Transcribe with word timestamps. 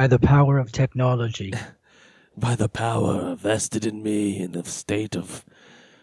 By 0.00 0.06
the 0.06 0.18
power 0.18 0.56
of 0.56 0.72
technology. 0.72 1.52
By 2.34 2.56
the 2.56 2.70
power 2.70 3.34
vested 3.34 3.84
in 3.84 4.02
me 4.02 4.40
in 4.40 4.52
the 4.52 4.64
state 4.64 5.14
of 5.14 5.44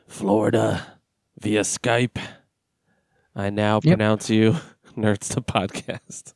Florida 0.08 0.99
via 1.41 1.62
Skype, 1.62 2.20
I 3.35 3.49
now 3.49 3.80
Yep. 3.81 3.98
pronounce 3.98 4.30
you 4.30 4.57
Nerds 4.95 5.34
the 5.34 5.41
Podcast. 5.41 6.35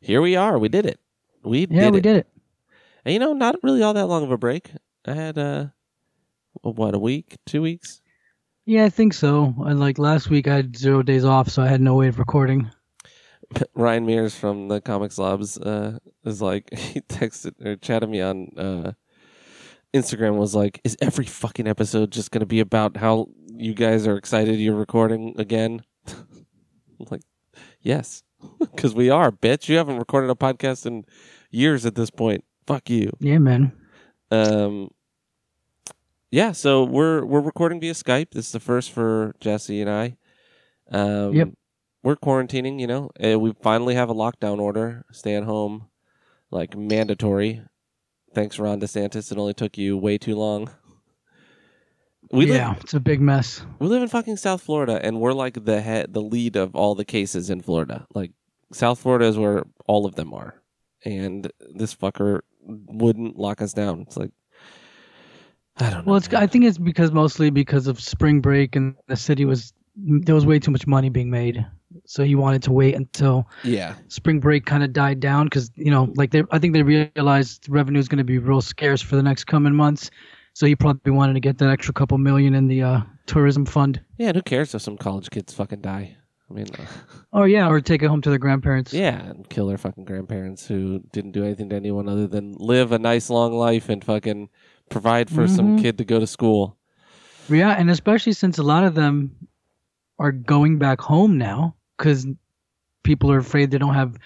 Here 0.00 0.22
we 0.22 0.36
are. 0.36 0.56
We 0.60 0.68
did 0.68 0.86
it. 0.86 1.00
We 1.42 1.66
yeah, 1.68 1.80
did 1.80 1.94
we 1.94 1.98
it. 1.98 2.02
did 2.02 2.16
it. 2.18 2.26
And 3.04 3.12
you 3.12 3.18
know, 3.18 3.32
not 3.32 3.56
really 3.64 3.82
all 3.82 3.94
that 3.94 4.06
long 4.06 4.22
of 4.22 4.30
a 4.30 4.38
break. 4.38 4.70
I 5.04 5.14
had 5.14 5.36
uh 5.36 5.66
what 6.60 6.94
a 6.94 7.00
week, 7.00 7.36
two 7.46 7.62
weeks. 7.62 8.00
Yeah, 8.64 8.84
I 8.84 8.90
think 8.90 9.12
so. 9.12 9.52
And 9.66 9.80
like 9.80 9.98
last 9.98 10.30
week, 10.30 10.46
I 10.46 10.54
had 10.54 10.76
zero 10.76 11.02
days 11.02 11.24
off, 11.24 11.48
so 11.48 11.64
I 11.64 11.66
had 11.66 11.80
no 11.80 11.94
way 11.96 12.06
of 12.06 12.20
recording. 12.20 12.70
Ryan 13.74 14.06
Mears 14.06 14.34
from 14.34 14.68
the 14.68 14.80
Comics 14.80 15.18
Labs 15.18 15.58
uh, 15.58 15.98
is 16.24 16.42
like 16.42 16.72
he 16.76 17.00
texted 17.00 17.64
or 17.64 17.76
chatted 17.76 18.08
me 18.08 18.20
on 18.20 18.48
uh, 18.56 18.92
Instagram 19.94 20.36
was 20.36 20.54
like, 20.54 20.80
"Is 20.84 20.96
every 21.00 21.26
fucking 21.26 21.66
episode 21.66 22.10
just 22.10 22.30
going 22.30 22.40
to 22.40 22.46
be 22.46 22.60
about 22.60 22.96
how 22.96 23.28
you 23.54 23.74
guys 23.74 24.06
are 24.06 24.16
excited 24.16 24.58
you're 24.58 24.74
recording 24.74 25.34
again?" 25.38 25.82
I'm 26.08 27.06
like, 27.10 27.22
yes, 27.80 28.22
because 28.60 28.94
we 28.94 29.10
are, 29.10 29.30
bitch. 29.30 29.68
You 29.68 29.76
haven't 29.76 29.98
recorded 29.98 30.30
a 30.30 30.34
podcast 30.34 30.86
in 30.86 31.04
years 31.50 31.84
at 31.84 31.94
this 31.94 32.10
point. 32.10 32.44
Fuck 32.66 32.88
you. 32.88 33.10
Yeah, 33.20 33.38
man. 33.38 33.72
Um, 34.30 34.90
yeah, 36.30 36.52
so 36.52 36.84
we're 36.84 37.24
we're 37.24 37.40
recording 37.40 37.80
via 37.80 37.92
Skype. 37.92 38.30
This 38.30 38.46
is 38.46 38.52
the 38.52 38.60
first 38.60 38.90
for 38.92 39.34
Jesse 39.40 39.82
and 39.82 39.90
I. 39.90 40.16
Um, 40.90 41.34
Yep. 41.34 41.48
We're 42.02 42.16
quarantining. 42.16 42.80
You 42.80 42.86
know, 42.86 43.10
we 43.38 43.52
finally 43.62 43.94
have 43.94 44.10
a 44.10 44.14
lockdown 44.14 44.58
order. 44.60 45.04
Stay 45.12 45.34
at 45.34 45.44
home, 45.44 45.88
like 46.50 46.76
mandatory. 46.76 47.62
Thanks, 48.34 48.58
Ron 48.58 48.80
DeSantis. 48.80 49.30
It 49.30 49.38
only 49.38 49.54
took 49.54 49.76
you 49.76 49.96
way 49.96 50.18
too 50.18 50.36
long. 50.36 50.70
We 52.30 52.46
yeah, 52.46 52.70
live 52.70 52.78
it's 52.80 52.94
a 52.94 53.00
big 53.00 53.20
mess. 53.20 53.62
we 53.78 53.88
live 53.88 54.00
in 54.00 54.08
fucking 54.08 54.38
South 54.38 54.62
Florida, 54.62 54.98
and 55.04 55.20
we're 55.20 55.34
like 55.34 55.64
the 55.64 55.82
head, 55.82 56.14
the 56.14 56.22
lead 56.22 56.56
of 56.56 56.74
all 56.74 56.94
the 56.94 57.04
cases 57.04 57.50
in 57.50 57.60
Florida. 57.60 58.06
Like 58.14 58.30
South 58.72 59.00
Florida 59.00 59.26
is 59.26 59.36
where 59.36 59.64
all 59.86 60.06
of 60.06 60.14
them 60.14 60.32
are, 60.32 60.54
and 61.04 61.50
this 61.74 61.94
fucker 61.94 62.40
wouldn't 62.62 63.36
lock 63.36 63.60
us 63.60 63.74
down. 63.74 64.02
It's 64.02 64.16
like 64.16 64.30
I 65.76 65.90
don't 65.90 66.06
know. 66.06 66.12
Well, 66.12 66.16
it's. 66.16 66.32
I 66.32 66.46
think 66.46 66.64
it's 66.64 66.78
because 66.78 67.12
mostly 67.12 67.50
because 67.50 67.86
of 67.86 68.00
spring 68.00 68.40
break 68.40 68.76
and 68.76 68.94
the 69.08 69.16
city 69.16 69.44
was 69.44 69.72
there 69.96 70.34
was 70.34 70.46
way 70.46 70.58
too 70.58 70.70
much 70.70 70.86
money 70.86 71.10
being 71.10 71.28
made, 71.28 71.66
so 72.12 72.22
he 72.24 72.34
wanted 72.34 72.62
to 72.62 72.72
wait 72.72 72.94
until 72.94 73.48
yeah, 73.64 73.94
spring 74.08 74.38
break 74.38 74.66
kind 74.66 74.82
of 74.84 74.92
died 74.92 75.18
down 75.18 75.46
because 75.46 75.70
you 75.76 75.90
know, 75.90 76.12
like 76.14 76.30
they, 76.30 76.42
I 76.50 76.58
think 76.58 76.74
they 76.74 76.82
realized 76.82 77.68
revenue 77.70 77.98
is 77.98 78.06
going 78.06 78.18
to 78.18 78.24
be 78.24 78.36
real 78.38 78.60
scarce 78.60 79.00
for 79.00 79.16
the 79.16 79.22
next 79.22 79.44
coming 79.44 79.74
months, 79.74 80.10
so 80.52 80.66
he 80.66 80.76
probably 80.76 81.10
wanted 81.12 81.32
to 81.32 81.40
get 81.40 81.56
that 81.58 81.70
extra 81.70 81.94
couple 81.94 82.18
million 82.18 82.52
in 82.54 82.68
the 82.68 82.82
uh, 82.82 83.00
tourism 83.24 83.64
fund. 83.64 83.98
yeah. 84.18 84.28
and 84.28 84.36
Who 84.36 84.42
cares 84.42 84.74
if 84.74 84.82
some 84.82 84.98
college 84.98 85.30
kids 85.30 85.54
fucking 85.54 85.80
die? 85.80 86.16
I 86.50 86.52
mean, 86.54 86.66
uh, 86.78 86.84
Oh 87.32 87.44
yeah, 87.44 87.66
or 87.66 87.80
take 87.80 88.02
it 88.02 88.08
home 88.08 88.20
to 88.20 88.28
their 88.28 88.38
grandparents. 88.38 88.92
yeah, 88.92 89.18
and 89.30 89.48
kill 89.48 89.66
their 89.68 89.78
fucking 89.78 90.04
grandparents 90.04 90.66
who 90.68 91.00
didn't 91.14 91.32
do 91.32 91.44
anything 91.44 91.70
to 91.70 91.76
anyone 91.76 92.10
other 92.10 92.26
than 92.26 92.52
live 92.58 92.92
a 92.92 92.98
nice 92.98 93.30
long 93.30 93.54
life 93.54 93.88
and 93.88 94.04
fucking 94.04 94.50
provide 94.90 95.30
for 95.30 95.48
some 95.48 95.78
Mhm. 95.78 95.80
kid 95.80 95.96
to 95.96 96.04
go 96.04 96.18
to 96.20 96.26
school. 96.26 96.76
Yeah, 97.48 97.70
and 97.70 97.90
especially 97.90 98.34
since 98.34 98.58
a 98.58 98.62
lot 98.62 98.84
of 98.84 98.94
them 98.94 99.34
are 100.18 100.30
going 100.30 100.76
back 100.78 101.00
home 101.00 101.38
now 101.38 101.74
because 101.96 102.26
people 103.02 103.30
are 103.30 103.38
afraid 103.38 103.70
they 103.70 103.78
don't 103.78 103.94
have 103.94 104.16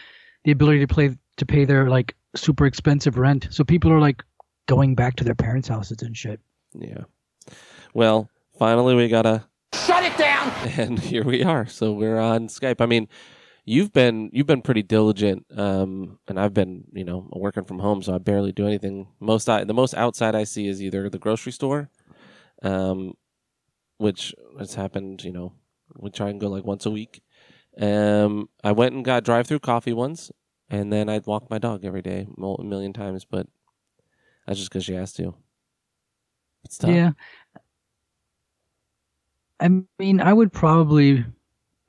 the 0.44 0.52
ability 0.52 0.80
to 0.80 0.86
play 0.86 1.16
to 1.36 1.46
pay 1.46 1.64
their 1.64 1.88
like 1.88 2.14
super 2.34 2.66
expensive 2.66 3.18
rent. 3.18 3.48
So 3.50 3.64
people 3.64 3.92
are 3.92 4.00
like 4.00 4.22
going 4.66 4.94
back 4.94 5.16
to 5.16 5.24
their 5.24 5.34
parents' 5.34 5.68
houses 5.68 6.02
and 6.02 6.16
shit. 6.16 6.40
Yeah. 6.74 7.04
Well, 7.94 8.28
finally 8.58 8.94
we 8.94 9.08
got 9.08 9.26
a 9.26 9.46
Shut 9.74 10.04
it 10.04 10.16
down! 10.16 10.52
and 10.78 10.98
here 10.98 11.24
we 11.24 11.42
are. 11.42 11.66
So 11.66 11.92
we're 11.92 12.18
on 12.18 12.48
Skype. 12.48 12.80
I 12.80 12.86
mean, 12.86 13.08
you've 13.64 13.92
been 13.92 14.30
you've 14.32 14.46
been 14.46 14.62
pretty 14.62 14.82
diligent, 14.82 15.44
um, 15.56 16.18
and 16.28 16.40
I've 16.40 16.54
been 16.54 16.84
you 16.92 17.04
know 17.04 17.28
working 17.32 17.64
from 17.64 17.80
home, 17.80 18.02
so 18.02 18.14
I 18.14 18.18
barely 18.18 18.52
do 18.52 18.66
anything. 18.66 19.08
Most 19.20 19.48
I, 19.48 19.64
the 19.64 19.74
most 19.74 19.94
outside 19.94 20.34
I 20.34 20.44
see 20.44 20.66
is 20.66 20.82
either 20.82 21.10
the 21.10 21.18
grocery 21.18 21.52
store, 21.52 21.90
um, 22.62 23.14
which 23.98 24.34
has 24.58 24.74
happened. 24.74 25.24
You 25.24 25.32
know, 25.32 25.52
we 25.96 26.10
try 26.10 26.30
and 26.30 26.40
go 26.40 26.48
like 26.48 26.64
once 26.64 26.86
a 26.86 26.90
week. 26.90 27.22
Um, 27.80 28.48
I 28.64 28.72
went 28.72 28.94
and 28.94 29.04
got 29.04 29.24
drive 29.24 29.46
through 29.46 29.60
coffee 29.60 29.92
once, 29.92 30.30
and 30.70 30.92
then 30.92 31.08
I'd 31.08 31.26
walk 31.26 31.50
my 31.50 31.58
dog 31.58 31.84
every 31.84 32.02
day 32.02 32.26
a 32.36 32.62
million 32.62 32.92
times, 32.92 33.24
but 33.24 33.46
that's 34.46 34.58
just 34.58 34.70
because 34.70 34.84
she 34.84 34.94
has 34.94 35.12
to. 35.14 35.34
It's 36.64 36.78
tough. 36.78 36.90
Yeah. 36.90 37.12
I 39.60 39.68
mean, 39.98 40.20
I 40.20 40.32
would 40.32 40.52
probably 40.52 41.24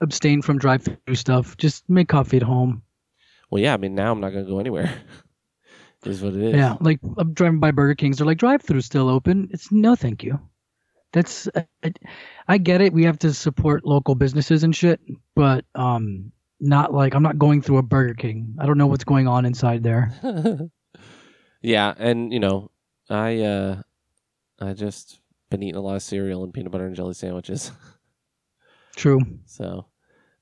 abstain 0.02 0.42
from 0.42 0.58
drive-through 0.58 1.16
stuff. 1.16 1.58
Just 1.58 1.90
make 1.90 2.08
coffee 2.08 2.38
at 2.38 2.44
home. 2.44 2.82
Well, 3.50 3.62
yeah. 3.62 3.74
I 3.74 3.78
mean, 3.78 3.96
now 3.96 4.12
I'm 4.12 4.20
not 4.20 4.30
gonna 4.30 4.46
go 4.46 4.60
anywhere. 4.60 4.94
is 6.06 6.22
what 6.22 6.34
it 6.34 6.42
is. 6.42 6.56
Yeah, 6.56 6.76
like 6.80 7.00
I'm 7.18 7.34
driving 7.34 7.60
by 7.60 7.72
Burger 7.72 7.96
Kings. 7.96 8.18
They're 8.18 8.28
like 8.28 8.38
drive-through 8.38 8.82
still 8.82 9.10
open. 9.10 9.50
It's 9.52 9.72
no, 9.72 9.96
thank 9.96 10.24
you. 10.24 10.40
That's 11.14 11.48
I, 11.84 11.94
I 12.48 12.58
get 12.58 12.82
it. 12.82 12.94
We 12.94 13.06
have 13.06 13.20
to 13.20 13.34
support 13.34 13.86
local 13.86 14.16
businesses 14.16 14.64
and 14.64 14.76
shit, 14.76 15.00
but 15.36 15.66
um, 15.76 16.32
not 16.60 16.94
like 16.94 17.14
I'm 17.14 17.24
not 17.24 17.38
going 17.38 17.62
through 17.62 17.78
a 17.78 17.84
Burger 17.84 18.14
King. 18.14 18.56
I 18.60 18.66
don't 18.66 18.78
know 18.78 18.88
what's 18.88 19.04
going 19.04 19.28
on 19.28 19.46
inside 19.46 19.84
there. 19.84 20.12
yeah, 21.62 21.94
and 21.98 22.34
you 22.34 22.40
know, 22.40 22.72
I 23.10 23.42
uh 23.42 23.82
I 24.60 24.74
just 24.74 25.20
been 25.50 25.64
eating 25.64 25.76
a 25.78 25.82
lot 25.82 25.96
of 25.96 26.04
cereal 26.04 26.44
and 26.44 26.54
peanut 26.54 26.72
butter 26.72 26.86
and 26.86 26.96
jelly 26.96 27.14
sandwiches. 27.14 27.72
True. 28.96 29.22
so 29.46 29.86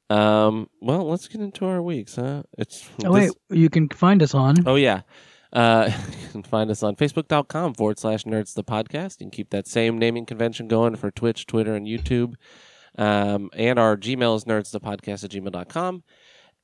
um 0.09 0.69
well 0.79 1.09
let's 1.09 1.27
get 1.27 1.41
into 1.41 1.65
our 1.65 1.81
weeks, 1.81 2.15
huh? 2.15 2.43
It's 2.57 2.87
Oh 3.03 3.11
wait, 3.11 3.31
you 3.49 3.69
can 3.69 3.89
find 3.89 4.23
us 4.23 4.33
on. 4.33 4.67
Oh 4.67 4.75
yeah. 4.75 5.01
Uh, 5.53 5.91
you 6.21 6.27
can 6.29 6.43
find 6.43 6.69
us 6.69 6.83
on 6.83 6.95
facebook.com 6.95 7.73
forward 7.73 7.99
slash 7.99 8.23
nerds 8.23 8.53
the 8.53 8.63
podcast. 8.63 9.19
You 9.19 9.25
can 9.25 9.31
keep 9.31 9.49
that 9.51 9.67
same 9.67 9.97
naming 9.97 10.25
convention 10.25 10.67
going 10.67 10.95
for 10.95 11.11
Twitch, 11.11 11.45
Twitter, 11.45 11.75
and 11.75 11.87
YouTube. 11.87 12.35
Um, 12.97 13.49
and 13.53 13.77
our 13.77 13.97
Gmail 13.97 14.35
is 14.35 14.45
nerds 14.45 14.71
the 14.71 14.79
podcast 14.79 15.23
at 15.23 15.31
gmail.com. 15.31 16.03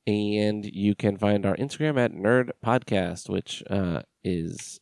And 0.07 0.65
you 0.65 0.95
can 0.95 1.17
find 1.17 1.45
our 1.45 1.55
Instagram 1.55 1.99
at 1.99 2.11
nerd 2.11 2.51
podcast, 2.65 3.29
which 3.29 3.63
uh, 3.69 4.01
is, 4.23 4.79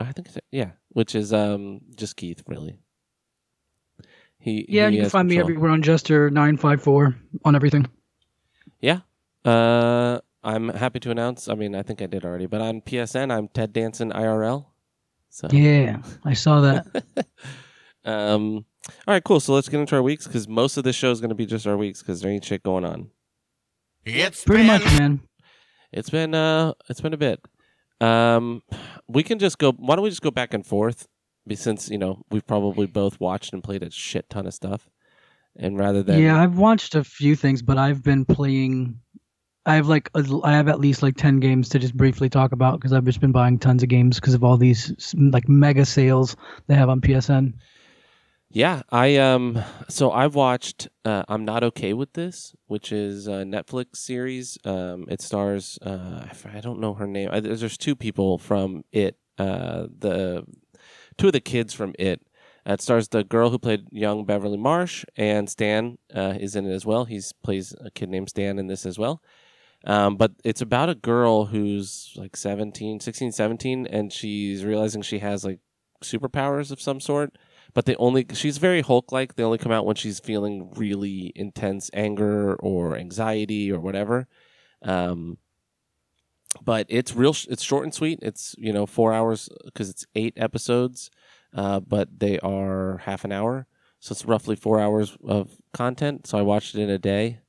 I 0.00 0.12
think, 0.12 0.28
it's, 0.28 0.38
yeah, 0.50 0.72
which 0.88 1.14
is 1.14 1.32
um, 1.32 1.80
just 1.94 2.16
Keith, 2.16 2.42
really. 2.48 2.80
He, 4.38 4.66
Yeah, 4.68 4.90
he 4.90 4.96
you 4.96 5.02
can 5.02 5.10
find 5.10 5.28
me 5.28 5.38
everywhere 5.38 5.70
on 5.70 5.82
Jester 5.82 6.30
nine 6.30 6.56
five 6.56 6.82
four 6.82 7.16
on 7.44 7.54
everything. 7.54 7.86
Yeah. 8.80 9.00
Uh, 9.44 10.18
I'm 10.44 10.68
happy 10.68 11.00
to 11.00 11.10
announce. 11.10 11.48
I 11.48 11.54
mean, 11.54 11.74
I 11.74 11.82
think 11.82 12.02
I 12.02 12.06
did 12.06 12.24
already, 12.24 12.46
but 12.46 12.60
on 12.60 12.82
PSN, 12.82 13.32
I'm 13.32 13.48
Ted 13.48 13.72
Danson 13.72 14.12
IRL. 14.12 14.66
So 15.30 15.48
Yeah, 15.50 16.02
I 16.24 16.34
saw 16.34 16.60
that. 16.60 16.86
Um. 18.04 18.66
All 19.06 19.14
right, 19.14 19.24
cool. 19.24 19.40
So 19.40 19.54
let's 19.54 19.70
get 19.70 19.80
into 19.80 19.96
our 19.96 20.02
weeks 20.02 20.26
because 20.26 20.46
most 20.46 20.76
of 20.76 20.84
this 20.84 20.94
show 20.94 21.10
is 21.10 21.22
going 21.22 21.30
to 21.30 21.34
be 21.34 21.46
just 21.46 21.66
our 21.66 21.78
weeks 21.78 22.02
because 22.02 22.20
there 22.20 22.30
ain't 22.30 22.44
shit 22.44 22.62
going 22.62 22.84
on. 22.84 23.08
It's 24.04 24.44
Pretty 24.44 24.60
been 24.60 24.66
much, 24.66 24.84
man. 24.84 25.20
It's 25.90 26.10
been 26.10 26.34
uh, 26.34 26.74
it's 26.90 27.00
been 27.00 27.14
a 27.14 27.16
bit. 27.16 27.40
Um, 28.00 28.62
we 29.08 29.22
can 29.22 29.38
just 29.38 29.58
go. 29.58 29.72
Why 29.72 29.96
don't 29.96 30.02
we 30.02 30.10
just 30.10 30.22
go 30.22 30.30
back 30.30 30.52
and 30.52 30.66
forth? 30.66 31.08
Since 31.50 31.88
you 31.88 31.98
know 31.98 32.22
we've 32.30 32.46
probably 32.46 32.86
both 32.86 33.20
watched 33.20 33.52
and 33.52 33.62
played 33.62 33.82
a 33.82 33.90
shit 33.90 34.28
ton 34.28 34.46
of 34.46 34.54
stuff, 34.54 34.88
and 35.56 35.78
rather 35.78 36.02
than 36.02 36.20
yeah, 36.20 36.40
I've 36.40 36.58
watched 36.58 36.94
a 36.94 37.04
few 37.04 37.36
things, 37.36 37.62
but 37.62 37.78
I've 37.78 38.02
been 38.02 38.24
playing. 38.24 39.00
I 39.66 39.76
have 39.76 39.88
like 39.88 40.10
a- 40.14 40.40
I 40.44 40.52
have 40.52 40.68
at 40.68 40.80
least 40.80 41.02
like 41.02 41.16
ten 41.16 41.40
games 41.40 41.68
to 41.70 41.78
just 41.78 41.96
briefly 41.96 42.28
talk 42.28 42.52
about 42.52 42.78
because 42.78 42.92
I've 42.92 43.04
just 43.04 43.20
been 43.20 43.32
buying 43.32 43.58
tons 43.58 43.82
of 43.82 43.88
games 43.88 44.20
because 44.20 44.34
of 44.34 44.44
all 44.44 44.56
these 44.56 45.14
like 45.16 45.48
mega 45.48 45.84
sales 45.84 46.36
they 46.66 46.74
have 46.74 46.88
on 46.88 47.00
PSN. 47.00 47.54
Yeah, 48.50 48.82
I 48.90 49.16
um 49.16 49.60
so 49.88 50.12
I've 50.12 50.34
watched 50.34 50.88
uh, 51.04 51.24
I'm 51.28 51.44
not 51.44 51.64
okay 51.64 51.92
with 51.92 52.12
this, 52.12 52.54
which 52.66 52.92
is 52.92 53.26
a 53.26 53.42
Netflix 53.42 53.96
series. 53.96 54.58
Um 54.64 55.06
it 55.08 55.20
stars 55.20 55.78
uh 55.82 56.26
I 56.52 56.60
don't 56.60 56.80
know 56.80 56.94
her 56.94 57.06
name. 57.06 57.30
I, 57.32 57.40
there's 57.40 57.78
two 57.78 57.96
people 57.96 58.38
from 58.38 58.84
it. 58.92 59.16
Uh 59.38 59.86
the 59.98 60.44
two 61.16 61.28
of 61.28 61.32
the 61.32 61.40
kids 61.40 61.72
from 61.74 61.94
it. 61.98 62.20
Uh, 62.66 62.74
it 62.74 62.80
stars 62.80 63.08
the 63.08 63.24
girl 63.24 63.50
who 63.50 63.58
played 63.58 63.86
young 63.90 64.24
Beverly 64.24 64.56
Marsh 64.56 65.04
and 65.16 65.50
Stan 65.50 65.98
uh, 66.14 66.34
is 66.38 66.56
in 66.56 66.64
it 66.66 66.72
as 66.72 66.86
well. 66.86 67.04
He 67.04 67.20
plays 67.42 67.74
a 67.84 67.90
kid 67.90 68.08
named 68.08 68.30
Stan 68.30 68.58
in 68.58 68.68
this 68.68 68.86
as 68.86 68.98
well. 68.98 69.20
Um, 69.86 70.16
but 70.16 70.32
it's 70.44 70.62
about 70.62 70.88
a 70.88 70.94
girl 70.94 71.46
who's 71.46 72.12
like 72.16 72.36
17, 72.36 73.00
16, 73.00 73.32
17 73.32 73.86
and 73.86 74.12
she's 74.12 74.64
realizing 74.64 75.02
she 75.02 75.18
has 75.18 75.44
like 75.44 75.60
superpowers 76.02 76.70
of 76.70 76.80
some 76.80 77.00
sort 77.00 77.36
but 77.74 77.86
they 77.86 77.96
only 77.96 78.24
she's 78.32 78.58
very 78.58 78.80
Hulk 78.80 79.12
like. 79.12 79.34
They 79.34 79.42
only 79.42 79.58
come 79.58 79.72
out 79.72 79.84
when 79.84 79.96
she's 79.96 80.20
feeling 80.20 80.70
really 80.76 81.32
intense 81.34 81.90
anger 81.92 82.54
or 82.54 82.96
anxiety 82.96 83.70
or 83.70 83.80
whatever. 83.80 84.28
Um, 84.82 85.38
but 86.62 86.86
it's 86.88 87.16
real. 87.16 87.34
It's 87.48 87.64
short 87.64 87.82
and 87.82 87.92
sweet. 87.92 88.20
It's 88.22 88.54
you 88.58 88.72
know 88.72 88.86
four 88.86 89.12
hours 89.12 89.48
because 89.64 89.90
it's 89.90 90.06
eight 90.14 90.34
episodes, 90.36 91.10
uh, 91.52 91.80
but 91.80 92.20
they 92.20 92.38
are 92.38 92.98
half 92.98 93.24
an 93.24 93.32
hour, 93.32 93.66
so 93.98 94.12
it's 94.12 94.24
roughly 94.24 94.54
four 94.54 94.78
hours 94.78 95.16
of 95.26 95.50
content. 95.72 96.28
So 96.28 96.38
I 96.38 96.42
watched 96.42 96.76
it 96.76 96.80
in 96.80 96.90
a 96.90 96.98
day, 96.98 97.40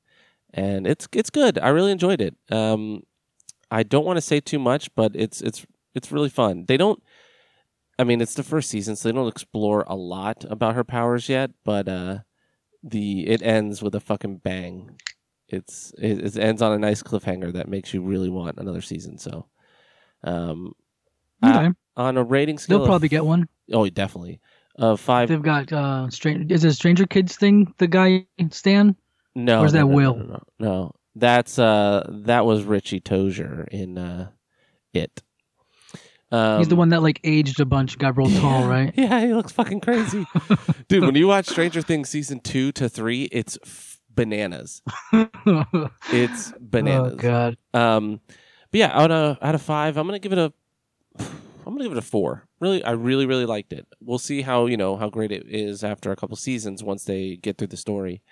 and 0.56 0.86
it's 0.86 1.06
it's 1.12 1.30
good. 1.30 1.58
I 1.58 1.68
really 1.68 1.92
enjoyed 1.92 2.20
it. 2.20 2.34
Um, 2.50 3.02
I 3.70 3.82
don't 3.82 4.04
want 4.06 4.16
to 4.16 4.20
say 4.22 4.40
too 4.40 4.58
much, 4.58 4.92
but 4.96 5.12
it's 5.14 5.40
it's 5.40 5.64
it's 5.94 6.10
really 6.10 6.30
fun. 6.30 6.64
They 6.66 6.76
don't. 6.76 7.00
I 7.98 8.04
mean, 8.04 8.20
it's 8.20 8.34
the 8.34 8.42
first 8.42 8.68
season, 8.70 8.96
so 8.96 9.08
they 9.08 9.14
don't 9.14 9.28
explore 9.28 9.84
a 9.86 9.94
lot 9.94 10.44
about 10.50 10.74
her 10.74 10.84
powers 10.84 11.28
yet. 11.28 11.50
But 11.64 11.88
uh, 11.88 12.18
the 12.82 13.26
it 13.28 13.42
ends 13.42 13.82
with 13.82 13.94
a 13.94 14.00
fucking 14.00 14.38
bang. 14.38 14.98
It's 15.48 15.92
it, 15.98 16.24
it 16.24 16.36
ends 16.36 16.60
on 16.62 16.72
a 16.72 16.78
nice 16.78 17.02
cliffhanger 17.02 17.52
that 17.52 17.68
makes 17.68 17.94
you 17.94 18.02
really 18.02 18.28
want 18.30 18.58
another 18.58 18.80
season. 18.82 19.18
So, 19.18 19.46
um, 20.24 20.72
Okay. 21.44 21.66
uh, 21.68 21.72
on 21.96 22.16
a 22.16 22.24
rating 22.24 22.58
scale, 22.58 22.78
They'll 22.78 22.84
of- 22.84 22.88
probably 22.88 23.08
get 23.08 23.24
one. 23.24 23.48
Oh, 23.72 23.88
definitely. 23.88 24.40
Uh, 24.78 24.96
five. 24.96 25.28
They've 25.28 25.40
got 25.42 25.72
uh, 25.72 26.10
strange. 26.10 26.52
Is 26.52 26.64
it 26.64 26.72
Stranger 26.74 27.06
Kids 27.06 27.36
thing? 27.36 27.72
The 27.78 27.86
guy 27.86 28.26
Stan. 28.50 28.94
No, 29.36 29.64
is 29.64 29.74
no, 29.74 29.80
that 29.80 29.84
no, 29.84 29.90
no, 29.90 29.94
Will? 29.94 30.16
No, 30.16 30.42
no, 30.58 30.92
that's 31.14 31.58
uh, 31.58 32.08
that 32.24 32.46
was 32.46 32.64
Richie 32.64 33.00
Tozier 33.00 33.68
in 33.68 33.98
uh, 33.98 34.30
it. 34.94 35.22
Um, 36.32 36.58
He's 36.58 36.68
the 36.68 36.76
one 36.76 36.88
that 36.88 37.02
like 37.02 37.20
aged 37.22 37.60
a 37.60 37.66
bunch, 37.66 37.98
got 37.98 38.16
real 38.16 38.30
tall, 38.40 38.66
right? 38.66 38.94
Yeah, 38.96 39.20
he 39.20 39.34
looks 39.34 39.52
fucking 39.52 39.80
crazy, 39.80 40.26
dude. 40.88 41.04
When 41.04 41.14
you 41.14 41.28
watch 41.28 41.48
Stranger 41.48 41.82
Things 41.82 42.08
season 42.08 42.40
two 42.40 42.72
to 42.72 42.88
three, 42.88 43.24
it's 43.24 43.58
f- 43.62 44.00
bananas. 44.08 44.80
It's 46.10 46.52
bananas. 46.58 47.12
Oh 47.12 47.16
god. 47.16 47.58
Um, 47.74 48.20
but 48.70 48.78
yeah, 48.78 48.90
out 48.94 49.10
of 49.10 49.36
out 49.42 49.54
of 49.54 49.60
five, 49.60 49.98
I'm 49.98 50.06
gonna 50.06 50.18
give 50.18 50.32
it 50.32 50.38
a. 50.38 50.50
I'm 51.18 51.74
gonna 51.74 51.82
give 51.82 51.92
it 51.92 51.98
a 51.98 52.02
four. 52.02 52.48
Really, 52.58 52.82
I 52.82 52.92
really, 52.92 53.26
really 53.26 53.44
liked 53.44 53.74
it. 53.74 53.86
We'll 54.00 54.18
see 54.18 54.40
how 54.40 54.64
you 54.64 54.78
know 54.78 54.96
how 54.96 55.10
great 55.10 55.30
it 55.30 55.44
is 55.46 55.84
after 55.84 56.10
a 56.10 56.16
couple 56.16 56.36
seasons 56.36 56.82
once 56.82 57.04
they 57.04 57.36
get 57.36 57.58
through 57.58 57.66
the 57.66 57.76
story. 57.76 58.22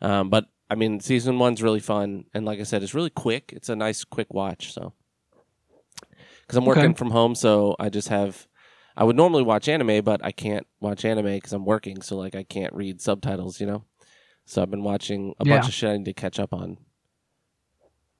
Um, 0.00 0.30
but 0.30 0.46
I 0.70 0.74
mean, 0.74 1.00
season 1.00 1.38
one's 1.38 1.62
really 1.62 1.80
fun, 1.80 2.24
and 2.34 2.44
like 2.44 2.60
I 2.60 2.64
said, 2.64 2.82
it's 2.82 2.94
really 2.94 3.10
quick. 3.10 3.52
It's 3.54 3.68
a 3.68 3.76
nice, 3.76 4.04
quick 4.04 4.32
watch. 4.34 4.72
So, 4.72 4.92
because 6.42 6.56
I'm 6.56 6.64
working 6.64 6.84
Okay. 6.86 6.94
from 6.94 7.10
home, 7.10 7.34
so 7.34 7.76
I 7.78 7.88
just 7.88 8.08
have. 8.08 8.46
I 8.96 9.04
would 9.04 9.16
normally 9.16 9.42
watch 9.42 9.68
anime, 9.68 10.02
but 10.02 10.24
I 10.24 10.32
can't 10.32 10.66
watch 10.80 11.04
anime 11.04 11.26
because 11.26 11.52
I'm 11.52 11.64
working. 11.66 12.00
So 12.02 12.16
like, 12.16 12.34
I 12.34 12.42
can't 12.44 12.72
read 12.74 13.00
subtitles. 13.00 13.60
You 13.60 13.66
know. 13.66 13.84
So 14.44 14.62
I've 14.62 14.70
been 14.70 14.84
watching 14.84 15.34
a 15.40 15.44
bunch 15.44 15.66
of 15.68 15.74
shit 15.74 15.90
I 15.90 15.96
need 15.96 16.04
to 16.04 16.12
catch 16.12 16.38
up 16.38 16.52
on. 16.54 16.78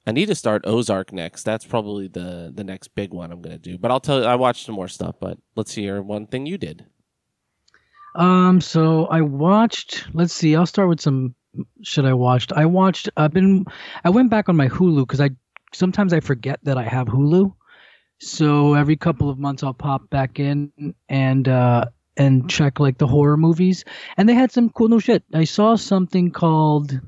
I 0.08 0.12
need 0.12 0.26
to 0.26 0.34
start 0.34 0.62
Ozark 0.67 1.12
next. 1.12 1.43
That's 1.44 1.64
probably 1.64 2.08
the 2.08 2.52
the 2.55 2.64
next 2.64 2.88
big 2.94 3.12
one 3.12 3.32
I'm 3.32 3.43
gonna 3.43 3.58
do. 3.58 3.76
But 3.78 3.90
I'll 3.90 4.00
tell 4.00 4.20
you, 4.20 4.26
I 4.26 4.34
watched 4.37 4.67
some 4.67 4.75
more 4.75 4.88
stuff. 4.88 5.17
But 5.20 5.38
let's 5.56 5.73
hear 5.75 6.00
one 6.02 6.26
thing 6.26 6.46
you 6.46 6.58
did. 6.58 6.87
Um, 8.14 8.61
so 8.61 9.06
I 9.06 9.20
watched. 9.23 10.06
Let's 10.14 10.32
see. 10.32 10.55
I'll 10.56 10.67
start 10.67 10.88
with 10.88 11.00
some. 11.00 11.34
Should 11.82 12.05
I 12.05 12.14
watched? 12.14 12.53
I 12.53 12.67
watched. 12.67 13.08
I've 13.17 13.32
been. 13.32 13.64
I 14.05 14.11
went 14.11 14.31
back 14.31 14.49
on 14.49 14.56
my 14.56 14.69
Hulu 14.69 15.00
because 15.00 15.20
I 15.20 15.31
sometimes 15.73 16.12
I 16.12 16.20
forget 16.20 16.61
that 16.64 16.79
I 16.79 16.85
have 16.85 17.06
Hulu. 17.06 17.55
So 18.19 18.75
every 18.75 18.97
couple 18.97 19.29
of 19.29 19.38
months 19.38 19.62
I'll 19.62 19.75
pop 19.75 20.08
back 20.08 20.41
in 20.41 20.94
and 21.08 21.49
uh 21.49 21.87
and 22.17 22.49
check 22.49 22.81
like 22.81 22.99
the 22.99 23.06
horror 23.06 23.37
movies. 23.37 23.85
And 24.17 24.29
they 24.29 24.35
had 24.35 24.53
some 24.53 24.70
cool 24.70 24.88
new 24.88 25.00
shit. 25.00 25.23
I 25.35 25.44
saw 25.44 25.76
something 25.76 26.31
called 26.31 26.99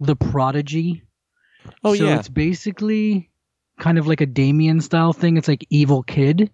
The 0.00 0.16
Prodigy. 0.16 1.04
Oh 1.84 1.94
so 1.94 2.04
yeah, 2.04 2.18
it's 2.18 2.28
basically 2.28 3.30
kind 3.78 3.98
of 3.98 4.08
like 4.08 4.20
a 4.20 4.26
Damien 4.26 4.80
style 4.80 5.12
thing. 5.12 5.36
It's 5.36 5.48
like 5.48 5.66
Evil 5.70 6.02
Kid. 6.02 6.50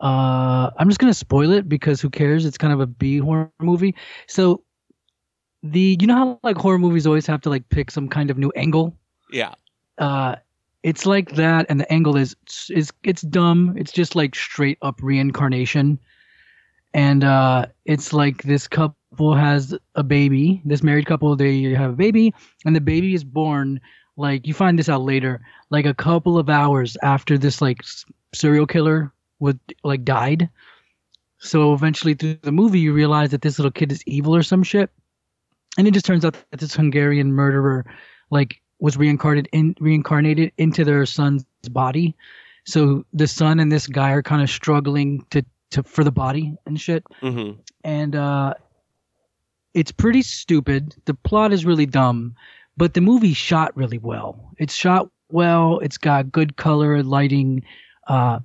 Uh, 0.00 0.70
I'm 0.76 0.88
just 0.88 1.00
gonna 1.00 1.14
spoil 1.14 1.52
it 1.52 1.68
because 1.68 2.00
who 2.00 2.10
cares? 2.10 2.44
It's 2.46 2.58
kind 2.58 2.72
of 2.72 2.80
a 2.80 2.86
B 2.86 3.18
horror 3.18 3.52
movie. 3.60 3.94
So 4.26 4.64
the 5.62 5.96
you 6.00 6.06
know 6.06 6.14
how 6.14 6.40
like 6.42 6.56
horror 6.56 6.78
movies 6.78 7.06
always 7.06 7.26
have 7.26 7.40
to 7.42 7.50
like 7.50 7.68
pick 7.68 7.90
some 7.90 8.08
kind 8.08 8.30
of 8.30 8.38
new 8.38 8.50
angle. 8.56 8.94
yeah. 9.32 9.54
Uh, 9.98 10.36
it's 10.84 11.06
like 11.06 11.32
that, 11.32 11.66
and 11.68 11.80
the 11.80 11.92
angle 11.92 12.16
is 12.16 12.36
is 12.70 12.92
it's 13.02 13.22
dumb. 13.22 13.74
It's 13.76 13.92
just 13.92 14.14
like 14.14 14.34
straight 14.34 14.78
up 14.80 15.02
reincarnation, 15.02 15.98
and 16.94 17.24
uh, 17.24 17.66
it's 17.84 18.12
like 18.12 18.44
this 18.44 18.68
couple 18.68 19.34
has 19.34 19.74
a 19.96 20.04
baby. 20.04 20.62
This 20.64 20.82
married 20.82 21.06
couple 21.06 21.34
they 21.34 21.62
have 21.62 21.90
a 21.90 21.96
baby, 21.96 22.32
and 22.64 22.76
the 22.76 22.80
baby 22.80 23.14
is 23.14 23.24
born 23.24 23.80
like 24.18 24.46
you 24.46 24.52
find 24.52 24.78
this 24.78 24.88
out 24.88 25.02
later, 25.02 25.40
like 25.70 25.86
a 25.86 25.94
couple 25.94 26.38
of 26.38 26.50
hours 26.50 26.96
after 27.02 27.38
this 27.38 27.62
like 27.62 27.78
serial 28.34 28.66
killer 28.66 29.12
would 29.38 29.58
like 29.84 30.04
died. 30.04 30.48
So 31.38 31.72
eventually 31.72 32.14
through 32.14 32.38
the 32.42 32.52
movie 32.52 32.80
you 32.80 32.92
realize 32.92 33.30
that 33.30 33.42
this 33.42 33.58
little 33.58 33.70
kid 33.70 33.92
is 33.92 34.02
evil 34.06 34.34
or 34.34 34.42
some 34.42 34.62
shit. 34.62 34.90
And 35.78 35.88
it 35.88 35.92
just 35.92 36.04
turns 36.04 36.24
out 36.24 36.36
that 36.50 36.60
this 36.60 36.74
Hungarian 36.74 37.32
murderer 37.32 37.86
like 38.30 38.60
was 38.80 38.96
reincarnated 38.98 39.48
in 39.52 39.74
reincarnated 39.80 40.52
into 40.58 40.84
their 40.84 41.06
son's 41.06 41.44
body. 41.70 42.14
So 42.66 43.06
the 43.14 43.26
son 43.26 43.60
and 43.60 43.72
this 43.72 43.86
guy 43.86 44.10
are 44.10 44.22
kind 44.22 44.42
of 44.42 44.50
struggling 44.50 45.24
to 45.30 45.42
to 45.70 45.82
for 45.82 46.04
the 46.04 46.12
body 46.12 46.56
and 46.66 46.80
shit 46.80 47.04
hmm 47.20 47.52
and 47.84 48.16
uh, 48.16 48.54
it's 49.74 49.92
pretty 49.92 50.22
stupid. 50.22 50.94
The 51.04 51.14
plot 51.14 51.52
is 51.52 51.64
really 51.64 51.86
dumb, 51.86 52.34
but 52.76 52.94
the 52.94 53.00
movie 53.00 53.34
shot 53.34 53.76
really 53.76 53.98
well. 53.98 54.52
It's 54.58 54.74
shot 54.74 55.08
well. 55.30 55.78
It's 55.80 55.98
got 55.98 56.32
good 56.32 56.56
color, 56.56 57.02
lighting. 57.02 57.62
Uh, 58.08 58.40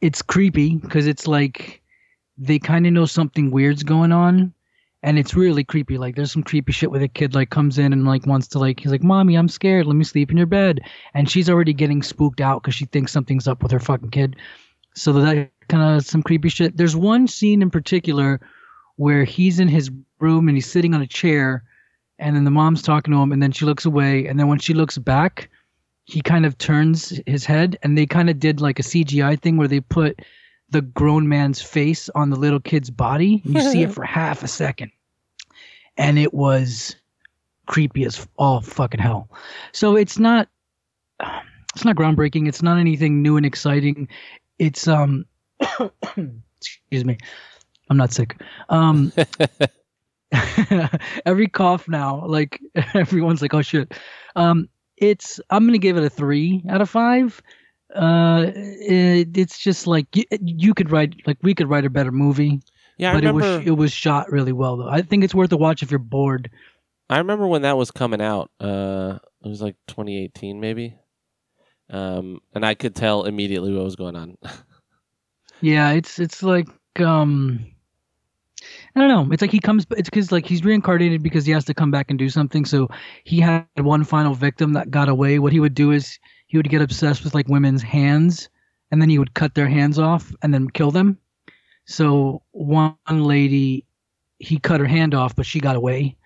it's 0.00 0.22
creepy 0.22 0.76
because 0.76 1.06
it's 1.06 1.26
like 1.26 1.82
they 2.38 2.58
kind 2.58 2.86
of 2.86 2.92
know 2.92 3.06
something 3.06 3.50
weird's 3.50 3.82
going 3.82 4.12
on, 4.12 4.54
and 5.02 5.18
it's 5.18 5.34
really 5.34 5.64
creepy. 5.64 5.98
Like 5.98 6.16
there's 6.16 6.32
some 6.32 6.42
creepy 6.42 6.72
shit 6.72 6.90
where 6.90 7.00
the 7.00 7.08
kid 7.08 7.34
like 7.34 7.50
comes 7.50 7.78
in 7.78 7.92
and 7.92 8.06
like 8.06 8.26
wants 8.26 8.48
to 8.48 8.58
like 8.58 8.80
he's 8.80 8.92
like, 8.92 9.02
"Mommy, 9.02 9.36
I'm 9.36 9.48
scared. 9.48 9.86
Let 9.86 9.96
me 9.96 10.04
sleep 10.04 10.30
in 10.30 10.36
your 10.36 10.46
bed," 10.46 10.80
and 11.14 11.30
she's 11.30 11.48
already 11.48 11.72
getting 11.72 12.02
spooked 12.02 12.40
out 12.40 12.62
because 12.62 12.74
she 12.74 12.86
thinks 12.86 13.12
something's 13.12 13.48
up 13.48 13.62
with 13.62 13.72
her 13.72 13.80
fucking 13.80 14.10
kid. 14.10 14.36
So 14.94 15.12
that 15.12 15.50
kind 15.68 15.96
of 15.96 16.04
some 16.04 16.22
creepy 16.22 16.48
shit. 16.48 16.76
There's 16.76 16.96
one 16.96 17.28
scene 17.28 17.62
in 17.62 17.70
particular 17.70 18.40
where 18.96 19.24
he's 19.24 19.60
in 19.60 19.68
his 19.68 19.90
room 20.18 20.48
and 20.48 20.56
he's 20.56 20.70
sitting 20.70 20.94
on 20.94 21.00
a 21.00 21.06
chair, 21.06 21.64
and 22.18 22.36
then 22.36 22.44
the 22.44 22.50
mom's 22.50 22.82
talking 22.82 23.12
to 23.14 23.20
him, 23.20 23.32
and 23.32 23.42
then 23.42 23.52
she 23.52 23.64
looks 23.64 23.86
away, 23.86 24.26
and 24.26 24.38
then 24.38 24.48
when 24.48 24.58
she 24.58 24.74
looks 24.74 24.98
back, 24.98 25.48
he 26.04 26.20
kind 26.20 26.44
of 26.44 26.58
turns 26.58 27.20
his 27.26 27.46
head, 27.46 27.78
and 27.82 27.96
they 27.96 28.04
kind 28.04 28.28
of 28.28 28.38
did 28.38 28.60
like 28.60 28.78
a 28.78 28.82
CGI 28.82 29.40
thing 29.40 29.56
where 29.56 29.68
they 29.68 29.80
put 29.80 30.20
the 30.70 30.82
grown 30.82 31.28
man's 31.28 31.60
face 31.60 32.08
on 32.14 32.30
the 32.30 32.36
little 32.36 32.60
kid's 32.60 32.90
body. 32.90 33.42
You 33.44 33.60
see 33.60 33.82
it 33.82 33.92
for 33.94 34.04
half 34.04 34.42
a 34.42 34.48
second, 34.48 34.92
and 35.96 36.18
it 36.18 36.32
was 36.32 36.96
creepy 37.66 38.04
as 38.04 38.26
all 38.36 38.60
fucking 38.60 39.00
hell. 39.00 39.30
So 39.72 39.96
it's 39.96 40.18
not. 40.18 40.48
It's 41.72 41.84
not 41.84 41.94
groundbreaking. 41.94 42.48
It's 42.48 42.62
not 42.62 42.78
anything 42.78 43.22
new 43.22 43.36
and 43.36 43.46
exciting. 43.46 44.08
It's 44.58 44.88
um 44.88 45.24
excuse 46.58 47.04
me. 47.04 47.16
I'm 47.88 47.96
not 47.96 48.12
sick. 48.12 48.42
Um 48.70 49.12
every 51.24 51.46
cough 51.46 51.88
now, 51.88 52.26
like 52.26 52.60
everyone's 52.94 53.40
like, 53.40 53.54
oh 53.54 53.62
shit. 53.62 53.94
Um 54.34 54.68
it's 54.96 55.40
I'm 55.48 55.64
gonna 55.64 55.78
give 55.78 55.96
it 55.96 56.02
a 56.02 56.10
three 56.10 56.64
out 56.68 56.80
of 56.80 56.90
five. 56.90 57.40
Uh 57.94 58.52
it, 58.54 59.36
it's 59.36 59.58
just 59.58 59.86
like 59.86 60.06
you, 60.16 60.24
you 60.40 60.74
could 60.74 60.90
write 60.92 61.14
like 61.26 61.38
we 61.42 61.54
could 61.54 61.68
write 61.68 61.84
a 61.84 61.90
better 61.90 62.12
movie, 62.12 62.60
Yeah, 62.96 63.14
I 63.14 63.16
but 63.16 63.24
it 63.24 63.30
was 63.30 63.58
it 63.64 63.72
was 63.72 63.92
shot 63.92 64.30
really 64.30 64.52
well 64.52 64.76
though. 64.76 64.88
I 64.88 65.02
think 65.02 65.24
it's 65.24 65.34
worth 65.34 65.52
a 65.52 65.56
watch 65.56 65.82
if 65.82 65.90
you're 65.90 65.98
bored. 65.98 66.50
I 67.08 67.18
remember 67.18 67.46
when 67.46 67.62
that 67.62 67.76
was 67.76 67.90
coming 67.90 68.20
out. 68.22 68.50
Uh, 68.60 69.18
it 69.44 69.48
was 69.48 69.60
like 69.62 69.76
2018, 69.86 70.60
maybe. 70.60 70.96
Um, 71.90 72.40
and 72.54 72.66
I 72.66 72.74
could 72.74 72.94
tell 72.96 73.24
immediately 73.24 73.74
what 73.74 73.84
was 73.84 73.96
going 73.96 74.16
on. 74.16 74.38
Yeah, 75.60 75.92
it's 75.92 76.18
it's 76.18 76.42
like 76.42 76.68
um 77.00 77.64
I 78.94 79.00
don't 79.00 79.08
know. 79.08 79.32
It's 79.32 79.42
like 79.42 79.50
he 79.50 79.58
comes 79.60 79.86
it's 79.92 80.10
cuz 80.10 80.32
like 80.32 80.46
he's 80.46 80.64
reincarnated 80.64 81.22
because 81.22 81.46
he 81.46 81.52
has 81.52 81.64
to 81.66 81.74
come 81.74 81.90
back 81.90 82.10
and 82.10 82.18
do 82.18 82.28
something. 82.28 82.64
So 82.64 82.88
he 83.24 83.40
had 83.40 83.66
one 83.76 84.04
final 84.04 84.34
victim 84.34 84.72
that 84.74 84.90
got 84.90 85.08
away. 85.08 85.38
What 85.38 85.52
he 85.52 85.60
would 85.60 85.74
do 85.74 85.90
is 85.92 86.18
he 86.50 86.56
would 86.56 86.68
get 86.68 86.82
obsessed 86.82 87.22
with 87.22 87.32
like 87.32 87.46
women's 87.46 87.80
hands 87.80 88.48
and 88.90 89.00
then 89.00 89.08
he 89.08 89.20
would 89.20 89.34
cut 89.34 89.54
their 89.54 89.68
hands 89.68 90.00
off 90.00 90.34
and 90.42 90.52
then 90.52 90.68
kill 90.68 90.90
them. 90.90 91.16
So 91.84 92.42
one 92.50 92.96
lady 93.06 93.86
he 94.40 94.58
cut 94.58 94.80
her 94.80 94.86
hand 94.86 95.14
off 95.14 95.36
but 95.36 95.46
she 95.46 95.60
got 95.60 95.76
away. 95.76 96.16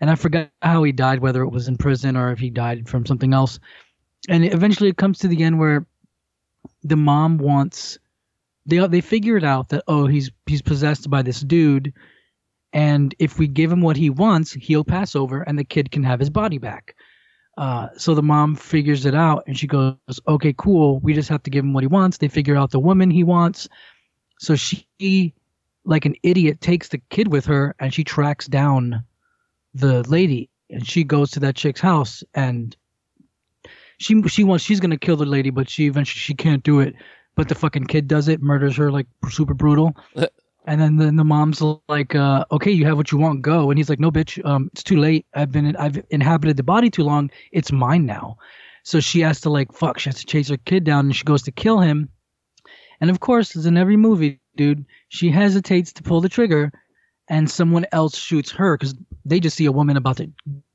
And 0.00 0.08
I 0.08 0.14
forgot 0.14 0.48
how 0.62 0.82
he 0.82 0.92
died 0.92 1.20
whether 1.20 1.42
it 1.42 1.50
was 1.50 1.68
in 1.68 1.76
prison 1.76 2.16
or 2.16 2.32
if 2.32 2.38
he 2.38 2.48
died 2.48 2.88
from 2.88 3.04
something 3.04 3.34
else. 3.34 3.58
And 4.30 4.46
eventually 4.46 4.88
it 4.88 4.96
comes 4.96 5.18
to 5.18 5.28
the 5.28 5.42
end 5.42 5.58
where 5.58 5.84
the 6.82 6.96
mom 6.96 7.36
wants 7.36 7.98
they 8.64 8.78
they 8.86 9.02
figured 9.02 9.44
out 9.44 9.68
that 9.68 9.84
oh 9.88 10.06
he's 10.06 10.30
he's 10.46 10.62
possessed 10.62 11.10
by 11.10 11.20
this 11.20 11.42
dude 11.42 11.92
and 12.72 13.14
if 13.18 13.38
we 13.38 13.46
give 13.46 13.70
him 13.70 13.82
what 13.82 13.96
he 13.96 14.08
wants 14.08 14.54
he'll 14.54 14.84
pass 14.84 15.14
over 15.14 15.42
and 15.42 15.58
the 15.58 15.64
kid 15.64 15.90
can 15.90 16.02
have 16.02 16.18
his 16.18 16.30
body 16.30 16.58
back 16.58 16.96
Uh, 17.56 17.88
so 17.96 18.14
the 18.14 18.22
mom 18.22 18.54
figures 18.54 19.06
it 19.06 19.14
out 19.14 19.42
and 19.46 19.58
she 19.58 19.66
goes, 19.66 19.96
okay, 20.28 20.54
cool. 20.56 20.98
We 21.00 21.14
just 21.14 21.28
have 21.28 21.42
to 21.44 21.50
give 21.50 21.64
him 21.64 21.72
what 21.72 21.82
he 21.82 21.88
wants. 21.88 22.18
They 22.18 22.28
figure 22.28 22.56
out 22.56 22.70
the 22.70 22.80
woman 22.80 23.10
he 23.10 23.24
wants. 23.24 23.68
So 24.38 24.56
she, 24.56 25.34
like 25.84 26.04
an 26.04 26.14
idiot, 26.22 26.60
takes 26.60 26.88
the 26.88 26.98
kid 27.08 27.28
with 27.28 27.46
her 27.46 27.74
and 27.78 27.94
she 27.94 28.04
tracks 28.04 28.46
down 28.46 29.02
the 29.74 30.02
lady 30.08 30.50
and 30.70 30.86
she 30.86 31.04
goes 31.04 31.30
to 31.32 31.40
that 31.40 31.56
chick's 31.56 31.80
house 31.80 32.22
and 32.34 32.76
she 33.98 34.20
she 34.28 34.44
wants 34.44 34.64
she's 34.64 34.80
gonna 34.80 34.98
kill 34.98 35.16
the 35.16 35.24
lady, 35.24 35.50
but 35.50 35.70
she 35.70 35.86
eventually 35.86 36.20
she 36.20 36.34
can't 36.34 36.62
do 36.62 36.80
it. 36.80 36.94
But 37.34 37.48
the 37.48 37.54
fucking 37.54 37.86
kid 37.86 38.08
does 38.08 38.28
it, 38.28 38.42
murders 38.42 38.76
her 38.76 38.90
like 38.90 39.06
super 39.30 39.54
brutal. 39.54 39.96
And 40.66 40.80
then, 40.80 41.14
the 41.14 41.24
mom's 41.24 41.62
like, 41.88 42.16
uh, 42.16 42.44
"Okay, 42.50 42.72
you 42.72 42.84
have 42.86 42.96
what 42.96 43.12
you 43.12 43.18
want, 43.18 43.42
go." 43.42 43.70
And 43.70 43.78
he's 43.78 43.88
like, 43.88 44.00
"No, 44.00 44.10
bitch, 44.10 44.44
um, 44.44 44.68
it's 44.72 44.82
too 44.82 44.96
late. 44.96 45.24
I've 45.32 45.52
been 45.52 45.76
I've 45.76 46.02
inhabited 46.10 46.56
the 46.56 46.64
body 46.64 46.90
too 46.90 47.04
long. 47.04 47.30
It's 47.52 47.70
mine 47.70 48.04
now." 48.04 48.36
So 48.82 48.98
she 48.98 49.20
has 49.20 49.40
to 49.42 49.50
like 49.50 49.72
fuck. 49.72 50.00
She 50.00 50.08
has 50.08 50.18
to 50.18 50.26
chase 50.26 50.48
her 50.48 50.56
kid 50.56 50.82
down, 50.82 51.06
and 51.06 51.14
she 51.14 51.24
goes 51.24 51.42
to 51.42 51.52
kill 51.52 51.78
him. 51.78 52.08
And 53.00 53.10
of 53.10 53.20
course, 53.20 53.54
as 53.54 53.66
in 53.66 53.76
every 53.76 53.96
movie, 53.96 54.40
dude, 54.56 54.84
she 55.08 55.30
hesitates 55.30 55.92
to 55.94 56.02
pull 56.02 56.20
the 56.20 56.28
trigger, 56.28 56.72
and 57.28 57.48
someone 57.48 57.86
else 57.92 58.16
shoots 58.16 58.50
her 58.50 58.76
because 58.76 58.94
they 59.24 59.38
just 59.38 59.56
see 59.56 59.66
a 59.66 59.72
woman 59.72 59.96
about 59.96 60.16
to 60.16 60.30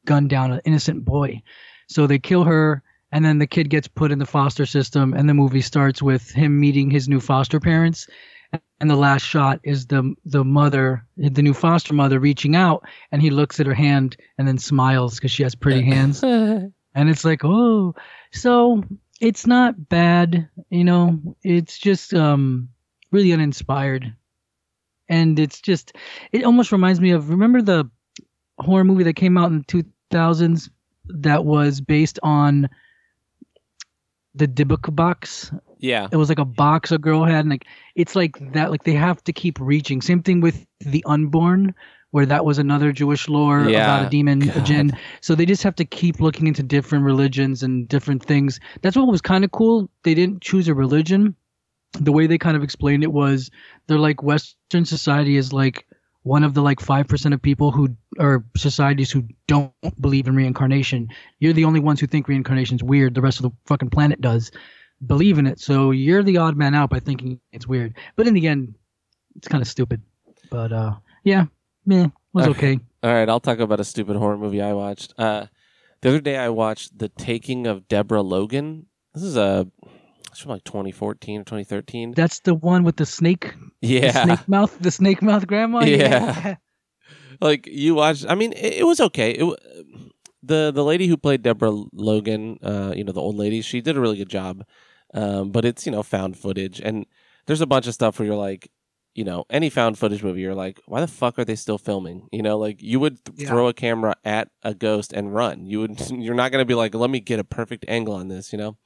gun 0.06 0.28
down 0.30 0.54
an 0.54 0.62
innocent 0.64 1.04
boy. 1.04 1.42
So 1.88 2.08
they 2.08 2.20
kill 2.20 2.46
her, 2.46 2.82
and 3.12 3.26
then 3.26 3.40
the 3.40 3.48
kid 3.48 3.70
gets 3.70 3.90
put 3.90 4.12
in 4.12 4.20
the 4.20 4.26
foster 4.26 4.66
system, 4.66 5.14
and 5.14 5.28
the 5.28 5.34
movie 5.34 5.62
starts 5.62 6.02
with 6.02 6.32
him 6.32 6.60
meeting 6.60 6.90
his 6.90 7.10
new 7.10 7.20
foster 7.20 7.60
parents 7.60 8.08
and 8.80 8.90
the 8.90 8.96
last 8.96 9.24
shot 9.24 9.60
is 9.64 9.86
the 9.88 10.14
the 10.26 10.44
mother, 10.44 11.06
the 11.18 11.42
new 11.42 11.54
foster 11.54 11.94
mother, 11.94 12.20
reaching 12.20 12.56
out, 12.56 12.84
and 13.12 13.22
he 13.22 13.30
looks 13.30 13.60
at 13.60 13.66
her 13.68 13.74
hand 13.74 14.18
and 14.38 14.48
then 14.48 14.58
smiles 14.58 15.16
because 15.16 15.32
she 15.32 15.44
has 15.44 15.56
pretty 15.56 15.84
hands, 15.84 16.24
and 16.24 16.74
it's 16.96 17.24
like, 17.24 17.44
oh, 17.44 17.96
so 18.32 18.84
it's 19.20 19.46
not 19.46 19.90
bad, 19.90 20.50
you 20.70 20.84
know. 20.84 21.20
It's 21.44 21.78
just 21.78 22.14
um 22.14 22.70
really 23.12 23.34
uninspired, 23.34 24.14
and 25.08 25.40
it's 25.40 25.62
just 25.62 25.94
it 26.32 26.44
almost 26.44 26.72
reminds 26.72 27.00
me 27.00 27.12
of 27.12 27.30
remember 27.30 27.62
the 27.62 27.90
horror 28.60 28.84
movie 28.84 29.04
that 29.04 29.16
came 29.16 29.38
out 29.38 29.52
in 29.52 29.60
the 29.60 29.84
2000s 30.12 30.70
that 31.08 31.46
was 31.46 31.82
based 31.82 32.20
on 32.24 32.70
the 34.36 34.48
Dybbuk 34.48 34.96
box. 34.96 35.52
Yeah. 35.80 36.08
it 36.12 36.16
was 36.16 36.30
like 36.30 36.38
a 36.40 36.46
box 36.46 36.92
a 36.92 37.00
girl 37.00 37.24
had 37.26 37.40
and 37.40 37.50
like 37.50 37.66
it's 37.96 38.16
like 38.16 38.38
that 38.54 38.70
like 38.70 38.84
they 38.84 38.94
have 38.94 39.24
to 39.24 39.34
keep 39.34 39.60
reaching. 39.60 40.02
Same 40.02 40.22
thing 40.22 40.40
with 40.40 40.66
the 40.80 41.04
unborn 41.08 41.74
where 42.12 42.26
that 42.26 42.46
was 42.46 42.58
another 42.60 42.92
jewish 42.92 43.28
lore 43.28 43.68
Yeah. 43.68 43.84
about 43.84 44.08
a 44.08 44.10
demon 44.10 44.48
a 44.50 44.62
jinn. 44.62 44.92
So 45.22 45.34
they 45.34 45.46
just 45.46 45.64
have 45.64 45.76
to 45.78 45.86
keep 45.86 46.20
looking 46.20 46.46
into 46.48 46.62
different 46.62 47.04
religions 47.06 47.64
and 47.64 47.88
different 47.88 48.24
things. 48.24 48.60
That's 48.82 48.96
what 48.96 49.08
was 49.08 49.22
kind 49.22 49.44
of 49.44 49.52
cool. 49.52 49.90
They 50.04 50.14
didn't 50.14 50.42
choose 50.42 50.68
a 50.68 50.76
religion. 50.76 51.36
The 51.94 52.12
way 52.12 52.28
they 52.28 52.38
kind 52.38 52.56
of 52.56 52.64
explained 52.64 53.04
it 53.04 53.12
was 53.12 53.50
they're 53.88 53.98
like 54.00 54.22
western 54.24 54.86
society 54.86 55.36
is 55.36 55.52
like 55.52 55.86
one 56.24 56.44
of 56.44 56.54
the 56.54 56.62
like 56.62 56.80
5% 56.80 57.34
of 57.34 57.42
people 57.42 57.72
who 57.72 57.96
or 58.20 58.46
societies 58.56 59.12
who 59.12 59.24
don't 59.48 59.74
believe 60.00 60.28
in 60.28 60.36
reincarnation 60.36 61.10
you're 61.40 61.54
the 61.54 61.66
only 61.66 61.80
ones 61.80 62.00
who 62.00 62.08
think 62.08 62.28
reincarnation's 62.28 62.84
weird 62.84 63.16
the 63.16 63.22
rest 63.22 63.40
of 63.40 63.44
the 63.44 63.52
fucking 63.66 63.90
planet 63.90 64.22
does 64.22 64.52
believe 65.06 65.38
in 65.38 65.48
it. 65.48 65.60
So 65.60 65.92
you're 65.92 66.24
the 66.24 66.38
odd 66.38 66.56
man 66.56 66.76
out 66.76 66.90
by 66.90 67.00
thinking 67.00 67.40
it's 67.52 67.68
weird. 67.68 67.96
But 68.16 68.28
in 68.28 68.34
the 68.34 68.48
end, 68.48 68.76
it's 69.36 69.48
kind 69.48 69.62
of 69.62 69.68
stupid. 69.68 70.02
But 70.50 70.72
uh, 70.72 70.96
yeah, 71.24 71.46
meh, 71.86 72.10
was 72.34 72.48
Okay. 72.48 72.74
okay. 72.74 72.80
All 73.04 73.14
right, 73.14 73.28
I'll 73.28 73.40
talk 73.40 73.60
about 73.60 73.80
a 73.80 73.84
stupid 73.84 74.16
horror 74.16 74.38
movie 74.38 74.62
I 74.62 74.74
watched. 74.74 75.14
Uh, 75.18 75.48
the 76.02 76.10
other 76.10 76.22
day 76.22 76.38
I 76.38 76.50
watched 76.50 77.00
The 77.00 77.10
Taking 77.10 77.66
of 77.66 77.88
Deborah 77.88 78.22
Logan. 78.22 78.86
This 79.14 79.24
is 79.24 79.36
a 79.36 79.68
it's 80.30 80.40
from 80.40 80.52
like 80.52 80.64
2014 80.64 81.42
or 81.42 81.44
2013. 81.44 82.12
That's 82.12 82.40
the 82.42 82.54
one 82.56 82.84
with 82.84 82.98
the 82.98 83.06
snake, 83.06 83.54
Yeah, 83.82 84.00
the 84.00 84.06
Yeah. 84.08 84.24
snake 84.24 84.48
mouth, 84.48 84.78
the 84.80 84.92
snake 84.92 85.22
mouth 85.22 85.48
grandma. 85.48 85.82
Yeah. 85.84 86.56
like 87.42 87.68
you 87.68 87.96
watched 87.96 88.26
I 88.28 88.36
mean 88.36 88.54
it, 88.54 88.74
it 88.80 88.86
was 88.86 89.00
okay. 89.00 89.32
It 89.32 89.60
the 90.44 90.72
the 90.74 90.84
lady 90.84 91.08
who 91.08 91.18
played 91.18 91.44
Deborah 91.44 91.72
Logan, 91.94 92.58
uh, 92.64 92.94
you 92.96 93.04
know, 93.04 93.12
the 93.12 93.22
old 93.22 93.36
lady, 93.38 93.62
she 93.62 93.82
did 93.82 93.98
a 93.98 94.02
really 94.02 94.18
good 94.18 94.30
job. 94.30 94.64
Um, 95.14 95.52
but 95.52 95.66
it's, 95.66 95.86
you 95.86 95.92
know, 95.92 96.04
found 96.04 96.38
footage 96.38 96.80
and 96.80 97.06
there's 97.46 97.62
a 97.62 97.66
bunch 97.68 97.86
of 97.88 97.94
stuff 97.94 98.18
where 98.18 98.26
you're 98.26 98.36
like, 98.36 98.72
you 99.14 99.26
know, 99.26 99.44
any 99.50 99.70
found 99.70 99.98
footage 100.00 100.24
movie, 100.24 100.40
you're 100.40 100.56
like, 100.56 100.80
why 100.86 101.02
the 101.02 101.08
fuck 101.08 101.38
are 101.38 101.44
they 101.44 101.56
still 101.58 101.78
filming? 101.78 102.30
You 102.32 102.42
know, 102.42 102.58
like 102.58 102.82
you 102.82 103.00
would 103.02 103.24
th- 103.26 103.40
Yeah. 103.42 103.50
throw 103.50 103.68
a 103.68 103.74
camera 103.74 104.16
at 104.24 104.48
a 104.64 104.74
ghost 104.74 105.12
and 105.12 105.34
run. 105.34 105.66
You 105.66 105.82
would, 105.82 106.00
you're 106.12 106.34
not 106.36 106.52
going 106.52 106.62
to 106.62 106.66
be 106.66 106.76
like, 106.76 106.96
let 106.96 107.10
me 107.10 107.20
get 107.20 107.40
a 107.40 107.44
perfect 107.44 107.84
angle 107.90 108.14
on 108.14 108.30
this, 108.30 108.54
you 108.54 108.58
know? 108.58 108.78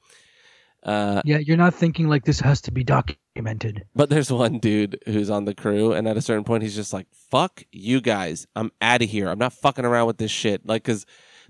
Uh, 0.86 1.20
Yeah, 1.24 1.38
you're 1.38 1.56
not 1.56 1.74
thinking 1.74 2.08
like 2.08 2.24
this 2.24 2.40
has 2.40 2.60
to 2.62 2.70
be 2.70 2.84
documented. 2.84 3.84
but 3.94 4.08
there's 4.08 4.30
one 4.32 4.58
dude 4.58 4.98
who's 5.06 5.28
on 5.30 5.44
the 5.44 5.54
crew, 5.54 5.92
and 5.92 6.06
at 6.08 6.16
a 6.16 6.22
certain 6.22 6.44
point, 6.44 6.62
he's 6.62 6.76
just 6.76 6.92
like, 6.92 7.06
"Fuck 7.12 7.64
you 7.72 8.00
guys! 8.00 8.46
I'm 8.56 8.70
out 8.80 9.02
of 9.02 9.10
here. 9.10 9.28
I'm 9.28 9.38
not 9.38 9.52
fucking 9.52 9.84
around 9.84 10.06
with 10.06 10.18
this 10.18 10.30
shit." 10.30 10.64
Like, 10.64 10.84
because 10.84 11.04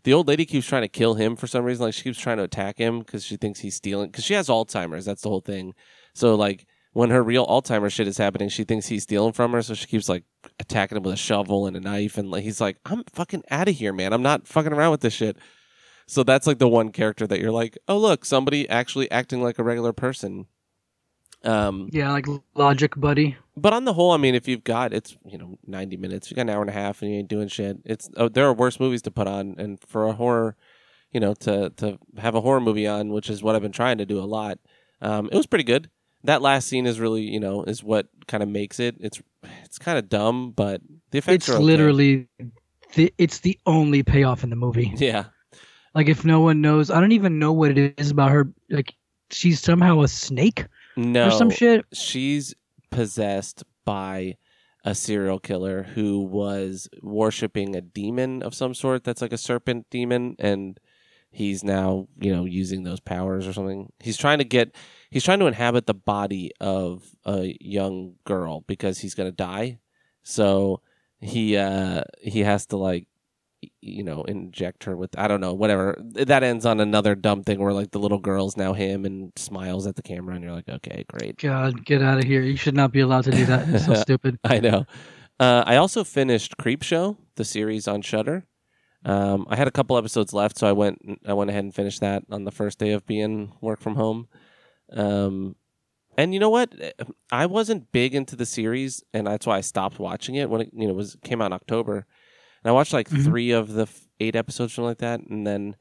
the 0.05 0.13
old 0.15 0.27
lady 0.27 0.47
keeps 0.47 0.67
trying 0.67 0.83
to 0.83 0.89
kill 0.89 1.15
him 1.15 1.37
for 1.37 1.47
some 1.47 1.65
reason. 1.65 1.85
Like, 1.85 1.95
she 1.95 2.03
keeps 2.05 2.19
trying 2.19 2.39
to 2.39 2.45
attack 2.45 2.79
him 2.79 3.01
because 3.01 3.25
she 3.25 3.37
thinks 3.37 3.61
he's 3.61 3.75
stealing. 3.75 4.11
Because 4.11 4.25
she 4.25 4.35
has 4.35 4.49
Alzheimer's. 4.49 5.05
That's 5.05 5.23
the 5.23 5.29
whole 5.29 5.41
thing. 5.43 5.75
So, 6.15 6.35
like, 6.35 6.67
when 6.93 7.11
her 7.11 7.23
real 7.23 7.47
Alzheimer's 7.47 7.93
shit 7.93 8.09
is 8.09 8.17
happening, 8.17 8.49
she 8.49 8.65
thinks 8.65 8.87
he's 8.87 9.03
stealing 9.03 9.33
from 9.35 9.53
her. 9.53 9.61
So 9.63 9.75
she 9.75 9.87
keeps 9.87 10.09
like 10.09 10.25
attacking 10.59 10.97
him 10.97 11.03
with 11.03 11.13
a 11.15 11.19
shovel 11.19 11.67
and 11.67 11.77
a 11.77 11.81
knife, 11.81 12.17
and 12.17 12.31
like, 12.31 12.43
he's 12.43 12.61
like, 12.61 12.79
"I'm 12.87 13.05
fucking 13.13 13.43
out 13.51 13.69
of 13.69 13.75
here, 13.75 13.93
man. 13.93 14.15
I'm 14.15 14.23
not 14.23 14.47
fucking 14.49 14.73
around 14.73 14.93
with 14.93 15.01
this 15.03 15.13
shit." 15.13 15.37
So 16.07 16.23
that's 16.23 16.47
like 16.47 16.59
the 16.59 16.69
one 16.69 16.91
character 16.93 17.27
that 17.27 17.41
you're 17.41 17.51
like, 17.53 17.77
"Oh, 17.89 17.99
look, 17.99 18.25
somebody 18.25 18.69
actually 18.69 19.11
acting 19.11 19.43
like 19.43 19.59
a 19.59 19.65
regular 19.65 19.93
person." 19.93 20.47
Um, 21.45 21.89
Yeah, 21.93 22.13
like 22.13 22.27
Logic 22.55 22.93
Buddy. 22.97 23.37
but 23.57 23.73
on 23.73 23.85
the 23.85 23.93
whole, 23.93 24.13
I 24.13 24.17
mean, 24.17 24.35
if 24.35 24.49
you've 24.49 24.65
got 24.65 24.93
it's 24.93 25.17
you 25.25 25.39
know 25.39 25.59
ninety 25.67 25.97
minutes, 25.97 26.31
you 26.31 26.35
got 26.35 26.43
an 26.43 26.51
hour 26.51 26.61
and 26.61 26.71
a 26.71 26.73
half, 26.75 27.03
and 27.03 27.11
you 27.11 27.19
ain't 27.19 27.29
doing 27.29 27.49
shit. 27.49 27.79
It's 27.85 28.09
oh, 28.17 28.29
there 28.29 28.47
are 28.47 28.53
worse 28.55 28.81
movies 28.81 29.03
to 29.03 29.11
put 29.11 29.27
on, 29.27 29.55
and 29.59 29.79
for 29.81 30.07
a 30.07 30.13
horror, 30.13 30.57
you 31.13 31.21
know, 31.21 31.35
to 31.35 31.71
to 31.71 31.99
have 32.19 32.35
a 32.35 32.41
horror 32.41 32.61
movie 32.61 32.87
on, 32.87 33.11
which 33.11 33.29
is 33.31 33.43
what 33.43 33.55
I've 33.55 33.63
been 33.63 33.73
trying 33.73 33.99
to 33.99 34.07
do 34.07 34.19
a 34.19 34.25
lot. 34.27 34.59
Um, 35.01 35.29
it 35.31 35.37
was 35.37 35.47
pretty 35.47 35.65
good. 35.65 35.91
That 36.25 36.43
last 36.43 36.69
scene 36.69 36.87
is 36.87 36.99
really 36.99 37.23
you 37.23 37.39
know 37.41 37.63
is 37.65 37.83
what 37.85 38.09
kind 38.27 38.43
of 38.43 38.49
makes 38.49 38.81
it. 38.81 38.97
It's 39.01 39.21
it's 39.65 39.79
kind 39.79 39.99
of 39.99 40.09
dumb, 40.09 40.53
but 40.53 40.81
the 41.11 41.19
effects 41.19 41.45
It's 41.45 41.49
are 41.51 41.57
okay. 41.57 41.65
literally, 41.65 42.29
the, 42.95 43.13
it's 43.19 43.41
the 43.41 43.59
only 43.67 44.03
payoff 44.03 44.43
in 44.43 44.51
the 44.51 44.57
movie. 44.57 44.93
yeah. 44.97 45.27
Like 45.97 46.09
if 46.09 46.25
no 46.25 46.41
one 46.43 46.61
knows, 46.61 46.91
I 46.91 47.01
don't 47.01 47.13
even 47.13 47.39
know 47.39 47.53
what 47.53 47.77
it 47.77 47.95
is 47.99 48.11
about 48.11 48.31
her. 48.31 48.53
Like 48.71 48.95
she's 49.31 49.61
somehow 49.61 50.03
a 50.03 50.09
snake 50.09 50.67
No, 50.97 51.29
or 51.29 51.31
some 51.31 51.51
shit. 51.51 51.85
she's 51.93 52.55
possessed 52.91 53.65
by 53.85 54.37
a 54.85 54.95
serial 54.95 55.41
killer 55.41 55.83
who 55.83 56.21
was 56.21 56.89
worshiping 57.03 57.75
a 57.75 57.81
demon 57.81 58.43
of 58.43 58.55
some 58.55 58.75
sort 58.75 59.03
that's 59.03 59.21
like 59.21 59.33
a 59.33 59.39
serpent 59.39 59.87
demon 59.91 60.37
and 60.39 60.79
he's 61.33 61.65
now 61.65 62.07
you 62.21 62.33
know 62.33 62.45
using 62.45 62.85
those 62.85 63.01
powers 63.01 63.49
or 63.49 63.53
something 63.53 63.93
he's 63.99 64.17
trying 64.17 64.39
to 64.39 64.45
get 64.45 64.75
he's 65.11 65.25
trying 65.25 65.41
to 65.41 65.47
inhabit 65.47 65.87
the 65.87 65.95
body 65.95 66.53
of 66.61 67.03
a 67.25 67.57
young 67.61 68.15
girl 68.25 68.61
because 68.69 68.99
he's 69.01 69.15
going 69.15 69.29
to 69.29 69.35
die 69.35 69.77
so 70.23 70.81
he 71.19 71.57
uh 71.57 72.03
he 72.23 72.41
has 72.41 72.67
to 72.67 72.77
like 72.77 73.09
you 73.81 74.03
know 74.03 74.23
inject 74.25 74.85
her 74.85 74.97
with 74.97 75.11
i 75.19 75.29
don't 75.29 75.41
know 75.41 75.55
whatever 75.55 75.97
that 76.01 76.43
ends 76.43 76.67
on 76.67 76.81
another 76.81 77.15
dumb 77.15 77.43
thing 77.43 77.59
where 77.59 77.73
like 77.73 77.91
the 77.91 77.99
little 77.99 78.19
girl's 78.19 78.57
now 78.57 78.73
him 78.73 79.05
and 79.05 79.33
smiles 79.37 79.87
at 79.87 79.97
the 79.97 80.03
camera 80.03 80.35
and 80.35 80.45
you're 80.45 80.53
like 80.53 80.69
okay 80.69 81.05
great 81.09 81.37
God, 81.39 81.85
get 81.85 82.03
out 82.03 82.19
of 82.19 82.25
here! 82.25 82.43
You 82.43 82.57
should 82.57 82.75
not 82.75 82.93
be 82.93 83.01
allowed 83.01 83.25
to 83.25 83.31
do 83.31 83.47
that. 83.47 83.69
It's 83.69 83.87
so 83.87 83.95
stupid. 84.07 84.39
I 84.45 84.59
know. 84.59 84.87
Uh, 85.39 85.63
I 85.67 85.77
also 85.77 86.03
finished 86.03 86.57
Creepshow, 86.57 87.17
the 87.37 87.45
series 87.45 87.87
on 87.87 88.03
Shudder. 88.03 88.47
Um, 89.05 89.47
I 89.49 89.57
had 89.57 89.69
a 89.69 89.71
couple 89.71 89.97
episodes 89.97 90.33
left, 90.33 90.59
so 90.59 90.67
I 90.67 90.73
went 90.73 90.99
I 91.27 91.35
went 91.35 91.51
ahead 91.51 91.65
and 91.65 91.75
finished 91.75 92.01
that 92.01 92.25
on 92.31 92.45
the 92.45 92.51
first 92.51 92.79
day 92.79 92.93
of 92.93 93.07
being 93.07 93.53
work 93.61 93.81
from 93.81 93.97
home. 93.97 94.29
Um, 94.93 95.57
and 96.17 96.33
you 96.33 96.41
know 96.41 96.51
what? 96.51 96.75
I 97.31 97.47
wasn't 97.47 97.93
big 97.93 98.15
into 98.15 98.37
the 98.37 98.47
series, 98.47 99.05
and 99.13 99.27
that's 99.27 99.47
why 99.47 99.59
I 99.59 99.61
stopped 99.61 99.99
watching 99.99 100.35
it 100.35 100.49
when 100.49 100.63
it 100.63 100.71
you 100.73 100.89
know 100.89 100.95
was 100.95 101.17
came 101.23 101.43
out 101.43 101.47
in 101.47 101.53
October. 101.53 102.07
And 102.65 102.71
I 102.71 102.73
watched 102.73 102.93
like 102.93 103.09
Mhm. 103.09 103.25
three 103.25 103.51
of 103.51 103.73
the 103.73 103.83
f- 103.83 104.09
eight 104.21 104.35
episodes, 104.37 104.73
something 104.75 104.89
like 104.89 104.99
that, 104.99 105.21
and 105.21 105.47
then 105.47 105.77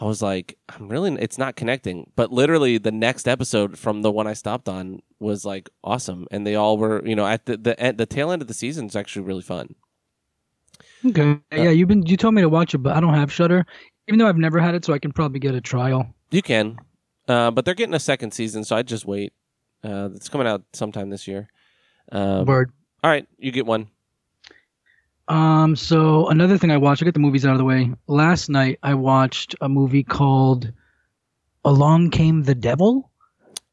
I 0.00 0.04
was 0.06 0.22
like, 0.22 0.56
I'm 0.68 0.88
really 0.88 1.12
it's 1.20 1.36
not 1.38 1.56
connecting. 1.56 2.10
But 2.16 2.32
literally, 2.32 2.78
the 2.78 2.92
next 2.92 3.28
episode 3.28 3.78
from 3.78 4.02
the 4.02 4.10
one 4.10 4.26
I 4.26 4.32
stopped 4.32 4.68
on 4.68 5.02
was 5.18 5.44
like 5.44 5.68
awesome, 5.84 6.26
and 6.30 6.46
they 6.46 6.54
all 6.54 6.78
were 6.78 7.06
you 7.06 7.14
know 7.14 7.26
at 7.26 7.46
the 7.46 7.56
the 7.56 7.78
end, 7.78 7.98
the 7.98 8.06
tail 8.06 8.30
end 8.30 8.40
of 8.42 8.48
the 8.48 8.54
season 8.54 8.86
is 8.86 8.96
actually 8.96 9.26
really 9.26 9.42
fun. 9.42 9.74
Okay. 11.04 11.38
Yeah, 11.52 11.70
you've 11.70 11.88
been 11.88 12.04
you 12.06 12.16
told 12.16 12.34
me 12.34 12.42
to 12.42 12.48
watch 12.48 12.74
it, 12.74 12.78
but 12.78 12.96
I 12.96 13.00
don't 13.00 13.14
have 13.14 13.32
Shudder. 13.32 13.66
Even 14.08 14.18
though 14.18 14.26
I've 14.28 14.36
never 14.38 14.58
had 14.58 14.74
it, 14.74 14.84
so 14.84 14.92
I 14.92 14.98
can 14.98 15.12
probably 15.12 15.38
get 15.38 15.54
a 15.54 15.60
trial. 15.60 16.14
You 16.30 16.42
can, 16.42 16.78
uh, 17.28 17.50
but 17.50 17.64
they're 17.64 17.74
getting 17.74 17.94
a 17.94 18.00
second 18.00 18.32
season, 18.32 18.64
so 18.64 18.76
I'd 18.76 18.86
just 18.88 19.04
wait. 19.06 19.32
Uh, 19.84 20.10
it's 20.14 20.28
coming 20.28 20.46
out 20.46 20.62
sometime 20.72 21.10
this 21.10 21.26
year. 21.28 21.48
Um, 22.12 22.44
Word. 22.44 22.72
all 23.04 23.10
right, 23.10 23.26
you 23.38 23.52
get 23.52 23.66
one. 23.66 23.88
Um, 25.30 25.76
so 25.76 26.26
another 26.26 26.58
thing 26.58 26.72
I 26.72 26.76
watched, 26.76 27.02
I 27.02 27.04
get 27.04 27.14
the 27.14 27.20
movies 27.20 27.46
out 27.46 27.52
of 27.52 27.58
the 27.58 27.64
way. 27.64 27.92
Last 28.08 28.48
night 28.48 28.80
I 28.82 28.94
watched 28.94 29.54
a 29.60 29.68
movie 29.68 30.02
called 30.02 30.72
Along 31.64 32.10
Came 32.10 32.42
the 32.42 32.54
Devil. 32.54 33.08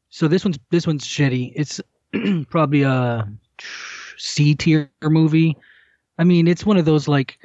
So 0.08 0.28
this 0.28 0.44
one's 0.44 0.56
this 0.70 0.86
one's 0.86 1.04
shitty. 1.04 1.52
It's 1.56 1.80
probably 2.50 2.82
a 2.82 3.28
C 4.16 4.54
tier 4.54 4.88
movie. 5.02 5.56
I 6.16 6.22
mean, 6.22 6.46
it's 6.46 6.64
one 6.64 6.76
of 6.76 6.84
those 6.84 7.08
like 7.08 7.40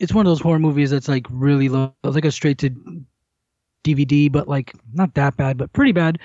it's 0.00 0.14
one 0.14 0.24
of 0.24 0.30
those 0.30 0.40
horror 0.40 0.58
movies 0.58 0.90
that's 0.90 1.08
like 1.08 1.26
really 1.28 1.68
low. 1.68 1.94
Like 2.02 2.24
a 2.24 2.32
straight 2.32 2.56
to 2.58 2.70
DVD, 3.84 4.32
but 4.32 4.48
like 4.48 4.72
not 4.94 5.12
that 5.12 5.36
bad, 5.36 5.58
but 5.58 5.70
pretty 5.74 5.92
bad. 5.92 6.18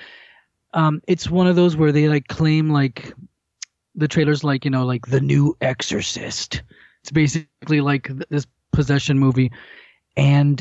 Um, 0.72 1.02
it's 1.06 1.28
one 1.28 1.46
of 1.46 1.56
those 1.56 1.76
where 1.76 1.92
they 1.92 2.08
like 2.08 2.28
claim 2.28 2.70
like 2.70 3.12
the 3.94 4.08
trailer's 4.08 4.44
like 4.44 4.64
you 4.64 4.70
know 4.70 4.86
like 4.86 5.08
the 5.08 5.20
new 5.20 5.54
Exorcist. 5.60 6.62
It's 7.06 7.12
basically 7.12 7.80
like 7.80 8.08
th- 8.08 8.26
this 8.30 8.48
possession 8.72 9.16
movie, 9.16 9.52
and 10.16 10.60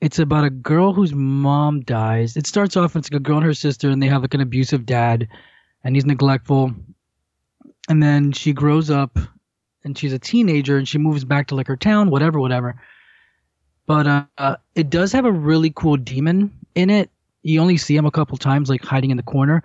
it's 0.00 0.18
about 0.18 0.42
a 0.42 0.50
girl 0.50 0.92
whose 0.92 1.14
mom 1.14 1.82
dies. 1.82 2.36
It 2.36 2.48
starts 2.48 2.76
off 2.76 2.96
it's 2.96 3.08
like 3.08 3.20
a 3.20 3.22
girl 3.22 3.36
and 3.36 3.46
her 3.46 3.54
sister, 3.54 3.88
and 3.88 4.02
they 4.02 4.08
have 4.08 4.22
like 4.22 4.34
an 4.34 4.40
abusive 4.40 4.84
dad, 4.84 5.28
and 5.84 5.94
he's 5.94 6.06
neglectful. 6.06 6.74
And 7.88 8.02
then 8.02 8.32
she 8.32 8.52
grows 8.52 8.90
up, 8.90 9.16
and 9.84 9.96
she's 9.96 10.12
a 10.12 10.18
teenager, 10.18 10.76
and 10.76 10.88
she 10.88 10.98
moves 10.98 11.24
back 11.24 11.46
to 11.48 11.54
like 11.54 11.68
her 11.68 11.76
town, 11.76 12.10
whatever, 12.10 12.40
whatever. 12.40 12.74
But 13.86 14.08
uh, 14.08 14.24
uh, 14.36 14.56
it 14.74 14.90
does 14.90 15.12
have 15.12 15.24
a 15.24 15.30
really 15.30 15.70
cool 15.70 15.96
demon 15.96 16.50
in 16.74 16.90
it. 16.90 17.10
You 17.44 17.60
only 17.60 17.76
see 17.76 17.94
him 17.94 18.06
a 18.06 18.10
couple 18.10 18.36
times, 18.38 18.68
like 18.68 18.84
hiding 18.84 19.12
in 19.12 19.18
the 19.18 19.22
corner. 19.22 19.62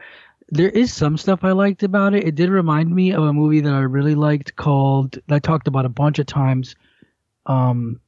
There 0.52 0.70
is 0.70 0.94
some 0.94 1.18
stuff 1.18 1.44
I 1.44 1.52
liked 1.52 1.84
about 1.84 2.16
it. 2.16 2.26
It 2.26 2.36
did 2.36 2.50
remind 2.50 2.94
me 2.94 3.12
of 3.12 3.24
a 3.24 3.34
movie 3.34 3.62
that 3.62 3.74
I 3.74 3.82
really 3.82 4.16
liked 4.16 4.56
called 4.56 5.12
that 5.28 5.36
I 5.36 5.40
talked 5.40 5.68
about 5.68 5.86
a 5.86 5.90
bunch 5.90 6.18
of 6.18 6.26
times. 6.26 6.76
Um, 7.46 8.00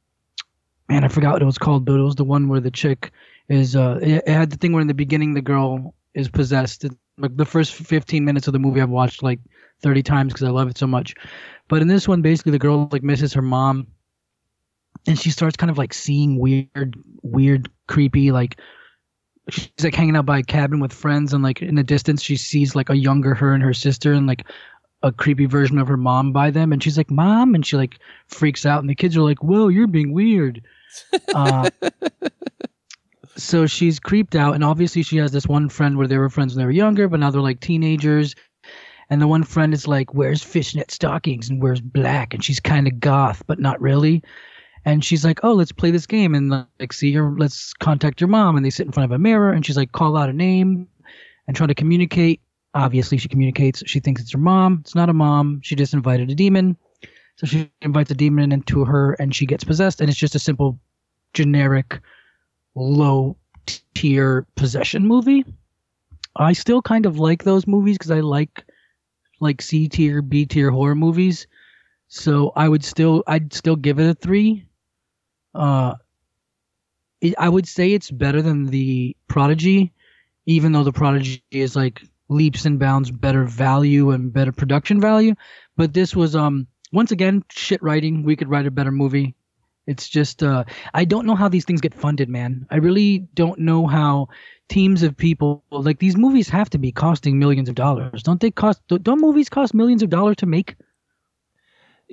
man, 0.88 1.04
I 1.04 1.08
forgot 1.08 1.34
what 1.34 1.42
it 1.42 1.46
was 1.46 1.58
called, 1.58 1.84
but 1.84 1.94
it 1.94 2.02
was 2.02 2.16
the 2.16 2.24
one 2.24 2.48
where 2.48 2.60
the 2.60 2.70
chick 2.70 3.12
is. 3.48 3.76
Uh, 3.76 3.98
it, 4.02 4.24
it 4.26 4.28
had 4.28 4.50
the 4.50 4.56
thing 4.56 4.72
where 4.72 4.80
in 4.80 4.88
the 4.88 4.94
beginning 4.94 5.34
the 5.34 5.42
girl 5.42 5.94
is 6.14 6.28
possessed. 6.28 6.84
It, 6.84 6.92
like 7.18 7.36
the 7.36 7.44
first 7.44 7.74
15 7.74 8.24
minutes 8.24 8.46
of 8.46 8.52
the 8.52 8.58
movie 8.58 8.80
I've 8.80 8.90
watched 8.90 9.22
like 9.22 9.40
30 9.82 10.02
times 10.02 10.32
because 10.32 10.46
I 10.46 10.50
love 10.50 10.68
it 10.68 10.78
so 10.78 10.86
much. 10.86 11.14
But 11.68 11.82
in 11.82 11.88
this 11.88 12.08
one, 12.08 12.22
basically 12.22 12.52
the 12.52 12.58
girl 12.58 12.88
like 12.90 13.02
misses 13.02 13.32
her 13.34 13.42
mom, 13.42 13.86
and 15.06 15.18
she 15.18 15.30
starts 15.30 15.56
kind 15.56 15.70
of 15.70 15.78
like 15.78 15.94
seeing 15.94 16.38
weird, 16.38 16.96
weird, 17.22 17.70
creepy 17.86 18.32
like. 18.32 18.58
She's 19.48 19.70
like 19.82 19.94
hanging 19.94 20.16
out 20.16 20.26
by 20.26 20.38
a 20.38 20.42
cabin 20.42 20.80
with 20.80 20.92
friends, 20.92 21.32
and 21.32 21.42
like 21.42 21.62
in 21.62 21.74
the 21.74 21.82
distance, 21.82 22.22
she 22.22 22.36
sees 22.36 22.76
like 22.76 22.90
a 22.90 22.96
younger 22.96 23.34
her 23.34 23.52
and 23.52 23.62
her 23.62 23.74
sister, 23.74 24.12
and 24.12 24.26
like 24.26 24.46
a 25.02 25.10
creepy 25.10 25.46
version 25.46 25.78
of 25.78 25.88
her 25.88 25.96
mom 25.96 26.32
by 26.32 26.50
them, 26.50 26.72
and 26.72 26.82
she's 26.82 26.96
like, 26.96 27.10
"Mom," 27.10 27.54
and 27.54 27.66
she 27.66 27.76
like 27.76 27.98
freaks 28.26 28.64
out, 28.64 28.80
and 28.80 28.88
the 28.88 28.94
kids 28.94 29.16
are 29.16 29.22
like, 29.22 29.42
"Whoa, 29.42 29.68
you're 29.68 29.88
being 29.88 30.12
weird." 30.12 30.62
Uh, 31.34 31.68
so 33.36 33.66
she's 33.66 33.98
creeped 33.98 34.36
out, 34.36 34.54
and 34.54 34.64
obviously 34.64 35.02
she 35.02 35.16
has 35.16 35.32
this 35.32 35.46
one 35.46 35.68
friend 35.68 35.96
where 35.98 36.06
they 36.06 36.18
were 36.18 36.30
friends 36.30 36.54
when 36.54 36.62
they 36.62 36.66
were 36.66 36.70
younger, 36.70 37.08
but 37.08 37.20
now 37.20 37.30
they're 37.30 37.40
like 37.40 37.60
teenagers. 37.60 38.34
And 39.10 39.20
the 39.20 39.26
one 39.26 39.42
friend 39.42 39.74
is 39.74 39.86
like, 39.86 40.14
wears 40.14 40.42
fishnet 40.42 40.90
stockings 40.90 41.50
and 41.50 41.60
wears 41.60 41.82
black, 41.82 42.32
and 42.32 42.42
she's 42.42 42.60
kind 42.60 42.86
of 42.86 42.98
goth, 42.98 43.42
but 43.46 43.58
not 43.58 43.80
really. 43.80 44.22
And 44.84 45.04
she's 45.04 45.24
like, 45.24 45.40
oh, 45.44 45.52
let's 45.52 45.72
play 45.72 45.90
this 45.90 46.06
game 46.06 46.34
and 46.34 46.50
like 46.50 46.92
see 46.92 47.10
your, 47.10 47.34
let's 47.38 47.72
contact 47.74 48.20
your 48.20 48.28
mom. 48.28 48.56
And 48.56 48.64
they 48.64 48.70
sit 48.70 48.86
in 48.86 48.92
front 48.92 49.04
of 49.04 49.14
a 49.14 49.18
mirror, 49.18 49.52
and 49.52 49.64
she's 49.64 49.76
like, 49.76 49.92
call 49.92 50.16
out 50.16 50.28
a 50.28 50.32
name 50.32 50.88
and 51.46 51.56
try 51.56 51.66
to 51.66 51.74
communicate. 51.74 52.40
Obviously, 52.74 53.18
she 53.18 53.28
communicates. 53.28 53.82
She 53.86 54.00
thinks 54.00 54.22
it's 54.22 54.32
her 54.32 54.38
mom. 54.38 54.78
It's 54.80 54.94
not 54.94 55.08
a 55.08 55.12
mom. 55.12 55.60
She 55.62 55.76
just 55.76 55.94
invited 55.94 56.30
a 56.30 56.34
demon. 56.34 56.76
So 57.36 57.46
she 57.46 57.70
invites 57.80 58.10
a 58.10 58.14
demon 58.14 58.50
into 58.50 58.84
her, 58.84 59.12
and 59.14 59.34
she 59.34 59.46
gets 59.46 59.64
possessed. 59.64 60.00
And 60.00 60.10
it's 60.10 60.18
just 60.18 60.34
a 60.34 60.38
simple, 60.38 60.78
generic 61.34 62.00
low 62.74 63.36
tier 63.94 64.46
possession 64.56 65.06
movie. 65.06 65.44
I 66.36 66.54
still 66.54 66.82
kind 66.82 67.06
of 67.06 67.18
like 67.18 67.44
those 67.44 67.66
movies 67.66 67.98
because 67.98 68.10
I 68.10 68.20
like 68.20 68.64
like 69.40 69.60
C 69.60 69.88
tier, 69.88 70.22
B 70.22 70.46
tier 70.46 70.70
horror 70.70 70.94
movies. 70.94 71.46
So 72.08 72.52
I 72.56 72.68
would 72.68 72.84
still 72.84 73.22
I'd 73.26 73.52
still 73.52 73.76
give 73.76 73.98
it 73.98 74.08
a 74.08 74.14
three. 74.14 74.66
Uh, 75.54 75.94
it, 77.20 77.34
I 77.38 77.48
would 77.48 77.68
say 77.68 77.92
it's 77.92 78.10
better 78.10 78.42
than 78.42 78.66
the 78.66 79.16
Prodigy, 79.28 79.92
even 80.46 80.72
though 80.72 80.84
the 80.84 80.92
Prodigy 80.92 81.42
is 81.50 81.76
like 81.76 82.02
leaps 82.28 82.64
and 82.64 82.78
bounds 82.78 83.10
better 83.10 83.44
value 83.44 84.10
and 84.10 84.32
better 84.32 84.52
production 84.52 85.00
value. 85.00 85.34
But 85.76 85.92
this 85.92 86.16
was 86.16 86.34
um 86.34 86.66
once 86.92 87.12
again 87.12 87.44
shit 87.50 87.82
writing. 87.82 88.22
We 88.24 88.36
could 88.36 88.48
write 88.48 88.66
a 88.66 88.70
better 88.70 88.92
movie. 88.92 89.34
It's 89.86 90.08
just 90.08 90.42
uh, 90.42 90.64
I 90.94 91.04
don't 91.04 91.26
know 91.26 91.34
how 91.34 91.48
these 91.48 91.64
things 91.64 91.80
get 91.80 91.94
funded, 91.94 92.28
man. 92.28 92.66
I 92.70 92.76
really 92.76 93.18
don't 93.34 93.58
know 93.60 93.86
how 93.86 94.28
teams 94.68 95.02
of 95.02 95.16
people 95.16 95.64
like 95.70 95.98
these 95.98 96.16
movies 96.16 96.48
have 96.50 96.70
to 96.70 96.78
be 96.78 96.92
costing 96.92 97.38
millions 97.38 97.68
of 97.68 97.74
dollars. 97.74 98.22
Don't 98.22 98.40
they 98.40 98.50
cost? 98.50 98.80
Don't 98.88 99.20
movies 99.20 99.48
cost 99.48 99.74
millions 99.74 100.02
of 100.02 100.10
dollars 100.10 100.36
to 100.36 100.46
make? 100.46 100.76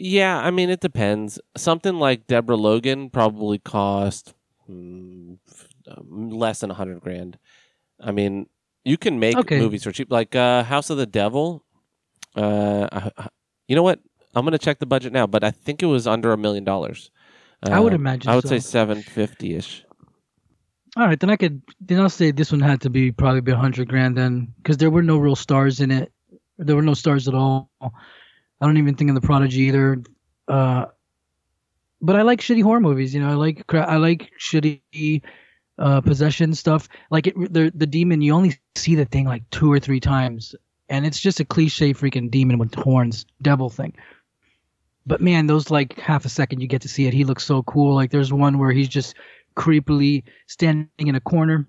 Yeah, 0.01 0.37
I 0.39 0.49
mean 0.49 0.69
it 0.69 0.79
depends. 0.79 1.39
Something 1.57 1.95
like 1.95 2.25
Deborah 2.25 2.55
Logan 2.55 3.09
probably 3.09 3.59
cost 3.59 4.33
mm, 4.69 5.37
less 6.07 6.61
than 6.61 6.71
a 6.71 6.73
hundred 6.73 7.01
grand. 7.01 7.37
I 7.99 8.11
mean, 8.11 8.47
you 8.85 8.97
can 8.97 9.19
make 9.19 9.37
Okay. 9.37 9.59
movies 9.59 9.83
for 9.83 9.91
cheap, 9.91 10.09
like 10.09 10.35
uh, 10.35 10.63
House 10.63 10.89
of 10.89 10.97
the 10.97 11.05
Devil. 11.05 11.65
Uh, 12.33 12.87
I- 13.17 13.27
you 13.67 13.75
know 13.75 13.83
what? 13.83 13.99
I'm 14.35 14.45
gonna 14.45 14.57
check 14.57 14.79
the 14.79 14.85
budget 14.85 15.11
now, 15.11 15.27
but 15.27 15.43
I 15.43 15.51
think 15.51 15.83
it 15.83 15.87
was 15.87 16.07
under 16.07 16.31
a 16.31 16.37
million 16.37 16.63
dollars. 16.63 17.11
I 17.69 17.79
would 17.81 17.91
Um, 17.91 18.01
imagine 18.01 18.31
I 18.31 18.35
would 18.35 18.45
so. 18.45 18.49
say 18.49 18.59
seven 18.59 19.03
fifty 19.03 19.53
ish. 19.55 19.83
All 20.95 21.05
right, 21.07 21.19
then 21.19 21.29
I 21.29 21.35
could 21.35 21.61
then 21.81 21.99
I'll 21.99 22.09
say 22.09 22.31
this 22.31 22.51
one 22.51 22.61
had 22.61 22.81
to 22.81 22.89
be 22.89 23.11
probably 23.11 23.41
be 23.41 23.51
a 23.51 23.57
hundred 23.57 23.89
grand 23.89 24.17
then 24.17 24.53
because 24.57 24.77
there 24.77 24.89
were 24.89 25.03
no 25.03 25.17
real 25.17 25.35
stars 25.35 25.81
in 25.81 25.91
it. 25.91 26.11
There 26.57 26.75
were 26.75 26.81
no 26.81 26.93
stars 26.93 27.27
at 27.27 27.35
all. 27.35 27.69
I 28.61 28.65
don't 28.65 28.77
even 28.77 28.95
think 28.95 29.09
in 29.09 29.15
the 29.15 29.21
Prodigy 29.21 29.61
either. 29.63 30.01
Uh, 30.47 30.85
but 32.01 32.15
I 32.15 32.23
like 32.23 32.41
shitty 32.41 32.63
horror 32.63 32.79
movies. 32.79 33.13
You 33.13 33.21
know, 33.21 33.29
I 33.29 33.33
like 33.33 33.73
I 33.73 33.97
like 33.97 34.31
shitty 34.39 35.21
uh, 35.77 36.01
possession 36.01 36.53
stuff. 36.53 36.87
Like 37.09 37.27
it, 37.27 37.35
the 37.53 37.71
the 37.73 37.87
demon, 37.87 38.21
you 38.21 38.33
only 38.33 38.57
see 38.75 38.95
the 38.95 39.05
thing 39.05 39.25
like 39.25 39.49
two 39.49 39.71
or 39.71 39.79
three 39.79 39.99
times, 39.99 40.55
and 40.89 41.05
it's 41.05 41.19
just 41.19 41.39
a 41.39 41.45
cliche 41.45 41.93
freaking 41.93 42.31
demon 42.31 42.57
with 42.57 42.73
horns, 42.75 43.25
devil 43.41 43.69
thing. 43.69 43.93
But 45.05 45.21
man, 45.21 45.47
those 45.47 45.71
like 45.71 45.97
half 45.99 46.25
a 46.25 46.29
second 46.29 46.61
you 46.61 46.67
get 46.67 46.81
to 46.83 46.87
see 46.89 47.07
it, 47.07 47.13
he 47.13 47.23
looks 47.23 47.43
so 47.43 47.63
cool. 47.63 47.95
Like 47.95 48.11
there's 48.11 48.31
one 48.31 48.59
where 48.59 48.71
he's 48.71 48.89
just 48.89 49.15
creepily 49.55 50.23
standing 50.47 50.89
in 50.97 51.15
a 51.15 51.21
corner. 51.21 51.67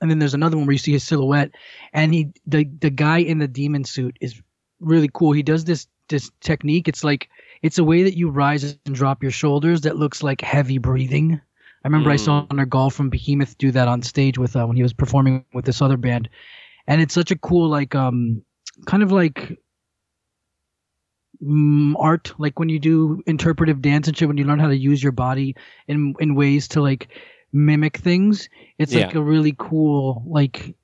And 0.00 0.10
then 0.10 0.18
there's 0.18 0.34
another 0.34 0.56
one 0.56 0.66
where 0.66 0.72
you 0.72 0.78
see 0.78 0.92
his 0.92 1.02
silhouette, 1.02 1.50
and 1.92 2.14
he 2.14 2.32
the 2.46 2.64
the 2.64 2.90
guy 2.90 3.18
in 3.18 3.38
the 3.38 3.48
demon 3.48 3.84
suit 3.84 4.16
is 4.20 4.40
really 4.78 5.10
cool. 5.12 5.32
He 5.32 5.42
does 5.42 5.64
this 5.64 5.88
this 6.08 6.30
technique. 6.40 6.88
It's 6.88 7.04
like 7.04 7.28
it's 7.62 7.78
a 7.78 7.84
way 7.84 8.02
that 8.04 8.16
you 8.16 8.30
rise 8.30 8.76
and 8.86 8.94
drop 8.94 9.22
your 9.22 9.32
shoulders 9.32 9.82
that 9.82 9.96
looks 9.96 10.22
like 10.22 10.40
heavy 10.40 10.78
breathing. 10.78 11.40
I 11.84 11.88
remember 11.88 12.10
I 12.10 12.16
saw 12.16 12.44
Nergal 12.46 12.92
from 12.92 13.08
Behemoth 13.08 13.56
do 13.56 13.70
that 13.70 13.88
on 13.88 14.02
stage 14.02 14.36
with 14.36 14.56
uh, 14.56 14.66
when 14.66 14.76
he 14.76 14.82
was 14.82 14.92
performing 14.92 15.44
with 15.54 15.64
this 15.64 15.80
other 15.80 15.96
band, 15.96 16.28
and 16.86 17.00
it's 17.00 17.14
such 17.14 17.30
a 17.30 17.38
cool 17.38 17.68
like 17.68 17.94
um 17.94 18.42
kind 18.86 19.02
of 19.02 19.12
like 19.12 19.58
mm, 21.42 21.94
art 21.98 22.32
like 22.38 22.58
when 22.58 22.68
you 22.68 22.78
do 22.78 23.22
interpretive 23.26 23.80
dance 23.80 24.08
and 24.08 24.16
shit 24.16 24.28
when 24.28 24.36
you 24.36 24.44
learn 24.44 24.58
how 24.58 24.68
to 24.68 24.76
use 24.76 25.02
your 25.02 25.12
body 25.12 25.54
in 25.86 26.14
in 26.20 26.34
ways 26.34 26.68
to 26.68 26.82
like 26.82 27.08
mimic 27.52 27.96
things 27.96 28.48
it's 28.78 28.92
like 28.94 29.14
a 29.14 29.22
really 29.22 29.54
cool 29.58 30.22
like 30.26 30.76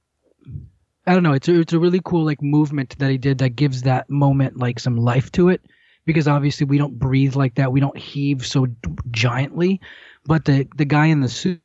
i 1.07 1.12
don't 1.14 1.23
know 1.23 1.33
it's 1.33 1.49
a, 1.49 1.61
it's 1.61 1.73
a 1.73 1.79
really 1.79 2.01
cool 2.05 2.25
like 2.25 2.43
movement 2.43 2.99
that 2.99 3.11
he 3.11 3.19
did 3.19 3.38
that 3.38 3.51
gives 3.51 3.83
that 3.83 4.09
moment 4.11 4.57
like 4.59 4.79
some 4.81 4.97
life 4.97 5.31
to 5.33 5.49
it. 5.49 5.61
Because 6.07 6.29
obviously 6.29 6.67
we 6.67 6.77
don't 6.77 6.99
breathe 6.99 7.35
like 7.35 7.55
that 7.55 7.73
we 7.73 7.81
don't 7.81 7.97
heave 7.97 8.45
so 8.47 8.67
d- 8.67 8.77
giantly. 9.11 9.81
But 10.27 10.45
the 10.45 10.69
the 10.77 10.85
guy 10.85 11.07
in 11.07 11.21
the 11.23 11.31
suit 11.31 11.62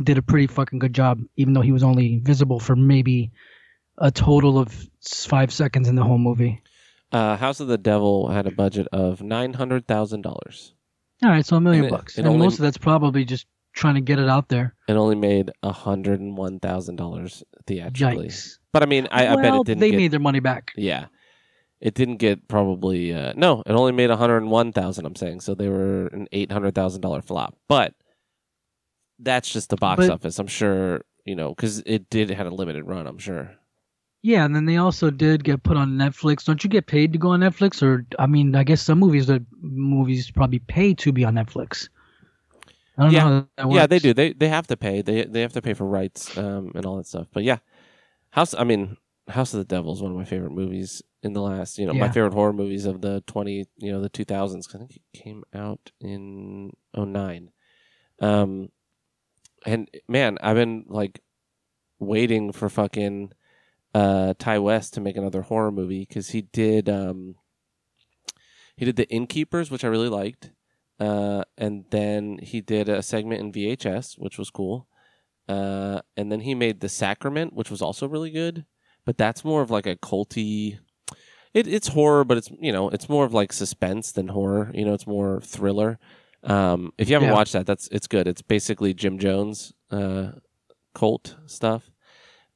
did 0.00 0.18
a 0.18 0.22
pretty 0.22 0.46
fucking 0.46 0.78
good 0.78 0.94
job 0.94 1.20
even 1.36 1.52
though 1.54 1.60
he 1.60 1.72
was 1.72 1.82
only 1.82 2.18
visible 2.22 2.60
for 2.60 2.76
maybe 2.76 3.32
a 3.98 4.12
total 4.12 4.56
of 4.56 4.72
five 5.04 5.52
seconds 5.52 5.88
in 5.88 5.96
the 5.96 6.04
whole 6.04 6.16
movie. 6.18 6.62
Uh, 7.10 7.36
House 7.36 7.58
of 7.58 7.66
the 7.66 7.76
Devil 7.76 8.28
had 8.28 8.46
a 8.46 8.52
budget 8.52 8.86
of 8.92 9.20
nine 9.20 9.54
hundred 9.54 9.88
thousand 9.88 10.22
dollars. 10.22 10.74
All 11.24 11.30
right, 11.30 11.44
so 11.44 11.56
a 11.56 11.60
million 11.60 11.84
And 11.86 11.92
it- 11.92 11.96
bucks, 11.96 12.16
it 12.16 12.20
and 12.20 12.28
only- 12.28 12.46
most 12.46 12.54
of 12.60 12.62
that's 12.62 12.78
probably 12.78 13.24
just 13.24 13.46
trying 13.72 13.94
to 13.94 14.00
get 14.00 14.18
it 14.18 14.28
out 14.28 14.48
there. 14.48 14.74
It 14.88 14.94
only 14.94 15.16
made 15.16 15.50
hundred 15.64 16.20
and 16.20 16.36
one 16.36 16.60
thousand 16.60 16.96
dollars 16.96 17.42
theatrically. 17.66 18.28
Yikes! 18.28 18.58
But 18.72 18.82
I 18.82 18.86
mean, 18.86 19.08
I, 19.10 19.28
I 19.28 19.36
bet 19.36 19.54
it 19.54 19.66
didn't. 19.66 19.80
They 19.80 19.90
get, 19.90 19.96
made 19.96 20.10
their 20.10 20.20
money 20.20 20.40
back. 20.40 20.72
Yeah, 20.76 21.06
it 21.80 21.94
didn't 21.94 22.16
get 22.16 22.48
probably. 22.48 23.14
Uh, 23.14 23.32
no, 23.36 23.62
it 23.66 23.72
only 23.72 23.92
made 23.92 24.10
one 24.10 24.18
hundred 24.18 24.38
and 24.38 24.50
one 24.50 24.72
thousand. 24.72 25.06
I'm 25.06 25.16
saying 25.16 25.40
so 25.40 25.54
they 25.54 25.68
were 25.68 26.06
an 26.08 26.28
eight 26.32 26.52
hundred 26.52 26.74
thousand 26.74 27.00
dollar 27.00 27.22
flop. 27.22 27.56
But 27.68 27.94
that's 29.18 29.50
just 29.50 29.70
the 29.70 29.76
box 29.76 30.06
But- 30.06 30.10
office. 30.10 30.38
I'm 30.38 30.46
sure 30.46 31.02
you 31.24 31.36
know 31.36 31.50
because 31.50 31.82
it 31.86 32.10
did 32.10 32.30
had 32.30 32.46
a 32.46 32.54
limited 32.54 32.84
run. 32.84 33.06
I'm 33.06 33.18
sure. 33.18 33.52
Yeah, 34.22 34.44
and 34.44 34.54
then 34.54 34.66
they 34.66 34.76
also 34.76 35.10
did 35.10 35.44
get 35.44 35.62
put 35.62 35.78
on 35.78 35.96
Netflix. 35.96 36.44
Don't 36.44 36.62
you 36.62 36.68
get 36.68 36.86
paid 36.86 37.14
to 37.14 37.18
go 37.18 37.30
on 37.30 37.40
Netflix? 37.40 37.82
Or 37.82 38.04
I 38.18 38.26
mean, 38.26 38.54
I 38.54 38.64
guess 38.64 38.82
some 38.82 38.98
movies 38.98 39.28
that 39.28 39.42
movies 39.62 40.30
probably 40.30 40.58
pay 40.58 40.92
to 40.94 41.10
be 41.10 41.24
on 41.24 41.34
Netflix. 41.34 41.88
I 43.00 43.04
don't 43.06 43.14
Yeah. 43.14 43.24
know 43.24 43.48
how. 43.58 43.68
Yeah, 43.68 43.86
they 43.88 44.00
do. 44.00 44.14
They 44.14 44.34
they 44.34 44.48
have 44.48 44.68
to 44.68 44.78
pay. 44.78 45.02
They 45.02 45.24
they 45.24 45.42
have 45.42 45.54
to 45.54 45.62
pay 45.62 45.74
for 45.74 45.86
rights 45.86 46.32
um, 46.36 46.72
and 46.76 46.86
all 46.86 46.98
that 46.98 47.06
stuff. 47.08 47.28
But 47.32 47.44
yeah, 47.44 47.58
House. 48.30 48.54
I 48.54 48.64
mean, 48.64 48.96
House 49.28 49.54
of 49.54 49.58
the 49.58 49.64
Devil 49.66 49.94
is 49.94 50.02
one 50.02 50.12
of 50.12 50.18
my 50.18 50.24
favorite 50.24 50.52
movies 50.52 51.02
in 51.22 51.34
the 51.34 51.42
last. 51.42 51.78
You 51.78 51.86
know, 51.86 51.94
my 51.94 52.08
favorite 52.10 52.34
horror 52.34 52.52
movies 52.54 52.86
of 52.86 53.02
the 53.02 53.22
twenty. 53.26 53.66
You 53.78 53.92
know, 53.92 54.00
the 54.02 54.10
two 54.10 54.24
thousands. 54.24 54.68
I 54.74 54.78
think 54.78 54.96
it 54.96 55.02
came 55.18 55.44
out 55.54 55.92
in 56.00 56.72
09. 56.96 57.50
Um, 58.20 58.70
and 59.66 59.88
man, 60.08 60.38
I've 60.42 60.56
been 60.56 60.84
like 60.88 61.20
waiting 62.00 62.52
for 62.52 62.68
fucking 62.68 63.32
uh 63.94 64.34
Ti 64.38 64.58
West 64.58 64.94
to 64.94 65.00
make 65.02 65.16
another 65.16 65.42
horror 65.42 65.72
movie 65.72 66.06
because 66.08 66.30
he 66.30 66.42
did 66.42 66.88
um 66.88 67.36
he 68.76 68.84
did 68.86 68.96
the 68.96 69.08
Innkeepers, 69.10 69.70
which 69.70 69.84
I 69.84 69.88
really 69.88 70.08
liked. 70.10 70.52
Uh, 71.00 71.42
and 71.58 71.84
then 71.90 72.38
he 72.42 72.60
did 72.60 72.88
a 72.88 73.02
segment 73.02 73.40
in 73.40 73.52
VHS, 73.52 74.18
which 74.18 74.36
was 74.38 74.50
cool. 74.50 74.86
Uh, 75.48 76.00
and 76.16 76.30
then 76.30 76.40
he 76.40 76.54
made 76.54 76.80
The 76.80 76.88
Sacrament, 76.88 77.54
which 77.54 77.70
was 77.70 77.82
also 77.82 78.06
really 78.06 78.30
good. 78.30 78.66
But 79.06 79.16
that's 79.18 79.44
more 79.44 79.62
of 79.62 79.70
like 79.70 79.86
a 79.86 79.96
culty. 79.96 80.78
It, 81.54 81.66
it's 81.66 81.88
horror, 81.88 82.22
but 82.24 82.36
it's 82.36 82.50
you 82.60 82.70
know 82.70 82.90
it's 82.90 83.08
more 83.08 83.24
of 83.24 83.32
like 83.34 83.52
suspense 83.52 84.12
than 84.12 84.28
horror. 84.28 84.70
You 84.74 84.84
know, 84.84 84.94
it's 84.94 85.06
more 85.06 85.40
thriller. 85.40 85.98
Um, 86.44 86.92
if 86.98 87.08
you 87.08 87.14
haven't 87.14 87.30
Yeah. 87.30 87.34
watched 87.34 87.54
that, 87.54 87.66
that's 87.66 87.88
it's 87.88 88.06
good. 88.06 88.28
It's 88.28 88.42
basically 88.42 88.94
Jim 88.94 89.18
Jones 89.18 89.72
uh, 89.90 90.32
cult 90.94 91.36
stuff. 91.46 91.90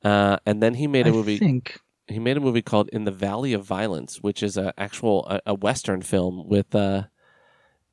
Uh, 0.04 0.36
and 0.46 0.62
then 0.62 0.74
he 0.74 0.86
made 0.86 1.06
a 1.06 1.10
I 1.10 1.12
movie 1.12 1.38
think. 1.38 1.80
he 2.06 2.18
made 2.18 2.36
a 2.36 2.40
movie 2.40 2.62
called 2.62 2.88
In 2.90 3.04
the 3.04 3.10
Valley 3.10 3.54
of 3.54 3.64
Violence, 3.64 4.18
which 4.20 4.42
is 4.42 4.56
a 4.58 4.72
actual 4.78 5.26
a, 5.26 5.40
a 5.46 5.54
western 5.54 6.02
film 6.02 6.46
with 6.46 6.74
uh, 6.74 7.04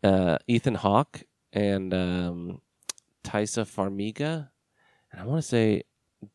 uh, 0.04 0.38
Ethan 0.48 0.76
Hawke 0.76 1.24
and 1.54 1.94
um, 1.94 2.62
Taissa 3.24 3.66
Farmiga, 3.66 4.50
and 5.12 5.22
I 5.22 5.26
want 5.26 5.42
to 5.42 5.48
say 5.48 5.84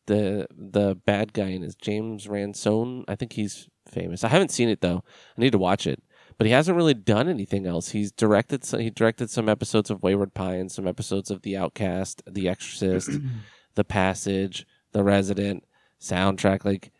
the 0.05 0.47
the 0.55 0.95
bad 0.95 1.33
guy 1.33 1.47
in 1.47 1.63
is 1.63 1.75
James 1.75 2.27
Ransone. 2.27 3.05
I 3.07 3.15
think 3.15 3.33
he's 3.33 3.69
famous. 3.87 4.23
I 4.23 4.29
haven't 4.29 4.51
seen 4.51 4.69
it 4.69 4.81
though. 4.81 5.03
I 5.37 5.41
need 5.41 5.51
to 5.51 5.57
watch 5.57 5.87
it. 5.87 6.01
But 6.37 6.45
he 6.45 6.53
hasn't 6.53 6.77
really 6.77 6.93
done 6.93 7.27
anything 7.27 7.65
else. 7.65 7.89
He's 7.89 8.11
directed 8.11 8.63
some, 8.63 8.79
he 8.79 8.91
directed 8.91 9.31
some 9.31 9.49
episodes 9.49 9.89
of 9.89 10.03
Wayward 10.03 10.35
Pine, 10.35 10.69
some 10.69 10.87
episodes 10.87 11.31
of 11.31 11.41
The 11.41 11.57
Outcast, 11.57 12.21
The 12.27 12.47
Exorcist, 12.47 13.09
The 13.75 13.83
Passage, 13.83 14.67
The 14.91 15.03
Resident, 15.03 15.63
soundtrack. 15.99 16.63
Like 16.63 16.91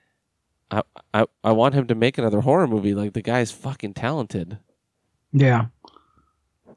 I, 0.71 0.81
I 1.13 1.25
I 1.43 1.51
want 1.51 1.75
him 1.75 1.87
to 1.87 1.95
make 1.95 2.17
another 2.17 2.41
horror 2.41 2.67
movie. 2.67 2.95
Like 2.95 3.13
the 3.13 3.21
guy's 3.21 3.51
fucking 3.51 3.93
talented. 3.93 4.57
Yeah. 5.31 5.67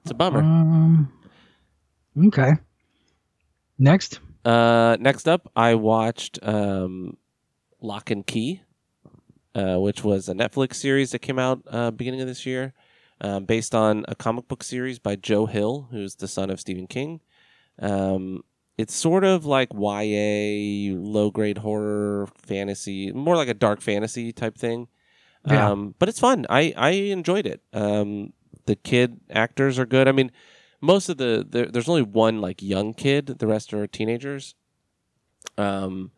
It's 0.02 0.10
a 0.10 0.14
bummer. 0.14 0.40
Um. 0.40 1.12
Okay. 2.26 2.52
Next. 3.78 4.20
Uh, 4.44 4.96
next 5.00 5.28
up, 5.28 5.50
I 5.54 5.74
watched 5.74 6.38
um, 6.42 7.16
Locke 7.80 8.10
and 8.10 8.26
Key, 8.26 8.62
uh, 9.54 9.76
which 9.76 10.02
was 10.02 10.28
a 10.28 10.34
Netflix 10.34 10.76
series 10.76 11.10
that 11.10 11.20
came 11.20 11.38
out 11.38 11.62
uh, 11.68 11.90
beginning 11.90 12.20
of 12.20 12.26
this 12.26 12.46
year, 12.46 12.72
um, 13.20 13.44
based 13.44 13.74
on 13.74 14.04
a 14.08 14.14
comic 14.14 14.48
book 14.48 14.62
series 14.62 14.98
by 14.98 15.16
Joe 15.16 15.46
Hill, 15.46 15.88
who's 15.90 16.14
the 16.14 16.28
son 16.28 16.50
of 16.50 16.60
Stephen 16.60 16.86
King. 16.86 17.20
Um, 17.78 18.42
it's 18.78 18.94
sort 18.94 19.24
of 19.24 19.44
like 19.44 19.68
YA, 19.74 20.94
low 20.96 21.30
grade 21.30 21.58
horror, 21.58 22.28
fantasy, 22.36 23.12
more 23.12 23.36
like 23.36 23.48
a 23.48 23.54
dark 23.54 23.82
fantasy 23.82 24.32
type 24.32 24.56
thing. 24.56 24.88
Yeah. 25.46 25.70
Um, 25.70 25.94
but 25.98 26.08
it's 26.08 26.20
fun. 26.20 26.46
I, 26.48 26.72
I 26.76 26.90
enjoyed 26.90 27.46
it. 27.46 27.62
Um, 27.72 28.32
the 28.70 28.76
kid 28.76 29.18
actors 29.30 29.80
are 29.80 29.84
good. 29.84 30.06
I 30.06 30.12
mean, 30.12 30.30
most 30.80 31.08
of 31.08 31.16
the 31.16 31.44
there, 31.48 31.66
there's 31.66 31.88
only 31.88 32.02
one 32.02 32.40
like 32.40 32.62
young 32.62 32.94
kid. 32.94 33.26
The 33.26 33.48
rest 33.48 33.74
are 33.74 33.84
teenagers. 33.88 34.54
Um, 35.58 36.12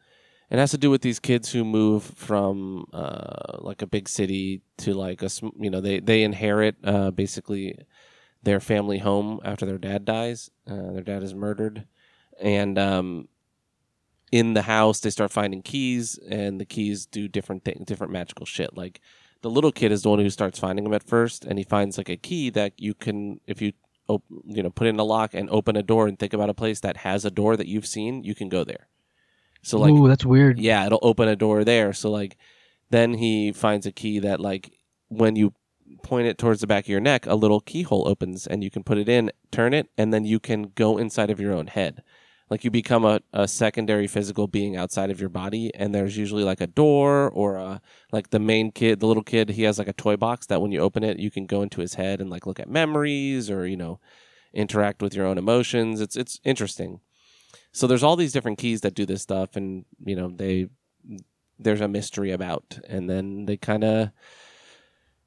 it 0.51 0.59
has 0.59 0.71
to 0.73 0.79
do 0.79 0.91
with 0.91 1.01
these 1.01 1.19
kids 1.19 1.51
who 1.51 1.65
move 1.65 2.05
from 2.05 2.85
uh, 2.93 3.57
like 3.61 3.81
a 3.81 3.87
big 3.87 4.07
city 4.07 4.61
to 4.77 4.93
like 4.93 5.23
a 5.23 5.31
you 5.59 5.71
know 5.71 5.81
they 5.81 5.99
they 5.99 6.23
inherit 6.23 6.77
uh, 6.85 7.11
basically 7.11 7.75
their 8.43 8.61
family 8.61 8.99
home 8.99 9.41
after 9.47 9.65
their 9.65 9.79
dad 9.79 10.05
dies. 10.05 10.51
Uh, 10.71 10.93
their 10.93 11.03
dad 11.03 11.23
is 11.23 11.33
murdered, 11.33 11.87
and 12.39 12.79
um, 12.79 13.29
in 14.31 14.53
the 14.53 14.63
house 14.63 15.01
they 15.01 15.09
start 15.09 15.33
finding 15.33 15.63
keys, 15.63 16.19
and 16.29 16.61
the 16.61 16.67
keys 16.67 17.07
do 17.07 17.29
different 17.29 17.65
things, 17.65 17.87
different 17.87 18.13
magical 18.13 18.45
shit. 18.45 18.77
Like 18.77 19.01
the 19.43 19.51
little 19.51 19.73
kid 19.73 19.93
is 19.93 20.03
the 20.03 20.09
one 20.09 20.19
who 20.21 20.31
starts 20.31 20.59
finding 20.59 20.85
them 20.85 20.95
at 20.95 21.03
first, 21.03 21.45
and 21.45 21.59
he 21.59 21.65
finds 21.65 21.99
like 21.99 22.09
a 22.09 22.17
key 22.17 22.51
that 22.51 22.73
you 22.77 22.95
can 22.95 23.41
if 23.47 23.61
you 23.61 23.73
op- 24.09 24.25
you 24.45 24.63
know 24.63 24.71
put 24.71 24.87
in 24.87 24.99
a 24.99 25.05
lock 25.05 25.35
and 25.35 25.51
open 25.51 25.77
a 25.77 25.83
door 25.83 26.07
and 26.07 26.19
think 26.19 26.33
about 26.33 26.51
a 26.51 26.55
place 26.55 26.81
that 26.81 26.99
has 26.99 27.25
a 27.25 27.31
door 27.31 27.57
that 27.57 27.67
you've 27.67 27.87
seen, 27.87 28.25
you 28.25 28.35
can 28.35 28.49
go 28.49 28.65
there. 28.65 28.89
So 29.63 29.79
like 29.79 29.93
Ooh, 29.93 30.09
that's 30.09 30.25
weird. 30.25 30.59
yeah, 30.59 30.87
it'll 30.87 31.01
open 31.03 31.29
a 31.29 31.37
door 31.37 31.65
there. 31.65 31.93
So 31.93 32.11
like 32.11 32.37
then 32.91 33.15
he 33.15 33.53
finds 33.53 33.87
a 33.87 33.93
key 33.93 34.19
that 34.21 34.41
like 34.41 34.73
when 35.09 35.37
you 35.37 35.55
point 36.03 36.27
it 36.27 36.39
towards 36.39 36.61
the 36.61 36.67
back 36.67 36.85
of 36.85 36.89
your 36.89 37.01
neck, 37.01 37.27
a 37.27 37.35
little 37.35 37.61
keyhole 37.61 38.09
opens 38.09 38.47
and 38.47 38.63
you 38.63 38.71
can 38.71 38.83
put 38.83 38.99
it 38.99 39.09
in, 39.09 39.31
turn 39.51 39.75
it, 39.75 39.89
and 39.97 40.13
then 40.13 40.25
you 40.25 40.41
can 40.41 40.73
go 40.75 40.99
inside 40.99 41.31
of 41.31 41.41
your 41.41 41.53
own 41.53 41.67
head. 41.67 42.03
Like 42.53 42.65
you 42.65 42.71
become 42.71 43.07
a, 43.07 43.21
a 43.33 43.49
secondary 43.49 44.07
physical 44.07 44.47
being 44.47 44.77
outside 44.77 45.11
of 45.11 45.19
your 45.21 45.31
body, 45.31 45.75
and 45.75 45.95
there's 45.95 46.19
usually 46.19 46.45
like 46.45 46.61
a 46.61 46.67
door 46.67 47.31
or 47.31 47.57
a 47.57 47.81
like 48.13 48.29
the 48.29 48.39
main 48.39 48.73
kid, 48.73 49.01
the 49.01 49.07
little 49.07 49.23
kid, 49.23 49.49
he 49.49 49.63
has 49.63 49.79
like 49.79 49.89
a 49.89 49.95
toy 49.95 50.17
box 50.19 50.45
that 50.49 50.61
when 50.61 50.71
you 50.71 50.79
open 50.81 51.03
it, 51.03 51.19
you 51.19 51.31
can 51.31 51.47
go 51.47 51.63
into 51.63 51.81
his 51.81 51.95
head 51.95 52.21
and 52.21 52.29
like 52.29 52.45
look 52.47 52.61
at 52.61 52.69
memories 52.69 53.51
or 53.51 53.67
you 53.67 53.79
know 53.79 53.99
interact 54.53 55.01
with 55.01 55.15
your 55.15 55.25
own 55.27 55.39
emotions. 55.39 56.03
It's 56.03 56.15
it's 56.15 56.41
interesting. 56.45 57.01
So 57.73 57.87
there's 57.87 58.03
all 58.03 58.17
these 58.17 58.35
different 58.35 58.59
keys 58.59 58.83
that 58.83 58.95
do 58.95 59.07
this 59.07 59.23
stuff, 59.23 59.57
and 59.57 59.87
you 60.05 60.15
know 60.15 60.29
they 60.29 60.69
there's 61.59 61.81
a 61.81 61.89
mystery 61.89 62.33
about, 62.33 62.79
and 62.87 63.09
then 63.09 63.47
they 63.47 63.57
kind 63.57 63.83
of 63.83 64.11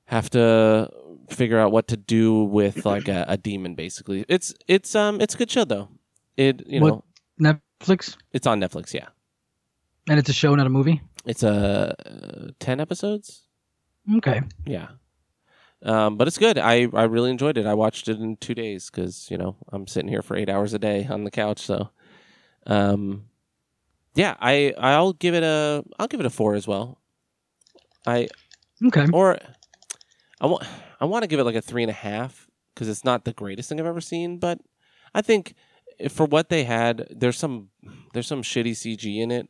have 0.06 0.30
to 0.30 0.92
figure 1.32 1.58
out 1.58 1.72
what 1.72 1.88
to 1.88 1.98
do 1.98 2.44
with 2.44 2.86
like 2.86 3.08
a, 3.08 3.26
a 3.28 3.36
demon. 3.38 3.74
Basically, 3.74 4.26
it's 4.30 4.54
it's 4.68 4.94
um 4.94 5.20
it's 5.22 5.34
a 5.34 5.38
good 5.40 5.50
show 5.50 5.66
though. 5.66 5.90
It 6.38 6.62
you 6.68 6.82
What- 6.82 6.90
know 6.90 7.04
Netflix, 7.42 8.16
it's 8.32 8.48
on 8.48 8.60
Netflix. 8.60 8.94
Yeah, 8.94 9.08
and 10.10 10.20
it's 10.20 10.30
a 10.30 10.34
show, 10.34 10.56
not 10.56 10.68
a 10.68 10.70
movie. 10.70 11.02
it's 11.26 11.44
a 11.44 11.96
uh, 12.06 12.52
ten 12.60 12.80
episodes. 12.80 13.44
Okay. 14.18 14.42
Yeah. 14.66 14.88
Um, 15.84 16.18
but 16.18 16.28
it's 16.28 16.38
good. 16.38 16.58
I, 16.58 16.88
I 16.94 17.04
really 17.04 17.30
enjoyed 17.30 17.58
it. 17.58 17.66
I 17.66 17.74
watched 17.74 18.08
it 18.08 18.20
in 18.20 18.38
two 18.38 18.56
days 18.56 18.90
because 18.90 19.28
you 19.30 19.38
know 19.38 19.56
I'm 19.72 19.88
sitting 19.88 20.10
here 20.10 20.22
for 20.22 20.36
eight 20.36 20.50
hours 20.50 20.74
a 20.74 20.80
day 20.80 21.06
on 21.10 21.24
the 21.26 21.32
couch. 21.32 21.60
So, 21.60 21.90
um, 22.66 23.26
yeah, 24.16 24.36
I 24.40 24.74
I'll 24.78 25.14
give 25.14 25.36
it 25.36 25.44
a 25.44 25.84
I'll 26.00 26.08
give 26.08 26.20
it 26.20 26.26
a 26.26 26.30
four 26.32 26.56
as 26.56 26.68
well. 26.68 27.00
I 28.08 28.30
Okay. 28.86 29.06
or 29.12 29.38
I 30.40 30.46
want 30.48 30.64
I 31.00 31.06
want 31.06 31.24
to 31.24 31.28
give 31.28 31.40
it 31.40 31.44
like 31.44 31.56
a 31.56 31.62
three 31.62 31.84
and 31.84 31.90
a 31.92 31.94
half 31.94 32.48
because 32.74 32.88
it's 32.90 33.04
not 33.04 33.26
the 33.26 33.34
greatest 33.34 33.70
thing 33.70 33.80
I've 33.80 33.86
ever 33.86 34.02
seen, 34.02 34.38
but 34.38 34.60
I 35.14 35.22
think 35.22 35.56
for 36.10 36.26
what 36.26 36.50
they 36.50 36.64
had, 36.64 37.08
there's 37.10 37.38
some 37.38 37.70
there's 38.14 38.28
some 38.28 38.42
shitty 38.44 38.72
CG 38.72 39.22
in 39.22 39.32
it. 39.32 39.48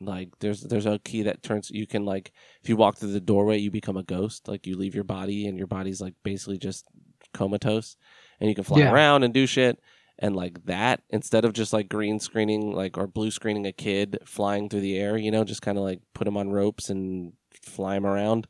Like 0.00 0.30
there's 0.40 0.62
there's 0.62 0.86
a 0.86 0.98
key 0.98 1.22
that 1.24 1.42
turns 1.42 1.70
you 1.70 1.86
can 1.86 2.04
like 2.04 2.32
if 2.62 2.68
you 2.68 2.76
walk 2.76 2.96
through 2.96 3.12
the 3.12 3.20
doorway 3.20 3.58
you 3.58 3.70
become 3.70 3.96
a 3.96 4.02
ghost. 4.02 4.48
Like 4.48 4.66
you 4.66 4.76
leave 4.76 4.94
your 4.94 5.04
body 5.04 5.46
and 5.46 5.58
your 5.58 5.66
body's 5.66 6.00
like 6.00 6.14
basically 6.22 6.58
just 6.58 6.86
comatose, 7.34 7.96
and 8.40 8.48
you 8.48 8.54
can 8.54 8.64
fly 8.64 8.78
Yeah. 8.80 8.92
around 8.92 9.22
and 9.24 9.34
do 9.34 9.46
shit. 9.46 9.78
And 10.22 10.36
like 10.36 10.64
that, 10.66 11.02
instead 11.10 11.44
of 11.46 11.54
just 11.54 11.72
like 11.72 11.88
green 11.88 12.18
screening 12.20 12.72
like 12.72 12.98
or 12.98 13.06
blue 13.06 13.30
screening 13.30 13.66
a 13.66 13.72
kid 13.72 14.18
flying 14.26 14.68
through 14.68 14.80
the 14.82 14.98
air, 14.98 15.16
you 15.16 15.30
know, 15.30 15.44
just 15.44 15.62
kind 15.62 15.78
of 15.78 15.84
like 15.84 16.00
put 16.14 16.26
him 16.28 16.36
on 16.36 16.50
ropes 16.50 16.90
and 16.90 17.32
fly 17.62 17.96
him 17.96 18.04
around. 18.06 18.46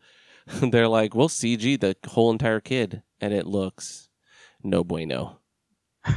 They're 0.46 0.88
like, 0.88 1.14
we'll 1.14 1.28
CG 1.28 1.78
the 1.80 1.94
whole 2.08 2.30
entire 2.32 2.58
kid, 2.60 3.02
and 3.20 3.32
it 3.32 3.46
looks 3.46 4.08
no 4.64 4.82
bueno. 4.82 5.38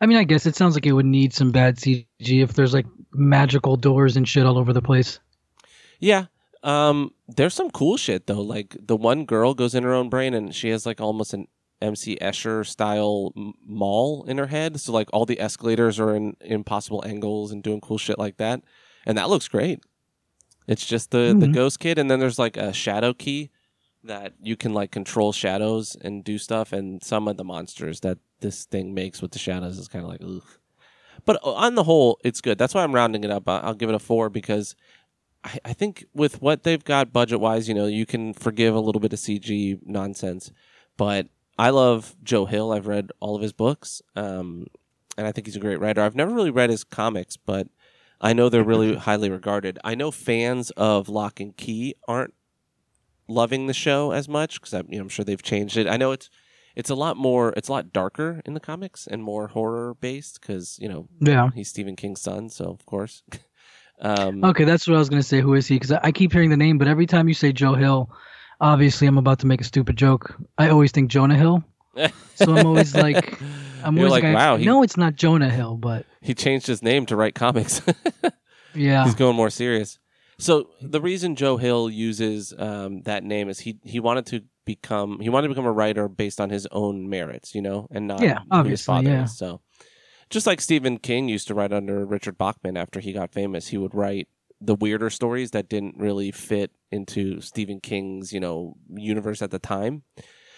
I 0.00 0.06
mean, 0.06 0.16
I 0.18 0.24
guess 0.24 0.46
it 0.46 0.56
sounds 0.56 0.74
like 0.74 0.86
it 0.86 0.92
would 0.92 1.06
need 1.06 1.32
some 1.34 1.50
bad 1.50 1.76
CG 1.76 2.06
if 2.20 2.54
there's 2.54 2.72
like 2.74 2.86
magical 3.12 3.76
doors 3.76 4.16
and 4.16 4.26
shit 4.28 4.46
all 4.46 4.58
over 4.58 4.72
the 4.72 4.82
place. 4.82 5.20
Yeah. 5.98 6.26
Um, 6.62 7.12
there's 7.28 7.54
some 7.54 7.70
cool 7.70 7.96
shit 7.96 8.26
though. 8.26 8.40
Like 8.40 8.76
the 8.80 8.96
one 8.96 9.24
girl 9.24 9.54
goes 9.54 9.74
in 9.74 9.82
her 9.82 9.92
own 9.92 10.08
brain 10.08 10.34
and 10.34 10.54
she 10.54 10.70
has 10.70 10.86
like 10.86 11.00
almost 11.00 11.34
an 11.34 11.48
MC 11.82 12.16
Escher 12.20 12.66
style 12.66 13.32
mall 13.66 14.24
in 14.24 14.38
her 14.38 14.46
head. 14.46 14.80
So 14.80 14.92
like 14.92 15.08
all 15.12 15.26
the 15.26 15.40
escalators 15.40 15.98
are 15.98 16.14
in 16.14 16.36
impossible 16.40 17.02
angles 17.06 17.52
and 17.52 17.62
doing 17.62 17.80
cool 17.80 17.98
shit 17.98 18.18
like 18.18 18.36
that, 18.38 18.62
and 19.06 19.16
that 19.16 19.30
looks 19.30 19.48
great. 19.48 19.80
It's 20.66 20.84
just 20.86 21.10
the 21.10 21.34
the 21.38 21.46
Mhm. 21.46 21.54
ghost 21.54 21.80
kid, 21.80 21.98
and 21.98 22.10
then 22.10 22.20
there's 22.20 22.38
like 22.38 22.58
a 22.58 22.72
shadow 22.74 23.14
key 23.14 23.50
that 24.04 24.34
you 24.42 24.56
can 24.56 24.74
like 24.74 24.90
control 24.90 25.32
shadows 25.32 25.96
and 26.00 26.22
do 26.22 26.36
stuff, 26.36 26.72
and 26.74 27.02
some 27.02 27.26
of 27.28 27.38
the 27.38 27.44
monsters 27.44 28.00
that 28.00 28.18
this 28.40 28.64
thing 28.64 28.94
makes 28.94 29.22
with 29.22 29.32
the 29.32 29.38
shadows 29.38 29.78
is 29.78 29.88
kind 29.88 30.04
of 30.04 30.10
like 30.10 30.22
ugh. 30.22 30.48
But 31.24 31.38
on 31.42 31.74
the 31.74 31.84
whole, 31.84 32.18
it's 32.24 32.40
good. 32.40 32.58
That's 32.58 32.74
why 32.74 32.82
I'm 32.82 32.94
rounding 32.94 33.24
it 33.24 33.30
up. 33.30 33.44
I'll 33.46 33.74
give 33.74 33.88
it 33.88 33.94
a 33.94 33.98
four 33.98 34.30
because 34.30 34.74
I, 35.44 35.58
I 35.66 35.72
think 35.72 36.06
with 36.14 36.40
what 36.40 36.62
they've 36.62 36.82
got 36.82 37.12
budget 37.12 37.40
wise, 37.40 37.68
you 37.68 37.74
know, 37.74 37.86
you 37.86 38.06
can 38.06 38.32
forgive 38.32 38.74
a 38.74 38.80
little 38.80 39.00
bit 39.00 39.12
of 39.12 39.18
CG 39.18 39.78
nonsense. 39.84 40.50
But 40.96 41.28
I 41.58 41.70
love 41.70 42.16
Joe 42.22 42.46
Hill. 42.46 42.72
I've 42.72 42.86
read 42.86 43.10
all 43.20 43.36
of 43.36 43.42
his 43.42 43.52
books, 43.52 44.02
um, 44.16 44.66
and 45.16 45.26
I 45.26 45.32
think 45.32 45.46
he's 45.46 45.56
a 45.56 45.60
great 45.60 45.80
writer. 45.80 46.00
I've 46.02 46.16
never 46.16 46.34
really 46.34 46.50
read 46.50 46.70
his 46.70 46.84
comics, 46.84 47.36
but 47.36 47.68
I 48.20 48.32
know 48.32 48.48
they're 48.48 48.64
really 48.64 48.94
highly 49.06 49.30
regarded. 49.30 49.78
I 49.84 49.94
know 49.94 50.10
fans 50.10 50.70
of 50.72 51.08
Locke 51.08 51.40
and 51.40 51.56
Key 51.56 51.94
aren't 52.08 52.34
loving 53.28 53.66
the 53.66 53.74
show 53.74 54.10
as 54.12 54.28
much 54.28 54.60
because 54.60 54.72
you 54.88 54.96
know, 54.96 55.02
I'm 55.02 55.08
sure 55.08 55.24
they've 55.24 55.42
changed 55.42 55.76
it. 55.76 55.86
I 55.86 55.96
know 55.96 56.12
it's 56.12 56.30
it's 56.80 56.90
a 56.90 56.94
lot 56.94 57.16
more, 57.16 57.52
it's 57.56 57.68
a 57.68 57.72
lot 57.72 57.92
darker 57.92 58.40
in 58.46 58.54
the 58.54 58.60
comics 58.70 59.06
and 59.06 59.22
more 59.22 59.48
horror 59.48 59.94
based 60.00 60.40
because 60.40 60.78
you 60.82 60.88
know 60.88 61.06
Yeah. 61.20 61.50
he's 61.54 61.68
Stephen 61.68 61.94
King's 61.94 62.20
son, 62.22 62.48
so 62.48 62.64
of 62.64 62.84
course. 62.86 63.22
um, 64.00 64.42
Okay, 64.44 64.64
that's 64.64 64.88
what 64.88 64.96
I 64.96 64.98
was 64.98 65.08
gonna 65.10 65.22
say. 65.22 65.40
Who 65.40 65.54
is 65.54 65.66
he? 65.66 65.76
Because 65.76 65.92
I, 65.92 66.10
keep 66.12 66.32
hearing 66.32 66.50
the 66.50 66.56
name, 66.56 66.78
but 66.78 66.88
every 66.88 67.06
time 67.06 67.28
you 67.28 67.34
say 67.34 67.52
Joe 67.52 67.74
Hill, 67.74 68.10
obviously 68.60 69.06
I'm 69.06 69.18
about 69.18 69.38
to 69.40 69.46
make 69.46 69.60
a 69.60 69.64
stupid 69.64 69.96
joke. 69.96 70.34
I 70.58 70.70
always 70.70 70.90
think 70.92 71.10
Jonah 71.10 71.36
Hill. 71.36 71.62
So 72.34 72.54
I'm 72.56 72.66
always 72.66 72.94
like, 73.06 73.40
I'm 73.84 73.96
You're 73.96 74.06
always 74.08 74.22
like, 74.22 74.34
wow, 74.34 74.56
he- 74.56 74.64
no, 74.64 74.82
it's 74.82 74.96
not 74.96 75.14
Jonah 75.16 75.50
Hill, 75.50 75.76
but 75.76 76.06
he 76.22 76.34
changed 76.34 76.66
his 76.66 76.82
name 76.82 77.04
to 77.06 77.16
write 77.16 77.34
comics. 77.34 77.82
yeah, 78.74 79.04
He's 79.04 79.14
going 79.14 79.36
more 79.36 79.50
serious. 79.50 79.98
So 80.38 80.70
the 80.80 81.00
reason 81.02 81.36
Joe 81.36 81.58
Hill 81.58 81.90
uses 81.90 82.54
um, 82.58 83.02
that 83.02 83.22
name 83.24 83.50
is 83.50 83.60
he 83.60 83.78
he 83.84 84.00
wanted 84.00 84.24
to 84.26 84.42
become 84.74 85.18
he 85.20 85.28
wanted 85.28 85.48
to 85.48 85.54
become 85.54 85.66
a 85.66 85.72
writer 85.80 86.08
based 86.08 86.40
on 86.40 86.50
his 86.50 86.66
own 86.70 87.08
merits, 87.08 87.54
you 87.54 87.62
know, 87.62 87.86
and 87.90 88.06
not 88.06 88.20
Yeah, 88.22 88.40
who 88.50 88.64
his 88.64 88.84
father 88.84 89.10
yeah. 89.10 89.24
is. 89.24 89.36
So 89.36 89.60
just 90.30 90.46
like 90.46 90.60
Stephen 90.60 90.98
King 90.98 91.28
used 91.28 91.48
to 91.48 91.54
write 91.54 91.72
under 91.72 92.04
Richard 92.06 92.38
Bachman 92.38 92.76
after 92.76 93.00
he 93.00 93.12
got 93.12 93.32
famous, 93.32 93.68
he 93.68 93.78
would 93.78 93.94
write 93.94 94.28
the 94.60 94.74
weirder 94.74 95.10
stories 95.10 95.50
that 95.52 95.68
didn't 95.68 95.96
really 95.96 96.30
fit 96.30 96.70
into 96.90 97.40
Stephen 97.40 97.80
King's 97.80 98.32
you 98.32 98.40
know 98.40 98.76
universe 98.94 99.42
at 99.42 99.50
the 99.50 99.58
time. 99.58 100.02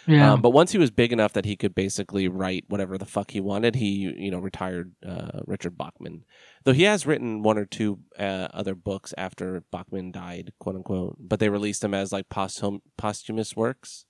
yeah. 0.07 0.33
Um, 0.33 0.42
but 0.42 0.51
once 0.51 0.72
he 0.72 0.79
was 0.79 0.90
big 0.90 1.12
enough 1.12 1.33
that 1.35 1.44
he 1.44 1.57
could 1.57 1.75
basically 1.75 2.29
write 2.29 2.64
whatever 2.68 2.98
the 2.98 3.07
fuck 3.07 3.31
he 3.31 3.40
wanted, 3.40 3.75
he 3.75 4.12
you 4.16 4.31
know 4.31 4.40
retired 4.40 4.92
uh, 5.07 5.40
Richard 5.46 5.79
Bachman. 5.79 6.25
Though 6.64 6.72
he 6.72 6.85
has 6.85 7.07
written 7.07 7.42
one 7.42 7.59
or 7.59 7.64
two 7.64 7.98
uh, 8.18 8.48
other 8.53 8.75
books 8.75 9.12
after 9.18 9.64
Bachman 9.72 10.12
died, 10.12 10.53
quote 10.61 10.77
unquote, 10.77 11.16
but 11.18 11.40
they 11.40 11.48
released 11.48 11.83
them 11.83 11.94
as 11.94 12.12
like 12.12 12.29
posthum- 12.29 12.83
posthumous 12.96 13.57
works. 13.57 14.05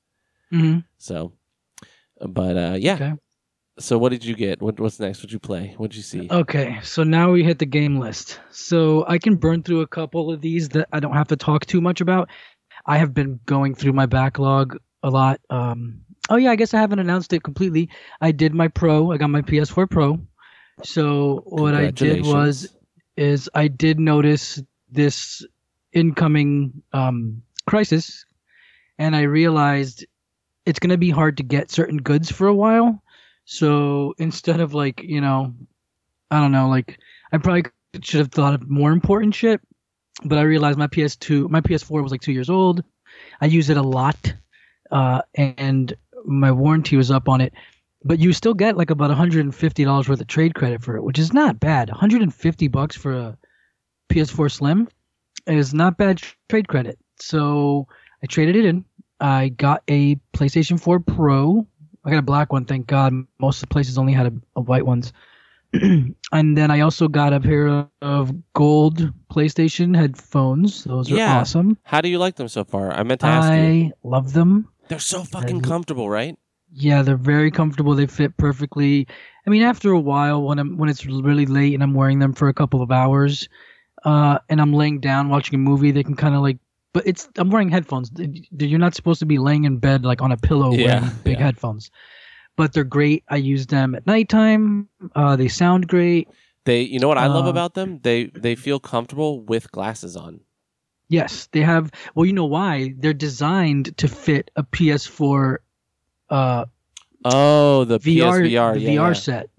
hmm 0.50 0.80
So, 0.98 1.32
but 2.20 2.56
uh, 2.56 2.76
yeah. 2.78 2.94
Okay. 2.94 3.12
So 3.78 3.96
what 3.96 4.10
did 4.10 4.22
you 4.24 4.34
get? 4.36 4.60
What, 4.60 4.78
what's 4.78 5.00
next? 5.00 5.18
What'd 5.18 5.32
you 5.32 5.38
play? 5.38 5.74
What'd 5.78 5.96
you 5.96 6.02
see? 6.02 6.28
Okay, 6.30 6.78
so 6.82 7.02
now 7.02 7.30
we 7.32 7.42
hit 7.42 7.58
the 7.58 7.64
game 7.66 7.98
list. 7.98 8.38
So 8.50 9.04
I 9.08 9.16
can 9.18 9.36
burn 9.36 9.62
through 9.62 9.80
a 9.80 9.86
couple 9.86 10.30
of 10.30 10.42
these 10.42 10.68
that 10.70 10.88
I 10.92 11.00
don't 11.00 11.14
have 11.14 11.28
to 11.28 11.36
talk 11.36 11.64
too 11.64 11.80
much 11.80 12.02
about. 12.02 12.28
I 12.84 12.98
have 12.98 13.14
been 13.14 13.40
going 13.46 13.74
through 13.74 13.94
my 13.94 14.04
backlog 14.04 14.76
a 15.02 15.08
lot. 15.08 15.40
Um, 15.48 16.02
oh 16.28 16.36
yeah, 16.36 16.50
I 16.50 16.56
guess 16.56 16.74
I 16.74 16.80
haven't 16.80 16.98
announced 16.98 17.32
it 17.32 17.42
completely. 17.42 17.88
I 18.20 18.30
did 18.30 18.54
my 18.54 18.68
Pro. 18.68 19.10
I 19.10 19.16
got 19.16 19.30
my 19.30 19.40
PS4 19.40 19.88
Pro. 19.88 20.20
So 20.82 21.42
what 21.46 21.74
I 21.74 21.90
did 21.90 22.24
was 22.24 22.74
is 23.16 23.48
I 23.54 23.68
did 23.68 24.00
notice 24.00 24.60
this 24.90 25.44
incoming 25.92 26.82
um, 26.92 27.42
crisis, 27.66 28.24
and 28.98 29.14
I 29.14 29.22
realized 29.22 30.06
it's 30.64 30.78
going 30.78 30.90
to 30.90 30.98
be 30.98 31.10
hard 31.10 31.36
to 31.38 31.42
get 31.42 31.70
certain 31.70 31.98
goods 31.98 32.30
for 32.30 32.46
a 32.46 32.54
while. 32.54 33.02
So 33.44 34.14
instead 34.18 34.60
of 34.60 34.74
like 34.74 35.02
you 35.02 35.20
know, 35.20 35.54
I 36.30 36.40
don't 36.40 36.52
know, 36.52 36.68
like 36.68 36.98
I 37.32 37.38
probably 37.38 37.64
should 38.00 38.20
have 38.20 38.32
thought 38.32 38.54
of 38.54 38.68
more 38.68 38.92
important 38.92 39.34
shit, 39.34 39.60
but 40.24 40.38
I 40.38 40.42
realized 40.42 40.78
my 40.78 40.86
PS2, 40.86 41.48
my 41.48 41.60
PS4 41.60 42.02
was 42.02 42.12
like 42.12 42.20
two 42.20 42.32
years 42.32 42.50
old. 42.50 42.82
I 43.40 43.46
use 43.46 43.68
it 43.70 43.76
a 43.76 43.82
lot, 43.82 44.34
uh, 44.90 45.22
and 45.34 45.94
my 46.24 46.52
warranty 46.52 46.96
was 46.96 47.10
up 47.10 47.28
on 47.28 47.40
it. 47.40 47.52
But 48.04 48.18
you 48.18 48.32
still 48.32 48.54
get 48.54 48.76
like 48.76 48.90
about 48.90 49.10
$150 49.10 50.08
worth 50.08 50.20
of 50.20 50.26
trade 50.26 50.54
credit 50.54 50.82
for 50.82 50.96
it, 50.96 51.02
which 51.04 51.18
is 51.18 51.32
not 51.32 51.60
bad. 51.60 51.88
150 51.88 52.68
bucks 52.68 52.96
for 52.96 53.12
a 53.12 53.38
PS4 54.10 54.50
Slim 54.50 54.88
is 55.46 55.72
not 55.72 55.96
bad 55.98 56.20
trade 56.48 56.68
credit. 56.68 56.98
So 57.20 57.86
I 58.22 58.26
traded 58.26 58.56
it 58.56 58.64
in. 58.64 58.84
I 59.20 59.50
got 59.50 59.82
a 59.88 60.16
PlayStation 60.34 60.80
4 60.80 60.98
Pro. 61.00 61.66
I 62.04 62.10
got 62.10 62.18
a 62.18 62.22
black 62.22 62.52
one, 62.52 62.64
thank 62.64 62.88
God. 62.88 63.12
Most 63.38 63.62
of 63.62 63.68
the 63.68 63.72
places 63.72 63.96
only 63.96 64.12
had 64.12 64.26
a, 64.26 64.32
a 64.56 64.60
white 64.60 64.84
ones. 64.84 65.12
and 65.72 66.14
then 66.58 66.70
I 66.70 66.80
also 66.80 67.06
got 67.06 67.32
a 67.32 67.40
pair 67.40 67.86
of 68.02 68.52
gold 68.52 69.12
PlayStation 69.32 69.96
headphones. 69.96 70.84
Those 70.84 71.10
are 71.10 71.16
Yeah. 71.16 71.38
awesome. 71.38 71.78
How 71.84 72.00
do 72.00 72.08
you 72.08 72.18
like 72.18 72.34
them 72.36 72.48
so 72.48 72.64
far? 72.64 72.92
I 72.92 73.04
meant 73.04 73.20
to 73.20 73.26
ask 73.26 73.48
you. 73.52 73.58
I 73.58 73.92
love 74.02 74.32
them. 74.32 74.68
They're 74.88 74.98
so 74.98 75.22
fucking 75.22 75.64
I- 75.64 75.68
comfortable, 75.68 76.10
right? 76.10 76.36
Yeah, 76.74 77.02
they're 77.02 77.16
very 77.16 77.50
comfortable. 77.50 77.94
They 77.94 78.06
fit 78.06 78.36
perfectly. 78.36 79.06
I 79.46 79.50
mean, 79.50 79.62
after 79.62 79.90
a 79.92 80.00
while, 80.00 80.42
when 80.42 80.58
I'm 80.58 80.76
when 80.78 80.88
it's 80.88 81.04
really 81.04 81.46
late 81.46 81.74
and 81.74 81.82
I'm 81.82 81.94
wearing 81.94 82.18
them 82.18 82.32
for 82.32 82.48
a 82.48 82.54
couple 82.54 82.80
of 82.82 82.90
hours, 82.90 83.48
uh, 84.04 84.38
and 84.48 84.60
I'm 84.60 84.72
laying 84.72 85.00
down 85.00 85.28
watching 85.28 85.54
a 85.56 85.58
movie, 85.58 85.90
they 85.90 86.02
can 86.02 86.16
kind 86.16 86.34
of 86.34 86.42
like. 86.42 86.58
But 86.94 87.06
it's 87.06 87.28
I'm 87.36 87.50
wearing 87.50 87.70
headphones. 87.70 88.10
You're 88.58 88.78
not 88.78 88.94
supposed 88.94 89.20
to 89.20 89.26
be 89.26 89.38
laying 89.38 89.64
in 89.64 89.78
bed 89.78 90.04
like 90.04 90.20
on 90.22 90.32
a 90.32 90.36
pillow 90.36 90.74
Yeah, 90.74 91.00
wearing 91.00 91.10
big 91.24 91.38
yeah. 91.38 91.44
headphones. 91.46 91.90
But 92.56 92.72
they're 92.74 92.84
great. 92.84 93.24
I 93.28 93.36
use 93.36 93.66
them 93.66 93.94
at 93.94 94.06
nighttime. 94.06 94.88
Uh, 95.14 95.36
they 95.36 95.48
sound 95.48 95.88
great. 95.88 96.28
They, 96.64 96.82
you 96.82 96.98
know 97.00 97.08
what 97.08 97.18
I 97.18 97.26
love 97.26 97.46
Uh, 97.46 97.50
about 97.50 97.74
them? 97.74 98.00
They 98.02 98.26
they 98.26 98.54
feel 98.54 98.78
comfortable 98.78 99.40
with 99.42 99.72
glasses 99.72 100.16
on. 100.16 100.40
Yes, 101.08 101.48
they 101.52 101.60
have. 101.60 101.90
Well, 102.14 102.24
you 102.24 102.32
know 102.32 102.44
why? 102.46 102.94
They're 102.98 103.12
designed 103.14 103.96
to 103.98 104.08
fit 104.08 104.50
a 104.56 104.62
PS4 104.62 105.56
uh, 106.32 106.64
Oh, 107.24 107.84
the 107.84 107.98
VR 107.98 108.42
PSVR, 108.42 108.74
the 108.74 108.80
yeah, 108.80 108.90
VR 108.90 109.08
yeah. 109.08 109.12
set. 109.12 109.50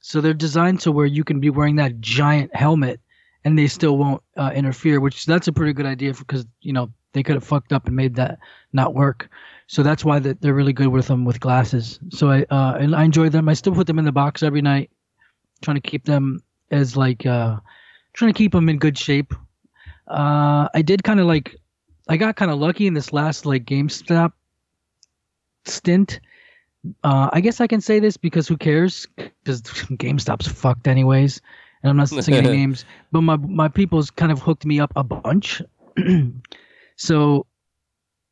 So 0.00 0.20
they're 0.20 0.34
designed 0.34 0.80
to 0.80 0.92
where 0.92 1.06
you 1.06 1.24
can 1.24 1.40
be 1.40 1.50
wearing 1.50 1.76
that 1.76 2.00
giant 2.00 2.54
helmet 2.54 3.00
and 3.44 3.58
they 3.58 3.66
still 3.66 3.98
won't 3.98 4.22
uh, 4.36 4.52
interfere, 4.54 5.00
which 5.00 5.26
that's 5.26 5.48
a 5.48 5.52
pretty 5.52 5.72
good 5.72 5.86
idea 5.86 6.14
because 6.14 6.46
you 6.62 6.72
know 6.72 6.90
they 7.12 7.22
could 7.22 7.34
have 7.34 7.44
fucked 7.44 7.72
up 7.72 7.86
and 7.86 7.96
made 7.96 8.14
that 8.16 8.38
not 8.72 8.94
work. 8.94 9.28
So 9.66 9.82
that's 9.82 10.04
why 10.04 10.18
that 10.18 10.40
they're 10.40 10.54
really 10.54 10.72
good 10.72 10.88
with 10.88 11.06
them 11.08 11.24
with 11.24 11.40
glasses. 11.40 12.00
So 12.10 12.30
I 12.30 12.42
uh, 12.50 12.76
and 12.80 12.94
I 12.94 13.04
enjoy 13.04 13.28
them. 13.28 13.48
I 13.48 13.54
still 13.54 13.74
put 13.74 13.86
them 13.86 13.98
in 13.98 14.04
the 14.04 14.12
box 14.12 14.42
every 14.42 14.62
night, 14.62 14.90
trying 15.62 15.76
to 15.76 15.80
keep 15.80 16.04
them 16.04 16.42
as 16.70 16.96
like 16.96 17.24
uh, 17.26 17.56
trying 18.14 18.32
to 18.32 18.36
keep 18.36 18.52
them 18.52 18.68
in 18.68 18.78
good 18.78 18.98
shape. 18.98 19.34
Uh, 20.08 20.68
I 20.74 20.82
did 20.82 21.02
kind 21.04 21.20
of 21.20 21.26
like 21.26 21.56
I 22.08 22.16
got 22.16 22.36
kind 22.36 22.50
of 22.50 22.58
lucky 22.58 22.86
in 22.86 22.94
this 22.94 23.12
last 23.12 23.46
like 23.46 23.64
GameStop 23.64 24.32
stint. 25.66 26.20
Uh, 27.02 27.30
I 27.32 27.40
guess 27.40 27.60
I 27.60 27.66
can 27.66 27.80
say 27.80 27.98
this 27.98 28.16
because 28.16 28.46
who 28.46 28.56
cares? 28.56 29.06
Because 29.16 29.62
GameStop's 29.62 30.46
fucked 30.46 30.86
anyways, 30.86 31.40
and 31.82 31.90
I'm 31.90 31.96
not 31.96 32.08
saying 32.08 32.46
any 32.46 32.56
names. 32.56 32.84
But 33.12 33.22
my 33.22 33.36
my 33.36 33.68
people's 33.68 34.10
kind 34.10 34.30
of 34.30 34.40
hooked 34.40 34.66
me 34.66 34.80
up 34.80 34.92
a 34.96 35.04
bunch. 35.04 35.62
so 36.96 37.46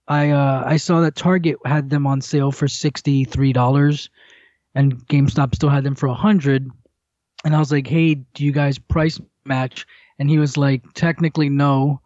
I 0.08 0.30
uh, 0.30 0.64
I 0.66 0.76
saw 0.76 1.00
that 1.00 1.16
Target 1.16 1.56
had 1.64 1.88
them 1.90 2.06
on 2.06 2.20
sale 2.20 2.52
for 2.52 2.68
sixty 2.68 3.24
three 3.24 3.52
dollars, 3.52 4.10
and 4.74 4.98
GameStop 5.08 5.54
still 5.54 5.70
had 5.70 5.84
them 5.84 5.94
for 5.94 6.06
a 6.06 6.14
hundred. 6.14 6.68
And 7.44 7.56
I 7.56 7.58
was 7.58 7.72
like, 7.72 7.86
"Hey, 7.86 8.14
do 8.14 8.44
you 8.44 8.52
guys 8.52 8.78
price 8.78 9.20
match?" 9.44 9.86
And 10.18 10.28
he 10.28 10.38
was 10.38 10.56
like, 10.56 10.82
"Technically, 10.94 11.48
no. 11.48 12.00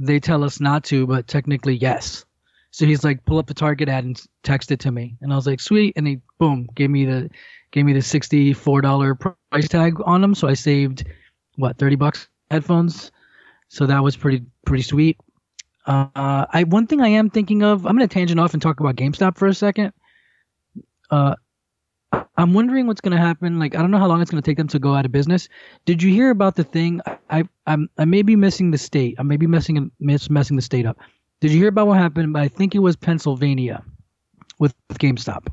They 0.00 0.20
tell 0.20 0.44
us 0.44 0.60
not 0.60 0.84
to, 0.84 1.08
but 1.08 1.26
technically, 1.26 1.74
yes." 1.74 2.24
So 2.70 2.86
he's 2.86 3.04
like, 3.04 3.24
"Pull 3.24 3.38
up 3.38 3.46
the 3.46 3.54
Target 3.54 3.88
ad 3.88 4.04
and 4.04 4.20
text 4.42 4.70
it 4.70 4.80
to 4.80 4.92
me." 4.92 5.16
And 5.20 5.32
I 5.32 5.36
was 5.36 5.46
like, 5.46 5.60
"Sweet!" 5.60 5.94
And 5.96 6.06
he 6.06 6.20
boom 6.38 6.68
gave 6.74 6.90
me 6.90 7.04
the 7.04 7.30
gave 7.70 7.84
me 7.84 7.92
the 7.92 8.02
sixty 8.02 8.52
four 8.52 8.80
dollar 8.80 9.14
price 9.14 9.68
tag 9.68 9.94
on 10.04 10.20
them. 10.20 10.34
So 10.34 10.48
I 10.48 10.54
saved 10.54 11.04
what 11.56 11.78
thirty 11.78 11.96
bucks 11.96 12.28
headphones. 12.50 13.10
So 13.68 13.86
that 13.86 14.02
was 14.02 14.16
pretty 14.16 14.44
pretty 14.64 14.82
sweet. 14.82 15.18
Uh, 15.86 16.44
I 16.50 16.64
one 16.68 16.86
thing 16.86 17.00
I 17.00 17.08
am 17.08 17.30
thinking 17.30 17.62
of. 17.62 17.86
I'm 17.86 17.94
gonna 17.96 18.08
tangent 18.08 18.38
off 18.38 18.52
and 18.52 18.62
talk 18.62 18.80
about 18.80 18.96
GameStop 18.96 19.38
for 19.38 19.48
a 19.48 19.54
second. 19.54 19.92
Uh, 21.10 21.34
I'm 22.36 22.52
wondering 22.52 22.86
what's 22.86 23.00
gonna 23.00 23.18
happen. 23.18 23.58
Like 23.58 23.74
I 23.74 23.80
don't 23.80 23.90
know 23.90 23.98
how 23.98 24.06
long 24.06 24.20
it's 24.20 24.30
gonna 24.30 24.42
take 24.42 24.58
them 24.58 24.68
to 24.68 24.78
go 24.78 24.94
out 24.94 25.06
of 25.06 25.12
business. 25.12 25.48
Did 25.86 26.02
you 26.02 26.12
hear 26.12 26.30
about 26.30 26.56
the 26.56 26.64
thing? 26.64 27.00
I, 27.06 27.18
I 27.30 27.44
I'm 27.66 27.88
I 27.98 28.04
may 28.04 28.22
be 28.22 28.36
missing 28.36 28.70
the 28.70 28.78
state. 28.78 29.16
I 29.18 29.22
may 29.22 29.36
be 29.36 29.46
messing 29.46 29.90
miss, 29.98 30.28
messing 30.28 30.56
the 30.56 30.62
state 30.62 30.86
up. 30.86 30.98
Did 31.40 31.52
you 31.52 31.58
hear 31.58 31.68
about 31.68 31.86
what 31.86 31.98
happened? 31.98 32.36
I 32.36 32.48
think 32.48 32.74
it 32.74 32.80
was 32.80 32.96
Pennsylvania 32.96 33.82
with, 34.58 34.74
with 34.88 34.98
GameStop. 34.98 35.46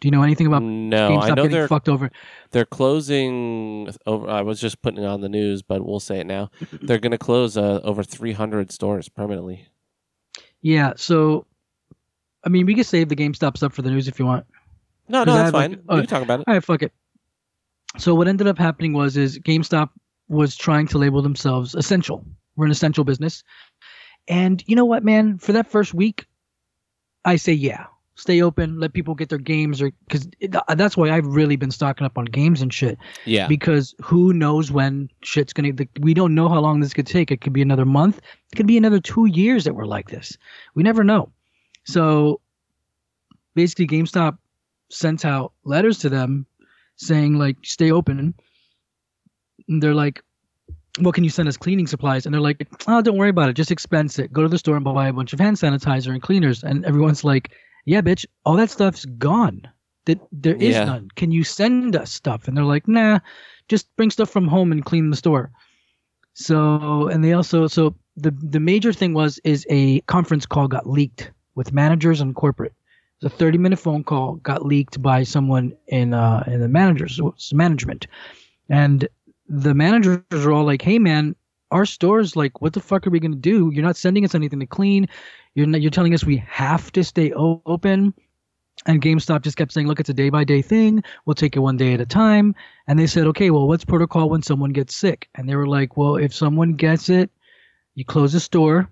Do 0.00 0.08
you 0.08 0.10
know 0.10 0.22
anything 0.22 0.46
about 0.46 0.62
No, 0.62 1.10
GameStop 1.10 1.22
I 1.22 1.28
know 1.30 1.34
getting 1.36 1.50
they're 1.50 1.68
fucked 1.68 1.88
over? 1.88 2.10
they're 2.50 2.66
closing 2.66 3.88
over. 4.06 4.28
I 4.28 4.42
was 4.42 4.60
just 4.60 4.82
putting 4.82 5.02
it 5.02 5.06
on 5.06 5.20
the 5.22 5.28
news, 5.28 5.62
but 5.62 5.84
we'll 5.84 6.00
say 6.00 6.20
it 6.20 6.26
now. 6.26 6.50
They're 6.82 6.98
going 6.98 7.12
to 7.12 7.18
close 7.18 7.56
uh, 7.56 7.80
over 7.82 8.02
300 8.02 8.70
stores 8.70 9.08
permanently. 9.08 9.66
Yeah. 10.60 10.92
So, 10.96 11.46
I 12.44 12.50
mean, 12.50 12.66
we 12.66 12.74
can 12.74 12.84
save 12.84 13.08
the 13.08 13.16
GameStop 13.16 13.56
stuff 13.56 13.72
for 13.72 13.82
the 13.82 13.90
news 13.90 14.06
if 14.06 14.18
you 14.18 14.26
want. 14.26 14.46
No, 15.08 15.24
no, 15.24 15.32
that's 15.34 15.46
have, 15.46 15.54
like, 15.54 15.70
fine. 15.70 15.82
uh, 15.88 15.94
we 15.94 16.00
can 16.02 16.06
talk 16.08 16.22
about 16.22 16.40
it. 16.40 16.44
All 16.46 16.54
right, 16.54 16.62
fuck 16.64 16.82
it. 16.82 16.92
So 17.98 18.14
what 18.14 18.28
ended 18.28 18.46
up 18.46 18.58
happening 18.58 18.92
was 18.92 19.16
is 19.16 19.38
GameStop 19.38 19.90
was 20.28 20.56
trying 20.56 20.86
to 20.88 20.98
label 20.98 21.22
themselves 21.22 21.74
essential. 21.74 22.24
We're 22.56 22.66
an 22.66 22.70
essential 22.72 23.04
business. 23.04 23.42
And 24.28 24.62
you 24.66 24.76
know 24.76 24.84
what, 24.84 25.04
man? 25.04 25.38
For 25.38 25.52
that 25.52 25.70
first 25.70 25.94
week, 25.94 26.26
I 27.24 27.36
say 27.36 27.52
yeah. 27.52 27.86
Stay 28.16 28.40
open, 28.42 28.78
let 28.78 28.92
people 28.92 29.16
get 29.16 29.28
their 29.28 29.38
games, 29.38 29.82
or 29.82 29.90
because 30.06 30.28
that's 30.68 30.96
why 30.96 31.10
I've 31.10 31.26
really 31.26 31.56
been 31.56 31.72
stocking 31.72 32.04
up 32.06 32.16
on 32.16 32.26
games 32.26 32.62
and 32.62 32.72
shit. 32.72 32.96
Yeah. 33.24 33.48
Because 33.48 33.92
who 34.00 34.32
knows 34.32 34.70
when 34.70 35.10
shit's 35.24 35.52
gonna? 35.52 35.72
The, 35.72 35.88
we 35.98 36.14
don't 36.14 36.32
know 36.32 36.48
how 36.48 36.60
long 36.60 36.78
this 36.78 36.94
could 36.94 37.08
take. 37.08 37.32
It 37.32 37.40
could 37.40 37.52
be 37.52 37.60
another 37.60 37.84
month. 37.84 38.18
It 38.52 38.56
could 38.56 38.68
be 38.68 38.76
another 38.76 39.00
two 39.00 39.26
years 39.26 39.64
that 39.64 39.74
we're 39.74 39.84
like 39.84 40.10
this. 40.10 40.38
We 40.76 40.84
never 40.84 41.02
know. 41.02 41.32
So 41.82 42.40
basically, 43.56 43.88
GameStop 43.88 44.38
sent 44.90 45.24
out 45.24 45.52
letters 45.64 45.98
to 45.98 46.08
them 46.08 46.46
saying 46.96 47.36
like, 47.36 47.56
stay 47.62 47.90
open. 47.90 48.34
And 49.68 49.82
they're 49.82 49.94
like, 49.94 50.22
what 51.00 51.14
can 51.14 51.24
you 51.24 51.30
send 51.30 51.48
us 51.48 51.56
cleaning 51.56 51.86
supplies? 51.86 52.24
And 52.24 52.34
they're 52.34 52.40
like, 52.40 52.68
oh, 52.86 53.02
don't 53.02 53.16
worry 53.16 53.30
about 53.30 53.48
it. 53.48 53.54
Just 53.54 53.70
expense 53.70 54.18
it. 54.18 54.32
Go 54.32 54.42
to 54.42 54.48
the 54.48 54.58
store 54.58 54.76
and 54.76 54.84
buy 54.84 55.08
a 55.08 55.12
bunch 55.12 55.32
of 55.32 55.40
hand 55.40 55.56
sanitizer 55.56 56.10
and 56.12 56.22
cleaners. 56.22 56.62
And 56.62 56.84
everyone's 56.84 57.24
like, 57.24 57.50
yeah, 57.84 58.00
bitch, 58.00 58.24
all 58.44 58.56
that 58.56 58.70
stuff's 58.70 59.04
gone. 59.04 59.62
That 60.06 60.20
there 60.32 60.54
is 60.54 60.74
Yeah. 60.76 60.84
none. 60.84 61.08
Can 61.16 61.32
you 61.32 61.42
send 61.44 61.96
us 61.96 62.12
stuff? 62.12 62.46
And 62.46 62.56
they're 62.56 62.64
like, 62.64 62.86
nah, 62.86 63.18
just 63.68 63.94
bring 63.96 64.10
stuff 64.10 64.30
from 64.30 64.46
home 64.46 64.70
and 64.70 64.84
clean 64.84 65.10
the 65.10 65.16
store. 65.16 65.50
So, 66.34 67.08
and 67.08 67.24
they 67.24 67.32
also, 67.32 67.66
so 67.66 67.94
the 68.16 68.30
the 68.42 68.60
major 68.60 68.92
thing 68.92 69.14
was 69.14 69.40
is 69.44 69.66
a 69.70 70.00
conference 70.02 70.46
call 70.46 70.68
got 70.68 70.88
leaked 70.88 71.30
with 71.54 71.72
managers 71.72 72.20
and 72.20 72.34
corporate. 72.34 72.74
The 73.20 73.30
30 73.30 73.58
minute 73.58 73.78
phone 73.78 74.04
call 74.04 74.34
got 74.36 74.66
leaked 74.66 75.00
by 75.00 75.22
someone 75.22 75.72
in 75.88 76.12
uh 76.12 76.44
in 76.46 76.60
the 76.60 76.68
managers 76.68 77.20
management, 77.52 78.06
and 78.68 79.08
the 79.48 79.74
managers 79.74 80.22
are 80.32 80.52
all 80.52 80.64
like, 80.64 80.82
"Hey, 80.82 80.98
man, 80.98 81.34
our 81.70 81.86
store's 81.86 82.36
like, 82.36 82.60
what 82.62 82.72
the 82.72 82.80
fuck 82.80 83.06
are 83.06 83.10
we 83.10 83.20
gonna 83.20 83.36
do? 83.36 83.70
You're 83.72 83.84
not 83.84 83.96
sending 83.96 84.24
us 84.24 84.34
anything 84.34 84.60
to 84.60 84.66
clean. 84.66 85.08
You're 85.54 85.66
not, 85.66 85.80
you're 85.82 85.90
telling 85.90 86.14
us 86.14 86.24
we 86.24 86.36
have 86.48 86.92
to 86.92 87.04
stay 87.04 87.32
o- 87.34 87.62
open." 87.66 88.14
And 88.86 89.00
GameStop 89.00 89.42
just 89.42 89.56
kept 89.56 89.72
saying, 89.72 89.86
"Look, 89.86 90.00
it's 90.00 90.10
a 90.10 90.14
day 90.14 90.30
by 90.30 90.44
day 90.44 90.62
thing. 90.62 91.02
We'll 91.26 91.34
take 91.34 91.56
it 91.56 91.60
one 91.60 91.76
day 91.76 91.94
at 91.94 92.00
a 92.00 92.06
time." 92.06 92.54
And 92.86 92.98
they 92.98 93.06
said, 93.06 93.26
"Okay, 93.28 93.50
well, 93.50 93.68
what's 93.68 93.84
protocol 93.84 94.28
when 94.30 94.42
someone 94.42 94.72
gets 94.72 94.94
sick?" 94.94 95.28
And 95.34 95.48
they 95.48 95.56
were 95.56 95.68
like, 95.68 95.96
"Well, 95.96 96.16
if 96.16 96.34
someone 96.34 96.72
gets 96.72 97.08
it, 97.08 97.30
you 97.94 98.04
close 98.04 98.32
the 98.32 98.40
store, 98.40 98.88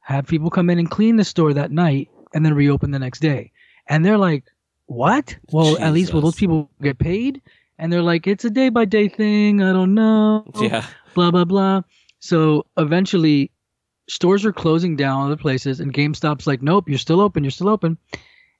have 0.00 0.26
people 0.26 0.50
come 0.50 0.70
in 0.70 0.78
and 0.78 0.90
clean 0.90 1.16
the 1.16 1.24
store 1.24 1.54
that 1.54 1.70
night, 1.70 2.10
and 2.34 2.44
then 2.44 2.54
reopen 2.54 2.90
the 2.90 2.98
next 2.98 3.20
day." 3.20 3.52
And 3.88 4.04
they're 4.04 4.18
like, 4.18 4.44
"What? 4.86 5.36
Well, 5.52 5.78
at 5.78 5.92
least 5.92 6.12
will 6.12 6.22
those 6.22 6.36
people 6.36 6.70
get 6.82 6.98
paid?" 6.98 7.40
And 7.80 7.92
they're 7.92 8.02
like, 8.02 8.28
"It's 8.28 8.44
a 8.44 8.50
day 8.50 8.68
by 8.68 8.84
day 8.84 9.08
thing. 9.08 9.62
I 9.62 9.72
don't 9.72 9.94
know." 9.94 10.44
Yeah. 10.60 10.86
blah 11.14 11.32
blah 11.32 11.44
blah. 11.44 11.82
So 12.20 12.66
eventually, 12.76 13.50
stores 14.10 14.44
are 14.44 14.52
closing 14.52 14.96
down 14.96 15.26
other 15.26 15.36
places, 15.36 15.80
and 15.80 15.92
GameStop's 15.92 16.46
like, 16.46 16.62
nope, 16.62 16.88
you're 16.88 16.98
still 16.98 17.20
open, 17.20 17.44
you're 17.44 17.50
still 17.50 17.68
open. 17.68 17.96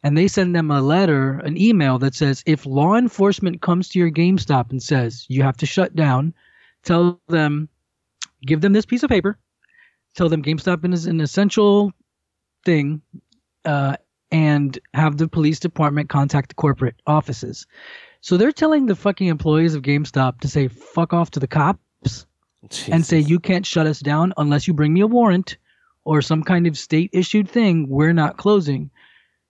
And 0.03 0.17
they 0.17 0.29
send 0.29 0.57
them 0.57 0.71
a 0.71 0.81
letter, 0.81 1.39
an 1.41 1.61
email 1.61 1.99
that 1.99 2.15
says, 2.15 2.43
if 2.47 2.65
law 2.65 2.95
enforcement 2.95 3.61
comes 3.61 3.89
to 3.91 3.99
your 3.99 4.11
GameStop 4.11 4.71
and 4.71 4.83
says 4.83 5.27
you 5.29 5.43
have 5.43 5.59
to 5.59 5.67
shut 5.67 5.95
down, 5.95 6.33
tell 6.85 7.21
them, 7.29 7.69
give 8.47 8.63
them 8.63 8.73
this 8.73 8.87
piece 8.87 9.03
of 9.03 9.11
paper, 9.11 9.39
tell 10.15 10.31
them 10.31 10.43
GameStop 10.43 10.91
is 10.95 11.07
an 11.07 11.21
essential 11.21 11.93
thing, 12.65 13.03
uh, 13.67 13.97
and 14.33 14.79
have 14.95 15.19
the 15.19 15.29
police 15.29 15.59
department 15.59 16.09
contact 16.09 16.51
the 16.51 16.55
corporate 16.55 16.95
offices. 17.07 17.67
So 18.21 18.37
they're 18.37 18.53
telling 18.53 18.87
the 18.87 18.97
fucking 18.97 19.29
employees 19.29 19.75
of 19.75 19.83
GameStop 19.83 20.41
to 20.41 20.49
say 20.49 20.69
fuck 20.69 21.13
off 21.13 21.31
to 21.33 21.41
the 21.41 21.47
cops 21.47 22.27
and 22.89 23.05
say 23.05 23.19
you 23.19 23.41
can't 23.41 23.65
shut 23.65 23.87
us 23.87 24.01
down 24.01 24.35
unless 24.37 24.69
you 24.69 24.75
bring 24.75 24.93
me 24.93 25.01
a 25.01 25.07
warrant 25.07 25.57
or 26.05 26.21
some 26.21 26.43
kind 26.43 26.67
of 26.67 26.77
state 26.77 27.11
issued 27.13 27.49
thing 27.49 27.89
we're 27.89 28.13
not 28.13 28.37
closing. 28.37 28.91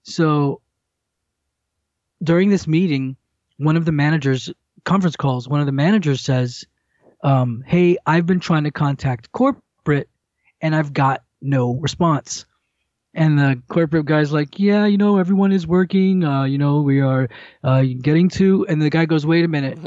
So 0.02 0.60
during 2.22 2.50
this 2.50 2.66
meeting 2.66 3.16
one 3.56 3.76
of 3.76 3.84
the 3.84 3.92
managers 3.92 4.50
conference 4.84 5.16
calls 5.16 5.48
one 5.48 5.60
of 5.60 5.66
the 5.66 5.72
managers 5.72 6.20
says 6.20 6.64
um, 7.22 7.62
hey 7.66 7.96
i've 8.06 8.26
been 8.26 8.40
trying 8.40 8.64
to 8.64 8.70
contact 8.70 9.32
corporate 9.32 10.08
and 10.60 10.74
i've 10.74 10.92
got 10.92 11.22
no 11.40 11.74
response 11.74 12.44
and 13.14 13.38
the 13.38 13.60
corporate 13.68 14.06
guy's 14.06 14.32
like 14.32 14.58
yeah 14.58 14.86
you 14.86 14.96
know 14.96 15.18
everyone 15.18 15.52
is 15.52 15.66
working 15.66 16.24
uh, 16.24 16.44
you 16.44 16.58
know 16.58 16.80
we 16.80 17.00
are 17.00 17.28
uh, 17.64 17.82
getting 18.00 18.28
to 18.28 18.64
and 18.68 18.80
the 18.80 18.90
guy 18.90 19.04
goes 19.04 19.26
wait 19.26 19.44
a 19.44 19.48
minute 19.48 19.78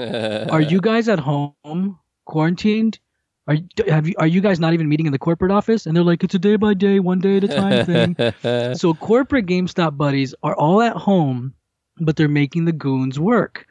are 0.52 0.62
you 0.62 0.82
guys 0.82 1.08
at 1.08 1.20
home 1.20 1.98
quarantined? 2.26 3.00
Are 3.48 3.56
you, 3.56 3.68
have 3.88 4.08
you 4.08 4.14
are 4.18 4.28
you 4.28 4.40
guys 4.42 4.60
not 4.60 4.74
even 4.74 4.88
meeting 4.88 5.06
in 5.06 5.12
the 5.12 5.20
corporate 5.20 5.52
office? 5.52 5.86
And 5.86 5.96
they're 5.96 6.04
like, 6.04 6.24
it's 6.24 6.36
a 6.36 6.40
day 6.40 6.56
by 6.56 6.74
day, 6.74 7.00
one 7.00 7.20
day 7.20 7.38
at 7.38 7.44
a 7.44 7.48
time 7.50 7.86
thing. 7.86 8.76
so 8.76 8.94
corporate 8.94 9.46
GameStop 9.46 9.98
buddies 9.98 10.34
are 10.44 10.56
all 10.56 10.82
at 10.82 10.96
home, 10.96 11.54
but 12.00 12.16
they're 12.16 12.30
making 12.30 12.66
the 12.66 12.72
goons 12.72 13.20
work. 13.20 13.66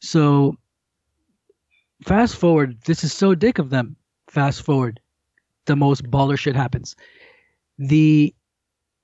So 0.00 0.56
fast 2.02 2.36
forward, 2.36 2.80
this 2.86 3.04
is 3.04 3.12
so 3.12 3.34
dick 3.34 3.58
of 3.58 3.70
them. 3.70 3.96
Fast 4.28 4.62
forward, 4.62 4.98
the 5.66 5.76
most 5.76 6.02
baller 6.10 6.36
shit 6.36 6.56
happens. 6.56 6.96
The 7.78 8.34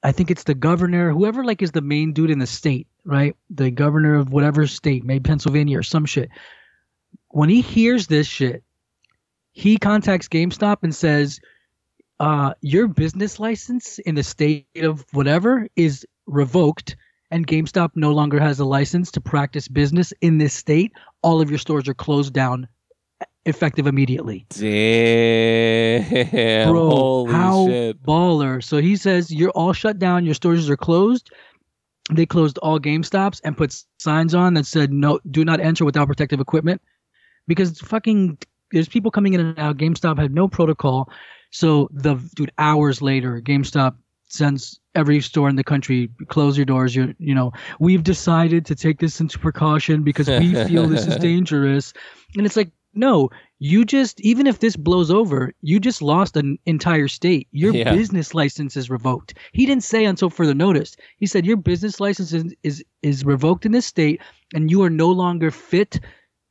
I 0.03 0.13
think 0.13 0.31
it's 0.31 0.45
the 0.45 0.55
governor, 0.55 1.13
whoever 1.13 1.45
like 1.45 1.63
is 1.63 1.73
the 1.73 1.83
main 1.83 2.13
dude 2.13 2.31
in 2.31 2.39
the 2.39 2.47
state, 2.47 2.87
right? 3.05 3.37
The 3.51 3.71
governor 3.71 4.15
of 4.15 4.33
whatever 4.33 4.67
state, 4.67 5.05
maybe 5.05 5.23
Pennsylvania 5.23 5.79
or 5.79 5.83
some 5.83 6.07
shit. 6.07 6.31
When 7.29 7.49
he 7.49 7.61
hears 7.61 8.07
this 8.07 8.27
shit, 8.27 8.65
he 9.53 9.77
contacts 9.77 10.29
GameStop 10.29 10.79
and 10.83 10.95
says, 10.95 11.41
uh, 12.19 12.55
your 12.61 12.89
business 12.89 13.39
license 13.41 13.99
in 13.99 14.15
the 14.15 14.23
state 14.23 14.67
of 14.77 15.05
whatever 15.13 15.67
is 15.77 16.07
revoked 16.27 16.97
and 17.31 17.47
GameStop 17.47 17.91
no 17.95 18.13
longer 18.13 18.41
has 18.41 18.61
a 18.61 18.65
license 18.65 19.11
to 19.13 19.21
practice 19.21 19.69
business 19.69 20.13
in 20.21 20.39
this 20.39 20.53
state. 20.55 20.93
All 21.23 21.41
of 21.41 21.51
your 21.51 21.59
stores 21.59 21.89
are 21.89 21.95
closed 21.95 22.33
down 22.33 22.69
effective 23.47 23.87
immediately. 23.87 24.47
Damn. 24.51 26.03
Bro, 26.71 26.91
Holy 26.91 27.33
how 27.33 27.67
shit. 27.67 28.03
baller. 28.03 28.63
So 28.63 28.79
he 28.79 28.97
says 28.97 29.31
you're 29.33 29.51
all 29.51 29.73
shut 29.73 29.99
down, 29.99 30.25
your 30.25 30.35
stores 30.35 30.69
are 30.69 30.77
closed. 30.77 31.31
They 32.13 32.27
closed 32.27 32.59
all 32.59 32.81
GameStops 32.81 33.41
and 33.45 33.57
put 33.57 33.75
signs 33.99 34.35
on 34.35 34.55
that 34.55 34.67
said 34.67 34.93
no 34.93 35.21
do 35.31 35.45
not 35.45 35.61
enter 35.61 35.85
without 35.85 36.07
protective 36.07 36.41
equipment. 36.41 36.83
Because 37.47 37.81
fucking 37.81 38.39
there's 38.73 38.89
people 38.89 39.11
coming 39.11 39.35
in 39.35 39.41
and 39.41 39.59
out. 39.59 39.77
GameStop 39.77 40.19
had 40.19 40.35
no 40.35 40.49
protocol. 40.49 41.09
So 41.51 41.89
the 41.93 42.15
dude 42.35 42.53
hours 42.59 43.03
later, 43.03 43.41
GameStop 43.41 43.95
sends 44.29 44.79
every 44.95 45.21
store 45.21 45.49
in 45.49 45.57
the 45.57 45.65
country 45.65 46.09
close 46.29 46.57
your 46.57 46.67
doors. 46.67 46.95
You 46.95 47.15
you 47.19 47.35
know 47.35 47.53
we've 47.79 48.03
decided 48.03 48.67
to 48.67 48.75
take 48.75 48.99
this 48.99 49.21
into 49.21 49.39
precaution 49.39 50.03
because 50.03 50.29
we 50.29 50.55
feel 50.67 50.87
this 50.87 51.07
is 51.07 51.17
dangerous. 51.31 51.93
And 52.37 52.45
it's 52.45 52.57
like 52.57 52.71
no, 52.95 53.31
you 53.59 53.85
just 53.85 54.21
even 54.21 54.47
if 54.47 54.59
this 54.59 54.77
blows 54.77 55.11
over, 55.11 55.53
you 55.63 55.79
just 55.81 56.03
lost 56.03 56.37
an 56.37 56.59
entire 56.67 57.09
state. 57.09 57.49
Your 57.53 57.73
Yeah. 57.73 57.95
business 57.95 58.35
license 58.35 58.77
is 58.77 58.91
revoked. 58.91 59.35
He 59.53 59.67
didn't 59.67 59.85
say 59.85 60.05
until 60.05 60.31
further 60.31 60.55
notice. 60.55 60.97
He 61.19 61.27
said 61.27 61.47
your 61.47 61.57
business 61.57 62.01
license 62.01 62.33
is 62.33 62.55
is, 62.63 62.85
is 63.03 63.25
revoked 63.25 63.67
in 63.67 63.73
this 63.73 63.87
state, 63.87 64.21
and 64.55 64.71
you 64.71 64.83
are 64.83 64.91
no 64.91 65.09
longer 65.11 65.51
fit 65.51 66.01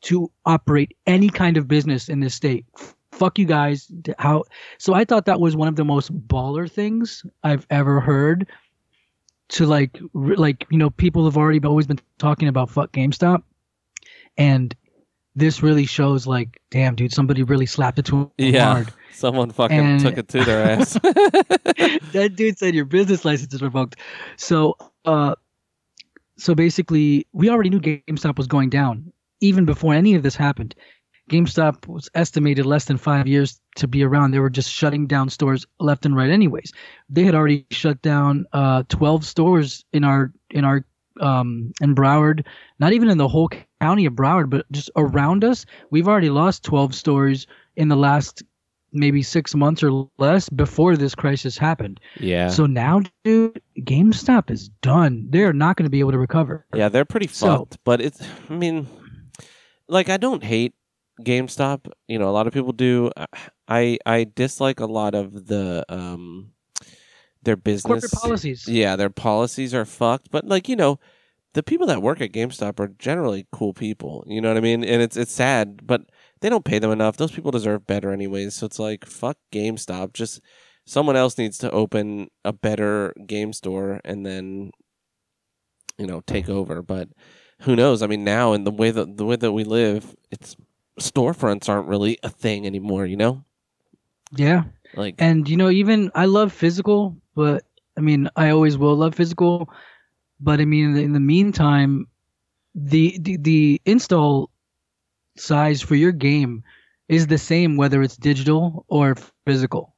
to 0.01 0.31
operate 0.45 0.95
any 1.07 1.29
kind 1.29 1.57
of 1.57 1.67
business 1.67 2.07
in 2.09 2.19
this 2.21 2.35
state. 2.35 2.65
Fuck 3.11 3.37
you 3.37 3.45
guys. 3.45 3.91
How? 4.17 4.43
So 4.77 4.93
I 4.93 5.03
thought 5.03 5.25
that 5.25 5.41
was 5.41 5.55
one 5.55 5.67
of 5.67 5.75
the 5.75 5.83
most 5.83 6.13
baller 6.27 6.71
things 6.71 7.25
I've 7.43 7.67
ever 7.69 7.99
heard. 7.99 8.47
To 9.53 9.65
like, 9.65 9.99
like 10.13 10.67
you 10.69 10.77
know, 10.77 10.91
people 10.91 11.25
have 11.25 11.35
already 11.35 11.59
always 11.65 11.87
been 11.87 11.99
talking 12.19 12.47
about 12.47 12.69
fuck 12.69 12.91
GameStop, 12.91 13.41
and 14.37 14.75
this 15.35 15.61
really 15.63 15.85
shows 15.85 16.27
like, 16.27 16.59
damn, 16.71 16.95
dude, 16.95 17.13
somebody 17.13 17.43
really 17.43 17.65
slapped 17.65 17.99
it 17.99 18.05
to 18.05 18.17
him 18.17 18.31
Yeah. 18.37 18.73
hard. 18.73 18.93
Someone 19.13 19.51
fucking 19.51 19.77
And- 19.79 19.99
took 19.99 20.17
it 20.17 20.27
to 20.29 20.43
their 20.43 20.63
ass. 20.71 20.93
that 22.13 22.33
dude 22.35 22.57
said 22.57 22.73
your 22.75 22.85
business 22.85 23.25
license 23.25 23.53
is 23.53 23.61
revoked. 23.61 23.97
So, 24.37 24.75
uh, 25.05 25.35
so 26.37 26.55
basically, 26.55 27.27
we 27.33 27.49
already 27.49 27.69
knew 27.69 27.79
GameStop 27.81 28.37
was 28.37 28.47
going 28.47 28.69
down 28.69 29.11
even 29.41 29.65
before 29.65 29.93
any 29.93 30.15
of 30.15 30.23
this 30.23 30.35
happened. 30.35 30.75
GameStop 31.29 31.87
was 31.87 32.09
estimated 32.15 32.65
less 32.65 32.85
than 32.85 32.97
five 32.97 33.27
years 33.27 33.59
to 33.75 33.87
be 33.87 34.03
around. 34.03 34.31
They 34.31 34.39
were 34.39 34.49
just 34.49 34.71
shutting 34.71 35.05
down 35.05 35.29
stores 35.29 35.65
left 35.79 36.05
and 36.05 36.15
right, 36.15 36.29
anyways. 36.29 36.73
They 37.09 37.23
had 37.23 37.35
already 37.35 37.65
shut 37.71 38.01
down 38.01 38.45
uh, 38.51 38.83
12 38.89 39.25
stores 39.25 39.85
in 39.93 40.03
our 40.03 40.31
in 40.49 40.65
our 40.65 40.85
um, 41.19 41.71
in 41.81 41.93
Broward, 41.93 42.45
not 42.79 42.93
even 42.93 43.09
in 43.09 43.17
the 43.17 43.27
whole 43.27 43.49
county 43.81 44.05
of 44.05 44.13
Broward, 44.13 44.49
but 44.49 44.65
just 44.71 44.89
around 44.95 45.43
us. 45.43 45.65
We've 45.91 46.07
already 46.07 46.29
lost 46.29 46.63
12 46.63 46.93
stores 46.95 47.47
in 47.75 47.87
the 47.87 47.95
last 47.95 48.43
maybe 48.91 49.21
six 49.21 49.53
months 49.53 49.83
or 49.83 50.09
less 50.17 50.49
before 50.49 50.97
this 50.97 51.13
crisis 51.13 51.57
happened. 51.57 51.99
yeah. 52.19 52.49
So 52.49 52.65
now, 52.65 53.01
dude, 53.23 53.61
GameStop 53.81 54.49
is 54.49 54.69
done. 54.81 55.27
They're 55.29 55.53
not 55.53 55.75
going 55.77 55.83
to 55.85 55.91
be 55.91 55.99
able 55.99 56.11
to 56.11 56.17
recover. 56.17 56.65
Yeah, 56.73 56.89
they're 56.89 57.05
pretty 57.05 57.27
So- 57.27 57.59
fucked. 57.59 57.77
But 57.83 58.01
it's, 58.01 58.19
I 58.49 58.53
mean, 58.53 58.87
like, 59.87 60.09
I 60.09 60.17
don't 60.17 60.43
hate 60.43 60.73
GameStop. 61.21 61.91
You 62.07 62.17
know, 62.17 62.29
a 62.29 62.31
lot 62.31 62.47
of 62.47 62.53
people 62.53 62.71
do. 62.71 63.11
I 63.67 63.99
I 64.05 64.25
dislike 64.35 64.79
a 64.79 64.85
lot 64.87 65.13
of 65.13 65.45
the 65.47 65.85
um 65.89 66.51
their 67.43 67.55
business 67.57 67.85
Corporate 67.85 68.11
policies. 68.11 68.67
Yeah, 68.67 68.95
their 68.95 69.09
policies 69.11 69.73
are 69.75 69.85
fucked. 69.85 70.31
But 70.31 70.45
like 70.45 70.67
you 70.67 70.75
know, 70.75 70.99
the 71.53 71.63
people 71.63 71.87
that 71.87 72.01
work 72.01 72.21
at 72.21 72.31
GameStop 72.31 72.79
are 72.79 72.89
generally 72.99 73.47
cool 73.51 73.73
people. 73.73 74.23
You 74.27 74.41
know 74.41 74.49
what 74.49 74.57
I 74.57 74.61
mean? 74.61 74.83
And 74.83 75.01
it's 75.01 75.17
it's 75.17 75.31
sad, 75.31 75.85
but 75.85 76.01
they 76.41 76.49
don't 76.49 76.65
pay 76.65 76.79
them 76.79 76.91
enough. 76.91 77.17
Those 77.17 77.31
people 77.31 77.51
deserve 77.51 77.87
better 77.87 78.11
anyways. 78.11 78.55
So 78.55 78.65
it's 78.65 78.79
like 78.79 79.05
fuck 79.05 79.37
GameStop. 79.51 80.13
Just 80.13 80.41
someone 80.85 81.15
else 81.15 81.37
needs 81.37 81.57
to 81.59 81.71
open 81.71 82.29
a 82.45 82.53
better 82.53 83.13
game 83.25 83.53
store 83.53 83.99
and 84.05 84.25
then 84.25 84.71
you 85.97 86.07
know 86.07 86.21
take 86.21 86.49
over. 86.49 86.81
But 86.81 87.09
who 87.61 87.75
knows? 87.75 88.01
I 88.01 88.07
mean, 88.07 88.23
now 88.23 88.53
in 88.53 88.63
the 88.63 88.71
way 88.71 88.91
that 88.91 89.17
the 89.17 89.25
way 89.25 89.35
that 89.35 89.51
we 89.51 89.63
live, 89.63 90.15
it's 90.31 90.55
storefronts 90.99 91.69
aren't 91.69 91.87
really 91.87 92.17
a 92.23 92.29
thing 92.29 92.65
anymore. 92.65 93.05
You 93.05 93.17
know, 93.17 93.43
Yeah. 94.35 94.63
like 94.95 95.15
And 95.19 95.47
you 95.49 95.57
know, 95.57 95.69
even 95.69 96.11
I 96.15 96.25
love 96.25 96.53
physical, 96.53 97.15
but 97.35 97.63
I 97.97 98.01
mean, 98.01 98.29
I 98.35 98.49
always 98.49 98.77
will 98.77 98.95
love 98.95 99.15
physical. 99.15 99.69
But 100.39 100.59
I 100.61 100.65
mean, 100.65 100.85
in 100.85 100.93
the, 100.93 101.01
in 101.03 101.13
the 101.13 101.19
meantime, 101.19 102.07
the, 102.75 103.17
the 103.21 103.37
the 103.37 103.81
install 103.85 104.51
size 105.37 105.81
for 105.81 105.95
your 105.95 106.11
game 106.11 106.63
is 107.07 107.27
the 107.27 107.37
same 107.37 107.77
whether 107.77 108.01
it's 108.03 108.17
digital 108.17 108.85
or 108.87 109.15
physical. 109.45 109.95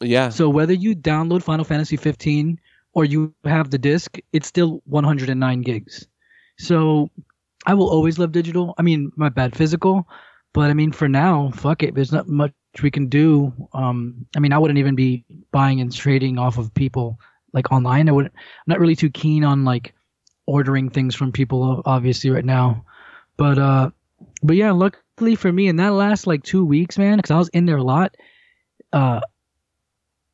yeah, 0.00 0.32
So 0.32 0.48
whether 0.48 0.72
you 0.72 0.94
download 0.94 1.42
Final 1.42 1.64
Fantasy 1.64 1.96
15 1.96 2.58
or 2.92 3.04
you 3.04 3.34
have 3.44 3.54
the 3.70 3.78
disc, 3.78 4.18
it's 4.32 4.46
still 4.46 4.82
109 4.86 5.62
gigs. 5.62 6.06
So 6.58 7.10
I 7.66 7.74
will 7.74 7.88
always 7.88 8.18
love 8.18 8.32
digital. 8.32 8.74
I 8.78 8.82
mean, 8.82 9.12
my 9.16 9.28
bad 9.28 9.56
physical, 9.56 10.08
but 10.54 10.70
I 10.70 10.74
mean 10.74 10.92
for 10.92 11.08
now, 11.08 11.50
fuck 11.54 11.82
it. 11.82 11.94
There's 11.94 12.12
not 12.12 12.28
much 12.28 12.52
we 12.82 12.90
can 12.90 13.08
do. 13.08 13.52
Um, 13.72 14.26
I 14.36 14.40
mean, 14.40 14.52
I 14.52 14.58
wouldn't 14.58 14.78
even 14.78 14.94
be 14.94 15.24
buying 15.50 15.80
and 15.80 15.92
trading 15.94 16.38
off 16.38 16.58
of 16.58 16.72
people 16.74 17.18
like 17.52 17.72
online. 17.72 18.08
I 18.08 18.12
would. 18.12 18.26
I'm 18.26 18.32
not 18.66 18.80
really 18.80 18.96
too 18.96 19.10
keen 19.10 19.44
on 19.44 19.64
like 19.64 19.94
ordering 20.46 20.90
things 20.90 21.14
from 21.14 21.32
people, 21.32 21.82
obviously, 21.84 22.30
right 22.30 22.44
now. 22.44 22.84
But 23.36 23.58
uh, 23.58 23.90
but 24.42 24.56
yeah, 24.56 24.72
luckily 24.72 25.34
for 25.34 25.52
me, 25.52 25.68
in 25.68 25.76
that 25.76 25.92
last 25.92 26.26
like 26.26 26.42
two 26.42 26.64
weeks, 26.64 26.98
man, 26.98 27.18
because 27.18 27.30
I 27.30 27.38
was 27.38 27.48
in 27.48 27.66
there 27.66 27.76
a 27.76 27.82
lot. 27.82 28.16
Uh, 28.92 29.20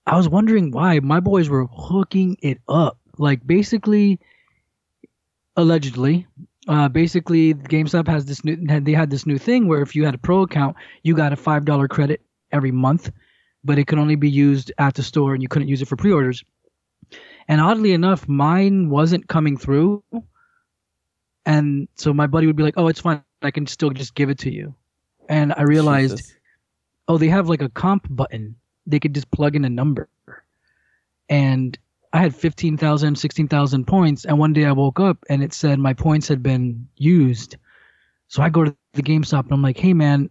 I 0.07 0.17
was 0.17 0.29
wondering 0.29 0.71
why 0.71 1.01
my 1.01 1.21
boys 1.21 1.49
were 1.49 1.67
hooking 1.67 2.37
it 2.43 2.59
up. 2.69 2.99
Like 3.19 3.47
basically, 3.47 4.21
allegedly, 5.57 6.27
uh, 6.69 6.89
basically 6.89 7.55
GameStop 7.55 8.09
has 8.09 8.25
this 8.25 8.45
new. 8.45 8.57
They 8.57 8.93
had 8.93 9.11
this 9.11 9.27
new 9.27 9.39
thing 9.39 9.69
where 9.69 9.83
if 9.83 9.95
you 9.95 10.05
had 10.05 10.15
a 10.15 10.19
pro 10.19 10.43
account, 10.43 10.77
you 11.03 11.15
got 11.15 11.33
a 11.33 11.37
five 11.37 11.65
dollar 11.65 11.89
credit 11.89 12.21
every 12.53 12.71
month, 12.71 13.11
but 13.65 13.79
it 13.79 13.87
could 13.87 13.99
only 13.99 14.17
be 14.17 14.31
used 14.31 14.73
at 14.79 14.95
the 14.95 15.03
store 15.03 15.35
and 15.35 15.43
you 15.43 15.49
couldn't 15.49 15.69
use 15.69 15.83
it 15.83 15.89
for 15.89 15.97
pre-orders. 15.97 16.45
And 17.49 17.61
oddly 17.61 17.93
enough, 17.93 18.29
mine 18.29 18.89
wasn't 18.91 19.29
coming 19.29 19.57
through. 19.57 20.03
And 21.47 21.89
so 21.95 22.15
my 22.15 22.27
buddy 22.27 22.47
would 22.47 22.57
be 22.57 22.63
like, 22.63 22.75
"Oh, 22.77 22.89
it's 22.89 23.01
fine. 23.01 23.23
I 23.43 23.51
can 23.51 23.67
still 23.67 23.91
just 23.91 24.15
give 24.15 24.31
it 24.31 24.39
to 24.41 24.53
you." 24.53 24.75
And 25.29 25.53
I 25.57 25.63
realized 25.63 26.19
Jesus. 26.19 26.37
oh, 27.09 27.19
they 27.19 27.29
have 27.29 27.49
like 27.49 27.63
a 27.63 27.69
comp 27.69 28.07
button. 28.11 28.57
They 28.87 28.99
could 29.01 29.15
just 29.15 29.31
plug 29.31 29.57
in 29.57 29.65
a 29.65 29.71
number. 29.71 30.09
And 31.29 31.79
I 32.13 32.19
had 32.19 32.35
15,000, 32.35 33.17
16,000 33.17 33.87
points. 33.87 34.25
And 34.25 34.39
one 34.39 34.53
day 34.53 34.65
I 34.65 34.73
woke 34.73 35.01
up 35.01 35.25
and 35.29 35.43
it 35.43 35.53
said 35.53 35.79
my 35.79 35.93
points 35.93 36.29
had 36.29 36.43
been 36.43 36.87
used. 36.97 37.57
So 38.29 38.43
I 38.43 38.49
go 38.51 38.65
to 38.65 38.77
the 38.93 39.03
GameStop 39.03 39.45
and 39.45 39.53
I'm 39.53 39.63
like, 39.63 39.79
hey, 39.79 39.93
man, 39.93 40.31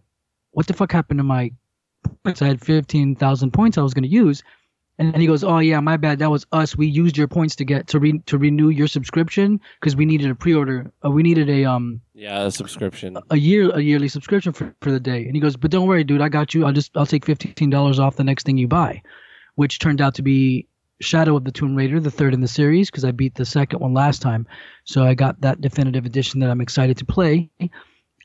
what 0.52 0.66
the 0.66 0.72
fuck 0.72 0.92
happened 0.92 1.18
to 1.18 1.24
my 1.24 1.52
points? 2.24 2.42
I 2.42 2.46
had 2.46 2.60
15,000 2.60 3.50
points 3.52 3.76
I 3.76 3.82
was 3.82 3.94
going 3.94 4.04
to 4.04 4.08
use. 4.08 4.42
And 4.98 5.12
then 5.12 5.20
he 5.20 5.26
goes, 5.26 5.42
"Oh 5.42 5.58
yeah, 5.58 5.80
my 5.80 5.96
bad. 5.96 6.20
That 6.20 6.30
was 6.30 6.46
us. 6.52 6.76
We 6.76 6.86
used 6.86 7.16
your 7.16 7.26
points 7.26 7.56
to 7.56 7.64
get 7.64 7.88
to 7.88 7.98
re- 7.98 8.22
to 8.26 8.38
renew 8.38 8.68
your 8.68 8.86
subscription 8.86 9.60
because 9.80 9.96
we 9.96 10.04
needed 10.06 10.30
a 10.30 10.34
pre-order. 10.36 10.92
Uh, 11.04 11.10
we 11.10 11.22
needed 11.24 11.50
a 11.50 11.64
um 11.64 12.00
yeah, 12.14 12.44
a 12.44 12.50
subscription. 12.50 13.18
a 13.30 13.36
year 13.36 13.70
a 13.70 13.80
yearly 13.80 14.06
subscription 14.08 14.52
for, 14.52 14.74
for 14.80 14.92
the 14.92 15.00
day 15.00 15.24
and 15.26 15.34
he 15.34 15.40
goes 15.40 15.56
but 15.56 15.70
don't 15.72 15.88
worry 15.88 16.04
dude 16.04 16.20
i 16.20 16.28
got 16.28 16.54
you 16.54 16.64
i'll 16.64 16.72
just 16.72 16.96
i'll 16.96 17.06
take 17.06 17.24
$15 17.24 17.98
off 17.98 18.16
the 18.16 18.22
next 18.24 18.46
thing 18.46 18.56
you 18.56 18.68
buy 18.68 19.02
which 19.56 19.80
turned 19.80 20.00
out 20.00 20.14
to 20.14 20.22
be 20.22 20.68
shadow 21.00 21.36
of 21.36 21.44
the 21.44 21.50
tomb 21.50 21.74
raider 21.74 21.98
the 21.98 22.10
third 22.10 22.32
in 22.32 22.40
the 22.40 22.48
series 22.48 22.88
because 22.88 23.04
i 23.04 23.10
beat 23.10 23.34
the 23.34 23.44
second 23.44 23.80
one 23.80 23.92
last 23.92 24.22
time 24.22 24.46
so 24.84 25.04
i 25.04 25.12
got 25.12 25.40
that 25.40 25.60
definitive 25.60 26.06
edition 26.06 26.38
that 26.38 26.50
i'm 26.50 26.60
excited 26.60 26.96
to 26.96 27.04
play 27.04 27.50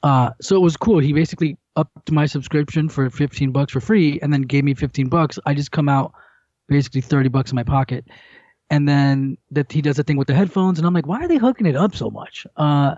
uh, 0.04 0.30
so 0.40 0.56
it 0.56 0.60
was 0.62 0.78
cool 0.78 1.00
he 1.00 1.12
basically 1.12 1.58
upped 1.76 2.12
my 2.12 2.28
subscription 2.28 2.88
for 2.88 3.10
15 3.10 3.52
bucks 3.52 3.74
for 3.74 3.82
free 3.82 4.20
and 4.22 4.32
then 4.32 4.44
gave 4.44 4.64
me 4.64 4.76
15 4.76 5.10
bucks 5.10 5.40
i 5.48 5.54
just 5.54 5.72
come 5.72 5.90
out 5.90 6.14
basically 6.70 7.02
30 7.02 7.30
bucks 7.30 7.52
in 7.52 7.56
my 7.56 7.64
pocket 7.64 8.06
and 8.70 8.88
then 8.88 9.38
that 9.52 9.72
he 9.72 9.82
does 9.82 9.98
the 9.98 10.04
thing 10.04 10.18
with 10.18 10.28
the 10.28 10.34
headphones 10.34 10.78
and 10.78 10.88
i'm 10.88 10.94
like 10.94 11.08
why 11.08 11.20
are 11.20 11.28
they 11.28 11.38
hooking 11.38 11.68
it 11.68 11.76
up 11.76 11.96
so 11.96 12.10
much 12.10 12.46
uh, 12.58 12.96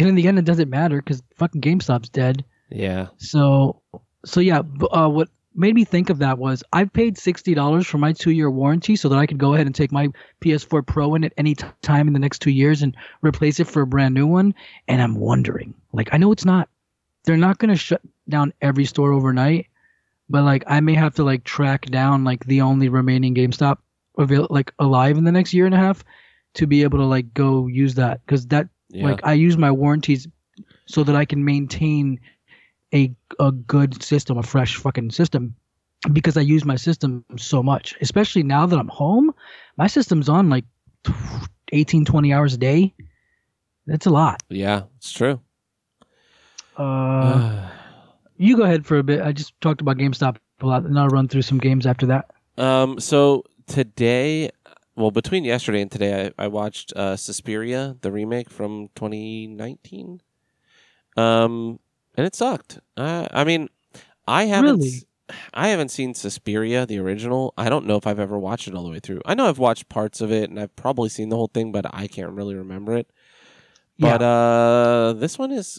and 0.00 0.08
in 0.08 0.14
the 0.14 0.26
end, 0.28 0.38
it 0.38 0.46
doesn't 0.46 0.70
matter 0.70 0.96
because 0.96 1.22
fucking 1.36 1.60
GameStop's 1.60 2.08
dead. 2.08 2.44
Yeah, 2.70 3.08
So, 3.18 3.82
so 4.24 4.40
yeah. 4.40 4.62
Uh, 4.90 5.08
what 5.08 5.28
made 5.54 5.74
me 5.74 5.84
think 5.84 6.08
of 6.08 6.18
that 6.20 6.38
was 6.38 6.62
I 6.72 6.84
paid 6.84 7.18
sixty 7.18 7.52
dollars 7.52 7.86
for 7.86 7.98
my 7.98 8.12
two-year 8.12 8.50
warranty 8.50 8.96
so 8.96 9.08
that 9.10 9.18
I 9.18 9.26
could 9.26 9.38
go 9.38 9.52
ahead 9.52 9.66
and 9.66 9.74
take 9.74 9.92
my 9.92 10.08
PS4 10.40 10.86
Pro 10.86 11.14
in 11.16 11.24
at 11.24 11.34
any 11.36 11.54
t- 11.54 11.66
time 11.82 12.06
in 12.06 12.14
the 12.14 12.18
next 12.18 12.38
two 12.38 12.50
years 12.50 12.80
and 12.80 12.96
replace 13.22 13.60
it 13.60 13.66
for 13.66 13.82
a 13.82 13.86
brand 13.86 14.14
new 14.14 14.26
one. 14.26 14.54
And 14.88 15.02
I'm 15.02 15.16
wondering, 15.16 15.74
like, 15.92 16.08
I 16.12 16.16
know 16.16 16.32
it's 16.32 16.46
not. 16.46 16.68
They're 17.24 17.36
not 17.36 17.58
gonna 17.58 17.76
shut 17.76 18.00
down 18.28 18.54
every 18.62 18.86
store 18.86 19.12
overnight, 19.12 19.66
but 20.30 20.44
like, 20.44 20.62
I 20.68 20.80
may 20.80 20.94
have 20.94 21.16
to 21.16 21.24
like 21.24 21.42
track 21.42 21.86
down 21.86 22.22
like 22.22 22.44
the 22.46 22.60
only 22.60 22.88
remaining 22.88 23.34
GameStop 23.34 23.78
avail- 24.16 24.46
like 24.48 24.72
alive 24.78 25.18
in 25.18 25.24
the 25.24 25.32
next 25.32 25.52
year 25.52 25.66
and 25.66 25.74
a 25.74 25.78
half 25.78 26.04
to 26.54 26.66
be 26.66 26.84
able 26.84 26.98
to 26.98 27.04
like 27.04 27.34
go 27.34 27.66
use 27.66 27.96
that 27.96 28.24
because 28.24 28.46
that 28.46 28.68
yeah, 28.88 29.06
like 29.06 29.20
I 29.24 29.32
use 29.32 29.58
my 29.58 29.72
warranties 29.72 30.28
so 30.86 31.02
that 31.04 31.16
I 31.16 31.24
can 31.24 31.44
maintain 31.44 32.20
a 32.94 33.12
a 33.40 33.50
good 33.50 34.02
system, 34.02 34.38
a 34.38 34.42
fresh 34.42 34.76
fucking 34.76 35.10
system, 35.10 35.56
because 36.12 36.36
I 36.36 36.42
use 36.42 36.64
my 36.64 36.76
system 36.76 37.24
so 37.36 37.62
much. 37.62 37.96
Especially 38.00 38.44
now 38.44 38.66
that 38.66 38.78
I'm 38.78 38.88
home, 38.88 39.34
my 39.76 39.88
system's 39.88 40.28
on 40.28 40.48
like 40.48 40.64
18, 41.72 42.04
20 42.04 42.32
hours 42.32 42.54
a 42.54 42.58
day. 42.58 42.94
That's 43.86 44.06
a 44.06 44.10
lot. 44.10 44.42
yeah. 44.48 44.84
It's 44.98 45.10
true. 45.10 45.40
Uh, 46.76 47.68
you 48.40 48.56
go 48.56 48.62
ahead 48.62 48.86
for 48.86 48.98
a 48.98 49.02
bit. 49.02 49.20
I 49.20 49.32
just 49.32 49.58
talked 49.60 49.80
about 49.80 49.98
GameStop 49.98 50.36
a 50.60 50.66
lot, 50.66 50.84
and 50.84 50.98
I'll 50.98 51.08
run 51.08 51.28
through 51.28 51.42
some 51.42 51.58
games 51.58 51.86
after 51.86 52.06
that. 52.06 52.30
Um, 52.56 52.98
so 52.98 53.44
today, 53.66 54.50
well, 54.96 55.10
between 55.10 55.44
yesterday 55.44 55.82
and 55.82 55.90
today, 55.90 56.32
I, 56.38 56.44
I 56.44 56.48
watched 56.48 56.92
uh, 56.94 57.16
Suspiria, 57.16 57.96
the 58.00 58.10
remake 58.10 58.48
from 58.48 58.88
2019. 58.94 60.22
Um, 61.16 61.80
and 62.16 62.26
it 62.26 62.34
sucked. 62.34 62.80
Uh, 62.96 63.28
I 63.30 63.44
mean, 63.44 63.68
I 64.26 64.44
haven't, 64.44 64.80
Really? 64.80 65.06
I 65.52 65.68
haven't 65.68 65.90
seen 65.90 66.14
Suspiria, 66.14 66.86
the 66.86 66.98
original. 66.98 67.52
I 67.58 67.68
don't 67.68 67.86
know 67.86 67.96
if 67.96 68.06
I've 68.06 68.18
ever 68.18 68.38
watched 68.38 68.68
it 68.68 68.74
all 68.74 68.84
the 68.84 68.90
way 68.90 69.00
through. 69.00 69.20
I 69.26 69.34
know 69.34 69.48
I've 69.48 69.58
watched 69.58 69.88
parts 69.90 70.20
of 70.22 70.32
it, 70.32 70.48
and 70.48 70.58
I've 70.58 70.74
probably 70.76 71.10
seen 71.10 71.28
the 71.28 71.36
whole 71.36 71.50
thing, 71.52 71.72
but 71.72 71.84
I 71.92 72.06
can't 72.06 72.32
really 72.32 72.54
remember 72.54 72.96
it. 72.96 73.10
But 73.98 74.22
uh, 74.22 75.12
this 75.12 75.38
one 75.38 75.52
is. 75.52 75.78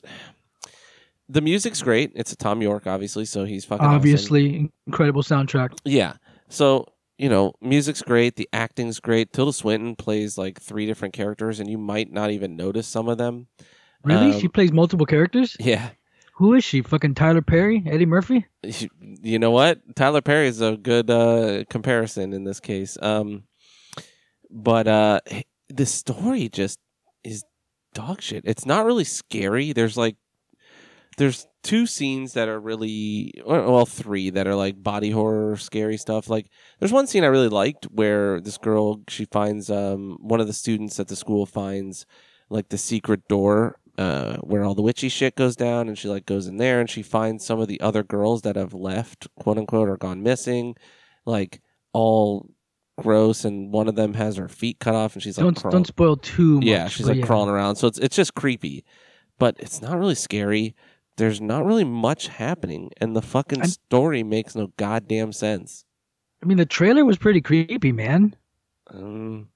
The 1.31 1.41
music's 1.41 1.81
great. 1.81 2.11
It's 2.15 2.33
a 2.33 2.35
Thom 2.35 2.61
Yorke, 2.61 2.87
obviously, 2.87 3.23
so 3.25 3.45
he's 3.45 3.63
fucking 3.63 3.85
awesome. 3.85 3.95
Obviously, 3.95 4.69
incredible 4.85 5.23
soundtrack. 5.23 5.77
Yeah. 5.85 6.13
So, 6.49 6.87
you 7.17 7.29
know, 7.29 7.53
music's 7.61 8.01
great, 8.01 8.35
the 8.35 8.49
acting's 8.51 8.99
great. 8.99 9.31
Tilda 9.31 9.53
Swinton 9.53 9.95
plays 9.95 10.37
like 10.37 10.59
three 10.59 10.85
different 10.85 11.13
characters 11.13 11.59
and 11.61 11.69
you 11.69 11.77
might 11.77 12.11
not 12.11 12.31
even 12.31 12.57
notice 12.57 12.87
some 12.87 13.07
of 13.07 13.17
them. 13.17 13.47
Really, 14.03 14.33
Um, 14.33 14.39
she 14.41 14.47
plays 14.49 14.71
multiple 14.71 15.05
characters. 15.05 15.55
Yeah. 15.59 15.91
Who 16.35 16.55
is 16.55 16.63
she? 16.63 16.81
Fucking 16.81 17.13
Tyler 17.13 17.43
Perry, 17.43 17.83
Eddie 17.85 18.07
Murphy. 18.07 18.47
You 19.21 19.37
know 19.37 19.51
what? 19.51 19.79
Tyler 19.95 20.21
Perry 20.21 20.47
is 20.47 20.59
a 20.59 20.75
good 20.75 21.07
uh 21.11 21.65
comparison 21.69 22.33
in 22.33 22.43
this 22.45 22.59
case. 22.59 22.97
Um 22.99 23.43
but 24.49 24.87
uh 24.87 25.19
the 25.69 25.85
story 25.85 26.49
just 26.49 26.79
is 27.23 27.43
dog 27.93 28.21
shit. 28.23 28.43
It's 28.45 28.65
not 28.65 28.85
really 28.85 29.03
scary. 29.03 29.71
There's 29.71 29.97
like 29.97 30.15
there's 31.21 31.47
two 31.63 31.85
scenes 31.85 32.33
that 32.33 32.49
are 32.49 32.59
really 32.59 33.31
well 33.45 33.85
three 33.85 34.31
that 34.31 34.47
are 34.47 34.55
like 34.55 34.81
body 34.81 35.11
horror 35.11 35.55
scary 35.55 35.95
stuff 35.97 36.27
like 36.27 36.47
there's 36.79 36.91
one 36.91 37.05
scene 37.05 37.23
i 37.23 37.27
really 37.27 37.49
liked 37.49 37.85
where 37.85 38.41
this 38.41 38.57
girl 38.57 39.01
she 39.07 39.25
finds 39.25 39.69
um 39.69 40.17
one 40.19 40.41
of 40.41 40.47
the 40.47 40.53
students 40.53 40.99
at 40.99 41.07
the 41.07 41.15
school 41.15 41.45
finds 41.45 42.05
like 42.49 42.69
the 42.69 42.77
secret 42.77 43.27
door 43.27 43.77
uh 43.99 44.37
where 44.37 44.63
all 44.63 44.73
the 44.73 44.81
witchy 44.81 45.07
shit 45.09 45.35
goes 45.35 45.55
down 45.55 45.87
and 45.87 45.97
she 45.97 46.07
like 46.07 46.25
goes 46.25 46.47
in 46.47 46.57
there 46.57 46.79
and 46.79 46.89
she 46.89 47.03
finds 47.03 47.45
some 47.45 47.59
of 47.59 47.67
the 47.67 47.79
other 47.79 48.03
girls 48.03 48.41
that 48.41 48.55
have 48.55 48.73
left 48.73 49.27
quote 49.39 49.57
unquote 49.59 49.87
or 49.87 49.97
gone 49.97 50.23
missing 50.23 50.75
like 51.25 51.61
all 51.93 52.49
gross 52.97 53.45
and 53.45 53.71
one 53.71 53.87
of 53.87 53.95
them 53.95 54.13
has 54.15 54.35
her 54.37 54.47
feet 54.47 54.79
cut 54.79 54.95
off 54.95 55.13
and 55.13 55.21
she's 55.21 55.37
like 55.37 55.43
don't 55.45 55.71
don't 55.71 55.87
spoil 55.87 56.15
too 56.17 56.55
much. 56.55 56.65
yeah, 56.65 56.87
she's 56.87 57.07
like 57.07 57.21
crawling 57.23 57.49
around. 57.49 57.75
So 57.75 57.87
it's 57.87 57.97
it's 57.99 58.15
just 58.15 58.33
creepy, 58.35 58.83
but 59.39 59.55
it's 59.59 59.81
not 59.81 59.97
really 59.97 60.15
scary. 60.15 60.75
There's 61.17 61.41
not 61.41 61.65
really 61.65 61.83
much 61.83 62.27
happening, 62.27 62.91
and 62.97 63.15
the 63.15 63.21
fucking 63.21 63.59
I'm- 63.61 63.69
story 63.69 64.23
makes 64.23 64.55
no 64.55 64.67
goddamn 64.77 65.33
sense. 65.33 65.85
I 66.43 66.47
mean, 66.47 66.57
the 66.57 66.65
trailer 66.65 67.05
was 67.05 67.17
pretty 67.17 67.41
creepy, 67.41 67.91
man. 67.91 68.35
Um, 68.89 69.49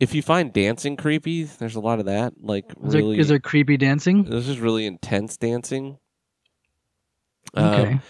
if 0.00 0.14
you 0.14 0.20
find 0.22 0.52
dancing 0.52 0.96
creepy, 0.96 1.44
there's 1.44 1.76
a 1.76 1.80
lot 1.80 1.98
of 1.98 2.04
that. 2.06 2.34
Like 2.40 2.66
Is, 2.84 2.94
really, 2.94 3.16
there, 3.16 3.20
is 3.20 3.28
there 3.28 3.38
creepy 3.38 3.76
dancing? 3.78 4.24
this 4.24 4.46
is 4.48 4.60
really 4.60 4.84
intense 4.86 5.36
dancing. 5.38 5.96
Um, 7.54 7.64
Okay. 7.64 8.00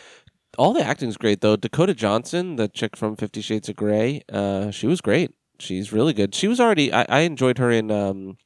all 0.59 0.73
the 0.73 0.85
acting's 0.85 1.17
great 1.17 1.41
though. 1.41 1.57
Dakota 1.57 1.95
Johnson, 1.95 2.57
the 2.57 2.69
chick 2.69 2.97
from 2.97 3.17
Fifty 3.17 3.41
Shades 3.41 3.69
of 3.69 3.77
Grey, 3.77 4.23
uh, 4.33 4.71
she 4.71 4.87
was 4.87 5.01
great. 5.01 5.31
She's 5.61 5.93
really 5.93 6.13
good. 6.13 6.35
She 6.35 6.49
was 6.49 6.59
already. 6.61 6.93
I, 6.93 7.07
I 7.09 7.21
enjoyed 7.21 7.59
her 7.59 7.71
in 7.71 7.91
um, 7.91 8.39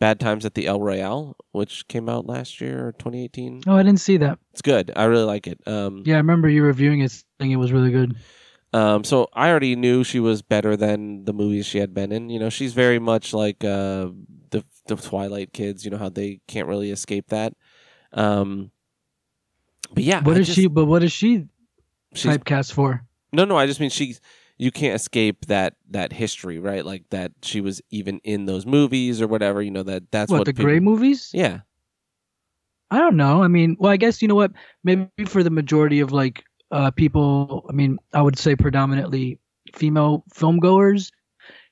Bad 0.00 0.18
Times 0.18 0.44
at 0.44 0.54
the 0.54 0.66
El 0.66 0.80
Royale, 0.80 1.36
which 1.52 1.86
came 1.86 2.08
out 2.08 2.26
last 2.26 2.60
year 2.60 2.92
2018. 2.98 3.62
oh, 3.68 3.76
I 3.76 3.82
didn't 3.82 4.00
see 4.00 4.16
that. 4.16 4.38
It's 4.52 4.62
good. 4.62 4.90
I 4.96 5.04
really 5.04 5.24
like 5.24 5.46
it. 5.46 5.60
Um, 5.68 6.02
Yeah, 6.06 6.14
I 6.14 6.18
remember 6.18 6.48
you 6.48 6.64
reviewing 6.64 7.00
it, 7.00 7.12
saying 7.38 7.50
it 7.52 7.56
was 7.56 7.70
really 7.70 7.90
good. 7.92 8.16
Um, 8.72 9.04
so 9.04 9.28
I 9.34 9.50
already 9.50 9.76
knew 9.76 10.02
she 10.02 10.18
was 10.18 10.42
better 10.42 10.76
than 10.76 11.24
the 11.26 11.32
movies 11.32 11.66
she 11.66 11.78
had 11.78 11.92
been 11.92 12.12
in. 12.12 12.30
You 12.30 12.38
know, 12.40 12.48
she's 12.50 12.72
very 12.72 12.98
much 12.98 13.34
like 13.34 13.62
uh, 13.62 14.08
the 14.50 14.64
the 14.86 14.96
Twilight 14.96 15.52
kids. 15.52 15.84
You 15.84 15.90
know 15.90 15.98
how 15.98 16.08
they 16.08 16.40
can't 16.48 16.66
really 16.68 16.90
escape 16.90 17.28
that. 17.28 17.52
Um, 18.12 18.70
but 19.92 20.04
yeah, 20.04 20.22
What 20.22 20.36
I 20.36 20.40
is 20.40 20.46
just- 20.46 20.56
she? 20.56 20.66
But 20.68 20.86
what 20.86 21.02
is 21.02 21.12
she 21.12 21.46
typecast 22.14 22.72
for? 22.72 23.04
no, 23.32 23.44
no. 23.44 23.56
I 23.56 23.66
just 23.66 23.80
mean 23.80 23.90
she's. 23.90 24.20
You 24.60 24.70
can't 24.70 24.94
escape 24.94 25.46
that 25.46 25.74
that 25.90 26.12
history, 26.12 26.58
right? 26.58 26.84
Like 26.84 27.08
that 27.10 27.32
she 27.42 27.62
was 27.62 27.80
even 27.90 28.20
in 28.24 28.44
those 28.44 28.66
movies 28.66 29.22
or 29.22 29.26
whatever. 29.26 29.62
You 29.62 29.70
know 29.70 29.82
that 29.84 30.10
that's 30.10 30.30
What, 30.30 30.40
what, 30.40 30.44
the 30.44 30.52
people- 30.52 30.66
Gray 30.66 30.80
movies? 30.80 31.30
Yeah, 31.32 31.60
I 32.90 32.98
don't 32.98 33.16
know. 33.16 33.42
I 33.42 33.48
mean, 33.48 33.76
well, 33.78 33.90
I 33.90 33.96
guess 33.96 34.20
you 34.20 34.28
know 34.28 34.34
what? 34.34 34.52
Maybe 34.84 35.08
for 35.26 35.42
the 35.42 35.50
majority 35.50 36.00
of 36.00 36.12
like 36.12 36.44
uh, 36.70 36.90
people, 36.90 37.64
I 37.70 37.72
mean, 37.72 37.98
I 38.12 38.20
would 38.20 38.38
say 38.38 38.54
predominantly 38.54 39.38
female 39.74 40.24
film 40.34 40.58
goers, 40.58 41.10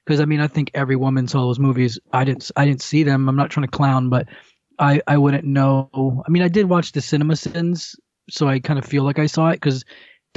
because 0.06 0.20
I 0.20 0.24
mean, 0.24 0.40
I 0.40 0.46
think 0.46 0.70
every 0.74 0.96
woman 0.96 1.28
saw 1.28 1.40
those 1.40 1.58
movies. 1.58 1.98
I 2.12 2.24
didn't, 2.24 2.50
I 2.56 2.64
didn't 2.64 2.82
see 2.82 3.02
them. 3.02 3.28
I'm 3.28 3.36
not 3.36 3.50
trying 3.50 3.66
to 3.66 3.70
clown, 3.70 4.08
but 4.08 4.28
I, 4.78 5.02
I 5.06 5.18
wouldn't 5.18 5.44
know. 5.44 6.22
I 6.26 6.30
mean, 6.30 6.42
I 6.42 6.48
did 6.48 6.70
watch 6.70 6.92
the 6.92 7.00
Cinema 7.00 7.36
Sins, 7.36 7.96
so 8.30 8.48
I 8.48 8.60
kind 8.60 8.78
of 8.78 8.84
feel 8.84 9.02
like 9.02 9.18
I 9.18 9.26
saw 9.26 9.48
it 9.48 9.56
because 9.56 9.84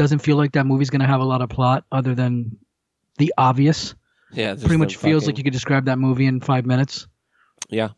doesn't 0.02 0.20
feel 0.20 0.36
like 0.38 0.54
that 0.54 0.66
movie's 0.66 0.90
gonna 0.90 1.08
have 1.08 1.22
a 1.22 1.26
lot 1.26 1.42
of 1.42 1.50
plot 1.50 1.84
other 1.92 2.16
than 2.16 2.58
the 3.18 3.32
obvious. 3.38 3.94
yeah. 4.34 4.56
Pretty 4.56 4.78
much 4.78 4.96
feels 4.96 5.24
fucking- 5.24 5.28
like 5.34 5.38
you 5.38 5.44
could 5.44 5.54
describe 5.54 5.86
that 5.86 6.00
movie 6.00 6.26
in 6.26 6.42
five 6.42 6.66
minutes. 6.66 7.08
Yeah. 7.70 7.90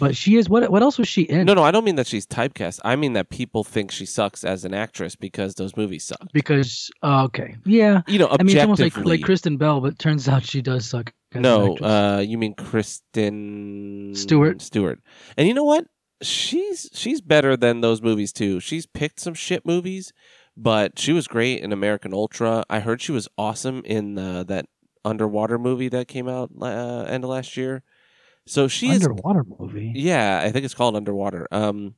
But 0.00 0.16
she 0.16 0.36
is 0.36 0.48
what? 0.48 0.68
What 0.70 0.82
else 0.82 0.98
was 0.98 1.06
she 1.06 1.22
in? 1.22 1.46
No, 1.46 1.54
no. 1.54 1.62
I 1.62 1.70
don't 1.70 1.84
mean 1.84 1.96
that 1.96 2.06
she's 2.06 2.26
typecast. 2.26 2.80
I 2.84 2.96
mean 2.96 3.12
that 3.12 3.30
people 3.30 3.62
think 3.62 3.90
she 3.90 4.04
sucks 4.06 4.42
as 4.42 4.64
an 4.64 4.74
actress 4.74 5.14
because 5.16 5.54
those 5.54 5.76
movies 5.76 6.04
suck. 6.04 6.26
Because 6.32 6.90
uh, 7.02 7.24
okay, 7.24 7.56
yeah. 7.64 8.02
You 8.08 8.18
know, 8.18 8.28
I 8.28 8.42
mean, 8.42 8.56
it's 8.56 8.62
almost 8.62 8.80
like 8.80 8.96
like 8.96 9.22
Kristen 9.22 9.56
Bell, 9.58 9.80
but 9.80 9.98
turns 9.98 10.28
out 10.28 10.44
she 10.44 10.60
does 10.62 10.86
suck. 10.88 11.12
as 11.32 11.40
No, 11.40 11.76
uh, 11.76 12.22
you 12.26 12.36
mean 12.38 12.54
Kristen 12.54 14.12
Stewart. 14.14 14.60
Stewart. 14.62 14.98
And 15.36 15.46
you 15.46 15.54
know 15.54 15.64
what? 15.64 15.86
She's 16.22 16.88
she's 16.92 17.20
better 17.20 17.56
than 17.56 17.80
those 17.82 18.00
movies 18.02 18.32
too. 18.32 18.58
She's 18.60 18.86
picked 18.86 19.20
some 19.20 19.34
shit 19.34 19.66
movies, 19.66 20.12
but 20.56 20.98
she 20.98 21.12
was 21.12 21.26
great 21.28 21.62
in 21.62 21.72
American 21.72 22.12
Ultra. 22.14 22.64
I 22.70 22.80
heard 22.80 23.00
she 23.02 23.12
was 23.12 23.28
awesome 23.36 23.82
in 23.84 24.18
uh, 24.18 24.44
that 24.44 24.66
underwater 25.04 25.58
movie 25.58 25.88
that 25.88 26.08
came 26.08 26.28
out 26.28 26.50
uh, 26.60 27.02
end 27.08 27.24
of 27.24 27.30
last 27.30 27.56
year. 27.56 27.82
So 28.46 28.68
she 28.68 28.90
is 28.90 29.04
underwater 29.04 29.44
movie. 29.58 29.92
yeah, 29.94 30.40
I 30.42 30.50
think 30.52 30.64
it's 30.64 30.74
called 30.74 30.96
Underwater. 30.96 31.46
Um, 31.50 31.94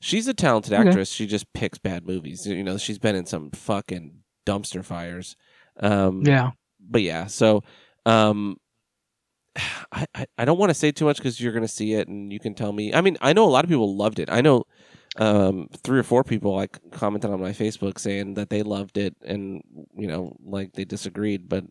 she's 0.00 0.28
a 0.28 0.34
talented 0.34 0.72
Okay. 0.72 0.88
actress. 0.88 1.10
She 1.10 1.26
just 1.26 1.52
picks 1.52 1.78
bad 1.78 2.06
movies. 2.06 2.46
You 2.46 2.62
know, 2.62 2.76
she's 2.78 2.98
been 2.98 3.16
in 3.16 3.26
some 3.26 3.50
fucking 3.50 4.20
dumpster 4.44 4.84
fires. 4.84 5.34
Um, 5.80 6.22
Yeah, 6.24 6.50
but 6.78 7.02
yeah, 7.02 7.26
so 7.26 7.62
um, 8.04 8.56
I 9.92 10.06
I, 10.14 10.26
I 10.38 10.44
don't 10.44 10.58
want 10.58 10.70
to 10.70 10.74
say 10.74 10.92
too 10.92 11.04
much 11.06 11.16
because 11.18 11.40
you're 11.40 11.52
gonna 11.52 11.68
see 11.68 11.94
it 11.94 12.08
and 12.08 12.32
you 12.32 12.38
can 12.38 12.54
tell 12.54 12.72
me. 12.72 12.92
I 12.94 13.00
mean, 13.00 13.16
I 13.20 13.32
know 13.32 13.44
a 13.44 13.50
lot 13.50 13.64
of 13.64 13.70
people 13.70 13.96
loved 13.96 14.18
it. 14.18 14.28
I 14.30 14.40
know 14.40 14.64
um 15.18 15.68
three 15.82 15.98
or 15.98 16.02
four 16.02 16.24
people 16.24 16.54
like 16.54 16.78
commented 16.90 17.30
on 17.30 17.40
my 17.40 17.52
Facebook 17.52 17.98
saying 17.98 18.34
that 18.34 18.50
they 18.50 18.62
loved 18.62 18.98
it 18.98 19.16
and 19.24 19.62
you 19.96 20.06
know 20.06 20.36
like 20.44 20.72
they 20.74 20.84
disagreed, 20.84 21.48
but. 21.48 21.64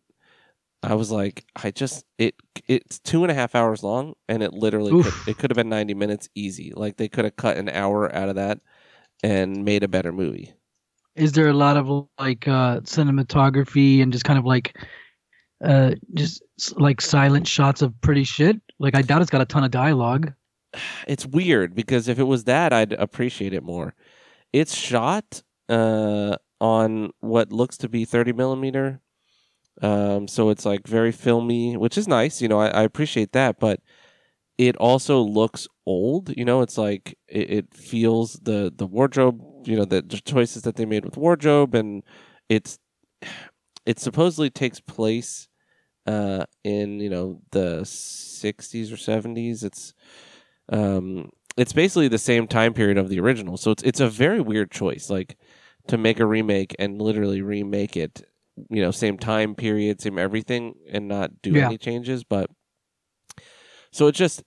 I 0.82 0.94
was 0.94 1.10
like, 1.10 1.44
I 1.56 1.72
just 1.72 2.04
it 2.18 2.36
it's 2.68 3.00
two 3.00 3.24
and 3.24 3.30
a 3.30 3.34
half 3.34 3.54
hours 3.56 3.82
long, 3.82 4.14
and 4.28 4.42
it 4.42 4.52
literally 4.52 4.94
could, 5.02 5.14
it 5.26 5.38
could 5.38 5.50
have 5.50 5.56
been 5.56 5.68
ninety 5.70 5.94
minutes 5.94 6.28
easy. 6.36 6.72
Like 6.76 6.96
they 6.96 7.08
could 7.08 7.24
have 7.24 7.34
cut 7.34 7.56
an 7.56 7.68
hour 7.68 8.14
out 8.14 8.28
of 8.28 8.36
that 8.36 8.60
and 9.22 9.64
made 9.64 9.82
a 9.82 9.88
better 9.88 10.12
movie. 10.12 10.54
is 11.16 11.32
there 11.32 11.48
a 11.48 11.52
lot 11.52 11.76
of 11.76 12.08
like 12.18 12.46
uh 12.46 12.80
cinematography 12.80 14.02
and 14.02 14.12
just 14.12 14.24
kind 14.24 14.38
of 14.38 14.44
like 14.44 14.76
uh 15.64 15.92
just 16.14 16.42
like 16.76 17.00
silent 17.00 17.48
shots 17.48 17.82
of 17.82 17.98
pretty 18.00 18.24
shit? 18.24 18.60
Like 18.78 18.94
I 18.94 19.02
doubt 19.02 19.22
it's 19.22 19.30
got 19.30 19.40
a 19.40 19.46
ton 19.46 19.64
of 19.64 19.70
dialogue. 19.70 20.32
it's 21.08 21.26
weird 21.26 21.74
because 21.74 22.08
if 22.08 22.18
it 22.18 22.24
was 22.24 22.44
that, 22.44 22.72
I'd 22.72 22.92
appreciate 22.92 23.52
it 23.52 23.62
more. 23.62 23.94
It's 24.52 24.74
shot 24.74 25.42
uh, 25.68 26.36
on 26.60 27.10
what 27.20 27.52
looks 27.52 27.76
to 27.78 27.88
be 27.88 28.04
30 28.04 28.32
millimeter, 28.32 29.00
um, 29.82 30.26
so 30.28 30.48
it's 30.50 30.64
like 30.64 30.86
very 30.86 31.12
filmy, 31.12 31.76
which 31.76 31.98
is 31.98 32.08
nice. 32.08 32.40
You 32.40 32.48
know, 32.48 32.60
I, 32.60 32.68
I 32.68 32.82
appreciate 32.82 33.32
that, 33.32 33.60
but 33.60 33.80
it 34.58 34.76
also 34.76 35.20
looks 35.20 35.68
old. 35.86 36.34
You 36.36 36.44
know, 36.44 36.62
it's 36.62 36.78
like 36.78 37.18
it, 37.28 37.50
it 37.50 37.74
feels 37.74 38.34
the 38.34 38.72
the 38.74 38.86
wardrobe. 38.86 39.42
You 39.66 39.76
know, 39.76 39.84
the, 39.84 40.02
choices 40.24 40.62
that 40.62 40.76
they 40.76 40.86
made 40.86 41.04
with 41.04 41.16
wardrobe, 41.16 41.74
and 41.74 42.02
it's 42.48 42.78
it 43.86 43.98
supposedly 44.00 44.50
takes 44.50 44.80
place 44.80 45.48
uh, 46.06 46.44
in 46.64 47.00
you 47.00 47.10
know 47.10 47.42
the 47.52 47.84
60s 47.84 48.92
or 48.92 48.96
70s. 48.96 49.64
It's 49.64 49.94
um, 50.70 51.30
it's 51.56 51.72
basically 51.72 52.08
the 52.08 52.18
same 52.18 52.46
time 52.46 52.74
period 52.74 52.98
of 52.98 53.08
the 53.08 53.20
original. 53.20 53.56
So 53.56 53.70
it's 53.70 53.82
it's 53.82 54.00
a 54.00 54.08
very 54.08 54.40
weird 54.40 54.70
choice, 54.70 55.08
like 55.10 55.36
to 55.88 55.96
make 55.98 56.20
a 56.20 56.26
remake 56.26 56.74
and 56.78 57.00
literally 57.00 57.42
remake 57.42 57.96
it, 57.96 58.22
you 58.70 58.82
know, 58.82 58.90
same 58.90 59.18
time 59.18 59.54
period, 59.54 60.00
same 60.00 60.18
everything, 60.18 60.74
and 60.90 61.08
not 61.08 61.40
do 61.42 61.52
Yeah. 61.52 61.66
any 61.66 61.78
changes. 61.78 62.24
But 62.24 62.50
so 63.90 64.06
it 64.08 64.12
just 64.12 64.42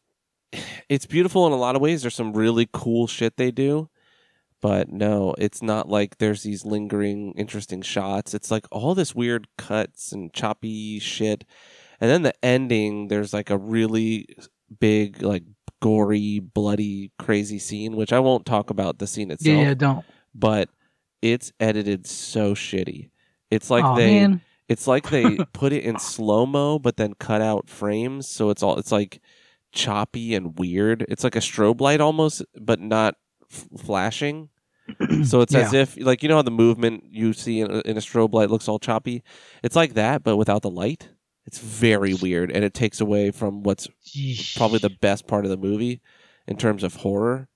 it's 0.89 1.05
beautiful 1.05 1.47
in 1.47 1.53
a 1.53 1.57
lot 1.57 1.75
of 1.75 1.81
ways. 1.81 2.01
There's 2.01 2.15
some 2.15 2.33
really 2.33 2.67
cool 2.71 3.07
shit 3.07 3.37
they 3.37 3.51
do. 3.51 3.89
But 4.61 4.89
no, 4.89 5.33
it's 5.37 5.61
not 5.61 5.87
like 5.87 6.17
there's 6.17 6.43
these 6.43 6.65
lingering, 6.65 7.31
interesting 7.37 7.81
shots. 7.81 8.33
It's 8.33 8.51
like 8.51 8.65
all 8.73 8.93
this 8.93 9.15
weird 9.15 9.47
cuts 9.57 10.11
and 10.11 10.33
choppy 10.33 10.99
shit. 10.99 11.45
And 12.01 12.11
then 12.11 12.23
the 12.23 12.33
ending, 12.43 13.07
there's 13.07 13.31
like 13.33 13.49
a 13.49 13.57
really 13.57 14.27
big, 14.81 15.21
like 15.21 15.43
gory, 15.81 16.39
bloody, 16.39 17.11
crazy 17.19 17.59
scene, 17.59 17.95
which 17.95 18.11
I 18.13 18.19
won't 18.19 18.45
talk 18.45 18.69
about 18.69 18.99
the 18.99 19.07
scene 19.07 19.31
itself, 19.31 19.57
Yeah, 19.57 19.63
yeah, 19.69 19.73
don't. 19.73 20.05
but 20.35 20.69
it's 21.21 21.51
edited 21.59 22.05
so 22.07 22.53
shitty. 22.53 23.09
It's 23.51 23.69
like 23.69 23.83
Aw, 23.83 23.95
they 23.95 24.19
man. 24.19 24.41
it's 24.67 24.87
like 24.87 25.09
they 25.09 25.37
put 25.53 25.73
it 25.73 25.83
in 25.83 25.97
slow 25.99 26.45
mo, 26.45 26.79
but 26.79 26.97
then 26.97 27.13
cut 27.15 27.41
out 27.41 27.69
frames, 27.69 28.27
so 28.27 28.49
it's 28.49 28.61
all 28.63 28.77
it's 28.77 28.91
like 28.91 29.21
choppy 29.71 30.35
and 30.35 30.57
weird. 30.57 31.05
It's 31.09 31.23
like 31.23 31.35
a 31.35 31.39
strobe 31.39 31.81
light 31.81 32.01
almost, 32.01 32.43
but 32.59 32.79
not 32.79 33.15
f- 33.51 33.67
flashing. 33.77 34.49
So 35.23 35.41
it's 35.41 35.53
as 35.53 35.71
if 35.73 35.97
like 36.03 36.23
you 36.23 36.29
know 36.29 36.37
how 36.37 36.41
the 36.41 36.49
movement 36.49 37.03
you 37.11 37.31
see 37.33 37.59
in 37.61 37.69
a, 37.69 37.79
in 37.81 37.95
a 37.95 37.99
strobe 37.99 38.33
light 38.33 38.49
looks 38.49 38.67
all 38.67 38.79
choppy. 38.79 39.21
It's 39.61 39.75
like 39.75 39.93
that, 39.93 40.23
but 40.23 40.35
without 40.37 40.63
the 40.63 40.69
light. 40.71 41.09
It's 41.49 41.57
very 41.57 42.13
weird, 42.13 42.51
and 42.51 42.63
it 42.63 42.75
takes 42.75 43.01
away 43.01 43.31
from 43.31 43.63
what's 43.63 43.87
probably 44.55 44.77
the 44.77 44.91
best 45.01 45.25
part 45.25 45.45
of 45.45 45.49
the 45.49 45.57
movie 45.57 45.99
in 46.47 46.57
terms 46.57 46.83
of 46.83 46.93
horror. 46.93 47.47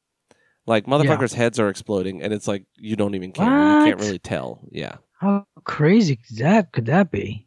Like 0.65 0.87
motherfuckers' 0.87 1.35
heads 1.35 1.59
are 1.59 1.69
exploding, 1.69 2.23
and 2.23 2.33
it's 2.33 2.47
like 2.47 2.65
you 2.75 2.95
don't 2.95 3.13
even 3.13 3.31
care. 3.33 3.45
You 3.45 3.85
can't 3.85 3.99
really 3.99 4.17
tell. 4.17 4.61
Yeah. 4.71 4.95
How 5.19 5.45
crazy 5.65 6.15
could 6.15 6.37
that 6.37 6.71
could 6.71 6.87
that 6.87 7.11
be? 7.11 7.45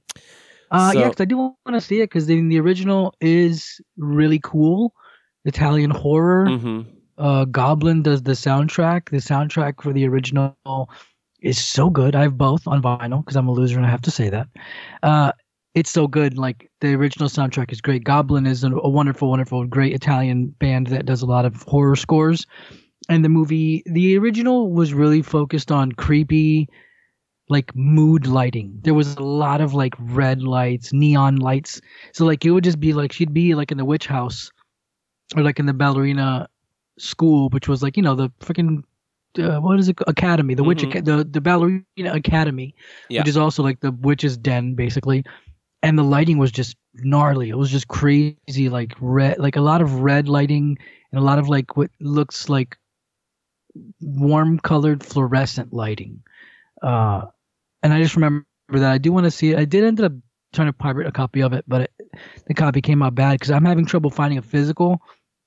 Uh, 0.71 0.93
So- 0.93 1.01
yeah, 1.01 1.09
'cause 1.09 1.21
I 1.21 1.25
do 1.25 1.37
want 1.37 1.57
to 1.73 1.81
see 1.81 1.97
it 2.01 2.11
because 2.11 2.27
the, 2.27 2.41
the 2.49 2.61
original 2.61 3.13
is 3.21 3.81
really 3.97 4.39
cool. 4.45 4.95
Italian 5.45 5.91
horror. 5.91 6.47
hmm 6.49 6.83
Uh, 7.19 7.45
Goblin 7.47 8.03
does 8.03 8.23
the 8.23 8.33
soundtrack. 8.33 9.09
The 9.11 9.17
soundtrack 9.17 9.83
for 9.83 9.93
the 9.93 10.07
original 10.07 10.57
is 11.41 11.59
so 11.59 11.91
good. 11.91 12.15
I 12.15 12.23
have 12.23 12.39
both 12.39 12.69
on 12.69 12.81
vinyl 12.83 13.25
because 13.25 13.35
I'm 13.37 13.49
a 13.49 13.53
loser 13.53 13.79
and 13.79 13.87
I 13.87 13.91
have 13.91 14.03
to 14.03 14.13
say 14.13 14.29
that. 14.29 14.47
Uh, 15.03 15.33
it's 15.77 15.91
so 15.91 16.09
good. 16.09 16.39
Like 16.39 16.71
the 16.81 16.95
original 16.95 17.29
soundtrack 17.29 17.71
is 17.71 17.81
great. 17.81 18.03
Goblin 18.03 18.47
is 18.47 18.65
a, 18.65 18.73
a 18.73 18.89
wonderful, 18.89 19.29
wonderful, 19.31 19.65
great 19.67 19.95
Italian 19.95 20.49
band 20.59 20.89
that 20.89 21.05
does 21.07 21.23
a 21.23 21.27
lot 21.27 21.45
of 21.45 21.63
horror 21.63 21.95
scores. 21.95 22.47
And 23.09 23.25
the 23.25 23.29
movie, 23.29 23.83
the 23.87 24.17
original 24.17 24.73
was 24.73 24.95
really 24.95 25.21
focused 25.23 25.71
on 25.71 25.93
creepy, 25.93 26.69
like 27.49 27.77
mood 27.77 28.27
lighting. 28.27 28.81
There 28.83 28.95
was 28.95 29.15
a 29.17 29.23
lot 29.23 29.61
of 29.61 29.75
like 29.75 29.95
red 30.01 30.43
lights, 30.43 30.93
neon 30.93 31.37
lights. 31.37 31.81
So 32.15 32.25
like 32.25 32.45
it 32.45 32.51
would 32.51 32.65
just 32.65 32.81
be 32.81 32.95
like 32.95 33.13
she'd 33.13 33.35
be 33.35 33.55
like 33.55 33.71
in 33.71 33.79
the 33.79 33.85
witch 33.85 34.07
house, 34.07 34.51
or 35.37 35.43
like 35.43 35.61
in 35.61 35.67
the 35.67 35.75
ballerina 35.75 36.49
school, 36.99 37.51
which 37.51 37.69
was 37.69 37.83
like 37.83 37.97
you 37.99 38.03
know 38.03 38.15
the 38.15 38.31
freaking 38.41 38.83
uh, 39.39 39.61
what 39.61 39.79
is 39.79 39.89
it 39.91 39.99
academy, 40.07 40.55
the 40.55 40.65
witch 40.65 40.83
Mhm. 40.83 40.89
aca- 40.89 41.03
the 41.03 41.25
the 41.25 41.41
ballerina 41.43 41.85
academy, 42.15 42.75
Yeah. 43.11 43.21
which 43.21 43.29
is 43.29 43.37
also 43.37 43.63
like 43.63 43.81
the 43.81 43.93
witch's 43.93 44.37
den 44.39 44.75
basically, 44.75 45.23
and 45.87 45.99
the 45.99 46.03
lighting 46.05 46.39
was 46.39 46.51
just 46.51 46.77
gnarly. 46.95 47.49
It 47.49 47.57
was 47.57 47.71
just 47.71 47.87
crazy, 47.89 48.69
like 48.69 48.93
red, 49.01 49.39
like 49.39 49.57
a 49.57 49.61
lot 49.61 49.81
of 49.83 50.01
red 50.01 50.29
lighting 50.29 50.79
and 51.13 51.21
a 51.21 51.25
lot 51.25 51.39
of 51.39 51.49
like 51.49 51.77
what 51.77 51.91
looks 52.01 52.49
like 52.49 52.77
warm 54.01 54.59
colored 54.59 55.05
fluorescent 55.05 55.73
lighting. 55.73 56.23
Uh, 56.83 57.27
and 57.83 57.93
I 57.93 58.03
just 58.03 58.17
remember 58.17 58.45
that 58.73 58.91
I 58.91 58.99
do 58.99 59.13
want 59.13 59.25
to 59.25 59.31
see 59.31 59.53
it. 59.53 59.59
I 59.59 59.65
did 59.65 59.85
end 59.85 60.01
up 60.01 60.13
trying 60.53 60.69
to 60.69 60.73
pirate 60.73 61.07
a 61.07 61.13
copy 61.13 61.41
of 61.43 61.53
it, 61.53 61.65
but 61.69 61.83
it, 61.83 61.93
the 62.47 62.55
copy 62.55 62.81
came 62.81 63.03
out 63.03 63.15
bad 63.15 63.33
because 63.35 63.51
I'm 63.51 63.65
having 63.65 63.87
trouble 63.87 64.11
finding 64.11 64.39
a 64.39 64.43
physical, 64.43 65.01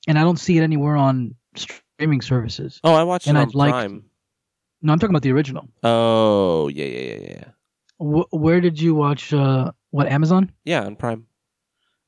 and 0.08 0.18
I 0.18 0.22
don't 0.22 0.38
see 0.40 0.58
it 0.58 0.62
anywhere 0.62 0.96
on 0.96 1.36
streaming 1.56 2.22
services. 2.22 2.80
Oh, 2.84 2.94
I 2.94 3.04
watched 3.04 3.28
And 3.28 3.38
it 3.38 3.42
I'd 3.42 3.48
on 3.48 3.52
like- 3.54 3.72
Prime. 3.72 4.04
No, 4.82 4.94
I'm 4.94 5.00
talking 5.00 5.12
about 5.14 5.24
the 5.24 5.34
original. 5.34 5.68
Oh, 5.84 6.70
yeah, 6.70 6.86
yeah, 6.86 7.02
yeah, 7.16 7.30
yeah. 7.32 7.44
Wh- 7.98 8.34
where 8.34 8.62
did 8.62 8.80
you 8.80 8.96
watch? 8.96 9.34
Uh, 9.34 9.72
what 9.92 10.08
Amazon? 10.08 10.52
Yeah, 10.66 10.84
on 10.86 10.96
Prime. 10.96 11.26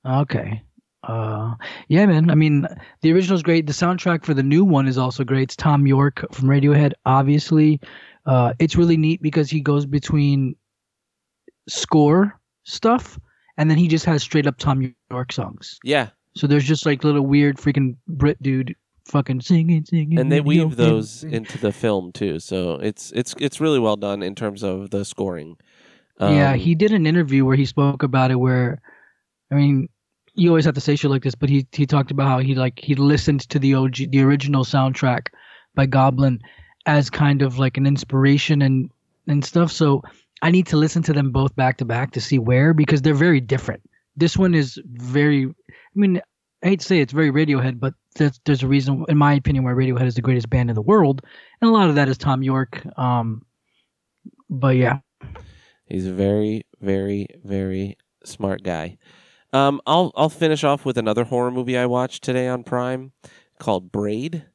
Okay. 0.05 0.61
Uh, 1.03 1.55
yeah, 1.87 2.05
man. 2.05 2.29
I 2.29 2.35
mean, 2.35 2.67
the 3.01 3.11
original 3.11 3.35
is 3.35 3.43
great. 3.43 3.65
The 3.65 3.73
soundtrack 3.73 4.23
for 4.23 4.33
the 4.33 4.43
new 4.43 4.63
one 4.63 4.87
is 4.87 4.97
also 4.97 5.23
great. 5.23 5.43
It's 5.43 5.55
Thom 5.55 5.87
Yorke 5.87 6.25
from 6.31 6.47
Radiohead, 6.47 6.91
obviously. 7.05 7.79
Uh, 8.25 8.53
it's 8.59 8.75
really 8.75 8.97
neat 8.97 9.21
because 9.21 9.49
he 9.49 9.61
goes 9.61 9.85
between 9.85 10.55
score 11.67 12.39
stuff 12.63 13.19
and 13.57 13.69
then 13.69 13.77
he 13.77 13.87
just 13.87 14.05
has 14.05 14.21
straight 14.21 14.47
up 14.47 14.59
Thom 14.59 14.93
Yorke 15.09 15.31
songs. 15.31 15.79
Yeah, 15.83 16.09
So 16.35 16.47
there's 16.47 16.63
just 16.65 16.85
like 16.85 17.03
little 17.03 17.25
weird 17.25 17.57
freaking 17.57 17.95
Brit 18.07 18.41
dude 18.41 18.75
fucking 19.05 19.41
singing, 19.41 19.83
singing. 19.85 20.19
and 20.19 20.31
they 20.31 20.41
weave 20.41 20.75
those 20.75 21.23
into 21.23 21.57
the 21.57 21.71
film 21.71 22.11
too. 22.11 22.39
So 22.39 22.75
it's 22.75 23.11
it's 23.15 23.33
it's 23.39 23.59
really 23.59 23.79
well 23.79 23.97
done 23.97 24.21
in 24.23 24.35
terms 24.35 24.63
of 24.63 24.91
the 24.91 25.03
scoring. 25.03 25.57
Yeah, 26.19 26.51
Um, 26.51 26.59
he 26.59 26.75
did 26.75 26.91
an 26.91 27.07
interview 27.07 27.45
where 27.45 27.55
he 27.55 27.65
spoke 27.65 28.03
about 28.03 28.31
it. 28.31 28.35
Where, 28.35 28.81
I 29.51 29.55
mean, 29.55 29.89
you 30.33 30.49
always 30.49 30.65
have 30.65 30.75
to 30.75 30.81
say 30.81 30.95
shit 30.95 31.11
like 31.11 31.23
this, 31.23 31.35
but 31.35 31.49
he 31.49 31.67
he 31.71 31.85
talked 31.85 32.11
about 32.11 32.27
how 32.27 32.39
he 32.39 32.55
like 32.55 32.79
he 32.79 32.95
listened 32.95 33.41
to 33.49 33.59
the 33.59 33.73
OG, 33.75 33.95
the 34.11 34.21
original 34.21 34.63
soundtrack 34.63 35.27
by 35.75 35.85
Goblin 35.85 36.41
as 36.85 37.09
kind 37.09 37.41
of 37.41 37.59
like 37.59 37.77
an 37.77 37.85
inspiration 37.85 38.61
and 38.61 38.91
and 39.27 39.43
stuff. 39.43 39.71
So 39.71 40.03
I 40.41 40.51
need 40.51 40.67
to 40.67 40.77
listen 40.77 41.03
to 41.03 41.13
them 41.13 41.31
both 41.31 41.55
back 41.55 41.77
to 41.77 41.85
back 41.85 42.11
to 42.11 42.21
see 42.21 42.39
where 42.39 42.73
because 42.73 43.01
they're 43.01 43.13
very 43.13 43.41
different. 43.41 43.81
This 44.15 44.37
one 44.37 44.53
is 44.53 44.79
very. 44.85 45.45
I 45.45 45.99
mean, 45.99 46.21
I 46.63 46.69
hate 46.69 46.79
to 46.81 46.85
say 46.85 46.99
it's 46.99 47.13
very 47.13 47.31
Radiohead, 47.31 47.79
but 47.79 47.93
there's 48.15 48.39
there's 48.45 48.63
a 48.63 48.67
reason, 48.67 49.05
in 49.09 49.17
my 49.17 49.33
opinion, 49.33 49.63
why 49.63 49.71
Radiohead 49.71 50.05
is 50.05 50.15
the 50.15 50.21
greatest 50.21 50.49
band 50.49 50.69
in 50.69 50.75
the 50.75 50.81
world, 50.81 51.21
and 51.61 51.69
a 51.69 51.73
lot 51.73 51.89
of 51.89 51.95
that 51.95 52.09
is 52.09 52.17
Thom 52.17 52.43
Yorke. 52.43 52.85
Um, 52.97 53.45
but 54.49 54.75
yeah, 54.75 54.99
He's 55.91 56.07
a 56.07 56.13
very, 56.13 56.65
very, 56.79 57.27
very 57.43 57.97
smart 58.23 58.63
guy. 58.63 58.97
Um, 59.51 59.81
I'll 59.85 60.13
I'll 60.15 60.29
finish 60.29 60.63
off 60.63 60.85
with 60.85 60.97
another 60.97 61.25
horror 61.25 61.51
movie 61.51 61.77
I 61.77 61.85
watched 61.85 62.23
today 62.23 62.47
on 62.47 62.63
Prime 62.63 63.11
called 63.59 63.91
Braid. 63.91 64.45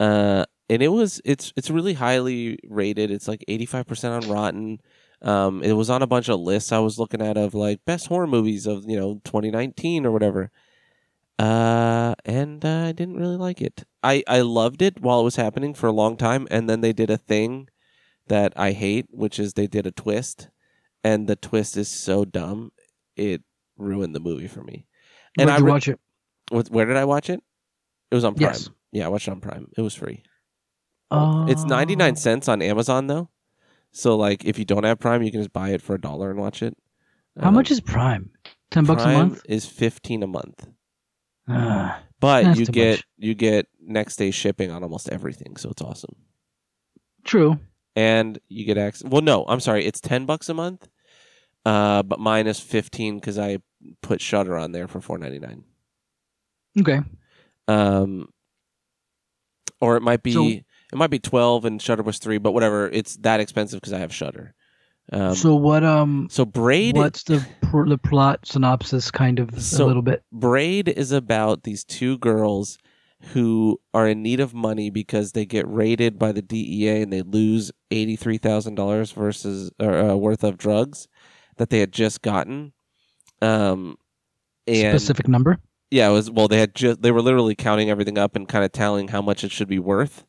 Uh, 0.00 0.46
and 0.70 0.82
it 0.82 0.88
was 0.88 1.20
it's 1.26 1.52
it's 1.56 1.68
really 1.68 1.92
highly 1.92 2.58
rated. 2.64 3.10
It's 3.10 3.28
like 3.28 3.44
eighty 3.48 3.66
five 3.66 3.86
percent 3.86 4.24
on 4.24 4.30
Rotten. 4.30 4.80
Um, 5.20 5.62
it 5.62 5.74
was 5.74 5.90
on 5.90 6.00
a 6.00 6.06
bunch 6.06 6.30
of 6.30 6.40
lists 6.40 6.72
I 6.72 6.78
was 6.78 6.98
looking 6.98 7.20
at 7.20 7.36
of 7.36 7.52
like 7.54 7.84
best 7.84 8.06
horror 8.06 8.26
movies 8.26 8.66
of 8.66 8.88
you 8.88 8.98
know 8.98 9.20
twenty 9.24 9.50
nineteen 9.50 10.06
or 10.06 10.10
whatever. 10.10 10.50
Uh, 11.38 12.14
and 12.24 12.64
uh, 12.64 12.86
I 12.86 12.92
didn't 12.92 13.16
really 13.16 13.36
like 13.36 13.60
it. 13.60 13.84
I 14.02 14.22
I 14.26 14.40
loved 14.40 14.80
it 14.80 15.02
while 15.02 15.20
it 15.20 15.24
was 15.24 15.36
happening 15.36 15.74
for 15.74 15.88
a 15.88 15.92
long 15.92 16.16
time, 16.16 16.48
and 16.50 16.70
then 16.70 16.80
they 16.80 16.94
did 16.94 17.10
a 17.10 17.18
thing 17.18 17.68
that 18.28 18.52
I 18.56 18.72
hate, 18.72 19.06
which 19.10 19.38
is 19.38 19.52
they 19.52 19.66
did 19.66 19.86
a 19.86 19.90
twist, 19.90 20.48
and 21.04 21.26
the 21.28 21.36
twist 21.36 21.76
is 21.76 21.88
so 21.88 22.24
dumb, 22.24 22.72
it 23.16 23.42
ruined 23.76 24.14
the 24.14 24.20
movie 24.20 24.48
for 24.48 24.62
me. 24.62 24.86
And 25.38 25.50
I 25.50 25.58
you 25.58 25.64
re- 25.64 25.70
watch 25.72 25.88
it? 25.88 25.98
Where 26.50 26.84
did 26.86 26.96
I 26.96 27.04
watch 27.04 27.30
it? 27.30 27.42
It 28.10 28.14
was 28.14 28.24
on 28.24 28.34
Prime. 28.34 28.50
Yes. 28.50 28.68
Yeah, 28.92 29.06
I 29.06 29.08
watched 29.08 29.28
it 29.28 29.30
on 29.32 29.40
Prime. 29.40 29.68
It 29.76 29.80
was 29.80 29.94
free. 29.94 30.22
Oh. 31.10 31.46
It's 31.48 31.64
99 31.64 32.16
cents 32.16 32.48
on 32.48 32.60
Amazon 32.62 33.06
though. 33.06 33.30
So 33.92 34.16
like 34.16 34.44
if 34.44 34.58
you 34.58 34.64
don't 34.64 34.84
have 34.84 34.98
Prime, 34.98 35.22
you 35.22 35.30
can 35.30 35.40
just 35.40 35.52
buy 35.52 35.70
it 35.70 35.82
for 35.82 35.94
a 35.94 36.00
dollar 36.00 36.30
and 36.30 36.38
watch 36.38 36.62
it. 36.62 36.76
How 37.40 37.48
Um, 37.48 37.54
much 37.54 37.70
is 37.70 37.80
Prime? 37.80 38.30
Ten 38.70 38.84
bucks 38.84 39.02
Prime 39.02 39.14
a 39.14 39.18
month. 39.18 39.42
is 39.48 39.66
15 39.66 40.22
a 40.22 40.26
month. 40.26 40.66
Ah, 41.48 42.02
But 42.20 42.56
you 42.56 42.66
get 42.66 42.98
much. 42.98 43.04
you 43.18 43.34
get 43.34 43.66
next 43.80 44.16
day 44.16 44.30
shipping 44.30 44.70
on 44.70 44.82
almost 44.82 45.08
everything, 45.08 45.56
so 45.56 45.70
it's 45.70 45.82
awesome. 45.82 46.14
true. 47.24 47.58
And 47.94 48.38
you 48.48 48.64
get 48.64 48.78
access 48.78 49.08
Well, 49.08 49.20
no, 49.22 49.44
I'm 49.46 49.60
sorry. 49.60 49.84
It's 49.84 50.00
10 50.00 50.24
bucks 50.26 50.48
a 50.48 50.54
month. 50.54 50.88
Uh, 51.64 52.02
but 52.02 52.18
15 52.58 53.20
cuz 53.20 53.38
I 53.38 53.58
put 54.02 54.20
Shudder 54.20 54.56
on 54.56 54.72
there 54.72 54.88
for 54.88 55.00
4.99. 55.00 55.62
Okay. 56.80 57.00
Um 57.68 58.28
or 59.80 59.96
it 59.96 60.02
might 60.02 60.22
be 60.22 60.32
So- 60.32 60.46
it 60.46 60.96
might 60.96 61.10
be 61.10 61.18
12 61.18 61.64
and 61.64 61.80
Shudder 61.80 62.02
was 62.02 62.18
3, 62.18 62.38
but 62.38 62.52
whatever. 62.52 62.88
It's 62.88 63.16
that 63.18 63.40
expensive 63.40 63.80
cuz 63.80 63.92
I 63.92 63.98
have 63.98 64.14
Shudder. 64.14 64.54
Um, 65.12 65.34
so 65.34 65.56
what? 65.56 65.82
Um, 65.82 66.28
so 66.30 66.44
Braid 66.44 66.96
what's 66.96 67.24
the 67.24 67.44
pr- 67.62 67.88
the 67.88 67.98
plot 67.98 68.40
synopsis? 68.46 69.10
Kind 69.10 69.38
of 69.38 69.60
So- 69.62 69.84
a 69.84 69.88
little 69.88 70.02
bit. 70.02 70.22
Braid 70.32 70.88
is 70.88 71.12
about 71.12 71.64
these 71.64 71.84
two 71.84 72.18
girls 72.18 72.78
who 73.34 73.80
are 73.94 74.08
in 74.08 74.22
need 74.22 74.40
of 74.40 74.52
money 74.54 74.90
because 74.90 75.32
they 75.32 75.44
get 75.46 75.66
raided 75.68 76.18
by 76.18 76.32
the 76.32 76.42
DEA 76.42 77.02
and 77.02 77.12
they 77.12 77.22
lose 77.22 77.70
eighty 77.90 78.16
three 78.16 78.38
thousand 78.38 78.74
dollars 78.74 79.12
versus 79.12 79.70
or, 79.80 79.96
uh, 79.96 80.14
worth 80.16 80.42
of 80.44 80.56
drugs 80.58 81.06
that 81.62 81.70
they 81.70 81.78
had 81.78 81.92
just 81.92 82.22
gotten. 82.22 82.72
Um, 83.40 83.96
and 84.66 84.98
Specific 85.00 85.28
number. 85.28 85.60
yeah, 85.92 86.08
it 86.08 86.12
was 86.12 86.28
well. 86.28 86.48
They 86.48 86.58
had 86.58 86.74
just 86.74 87.02
they 87.02 87.12
were 87.12 87.22
literally 87.22 87.54
counting 87.54 87.88
everything 87.88 88.18
up 88.18 88.34
and 88.34 88.48
kind 88.48 88.64
of 88.64 88.72
telling 88.72 89.06
how 89.08 89.22
much 89.22 89.44
it 89.44 89.52
should 89.52 89.68
be 89.68 89.78
worth. 89.78 90.24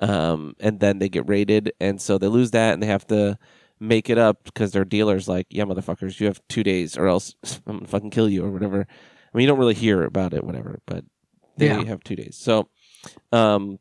Um, 0.00 0.54
and 0.60 0.80
then 0.80 0.98
they 0.98 1.10
get 1.10 1.28
raided, 1.28 1.72
and 1.78 2.00
so 2.00 2.16
they 2.16 2.26
lose 2.26 2.52
that, 2.52 2.72
and 2.72 2.82
they 2.82 2.86
have 2.86 3.06
to 3.08 3.38
make 3.80 4.08
it 4.08 4.16
up 4.16 4.44
because 4.44 4.72
their 4.72 4.84
dealer's 4.86 5.28
like, 5.28 5.46
"Yeah, 5.50 5.64
motherfuckers, 5.64 6.18
you 6.20 6.26
have 6.26 6.40
two 6.48 6.62
days, 6.62 6.96
or 6.96 7.06
else 7.06 7.34
I'm 7.66 7.76
gonna 7.76 7.86
fucking 7.86 8.10
kill 8.10 8.30
you, 8.30 8.42
or 8.44 8.50
whatever." 8.50 8.86
I 8.88 9.36
mean, 9.36 9.42
you 9.42 9.48
don't 9.48 9.58
really 9.58 9.74
hear 9.74 10.04
about 10.04 10.32
it, 10.32 10.42
whatever, 10.44 10.80
but 10.86 11.04
they 11.58 11.66
Yeah. 11.66 11.84
have 11.84 12.02
two 12.02 12.16
days. 12.16 12.36
So, 12.36 12.68
um, 13.30 13.78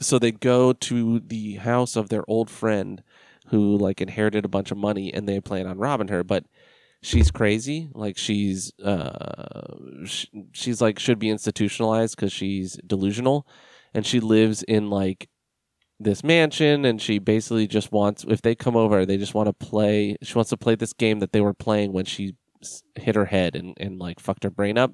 so 0.00 0.18
they 0.18 0.32
go 0.32 0.74
to 0.74 1.20
the 1.20 1.54
house 1.56 1.96
of 1.96 2.10
their 2.10 2.24
old 2.28 2.50
friend 2.50 3.02
who 3.48 3.76
like 3.76 4.00
inherited 4.00 4.44
a 4.44 4.48
bunch 4.48 4.70
of 4.70 4.78
money, 4.78 5.12
and 5.12 5.28
they 5.28 5.40
plan 5.40 5.66
on 5.66 5.78
robbing 5.78 6.08
her, 6.08 6.24
but 6.24 6.44
she's 7.02 7.30
crazy. 7.30 7.88
Like 7.94 8.18
she's 8.18 8.72
uh, 8.82 9.76
sh- 10.04 10.26
she's 10.52 10.80
like 10.80 10.98
should 10.98 11.18
be 11.18 11.30
institutionalized 11.30 12.16
because 12.16 12.32
she's 12.32 12.78
delusional, 12.86 13.46
and 13.94 14.04
she 14.06 14.20
lives 14.20 14.62
in 14.62 14.90
like 14.90 15.28
this 15.98 16.24
mansion, 16.24 16.84
and 16.84 17.00
she 17.00 17.18
basically 17.18 17.66
just 17.66 17.92
wants 17.92 18.24
if 18.28 18.42
they 18.42 18.54
come 18.54 18.76
over, 18.76 19.06
they 19.06 19.16
just 19.16 19.34
want 19.34 19.46
to 19.46 19.52
play. 19.52 20.16
She 20.22 20.34
wants 20.34 20.50
to 20.50 20.56
play 20.56 20.74
this 20.74 20.92
game 20.92 21.20
that 21.20 21.32
they 21.32 21.40
were 21.40 21.54
playing 21.54 21.92
when 21.92 22.04
she 22.04 22.34
hit 22.96 23.14
her 23.14 23.26
head 23.26 23.56
and 23.56 23.74
and 23.78 23.98
like 23.98 24.20
fucked 24.20 24.44
her 24.44 24.50
brain 24.50 24.78
up, 24.78 24.92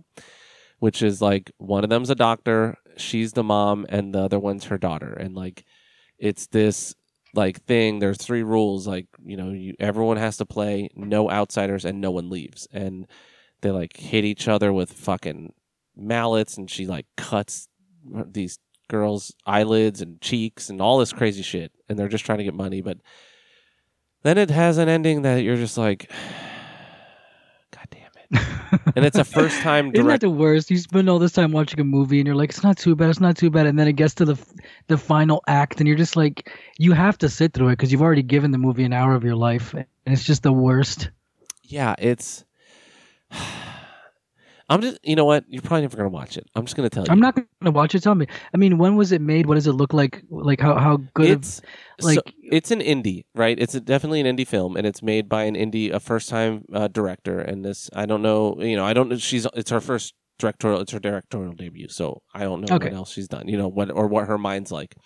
which 0.79 1.03
is 1.03 1.23
like 1.23 1.51
one 1.59 1.85
of 1.85 1.91
them's 1.91 2.11
a 2.11 2.15
doctor, 2.15 2.77
she's 2.97 3.33
the 3.33 3.43
mom, 3.43 3.87
and 3.89 4.15
the 4.15 4.21
other 4.21 4.39
one's 4.39 4.65
her 4.65 4.79
daughter, 4.79 5.13
and 5.13 5.35
like 5.35 5.65
it's 6.19 6.47
this 6.49 6.95
like 7.35 7.65
thing. 7.65 7.99
There's 7.99 8.19
three 8.19 8.43
rules 8.43 8.87
like 8.87 9.07
you 9.25 9.37
know 9.37 9.51
you 9.51 9.75
everyone 9.79 10.17
has 10.17 10.37
to 10.39 10.47
play 10.47 10.91
no 10.95 11.31
outsiders 11.31 11.85
and 11.85 12.01
no 12.01 12.11
one 12.11 12.31
leaves. 12.31 12.69
And 12.73 13.07
they 13.61 13.71
like 13.71 13.97
hit 13.97 14.25
each 14.25 14.49
other 14.49 14.73
with 14.73 14.93
fucking 14.93 15.53
mallets 15.97 16.57
and 16.57 16.71
she 16.71 16.87
like 16.87 17.07
cuts 17.17 17.69
these 18.27 18.59
girls 18.89 19.35
eyelids 19.47 20.01
and 20.03 20.21
cheeks 20.21 20.69
and 20.69 20.81
all 20.81 20.99
this 20.99 21.13
crazy 21.13 21.43
shit 21.43 21.73
and 21.89 21.99
they're 21.99 22.09
just 22.09 22.27
trying 22.27 22.39
to 22.39 22.45
get 22.45 22.55
money. 22.55 22.83
But 22.83 22.99
then 24.23 24.39
it 24.39 24.51
has 24.51 24.79
an 24.79 24.89
ending 24.89 25.23
that 25.23 25.43
you're 25.43 25.57
just 25.57 25.79
like 25.79 26.11
and 28.97 29.05
it's 29.05 29.19
a 29.19 29.25
first 29.25 29.61
time 29.61 29.91
Isn't 29.95 30.07
that 30.07 30.21
the 30.21 30.31
worst? 30.31 30.71
You 30.71 30.79
spend 30.79 31.09
all 31.09 31.19
this 31.19 31.33
time 31.33 31.53
watching 31.53 31.79
a 31.81 31.85
movie 31.85 32.19
and 32.19 32.27
you're 32.27 32.37
like, 32.37 32.51
it's 32.51 32.63
not 32.63 32.79
too 32.79 32.97
bad, 32.97 33.11
it's 33.11 33.21
not 33.21 33.37
too 33.37 33.51
bad, 33.51 33.67
and 33.67 33.79
then 33.79 33.87
it 33.89 33.95
gets 33.95 34.15
to 34.15 34.25
the 34.25 34.39
the 34.89 34.97
final 34.97 35.43
act 35.47 35.81
and 35.81 35.87
you're 35.87 35.97
just 35.97 36.17
like, 36.17 36.51
you 36.79 36.93
have 36.93 37.19
to 37.19 37.29
sit 37.29 37.53
through 37.53 37.69
it 37.69 37.73
because 37.73 37.93
you've 37.93 38.03
already 38.03 38.23
given 38.23 38.51
the 38.51 38.59
movie 38.59 38.85
an 38.85 38.93
hour 38.93 39.15
of 39.15 39.25
your 39.25 39.37
life, 39.37 39.75
and 39.75 39.87
it's 40.07 40.25
just 40.25 40.43
the 40.43 40.53
worst. 40.53 41.11
yeah 41.65 41.95
it's 41.99 42.45
i'm 44.73 44.81
just 44.81 44.99
you 45.03 45.15
know 45.17 45.25
what 45.25 45.45
you're 45.49 45.63
probably 45.63 45.83
never 45.83 45.97
gonna 45.97 46.09
watch 46.09 46.37
it 46.37 46.45
i'm 46.55 46.65
just 46.65 46.77
gonna 46.77 46.91
tell 46.91 47.05
you 47.05 47.11
I'm 47.13 47.21
not 47.21 47.35
gonna 47.61 47.71
watch 47.71 47.95
it. 47.95 48.03
Tell 48.03 48.15
me. 48.15 48.27
I 48.55 48.57
mean, 48.57 48.79
when 48.79 48.97
was 48.97 49.13
it 49.13 49.21
made? 49.21 49.47
What 49.47 49.55
does 49.55 49.67
it 49.67 49.73
look 49.73 49.93
like? 49.93 50.23
Like 50.31 50.61
how 50.61 50.75
how 50.79 50.97
good? 51.15 51.31
of- 51.31 51.39
it's 51.39 51.61
like- 52.01 52.17
so, 52.17 52.23
it's 52.51 52.71
an 52.71 52.81
indie 52.81 53.25
right 53.35 53.59
it's 53.59 53.75
a, 53.75 53.81
definitely 53.81 54.21
an 54.21 54.27
indie 54.37 54.47
film 54.47 54.77
and 54.77 54.87
it's 54.87 55.03
made 55.03 55.29
by 55.29 55.45
an 55.45 55.55
indie 55.55 55.93
a 55.93 56.01
first 56.01 56.29
time 56.29 56.65
uh, 56.75 56.89
director 56.89 57.39
and 57.39 57.65
this 57.65 57.89
i 57.95 58.05
don't 58.07 58.23
know 58.23 58.57
you 58.61 58.77
know 58.77 58.85
i 58.85 58.93
don't 58.93 59.09
know 59.09 59.17
she's 59.17 59.47
it's 59.55 59.71
her 59.71 59.81
first 59.81 60.15
directorial. 60.39 60.81
It's 60.81 60.91
her 60.93 60.99
directorial 60.99 61.53
debut, 61.53 61.89
so 61.89 62.23
I 62.35 62.41
don't 62.41 62.63
know 62.63 62.75
Okay. 62.77 62.89
what 62.89 62.97
else 62.97 63.13
she's 63.13 63.29
done. 63.29 63.47
You 63.47 63.57
know 63.59 63.69
what 63.69 63.91
or 63.93 64.09
what 64.09 64.27
her 64.27 64.39
mind's 64.39 64.73
like. 64.73 64.97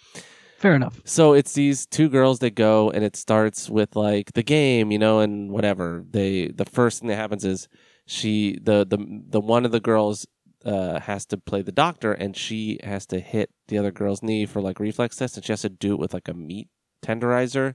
Fair 0.58 0.74
enough. 0.74 1.02
So 1.04 1.34
it's 1.34 1.52
these 1.52 1.84
two 1.86 2.08
girls 2.08 2.38
that 2.38 2.54
go, 2.54 2.90
and 2.90 3.04
it 3.04 3.16
starts 3.16 3.68
with 3.68 3.94
like 3.96 4.32
the 4.32 4.42
game, 4.42 4.90
you 4.90 4.98
know, 4.98 5.20
and 5.20 5.50
whatever. 5.50 6.04
They 6.10 6.48
the 6.48 6.64
first 6.64 7.00
thing 7.00 7.08
that 7.08 7.16
happens 7.16 7.44
is 7.44 7.68
she 8.06 8.58
the 8.62 8.86
the 8.86 8.98
the 9.28 9.40
one 9.40 9.64
of 9.64 9.72
the 9.72 9.80
girls 9.80 10.26
uh, 10.64 11.00
has 11.00 11.26
to 11.26 11.36
play 11.36 11.62
the 11.62 11.72
doctor, 11.72 12.12
and 12.12 12.36
she 12.36 12.78
has 12.82 13.06
to 13.06 13.20
hit 13.20 13.50
the 13.68 13.78
other 13.78 13.90
girl's 13.92 14.22
knee 14.22 14.46
for 14.46 14.60
like 14.60 14.80
reflex 14.80 15.16
test, 15.16 15.36
and 15.36 15.44
she 15.44 15.52
has 15.52 15.62
to 15.62 15.68
do 15.68 15.92
it 15.94 15.98
with 15.98 16.14
like 16.14 16.28
a 16.28 16.34
meat 16.34 16.68
tenderizer. 17.02 17.74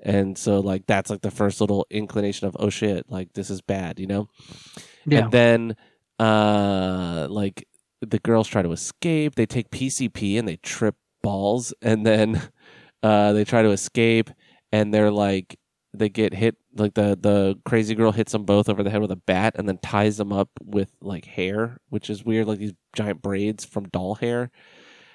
And 0.00 0.38
so 0.38 0.60
like 0.60 0.86
that's 0.86 1.10
like 1.10 1.22
the 1.22 1.30
first 1.30 1.60
little 1.60 1.86
inclination 1.90 2.46
of 2.46 2.56
oh 2.58 2.70
shit, 2.70 3.10
like 3.10 3.32
this 3.32 3.50
is 3.50 3.60
bad, 3.60 3.98
you 3.98 4.06
know. 4.06 4.28
Yeah. 5.04 5.24
And 5.24 5.32
then 5.32 5.76
uh 6.18 7.26
like 7.28 7.66
the 8.00 8.20
girls 8.20 8.46
try 8.48 8.62
to 8.62 8.72
escape. 8.72 9.34
They 9.34 9.46
take 9.46 9.70
PCP 9.70 10.38
and 10.38 10.46
they 10.46 10.56
trip 10.56 10.94
balls 11.22 11.74
and 11.82 12.06
then 12.06 12.40
uh 13.02 13.32
they 13.32 13.44
try 13.44 13.62
to 13.62 13.70
escape 13.70 14.30
and 14.70 14.94
they're 14.94 15.10
like 15.10 15.58
they 15.94 16.08
get 16.08 16.34
hit 16.34 16.56
like 16.76 16.94
the 16.94 17.18
the 17.20 17.58
crazy 17.64 17.94
girl 17.94 18.12
hits 18.12 18.32
them 18.32 18.44
both 18.44 18.68
over 18.68 18.82
the 18.82 18.90
head 18.90 19.00
with 19.00 19.10
a 19.10 19.16
bat 19.16 19.54
and 19.56 19.68
then 19.68 19.78
ties 19.78 20.16
them 20.16 20.32
up 20.32 20.50
with 20.62 20.90
like 21.00 21.24
hair, 21.24 21.78
which 21.88 22.10
is 22.10 22.24
weird 22.24 22.46
like 22.46 22.58
these 22.58 22.74
giant 22.94 23.22
braids 23.22 23.64
from 23.64 23.88
doll 23.88 24.14
hair. 24.16 24.50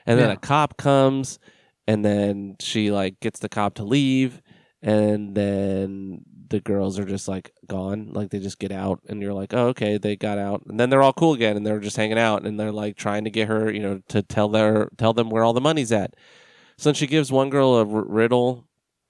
And 0.05 0.19
then 0.19 0.31
a 0.31 0.37
cop 0.37 0.75
comes 0.77 1.39
and 1.87 2.03
then 2.03 2.57
she 2.59 2.91
like 2.91 3.19
gets 3.19 3.39
the 3.39 3.49
cop 3.49 3.75
to 3.75 3.83
leave 3.83 4.41
and 4.81 5.35
then 5.35 6.21
the 6.49 6.59
girls 6.59 6.99
are 6.99 7.05
just 7.05 7.27
like 7.27 7.51
gone. 7.67 8.11
Like 8.11 8.29
they 8.29 8.39
just 8.39 8.59
get 8.59 8.71
out 8.71 8.99
and 9.07 9.21
you're 9.21 9.33
like 9.33 9.53
oh 9.53 9.67
okay 9.67 9.97
they 9.97 10.15
got 10.15 10.39
out. 10.39 10.63
And 10.65 10.79
then 10.79 10.89
they're 10.89 11.03
all 11.03 11.13
cool 11.13 11.33
again 11.33 11.55
and 11.55 11.65
they're 11.65 11.79
just 11.79 11.97
hanging 11.97 12.17
out 12.17 12.45
and 12.45 12.59
they're 12.59 12.71
like 12.71 12.97
trying 12.97 13.23
to 13.25 13.29
get 13.29 13.47
her 13.47 13.71
you 13.71 13.79
know 13.79 14.01
to 14.09 14.23
tell 14.23 14.49
their 14.49 14.89
tell 14.97 15.13
them 15.13 15.29
where 15.29 15.43
all 15.43 15.53
the 15.53 15.61
money's 15.61 15.91
at. 15.91 16.15
So 16.77 16.89
then 16.89 16.95
she 16.95 17.07
gives 17.07 17.31
one 17.31 17.51
girl 17.51 17.75
a 17.75 17.87
r- 17.87 18.05
riddle 18.05 18.67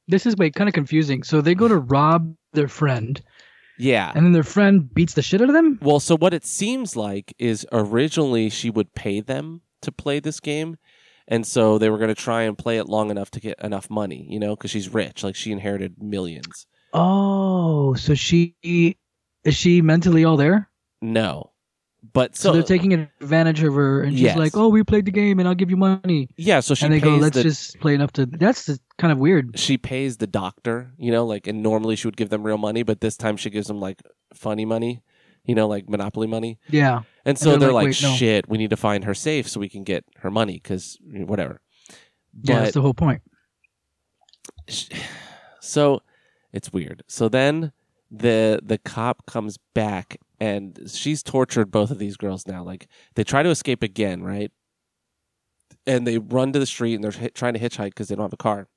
This 0.07 0.25
is 0.25 0.35
wait 0.37 0.53
kind 0.55 0.67
of 0.67 0.73
confusing. 0.73 1.23
So 1.23 1.41
they 1.41 1.55
go 1.55 1.67
to 1.67 1.77
rob 1.77 2.35
their 2.53 2.67
friend, 2.67 3.19
yeah 3.79 4.11
and 4.13 4.23
then 4.25 4.31
their 4.33 4.43
friend 4.43 4.93
beats 4.93 5.13
the 5.15 5.23
shit 5.23 5.41
out 5.41 5.49
of 5.49 5.55
them. 5.55 5.79
well 5.81 5.99
so 5.99 6.15
what 6.15 6.33
it 6.35 6.45
seems 6.45 6.95
like 6.95 7.33
is 7.39 7.65
originally 7.71 8.47
she 8.49 8.69
would 8.69 8.93
pay 8.93 9.19
them 9.21 9.61
to 9.81 9.91
play 9.91 10.19
this 10.19 10.39
game 10.39 10.77
and 11.27 11.47
so 11.47 11.79
they 11.79 11.89
were 11.89 11.97
going 11.97 12.13
to 12.13 12.21
try 12.29 12.43
and 12.43 12.55
play 12.55 12.77
it 12.77 12.87
long 12.87 13.09
enough 13.09 13.31
to 13.31 13.39
get 13.39 13.59
enough 13.63 13.89
money 13.89 14.27
you 14.29 14.39
know 14.39 14.55
because 14.55 14.69
she's 14.69 14.89
rich 14.93 15.23
like 15.23 15.35
she 15.35 15.51
inherited 15.51 15.95
millions 15.99 16.67
Oh, 16.93 17.95
so 17.95 18.13
she 18.13 18.55
is 19.43 19.55
she 19.55 19.81
mentally 19.81 20.23
all 20.23 20.37
there? 20.37 20.69
no 21.01 21.52
but 22.13 22.35
So, 22.35 22.49
so, 22.49 22.53
they're 22.53 22.63
taking 22.63 22.93
advantage 22.93 23.61
of 23.63 23.73
her, 23.73 24.03
and 24.03 24.13
she's 24.13 24.21
Yes. 24.21 24.37
like, 24.37 24.55
"Oh, 24.55 24.69
we 24.69 24.83
played 24.83 25.05
the 25.05 25.11
game, 25.11 25.39
and 25.39 25.47
I'll 25.47 25.55
give 25.55 25.69
you 25.69 25.77
money." 25.77 26.29
yeah 26.37 26.59
so 26.59 26.73
she 26.75 26.85
and 26.85 26.93
they 26.93 26.99
go, 26.99 27.15
"Let's 27.17 27.35
the, 27.35 27.43
just 27.43 27.79
play 27.79 27.93
enough 27.95 28.11
to." 28.13 28.25
That's 28.25 28.69
kind 28.97 29.11
of 29.11 29.17
weird. 29.17 29.57
she 29.59 29.77
pays 29.77 30.17
the 30.17 30.27
doctor, 30.27 30.91
you 30.97 31.11
know, 31.11 31.25
like, 31.25 31.47
and 31.47 31.61
normally 31.63 31.95
she 31.95 32.07
would 32.07 32.17
give 32.17 32.29
them 32.29 32.43
real 32.43 32.57
money, 32.59 32.83
but 32.83 33.01
this 33.01 33.17
time 33.17 33.35
she 33.37 33.49
gives 33.49 33.67
them 33.67 33.79
like 33.79 34.01
funny 34.33 34.65
money, 34.65 35.01
you 35.45 35.55
know, 35.55 35.67
like 35.67 35.89
Monopoly 35.89 36.27
money. 36.27 36.59
Yeah, 36.69 37.01
And 37.25 37.37
so 37.37 37.51
they're 37.51 37.59
they're, 37.59 37.71
like, 37.73 37.85
like, 37.85 37.95
"Wait, 37.95 38.03
no." 38.03 38.13
shit, 38.15 38.47
we 38.47 38.57
need 38.57 38.69
to 38.69 38.77
find 38.77 39.03
her 39.05 39.13
safe 39.15 39.49
so 39.49 39.59
we 39.59 39.69
can 39.69 39.83
get 39.83 40.05
her 40.19 40.29
money 40.31 40.53
because 40.61 40.97
whatever. 41.11 41.61
yeah, 42.43 42.59
that's 42.61 42.73
the 42.73 42.81
whole 42.81 42.93
point. 42.93 43.21
sh- 44.67 44.89
so 45.61 46.01
it's 46.51 46.71
weird. 46.71 47.03
So 47.07 47.27
then 47.29 47.71
the 48.13 48.59
the 48.63 48.77
cop 48.77 49.25
comes 49.25 49.57
back 49.73 50.17
and 50.39 50.79
she's 50.87 51.23
tortured 51.23 51.71
both 51.71 51.89
of 51.89 51.97
these 51.97 52.15
girls 52.15 52.47
now. 52.47 52.63
Like 52.63 52.87
they 53.15 53.23
try 53.23 53.41
to 53.43 53.49
escape 53.49 53.81
again, 53.81 54.21
right? 54.23 54.51
And 55.87 56.05
they 56.05 56.19
run 56.19 56.53
to 56.53 56.59
the 56.59 56.65
street 56.65 56.95
and 56.95 57.03
they're 57.03 57.11
hit, 57.11 57.35
trying 57.35 57.55
to 57.55 57.59
hitchhike 57.59 57.89
because 57.89 58.07
they 58.07 58.15
don't 58.15 58.23
have 58.25 58.33
a 58.33 58.37
car. 58.37 58.67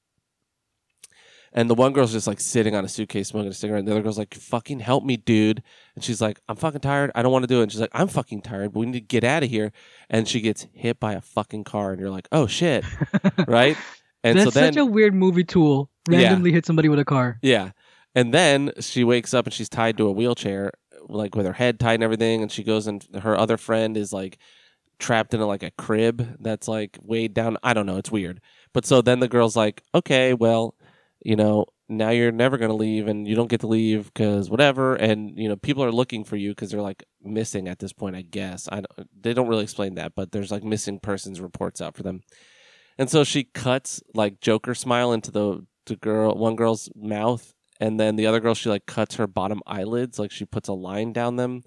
And 1.53 1.71
the 1.71 1.75
one 1.75 1.93
girl's 1.93 2.13
just 2.13 2.27
like 2.27 2.41
sitting 2.41 2.75
on 2.75 2.85
a 2.85 2.89
suitcase 2.89 3.29
smoking 3.29 3.51
a 3.51 3.55
cigarette. 3.55 3.81
And 3.81 3.89
the 3.89 3.93
other 3.93 4.03
girl's 4.03 4.19
like, 4.19 4.35
fucking 4.35 4.81
help 4.81 5.05
me, 5.05 5.17
dude. 5.17 5.63
And 5.95 6.05
she's 6.05 6.21
like, 6.21 6.41
I'm 6.49 6.57
fucking 6.57 6.81
tired. 6.81 7.11
I 7.15 7.23
don't 7.23 7.33
want 7.33 7.45
to 7.45 7.47
do 7.47 7.61
it. 7.61 7.65
And 7.65 7.73
she's 7.73 7.81
like, 7.81 7.93
I'm 7.95 8.09
fucking 8.09 8.43
tired, 8.43 8.73
but 8.73 8.81
we 8.81 8.87
need 8.87 8.93
to 8.93 9.01
get 9.01 9.25
out 9.25 9.43
of 9.43 9.49
here. 9.49 9.73
And 10.11 10.27
she 10.29 10.41
gets 10.41 10.67
hit 10.73 10.99
by 11.01 11.15
a 11.15 11.21
fucking 11.21 11.65
car. 11.65 11.93
And 11.93 12.01
you're 12.01 12.11
like, 12.11 12.29
oh 12.33 12.47
shit. 12.47 12.85
right? 13.47 13.77
And 14.23 14.39
that's 14.39 14.53
so 14.53 14.61
then 14.61 14.73
such 14.73 14.81
a 14.81 14.85
weird 14.85 15.15
movie 15.15 15.45
tool. 15.45 15.89
Yeah. 16.11 16.19
Randomly 16.19 16.53
hit 16.53 16.67
somebody 16.67 16.89
with 16.89 16.99
a 16.99 17.05
car. 17.05 17.39
yeah. 17.43 17.71
And 18.17 18.33
then 18.33 18.73
she 18.81 19.05
wakes 19.05 19.35
up 19.35 19.45
and 19.45 19.53
she's 19.53 19.69
tied 19.69 19.99
to 19.99 20.09
a 20.09 20.13
wheelchair, 20.13 20.73
like 21.07 21.35
with 21.35 21.45
her 21.45 21.53
head 21.53 21.79
tied 21.79 21.97
and 21.97 22.03
everything. 22.03 22.41
And 22.41 22.51
she 22.51 22.65
goes 22.65 22.87
and 22.87 23.07
her 23.23 23.39
other 23.39 23.59
friend 23.59 23.95
is 23.95 24.11
like 24.11 24.39
trapped 24.99 25.35
in 25.35 25.41
a, 25.41 25.47
like 25.47 25.63
a 25.63 25.71
crib 25.73 26.39
that's 26.41 26.67
like 26.67 26.99
weighed 27.03 27.35
down. 27.35 27.59
I 27.63 27.75
don't 27.75 27.85
know. 27.85 27.99
It's 27.99 28.11
weird. 28.11 28.41
But 28.73 28.87
so 28.87 29.03
then 29.03 29.21
the 29.21 29.29
girl's 29.29 29.55
like, 29.55 29.83
okay, 29.95 30.33
well, 30.33 30.75
you 31.23 31.37
know, 31.37 31.67
now 31.91 32.09
you're 32.09 32.33
never 32.33 32.57
going 32.57 32.71
to 32.71 32.77
leave 32.77 33.07
and 33.07 33.29
you 33.29 33.37
don't 33.37 33.51
get 33.51 33.61
to 33.61 33.67
leave 33.67 34.07
because 34.07 34.49
whatever. 34.49 34.95
And, 34.95 35.39
you 35.39 35.51
know, 35.51 35.57
people 35.57 35.85
are 35.85 35.93
looking 35.93 36.25
for 36.25 36.37
you 36.37 36.53
because 36.53 36.71
they're 36.71 36.81
like 36.81 37.05
missing 37.23 37.69
at 37.69 37.81
this 37.81 37.93
point, 37.93 38.17
I 38.17 38.23
guess. 38.23 38.67
I 38.73 38.77
don't, 38.77 39.11
they 39.21 39.35
don't 39.35 39.49
really 39.49 39.65
explain 39.65 39.97
that, 39.97 40.15
but 40.15 40.33
there's 40.33 40.51
like 40.51 40.65
missing 40.65 41.01
persons 41.01 41.39
reports 41.39 41.83
out 41.83 41.95
for 41.95 42.03
them. 42.03 42.23
And 42.97 43.11
so 43.11 43.25
she 43.25 43.45
cuts 43.45 44.03
like 44.15 44.41
Joker 44.41 44.75
smile 44.75 45.13
into 45.13 45.31
the, 45.31 45.67
the 45.85 45.97
girl, 45.97 46.35
one 46.35 46.57
girl's 46.57 46.89
mouth 46.97 47.53
and 47.81 47.99
then 48.01 48.17
the 48.17 48.27
other 48.27 48.41
girl 48.41 48.55
she 48.55 48.69
like 48.69 48.87
cuts 48.87 49.17
her 49.17 49.27
bottom 49.27 49.61
eyelids 49.67 50.19
like 50.19 50.31
she 50.31 50.45
puts 50.45 50.69
a 50.69 50.73
line 50.73 51.13
down 51.13 51.37
them. 51.37 51.63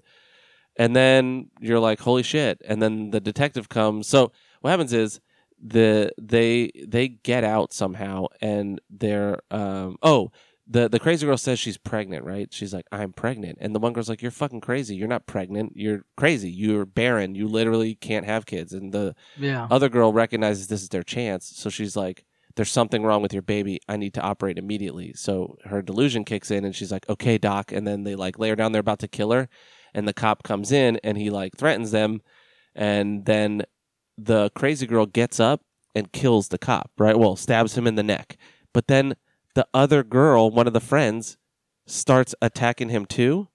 And 0.76 0.94
then 0.96 1.50
you're 1.60 1.80
like 1.80 2.00
holy 2.00 2.22
shit. 2.22 2.60
And 2.64 2.80
then 2.80 3.10
the 3.10 3.20
detective 3.20 3.68
comes. 3.68 4.06
So 4.06 4.32
what 4.60 4.70
happens 4.70 4.92
is 4.92 5.20
the 5.62 6.10
they 6.20 6.70
they 6.86 7.08
get 7.08 7.44
out 7.44 7.72
somehow 7.72 8.26
and 8.40 8.80
they're 8.88 9.40
um 9.50 9.96
oh 10.02 10.30
the 10.66 10.88
the 10.88 11.00
crazy 11.00 11.26
girl 11.26 11.36
says 11.36 11.58
she's 11.58 11.76
pregnant 11.76 12.24
right? 12.24 12.48
She's 12.52 12.72
like 12.72 12.86
i'm 12.92 13.12
pregnant. 13.12 13.58
And 13.60 13.74
the 13.74 13.78
one 13.80 13.92
girl's 13.92 14.08
like 14.08 14.22
you're 14.22 14.30
fucking 14.30 14.60
crazy. 14.62 14.94
You're 14.96 15.08
not 15.08 15.26
pregnant. 15.26 15.72
You're 15.74 16.02
crazy. 16.16 16.50
You're 16.50 16.86
barren. 16.86 17.34
You 17.34 17.46
literally 17.48 17.94
can't 17.96 18.24
have 18.24 18.46
kids. 18.46 18.72
And 18.72 18.92
the 18.92 19.14
Yeah. 19.36 19.66
other 19.70 19.88
girl 19.88 20.12
recognizes 20.12 20.68
this 20.68 20.82
is 20.82 20.88
their 20.88 21.02
chance. 21.02 21.52
So 21.54 21.68
she's 21.68 21.96
like 21.96 22.24
there's 22.60 22.70
something 22.70 23.04
wrong 23.04 23.22
with 23.22 23.32
your 23.32 23.40
baby 23.40 23.80
i 23.88 23.96
need 23.96 24.12
to 24.12 24.20
operate 24.20 24.58
immediately. 24.58 25.14
So 25.14 25.56
her 25.64 25.80
delusion 25.80 26.26
kicks 26.26 26.50
in 26.50 26.66
and 26.66 26.76
she's 26.76 26.92
like 26.92 27.08
okay 27.08 27.38
doc 27.38 27.72
and 27.72 27.86
then 27.86 28.04
they 28.04 28.14
like 28.14 28.38
lay 28.38 28.50
her 28.50 28.54
down 28.56 28.72
they're 28.72 28.80
about 28.80 28.98
to 28.98 29.08
kill 29.08 29.32
her 29.32 29.48
and 29.94 30.06
the 30.06 30.12
cop 30.12 30.42
comes 30.42 30.70
in 30.70 31.00
and 31.02 31.16
he 31.16 31.30
like 31.30 31.56
threatens 31.56 31.90
them 31.90 32.20
and 32.74 33.24
then 33.24 33.62
the 34.18 34.50
crazy 34.54 34.86
girl 34.86 35.06
gets 35.06 35.40
up 35.40 35.62
and 35.94 36.12
kills 36.12 36.48
the 36.48 36.58
cop 36.58 36.90
right? 36.98 37.18
Well 37.18 37.34
stabs 37.34 37.78
him 37.78 37.86
in 37.86 37.94
the 37.94 38.02
neck. 38.02 38.36
But 38.74 38.88
then 38.88 39.14
the 39.54 39.66
other 39.72 40.04
girl 40.04 40.50
one 40.50 40.66
of 40.66 40.74
the 40.74 40.80
friends 40.80 41.38
starts 41.86 42.34
attacking 42.42 42.90
him 42.90 43.06
too 43.06 43.48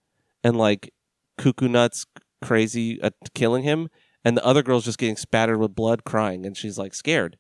and 0.44 0.58
like 0.58 0.92
cuckoo 1.38 1.68
nuts 1.68 2.08
crazy 2.42 3.00
at 3.04 3.14
killing 3.36 3.62
him 3.62 3.90
and 4.24 4.36
the 4.36 4.44
other 4.44 4.64
girl's 4.64 4.86
just 4.86 4.98
getting 4.98 5.16
spattered 5.16 5.60
with 5.60 5.76
blood 5.76 6.06
crying 6.06 6.44
and 6.44 6.58
she's 6.58 6.80
like 6.80 6.96
scared 6.96 7.38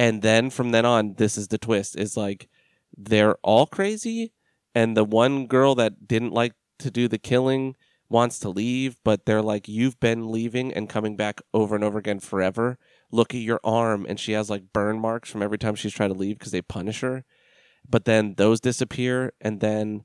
and 0.00 0.22
then 0.22 0.48
from 0.48 0.70
then 0.70 0.86
on 0.86 1.12
this 1.18 1.36
is 1.36 1.48
the 1.48 1.58
twist 1.58 1.94
is 1.94 2.16
like 2.16 2.48
they're 2.96 3.36
all 3.42 3.66
crazy 3.66 4.32
and 4.74 4.96
the 4.96 5.04
one 5.04 5.46
girl 5.46 5.74
that 5.74 6.08
didn't 6.08 6.32
like 6.32 6.54
to 6.78 6.90
do 6.90 7.06
the 7.06 7.18
killing 7.18 7.76
wants 8.08 8.38
to 8.38 8.48
leave 8.48 8.96
but 9.04 9.26
they're 9.26 9.42
like 9.42 9.68
you've 9.68 10.00
been 10.00 10.32
leaving 10.32 10.72
and 10.72 10.88
coming 10.88 11.16
back 11.16 11.42
over 11.52 11.74
and 11.74 11.84
over 11.84 11.98
again 11.98 12.18
forever. 12.18 12.78
Look 13.12 13.34
at 13.34 13.42
your 13.42 13.60
arm. 13.62 14.06
And 14.08 14.18
she 14.18 14.32
has 14.32 14.48
like 14.48 14.72
burn 14.72 14.98
marks 14.98 15.30
from 15.30 15.42
every 15.42 15.58
time 15.58 15.74
she's 15.74 15.92
trying 15.92 16.12
to 16.12 16.18
leave 16.18 16.38
because 16.38 16.52
they 16.52 16.62
punish 16.62 17.00
her. 17.00 17.24
But 17.88 18.06
then 18.06 18.34
those 18.36 18.60
disappear 18.60 19.34
and 19.40 19.60
then 19.60 20.04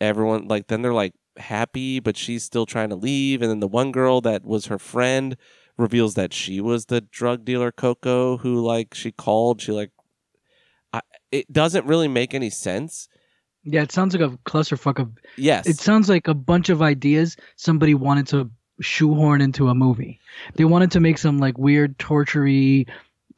everyone 0.00 0.46
like 0.46 0.68
then 0.68 0.82
they're 0.82 0.92
like 0.92 1.14
happy 1.36 1.98
but 1.98 2.16
she's 2.16 2.44
still 2.44 2.66
trying 2.66 2.90
to 2.90 2.96
leave. 2.96 3.42
And 3.42 3.50
then 3.50 3.60
the 3.60 3.66
one 3.66 3.90
girl 3.90 4.20
that 4.20 4.44
was 4.44 4.66
her 4.66 4.78
friend 4.78 5.36
reveals 5.76 6.14
that 6.14 6.32
she 6.32 6.60
was 6.60 6.86
the 6.86 7.00
drug 7.00 7.44
dealer 7.44 7.72
coco 7.72 8.36
who 8.38 8.60
like 8.64 8.94
she 8.94 9.10
called 9.10 9.60
she 9.60 9.72
like 9.72 9.90
I, 10.92 11.00
it 11.32 11.52
doesn't 11.52 11.86
really 11.86 12.08
make 12.08 12.32
any 12.34 12.50
sense 12.50 13.08
Yeah, 13.64 13.82
it 13.82 13.90
sounds 13.90 14.14
like 14.14 14.22
a 14.30 14.36
clusterfuck 14.48 15.00
of. 15.00 15.10
yes 15.36 15.66
It 15.66 15.78
sounds 15.78 16.08
like 16.08 16.28
a 16.28 16.34
bunch 16.34 16.68
of 16.68 16.80
ideas 16.82 17.36
somebody 17.56 17.94
wanted 17.94 18.26
to 18.28 18.50
shoehorn 18.80 19.40
into 19.40 19.68
a 19.68 19.74
movie. 19.74 20.20
They 20.56 20.64
wanted 20.64 20.90
to 20.92 21.00
make 21.00 21.18
some 21.18 21.38
like 21.38 21.56
weird, 21.58 21.98
tortury, 21.98 22.86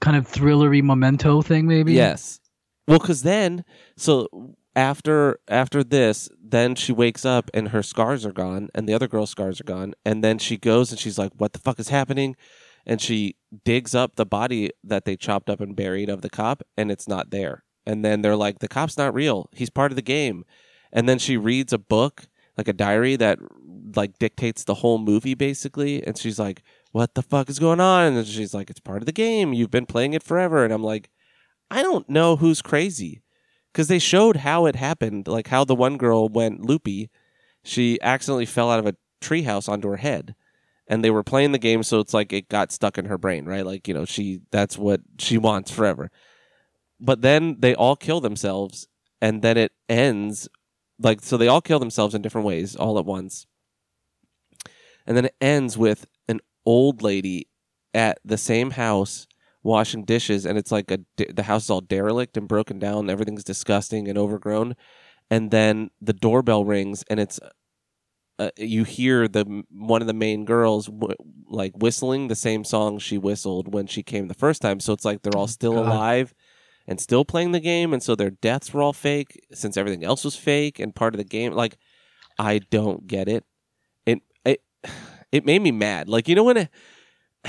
kind 0.01 0.17
of 0.17 0.27
thrillery 0.27 0.83
memento 0.83 1.43
thing, 1.43 1.67
maybe. 1.67 1.93
Yes. 1.93 2.41
Well, 2.89 2.99
because 2.99 3.23
then, 3.23 3.65
so 3.97 4.29
after 4.77 5.41
after 5.49 5.83
this, 5.83 6.29
then 6.41 6.75
she 6.75 6.93
wakes 6.93 7.25
up 7.25 7.51
and 7.55 7.69
her 7.69 7.83
scars 7.83 8.25
are 8.27 8.33
gone, 8.33 8.69
and 8.75 8.89
the 8.89 8.95
other 8.95 9.09
girl's 9.09 9.31
scars 9.31 9.61
are 9.61 9.65
gone, 9.65 9.95
and 10.05 10.23
then 10.23 10.39
she 10.39 10.59
goes 10.59 10.93
and 10.93 11.01
she's 11.01 11.19
like, 11.19 11.33
"What 11.39 11.55
the 11.55 11.59
fuck 11.59 11.81
is 11.81 11.89
happening?" 11.89 12.37
And 12.85 13.01
she 13.01 13.37
digs 13.65 13.95
up 13.95 14.15
the 14.17 14.27
body 14.27 14.71
that 14.85 15.07
they 15.07 15.17
chopped 15.17 15.51
up 15.51 15.61
and 15.61 15.75
buried 15.75 16.11
of 16.11 16.21
the 16.23 16.31
cop, 16.31 16.63
and 16.77 16.91
it's 16.93 17.09
not 17.09 17.31
there. 17.31 17.65
And 17.87 18.05
then 18.05 18.23
they're 18.23 18.37
like, 18.37 18.59
"The 18.61 18.69
cop's 18.69 18.99
not 18.99 19.15
real. 19.15 19.49
He's 19.53 19.71
part 19.71 19.93
of 19.93 19.97
the 19.97 20.03
game." 20.03 20.45
And 20.93 21.09
then 21.09 21.19
she 21.19 21.37
reads 21.37 21.73
a 21.73 21.79
book, 21.79 22.27
like 22.57 22.69
a 22.69 22.73
diary 22.73 23.17
that 23.17 23.39
like 23.97 24.19
dictates 24.19 24.65
the 24.65 24.75
whole 24.75 24.99
movie 24.99 25.35
basically, 25.35 26.03
and 26.07 26.19
she's 26.19 26.39
like, 26.39 26.63
"What 26.93 27.15
the 27.15 27.23
fuck 27.23 27.49
is 27.49 27.59
going 27.59 27.81
on?" 27.81 28.15
And 28.15 28.27
she's 28.27 28.55
like, 28.55 28.71
"It's 28.71 28.81
part 28.81 29.03
of 29.03 29.07
the 29.07 29.13
game. 29.13 29.55
You've 29.55 29.71
been 29.71 29.87
playing 29.87 30.13
it 30.13 30.23
forever." 30.23 30.65
And 30.65 30.73
I'm 30.73 30.85
like, 30.85 31.11
I 31.71 31.83
don't 31.83 32.09
know 32.09 32.37
who's 32.37 32.63
crazy 32.63 33.23
because 33.77 33.89
they 33.89 33.99
showed 33.99 34.37
how 34.37 34.65
it 34.65 34.75
happened, 34.75 35.29
like 35.29 35.49
how 35.49 35.63
the 35.63 35.75
one 35.75 35.99
girl 35.99 36.31
went 36.31 36.65
loopy. 36.65 37.11
She 37.63 38.01
accidentally 38.01 38.47
fell 38.47 38.71
out 38.71 38.79
of 38.79 38.87
a 38.87 38.97
treehouse 39.21 39.69
onto 39.69 39.89
her 39.89 39.99
head, 39.99 40.35
and 40.89 41.05
they 41.05 41.11
were 41.11 41.23
playing 41.23 41.53
the 41.53 41.59
game, 41.59 41.83
so 41.83 42.01
it's 42.01 42.15
like 42.15 42.33
it 42.33 42.49
got 42.49 42.73
stuck 42.73 42.97
in 42.97 43.05
her 43.05 43.19
brain, 43.19 43.45
right? 43.45 43.67
Like 43.67 43.87
you 43.87 43.93
know, 43.93 44.07
she 44.07 44.41
that's 44.51 44.79
what 44.79 45.03
she 45.19 45.37
wants 45.37 45.71
forever. 45.71 46.11
But 46.99 47.21
then 47.21 47.57
they 47.59 47.75
all 47.75 47.97
kill 47.97 48.23
themselves, 48.23 48.89
and 49.21 49.43
then 49.43 49.59
it 49.59 49.73
ends 49.91 50.49
like 50.99 51.21
so 51.21 51.37
they 51.37 51.49
all 51.49 51.61
kill 51.61 51.79
themselves 51.79 52.15
in 52.15 52.23
different 52.23 52.47
ways 52.47 52.77
all 52.77 52.99
at 52.99 53.05
once, 53.05 53.47
and 55.07 55.15
then 55.19 55.27
it 55.27 55.37
ends 55.39 55.77
with 55.77 56.07
an 56.29 56.41
old 56.65 57.03
lady 57.03 57.49
at 57.93 58.21
the 58.25 58.39
same 58.39 58.71
house 58.71 59.27
washing 59.67 60.05
dishes 60.05 60.47
and 60.47 60.57
it's 60.57 60.71
like 60.71 60.91
a 60.91 60.99
the 61.17 61.43
house 61.43 61.65
is 61.65 61.71
all 61.71 61.81
derelict 61.81 62.37
and 62.37 62.47
broken 62.49 62.79
down 62.79 63.11
everything's 63.11 63.45
disgusting 63.45 64.09
and 64.09 64.17
overgrown 64.17 64.75
and 65.31 65.51
then 65.51 65.91
the 66.01 66.13
doorbell 66.13 66.65
rings 66.65 67.05
and 67.11 67.19
it's 67.19 67.41
uh, 68.39 68.51
you 68.57 68.85
hear 68.85 69.27
the 69.27 69.65
one 69.71 70.03
of 70.03 70.07
the 70.07 70.15
main 70.15 70.45
girls 70.45 70.87
w- 70.87 71.15
like 71.49 71.73
whistling 71.77 72.29
the 72.29 72.35
same 72.37 72.65
song 72.65 72.99
she 72.99 73.19
whistled 73.19 73.73
when 73.73 73.87
she 73.87 74.03
came 74.03 74.29
the 74.29 74.35
first 74.35 74.63
time 74.63 74.79
so 74.79 74.93
it's 74.93 75.05
like 75.05 75.23
they're 75.23 75.37
all 75.37 75.47
still 75.47 75.75
God. 75.75 75.87
alive 75.87 76.35
and 76.87 77.01
still 77.01 77.25
playing 77.25 77.53
the 77.53 77.61
game 77.61 77.93
and 77.93 78.03
so 78.03 78.15
their 78.15 78.31
deaths 78.31 78.73
were 78.73 78.83
all 78.83 78.93
fake 78.93 79.45
since 79.53 79.77
everything 79.77 80.05
else 80.05 80.25
was 80.25 80.37
fake 80.37 80.79
and 80.79 80.95
part 80.95 81.15
of 81.15 81.19
the 81.19 81.25
game 81.25 81.53
like 81.53 81.77
i 82.39 82.59
don't 82.71 83.07
get 83.07 83.27
it 83.27 83.45
it 84.05 84.21
it, 84.45 84.61
it 85.33 85.45
made 85.45 85.63
me 85.63 85.73
mad 85.73 86.09
like 86.09 86.29
you 86.29 86.35
know 86.35 86.45
when 86.45 86.57
it, 86.59 86.71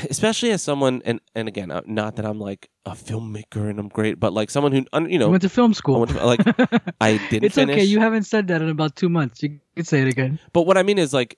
especially 0.10 0.52
as 0.52 0.62
someone 0.62 1.02
and 1.06 1.20
and 1.36 1.48
again 1.48 1.72
uh, 1.72 1.82
not 1.86 2.16
that 2.16 2.26
i'm 2.26 2.40
like 2.40 2.70
a 2.86 2.92
filmmaker 2.92 3.70
and 3.70 3.80
i'm 3.80 3.88
great 3.90 4.20
but 4.20 4.32
like 4.34 4.50
someone 4.50 4.72
who 4.72 4.80
you 4.80 5.08
You 5.10 5.20
know 5.20 5.30
went 5.30 5.42
to 5.44 5.50
film 5.50 5.72
I 5.72 5.74
school. 5.74 6.00
went 6.00 6.12
to- 6.12 6.26
like 6.26 6.40
i 7.02 7.18
didn't 7.30 7.46
it's 7.46 7.56
finish 7.56 7.76
okay. 7.76 7.84
You 7.84 8.00
haven't 8.00 8.24
said 8.24 8.48
that 8.48 8.62
in 8.62 8.70
about 8.70 8.96
two 8.96 9.10
months. 9.10 9.42
You 9.44 9.60
can 9.76 9.86
say 9.86 10.02
it 10.02 10.08
again. 10.08 10.40
but 10.54 10.64
what 10.64 10.78
i 10.78 10.84
mean 10.84 10.98
is 10.98 11.14
like 11.14 11.38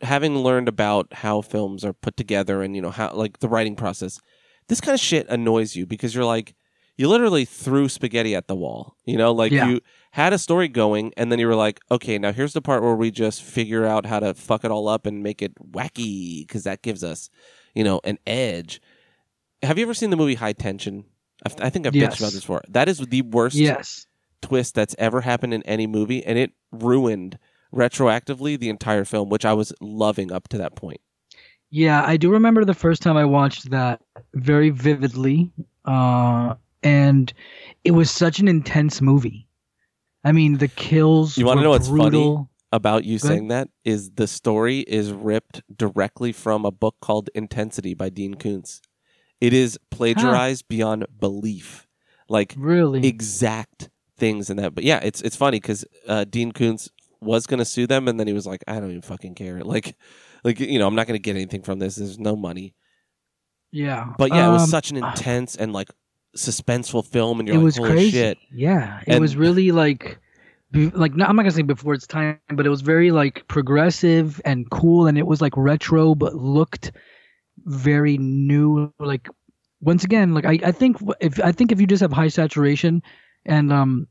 having 0.00 0.36
learned 0.38 0.68
about 0.68 1.12
how 1.12 1.40
films 1.42 1.84
are 1.84 1.92
put 1.92 2.16
together 2.16 2.62
and 2.62 2.76
you 2.76 2.82
know 2.82 2.90
how 2.90 3.12
like 3.12 3.38
the 3.40 3.48
writing 3.48 3.74
process 3.76 4.20
this 4.68 4.80
kind 4.80 4.94
of 4.94 5.00
shit 5.00 5.26
annoys 5.28 5.74
you 5.74 5.86
because 5.86 6.14
you're 6.14 6.24
like 6.24 6.54
you 6.98 7.08
literally 7.08 7.44
threw 7.46 7.88
spaghetti 7.88 8.34
at 8.34 8.46
the 8.48 8.54
wall 8.54 8.96
you 9.06 9.16
know 9.16 9.32
like 9.32 9.52
Yeah. 9.52 9.66
you 9.66 9.80
had 10.12 10.32
a 10.34 10.38
story 10.38 10.68
going 10.68 11.12
and 11.16 11.32
then 11.32 11.38
you 11.38 11.46
were 11.46 11.54
like 11.54 11.80
okay 11.90 12.18
now 12.18 12.32
here's 12.32 12.52
the 12.52 12.60
part 12.60 12.82
where 12.82 12.94
we 12.94 13.10
just 13.10 13.42
figure 13.42 13.86
out 13.86 14.04
how 14.04 14.20
to 14.20 14.34
fuck 14.34 14.64
it 14.64 14.70
all 14.70 14.88
up 14.88 15.06
and 15.06 15.22
make 15.22 15.40
it 15.40 15.54
wacky 15.72 16.46
because 16.46 16.64
that 16.64 16.82
gives 16.82 17.02
us 17.02 17.30
you 17.74 17.82
know 17.84 18.00
an 18.04 18.18
edge 18.26 18.82
have 19.62 19.78
you 19.78 19.84
ever 19.84 19.94
seen 19.94 20.10
the 20.10 20.16
movie 20.16 20.34
high 20.34 20.52
tension 20.52 21.04
I've, 21.46 21.54
i 21.60 21.70
think 21.70 21.86
i've 21.86 21.94
Yes. 21.94 22.14
bitched 22.16 22.20
about 22.20 22.32
this 22.32 22.42
before 22.42 22.62
that 22.68 22.88
is 22.88 22.98
the 22.98 23.22
worst 23.22 23.56
Yes. 23.56 24.06
twist 24.42 24.74
that's 24.74 24.94
ever 24.98 25.20
happened 25.22 25.52
in 25.52 25.62
any 25.64 25.86
movie, 25.88 26.24
and 26.24 26.38
it 26.38 26.52
ruined 26.70 27.38
retroactively 27.74 28.56
the 28.58 28.68
entire 28.68 29.04
film, 29.04 29.28
which 29.28 29.44
I 29.44 29.52
was 29.52 29.72
loving 29.80 30.30
up 30.32 30.46
to 30.48 30.58
that 30.58 30.76
point. 30.76 31.00
Yeah, 31.70 32.02
I 32.06 32.16
do 32.16 32.30
remember 32.30 32.64
the 32.64 32.72
first 32.72 33.02
time 33.02 33.16
I 33.16 33.24
watched 33.24 33.70
that 33.70 34.00
very 34.34 34.70
vividly, 34.70 35.50
uh, 35.84 36.54
and 36.82 37.32
it 37.84 37.92
was 37.92 38.10
such 38.10 38.38
an 38.40 38.48
intense 38.48 39.00
movie. 39.00 39.48
I 40.24 40.32
mean, 40.32 40.58
the 40.58 40.68
kills. 40.68 41.38
You 41.38 41.46
wanna 41.46 41.62
know 41.62 41.70
what's 41.70 41.88
funny? 41.88 42.44
About 42.70 43.04
you 43.06 43.18
saying 43.18 43.48
that 43.48 43.68
is 43.84 44.10
the 44.10 44.26
story 44.26 44.80
is 44.80 45.10
ripped 45.10 45.62
directly 45.74 46.32
from 46.32 46.66
a 46.66 46.70
book 46.70 46.96
called 47.00 47.30
Intensity 47.34 47.94
by 47.94 48.10
Dean 48.10 48.34
Koontz. 48.34 48.82
It 49.40 49.54
is 49.54 49.78
plagiarized 49.90 50.68
beyond 50.68 51.06
belief, 51.18 51.86
like 52.28 52.54
Really? 52.58 53.06
exact 53.06 53.88
things 54.18 54.50
in 54.50 54.58
that. 54.58 54.74
But 54.74 54.84
yeah, 54.84 55.00
it's 55.02 55.22
it's 55.22 55.36
funny 55.36 55.60
because 55.60 55.86
uh, 56.06 56.24
Dean 56.24 56.52
Koontz 56.52 56.90
was 57.22 57.46
going 57.46 57.58
to 57.58 57.64
sue 57.64 57.86
them, 57.86 58.06
and 58.06 58.20
then 58.20 58.26
he 58.26 58.34
was 58.34 58.46
like, 58.46 58.62
"I 58.68 58.74
don't 58.80 58.90
even 58.90 59.00
fucking 59.02 59.34
care." 59.34 59.60
Like, 59.64 59.96
like 60.44 60.60
you 60.60 60.78
know, 60.78 60.86
I'm 60.86 60.94
not 60.94 61.06
going 61.06 61.18
to 61.18 61.22
get 61.22 61.36
anything 61.36 61.62
from 61.62 61.78
this. 61.78 61.96
There's 61.96 62.18
no 62.18 62.36
money. 62.36 62.74
yeah. 63.72 64.12
But 64.18 64.30
yeah, 64.30 64.48
it 64.48 64.52
was 64.52 64.64
Um, 64.64 64.68
such 64.68 64.90
an 64.90 64.98
intense 64.98 65.56
and 65.56 65.72
like 65.72 65.88
suspenseful 66.36 67.04
film, 67.04 67.40
and 67.40 67.48
you're 67.48 67.56
it 67.56 67.60
like, 67.60 67.64
was 67.64 67.76
"Holy 67.76 67.90
crazy. 67.90 68.10
shit!" 68.12 68.38
Yeah, 68.52 69.00
it 69.06 69.14
And- 69.14 69.20
was 69.20 69.36
really 69.36 69.70
like, 69.72 70.18
be, 70.70 70.90
like 70.90 71.14
no, 71.14 71.24
I'm 71.24 71.36
not 71.36 71.42
gonna 71.42 71.50
say 71.52 71.62
before 71.62 71.94
its 71.94 72.06
time, 72.06 72.38
but 72.50 72.66
it 72.66 72.70
was 72.70 72.82
very 72.82 73.10
like 73.10 73.46
progressive 73.48 74.40
and 74.44 74.68
cool, 74.70 75.06
and 75.06 75.16
it 75.18 75.26
was 75.26 75.40
like 75.40 75.56
retro, 75.56 76.14
but 76.14 76.34
looked 76.34 76.92
very 77.64 78.18
new. 78.18 78.92
Like 78.98 79.28
once 79.80 80.04
again, 80.04 80.34
like 80.34 80.44
I, 80.44 80.58
I 80.64 80.72
think 80.72 80.98
if 81.20 81.40
I 81.42 81.52
think 81.52 81.72
if 81.72 81.80
you 81.80 81.86
just 81.86 82.02
have 82.02 82.12
high 82.12 82.28
saturation, 82.28 83.02
and 83.46 83.72
um, 83.72 84.06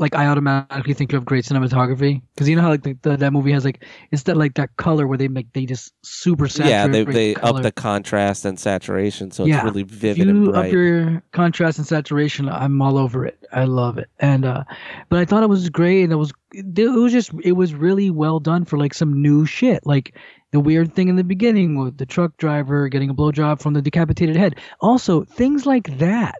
like 0.00 0.14
I 0.14 0.26
automatically 0.26 0.94
think 0.94 1.12
you 1.12 1.16
have 1.16 1.24
great 1.26 1.44
cinematography 1.44 2.22
because 2.34 2.48
you 2.48 2.56
know 2.56 2.62
how 2.62 2.70
like 2.70 2.82
the, 2.82 2.96
the, 3.02 3.16
that 3.18 3.32
movie 3.32 3.52
has 3.52 3.64
like 3.64 3.84
it's 4.10 4.24
that 4.24 4.36
like 4.36 4.54
that 4.54 4.74
color 4.76 5.06
where 5.06 5.18
they 5.18 5.28
make 5.28 5.52
they 5.52 5.66
just 5.66 5.92
super 6.02 6.48
saturate. 6.48 6.70
yeah, 6.70 6.86
they 6.88 7.04
they 7.04 7.34
color. 7.34 7.58
up 7.58 7.62
the 7.62 7.70
contrast 7.70 8.44
and 8.44 8.58
saturation, 8.58 9.30
so 9.30 9.44
Yeah. 9.44 9.56
it's 9.56 9.64
really 9.64 9.82
vivid 9.84 10.26
and 10.28 10.46
you 10.46 10.50
bright. 10.52 10.66
up 10.68 10.72
your 10.72 11.22
contrast 11.32 11.78
and 11.78 11.86
saturation, 11.86 12.48
I'm 12.48 12.80
all 12.82 12.98
over 12.98 13.26
it. 13.26 13.38
I 13.52 13.64
love 13.64 13.98
it. 13.98 14.08
And 14.18 14.44
uh 14.44 14.64
but 15.10 15.20
I 15.20 15.24
thought 15.24 15.42
it 15.42 15.48
was 15.50 15.68
great 15.70 16.02
and 16.04 16.12
it 16.12 16.16
was 16.16 16.32
it 16.52 16.88
was 16.90 17.12
just 17.12 17.30
it 17.44 17.52
was 17.52 17.74
really 17.74 18.10
well 18.10 18.40
done 18.40 18.64
for 18.64 18.78
like 18.78 18.94
some 18.94 19.20
new 19.22 19.44
shit. 19.46 19.84
Like 19.86 20.16
the 20.52 20.60
weird 20.60 20.94
thing 20.94 21.08
in 21.08 21.16
the 21.16 21.22
beginning 21.24 21.78
with 21.78 21.98
the 21.98 22.06
truck 22.06 22.36
driver 22.38 22.88
getting 22.88 23.10
a 23.10 23.14
blowjob 23.14 23.60
from 23.60 23.74
the 23.74 23.82
decapitated 23.82 24.34
head. 24.34 24.56
Also, 24.80 25.24
things 25.24 25.66
like 25.66 25.98
that. 25.98 26.36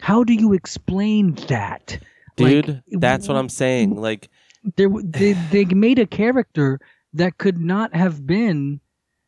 How 0.00 0.22
do 0.22 0.32
you 0.34 0.52
explain 0.52 1.34
that? 1.48 1.98
Like, 2.38 2.66
Dude, 2.66 2.82
that's 2.92 3.28
what 3.28 3.36
I'm 3.36 3.48
saying. 3.48 4.00
Like, 4.00 4.28
there 4.76 4.88
they 5.02 5.32
they 5.50 5.64
made 5.66 5.98
a 5.98 6.06
character 6.06 6.80
that 7.14 7.38
could 7.38 7.58
not 7.58 7.94
have 7.94 8.26
been 8.26 8.80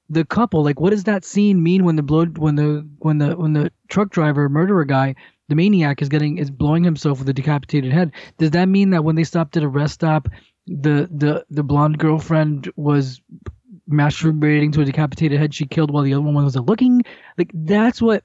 the 0.08 0.24
couple 0.24 0.62
like 0.64 0.80
what 0.80 0.90
does 0.90 1.04
that 1.04 1.24
scene 1.24 1.62
mean 1.62 1.84
when 1.84 1.96
the 1.96 2.02
blow 2.02 2.26
when 2.26 2.56
the 2.56 2.86
when 2.98 3.18
the 3.18 3.36
when 3.36 3.52
the 3.52 3.70
truck 3.88 4.10
driver 4.10 4.48
murderer 4.48 4.84
guy 4.84 5.14
the 5.48 5.54
maniac 5.54 6.02
is 6.02 6.08
getting 6.08 6.36
is 6.36 6.50
blowing 6.50 6.82
himself 6.82 7.20
with 7.20 7.28
a 7.28 7.32
decapitated 7.32 7.92
head 7.92 8.10
does 8.38 8.50
that 8.50 8.68
mean 8.68 8.90
that 8.90 9.04
when 9.04 9.14
they 9.14 9.24
stopped 9.24 9.56
at 9.56 9.62
a 9.62 9.68
rest 9.68 9.94
stop 9.94 10.28
the 10.66 11.08
the 11.12 11.44
the 11.50 11.62
blonde 11.62 11.98
girlfriend 11.98 12.70
was 12.76 13.20
masturbating 13.88 14.72
to 14.72 14.80
a 14.80 14.84
decapitated 14.84 15.38
head 15.38 15.54
she 15.54 15.64
killed 15.64 15.92
while 15.92 16.02
the 16.02 16.12
other 16.12 16.22
one 16.22 16.44
was 16.44 16.56
looking 16.56 17.02
like 17.38 17.50
that's 17.54 18.02
what 18.02 18.24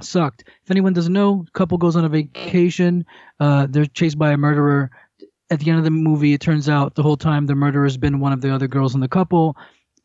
sucked 0.00 0.44
if 0.62 0.70
anyone 0.70 0.92
doesn't 0.92 1.12
know 1.12 1.44
couple 1.52 1.78
goes 1.78 1.94
on 1.96 2.04
a 2.04 2.08
vacation 2.08 3.04
uh 3.40 3.66
they're 3.70 3.86
chased 3.86 4.18
by 4.18 4.32
a 4.32 4.36
murderer 4.36 4.90
at 5.50 5.60
the 5.60 5.68
end 5.68 5.78
of 5.78 5.84
the 5.84 5.90
movie, 5.90 6.32
it 6.32 6.40
turns 6.40 6.70
out 6.70 6.94
the 6.94 7.02
whole 7.02 7.18
time 7.18 7.44
the 7.46 7.54
murderer 7.54 7.84
has 7.84 7.98
been 7.98 8.18
one 8.18 8.32
of 8.32 8.40
the 8.40 8.52
other 8.52 8.66
girls 8.66 8.94
in 8.94 9.00
the 9.00 9.08
couple, 9.08 9.54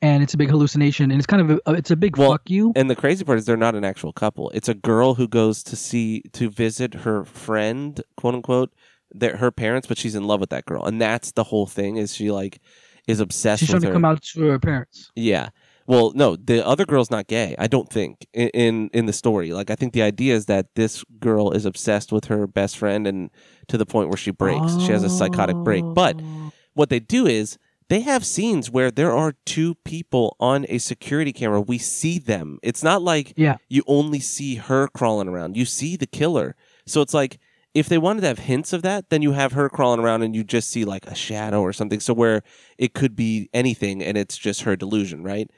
and 0.02 0.22
it's 0.22 0.34
a 0.34 0.38
big 0.38 0.50
hallucination, 0.50 1.12
and 1.12 1.18
it's 1.20 1.26
kind 1.26 1.42
of 1.50 1.60
a, 1.66 1.72
it's 1.74 1.92
a 1.92 1.96
big 1.96 2.18
Well, 2.18 2.32
fuck 2.32 2.50
you. 2.50 2.74
and 2.76 2.90
the 2.90 2.96
crazy 2.96 3.24
part 3.24 3.40
is 3.40 3.46
they're 3.46 3.56
not 3.56 3.74
an 3.74 3.86
actual 3.86 4.12
couple. 4.12 4.50
It's 4.52 4.68
a 4.68 4.74
girl 4.74 5.16
who 5.16 5.30
goes 5.30 5.64
to 5.64 5.78
see 5.78 6.24
to 6.34 6.50
visit 6.50 6.94
her 6.94 7.24
friend, 7.24 8.00
quote 8.18 8.36
unquote, 8.36 8.74
their, 9.12 9.38
her 9.38 9.50
parents, 9.50 9.88
but 9.88 9.98
she's 9.98 10.14
in 10.14 10.26
love 10.26 10.42
with 10.42 10.50
that 10.50 10.66
girl, 10.66 10.84
and 10.86 11.02
that's 11.02 11.32
the 11.32 11.46
whole 11.46 11.66
thing. 11.68 11.96
Is 11.96 12.14
she 12.14 12.32
like 12.32 12.60
is 13.08 13.22
obsessed 13.22 13.62
She's 13.62 13.70
trying 13.70 13.82
to 13.84 13.88
her? 13.88 13.94
come 13.94 14.06
out 14.06 14.22
to 14.22 14.42
her 14.44 14.60
parents. 14.60 15.10
Yeah. 15.16 15.50
Well, 15.90 16.12
no, 16.14 16.36
the 16.36 16.66
other 16.66 16.86
girl's 16.86 17.10
not 17.10 17.26
gay. 17.26 17.56
I 17.58 17.66
don't 17.66 17.90
think 17.90 18.28
in, 18.32 18.50
in 18.50 18.90
in 18.94 19.06
the 19.08 19.14
story. 19.14 19.52
Like, 19.54 19.72
I 19.72 19.76
think 19.76 19.94
the 19.94 20.04
idea 20.04 20.36
is 20.36 20.46
that 20.46 20.76
this 20.76 21.04
girl 21.20 21.50
is 21.52 21.66
obsessed 21.66 22.12
with 22.12 22.26
her 22.26 22.46
best 22.46 22.78
friend, 22.78 23.08
and 23.08 23.32
to 23.70 23.76
the 23.78 23.88
point 23.88 24.10
where 24.10 24.18
she 24.26 24.30
breaks. 24.30 24.78
She 24.86 24.92
has 24.92 25.04
a 25.04 25.10
psychotic 25.10 25.56
break. 25.68 25.84
But 25.96 26.16
Oh. 26.22 26.52
what 26.76 26.90
they 26.90 27.00
do 27.00 27.26
is 27.26 27.58
they 27.90 28.02
have 28.02 28.24
scenes 28.24 28.70
where 28.70 28.92
there 28.92 29.12
are 29.12 29.34
two 29.48 29.74
people 29.84 30.36
on 30.40 30.68
a 30.70 30.78
security 30.78 31.34
camera. 31.34 31.60
We 31.60 31.80
see 31.80 32.20
them. 32.20 32.60
It's 32.62 32.84
not 32.84 33.02
like 33.02 33.34
Yeah. 33.36 33.58
you 33.68 33.82
only 33.88 34.20
see 34.20 34.56
her 34.70 34.88
crawling 34.90 35.28
around. 35.28 35.58
You 35.58 35.66
see 35.66 35.96
the 35.98 36.06
killer. 36.06 36.56
So 36.86 37.02
it's 37.02 37.16
like 37.16 37.40
if 37.74 37.90
they 37.90 37.98
wanted 37.98 38.22
to 38.22 38.28
have 38.28 38.40
hints 38.40 38.74
of 38.74 38.84
that, 38.84 39.10
then 39.10 39.24
you 39.24 39.32
have 39.32 39.54
her 39.54 39.70
crawling 39.70 40.00
around 40.02 40.22
and 40.22 40.36
you 40.36 40.44
just 40.44 40.70
see 40.70 40.86
like 40.86 41.08
a 41.08 41.16
shadow 41.16 41.62
or 41.62 41.74
something. 41.74 42.00
So 42.00 42.14
where 42.14 42.44
it 42.78 42.94
could 42.94 43.16
be 43.16 43.50
anything 43.56 44.04
and 44.04 44.18
it's 44.20 44.38
just 44.38 44.62
her 44.64 44.76
delusion, 44.76 45.24
right? 45.24 45.50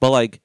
But 0.00 0.10
like 0.10 0.40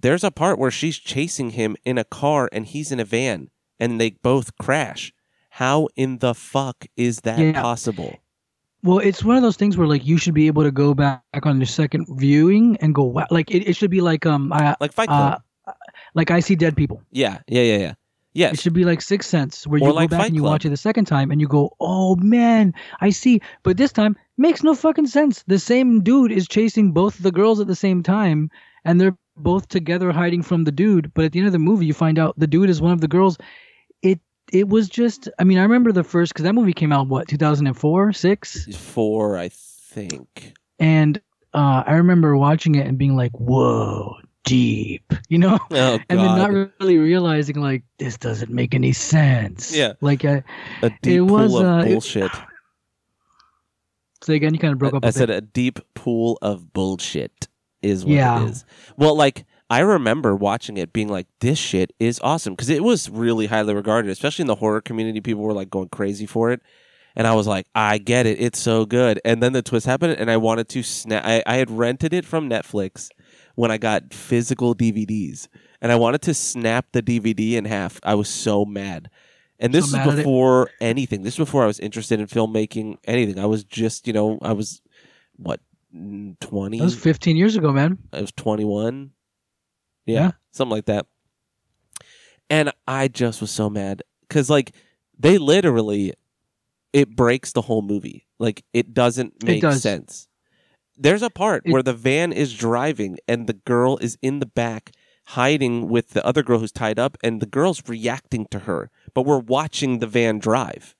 there's 0.00 0.24
a 0.24 0.30
part 0.30 0.58
where 0.58 0.70
she's 0.70 0.96
chasing 0.98 1.50
him 1.50 1.76
in 1.84 1.98
a 1.98 2.04
car 2.04 2.48
and 2.52 2.66
he's 2.66 2.92
in 2.92 3.00
a 3.00 3.04
van 3.04 3.48
and 3.80 4.00
they 4.00 4.10
both 4.22 4.56
crash. 4.58 5.12
How 5.50 5.88
in 5.96 6.18
the 6.18 6.34
fuck 6.34 6.86
is 6.96 7.20
that 7.22 7.38
Yeah. 7.38 7.60
possible? 7.60 8.18
Well, 8.84 8.98
it's 9.00 9.24
one 9.24 9.36
of 9.36 9.42
those 9.42 9.56
things 9.56 9.76
where 9.76 9.88
like 9.88 10.06
you 10.06 10.18
should 10.18 10.34
be 10.34 10.46
able 10.46 10.62
to 10.62 10.70
go 10.70 10.94
back 10.94 11.22
on 11.42 11.58
your 11.58 11.66
second 11.66 12.06
viewing 12.16 12.76
and 12.80 12.94
go 12.94 13.02
wow. 13.04 13.26
Like 13.30 13.50
it, 13.50 13.68
it 13.68 13.74
should 13.74 13.90
be 13.90 14.00
like 14.00 14.24
um 14.24 14.52
I 14.52 14.76
Like 14.80 14.92
Fight 14.92 15.08
Club. 15.08 15.42
uh, 15.66 15.72
like 16.14 16.30
I 16.30 16.40
see 16.40 16.54
dead 16.54 16.76
people. 16.76 17.02
Yeah, 17.10 17.38
yeah, 17.48 17.62
yeah, 17.62 17.78
yeah. 17.78 17.94
Yes. 18.34 18.54
It 18.54 18.60
should 18.60 18.74
be 18.74 18.84
like 18.84 19.02
Sixth 19.02 19.28
Sense, 19.28 19.66
where 19.66 19.82
Or 19.82 19.88
you 19.88 19.92
like 19.92 20.10
go 20.10 20.16
back 20.16 20.20
Fight 20.20 20.26
and 20.28 20.36
you 20.36 20.42
Club. 20.42 20.52
watch 20.52 20.64
it 20.64 20.68
the 20.68 20.76
second 20.76 21.06
time 21.06 21.32
and 21.32 21.40
you 21.40 21.48
go, 21.48 21.72
"Oh 21.80 22.14
man, 22.16 22.72
I 23.00 23.10
see." 23.10 23.40
But 23.64 23.78
this 23.78 23.90
time 23.90 24.16
makes 24.36 24.62
no 24.62 24.76
fucking 24.76 25.08
sense. 25.08 25.42
The 25.48 25.58
same 25.58 26.02
dude 26.04 26.30
is 26.30 26.46
chasing 26.46 26.92
both 26.92 27.18
the 27.18 27.32
girls 27.32 27.58
at 27.58 27.66
the 27.66 27.74
same 27.74 28.02
time, 28.04 28.48
and 28.88 28.98
they're 28.98 29.16
both 29.36 29.68
together 29.68 30.10
hiding 30.12 30.42
from 30.42 30.64
the 30.64 30.72
dude. 30.72 31.12
But 31.14 31.26
at 31.26 31.32
the 31.32 31.38
end 31.38 31.46
of 31.46 31.52
the 31.52 31.58
movie, 31.58 31.84
you 31.86 31.94
find 31.94 32.18
out 32.18 32.34
the 32.38 32.46
dude 32.46 32.70
is 32.70 32.80
one 32.80 32.92
of 32.92 33.00
the 33.02 33.06
girls. 33.08 33.36
It 34.02 34.18
it 34.50 34.68
was 34.68 34.88
just. 34.88 35.28
I 35.38 35.44
mean, 35.44 35.58
I 35.58 35.62
remember 35.62 35.92
the 35.92 36.02
first 36.02 36.32
because 36.32 36.44
that 36.44 36.54
movie 36.54 36.72
came 36.72 36.90
out 36.90 37.06
what 37.06 37.28
2004, 37.28 38.12
six, 38.14 38.66
Four, 38.74 39.36
I 39.36 39.50
think. 39.50 40.54
and 40.78 41.20
uh, 41.52 41.84
I 41.86 41.92
remember 41.94 42.36
watching 42.36 42.74
it 42.76 42.86
and 42.86 42.98
being 42.98 43.14
like, 43.14 43.32
"Whoa." 43.32 44.16
Deep, 44.44 45.12
you 45.28 45.36
know, 45.36 45.58
Oh 45.70 45.98
and 46.08 46.18
then 46.18 46.38
not 46.38 46.50
really 46.80 46.96
realizing 46.96 47.60
like 47.60 47.82
this 47.98 48.16
doesn't 48.16 48.50
make 48.50 48.74
any 48.74 48.92
sense. 48.92 49.76
Yeah. 49.76 49.92
like 50.00 50.24
I, 50.24 50.42
a 50.80 50.90
deep 51.02 51.22
was, 51.22 51.50
pool 51.50 51.58
of 51.58 51.66
uh, 51.66 51.78
it- 51.84 51.92
bullshit. 51.92 52.30
So 54.22 54.32
again, 54.32 54.52
you 54.52 54.58
kind 54.58 54.72
of 54.72 54.78
broke 54.78 54.94
up. 54.94 55.04
I 55.04 55.10
said 55.10 55.30
a 55.30 55.40
deep 55.40 55.78
pool 55.94 56.38
of 56.42 56.72
bullshit 56.72 57.46
is 57.82 58.04
what 58.04 58.14
Yeah. 58.14 58.44
it 58.44 58.50
is. 58.50 58.64
Well, 58.96 59.16
like 59.16 59.44
I 59.70 59.80
remember 59.80 60.34
watching 60.34 60.76
it 60.78 60.92
being 60.92 61.08
like, 61.08 61.26
this 61.40 61.58
shit 61.58 61.92
is 62.00 62.18
awesome 62.22 62.54
because 62.54 62.70
it 62.70 62.82
was 62.82 63.10
really 63.10 63.46
highly 63.46 63.74
regarded, 63.74 64.10
especially 64.10 64.44
in 64.44 64.46
the 64.46 64.54
horror 64.56 64.80
community. 64.80 65.20
People 65.20 65.42
were 65.42 65.52
like 65.52 65.70
going 65.70 65.88
crazy 65.88 66.26
for 66.26 66.50
it. 66.52 66.60
And 67.16 67.26
I 67.26 67.34
was 67.34 67.46
like, 67.48 67.66
I 67.74 67.98
get 67.98 68.26
it. 68.26 68.40
It's 68.40 68.60
so 68.60 68.86
good. 68.86 69.20
And 69.24 69.42
then 69.42 69.52
the 69.52 69.60
twist 69.62 69.86
happened, 69.86 70.12
and 70.18 70.30
I 70.30 70.36
wanted 70.36 70.68
to 70.68 70.82
snap. 70.84 71.24
I, 71.24 71.42
I 71.46 71.56
had 71.56 71.68
rented 71.68 72.12
it 72.14 72.24
from 72.24 72.48
Netflix 72.48 73.08
when 73.56 73.72
I 73.72 73.76
got 73.78 74.14
physical 74.14 74.72
DVDs, 74.72 75.48
and 75.80 75.90
I 75.90 75.96
wanted 75.96 76.22
to 76.22 76.34
snap 76.34 76.86
the 76.92 77.02
DVD 77.02 77.54
in 77.54 77.64
half. 77.64 77.98
I 78.04 78.14
was 78.14 78.28
so 78.28 78.64
mad. 78.64 79.10
And 79.58 79.74
this 79.74 79.90
So 79.90 79.98
is 79.98 80.16
before 80.16 80.70
anything. 80.80 81.22
This 81.22 81.34
is 81.34 81.38
before 81.38 81.64
I 81.64 81.66
was 81.66 81.80
interested 81.80 82.20
in 82.20 82.26
filmmaking, 82.28 82.98
anything. 83.04 83.40
I 83.40 83.46
was 83.46 83.64
just, 83.64 84.06
you 84.06 84.12
know, 84.12 84.38
I 84.40 84.52
was, 84.52 84.80
what, 85.36 85.58
20? 85.92 86.78
that 86.78 86.84
was 86.84 86.94
15 86.98 87.36
years 87.36 87.56
ago, 87.56 87.72
man. 87.72 87.98
I 88.12 88.20
was 88.20 88.32
21. 88.32 89.10
Yeah, 90.06 90.14
Yeah. 90.20 90.30
something 90.52 90.76
like 90.76 90.86
that. 90.86 91.06
And 92.50 92.72
I 92.86 93.08
just 93.08 93.40
was 93.40 93.50
so 93.50 93.68
mad 93.68 94.02
because, 94.22 94.48
like, 94.48 94.72
they 95.18 95.36
literally, 95.38 96.14
it 96.92 97.14
breaks 97.14 97.52
the 97.52 97.62
whole 97.62 97.82
movie. 97.82 98.26
Like, 98.38 98.64
it 98.72 98.94
doesn't 98.94 99.42
make 99.44 99.60
does. 99.62 99.82
sense. 99.82 100.28
There's 100.96 101.22
a 101.22 101.30
part 101.30 101.62
It- 101.66 101.72
where 101.72 101.82
the 101.82 101.92
van 101.92 102.32
is 102.32 102.54
driving 102.54 103.18
and 103.28 103.46
the 103.46 103.52
girl 103.52 103.98
is 103.98 104.16
in 104.22 104.38
the 104.40 104.46
back 104.46 104.92
hiding 105.32 105.88
with 105.88 106.10
the 106.10 106.24
other 106.24 106.42
girl 106.42 106.58
who's 106.58 106.72
tied 106.72 106.98
up, 106.98 107.18
and 107.22 107.42
the 107.42 107.46
girl's 107.46 107.86
reacting 107.86 108.46
to 108.50 108.60
her, 108.60 108.90
but 109.12 109.26
we're 109.26 109.38
watching 109.38 109.98
the 109.98 110.06
van 110.06 110.38
drive. 110.38 110.94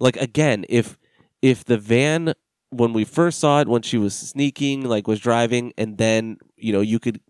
Like, 0.00 0.16
again, 0.16 0.64
if 0.68 0.98
if 1.40 1.64
the 1.64 1.78
van 1.78 2.34
when 2.70 2.92
we 2.92 3.04
first 3.04 3.38
saw 3.38 3.60
it 3.60 3.68
when 3.68 3.82
she 3.82 3.96
was 3.98 4.14
sneaking 4.14 4.82
like 4.84 5.06
was 5.08 5.20
driving 5.20 5.72
and 5.78 5.96
then 5.98 6.36
you 6.56 6.72
know 6.72 6.80
you 6.80 6.98
could 6.98 7.20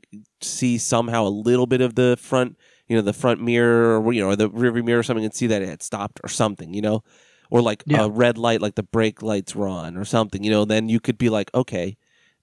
see 0.40 0.78
somehow 0.78 1.24
a 1.24 1.28
little 1.28 1.66
bit 1.66 1.80
of 1.80 1.94
the 1.94 2.16
front 2.20 2.56
you 2.88 2.96
know 2.96 3.02
the 3.02 3.12
front 3.12 3.40
mirror 3.40 4.00
or 4.00 4.12
you 4.12 4.20
know 4.20 4.28
or 4.28 4.36
the 4.36 4.50
rearview 4.50 4.84
mirror 4.84 5.00
or 5.00 5.02
something 5.02 5.24
and 5.24 5.34
see 5.34 5.46
that 5.46 5.62
it 5.62 5.68
had 5.68 5.82
stopped 5.82 6.18
or 6.24 6.28
something 6.28 6.74
you 6.74 6.82
know 6.82 7.02
or 7.50 7.60
like 7.62 7.82
Yeah. 7.86 8.04
a 8.04 8.08
red 8.08 8.36
light 8.38 8.60
like 8.60 8.74
the 8.74 8.82
brake 8.82 9.22
lights 9.22 9.54
were 9.54 9.68
on 9.68 9.96
or 9.96 10.04
something 10.04 10.42
you 10.42 10.50
know 10.50 10.64
then 10.64 10.88
you 10.88 10.98
could 10.98 11.18
be 11.18 11.28
like 11.30 11.50
okay 11.54 11.96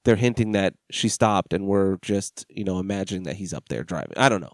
they're 0.03 0.15
hinting 0.15 0.51
that 0.53 0.75
she 0.91 1.09
stopped 1.09 1.51
and 1.51 1.65
we're 1.67 1.97
just 2.01 2.45
you 2.49 2.63
know 2.63 2.79
imagining 2.79 3.23
that 3.23 3.35
he's 3.35 3.53
up 3.53 3.67
there 3.69 3.83
driving 3.83 4.13
i 4.17 4.29
don't 4.29 4.41
know 4.41 4.53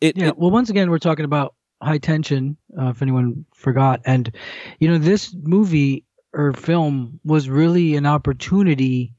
it, 0.00 0.16
Yeah. 0.16 0.28
it- 0.28 0.38
Well, 0.38 0.52
once 0.52 0.70
again, 0.70 0.90
we're 0.90 1.00
talking 1.00 1.24
about 1.24 1.54
high 1.82 1.98
tension. 1.98 2.56
Uh, 2.80 2.90
if 2.90 3.02
anyone 3.02 3.44
forgot, 3.52 4.00
and 4.04 4.30
you 4.78 4.86
know, 4.86 4.96
this 4.96 5.34
movie 5.42 6.04
or 6.32 6.52
film 6.52 7.20
was 7.24 7.48
really 7.48 7.96
an 7.96 8.06
opportunity 8.06 9.14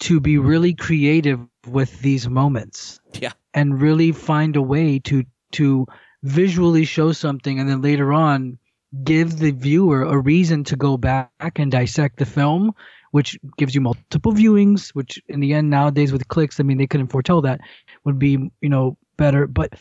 to 0.00 0.20
be 0.20 0.38
really 0.38 0.74
creative 0.74 1.40
with 1.66 2.00
these 2.00 2.28
moments. 2.28 3.00
Yeah. 3.14 3.32
And 3.54 3.80
really 3.80 4.12
find 4.12 4.56
a 4.56 4.62
way 4.62 4.98
to 5.00 5.24
to 5.52 5.86
visually 6.22 6.84
show 6.84 7.12
something, 7.12 7.58
and 7.58 7.68
then 7.68 7.80
later 7.80 8.12
on 8.12 8.58
give 9.04 9.38
the 9.38 9.50
viewer 9.50 10.02
a 10.02 10.18
reason 10.18 10.64
to 10.64 10.76
go 10.76 10.96
back 10.96 11.30
and 11.56 11.70
dissect 11.70 12.18
the 12.18 12.26
film 12.26 12.72
which 13.10 13.38
gives 13.56 13.74
you 13.74 13.80
multiple 13.80 14.32
viewings 14.32 14.90
which 14.90 15.20
in 15.28 15.40
the 15.40 15.52
end 15.52 15.68
nowadays 15.68 16.12
with 16.12 16.28
clicks 16.28 16.60
i 16.60 16.62
mean 16.62 16.78
they 16.78 16.86
couldn't 16.86 17.08
foretell 17.08 17.42
that 17.42 17.60
would 18.04 18.18
be 18.18 18.50
you 18.60 18.68
know 18.68 18.96
better 19.16 19.46
but 19.46 19.74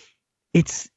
it's 0.53 0.89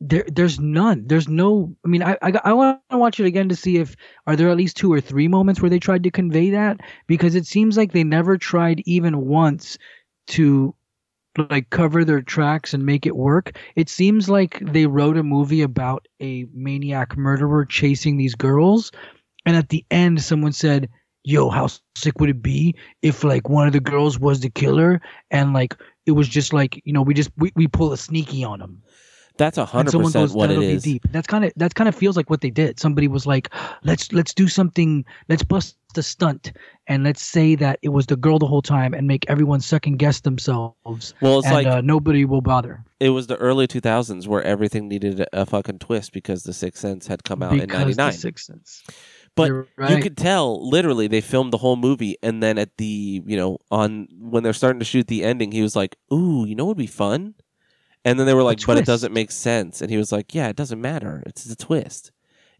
there 0.00 0.24
there's 0.30 0.60
none. 0.60 1.06
There's 1.06 1.28
no 1.28 1.74
i 1.84 1.88
mean 1.88 2.02
i 2.02 2.16
i, 2.22 2.32
I 2.44 2.52
want 2.52 2.80
to 2.90 2.98
watch 2.98 3.18
it 3.20 3.26
again 3.26 3.48
to 3.48 3.56
see 3.56 3.78
if 3.78 3.96
are 4.26 4.36
there 4.36 4.50
at 4.50 4.56
least 4.56 4.76
two 4.76 4.92
or 4.92 5.00
three 5.00 5.28
moments 5.28 5.60
where 5.60 5.70
they 5.70 5.78
tried 5.78 6.02
to 6.04 6.10
convey 6.10 6.50
that? 6.50 6.80
Because 7.06 7.34
it 7.34 7.46
seems 7.46 7.76
like 7.76 7.92
they 7.92 8.04
never 8.04 8.36
tried 8.36 8.82
even 8.84 9.26
once 9.26 9.78
to 10.28 10.74
like 11.50 11.70
cover 11.70 12.04
their 12.04 12.22
tracks 12.22 12.72
and 12.72 12.84
make 12.84 13.06
it 13.06 13.16
work. 13.16 13.58
It 13.74 13.88
seems 13.88 14.28
like 14.28 14.58
they 14.60 14.86
wrote 14.86 15.18
a 15.18 15.22
movie 15.22 15.62
about 15.62 16.06
a 16.20 16.46
maniac 16.52 17.16
murderer 17.16 17.64
chasing 17.64 18.16
these 18.16 18.34
girls 18.34 18.90
and 19.44 19.56
at 19.56 19.68
the 19.68 19.84
end 19.90 20.22
someone 20.22 20.52
said 20.52 20.88
yo 21.24 21.50
how 21.50 21.68
sick 21.96 22.20
would 22.20 22.30
it 22.30 22.42
be 22.42 22.74
if 23.02 23.24
like 23.24 23.48
one 23.48 23.66
of 23.66 23.72
the 23.72 23.80
girls 23.80 24.18
was 24.18 24.40
the 24.40 24.50
killer? 24.50 25.00
And 25.30 25.54
like 25.54 25.74
it 26.04 26.12
was 26.12 26.28
just 26.28 26.52
like 26.52 26.82
you 26.84 26.92
know 26.92 27.02
we 27.02 27.14
just 27.14 27.30
we, 27.38 27.50
we 27.56 27.66
pull 27.66 27.92
a 27.92 27.96
sneaky 27.96 28.44
on 28.44 28.58
them 28.58 28.82
that's 29.36 29.58
a 29.58 29.64
hundred 29.64 29.92
percent 29.92 30.32
what 30.32 30.50
it 30.50 30.62
is. 30.62 30.82
deep. 30.82 31.06
That's 31.10 31.26
kind 31.26 31.44
of 31.44 31.52
that's 31.56 31.74
kind 31.74 31.88
of 31.88 31.94
feels 31.94 32.16
like 32.16 32.30
what 32.30 32.40
they 32.40 32.50
did. 32.50 32.80
Somebody 32.80 33.08
was 33.08 33.26
like 33.26 33.52
let's 33.84 34.12
let's 34.12 34.34
do 34.34 34.48
something 34.48 35.04
let's 35.28 35.42
bust 35.42 35.76
the 35.94 36.02
stunt 36.02 36.52
and 36.86 37.04
let's 37.04 37.22
say 37.22 37.54
that 37.56 37.78
it 37.82 37.88
was 37.88 38.06
the 38.06 38.16
girl 38.16 38.38
the 38.38 38.46
whole 38.46 38.62
time 38.62 38.94
and 38.94 39.06
make 39.06 39.24
everyone 39.28 39.60
second 39.60 39.96
guess 39.96 40.20
themselves 40.20 41.14
well 41.22 41.38
it's 41.38 41.46
and 41.46 41.54
like 41.54 41.66
uh, 41.66 41.80
nobody 41.80 42.24
will 42.24 42.42
bother. 42.42 42.84
It 43.00 43.10
was 43.10 43.26
the 43.26 43.36
early 43.36 43.66
2000s 43.66 44.26
where 44.26 44.42
everything 44.42 44.88
needed 44.88 45.26
a, 45.32 45.44
fucking 45.44 45.80
twist 45.80 46.12
because 46.12 46.44
the 46.44 46.52
sixth 46.52 46.80
sense 46.80 47.06
had 47.06 47.24
come 47.24 47.42
out 47.42 47.52
in 47.52 47.60
because 47.60 47.96
99 47.96 48.06
the 48.06 48.12
Sixth 48.12 48.44
Sense. 48.46 48.84
But 49.34 49.48
You're 49.48 49.66
you 49.88 50.00
could 50.00 50.16
tell 50.16 50.66
literally 50.66 51.08
they 51.08 51.20
filmed 51.20 51.52
the 51.52 51.58
whole 51.58 51.76
movie 51.76 52.16
and 52.22 52.42
then 52.42 52.56
at 52.56 52.76
the 52.78 53.22
you 53.26 53.36
know 53.36 53.58
on 53.70 54.08
when 54.18 54.42
they're 54.42 54.54
starting 54.54 54.78
to 54.78 54.84
shoot 54.84 55.08
the 55.08 55.24
ending 55.24 55.52
he 55.52 55.60
was 55.60 55.76
like 55.76 55.96
ooh 56.12 56.46
you 56.46 56.54
know 56.54 56.64
what 56.64 56.76
would 56.76 56.78
be 56.78 56.86
fun 56.86 57.34
and 58.06 58.18
then 58.18 58.26
they 58.26 58.32
were 58.32 58.42
like 58.42 58.64
but 58.64 58.78
it 58.78 58.86
doesn't 58.86 59.12
make 59.12 59.30
sense 59.30 59.82
and 59.82 59.90
he 59.90 59.98
was 59.98 60.10
like 60.12 60.34
yeah 60.34 60.48
it 60.48 60.56
doesn't 60.56 60.80
matter 60.80 61.22
it's 61.26 61.44
a 61.44 61.56
twist 61.56 62.12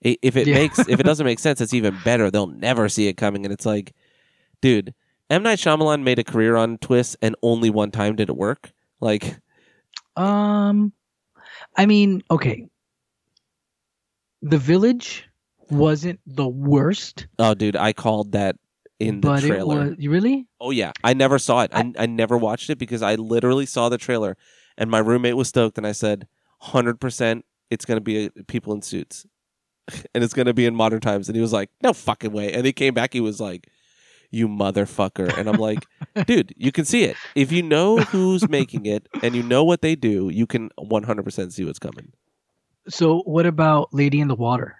I- 0.05 0.19
if 0.21 0.37
it 0.37 0.47
Yeah. 0.47 0.55
makes 0.57 0.79
if 0.81 1.01
it 1.01 1.03
doesn't 1.11 1.25
make 1.25 1.39
sense 1.39 1.61
it's 1.63 1.73
even 1.73 1.97
better 2.05 2.31
they'll 2.31 2.47
never 2.49 2.89
see 2.91 3.09
it 3.09 3.15
coming 3.17 3.47
and 3.47 3.53
it's 3.53 3.65
like 3.65 3.95
dude 4.61 4.93
M 5.31 5.43
Night 5.43 5.59
Shyamalan 5.59 6.03
made 6.03 6.19
a 6.19 6.25
career 6.25 6.55
on 6.57 6.79
twists 6.79 7.17
and 7.23 7.35
only 7.43 7.71
one 7.71 7.91
time 7.91 8.15
did 8.17 8.29
it 8.29 8.37
work 8.37 8.73
like 9.01 9.39
Um, 10.17 10.93
I 11.77 11.87
mean, 11.87 12.23
okay. 12.31 12.69
The 14.43 14.59
Village 14.59 15.29
wasn't 15.71 16.21
the 16.27 16.47
worst, 16.47 17.27
oh 17.39 17.55
dude 17.55 17.77
I 17.77 17.93
called 17.93 18.33
that 18.33 18.57
in 19.01 19.21
the 19.21 19.29
but 19.29 19.45
it 19.45 19.49
trailer 19.49 19.89
was. 19.89 19.95
You 19.99 20.11
really? 20.11 20.47
Oh 20.61 20.71
yeah, 20.71 20.93
I 21.03 21.13
never 21.15 21.39
saw 21.39 21.63
it. 21.63 21.71
I, 21.75 21.93
I 21.99 22.07
never 22.07 22.39
watched 22.39 22.71
it 22.71 22.79
because 22.79 23.03
I 23.03 23.17
literally 23.17 23.67
saw 23.67 23.89
the 23.89 23.99
trailer, 23.99 24.37
and 24.79 24.91
my 24.91 24.99
roommate 24.99 25.37
was 25.37 25.49
stoked, 25.49 25.79
and 25.79 25.87
I 25.87 25.93
said, 25.93 26.27
hundred 26.61 27.01
percent, 27.01 27.45
it's 27.71 27.85
gonna 27.85 28.01
be 28.01 28.27
uh, 28.27 28.31
people 28.47 28.73
in 28.73 28.83
suits, 28.83 29.27
and 30.15 30.23
it's 30.23 30.35
gonna 30.35 30.55
be 30.55 30.67
in 30.67 30.75
modern 30.75 31.01
times." 31.01 31.29
And 31.29 31.37
he 31.37 31.43
was 31.43 31.53
like, 31.53 31.71
"No 31.83 31.93
fucking 31.93 32.33
way!" 32.33 32.53
And 32.53 32.67
he 32.67 32.73
came 32.73 32.95
back, 32.95 33.13
he 33.13 33.21
was 33.21 33.41
like, 33.41 33.69
"You 34.31 34.49
motherfucker!" 34.49 35.37
And 35.37 35.49
I'm 35.49 35.61
like, 35.61 35.87
"Dude, 36.27 36.55
you 36.57 36.73
can 36.73 36.85
see 36.85 37.05
it 37.05 37.17
if 37.35 37.53
you 37.53 37.63
know 37.63 37.99
who's 37.99 38.49
making 38.49 38.87
it 38.87 39.09
and 39.23 39.35
you 39.35 39.43
know 39.43 39.65
what 39.65 39.83
they 39.83 39.97
do. 39.97 40.31
You 40.31 40.47
can 40.47 40.71
one 40.77 41.03
hundred 41.03 41.25
percent 41.25 41.53
see 41.53 41.65
what's 41.65 41.79
coming." 41.79 42.13
So, 42.89 43.21
what 43.21 43.47
about 43.47 43.93
Lady 43.93 44.21
in 44.21 44.29
the 44.29 44.37
Water? 44.37 44.77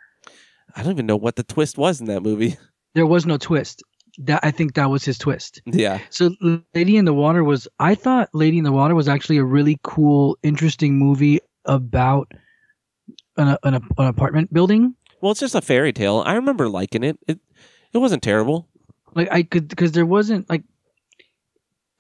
I 0.77 0.83
don't 0.83 0.93
even 0.93 1.07
know 1.07 1.17
what 1.17 1.37
the 1.37 1.43
twist 1.43 1.79
was 1.79 2.01
in 2.01 2.07
that 2.07 2.23
movie. 2.23 2.57
There 2.95 3.07
was 3.07 3.27
no 3.27 3.37
twist. 3.37 3.83
That 4.19 4.41
I 4.43 4.51
think 4.51 4.75
that 4.75 4.89
was 4.91 5.05
his 5.05 5.19
twist. 5.19 5.61
yeah, 5.67 6.01
So, 6.11 6.31
Lady 6.75 6.97
in 6.97 7.05
the 7.05 7.13
Water 7.13 7.45
was. 7.45 7.69
I 7.79 7.95
thought 7.95 8.31
Lady 8.33 8.57
in 8.59 8.65
the 8.65 8.73
Water 8.73 8.95
was 8.95 9.09
actually 9.09 9.37
a 9.37 9.45
really 9.45 9.79
cool, 9.83 10.39
interesting 10.43 10.99
movie 10.99 11.41
about 11.67 12.33
an, 13.37 13.57
an, 13.63 13.75
an 13.75 14.07
apartment 14.07 14.53
building. 14.53 14.95
well, 15.21 15.33
it's 15.33 15.41
just 15.41 15.55
a 15.55 15.61
fairy 15.61 15.93
tale. 15.93 16.23
I 16.25 16.35
remember 16.35 16.69
liking 16.69 17.05
it. 17.05 17.19
It 17.29 17.39
it 17.93 17.99
wasn't 17.99 18.23
terrible. 18.23 18.69
like 19.15 19.31
I 19.31 19.43
could 19.43 19.69
because 19.69 19.93
there 19.93 20.07
wasn't 20.07 20.49
like 20.49 20.63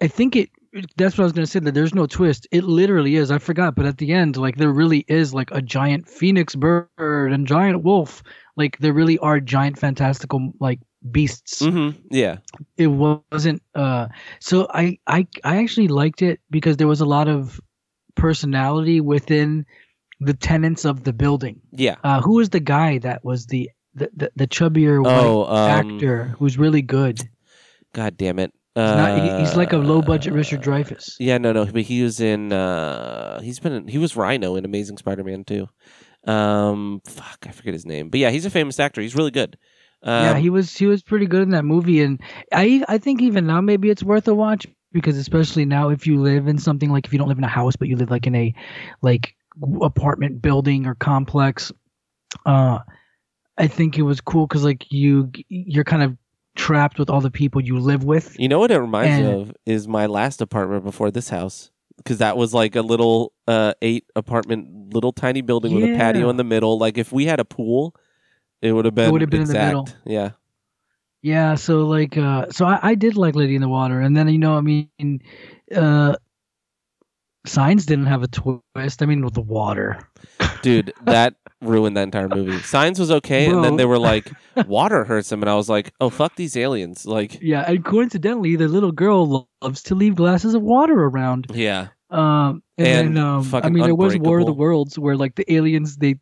I 0.00 0.08
think 0.08 0.36
it 0.36 0.50
that's 0.96 1.16
what 1.16 1.22
I 1.22 1.26
was 1.26 1.32
gonna 1.32 1.46
say 1.46 1.58
that 1.60 1.72
there's 1.74 1.94
no 1.94 2.06
twist. 2.06 2.46
It 2.50 2.64
literally 2.64 3.16
is. 3.16 3.30
I 3.30 3.38
forgot, 3.38 3.74
but 3.76 3.86
at 3.86 3.98
the 3.98 4.12
end, 4.12 4.36
like 4.36 4.56
there 4.56 4.72
really 4.72 5.04
is 5.08 5.32
like 5.32 5.50
a 5.50 5.62
giant 5.62 6.08
phoenix 6.08 6.54
bird 6.54 6.88
and 7.32 7.46
giant 7.46 7.82
wolf. 7.82 8.22
Like 8.56 8.78
there 8.78 8.92
really 8.92 9.18
are 9.18 9.40
giant 9.40 9.78
fantastical 9.78 10.52
like 10.60 10.80
beasts. 11.12 11.64
hmm 11.64 11.90
Yeah. 12.10 12.38
It 12.76 12.88
wasn't 12.88 13.62
uh 13.74 14.08
so 14.40 14.66
I 14.72 14.98
I 15.06 15.26
I 15.44 15.58
actually 15.58 15.88
liked 15.88 16.22
it 16.22 16.40
because 16.50 16.76
there 16.76 16.88
was 16.88 17.00
a 17.00 17.06
lot 17.06 17.28
of 17.28 17.60
personality 18.14 19.00
within 19.00 19.66
the 20.20 20.34
tenants 20.34 20.84
of 20.84 21.04
the 21.04 21.12
building. 21.12 21.60
Yeah. 21.72 21.96
Uh, 22.02 22.20
who 22.22 22.36
was 22.36 22.48
the 22.50 22.60
guy 22.60 22.98
that 22.98 23.24
was 23.24 23.46
the 23.46 23.70
the, 23.94 24.10
the, 24.14 24.30
the 24.36 24.46
chubbier 24.46 25.02
white 25.02 25.12
Oh, 25.14 25.44
um, 25.44 25.70
actor 25.70 26.34
who's 26.38 26.58
really 26.58 26.82
good? 26.82 27.20
God 27.92 28.16
damn 28.16 28.38
it. 28.38 28.52
not, 28.76 29.16
he- 29.16 29.44
he's 29.44 29.56
like 29.56 29.72
a 29.72 29.78
low 29.78 30.02
budget 30.02 30.32
Uh, 30.32 30.36
Richard 30.36 30.60
Dreyfuss. 30.62 31.16
Yeah, 31.18 31.38
no, 31.38 31.52
no, 31.52 31.64
but 31.64 31.82
he 31.82 32.02
was 32.02 32.20
in. 32.20 32.52
uh 32.52 33.40
He's 33.40 33.58
been. 33.58 33.72
In, 33.72 33.88
he 33.88 33.98
was 33.98 34.16
Rhino 34.16 34.56
in 34.56 34.64
Amazing 34.64 34.98
Spider-Man 34.98 35.44
too. 35.44 35.68
Um, 36.26 37.00
fuck, 37.06 37.46
I 37.48 37.52
forget 37.52 37.72
his 37.72 37.86
name, 37.86 38.10
but 38.10 38.18
yeah, 38.20 38.30
he's 38.30 38.44
a 38.44 38.50
famous 38.50 38.80
actor. 38.80 39.00
He's 39.00 39.14
really 39.14 39.30
good. 39.30 39.56
Um, 40.02 40.24
yeah, 40.24 40.38
he 40.38 40.50
was 40.50 40.76
he 40.76 40.86
was 40.86 41.02
pretty 41.02 41.26
good 41.26 41.42
in 41.42 41.50
that 41.50 41.64
movie, 41.64 42.02
and 42.02 42.20
I 42.52 42.84
I 42.88 42.98
think 42.98 43.22
even 43.22 43.46
now 43.46 43.60
maybe 43.60 43.90
it's 43.90 44.02
worth 44.02 44.28
a 44.28 44.34
watch 44.34 44.66
because 44.92 45.16
especially 45.16 45.64
now 45.64 45.88
if 45.88 46.06
you 46.06 46.20
live 46.20 46.48
in 46.48 46.58
something 46.58 46.90
like 46.90 47.06
if 47.06 47.12
you 47.12 47.18
don't 47.18 47.28
live 47.28 47.38
in 47.38 47.44
a 47.44 47.48
house 47.48 47.76
but 47.76 47.88
you 47.88 47.96
live 47.96 48.10
like 48.10 48.26
in 48.26 48.34
a 48.34 48.54
like 49.02 49.34
apartment 49.82 50.40
building 50.40 50.86
or 50.86 50.94
complex, 50.94 51.72
uh, 52.44 52.78
I 53.58 53.66
think 53.66 53.98
it 53.98 54.02
was 54.02 54.20
cool 54.20 54.46
because 54.46 54.64
like 54.64 54.90
you 54.90 55.30
you're 55.48 55.84
kind 55.84 56.02
of 56.02 56.16
trapped 56.56 56.98
with 56.98 57.10
all 57.10 57.20
the 57.20 57.30
people 57.30 57.60
you 57.60 57.78
live 57.78 58.04
with. 58.04 58.38
You 58.38 58.48
know 58.48 58.58
what 58.58 58.70
it 58.70 58.78
reminds 58.78 59.20
me 59.20 59.32
of 59.32 59.52
is 59.66 59.86
my 59.86 60.06
last 60.06 60.40
apartment 60.40 60.84
before 60.84 61.10
this 61.10 61.28
house. 61.28 61.70
Because 61.96 62.18
that 62.18 62.36
was 62.36 62.52
like 62.52 62.76
a 62.76 62.82
little 62.82 63.32
uh, 63.48 63.72
eight 63.80 64.04
apartment, 64.14 64.92
little 64.92 65.12
tiny 65.12 65.40
building 65.40 65.74
with 65.74 65.84
a 65.84 65.96
patio 65.96 66.28
in 66.28 66.36
the 66.36 66.44
middle. 66.44 66.78
Like 66.78 66.98
if 66.98 67.10
we 67.10 67.24
had 67.24 67.40
a 67.40 67.44
pool, 67.44 67.94
it 68.62 68.72
would 68.72 68.84
have 68.84 68.94
been. 68.94 69.12
would 69.12 69.20
have 69.20 69.30
been 69.30 69.42
in 69.42 69.48
the 69.48 69.54
middle. 69.54 69.88
Yeah, 70.04 70.30
Yeah, 71.22 71.54
so 71.56 71.86
like 71.86 72.16
uh 72.16 72.50
so 72.50 72.66
I, 72.66 72.78
I 72.82 72.94
did 72.94 73.16
like 73.16 73.34
Lady 73.34 73.54
in 73.54 73.60
the 73.62 73.68
Water 73.68 74.00
and 74.00 74.16
then 74.16 74.28
you 74.28 74.38
know 74.38 74.56
I 74.56 74.60
mean 74.60 75.20
uh 75.74 76.16
Signs 77.46 77.86
didn't 77.86 78.06
have 78.06 78.22
a 78.24 78.28
twist. 78.28 79.02
I 79.02 79.06
mean 79.06 79.24
with 79.24 79.34
the 79.34 79.40
water. 79.40 80.00
dude, 80.62 80.92
that 81.04 81.34
ruined 81.62 81.96
that 81.96 82.02
entire 82.02 82.28
movie. 82.28 82.58
Signs 82.58 82.98
was 82.98 83.10
okay, 83.12 83.46
and 83.48 83.62
then 83.62 83.76
they 83.76 83.84
were 83.84 83.98
like, 84.12 84.32
water 84.66 85.04
hurts 85.04 85.30
him, 85.30 85.42
and 85.44 85.48
I 85.50 85.54
was 85.54 85.68
like, 85.68 85.92
oh 86.00 86.10
fuck 86.10 86.34
these 86.34 86.56
aliens. 86.56 87.06
Like, 87.06 87.38
Yeah, 87.40 87.62
and 87.66 87.84
coincidentally 87.84 88.56
the 88.56 88.66
little 88.66 88.90
girl 88.90 89.48
loves 89.62 89.82
to 89.84 89.94
leave 89.94 90.16
glasses 90.16 90.54
of 90.54 90.62
water 90.62 90.94
around. 91.04 91.46
yeah, 91.54 91.88
Um 92.10 92.62
and, 92.78 92.86
And 92.88 93.16
then 93.16 93.24
um 93.24 93.54
I 93.54 93.68
mean 93.68 93.84
there 93.84 93.94
was 93.94 94.16
War 94.16 94.40
of 94.40 94.46
the 94.46 94.52
Worlds 94.52 94.98
where 94.98 95.16
like 95.16 95.36
the 95.36 95.50
aliens 95.52 95.96
they 95.98 96.16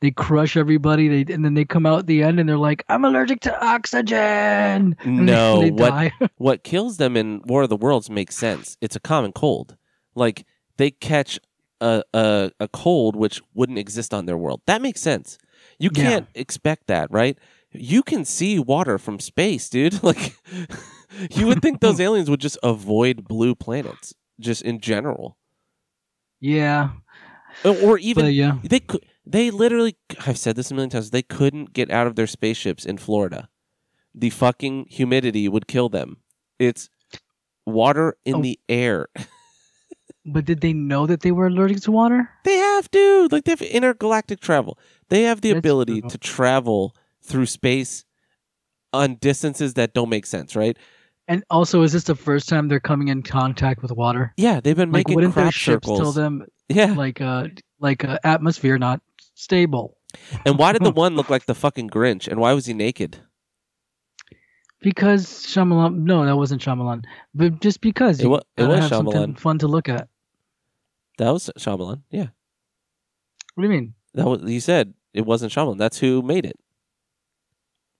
they 0.00 0.10
crush 0.10 0.56
everybody 0.56 1.08
they 1.22 1.32
and 1.32 1.44
then 1.44 1.54
they 1.54 1.64
come 1.64 1.84
out 1.86 2.00
at 2.00 2.06
the 2.06 2.22
end 2.22 2.40
and 2.40 2.48
they're 2.48 2.56
like 2.56 2.84
I'm 2.88 3.04
allergic 3.04 3.40
to 3.42 3.64
oxygen. 3.66 4.16
And 4.16 4.96
they- 5.28 5.32
No, 5.32 5.60
they, 5.62 5.70
what- 5.70 6.12
what 6.36 6.64
kills 6.64 6.96
them 6.96 7.16
in 7.16 7.42
War 7.44 7.62
of 7.62 7.68
the 7.68 7.76
Worlds 7.76 8.08
makes 8.10 8.36
sense. 8.36 8.76
It's 8.80 8.96
a 8.96 9.00
common 9.00 9.32
cold. 9.32 9.76
Like 10.14 10.46
they 10.76 10.90
catch 10.90 11.38
a 11.80 12.02
a, 12.14 12.50
a 12.60 12.68
cold 12.68 13.16
which 13.16 13.40
wouldn't 13.54 13.78
exist 13.78 14.12
on 14.14 14.26
their 14.26 14.36
world. 14.38 14.60
That 14.66 14.82
makes 14.82 15.00
sense. 15.00 15.38
You 15.78 15.90
can't 15.90 16.26
expect 16.34 16.86
that, 16.88 17.10
right? 17.10 17.38
You 17.72 18.02
can 18.02 18.24
see 18.24 18.58
water 18.58 18.98
from 18.98 19.20
space, 19.20 19.68
dude. 19.68 20.02
Like 20.02 20.34
you 21.32 21.46
would 21.46 21.60
think 21.62 21.80
those 21.80 22.00
aliens 22.00 22.30
would 22.30 22.40
just 22.40 22.56
avoid 22.62 23.26
blue 23.28 23.54
planets 23.54 24.14
just 24.38 24.62
in 24.62 24.80
general. 24.80 25.36
yeah. 26.40 26.90
Or- 27.64 27.76
Or 27.82 27.98
even 27.98 28.24
But 28.26 28.34
yeah. 28.34 28.58
they 28.62 28.80
could 28.80 29.04
they 29.30 29.50
literally 29.50 29.96
I've 30.26 30.38
said 30.38 30.56
this 30.56 30.70
a 30.70 30.74
million 30.74 30.90
times. 30.90 31.10
They 31.10 31.22
couldn't 31.22 31.72
get 31.72 31.90
out 31.90 32.06
of 32.06 32.16
their 32.16 32.26
spaceships 32.26 32.84
in 32.84 32.98
Florida. 32.98 33.48
The 34.14 34.30
fucking 34.30 34.86
humidity 34.90 35.48
would 35.48 35.66
kill 35.68 35.88
them. 35.88 36.18
It's 36.58 36.90
water 37.66 38.16
in 38.24 38.36
Oh. 38.36 38.42
the 38.42 38.58
air. 38.68 39.08
But 40.26 40.44
did 40.44 40.60
they 40.60 40.74
know 40.74 41.06
that 41.06 41.20
they 41.22 41.32
were 41.32 41.46
allergic 41.46 41.80
to 41.82 41.90
water? 41.92 42.28
They 42.44 42.56
have 42.56 42.90
to 42.90 43.28
like 43.32 43.44
they 43.44 43.52
have 43.52 43.62
intergalactic 43.62 44.40
travel. 44.40 44.78
They 45.08 45.22
have 45.22 45.40
the 45.40 45.48
That's 45.52 45.58
ability 45.60 46.02
to 46.02 46.18
travel 46.18 46.94
through 47.22 47.46
space 47.46 48.04
on 48.92 49.14
distances 49.16 49.74
that 49.74 49.94
don't 49.94 50.10
make 50.10 50.26
sense, 50.26 50.54
right? 50.54 50.76
And 51.26 51.42
also, 51.48 51.82
is 51.82 51.92
this 51.92 52.04
the 52.04 52.14
first 52.14 52.48
time 52.50 52.68
they're 52.68 52.80
coming 52.80 53.08
in 53.08 53.22
contact 53.22 53.80
with 53.82 53.92
water? 53.92 54.34
Yeah, 54.36 54.60
they've 54.60 54.76
been 54.76 54.90
Like, 54.92 55.06
making 55.08 55.14
wouldn't 55.14 55.34
their 55.34 55.50
ships 55.50 55.86
circles. 55.86 55.98
tell 56.00 56.12
them 56.12 56.44
yeah, 56.68 56.92
like 56.92 57.20
uh 57.22 57.46
like 57.78 58.04
uh, 58.04 58.18
atmosphere 58.22 58.76
not 58.78 59.00
stable? 59.40 59.96
and 60.44 60.58
why 60.58 60.72
did 60.72 60.82
the 60.82 60.90
one 61.04 61.14
look 61.16 61.30
like 61.30 61.46
the 61.46 61.54
fucking 61.54 61.88
Grinch? 61.90 62.28
And 62.28 62.40
why 62.40 62.52
was 62.52 62.66
he 62.66 62.74
naked? 62.74 63.18
Because 64.82 65.26
Shyamalan, 65.26 66.04
no, 66.04 66.24
that 66.24 66.36
wasn't 66.36 66.62
Shyamalan, 66.62 67.04
but 67.34 67.60
just 67.60 67.80
because 67.82 68.18
It 68.20 68.24
you 68.24 68.30
wa- 68.30 68.40
it 68.56 68.64
was 68.64 68.88
Shyamalan. 68.90 69.38
fun 69.38 69.58
to 69.58 69.68
look 69.68 69.88
at. 69.88 70.08
That 71.18 71.30
was 71.32 71.50
Shyamalan. 71.58 72.02
Yeah, 72.10 72.28
What 73.54 73.62
do 73.62 73.68
you 73.68 73.68
mean? 73.68 73.94
that 74.14 74.26
was. 74.26 74.40
He 74.48 74.58
said 74.58 74.94
it 75.12 75.26
wasn't 75.26 75.52
Shyamalan. 75.52 75.76
That's 75.78 75.98
who 75.98 76.22
made 76.22 76.46
it. 76.46 76.58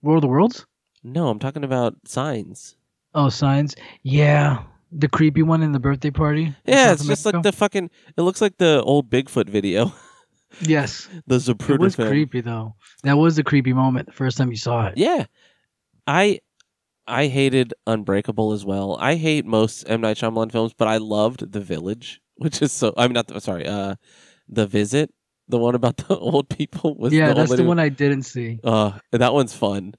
War 0.01 0.15
of 0.15 0.21
the 0.21 0.27
Worlds? 0.27 0.65
No, 1.03 1.29
I'm 1.29 1.37
talking 1.39 1.63
about 1.63 1.95
signs. 2.05 2.75
Oh, 3.13 3.29
signs. 3.29 3.75
Yeah, 4.01 4.63
the 4.91 5.07
creepy 5.07 5.43
one 5.43 5.61
in 5.61 5.73
the 5.73 5.79
birthday 5.79 6.09
party. 6.11 6.55
Yeah, 6.65 6.87
South 6.87 6.93
it's 6.93 7.05
just 7.07 7.25
America? 7.25 7.37
like 7.37 7.43
the 7.43 7.51
fucking. 7.57 7.89
It 8.17 8.21
looks 8.23 8.41
like 8.41 8.57
the 8.57 8.81
old 8.81 9.07
Bigfoot 9.11 9.49
video, 9.49 9.93
yes. 10.59 11.07
the 11.27 11.37
Zapruder 11.37 11.75
It 11.75 11.79
was 11.79 11.95
film. 11.95 12.09
creepy 12.09 12.41
though. 12.41 12.75
That 13.03 13.17
was 13.17 13.37
a 13.37 13.43
creepy 13.43 13.73
moment 13.73 14.07
the 14.07 14.13
first 14.13 14.37
time 14.37 14.51
you 14.51 14.57
saw 14.57 14.87
it. 14.87 14.97
Yeah, 14.97 15.25
I 16.07 16.39
I 17.07 17.27
hated 17.27 17.73
Unbreakable 17.87 18.51
as 18.53 18.63
well. 18.65 18.97
I 18.99 19.15
hate 19.15 19.45
most 19.45 19.83
M 19.87 20.01
Night 20.01 20.17
Shyamalan 20.17 20.51
films, 20.51 20.73
but 20.77 20.87
I 20.87 20.97
loved 20.97 21.51
The 21.51 21.61
Village, 21.61 22.21
which 22.35 22.61
is 22.61 22.71
so. 22.71 22.93
I'm 22.97 23.13
not 23.13 23.27
the, 23.27 23.39
sorry. 23.41 23.65
Uh, 23.67 23.95
The 24.47 24.67
Visit, 24.67 25.11
the 25.47 25.57
one 25.57 25.75
about 25.75 25.97
the 26.07 26.17
old 26.17 26.49
people 26.49 26.95
with 26.97 27.13
yeah, 27.13 27.29
the 27.29 27.33
that's 27.35 27.55
the 27.55 27.63
one 27.63 27.79
I 27.79 27.89
didn't 27.89 28.23
see. 28.23 28.59
Uh, 28.63 28.99
that 29.11 29.33
one's 29.33 29.53
fun. 29.53 29.95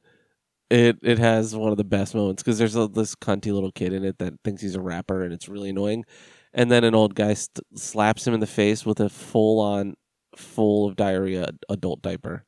It 0.71 0.99
it 1.03 1.19
has 1.19 1.55
one 1.55 1.71
of 1.71 1.77
the 1.77 1.85
best 1.85 2.15
moments 2.15 2.43
because 2.43 2.59
there's 2.59 2.77
a, 2.77 2.89
this 2.89 3.15
cunty 3.15 3.53
little 3.53 3.73
kid 3.73 3.93
in 3.93 4.05
it 4.05 4.19
that 4.19 4.35
thinks 4.43 4.63
he's 4.63 4.75
a 4.75 4.81
rapper 4.81 5.23
and 5.23 5.33
it's 5.33 5.49
really 5.49 5.69
annoying, 5.69 6.05
and 6.55 6.71
then 6.71 6.83
an 6.85 6.95
old 6.95 7.15
guy 7.15 7.35
st- 7.35 7.67
slaps 7.79 8.27
him 8.27 8.33
in 8.33 8.41
the 8.41 8.47
face 8.47 8.87
with 8.87 8.99
a 9.01 9.11
full 9.11 9.61
on, 9.61 9.95
full 10.37 10.89
of 10.89 10.97
diarrhea 10.97 11.51
adult 11.69 12.03
diaper, 12.03 12.45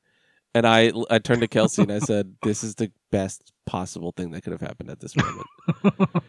and 0.54 0.66
I 0.66 0.92
I 1.10 1.18
turned 1.18 1.42
to 1.42 1.48
Kelsey 1.48 1.82
and 1.82 1.92
I 1.92 1.98
said, 1.98 2.34
"This 2.42 2.64
is 2.64 2.74
the 2.76 2.90
best 3.10 3.52
possible 3.66 4.12
thing 4.16 4.30
that 4.32 4.42
could 4.42 4.52
have 4.52 4.60
happened 4.60 4.90
at 4.90 5.00
this 5.00 5.14
moment." 5.16 5.46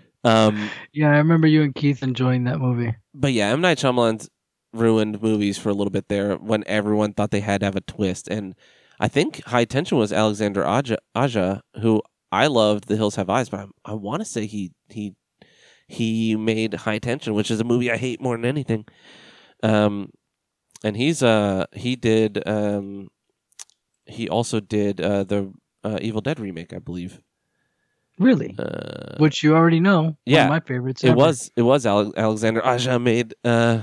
um, 0.24 0.70
Yeah, 0.94 1.12
I 1.12 1.18
remember 1.18 1.48
you 1.48 1.62
and 1.64 1.74
Keith 1.76 2.04
enjoying 2.04 2.44
that 2.46 2.60
movie. 2.60 2.96
but 3.14 3.34
yeah, 3.34 3.50
M 3.50 3.62
Night 3.62 3.78
Shyamalan's 3.78 4.30
ruined 4.74 5.22
movies 5.22 5.58
for 5.58 5.70
a 5.70 5.74
little 5.74 5.92
bit 5.92 6.10
there 6.10 6.36
when 6.36 6.64
everyone 6.68 7.14
thought 7.14 7.32
they 7.32 7.40
had 7.40 7.62
to 7.62 7.66
have 7.66 7.76
a 7.76 7.82
twist, 7.82 8.28
and 8.28 8.56
I 9.00 9.08
think 9.08 9.44
High 9.46 9.66
Tension 9.66 9.98
was 9.98 10.12
Alexander 10.14 10.66
Aja, 10.66 10.98
Aja 11.16 11.62
who 11.82 12.02
I 12.32 12.48
loved. 12.48 12.88
The 12.88 12.96
Hills 12.98 13.16
Have 13.16 13.30
Eyes, 13.30 13.50
but 13.50 13.62
I, 13.62 13.92
I 13.92 13.94
want 13.94 14.22
to 14.22 14.26
say 14.26 14.46
he 14.46 14.72
he 14.90 15.16
he 15.88 16.36
made 16.36 16.74
High 16.74 17.00
Tension, 17.00 17.34
which 17.34 17.52
is 17.52 17.60
a 17.60 17.64
movie 17.64 17.92
I 17.92 17.98
hate 17.98 18.20
more 18.22 18.36
than 18.36 18.46
anything. 18.46 18.86
Um, 19.64 20.12
and 20.86 20.96
he's 20.96 21.24
uh 21.24 21.66
he 21.74 21.96
did 21.96 22.48
um 22.48 23.10
he 24.06 24.30
also 24.30 24.60
did 24.60 25.02
uh 25.02 25.24
the 25.24 25.52
uh, 25.84 26.00
Evil 26.02 26.22
Dead 26.22 26.40
remake, 26.40 26.74
I 26.74 26.80
believe. 26.80 27.22
Really? 28.18 28.56
Uh, 28.58 29.18
Which 29.18 29.44
you 29.44 29.56
already 29.56 29.80
know. 29.80 30.02
One 30.02 30.18
yeah, 30.26 30.46
of 30.46 30.50
my 30.50 30.60
favorites. 30.60 31.04
it 31.04 31.10
ever. 31.10 31.18
was 31.18 31.52
it 31.56 31.62
was 31.62 31.86
Ale- 31.86 32.14
Alexander 32.18 32.66
Aja 32.66 32.98
made 32.98 33.36
uh, 33.44 33.82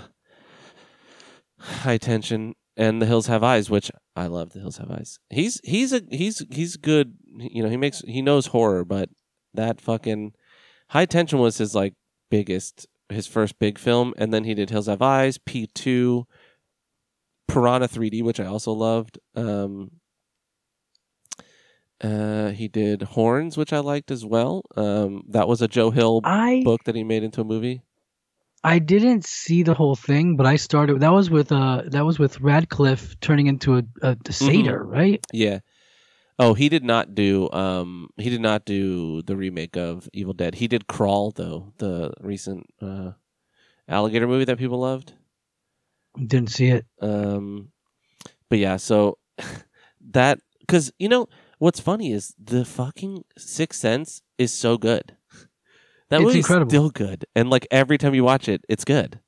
High 1.58 1.98
Tension 1.98 2.54
and 2.76 3.00
The 3.00 3.06
Hills 3.06 3.26
Have 3.26 3.44
Eyes, 3.44 3.70
which 3.70 3.90
I 4.16 4.26
love. 4.26 4.50
The 4.50 4.60
Hills 4.60 4.78
Have 4.78 4.90
Eyes. 4.90 5.18
He's 5.30 5.60
he's 5.62 5.92
a 5.92 6.02
he's 6.10 6.44
he's 6.50 6.76
good. 6.76 7.14
You 7.36 7.62
know, 7.62 7.68
he 7.68 7.76
makes 7.76 8.00
he 8.00 8.22
knows 8.22 8.46
horror, 8.46 8.84
but 8.84 9.10
that 9.54 9.80
fucking 9.80 10.32
High 10.88 11.06
Tension 11.06 11.38
was 11.38 11.58
his 11.58 11.74
like 11.74 11.94
biggest 12.30 12.88
his 13.10 13.26
first 13.26 13.58
big 13.58 13.78
film, 13.78 14.14
and 14.16 14.32
then 14.32 14.44
he 14.44 14.54
did 14.54 14.70
Hills 14.70 14.86
Have 14.86 15.02
Eyes, 15.02 15.38
P 15.38 15.68
two, 15.68 16.26
Piranha 17.52 17.86
3D, 17.88 18.22
which 18.22 18.40
I 18.40 18.46
also 18.46 18.72
loved. 18.72 19.18
Um, 19.34 19.90
uh, 22.02 22.50
he 22.50 22.66
did 22.68 23.02
Horns, 23.02 23.56
which 23.56 23.72
I 23.72 23.78
liked 23.78 24.10
as 24.10 24.24
well. 24.24 24.62
Um, 24.76 25.22
that 25.28 25.46
was 25.46 25.62
a 25.62 25.68
Joe 25.68 25.90
Hill 25.90 26.20
I 26.24 26.62
book 26.64 26.84
that 26.84 26.94
he 26.96 27.04
made 27.04 27.22
into 27.22 27.40
a 27.42 27.44
movie. 27.44 27.82
I 28.64 28.78
didn't 28.78 29.24
see 29.24 29.62
the 29.62 29.74
whole 29.74 29.96
thing, 29.96 30.36
but 30.36 30.46
I 30.46 30.56
started. 30.56 31.00
That 31.00 31.12
was 31.12 31.30
with 31.30 31.52
uh 31.52 31.82
that 31.86 32.04
was 32.04 32.18
with 32.18 32.40
Radcliffe 32.40 33.18
turning 33.20 33.46
into 33.48 33.76
a, 33.76 33.82
a, 34.02 34.16
Mm-hmm. 34.16 34.32
satyr, 34.32 34.84
right? 34.84 35.24
Yeah. 35.32 35.60
Oh, 36.38 36.54
he 36.54 36.68
did 36.68 36.84
not 36.84 37.14
do 37.14 37.50
um 37.52 38.08
he 38.16 38.30
did 38.30 38.40
not 38.40 38.64
do 38.64 39.22
the 39.22 39.36
remake 39.36 39.76
of 39.76 40.08
Evil 40.12 40.32
Dead. 40.32 40.56
He 40.56 40.68
did 40.68 40.86
Crawl 40.86 41.30
though, 41.32 41.72
the 41.78 42.12
recent 42.20 42.66
uh 42.80 43.12
alligator 43.88 44.26
movie 44.26 44.44
that 44.46 44.58
people 44.58 44.78
loved. 44.80 45.14
Didn't 46.18 46.50
see 46.50 46.68
it. 46.68 46.86
Um 47.00 47.70
but 48.48 48.58
yeah, 48.58 48.76
so 48.76 49.18
that 50.10 50.40
cuz 50.68 50.92
you 50.98 51.08
know 51.08 51.28
what's 51.58 51.80
funny 51.80 52.12
is 52.12 52.34
the 52.42 52.64
fucking 52.64 53.24
Sixth 53.38 53.80
Sense 53.80 54.22
is 54.38 54.52
so 54.52 54.76
good. 54.78 55.16
That 56.10 56.20
It's 56.20 56.26
movie's 56.26 56.44
incredible. 56.44 56.70
still 56.70 56.90
good 56.90 57.24
and 57.34 57.48
like 57.50 57.66
every 57.70 57.96
time 57.98 58.14
you 58.14 58.24
watch 58.24 58.48
it, 58.48 58.64
it's 58.68 58.84
good. 58.84 59.20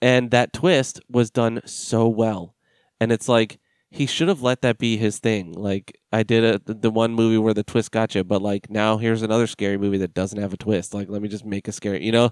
And 0.00 0.30
that 0.30 0.52
twist 0.52 1.00
was 1.08 1.30
done 1.30 1.60
so 1.64 2.08
well. 2.08 2.54
and 3.00 3.10
it's 3.10 3.28
like 3.28 3.58
he 3.90 4.06
should 4.06 4.28
have 4.28 4.42
let 4.42 4.60
that 4.62 4.76
be 4.78 4.96
his 4.96 5.18
thing. 5.20 5.52
Like 5.52 5.96
I 6.12 6.22
did 6.24 6.42
a, 6.44 6.72
the 6.72 6.90
one 6.90 7.12
movie 7.14 7.38
where 7.38 7.54
the 7.54 7.62
twist 7.62 7.90
got 7.92 8.14
you, 8.14 8.24
but 8.24 8.42
like 8.42 8.68
now 8.70 8.98
here's 8.98 9.22
another 9.22 9.46
scary 9.46 9.78
movie 9.78 9.98
that 9.98 10.14
doesn't 10.14 10.40
have 10.40 10.52
a 10.52 10.56
twist. 10.56 10.94
Like 10.94 11.08
let 11.08 11.22
me 11.22 11.28
just 11.28 11.44
make 11.44 11.68
a 11.68 11.72
scary, 11.72 12.04
you 12.04 12.12
know. 12.12 12.30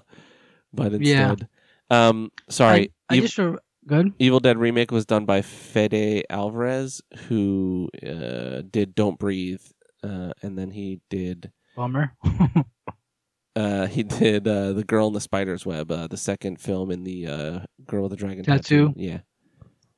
But 0.73 0.93
Yeah. 0.93 1.31
instead, 1.31 1.47
um, 1.89 2.31
sorry, 2.49 2.91
I, 3.09 3.15
I 3.15 3.19
just 3.21 3.39
good. 3.87 4.13
Evil 4.19 4.39
Dead 4.39 4.57
remake 4.57 4.91
was 4.91 5.05
done 5.05 5.25
by 5.25 5.41
Fede 5.41 6.25
Alvarez, 6.29 7.01
who 7.27 7.89
uh, 8.05 8.61
did 8.69 8.95
Don't 8.95 9.19
Breathe, 9.19 9.61
uh, 10.03 10.33
and 10.41 10.57
then 10.57 10.71
he 10.71 11.01
did 11.09 11.51
Bummer. 11.75 12.15
uh, 13.55 13.87
he 13.87 14.03
did 14.03 14.47
uh, 14.47 14.73
the 14.73 14.83
Girl 14.83 15.07
in 15.07 15.13
the 15.13 15.21
Spider's 15.21 15.65
Web, 15.65 15.91
uh, 15.91 16.07
the 16.07 16.17
second 16.17 16.59
film 16.59 16.91
in 16.91 17.03
the 17.03 17.27
uh, 17.27 17.59
Girl 17.85 18.03
with 18.03 18.11
the 18.11 18.17
Dragon 18.17 18.43
Tattoo? 18.43 18.93
Yeah, 18.95 19.19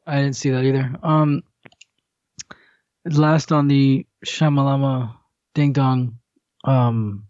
I 0.06 0.22
didn't 0.22 0.36
see 0.36 0.52
that 0.52 0.64
either. 0.64 0.96
Um, 1.04 1.44
last 3.06 3.52
on 3.52 3.68
the 3.68 4.06
Shamalama 4.26 5.16
Ding 5.54 5.74
Dong. 5.74 6.20
Um, 6.64 7.28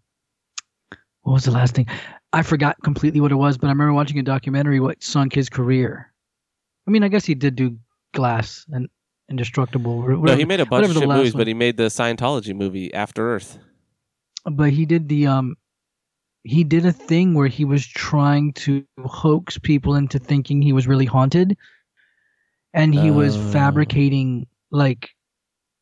what 1.22 1.34
was 1.34 1.44
the 1.44 1.50
last 1.50 1.74
thing? 1.74 1.86
I 2.32 2.42
forgot 2.42 2.76
completely 2.82 3.20
what 3.20 3.32
it 3.32 3.36
was, 3.36 3.58
but 3.58 3.66
I 3.66 3.70
remember 3.70 3.92
watching 3.92 4.18
a 4.18 4.22
documentary 4.22 4.80
what 4.80 5.02
sunk 5.02 5.34
his 5.34 5.48
career. 5.48 6.12
I 6.86 6.90
mean, 6.90 7.02
I 7.02 7.08
guess 7.08 7.24
he 7.24 7.34
did 7.34 7.56
do 7.56 7.78
Glass 8.14 8.64
and 8.70 8.88
Indestructible. 9.28 9.92
or 9.92 10.16
no, 10.16 10.36
he 10.36 10.44
made 10.44 10.60
a 10.60 10.66
bunch 10.66 10.86
of 10.88 10.92
shit 10.96 11.08
movies, 11.08 11.34
one. 11.34 11.40
but 11.40 11.46
he 11.48 11.54
made 11.54 11.76
the 11.76 11.84
Scientology 11.84 12.54
movie 12.54 12.94
After 12.94 13.34
Earth. 13.34 13.58
but 14.44 14.70
he 14.70 14.86
did 14.86 15.08
the 15.08 15.26
um 15.26 15.56
he 16.44 16.62
did 16.62 16.86
a 16.86 16.92
thing 16.92 17.34
where 17.34 17.48
he 17.48 17.64
was 17.64 17.84
trying 17.84 18.52
to 18.52 18.84
hoax 19.04 19.58
people 19.58 19.96
into 19.96 20.20
thinking 20.20 20.62
he 20.62 20.72
was 20.72 20.86
really 20.86 21.04
haunted 21.06 21.56
and 22.72 22.94
he 22.94 23.10
was 23.10 23.36
Oh. 23.36 23.50
fabricating 23.50 24.46
like 24.70 25.10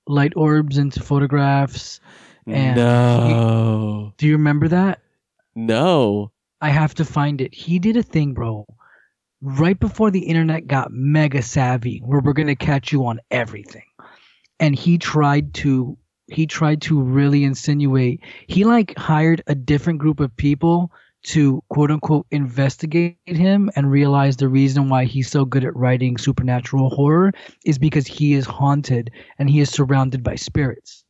light 0.07 0.33
orbs 0.37 0.79
into 0.79 1.01
photographs 1.03 2.01
And 2.47 2.77
no, 2.77 4.15
do 4.17 4.27
you 4.27 4.33
remember 4.37 4.69
that 4.69 5.01
no. 5.55 6.31
i 6.63 6.71
have 6.71 6.95
to 6.95 7.05
find 7.05 7.43
it 7.43 7.53
he 7.55 7.79
did 7.79 7.99
a 7.99 8.03
thing 8.03 8.33
bro 8.33 8.65
right 9.45 9.79
before 9.79 10.11
the 10.11 10.21
internet 10.21 10.67
got 10.67 10.91
mega 10.91 11.43
savvy 11.43 12.01
where 12.03 12.21
we're 12.21 12.33
going 12.33 12.49
to 12.49 12.57
catch 12.57 12.91
you 12.91 13.05
on 13.05 13.21
everything. 13.31 13.85
And 14.59 14.75
he 14.75 14.97
tried 14.97 15.53
to 15.55 15.99
he 16.29 16.47
tried 16.47 16.81
to 16.81 17.03
really 17.03 17.45
insinuate 17.45 18.21
he 18.47 18.65
like 18.65 18.97
hired 18.97 19.43
a 19.47 19.55
different 19.55 19.99
group 19.99 20.21
of 20.21 20.35
people 20.39 20.91
to 21.25 21.63
quote 21.69 21.91
unquote 21.91 22.27
investigate 22.31 23.19
him 23.27 23.71
and 23.77 23.91
realize 23.91 24.39
the 24.39 24.49
reason 24.49 24.89
why 24.89 25.05
he's 25.05 25.31
so 25.31 25.45
good 25.45 25.65
at 25.65 25.77
writing 25.77 26.17
supernatural 26.17 26.89
horror 26.89 27.31
is 27.67 27.79
because 27.79 28.07
he 28.07 28.33
is 28.33 28.47
haunted 28.47 29.11
and 29.39 29.51
he 29.51 29.61
is 29.61 29.69
surrounded 29.69 30.23
by 30.23 30.35
spirits. 30.35 31.05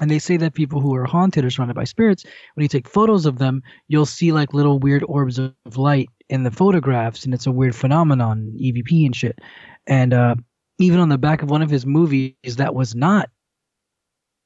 And 0.00 0.08
they 0.08 0.20
say 0.20 0.36
that 0.36 0.54
people 0.54 0.80
who 0.80 0.94
are 0.94 1.06
haunted 1.06 1.44
are 1.44 1.50
surrounded 1.50 1.74
by 1.74 1.82
spirits. 1.82 2.24
When 2.54 2.62
you 2.62 2.68
take 2.68 2.88
photos 2.88 3.26
of 3.26 3.38
them 3.38 3.64
you'll 3.88 4.06
see 4.06 4.30
like 4.30 4.54
little 4.54 4.78
weird 4.78 5.02
orbs 5.08 5.40
of 5.40 5.54
light 5.76 6.08
in 6.28 6.42
the 6.42 6.50
photographs 6.50 7.24
and 7.24 7.34
it's 7.34 7.46
a 7.46 7.52
weird 7.52 7.74
phenomenon 7.74 8.56
evp 8.60 9.06
and 9.06 9.16
shit. 9.16 9.38
And 9.86 10.12
uh 10.12 10.34
even 10.78 11.00
on 11.00 11.08
the 11.08 11.18
back 11.18 11.42
of 11.42 11.50
one 11.50 11.62
of 11.62 11.70
his 11.70 11.86
movies 11.86 12.34
that 12.56 12.74
was 12.74 12.94
not 12.94 13.30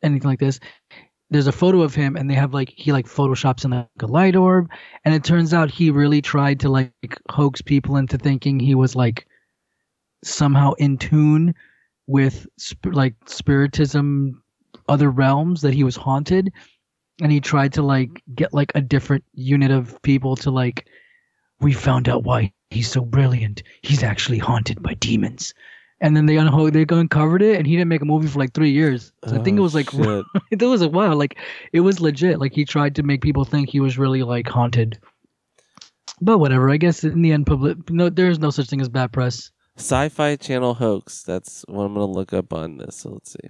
anything 0.02 0.28
like 0.28 0.40
this 0.40 0.58
there's 1.32 1.46
a 1.46 1.52
photo 1.52 1.80
of 1.80 1.94
him 1.94 2.14
and 2.14 2.28
they 2.28 2.34
have 2.34 2.52
like 2.52 2.72
he 2.76 2.92
like 2.92 3.06
photoshops 3.06 3.64
in 3.64 3.70
like 3.70 3.88
a 4.02 4.06
light 4.06 4.36
orb. 4.36 4.68
And 5.04 5.14
it 5.14 5.24
turns 5.24 5.54
out 5.54 5.70
he 5.70 5.90
really 5.90 6.20
tried 6.20 6.60
to 6.60 6.68
like 6.68 6.92
hoax 7.30 7.62
people 7.62 7.96
into 7.96 8.18
thinking 8.18 8.60
he 8.60 8.74
was 8.74 8.94
like 8.94 9.26
somehow 10.22 10.74
in 10.74 10.98
tune 10.98 11.54
with 12.06 12.46
sp- 12.60 12.92
like 12.92 13.14
spiritism 13.26 14.42
other 14.88 15.10
realms 15.10 15.62
that 15.62 15.72
he 15.72 15.84
was 15.84 15.96
haunted. 15.96 16.52
And 17.22 17.32
he 17.32 17.40
tried 17.40 17.72
to 17.74 17.82
like 17.82 18.22
get 18.34 18.52
like 18.52 18.72
a 18.74 18.82
different 18.82 19.24
unit 19.32 19.70
of 19.70 20.00
people 20.02 20.36
to 20.36 20.50
like 20.50 20.86
we 21.62 21.72
found 21.72 22.08
out 22.08 22.24
why 22.24 22.52
he's 22.70 22.90
so 22.90 23.00
brilliant 23.02 23.62
he's 23.82 24.02
actually 24.02 24.38
haunted 24.38 24.82
by 24.82 24.94
demons 24.94 25.54
and 26.00 26.16
then 26.16 26.26
they 26.26 26.34
unho- 26.36 26.72
they 26.72 26.84
uncovered 26.94 27.42
it 27.42 27.56
and 27.56 27.66
he 27.66 27.76
didn't 27.76 27.88
make 27.88 28.02
a 28.02 28.04
movie 28.06 28.26
for 28.28 28.38
like 28.38 28.52
three 28.54 28.70
years 28.70 29.12
so 29.26 29.36
i 29.36 29.42
think 29.42 29.56
it 29.56 29.60
Oh, 29.60 29.62
was 29.62 29.74
like 29.74 29.88
it 30.50 30.62
was 30.62 30.82
like 30.82 30.92
wow 30.92 31.14
like 31.14 31.38
it 31.72 31.80
was 31.80 32.00
legit 32.00 32.40
like 32.40 32.52
he 32.52 32.64
tried 32.64 32.96
to 32.96 33.02
make 33.02 33.20
people 33.22 33.44
think 33.44 33.68
he 33.68 33.80
was 33.80 33.98
really 33.98 34.22
like 34.22 34.48
haunted 34.48 34.98
but 36.20 36.38
whatever 36.38 36.70
i 36.70 36.76
guess 36.76 37.04
in 37.04 37.22
the 37.22 37.32
end 37.32 37.46
public 37.46 37.90
no 37.90 38.08
there's 38.08 38.38
no 38.38 38.50
such 38.50 38.68
thing 38.68 38.80
as 38.80 38.88
bad 38.88 39.12
press 39.12 39.50
Sci-Fi 39.78 40.36
Channel 40.36 40.74
hoax. 40.74 41.22
That's 41.22 41.64
what 41.66 41.84
I'm 41.84 41.94
going 41.94 42.06
to 42.06 42.12
look 42.12 42.34
up 42.34 42.52
on 42.52 42.76
this. 42.76 42.94
So 42.96 43.08
let's 43.12 43.32
see. 43.32 43.48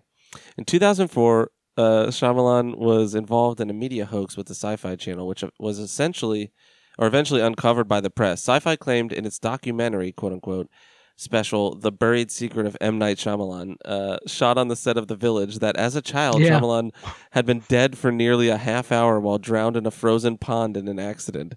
In 0.57 0.65
2004, 0.65 1.51
uh, 1.77 1.83
Shyamalan 2.11 2.79
was 2.79 3.17
involved 3.17 3.61
in 3.61 3.69
a 3.69 3.73
media 3.73 4.07
hoax 4.07 4.37
with 4.37 4.47
the 4.47 4.55
Sci-Fi 4.55 4.95
Channel, 4.95 5.27
which 5.27 5.43
was 5.59 5.81
essentially, 5.81 6.53
or 6.99 7.07
eventually 7.07 7.41
uncovered 7.41 7.89
by 7.89 8.01
the 8.01 8.11
press. 8.11 8.41
Sci-Fi 8.41 8.77
claimed 8.77 9.13
in 9.13 9.25
its 9.27 9.39
documentary, 9.39 10.13
quote 10.13 10.33
unquote, 10.33 10.69
special, 11.17 11.75
"The 11.75 11.93
Buried 11.93 12.31
Secret 12.31 12.67
of 12.67 12.77
M. 12.81 12.99
Night 12.99 13.17
Shyamalan," 13.19 13.77
uh, 13.85 14.19
shot 14.27 14.59
on 14.59 14.69
the 14.69 14.77
set 14.77 14.97
of 14.97 15.09
The 15.09 15.17
Village, 15.17 15.59
that 15.59 15.77
as 15.77 15.95
a 15.97 16.03
child, 16.03 16.41
Yeah. 16.41 16.59
Shyamalan 16.59 16.91
had 17.33 17.47
been 17.47 17.63
dead 17.69 17.97
for 17.99 18.11
nearly 18.11 18.49
a 18.49 18.57
half 18.57 18.91
hour 18.91 19.21
while 19.21 19.39
drowned 19.39 19.77
in 19.77 19.87
a 19.87 19.91
frozen 19.91 20.39
pond 20.39 20.77
in 20.77 20.89
an 20.89 20.99
accident 20.99 21.55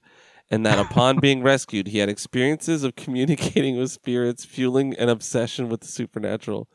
and 0.51 0.65
that 0.65 0.79
upon 0.79 1.19
being 1.21 1.41
rescued, 1.41 1.87
he 1.87 1.99
had 1.99 2.09
experiences 2.09 2.83
of 2.83 2.95
communicating 2.95 3.77
with 3.77 3.91
spirits, 3.91 4.45
fueling 4.45 4.93
an 4.95 5.09
obsession 5.09 5.69
with 5.69 5.81
the 5.81 5.87
supernatural. 5.87 6.67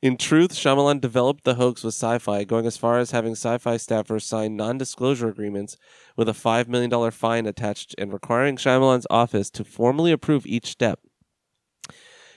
In 0.00 0.16
truth, 0.16 0.52
Shyamalan 0.52 1.00
developed 1.00 1.42
the 1.42 1.56
hoax 1.56 1.82
with 1.82 1.94
sci 1.94 2.18
fi, 2.18 2.44
going 2.44 2.66
as 2.66 2.76
far 2.76 2.98
as 2.98 3.10
having 3.10 3.32
sci 3.32 3.58
fi 3.58 3.74
staffers 3.74 4.22
sign 4.22 4.54
non 4.54 4.78
disclosure 4.78 5.28
agreements 5.28 5.76
with 6.16 6.28
a 6.28 6.32
$5 6.32 6.68
million 6.68 7.10
fine 7.10 7.46
attached 7.46 7.96
and 7.98 8.12
requiring 8.12 8.56
Shyamalan's 8.56 9.08
office 9.10 9.50
to 9.50 9.64
formally 9.64 10.12
approve 10.12 10.46
each 10.46 10.66
step. 10.66 11.00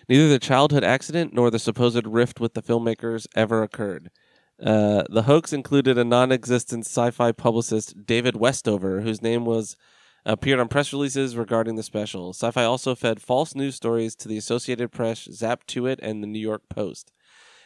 Neither 0.10 0.28
the 0.28 0.40
childhood 0.40 0.84
accident 0.84 1.34
nor 1.34 1.52
the 1.52 1.60
supposed 1.60 2.08
rift 2.08 2.40
with 2.40 2.56
the 2.56 2.64
filmmakers 2.64 3.28
ever 3.36 3.62
occurred. 3.62 4.10
Uh, 4.60 5.04
the 5.10 5.24
hoax 5.24 5.54
included 5.54 6.00
a 6.00 6.04
non 6.04 6.32
existent 6.32 6.86
sci 6.88 7.12
fi 7.12 7.32
publicist, 7.32 8.08
David 8.08 8.36
Westover, 8.36 9.02
whose 9.02 9.22
name 9.22 9.46
was 9.46 9.76
appeared 10.26 10.60
on 10.60 10.68
press 10.68 10.94
releases 10.94 11.36
regarding 11.36 11.76
the 11.76 11.84
special. 11.84 12.30
Sci-Fi 12.30 12.64
also 12.64 12.96
fed 12.96 13.22
false 13.22 13.56
news 13.56 13.76
stories 13.76 14.16
to 14.16 14.28
the 14.28 14.38
Associated 14.38 14.92
Press, 14.92 15.28
Zap2it, 15.28 16.00
and 16.02 16.22
the 16.22 16.28
New 16.28 16.40
York 16.40 16.64
Post. 16.70 17.12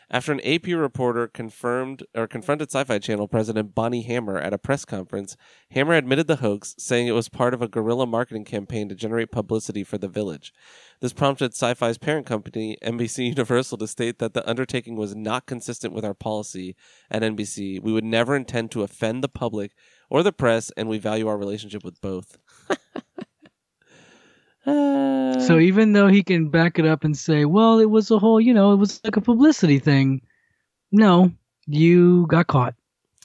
After 0.10 0.32
an 0.32 0.42
AP 0.46 0.68
reporter 0.68 1.28
confirmed 1.28 2.04
or 2.14 2.28
confronted 2.28 2.70
Sci-Fi 2.72 3.00
Channel 3.00 3.28
president 3.28 3.74
Bonnie 3.74 4.04
Hammer 4.04 4.38
at 4.38 4.54
a 4.54 4.58
press 4.58 4.86
conference, 4.86 5.36
Hammer 5.72 5.94
admitted 5.94 6.28
the 6.28 6.38
hoax, 6.38 6.76
saying 6.78 7.08
it 7.08 7.14
was 7.14 7.28
part 7.28 7.54
of 7.54 7.62
a 7.62 7.68
guerrilla 7.68 8.06
marketing 8.06 8.46
campaign 8.46 8.88
to 8.90 8.96
generate 8.96 9.32
publicity 9.32 9.84
for 9.84 9.98
the 9.98 10.08
village. 10.08 10.54
This 11.02 11.14
prompted 11.14 11.54
Sci-Fi's 11.54 11.98
parent 11.98 12.26
company, 12.26 12.78
NBC 12.84 13.30
Universal, 13.30 13.80
to 13.80 13.88
state 13.88 14.20
that 14.20 14.34
the 14.34 14.48
undertaking 14.48 14.96
was 14.96 15.16
not 15.16 15.48
consistent 15.48 15.94
with 15.94 16.06
our 16.06 16.14
policy 16.14 16.76
at 17.10 17.24
NBC. 17.24 17.82
We 17.82 17.92
would 17.92 18.04
never 18.04 18.36
intend 18.36 18.72
to 18.72 18.84
offend 18.84 19.24
the 19.24 19.30
public 19.30 19.72
or 20.10 20.22
the 20.22 20.32
press, 20.32 20.72
and 20.78 20.88
we 20.88 21.00
value 21.00 21.28
our 21.28 21.38
relationship 21.38 21.84
with 21.84 22.00
both. 22.00 22.38
Uh, 24.66 25.40
So 25.40 25.60
even 25.60 25.94
though 25.94 26.08
he 26.08 26.24
can 26.24 26.50
back 26.50 26.80
it 26.80 26.86
up 26.86 27.04
and 27.04 27.16
say, 27.18 27.46
well, 27.46 27.80
it 27.80 27.90
was 27.90 28.10
a 28.12 28.18
whole, 28.20 28.40
you 28.42 28.54
know, 28.54 28.72
it 28.74 28.78
was 28.78 29.00
like 29.04 29.16
a 29.18 29.22
publicity 29.22 29.80
thing. 29.80 30.22
No, 30.92 31.32
you 31.68 32.26
got 32.28 32.48
caught. 32.48 32.74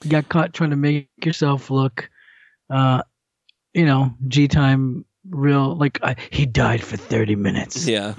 You 0.02 0.10
got 0.10 0.28
caught 0.28 0.52
trying 0.52 0.70
to 0.70 0.76
make 0.76 1.08
yourself 1.24 1.70
look, 1.70 2.10
uh, 2.70 3.02
you 3.74 3.84
know, 3.86 4.12
G 4.28 4.48
time 4.48 5.04
real. 5.28 5.76
Like 5.76 5.98
I, 6.02 6.16
he 6.30 6.46
died 6.46 6.82
for 6.82 6.96
thirty 6.96 7.36
minutes. 7.36 7.86
yeah. 7.86 8.14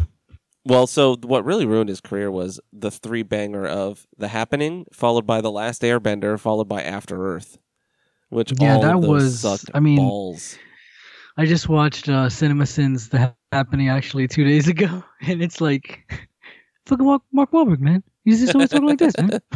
Well, 0.64 0.85
so 0.85 1.15
what 1.23 1.43
really 1.43 1.65
ruined 1.65 1.89
his 1.89 2.02
career 2.02 2.30
was 2.30 2.60
the 2.72 2.91
three 2.91 3.23
banger 3.23 3.65
of 3.65 4.06
The 4.19 4.27
Happening, 4.27 4.85
followed 4.93 5.26
by 5.26 5.41
The 5.41 5.49
Last 5.52 5.81
Airbender, 5.81 6.39
followed 6.39 6.68
by 6.69 6.84
After 6.84 7.26
Earth, 7.35 7.57
which 8.30 8.53
Yeah, 8.60 8.76
all 8.76 8.81
that 8.81 8.95
of 8.98 9.02
those 9.02 9.10
was- 9.23 9.39
sucked 9.39 9.72
I 9.73 9.80
mean, 9.80 9.95
balls. 9.98 10.60
I 11.38 11.45
just 11.45 11.70
watched 11.70 12.10
uh, 12.10 12.30
Cinema 12.30 12.66
Sins 12.66 13.10
the 13.10 13.34
happening 13.52 13.90
actually 13.90 14.28
two 14.28 14.44
days 14.44 14.68
ago, 14.68 15.03
and 15.22 15.41
it's 15.41 15.62
like, 15.62 16.02
fucking 16.86 17.06
Mark, 17.06 17.24
Mark 17.32 17.52
Wahlberg, 17.52 17.80
man. 17.80 18.03
He's 18.24 18.41
just 18.41 18.53
always 18.53 18.70
talking 18.70 18.88
like 18.88 18.99
this, 18.99 19.18
man. 19.18 19.41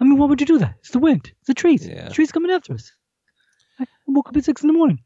I 0.00 0.04
mean, 0.04 0.18
why 0.18 0.26
would 0.26 0.40
you 0.40 0.46
do 0.46 0.58
that? 0.58 0.74
It's 0.80 0.90
the 0.90 0.98
wind. 0.98 1.32
It's 1.38 1.46
the 1.46 1.54
trees. 1.54 1.86
Yeah. 1.86 2.08
The 2.08 2.14
trees 2.14 2.32
coming 2.32 2.50
after 2.50 2.74
us. 2.74 2.92
I 3.80 3.86
woke 4.06 4.28
up 4.28 4.36
at 4.36 4.44
six 4.44 4.62
in 4.62 4.68
the 4.68 4.72
morning. 4.74 5.00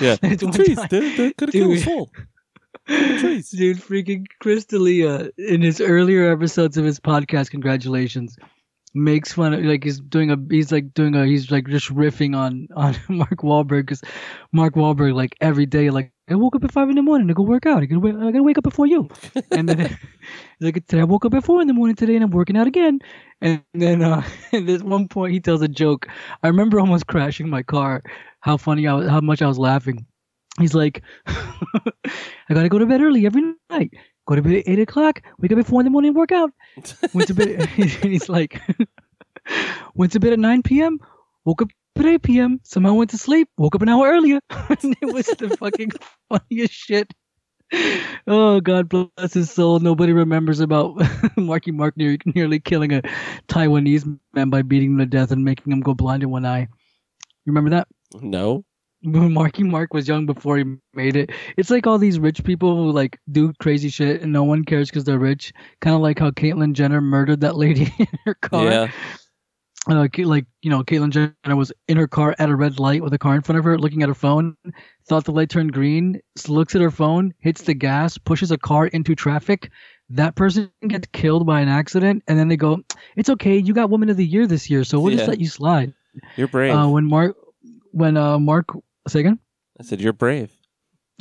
Yeah, 0.00 0.16
It's 0.22 0.42
the 0.42 0.50
trees, 0.52 0.78
they, 0.90 1.16
they 1.16 1.32
could 1.32 1.48
have 1.48 1.52
killed 1.52 1.76
us 1.76 1.86
all. 1.86 2.10
Trees. 2.86 3.50
Dude, 3.50 3.78
freaking 3.78 4.26
Chris 4.40 4.64
D'Elia 4.64 5.30
in 5.38 5.62
his 5.62 5.80
earlier 5.80 6.32
episodes 6.32 6.76
of 6.76 6.84
his 6.84 6.98
podcast, 6.98 7.50
congratulations, 7.50 8.36
makes 8.94 9.32
fun 9.32 9.52
of 9.54 9.64
like 9.64 9.84
he's 9.84 10.00
doing 10.00 10.30
a 10.30 10.36
he's 10.50 10.72
like 10.72 10.92
doing 10.94 11.14
a 11.14 11.24
he's 11.24 11.50
like 11.50 11.68
just 11.68 11.94
riffing 11.94 12.36
on 12.36 12.68
on 12.74 12.96
Mark 13.08 13.38
Wahlberg 13.42 13.82
because 13.82 14.02
Mark 14.52 14.74
Wahlberg 14.74 15.14
like 15.14 15.36
every 15.40 15.66
day 15.66 15.90
like 15.90 16.12
I 16.28 16.34
woke 16.36 16.54
up 16.54 16.62
at 16.64 16.72
five 16.72 16.88
in 16.88 16.94
the 16.94 17.02
morning 17.02 17.26
to 17.26 17.34
go 17.34 17.42
work 17.42 17.66
out. 17.66 17.82
I 17.82 17.86
gotta, 17.86 18.08
I 18.08 18.30
gotta 18.30 18.42
wake 18.42 18.56
up 18.56 18.64
before 18.64 18.86
you. 18.86 19.08
And 19.50 19.68
then 19.68 19.80
he's 19.80 19.98
like, 20.60 20.74
today 20.86 21.00
I 21.00 21.04
woke 21.04 21.24
up 21.24 21.34
at 21.34 21.44
four 21.44 21.60
in 21.60 21.66
the 21.66 21.74
morning 21.74 21.96
today 21.96 22.14
and 22.14 22.22
I'm 22.22 22.30
working 22.30 22.56
out 22.56 22.68
again. 22.68 23.00
And 23.40 23.62
then 23.74 24.02
uh, 24.02 24.22
at 24.52 24.64
this 24.64 24.82
one 24.82 25.08
point 25.08 25.32
he 25.32 25.40
tells 25.40 25.60
a 25.62 25.68
joke. 25.68 26.06
I 26.42 26.48
remember 26.48 26.78
almost 26.78 27.08
crashing 27.08 27.48
my 27.48 27.64
car. 27.64 28.02
How 28.40 28.56
funny 28.56 28.86
I 28.86 28.94
was, 28.94 29.08
how 29.08 29.20
much 29.20 29.42
I 29.42 29.48
was 29.48 29.58
laughing. 29.58 30.06
He's 30.58 30.74
like, 30.74 31.02
I 31.26 32.54
gotta 32.54 32.68
go 32.68 32.78
to 32.78 32.86
bed 32.86 33.00
early 33.00 33.26
every 33.26 33.42
night. 33.68 33.90
Go 34.30 34.36
to 34.36 34.42
bed 34.42 34.54
at 34.58 34.68
eight 34.68 34.78
o'clock. 34.78 35.22
Wake 35.40 35.50
up 35.50 35.58
at 35.58 35.66
four 35.66 35.80
in 35.80 35.84
the 35.84 35.90
morning 35.90 36.14
work 36.14 36.30
out. 36.30 36.52
Went 37.14 37.26
to 37.26 37.34
bed. 37.34 37.48
and 37.76 37.90
he's 38.12 38.28
like, 38.28 38.60
went 39.94 40.12
to 40.12 40.20
bed 40.20 40.32
at 40.32 40.38
nine 40.38 40.62
p.m. 40.62 41.00
Woke 41.44 41.62
up 41.62 41.68
at 41.96 42.06
8 42.06 42.22
p.m. 42.22 42.60
Somehow 42.62 42.94
went 42.94 43.10
to 43.10 43.18
sleep. 43.18 43.48
Woke 43.58 43.74
up 43.74 43.82
an 43.82 43.88
hour 43.88 44.06
earlier. 44.06 44.38
and 44.50 44.96
it 45.02 45.12
was 45.12 45.26
the 45.26 45.56
fucking 45.56 45.90
funniest 46.28 46.72
shit. 46.72 47.12
Oh 48.28 48.60
God 48.60 48.88
bless 48.88 49.34
his 49.34 49.50
soul. 49.50 49.80
Nobody 49.80 50.12
remembers 50.12 50.60
about 50.60 51.02
Marky 51.36 51.72
Mark 51.72 51.96
near, 51.96 52.16
nearly 52.24 52.60
killing 52.60 52.92
a 52.92 53.02
Taiwanese 53.48 54.16
man 54.32 54.48
by 54.48 54.62
beating 54.62 54.92
him 54.92 54.98
to 54.98 55.06
death 55.06 55.32
and 55.32 55.44
making 55.44 55.72
him 55.72 55.80
go 55.80 55.92
blind 55.92 56.22
in 56.22 56.30
one 56.30 56.46
eye. 56.46 56.60
You 56.60 57.52
remember 57.52 57.70
that? 57.70 57.88
No. 58.20 58.64
When 59.02 59.32
Marky 59.32 59.62
Mark 59.62 59.94
was 59.94 60.06
young 60.08 60.26
before 60.26 60.58
he 60.58 60.64
made 60.94 61.16
it. 61.16 61.30
It's 61.56 61.70
like 61.70 61.86
all 61.86 61.98
these 61.98 62.18
rich 62.18 62.44
people 62.44 62.76
who 62.76 62.92
like 62.92 63.18
do 63.30 63.52
crazy 63.60 63.88
shit 63.88 64.22
and 64.22 64.32
no 64.32 64.44
one 64.44 64.64
cares 64.64 64.90
because 64.90 65.04
they're 65.04 65.18
rich. 65.18 65.52
Kind 65.80 65.96
of 65.96 66.02
like 66.02 66.18
how 66.18 66.30
Caitlyn 66.30 66.72
Jenner 66.74 67.00
murdered 67.00 67.40
that 67.40 67.56
lady 67.56 67.92
in 67.98 68.06
her 68.24 68.34
car. 68.34 68.64
Yeah. 68.64 68.90
Uh, 69.88 70.06
like 70.18 70.44
you 70.60 70.68
know, 70.70 70.82
Caitlyn 70.82 71.10
Jenner 71.10 71.56
was 71.56 71.72
in 71.88 71.96
her 71.96 72.06
car 72.06 72.34
at 72.38 72.50
a 72.50 72.56
red 72.56 72.78
light 72.78 73.02
with 73.02 73.14
a 73.14 73.18
car 73.18 73.34
in 73.34 73.40
front 73.40 73.58
of 73.58 73.64
her, 73.64 73.78
looking 73.78 74.02
at 74.02 74.10
her 74.10 74.14
phone. 74.14 74.54
Thought 75.08 75.24
the 75.24 75.32
light 75.32 75.48
turned 75.48 75.72
green. 75.72 76.20
Looks 76.48 76.74
at 76.74 76.82
her 76.82 76.90
phone, 76.90 77.32
hits 77.38 77.62
the 77.62 77.72
gas, 77.72 78.18
pushes 78.18 78.50
a 78.50 78.58
car 78.58 78.88
into 78.88 79.14
traffic. 79.14 79.70
That 80.10 80.34
person 80.34 80.70
gets 80.86 81.08
killed 81.12 81.46
by 81.46 81.60
an 81.62 81.68
accident, 81.68 82.24
and 82.28 82.38
then 82.38 82.48
they 82.48 82.58
go, 82.58 82.82
"It's 83.16 83.30
okay, 83.30 83.56
you 83.56 83.72
got 83.72 83.88
Woman 83.88 84.10
of 84.10 84.18
the 84.18 84.26
Year 84.26 84.46
this 84.46 84.68
year, 84.68 84.84
so 84.84 85.00
we'll 85.00 85.12
Yeah. 85.12 85.18
just 85.18 85.28
let 85.28 85.40
you 85.40 85.48
slide." 85.48 85.94
You're 86.36 86.48
brave. 86.48 86.74
Uh, 86.74 86.88
when 86.88 87.06
Mark, 87.06 87.36
when 87.92 88.18
uh, 88.18 88.38
Mark, 88.38 88.66
say 89.10 89.20
again. 89.20 89.38
I 89.78 89.82
said 89.82 90.00
you're 90.00 90.12
brave. 90.12 90.52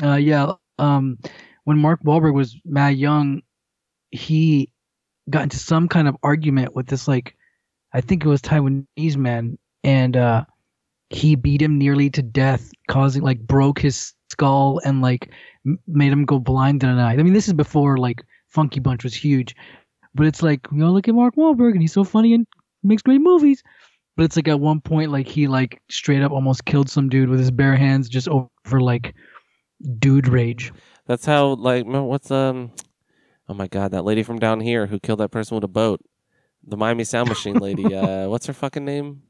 Uh, 0.01 0.15
yeah. 0.15 0.53
Um, 0.77 1.17
when 1.63 1.77
Mark 1.77 2.01
Wahlberg 2.03 2.33
was 2.33 2.57
mad 2.65 2.97
young, 2.97 3.41
he 4.11 4.71
got 5.29 5.43
into 5.43 5.57
some 5.59 5.87
kind 5.87 6.07
of 6.07 6.17
argument 6.23 6.75
with 6.75 6.87
this 6.87 7.07
like, 7.07 7.35
I 7.93 8.01
think 8.01 8.23
it 8.23 8.29
was 8.29 8.41
Taiwanese 8.41 9.17
man, 9.17 9.57
and 9.83 10.15
uh, 10.15 10.45
he 11.09 11.35
beat 11.35 11.61
him 11.61 11.77
nearly 11.77 12.09
to 12.11 12.21
death, 12.21 12.71
causing 12.87 13.23
like 13.23 13.39
broke 13.39 13.79
his 13.79 14.13
skull 14.29 14.79
and 14.83 15.01
like 15.01 15.31
m- 15.65 15.79
made 15.87 16.11
him 16.11 16.25
go 16.25 16.39
blind 16.39 16.83
in 16.83 16.89
an 16.89 16.99
eye. 16.99 17.13
I 17.13 17.17
mean, 17.17 17.33
this 17.33 17.47
is 17.47 17.53
before 17.53 17.97
like 17.97 18.23
Funky 18.47 18.79
Bunch 18.79 19.03
was 19.03 19.13
huge, 19.13 19.55
but 20.13 20.27
it's 20.27 20.43
like 20.43 20.67
you 20.71 20.77
know, 20.77 20.91
look 20.91 21.07
at 21.07 21.15
Mark 21.15 21.35
Wahlberg 21.35 21.71
and 21.71 21.81
he's 21.81 21.93
so 21.93 22.03
funny 22.03 22.33
and 22.33 22.45
makes 22.83 23.01
great 23.01 23.21
movies. 23.21 23.63
But 24.19 24.25
it's 24.25 24.35
like 24.35 24.49
at 24.49 24.59
one 24.59 24.81
point, 24.81 25.13
like 25.13 25.29
he 25.29 25.47
like 25.47 25.81
straight 25.89 26.21
up 26.21 26.33
almost 26.33 26.65
killed 26.65 26.89
some 26.89 27.07
dude 27.07 27.29
with 27.29 27.39
his 27.39 27.51
bare 27.51 27.77
hands 27.77 28.09
just 28.09 28.27
over 28.27 28.81
like 28.81 29.15
dude 29.97 30.27
rage. 30.27 30.73
That's 31.05 31.25
how 31.25 31.53
like 31.53 31.85
what's 31.85 32.29
um 32.29 32.73
oh 33.47 33.53
my 33.53 33.67
god, 33.67 33.91
that 33.91 34.03
lady 34.03 34.23
from 34.23 34.37
down 34.37 34.59
here 34.59 34.87
who 34.87 34.99
killed 34.99 35.21
that 35.21 35.29
person 35.29 35.55
with 35.55 35.63
a 35.63 35.69
boat. 35.69 36.01
The 36.67 36.75
Miami 36.75 37.05
Sound 37.05 37.29
Machine 37.29 37.55
lady. 37.59 37.95
uh 37.95 38.27
what's 38.27 38.45
her 38.47 38.51
fucking 38.51 38.83
name? 38.83 39.21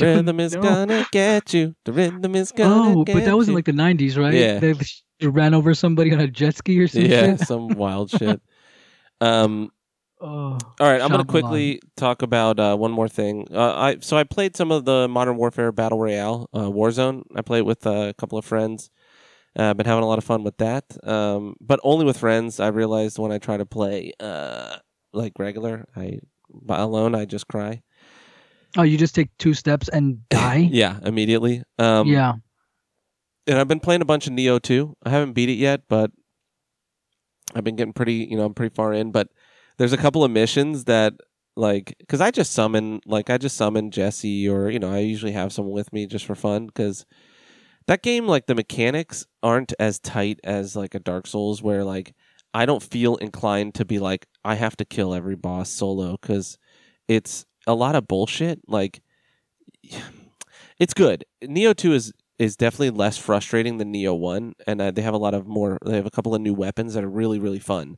Rhythm 0.00 0.38
is 0.38 0.54
know. 0.54 0.62
gonna 0.62 1.04
get 1.10 1.52
you. 1.52 1.74
The 1.84 1.92
rhythm 1.92 2.36
is 2.36 2.52
gonna 2.52 3.00
Oh, 3.00 3.04
but 3.04 3.24
that 3.24 3.36
was 3.36 3.48
in 3.48 3.54
like 3.54 3.64
the 3.64 3.72
'90s, 3.72 4.16
right? 4.16 4.32
Yeah. 4.32 4.60
They 4.60 5.26
ran 5.26 5.54
over 5.54 5.74
somebody 5.74 6.12
on 6.12 6.20
a 6.20 6.28
jet 6.28 6.56
ski 6.56 6.78
or 6.78 6.86
some 6.86 7.02
yeah, 7.02 7.36
shit. 7.36 7.40
some 7.40 7.66
wild 7.70 8.10
shit. 8.10 8.40
Um 9.20 9.72
Oh, 10.20 10.58
all 10.80 10.90
right, 10.90 11.00
I'm 11.00 11.10
going 11.10 11.24
to 11.24 11.30
quickly 11.30 11.80
talk 11.96 12.22
about 12.22 12.58
uh, 12.58 12.76
one 12.76 12.90
more 12.90 13.08
thing. 13.08 13.46
Uh, 13.52 13.74
I 13.74 13.96
so 14.00 14.16
I 14.16 14.24
played 14.24 14.56
some 14.56 14.72
of 14.72 14.84
the 14.84 15.06
Modern 15.06 15.36
Warfare 15.36 15.70
Battle 15.70 15.98
Royale, 16.00 16.48
uh, 16.52 16.62
Warzone. 16.64 17.22
I 17.36 17.42
played 17.42 17.62
with 17.62 17.86
uh, 17.86 18.08
a 18.08 18.14
couple 18.14 18.36
of 18.38 18.44
friends. 18.44 18.90
Uh, 19.56 19.74
been 19.74 19.86
having 19.86 20.04
a 20.04 20.06
lot 20.06 20.18
of 20.18 20.24
fun 20.24 20.44
with 20.44 20.56
that, 20.58 20.84
um, 21.06 21.54
but 21.60 21.80
only 21.82 22.04
with 22.04 22.16
friends. 22.18 22.58
I 22.60 22.68
realized 22.68 23.18
when 23.18 23.32
I 23.32 23.38
try 23.38 23.56
to 23.56 23.66
play 23.66 24.12
uh, 24.20 24.76
like 25.12 25.32
regular, 25.38 25.86
I 25.96 26.18
by 26.50 26.78
alone 26.78 27.14
I 27.14 27.24
just 27.24 27.46
cry. 27.48 27.82
oh, 28.76 28.82
you 28.82 28.98
just 28.98 29.14
take 29.14 29.30
two 29.38 29.54
steps 29.54 29.88
and 29.88 30.28
die. 30.30 30.68
Yeah, 30.70 30.98
immediately. 31.04 31.62
Um, 31.78 32.08
yeah. 32.08 32.34
and 33.46 33.58
I've 33.58 33.68
been 33.68 33.80
playing 33.80 34.02
a 34.02 34.04
bunch 34.04 34.26
of 34.26 34.32
Nioh 34.32 34.60
too. 34.60 34.96
I 35.04 35.10
haven't 35.10 35.32
beat 35.32 35.48
it 35.48 35.58
yet, 35.58 35.82
but 35.88 36.10
I've 37.54 37.64
been 37.64 37.76
getting 37.76 37.92
pretty, 37.94 38.26
you 38.30 38.36
know, 38.36 38.44
I'm 38.44 38.54
pretty 38.54 38.74
far 38.74 38.92
in. 38.92 39.10
But 39.10 39.28
there's 39.78 39.92
a 39.92 39.98
couple 39.98 40.24
of 40.24 40.30
missions 40.30 40.84
that, 40.84 41.14
like, 41.56 41.94
because 41.98 42.20
I 42.20 42.30
just 42.30 42.52
summon, 42.52 43.00
like, 43.06 43.30
I 43.30 43.38
just 43.38 43.56
summon 43.56 43.90
Jesse, 43.90 44.48
or 44.48 44.70
you 44.70 44.78
know, 44.78 44.92
I 44.92 44.98
usually 44.98 45.32
have 45.32 45.52
someone 45.52 45.74
with 45.74 45.92
me 45.92 46.06
just 46.06 46.26
for 46.26 46.34
fun. 46.34 46.66
Because 46.66 47.06
that 47.86 48.02
game, 48.02 48.26
like, 48.26 48.46
the 48.46 48.54
mechanics 48.54 49.26
aren't 49.42 49.72
as 49.78 49.98
tight 49.98 50.40
as 50.44 50.76
like 50.76 50.94
a 50.94 51.00
Dark 51.00 51.26
Souls, 51.26 51.62
where 51.62 51.84
like 51.84 52.14
I 52.54 52.66
don't 52.66 52.82
feel 52.82 53.16
inclined 53.16 53.74
to 53.76 53.84
be 53.84 53.98
like 53.98 54.26
I 54.44 54.54
have 54.54 54.76
to 54.78 54.84
kill 54.84 55.14
every 55.14 55.36
boss 55.36 55.70
solo 55.70 56.12
because 56.20 56.58
it's 57.08 57.46
a 57.66 57.74
lot 57.74 57.96
of 57.96 58.08
bullshit. 58.08 58.60
Like, 58.66 59.02
it's 60.78 60.94
good. 60.94 61.24
Nioh 61.42 61.76
Two 61.76 61.92
is 61.92 62.12
is 62.38 62.56
definitely 62.56 62.90
less 62.90 63.18
frustrating 63.18 63.78
than 63.78 63.92
Nioh 63.92 64.18
One, 64.18 64.54
and 64.66 64.80
uh, 64.80 64.90
they 64.90 65.02
have 65.02 65.14
a 65.14 65.18
lot 65.18 65.34
of 65.34 65.46
more. 65.46 65.78
They 65.84 65.96
have 65.96 66.06
a 66.06 66.10
couple 66.10 66.34
of 66.34 66.40
new 66.40 66.54
weapons 66.54 66.94
that 66.94 67.04
are 67.04 67.10
really 67.10 67.38
really 67.38 67.58
fun. 67.58 67.96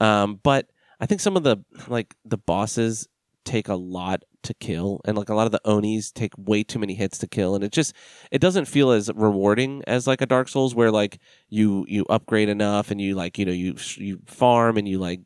Um, 0.00 0.40
but 0.42 0.68
I 1.02 1.06
think 1.06 1.20
some 1.20 1.36
of 1.36 1.42
the 1.42 1.58
like 1.88 2.14
the 2.24 2.38
bosses 2.38 3.08
take 3.44 3.66
a 3.66 3.74
lot 3.74 4.22
to 4.44 4.54
kill, 4.54 5.00
and 5.04 5.18
like 5.18 5.28
a 5.28 5.34
lot 5.34 5.46
of 5.46 5.52
the 5.52 5.60
Onis 5.64 6.12
take 6.12 6.32
way 6.38 6.62
too 6.62 6.78
many 6.78 6.94
hits 6.94 7.18
to 7.18 7.26
kill, 7.26 7.56
and 7.56 7.64
it 7.64 7.72
just 7.72 7.92
it 8.30 8.40
doesn't 8.40 8.66
feel 8.66 8.92
as 8.92 9.10
rewarding 9.12 9.82
as 9.88 10.06
like 10.06 10.20
a 10.20 10.26
Dark 10.26 10.48
Souls 10.48 10.76
where 10.76 10.92
like 10.92 11.18
you 11.48 11.84
you 11.88 12.06
upgrade 12.08 12.48
enough 12.48 12.92
and 12.92 13.00
you 13.00 13.16
like 13.16 13.36
you 13.36 13.44
know 13.44 13.52
you 13.52 13.74
you 13.96 14.20
farm 14.26 14.76
and 14.76 14.88
you 14.88 15.00
like 15.00 15.20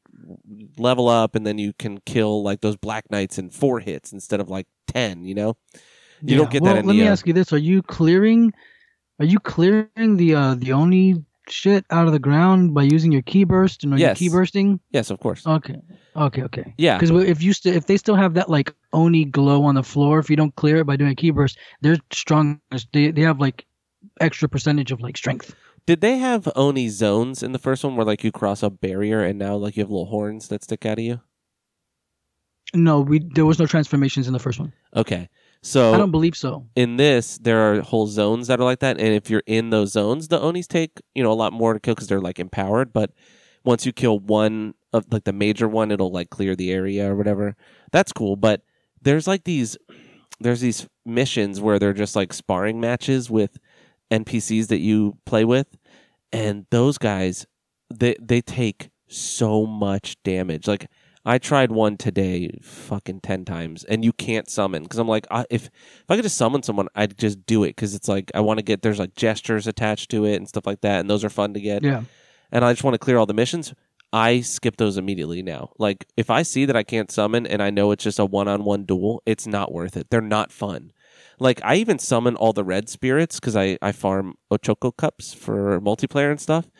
level 0.79 1.11
up 1.11 1.35
and 1.35 1.47
then 1.47 1.59
you 1.59 1.75
can 1.75 1.99
kill 2.07 2.43
like 2.43 2.63
those 2.63 2.77
Black 2.77 3.05
Knights 3.11 3.39
in 3.39 3.51
four 3.51 3.79
hits 3.79 4.13
instead 4.15 4.41
of 4.41 4.49
like 4.49 4.67
ten. 4.87 5.25
You 5.25 5.35
know. 5.35 5.57
You 6.23 6.39
don't 6.39 6.51
get 6.51 6.63
well, 6.63 6.73
that 6.73 6.81
in 6.81 6.87
Let 6.87 6.97
me 6.97 7.03
Nioh. 7.03 7.11
ask 7.11 7.27
you 7.27 7.35
this: 7.35 7.53
Are 7.53 7.59
you 7.59 7.83
clearing? 7.83 8.55
Are 9.19 9.27
you 9.27 9.39
clearing 9.41 10.17
the 10.17 10.35
uh 10.35 10.55
the 10.55 10.73
Oni 10.73 11.17
shit 11.49 11.85
out 11.91 12.07
of 12.07 12.13
the 12.13 12.19
ground 12.19 12.75
by 12.75 12.83
using 12.83 13.13
your 13.13 13.23
key 13.23 13.45
burst? 13.45 13.85
And 13.85 13.93
are 13.95 13.99
Yes. 13.99 14.21
you 14.21 14.29
key 14.29 14.33
bursting? 14.35 14.81
Yes, 14.91 15.11
of 15.11 15.21
course. 15.21 15.47
Okay. 15.47 15.77
Okay. 16.17 16.43
Okay. 16.43 16.75
Yeah. 16.79 16.99
Because 16.99 17.25
if 17.29 17.43
you 17.43 17.53
st- 17.53 17.75
if 17.77 17.87
they 17.87 17.97
still 17.97 18.17
have 18.17 18.35
that 18.35 18.49
like 18.49 18.75
Oni 18.93 19.25
glow 19.25 19.65
on 19.65 19.75
the 19.75 19.83
floor, 19.83 20.19
if 20.19 20.29
you 20.31 20.37
don't 20.37 20.55
clear 20.57 20.79
it 20.79 20.85
by 20.87 20.97
doing 20.97 21.11
a 21.11 21.15
key 21.15 21.31
burst, 21.31 21.59
they're 21.83 21.99
strong. 22.13 22.61
They 22.93 23.11
they 23.11 23.23
have 23.23 23.41
like 23.41 23.67
extra 24.21 24.49
percentage 24.49 24.93
of 24.93 25.01
like 25.01 25.17
strength. 25.17 25.55
Did 25.87 26.01
they 26.01 26.19
have 26.19 26.49
Oni 26.57 26.89
zones 26.89 27.43
in 27.43 27.53
the 27.53 27.59
first 27.61 27.85
one 27.85 27.95
where 27.97 28.07
like 28.07 28.25
you 28.25 28.33
cross 28.33 28.63
a 28.63 28.71
barrier 28.71 29.23
and 29.23 29.39
now 29.39 29.55
like 29.57 29.77
you 29.77 29.83
have 29.83 29.91
little 29.91 30.07
horns 30.07 30.49
that 30.49 30.65
stick 30.65 30.85
out 30.85 30.99
of 30.99 31.05
you? 31.05 31.21
No, 32.75 33.01
we 33.01 33.21
there 33.21 33.47
was 33.47 33.59
no 33.59 33.67
transformations 33.67 34.27
in 34.27 34.33
the 34.33 34.39
first 34.41 34.59
one. 34.59 34.73
Okay. 34.95 35.29
I 35.95 35.97
don't 35.99 36.11
believe 36.11 36.37
so. 36.37 36.67
in 36.77 36.97
this, 36.97 37.39
there 37.39 37.59
are 37.59 37.81
whole 37.81 38.07
zones 38.07 38.47
that 38.47 38.61
are 38.61 38.65
like 38.65 38.81
that, 38.81 38.99
and 38.99 39.09
if 39.09 39.29
you're 39.31 39.43
in 39.47 39.71
those 39.71 39.93
zones, 39.93 40.29
the 40.29 40.41
Onis 40.41 40.67
take 40.67 41.01
you 41.15 41.23
know 41.23 41.33
a 41.33 41.35
lot 41.35 41.53
more 41.53 41.73
to 41.75 41.81
kill 41.81 41.95
because 41.95 42.09
they're 42.09 42.21
like 42.21 42.39
empowered. 42.39 42.93
But 42.93 43.13
once 43.65 43.85
you 43.85 43.93
kill 43.93 44.19
one 44.19 44.75
of 44.93 45.07
like 45.11 45.25
the 45.25 45.33
major 45.33 45.69
one, 45.69 45.91
it'll 45.91 46.13
like 46.13 46.31
clear 46.31 46.55
the 46.55 46.71
area 46.71 47.11
or 47.11 47.17
whatever. 47.17 47.57
That's 47.93 48.13
cool. 48.13 48.37
But 48.37 48.63
there's 49.03 49.27
like 49.27 49.45
these 49.45 49.77
there's 50.41 50.61
these 50.61 50.87
missions 51.05 51.61
where 51.61 51.79
they're 51.79 51.93
just 51.93 52.17
like 52.17 52.33
sparring 52.33 52.81
matches 52.81 53.31
with 53.31 53.59
NPCs 54.11 54.69
that 54.69 54.79
you 54.79 55.19
play 55.27 55.45
with, 55.45 55.77
and 56.33 56.67
those 56.71 56.99
guys 56.99 57.47
they 57.93 58.17
they 58.21 58.41
take 58.41 58.91
so 59.09 59.67
much 59.67 60.17
damage. 60.23 60.67
Like 60.69 60.89
I 61.27 61.39
tried 61.39 61.73
one 61.73 61.97
today, 61.97 62.53
fucking 62.63 63.21
ten 63.21 63.45
times, 63.45 63.83
and 63.83 64.05
you 64.05 64.13
can't 64.13 64.49
summon 64.49 64.85
because 64.85 65.01
I'm 65.01 65.09
like, 65.09 65.27
I, 65.29 65.45
if 65.51 65.67
if 65.67 66.05
I 66.09 66.15
could 66.15 66.23
just 66.23 66.39
summon 66.39 66.63
someone, 66.63 66.87
I'd 66.95 67.19
just 67.19 67.45
do 67.47 67.65
it 67.65 67.71
because 67.71 67.97
it's 67.97 68.07
like 68.07 68.31
I 68.33 68.41
want 68.41 68.59
to 68.61 68.63
get 68.63 68.83
there's 68.83 69.01
like 69.01 69.17
gestures 69.17 69.67
attached 69.67 70.09
to 70.13 70.25
it 70.25 70.37
and 70.37 70.49
stuff 70.49 70.67
like 70.67 70.83
that, 70.83 71.01
and 71.01 71.11
those 71.11 71.25
are 71.25 71.29
fun 71.29 71.53
to 71.55 71.61
get. 71.61 71.83
Yeah. 71.83 72.05
And 72.53 72.65
I 72.65 72.73
just 72.73 72.85
want 72.85 72.95
to 72.95 72.99
clear 72.99 73.19
all 73.19 73.27
the 73.27 73.35
missions. 73.35 73.75
I 74.13 74.41
skip 74.41 74.77
those 74.77 74.97
immediately 74.97 75.43
now. 75.43 75.73
Like 75.79 76.07
if 76.17 76.31
I 76.31 76.43
see 76.43 76.65
that 76.65 76.77
I 76.77 76.85
can't 76.85 77.11
summon 77.11 77.45
and 77.45 77.61
I 77.61 77.71
know 77.71 77.91
it's 77.91 78.05
just 78.05 78.21
a 78.21 78.25
one-on-one 78.25 78.85
duel, 78.85 79.21
it's 79.27 79.49
not 79.49 79.73
worth 79.73 79.97
it. 79.97 80.11
They're 80.11 80.21
not 80.21 80.53
fun. 80.53 80.93
Like 81.41 81.61
I 81.65 81.75
even 81.75 81.99
summon 81.99 82.37
all 82.37 82.53
the 82.53 82.65
red 82.65 82.89
spirits 82.89 83.41
because 83.41 83.57
I 83.57 83.79
I 83.83 83.91
farm 83.91 84.37
Ochoko 84.51 84.97
cups 84.97 85.35
for 85.35 85.81
multiplayer 85.81 86.31
and 86.31 86.41
stuff. 86.41 86.71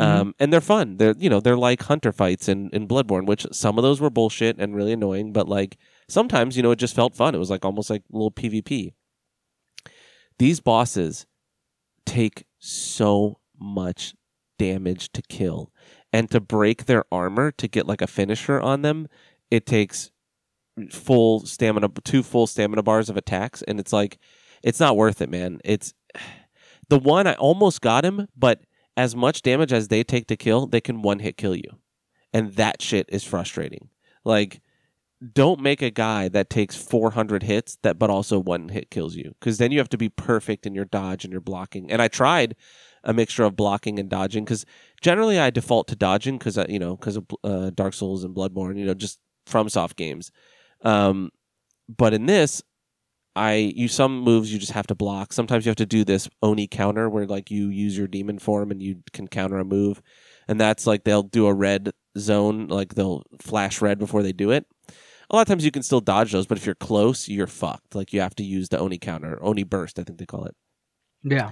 Um, 0.00 0.34
and 0.38 0.52
they're 0.52 0.60
fun. 0.60 0.96
They're 0.96 1.14
you 1.18 1.28
know 1.28 1.40
they're 1.40 1.56
like 1.56 1.82
hunter 1.82 2.12
fights 2.12 2.48
in 2.48 2.70
in 2.70 2.86
Bloodborne, 2.86 3.26
which 3.26 3.46
some 3.52 3.78
of 3.78 3.82
those 3.82 4.00
were 4.00 4.10
bullshit 4.10 4.56
and 4.58 4.74
really 4.74 4.92
annoying, 4.92 5.32
but 5.32 5.48
like 5.48 5.76
sometimes 6.08 6.56
you 6.56 6.62
know 6.62 6.70
it 6.70 6.78
just 6.78 6.94
felt 6.94 7.16
fun. 7.16 7.34
It 7.34 7.38
was 7.38 7.50
like 7.50 7.64
almost 7.64 7.90
like 7.90 8.02
a 8.12 8.16
little 8.16 8.30
PvP. 8.30 8.92
These 10.38 10.60
bosses 10.60 11.26
take 12.06 12.44
so 12.58 13.40
much 13.58 14.14
damage 14.58 15.12
to 15.12 15.22
kill. 15.22 15.72
And 16.12 16.30
to 16.30 16.40
break 16.40 16.86
their 16.86 17.04
armor 17.12 17.50
to 17.52 17.68
get 17.68 17.86
like 17.86 18.00
a 18.00 18.06
finisher 18.06 18.60
on 18.60 18.82
them, 18.82 19.08
it 19.50 19.66
takes 19.66 20.10
full 20.90 21.40
stamina 21.40 21.88
two 22.04 22.22
full 22.22 22.46
stamina 22.46 22.82
bars 22.82 23.10
of 23.10 23.16
attacks 23.16 23.62
and 23.62 23.80
it's 23.80 23.92
like 23.92 24.16
it's 24.62 24.80
not 24.80 24.96
worth 24.96 25.20
it, 25.20 25.28
man. 25.28 25.60
It's 25.64 25.92
the 26.88 26.98
one 26.98 27.26
I 27.26 27.34
almost 27.34 27.80
got 27.80 28.04
him, 28.04 28.28
but 28.36 28.62
as 28.98 29.14
much 29.14 29.42
damage 29.42 29.72
as 29.72 29.88
they 29.88 30.02
take 30.02 30.26
to 30.26 30.36
kill, 30.36 30.66
they 30.66 30.80
can 30.80 31.02
one 31.02 31.20
hit 31.20 31.36
kill 31.36 31.54
you. 31.54 31.78
And 32.32 32.54
that 32.54 32.82
shit 32.82 33.06
is 33.08 33.22
frustrating. 33.22 33.90
Like 34.24 34.60
don't 35.32 35.60
make 35.60 35.82
a 35.82 35.90
guy 35.90 36.28
that 36.28 36.50
takes 36.50 36.76
400 36.76 37.42
hits 37.42 37.76
that 37.82 37.98
but 37.98 38.10
also 38.10 38.38
one 38.38 38.68
hit 38.68 38.88
kills 38.90 39.16
you 39.16 39.34
because 39.40 39.58
then 39.58 39.72
you 39.72 39.78
have 39.78 39.88
to 39.88 39.98
be 39.98 40.08
perfect 40.08 40.64
in 40.64 40.74
your 40.76 40.84
dodge 40.84 41.24
and 41.24 41.32
your 41.32 41.40
blocking 41.40 41.90
and 41.90 42.00
i 42.00 42.06
tried 42.06 42.54
a 43.02 43.12
mixture 43.12 43.42
of 43.42 43.56
blocking 43.56 43.98
and 43.98 44.08
dodging 44.08 44.44
because 44.44 44.64
generally 45.00 45.36
i 45.36 45.50
default 45.50 45.88
to 45.88 45.96
dodging 45.96 46.38
because 46.38 46.56
you 46.68 46.78
know 46.78 46.96
because 46.96 47.16
of 47.16 47.26
uh, 47.42 47.70
dark 47.70 47.94
souls 47.94 48.22
and 48.22 48.32
bloodborne 48.32 48.78
you 48.78 48.86
know 48.86 48.94
just 48.94 49.18
FromSoft 49.44 49.96
games 49.96 50.30
um, 50.82 51.30
but 51.88 52.14
in 52.14 52.26
this 52.26 52.62
i 53.38 53.54
use 53.54 53.94
some 53.94 54.20
moves 54.20 54.52
you 54.52 54.58
just 54.58 54.72
have 54.72 54.86
to 54.86 54.94
block 54.94 55.32
sometimes 55.32 55.64
you 55.64 55.70
have 55.70 55.76
to 55.76 55.86
do 55.86 56.04
this 56.04 56.28
oni 56.42 56.66
counter 56.66 57.08
where 57.08 57.26
like 57.26 57.50
you 57.50 57.68
use 57.68 57.96
your 57.96 58.06
demon 58.06 58.38
form 58.38 58.70
and 58.70 58.82
you 58.82 58.96
can 59.12 59.28
counter 59.28 59.58
a 59.58 59.64
move 59.64 60.02
and 60.46 60.60
that's 60.60 60.86
like 60.86 61.04
they'll 61.04 61.22
do 61.22 61.46
a 61.46 61.54
red 61.54 61.92
zone 62.18 62.66
like 62.68 62.94
they'll 62.94 63.22
flash 63.40 63.80
red 63.80 63.98
before 63.98 64.22
they 64.22 64.32
do 64.32 64.50
it 64.50 64.66
a 65.30 65.36
lot 65.36 65.42
of 65.42 65.48
times 65.48 65.64
you 65.64 65.70
can 65.70 65.82
still 65.82 66.00
dodge 66.00 66.32
those, 66.32 66.46
but 66.46 66.56
if 66.56 66.64
you're 66.64 66.74
close, 66.74 67.28
you're 67.28 67.46
fucked. 67.46 67.94
Like 67.94 68.12
you 68.12 68.20
have 68.20 68.34
to 68.36 68.42
use 68.42 68.70
the 68.70 68.78
Oni 68.78 68.98
counter, 68.98 69.38
Oni 69.42 69.62
burst, 69.62 69.98
I 69.98 70.04
think 70.04 70.18
they 70.18 70.26
call 70.26 70.44
it. 70.44 70.54
Yeah. 71.22 71.50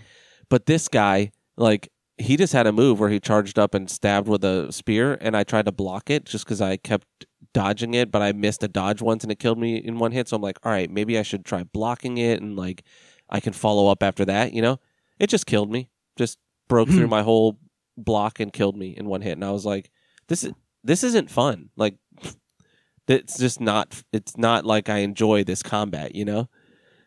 But 0.48 0.66
this 0.66 0.88
guy, 0.88 1.32
like, 1.56 1.90
he 2.18 2.38
just 2.38 2.54
had 2.54 2.66
a 2.66 2.72
move 2.72 2.98
where 2.98 3.10
he 3.10 3.20
charged 3.20 3.58
up 3.58 3.74
and 3.74 3.90
stabbed 3.90 4.28
with 4.28 4.42
a 4.42 4.72
spear, 4.72 5.18
and 5.20 5.36
I 5.36 5.44
tried 5.44 5.66
to 5.66 5.72
block 5.72 6.08
it 6.08 6.24
just 6.24 6.46
because 6.46 6.62
I 6.62 6.78
kept 6.78 7.26
dodging 7.56 7.94
it, 7.94 8.10
but 8.10 8.20
I 8.20 8.32
missed 8.32 8.62
a 8.62 8.68
dodge 8.68 9.00
once 9.00 9.24
and 9.24 9.32
it 9.32 9.38
killed 9.38 9.58
me 9.58 9.76
in 9.78 9.98
one 9.98 10.12
hit. 10.12 10.28
So 10.28 10.36
I'm 10.36 10.42
like, 10.42 10.58
all 10.62 10.70
right, 10.70 10.90
maybe 10.90 11.18
I 11.18 11.22
should 11.22 11.46
try 11.46 11.62
blocking 11.64 12.18
it 12.18 12.42
and 12.42 12.54
like 12.54 12.84
I 13.30 13.40
can 13.40 13.54
follow 13.54 13.88
up 13.88 14.02
after 14.02 14.26
that, 14.26 14.52
you 14.52 14.60
know? 14.60 14.78
It 15.18 15.30
just 15.30 15.46
killed 15.46 15.70
me. 15.72 15.88
Just 16.16 16.38
broke 16.68 16.90
through 16.90 17.06
my 17.08 17.22
whole 17.22 17.58
block 17.96 18.40
and 18.40 18.52
killed 18.52 18.76
me 18.76 18.94
in 18.94 19.06
one 19.06 19.22
hit. 19.22 19.32
And 19.32 19.44
I 19.44 19.52
was 19.52 19.64
like, 19.64 19.90
this 20.28 20.44
is 20.44 20.52
this 20.84 21.02
isn't 21.02 21.30
fun. 21.30 21.70
Like 21.76 21.96
it's 23.08 23.38
just 23.38 23.58
not 23.58 24.02
it's 24.12 24.36
not 24.36 24.66
like 24.66 24.90
I 24.90 24.98
enjoy 24.98 25.42
this 25.42 25.62
combat, 25.62 26.14
you 26.14 26.26
know? 26.26 26.50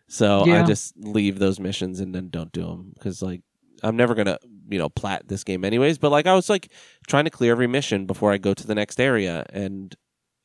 So 0.07 0.51
I 0.51 0.63
just 0.63 0.97
leave 0.97 1.37
those 1.37 1.59
missions 1.59 1.99
and 1.99 2.15
then 2.15 2.29
don't 2.29 2.51
do 2.51 2.61
them 2.61 2.93
cuz 2.99 3.21
like 3.21 3.43
I'm 3.83 3.95
never 3.95 4.15
going 4.15 4.25
to, 4.25 4.39
you 4.67 4.79
know, 4.79 4.89
plat 4.89 5.27
this 5.27 5.43
game 5.43 5.63
anyways, 5.63 5.99
but 5.99 6.09
like 6.09 6.25
I 6.25 6.33
was 6.33 6.49
like 6.49 6.71
trying 7.07 7.25
to 7.25 7.29
clear 7.29 7.51
every 7.51 7.67
mission 7.67 8.07
before 8.07 8.33
I 8.33 8.39
go 8.39 8.55
to 8.55 8.65
the 8.65 8.73
next 8.73 8.99
area 8.99 9.45
and 9.53 9.95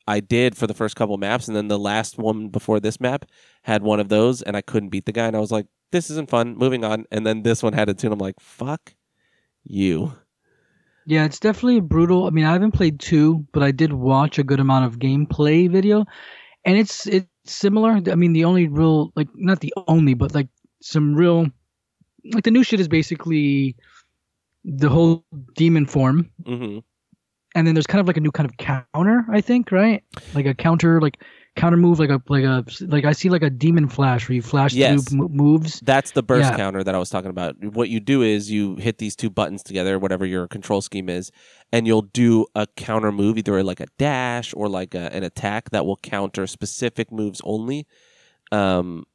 I 0.07 0.19
did 0.19 0.55
for 0.57 0.67
the 0.67 0.73
first 0.73 0.95
couple 0.95 1.17
maps 1.17 1.47
and 1.47 1.55
then 1.57 1.67
the 1.67 1.79
last 1.79 2.17
one 2.17 2.49
before 2.49 2.79
this 2.79 2.99
map 2.99 3.25
had 3.63 3.83
one 3.83 3.99
of 3.99 4.09
those 4.09 4.41
and 4.41 4.55
I 4.57 4.61
couldn't 4.61 4.89
beat 4.89 5.05
the 5.05 5.11
guy 5.11 5.27
and 5.27 5.35
I 5.35 5.39
was 5.39 5.51
like 5.51 5.67
this 5.91 6.09
isn't 6.09 6.29
fun, 6.29 6.57
moving 6.57 6.83
on. 6.83 7.05
And 7.11 7.25
then 7.25 7.43
this 7.43 7.63
one 7.63 7.73
had 7.73 7.89
it 7.89 7.97
too 7.97 8.07
and 8.07 8.13
I'm 8.13 8.19
like 8.19 8.39
fuck 8.39 8.93
you. 9.63 10.13
Yeah, 11.05 11.25
it's 11.25 11.39
definitely 11.39 11.81
brutal. 11.81 12.25
I 12.25 12.31
mean, 12.31 12.45
I 12.45 12.53
haven't 12.53 12.71
played 12.71 12.99
two, 12.99 13.45
but 13.53 13.61
I 13.61 13.71
did 13.71 13.93
watch 13.93 14.39
a 14.39 14.43
good 14.43 14.59
amount 14.59 14.85
of 14.85 14.97
gameplay 14.99 15.69
video, 15.69 16.05
and 16.65 16.77
it's 16.77 17.07
it's 17.07 17.27
similar. 17.45 18.01
I 18.11 18.15
mean, 18.15 18.33
the 18.33 18.45
only 18.45 18.67
real 18.67 19.11
like 19.15 19.29
not 19.35 19.59
the 19.61 19.73
only, 19.87 20.15
but 20.15 20.33
like 20.35 20.49
some 20.81 21.15
real 21.15 21.47
like 22.33 22.43
the 22.43 22.51
new 22.51 22.63
shit 22.63 22.79
is 22.79 22.87
basically 22.87 23.75
the 24.65 24.89
whole 24.89 25.25
demon 25.55 25.85
form, 25.85 26.31
Mhm. 26.43 26.83
And 27.55 27.65
then 27.65 27.73
there's 27.73 27.87
kind 27.87 28.01
of 28.01 28.07
like 28.07 28.17
a 28.17 28.21
new 28.21 28.31
kind 28.31 28.49
of 28.49 28.57
counter. 28.57 29.25
I 29.31 29.41
think 29.41 29.71
right, 29.71 30.03
like 30.33 30.45
a 30.45 30.53
counter 30.53 31.01
like 31.01 31.21
counter 31.55 31.77
move, 31.77 31.99
like 31.99 32.09
a 32.09 32.21
like 32.27 32.43
a 32.43 32.65
like 32.81 33.05
I 33.05 33.13
see 33.13 33.29
like 33.29 33.41
a 33.41 33.49
demon 33.49 33.87
flash 33.87 34.27
where 34.27 34.35
you 34.35 34.41
flash 34.41 34.73
Yes. 34.73 35.07
through 35.09 35.25
m- 35.25 35.31
moves. 35.31 35.79
That's 35.79 36.11
the 36.11 36.21
burst 36.21 36.51
Yeah. 36.51 36.57
counter 36.57 36.83
that 36.83 36.93
I 36.93 36.97
was 36.99 37.09
talking 37.09 37.29
about. 37.29 37.55
What 37.63 37.89
you 37.89 37.99
do 38.01 38.21
is 38.21 38.51
you 38.51 38.75
hit 38.75 38.97
these 38.97 39.15
two 39.15 39.29
buttons 39.29 39.63
together, 39.63 39.97
whatever 39.97 40.25
your 40.25 40.47
control 40.47 40.81
scheme 40.81 41.07
is, 41.09 41.31
and 41.71 41.87
you'll 41.87 42.01
do 42.03 42.45
a 42.55 42.67
counter 42.75 43.11
move, 43.11 43.37
either 43.37 43.63
like 43.63 43.79
a 43.79 43.87
dash 43.97 44.53
or 44.55 44.67
like 44.67 44.93
a, 44.93 45.11
an 45.13 45.23
attack 45.23 45.69
that 45.71 45.85
will 45.85 45.97
counter 45.97 46.45
specific 46.47 47.11
moves 47.11 47.41
only. 47.45 47.87
Um, 48.51 49.05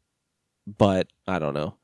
but 0.66 1.08
I 1.28 1.38
don't 1.38 1.54
know. 1.54 1.74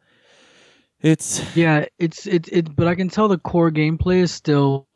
It's 1.03 1.45
Yeah, 1.55 1.85
it's 1.99 2.27
it 2.27 2.49
it, 2.51 2.75
but 2.75 2.89
I 2.89 2.95
can 2.95 3.11
tell 3.11 3.29
the 3.29 3.37
core 3.39 3.71
gameplay 3.71 4.21
is 4.21 4.33
still 4.33 4.89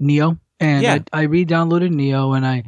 Nioh, 0.00 0.38
and 0.60 0.82
Yeah. 0.82 0.98
I, 1.12 1.20
I 1.20 1.22
re-downloaded 1.22 1.92
Nioh, 1.92 2.36
and 2.36 2.46
I 2.46 2.64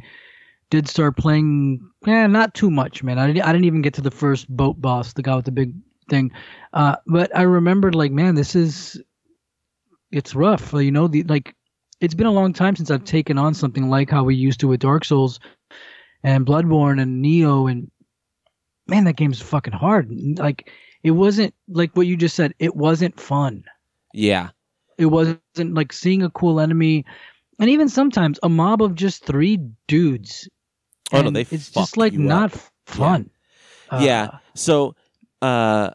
did 0.69 0.87
start 0.87 1.17
playing. 1.17 1.89
Yeah, 2.05 2.27
not 2.27 2.53
too 2.53 2.71
much, 2.71 3.03
man. 3.03 3.17
I 3.19 3.27
didn't, 3.27 3.43
I 3.43 3.51
didn't 3.51 3.65
even 3.65 3.81
get 3.81 3.93
to 3.95 4.01
the 4.01 4.11
first 4.11 4.49
boat 4.49 4.79
boss, 4.81 5.13
the 5.13 5.21
guy 5.23 5.35
with 5.35 5.45
the 5.45 5.51
big 5.51 5.73
thing. 6.09 6.31
Uh, 6.73 6.95
but 7.07 7.35
I 7.35 7.43
remembered, 7.43 7.95
like, 7.95 8.11
man, 8.11 8.35
this 8.35 8.55
is 8.55 9.01
it's 10.11 10.35
rough. 10.35 10.73
You 10.73 10.91
know, 10.91 11.07
the 11.07 11.23
like, 11.23 11.55
it's 11.99 12.13
been 12.13 12.27
a 12.27 12.31
long 12.31 12.53
time 12.53 12.75
since 12.75 12.91
I've 12.91 13.03
taken 13.05 13.37
on 13.37 13.53
something 13.53 13.89
like 13.89 14.09
how 14.09 14.23
we 14.23 14.35
used 14.35 14.59
to 14.61 14.67
with 14.67 14.79
Dark 14.81 15.05
Souls 15.05 15.39
and 16.23 16.45
Bloodborne 16.45 17.01
and 17.01 17.23
Nioh, 17.23 17.69
and 17.71 17.89
man, 18.87 19.05
that 19.05 19.15
game's 19.17 19.41
fucking 19.41 19.73
hard. 19.73 20.09
Like, 20.37 20.71
it 21.03 21.11
wasn't 21.11 21.53
like 21.67 21.95
what 21.95 22.07
you 22.07 22.17
just 22.17 22.35
said. 22.35 22.53
It 22.59 22.75
wasn't 22.75 23.19
fun. 23.19 23.63
yeah, 24.13 24.49
It 24.97 25.05
wasn't 25.07 25.41
like 25.57 25.93
seeing 25.93 26.23
a 26.23 26.29
cool 26.29 26.59
enemy, 26.59 27.05
and 27.59 27.69
even 27.69 27.89
sometimes 27.89 28.39
a 28.43 28.49
mob 28.49 28.81
of 28.81 28.95
just 28.95 29.23
three 29.25 29.59
dudes. 29.87 30.47
Oh, 31.11 31.21
no, 31.21 31.27
And 31.27 31.35
they 31.35 31.41
It's 31.51 31.69
just 31.71 31.97
like 31.97 32.13
not 32.13 32.53
up. 32.53 32.59
fun. 32.87 33.29
Yeah. 33.99 34.29
Uh, 34.33 34.37
So, 34.55 34.95
uh, 35.41 35.91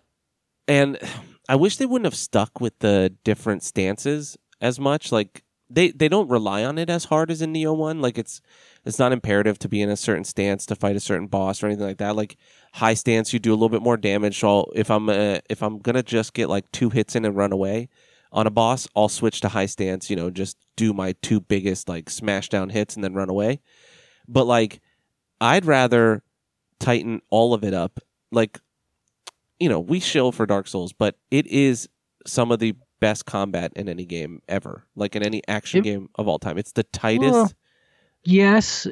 and 0.69 0.99
I 1.49 1.57
wish 1.57 1.77
they 1.79 1.87
wouldn't 1.87 2.07
have 2.07 2.15
stuck 2.15 2.61
with 2.61 2.79
the 2.79 3.13
different 3.25 3.65
stances 3.65 4.37
as 4.61 4.79
much. 4.79 5.11
Like 5.11 5.43
they 5.69 5.91
they 5.91 6.09
don't 6.09 6.29
rely 6.31 6.65
on 6.65 6.79
it 6.79 6.89
as 6.89 7.07
hard 7.07 7.29
as 7.31 7.43
in 7.43 7.53
Nioh 7.53 7.77
One. 7.77 8.01
Like 8.01 8.19
it's 8.19 8.41
it's 8.85 8.99
not 9.01 9.11
imperative 9.13 9.59
to 9.61 9.69
be 9.69 9.83
in 9.83 9.91
a 9.91 9.97
certain 9.97 10.23
stance 10.25 10.65
to 10.67 10.77
fight 10.77 10.95
a 10.95 11.01
certain 11.01 11.27
boss 11.27 11.61
or 11.63 11.67
anything 11.67 11.87
like 11.87 11.99
that. 11.99 12.15
Like 12.15 12.37
high 12.75 12.95
stance, 12.95 13.33
you 13.33 13.41
do 13.41 13.51
a 13.51 13.55
little 13.59 13.69
bit 13.69 13.83
more 13.83 13.97
damage. 13.97 14.39
So 14.39 14.49
I'll- 14.49 14.73
if 14.77 14.91
I'm 14.93 15.09
uh, 15.09 15.39
if 15.51 15.61
I'm 15.63 15.81
gonna 15.81 16.05
just 16.05 16.35
get 16.35 16.49
like 16.49 16.71
two 16.71 16.91
hits 16.91 17.17
in 17.17 17.25
and 17.25 17.35
run 17.37 17.51
away 17.53 17.89
on 18.33 18.47
a 18.47 18.51
boss, 18.51 18.87
I'll 18.95 19.09
switch 19.09 19.41
to 19.43 19.49
high 19.49 19.67
stance. 19.67 20.09
You 20.11 20.17
know, 20.17 20.31
just 20.31 20.57
do 20.77 20.93
my 20.93 21.15
two 21.23 21.41
biggest 21.41 21.89
like 21.89 22.09
smash 22.11 22.49
down 22.49 22.69
hits 22.71 22.95
and 22.95 23.03
then 23.05 23.15
run 23.15 23.29
away. 23.31 23.61
But 24.29 24.47
like, 24.47 24.81
I'd 25.41 25.65
rather 25.65 26.23
tighten 26.79 27.21
all 27.31 27.55
of 27.55 27.65
it 27.65 27.75
up. 27.75 28.01
Like, 28.31 28.61
you 29.59 29.69
know, 29.69 29.81
we 29.81 30.01
shill 30.01 30.33
for 30.33 30.47
Dark 30.47 30.69
Souls, 30.69 30.93
but 30.93 31.17
it 31.31 31.47
is 31.47 31.89
some 32.27 32.53
of 32.53 32.59
the 32.59 32.75
best 33.01 33.27
combat 33.27 33.73
in 33.77 33.89
any 33.89 34.05
game 34.05 34.43
ever. 34.49 34.87
Like 34.95 35.17
in 35.17 35.23
any 35.23 35.43
action 35.49 35.81
It- 35.81 35.85
game 35.85 36.09
of 36.15 36.29
all 36.29 36.39
time. 36.39 36.59
It's 36.59 36.73
the 36.73 36.85
tightest. 36.85 37.33
Well, 37.33 37.53
yes, 38.25 38.87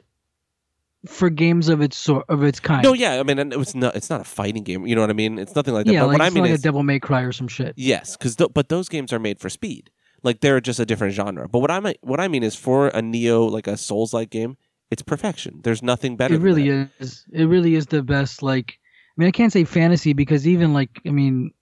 for 1.06 1.30
games 1.30 1.68
of 1.68 1.80
its 1.80 1.96
sort 1.96 2.24
of 2.28 2.42
its 2.42 2.58
kind. 2.60 2.82
no, 2.82 2.92
yeah, 2.92 3.20
I 3.20 3.22
mean, 3.22 3.38
and 3.38 3.52
it's 3.52 3.74
not. 3.74 3.94
It's 3.96 4.10
not 4.10 4.20
a 4.20 4.24
fighting 4.24 4.64
game. 4.64 4.86
You 4.86 4.94
know 4.94 5.00
what 5.00 5.10
I 5.10 5.14
mean? 5.14 5.38
It's 5.38 5.54
nothing 5.54 5.74
like 5.74 5.86
that. 5.86 5.92
yeah, 5.92 6.00
but 6.00 6.08
like, 6.08 6.18
what 6.18 6.24
I 6.26 6.30
mean 6.30 6.42
like 6.44 6.52
is, 6.52 6.60
a 6.60 6.62
Devil 6.62 6.82
May 6.82 6.98
Cry 6.98 7.22
or 7.22 7.32
some 7.32 7.48
shit. 7.48 7.74
yes, 7.76 8.16
because 8.16 8.36
th- 8.36 8.50
but 8.54 8.68
those 8.68 8.88
games 8.88 9.12
are 9.12 9.18
made 9.18 9.38
for 9.38 9.48
speed. 9.48 9.90
Like 10.22 10.40
they're 10.40 10.60
just 10.60 10.80
a 10.80 10.84
different 10.86 11.14
genre. 11.14 11.48
But 11.48 11.60
what 11.60 11.70
I 11.70 11.78
mean, 11.80 11.94
what 12.02 12.18
I 12.20 12.26
mean 12.28 12.42
is, 12.42 12.56
for 12.56 12.88
a 12.88 13.00
Nioh 13.00 13.50
like 13.50 13.66
a 13.68 13.76
Souls 13.76 14.12
like 14.12 14.30
game, 14.30 14.56
it's 14.90 15.02
perfection. 15.02 15.60
There's 15.62 15.82
nothing 15.82 16.16
better. 16.16 16.34
It 16.34 16.40
really 16.40 16.68
is. 16.68 17.24
It 17.32 17.44
really 17.44 17.76
is 17.76 17.86
the 17.86 18.02
best. 18.02 18.42
Like, 18.42 18.78
I 18.80 19.14
mean, 19.16 19.28
I 19.28 19.32
can't 19.32 19.52
say 19.52 19.62
fantasy 19.64 20.12
because 20.14 20.48
even 20.48 20.72
like, 20.72 21.00
I 21.06 21.10
mean, 21.10 21.52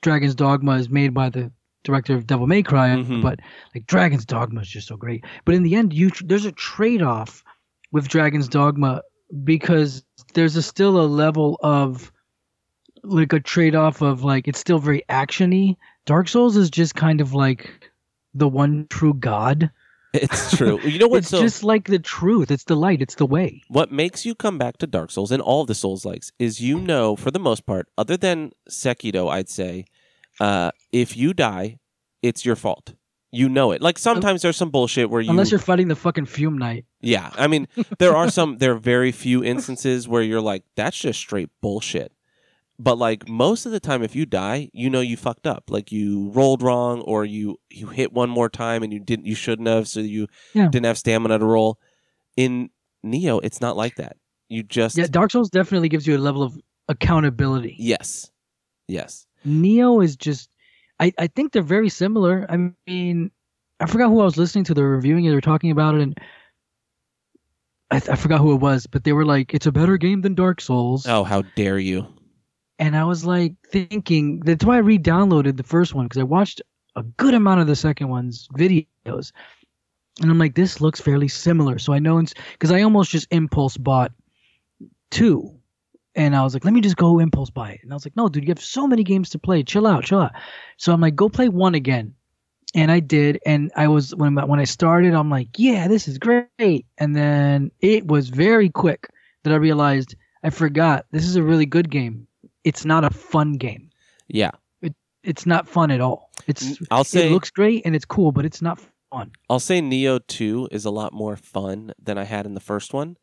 Dragon's 0.00 0.34
Dogma 0.34 0.72
is 0.76 0.88
made 0.88 1.12
by 1.12 1.28
the 1.28 1.52
director 1.84 2.14
of 2.14 2.26
Devil 2.26 2.46
May 2.46 2.62
Cry, 2.62 2.88
Mhm. 2.88 3.20
but 3.22 3.38
like 3.74 3.86
Dragon's 3.86 4.24
Dogma 4.24 4.62
is 4.62 4.68
just 4.68 4.88
so 4.88 4.96
great. 4.96 5.22
But 5.44 5.54
in 5.54 5.62
the 5.62 5.74
end, 5.74 5.92
you 5.92 6.10
there's 6.24 6.46
a 6.46 6.52
trade 6.52 7.02
off 7.02 7.44
with 7.92 8.08
Dragon's 8.08 8.48
Dogma 8.48 9.02
because 9.44 10.04
there's 10.34 10.56
a 10.56 10.62
still 10.62 11.00
a 11.00 11.06
level 11.06 11.58
of 11.62 12.12
like 13.02 13.32
a 13.32 13.40
trade 13.40 13.74
off 13.74 14.02
of 14.02 14.24
like 14.24 14.48
it's 14.48 14.58
still 14.58 14.78
very 14.78 15.02
actiony. 15.08 15.76
Dark 16.04 16.28
Souls 16.28 16.56
is 16.56 16.70
just 16.70 16.94
kind 16.94 17.20
of 17.20 17.34
like 17.34 17.90
the 18.34 18.48
one 18.48 18.86
true 18.90 19.14
God. 19.14 19.70
It's 20.12 20.56
true. 20.56 20.80
You 20.84 20.98
know 20.98 21.08
what? 21.08 21.18
it's 21.18 21.28
so 21.28 21.40
just 21.40 21.62
like 21.62 21.86
the 21.88 21.98
truth. 21.98 22.50
It's 22.50 22.64
the 22.64 22.76
light. 22.76 23.02
It's 23.02 23.16
the 23.16 23.26
way. 23.26 23.62
what 23.68 23.92
makes 23.92 24.24
you 24.24 24.34
come 24.34 24.58
back 24.58 24.78
to 24.78 24.86
Dark 24.86 25.10
Souls 25.10 25.30
and 25.30 25.42
all 25.42 25.64
the 25.64 25.74
Souls 25.74 26.04
likes 26.04 26.32
is 26.38 26.60
you 26.60 26.80
know, 26.80 27.16
for 27.16 27.30
the 27.30 27.38
most 27.38 27.66
part, 27.66 27.88
other 27.98 28.16
than 28.16 28.52
Sekiro, 28.70 29.30
I'd 29.30 29.48
say, 29.48 29.84
uh, 30.40 30.70
if 30.92 31.16
you 31.16 31.34
die, 31.34 31.78
it's 32.22 32.44
your 32.44 32.56
fault. 32.56 32.94
You 33.32 33.48
know 33.48 33.72
it. 33.72 33.82
Like 33.82 33.98
sometimes 33.98 34.42
there's 34.42 34.56
some 34.56 34.70
bullshit 34.70 35.10
where 35.10 35.20
you 35.20 35.30
Unless 35.30 35.50
you're 35.50 35.60
fighting 35.60 35.88
the 35.88 35.96
fucking 35.96 36.26
Fume 36.26 36.56
Knight. 36.56 36.86
Yeah, 37.06 37.30
I 37.36 37.46
mean, 37.46 37.68
there 37.98 38.16
are 38.16 38.30
some. 38.30 38.58
There 38.58 38.72
are 38.72 38.78
very 38.78 39.12
few 39.12 39.44
instances 39.44 40.08
where 40.08 40.22
you're 40.22 40.40
like, 40.40 40.64
"That's 40.74 40.98
just 40.98 41.18
straight 41.20 41.50
bullshit." 41.60 42.12
but 42.78 42.98
like 42.98 43.26
most 43.26 43.64
of 43.64 43.72
the 43.72 43.80
time 43.80 44.02
if 44.02 44.14
you 44.14 44.26
die 44.26 44.68
you 44.74 44.90
know 44.90 45.00
you 45.00 45.16
fucked 45.16 45.46
up 45.46 45.70
like 45.70 45.90
you 45.90 46.28
rolled 46.34 46.60
wrong 46.60 47.00
or 47.00 47.24
you 47.24 47.58
you 47.70 47.86
hit 47.86 48.12
one 48.12 48.28
more 48.28 48.50
time 48.50 48.82
and 48.82 48.92
you 48.92 49.00
didn't 49.00 49.24
you 49.24 49.34
shouldn't 49.34 49.66
have 49.66 49.88
so 49.88 49.98
you 50.00 50.26
Yeah. 50.52 50.68
didn't 50.68 50.84
have 50.84 50.98
stamina 50.98 51.38
to 51.38 51.44
roll 51.46 51.78
in 52.36 52.68
Nioh 53.02 53.40
it's 53.42 53.62
not 53.62 53.78
like 53.78 53.96
that 53.96 54.18
you 54.50 54.62
just 54.62 54.98
Yeah, 54.98 55.06
Dark 55.08 55.30
Souls 55.30 55.48
definitely 55.48 55.88
gives 55.88 56.06
you 56.06 56.18
a 56.18 56.22
level 56.28 56.42
of 56.42 56.60
accountability. 56.88 57.76
yes 57.78 58.30
yes 58.88 59.26
Nioh 59.46 60.04
is 60.04 60.14
just 60.16 60.50
I, 61.00 61.14
I 61.18 61.28
think 61.28 61.52
they're 61.52 61.62
very 61.62 61.88
similar. 61.88 62.44
I 62.50 62.72
mean, 62.86 63.30
I 63.80 63.86
forgot 63.86 64.08
who 64.08 64.20
I 64.20 64.24
was 64.24 64.36
listening 64.36 64.64
to. 64.64 64.74
They 64.74 64.82
were 64.82 64.96
reviewing 64.96 65.24
it. 65.24 65.28
They 65.30 65.34
were 65.34 65.40
talking 65.40 65.70
about 65.70 65.94
it, 65.94 66.00
and 66.02 66.18
I, 67.90 67.96
I 67.96 68.16
forgot 68.16 68.40
who 68.40 68.52
it 68.52 68.60
was, 68.60 68.86
but 68.86 69.04
they 69.04 69.12
were 69.12 69.24
like, 69.24 69.54
"It's 69.54 69.66
a 69.66 69.72
better 69.72 69.96
game 69.96 70.22
than 70.22 70.34
Dark 70.34 70.60
Souls." 70.60 71.06
oh 71.06 71.24
how 71.24 71.42
dare 71.54 71.78
you 71.78 72.06
And 72.78 72.96
I 72.96 73.04
was 73.04 73.24
like 73.24 73.54
thinking 73.70 74.40
that's 74.40 74.64
why 74.64 74.76
I 74.76 74.80
re-downloaded 74.80 75.56
the 75.56 75.62
first 75.62 75.94
one 75.94 76.06
because 76.06 76.20
I 76.20 76.24
watched 76.24 76.62
a 76.96 77.02
good 77.02 77.34
amount 77.34 77.60
of 77.60 77.66
the 77.66 77.76
second 77.76 78.08
one's 78.08 78.48
videos, 78.48 79.32
and 80.20 80.30
I'm 80.30 80.38
like, 80.38 80.54
this 80.54 80.80
looks 80.80 81.00
fairly 81.00 81.28
similar. 81.28 81.78
So 81.78 81.92
I 81.92 81.98
know 81.98 82.18
it's 82.18 82.34
because 82.52 82.72
I 82.72 82.82
almost 82.82 83.10
just 83.10 83.28
impulse 83.30 83.76
bought 83.76 84.12
two, 85.10 85.56
and 86.16 86.34
I 86.34 86.42
was 86.42 86.54
like, 86.54 86.64
let 86.64 86.74
me 86.74 86.80
just 86.80 86.96
go 86.96 87.20
impulse 87.20 87.50
buy 87.50 87.72
it. 87.72 87.80
And 87.82 87.92
I 87.92 87.94
was 87.94 88.04
like, 88.04 88.16
no, 88.16 88.28
dude, 88.28 88.44
you 88.44 88.48
have 88.48 88.60
so 88.60 88.86
many 88.86 89.04
games 89.04 89.30
to 89.30 89.38
play. 89.38 89.62
Chill 89.62 89.86
out, 89.86 90.04
chill 90.04 90.20
out. 90.20 90.32
So 90.76 90.92
I'm 90.92 91.00
like, 91.00 91.14
go 91.14 91.28
play 91.28 91.48
one 91.48 91.76
again. 91.76 92.14
And 92.76 92.92
I 92.92 93.00
did, 93.00 93.40
and 93.46 93.72
I 93.74 93.88
was 93.88 94.14
when 94.14 94.34
when 94.34 94.60
I 94.60 94.64
started, 94.64 95.14
I'm 95.14 95.30
like, 95.30 95.48
yeah, 95.56 95.88
this 95.88 96.06
is 96.06 96.18
great. 96.18 96.84
And 96.98 97.16
then 97.16 97.70
it 97.80 98.06
was 98.06 98.28
very 98.28 98.68
quick 98.68 99.08
that 99.42 99.52
I 99.52 99.56
realized 99.56 100.14
I 100.44 100.50
forgot 100.50 101.06
this 101.10 101.24
is 101.24 101.36
a 101.36 101.42
really 101.42 101.66
good 101.66 101.90
game. 101.90 102.28
It's 102.64 102.84
not 102.84 103.02
a 103.02 103.10
fun 103.10 103.54
game. 103.54 103.90
yeah 104.28 104.50
it, 104.82 104.94
It's 105.22 105.46
not 105.46 105.66
fun 105.66 105.90
at 105.90 106.00
all. 106.00 106.30
It's 106.46 106.78
i'll 106.90 107.02
say 107.04 107.28
it 107.28 107.32
looks 107.32 107.50
great 107.50 107.82
and 107.86 107.96
it's 107.96 108.04
cool, 108.04 108.30
but 108.30 108.44
it's 108.44 108.60
not 108.60 108.78
fun. 109.10 109.32
I'll 109.48 109.58
say 109.58 109.80
Nioh 109.80 110.20
2 110.26 110.68
is 110.70 110.84
a 110.84 110.90
lot 110.90 111.12
more 111.12 111.36
fun 111.36 111.92
than 111.98 112.18
I 112.18 112.24
had 112.24 112.44
in 112.46 112.54
the 112.54 112.60
first 112.60 112.92
one 112.92 113.16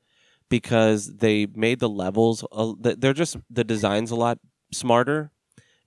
because 0.49 1.17
they 1.17 1.45
made 1.45 1.79
the 1.79 1.89
levels 1.89 2.43
they're 2.79 3.13
just 3.13 3.37
the 3.49 3.63
design's 3.63 4.11
a 4.11 4.15
lot 4.15 4.39
smarter. 4.71 5.31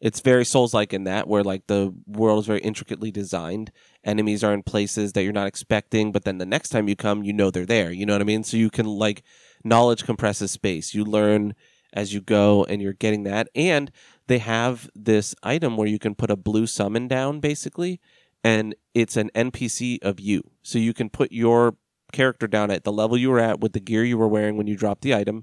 It's 0.00 0.20
very 0.20 0.44
Souls 0.44 0.74
like 0.74 0.92
in 0.92 1.04
that 1.04 1.26
where 1.26 1.42
like 1.42 1.66
the 1.66 1.94
world 2.06 2.40
is 2.40 2.46
very 2.46 2.60
intricately 2.60 3.10
designed. 3.10 3.72
Enemies 4.04 4.44
are 4.44 4.52
in 4.52 4.62
places 4.62 5.12
that 5.12 5.22
you're 5.22 5.32
not 5.32 5.46
expecting, 5.46 6.12
but 6.12 6.24
then 6.24 6.38
the 6.38 6.46
next 6.46 6.68
time 6.68 6.88
you 6.88 6.96
come, 6.96 7.24
you 7.24 7.32
know 7.32 7.50
they're 7.50 7.66
there. 7.66 7.90
You 7.90 8.06
know 8.06 8.14
what 8.14 8.20
I 8.20 8.26
mean? 8.26 8.44
So 8.44 8.56
you 8.56 8.70
can 8.70 8.86
like 8.86 9.22
knowledge 9.64 10.04
compresses 10.04 10.50
space. 10.50 10.94
You 10.94 11.04
learn 11.04 11.54
as 11.92 12.12
you 12.12 12.20
go 12.20 12.64
and 12.64 12.82
you're 12.82 12.92
getting 12.92 13.22
that. 13.22 13.48
And 13.54 13.90
they 14.26 14.38
have 14.38 14.90
this 14.94 15.34
item 15.42 15.76
where 15.76 15.88
you 15.88 15.98
can 15.98 16.14
put 16.14 16.30
a 16.30 16.36
blue 16.36 16.66
summon 16.66 17.08
down 17.08 17.40
basically 17.40 18.00
and 18.46 18.76
it's 18.94 19.16
an 19.16 19.30
NPC 19.34 19.98
of 20.02 20.20
you. 20.20 20.42
So 20.62 20.78
you 20.78 20.94
can 20.94 21.10
put 21.10 21.32
your 21.32 21.76
character 22.12 22.46
down 22.46 22.70
at 22.70 22.84
the 22.84 22.92
level 22.92 23.16
you 23.16 23.30
were 23.30 23.40
at 23.40 23.60
with 23.60 23.72
the 23.72 23.80
gear 23.80 24.04
you 24.04 24.16
were 24.16 24.28
wearing 24.28 24.56
when 24.56 24.68
you 24.68 24.76
dropped 24.76 25.02
the 25.02 25.14
item, 25.14 25.42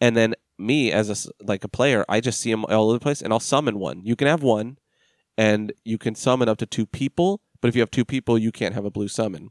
and 0.00 0.16
then 0.16 0.34
me 0.58 0.92
as 0.92 1.08
a 1.10 1.44
like 1.44 1.64
a 1.64 1.68
player, 1.68 2.04
I 2.08 2.20
just 2.20 2.40
see 2.40 2.50
them 2.50 2.64
all 2.66 2.88
over 2.90 2.94
the 2.98 3.02
place, 3.02 3.22
and 3.22 3.32
I'll 3.32 3.40
summon 3.40 3.78
one. 3.78 4.04
You 4.04 4.16
can 4.16 4.28
have 4.28 4.42
one, 4.42 4.78
and 5.36 5.72
you 5.84 5.98
can 5.98 6.14
summon 6.14 6.48
up 6.48 6.58
to 6.58 6.66
two 6.66 6.86
people. 6.86 7.40
But 7.60 7.68
if 7.68 7.74
you 7.74 7.82
have 7.82 7.90
two 7.90 8.04
people, 8.04 8.38
you 8.38 8.52
can't 8.52 8.74
have 8.74 8.84
a 8.84 8.90
blue 8.90 9.08
summon. 9.08 9.50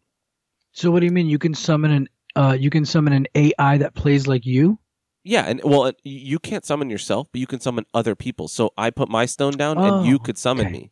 So 0.71 0.91
what 0.91 0.99
do 0.99 1.05
you 1.05 1.11
mean? 1.11 1.27
You 1.27 1.39
can 1.39 1.53
summon 1.53 1.91
an 1.91 2.09
uh, 2.35 2.55
you 2.59 2.69
can 2.69 2.85
summon 2.85 3.13
an 3.13 3.27
AI 3.35 3.77
that 3.79 3.95
plays 3.95 4.27
like 4.27 4.45
you? 4.45 4.79
Yeah, 5.23 5.43
and 5.43 5.61
well, 5.63 5.83
uh, 5.83 5.91
you 6.03 6.39
can't 6.39 6.65
summon 6.65 6.89
yourself, 6.89 7.27
but 7.31 7.41
you 7.41 7.47
can 7.47 7.59
summon 7.59 7.85
other 7.93 8.15
people. 8.15 8.47
So 8.47 8.71
I 8.77 8.91
put 8.91 9.09
my 9.09 9.25
stone 9.25 9.57
down, 9.57 9.79
and 9.81 9.99
you 9.99 10.15
Oh, 10.15 10.19
could 10.19 10.37
summon 10.37 10.67
okay. 10.67 10.71
me. 10.71 10.91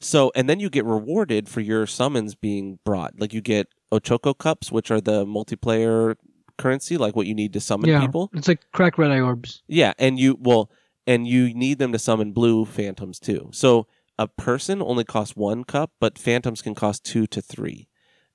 So, 0.00 0.32
and 0.34 0.48
then 0.50 0.58
you 0.60 0.68
get 0.68 0.84
rewarded 0.84 1.48
for 1.48 1.60
your 1.60 1.86
summons 1.86 2.34
being 2.34 2.80
brought. 2.84 3.20
Like 3.20 3.32
you 3.32 3.40
get 3.40 3.68
Ochoko 3.92 4.36
cups, 4.36 4.72
which 4.72 4.90
are 4.90 5.00
the 5.00 5.24
multiplayer 5.24 6.16
currency, 6.62 6.96
like 6.96 7.16
what 7.16 7.26
you 7.26 7.34
need 7.34 7.52
to 7.52 7.60
summon 7.60 7.90
yeah, 7.90 8.00
people. 8.00 8.30
it's 8.32 8.48
like 8.48 8.60
crack 8.72 8.98
red 8.98 9.10
eye 9.10 9.20
orbs. 9.20 9.62
Yeah, 9.66 9.92
and 9.98 10.18
you 10.18 10.38
well, 10.40 10.70
and 11.06 11.26
you 11.26 11.52
need 11.52 11.78
them 11.78 11.92
to 11.92 11.98
summon 11.98 12.32
blue 12.32 12.64
phantoms 12.64 13.18
too. 13.18 13.50
So 13.52 13.86
a 14.18 14.28
person 14.28 14.80
only 14.80 15.04
costs 15.04 15.36
one 15.36 15.64
cup, 15.64 15.92
but 16.00 16.18
phantoms 16.18 16.62
can 16.62 16.74
cost 16.74 17.04
two 17.04 17.26
to 17.28 17.42
three. 17.42 17.88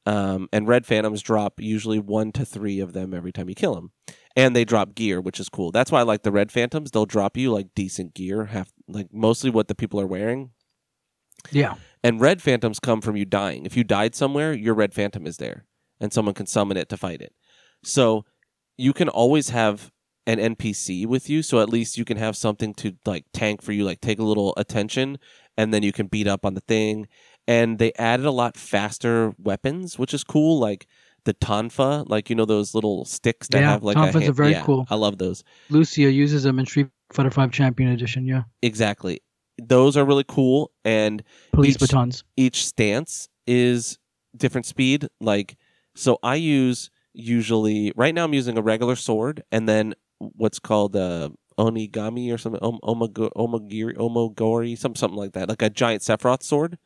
Um, 0.05 0.47
and 0.53 0.67
red 0.67 0.85
phantoms 0.85 1.21
drop 1.21 1.59
usually 1.59 1.99
one 1.99 2.31
to 2.33 2.45
three 2.45 2.79
of 2.79 2.93
them 2.93 3.13
every 3.13 3.33
time 3.33 3.49
you 3.49 3.55
kill 3.55 3.75
them, 3.75 3.91
and 4.35 4.55
they 4.55 4.63
drop 4.63 4.95
gear, 4.95 5.19
which 5.19 5.39
is 5.39 5.49
cool. 5.49 5.71
That's 5.71 5.91
why 5.91 5.99
I 5.99 6.03
like 6.03 6.23
the 6.23 6.31
red 6.31 6.51
phantoms. 6.51 6.91
They'll 6.91 7.05
drop 7.05 7.35
you 7.35 7.51
like 7.51 7.75
decent 7.75 8.13
gear, 8.13 8.45
half 8.45 8.71
like 8.87 9.13
mostly 9.13 9.49
what 9.49 9.67
the 9.67 9.75
people 9.75 9.99
are 9.99 10.07
wearing. 10.07 10.51
Yeah. 11.51 11.75
And 12.03 12.21
red 12.21 12.41
phantoms 12.41 12.79
come 12.79 13.01
from 13.01 13.17
you 13.17 13.25
dying. 13.25 13.65
If 13.65 13.75
you 13.75 13.83
died 13.83 14.15
somewhere, 14.15 14.53
your 14.53 14.73
red 14.73 14.93
phantom 14.93 15.25
is 15.27 15.37
there, 15.37 15.65
and 15.99 16.13
someone 16.13 16.35
can 16.35 16.45
summon 16.45 16.77
it 16.77 16.87
to 16.89 16.97
fight 16.97 17.21
it. 17.21 17.33
So 17.87 18.25
you 18.77 18.93
can 18.93 19.09
always 19.09 19.49
have 19.49 19.91
an 20.25 20.39
NPC 20.39 21.05
with 21.07 21.29
you, 21.29 21.41
so 21.41 21.61
at 21.61 21.69
least 21.69 21.97
you 21.97 22.03
can 22.05 22.17
have 22.17 22.35
something 22.35 22.73
to 22.75 22.93
like 23.05 23.25
tank 23.33 23.61
for 23.61 23.71
you, 23.71 23.85
like 23.85 24.01
take 24.01 24.19
a 24.19 24.23
little 24.23 24.53
attention, 24.57 25.17
and 25.57 25.73
then 25.73 25.83
you 25.83 25.93
can 25.93 26.07
beat 26.07 26.27
up 26.27 26.45
on 26.45 26.53
the 26.53 26.61
thing. 26.67 27.07
And 27.47 27.79
they 27.79 27.93
added 27.93 28.25
a 28.25 28.31
lot 28.31 28.57
faster 28.57 29.33
weapons, 29.37 29.97
which 29.97 30.13
is 30.13 30.25
cool. 30.25 30.59
Like 30.59 30.85
the 31.23 31.33
tonfa, 31.33 32.07
like 32.09 32.29
you 32.29 32.35
know 32.35 32.43
those 32.45 32.75
little 32.75 33.05
sticks 33.05 33.47
that 33.49 33.61
Yeah, 33.61 33.71
have 33.71 33.83
like 33.83 33.95
tonfas 33.95 34.25
a 34.25 34.29
are 34.29 34.33
very 34.33 34.51
yeah, 34.51 34.63
cool. 34.63 34.85
I 34.89 34.95
love 34.95 35.17
those. 35.17 35.43
Lucia 35.69 36.11
uses 36.11 36.43
them 36.43 36.59
in 36.59 36.65
Street 36.65 36.89
Fighter 37.13 37.31
Five 37.31 37.51
Champion 37.51 37.89
Edition. 37.91 38.27
Yeah. 38.27 38.43
Exactly, 38.61 39.21
those 39.57 39.95
are 39.95 40.03
really 40.03 40.25
cool. 40.27 40.71
And 40.83 41.23
Police 41.53 41.75
Each- 41.75 41.79
batons. 41.79 42.23
each 42.35 42.65
stance 42.67 43.29
is 43.47 43.97
different 44.35 44.65
speed. 44.65 45.07
Like, 45.21 45.55
so 45.95 46.19
I 46.21 46.35
use 46.35 46.89
usually 47.17 47.91
right 47.95 48.13
now 48.13 48.23
I'm 48.25 48.33
using 48.33 48.57
a 48.57 48.61
regular 48.61 48.95
sword 48.95 49.43
and 49.51 49.67
then 49.67 49.95
what's 50.19 50.59
called 50.59 50.95
uh, 50.95 51.29
onigami 51.57 52.31
or 52.31 52.37
something, 52.37 52.61
om- 52.61 52.79
omagiri, 52.83 53.95
omogori, 53.95 54.77
something 54.77 54.99
something 54.99 55.17
like 55.17 55.33
that, 55.33 55.49
like 55.49 55.61
a 55.61 55.69
giant 55.69 56.03
Sephiroth 56.03 56.43
sword, 56.43 56.77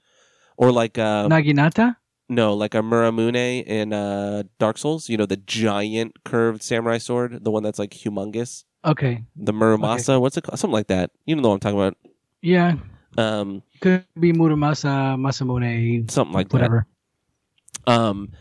or 0.57 0.71
like 0.71 0.97
a 0.97 1.27
Naginata. 1.29 1.97
no, 2.29 2.53
like 2.53 2.73
a 2.73 2.81
Muramune 2.81 3.65
in 3.65 3.91
uh, 3.93 4.43
Dark 4.57 4.77
Souls. 4.77 5.09
You 5.09 5.17
know, 5.17 5.25
the 5.25 5.37
giant 5.37 6.23
curved 6.23 6.63
samurai 6.63 6.97
sword, 6.97 7.43
the 7.43 7.51
one 7.51 7.63
that's 7.63 7.79
like 7.79 7.91
humongous. 7.91 8.63
Okay. 8.85 9.25
The 9.35 9.53
Muramasa, 9.53 10.19
what's 10.19 10.37
it 10.37 10.43
called? 10.43 10.59
Something 10.59 10.73
like 10.73 10.87
that. 10.87 11.11
You 11.25 11.35
know 11.35 11.49
what 11.49 11.55
I'm 11.55 11.59
talking 11.59 11.79
about. 11.79 11.97
Yeah. 12.41 12.75
Um, 13.17 13.61
Could 13.81 14.05
be 14.19 14.31
Muramasa, 14.31 15.15
Masamune, 15.19 16.09
something 16.09 16.33
like 16.33 16.49
that. 16.49 16.53
whatever. 16.53 16.87
Um, 17.85 18.31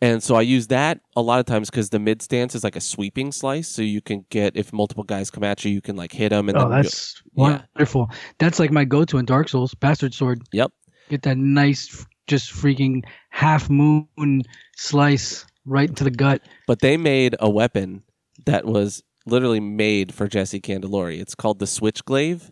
and 0.00 0.22
so 0.22 0.34
I 0.34 0.42
use 0.42 0.66
that 0.68 1.00
a 1.16 1.22
lot 1.22 1.40
of 1.40 1.46
times 1.46 1.70
because 1.70 1.90
the 1.90 1.98
mid 1.98 2.22
stance 2.22 2.54
is 2.54 2.64
like 2.64 2.76
a 2.76 2.80
sweeping 2.80 3.32
slice, 3.32 3.68
so 3.68 3.82
you 3.82 4.00
can 4.00 4.24
get 4.30 4.56
if 4.56 4.72
multiple 4.72 5.04
guys 5.04 5.30
come 5.30 5.44
at 5.44 5.64
you, 5.64 5.70
you 5.70 5.80
can 5.80 5.96
like 5.96 6.12
hit 6.12 6.30
them 6.30 6.48
and 6.48 6.56
Oh, 6.58 6.68
that's 6.68 7.22
yeah. 7.34 7.62
wonderful. 7.74 8.10
That's 8.38 8.58
like 8.58 8.70
my 8.70 8.84
go-to 8.84 9.18
in 9.18 9.24
Dark 9.26 9.48
Souls, 9.48 9.74
Bastard 9.74 10.14
Sword. 10.14 10.42
Yep. 10.52 10.72
Get 11.10 11.22
that 11.22 11.36
nice, 11.38 12.06
just 12.26 12.52
freaking 12.52 13.02
half 13.30 13.68
moon 13.68 14.42
slice 14.76 15.44
right 15.66 15.88
into 15.88 16.04
the 16.04 16.10
gut. 16.10 16.42
But 16.66 16.80
they 16.80 16.96
made 16.96 17.36
a 17.40 17.50
weapon 17.50 18.02
that 18.46 18.64
was 18.64 19.02
literally 19.26 19.60
made 19.60 20.14
for 20.14 20.28
Jesse 20.28 20.60
Candelori. 20.60 21.20
It's 21.20 21.34
called 21.34 21.58
the 21.58 21.66
Switchglaive, 21.66 22.50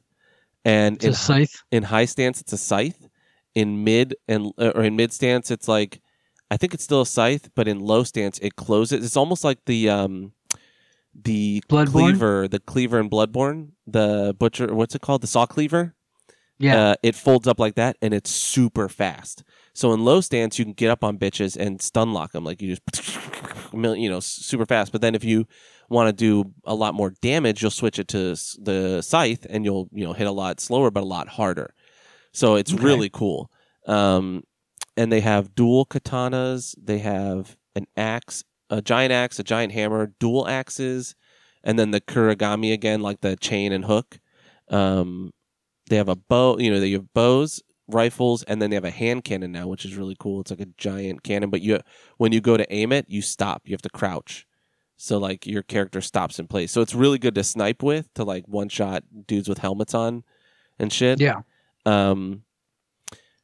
and 0.64 0.96
It's 0.96 1.04
in, 1.06 1.10
a 1.12 1.14
scythe. 1.14 1.62
in 1.70 1.82
high 1.84 2.04
stance 2.04 2.40
it's 2.40 2.52
a 2.52 2.58
scythe. 2.58 3.08
In 3.54 3.82
mid 3.84 4.14
and 4.28 4.52
or 4.58 4.82
in 4.84 4.94
mid 4.96 5.12
stance 5.12 5.50
it's 5.50 5.66
like 5.66 6.00
I 6.50 6.56
think 6.56 6.74
it's 6.74 6.84
still 6.84 7.02
a 7.02 7.06
scythe, 7.06 7.50
but 7.54 7.68
in 7.68 7.80
low 7.80 8.04
stance 8.04 8.38
it 8.38 8.56
closes. 8.56 9.04
It's 9.04 9.16
almost 9.16 9.44
like 9.44 9.64
the 9.66 9.88
um 9.90 10.32
the 11.14 11.62
Bloodborne? 11.68 11.90
cleaver, 11.90 12.48
the 12.48 12.60
cleaver 12.60 12.98
in 13.00 13.10
Bloodborne, 13.10 13.70
the 13.86 14.34
butcher. 14.38 14.72
What's 14.74 14.94
it 14.94 15.00
called? 15.02 15.22
The 15.22 15.26
saw 15.26 15.46
cleaver. 15.46 15.94
Yeah. 16.60 16.90
Uh, 16.90 16.94
it 17.04 17.14
folds 17.14 17.46
up 17.46 17.60
like 17.60 17.76
that 17.76 17.96
and 18.02 18.12
it's 18.12 18.30
super 18.30 18.88
fast. 18.88 19.44
So 19.74 19.92
in 19.92 20.04
low 20.04 20.20
stance, 20.20 20.58
you 20.58 20.64
can 20.64 20.74
get 20.74 20.90
up 20.90 21.04
on 21.04 21.16
bitches 21.18 21.56
and 21.56 21.80
stun 21.80 22.12
lock 22.12 22.32
them. 22.32 22.42
Like 22.44 22.60
you 22.60 22.74
just, 22.74 23.18
you 23.72 24.10
know, 24.10 24.18
super 24.20 24.66
fast. 24.66 24.90
But 24.90 25.00
then 25.00 25.14
if 25.14 25.22
you 25.22 25.46
want 25.88 26.08
to 26.08 26.12
do 26.12 26.52
a 26.64 26.74
lot 26.74 26.94
more 26.94 27.10
damage, 27.22 27.62
you'll 27.62 27.70
switch 27.70 27.98
it 28.00 28.08
to 28.08 28.34
the 28.60 29.00
scythe 29.02 29.46
and 29.48 29.64
you'll, 29.64 29.88
you 29.92 30.04
know, 30.04 30.12
hit 30.12 30.26
a 30.26 30.32
lot 30.32 30.58
slower, 30.60 30.90
but 30.90 31.04
a 31.04 31.06
lot 31.06 31.28
harder. 31.28 31.74
So 32.32 32.56
it's 32.56 32.74
Okay. 32.74 32.82
really 32.82 33.08
cool. 33.08 33.50
Um, 33.86 34.42
and 34.98 35.12
they 35.12 35.20
have 35.20 35.54
dual 35.54 35.86
katanas. 35.86 36.74
They 36.76 36.98
have 36.98 37.56
an 37.76 37.86
axe, 37.96 38.42
a 38.68 38.82
giant 38.82 39.12
axe, 39.12 39.38
a 39.38 39.44
giant 39.44 39.72
hammer, 39.72 40.12
dual 40.18 40.48
axes, 40.48 41.14
and 41.62 41.78
then 41.78 41.92
the 41.92 42.00
kuragami 42.00 42.72
again, 42.72 43.00
like 43.00 43.20
the 43.20 43.36
chain 43.36 43.72
and 43.72 43.84
hook. 43.84 44.18
Um, 44.68 45.32
they 45.88 45.96
have 45.96 46.08
a 46.08 46.16
bow, 46.16 46.58
you 46.58 46.70
know, 46.70 46.80
they 46.80 46.90
have 46.90 47.14
bows, 47.14 47.62
rifles, 47.86 48.42
and 48.42 48.60
then 48.60 48.70
they 48.70 48.74
have 48.74 48.84
a 48.84 48.90
hand 48.90 49.22
cannon 49.22 49.52
now, 49.52 49.68
which 49.68 49.84
is 49.84 49.94
really 49.94 50.16
cool. 50.18 50.40
It's 50.40 50.50
like 50.50 50.60
a 50.60 50.66
giant 50.76 51.22
cannon, 51.22 51.48
but 51.48 51.62
you 51.62 51.78
when 52.16 52.32
you 52.32 52.40
go 52.40 52.56
to 52.56 52.70
aim 52.72 52.90
it, 52.90 53.06
you 53.08 53.22
stop. 53.22 53.62
You 53.66 53.74
have 53.74 53.82
to 53.82 53.90
crouch. 53.90 54.48
So 54.96 55.18
like 55.18 55.46
your 55.46 55.62
character 55.62 56.00
stops 56.00 56.40
in 56.40 56.48
place. 56.48 56.72
So 56.72 56.80
it's 56.80 56.94
really 56.94 57.18
good 57.18 57.36
to 57.36 57.44
snipe 57.44 57.84
with 57.84 58.12
to 58.14 58.24
like 58.24 58.48
one 58.48 58.68
shot 58.68 59.04
dudes 59.28 59.48
with 59.48 59.58
helmets 59.58 59.94
on 59.94 60.24
and 60.76 60.92
shit. 60.92 61.20
Yeah. 61.20 61.42
Um, 61.86 62.42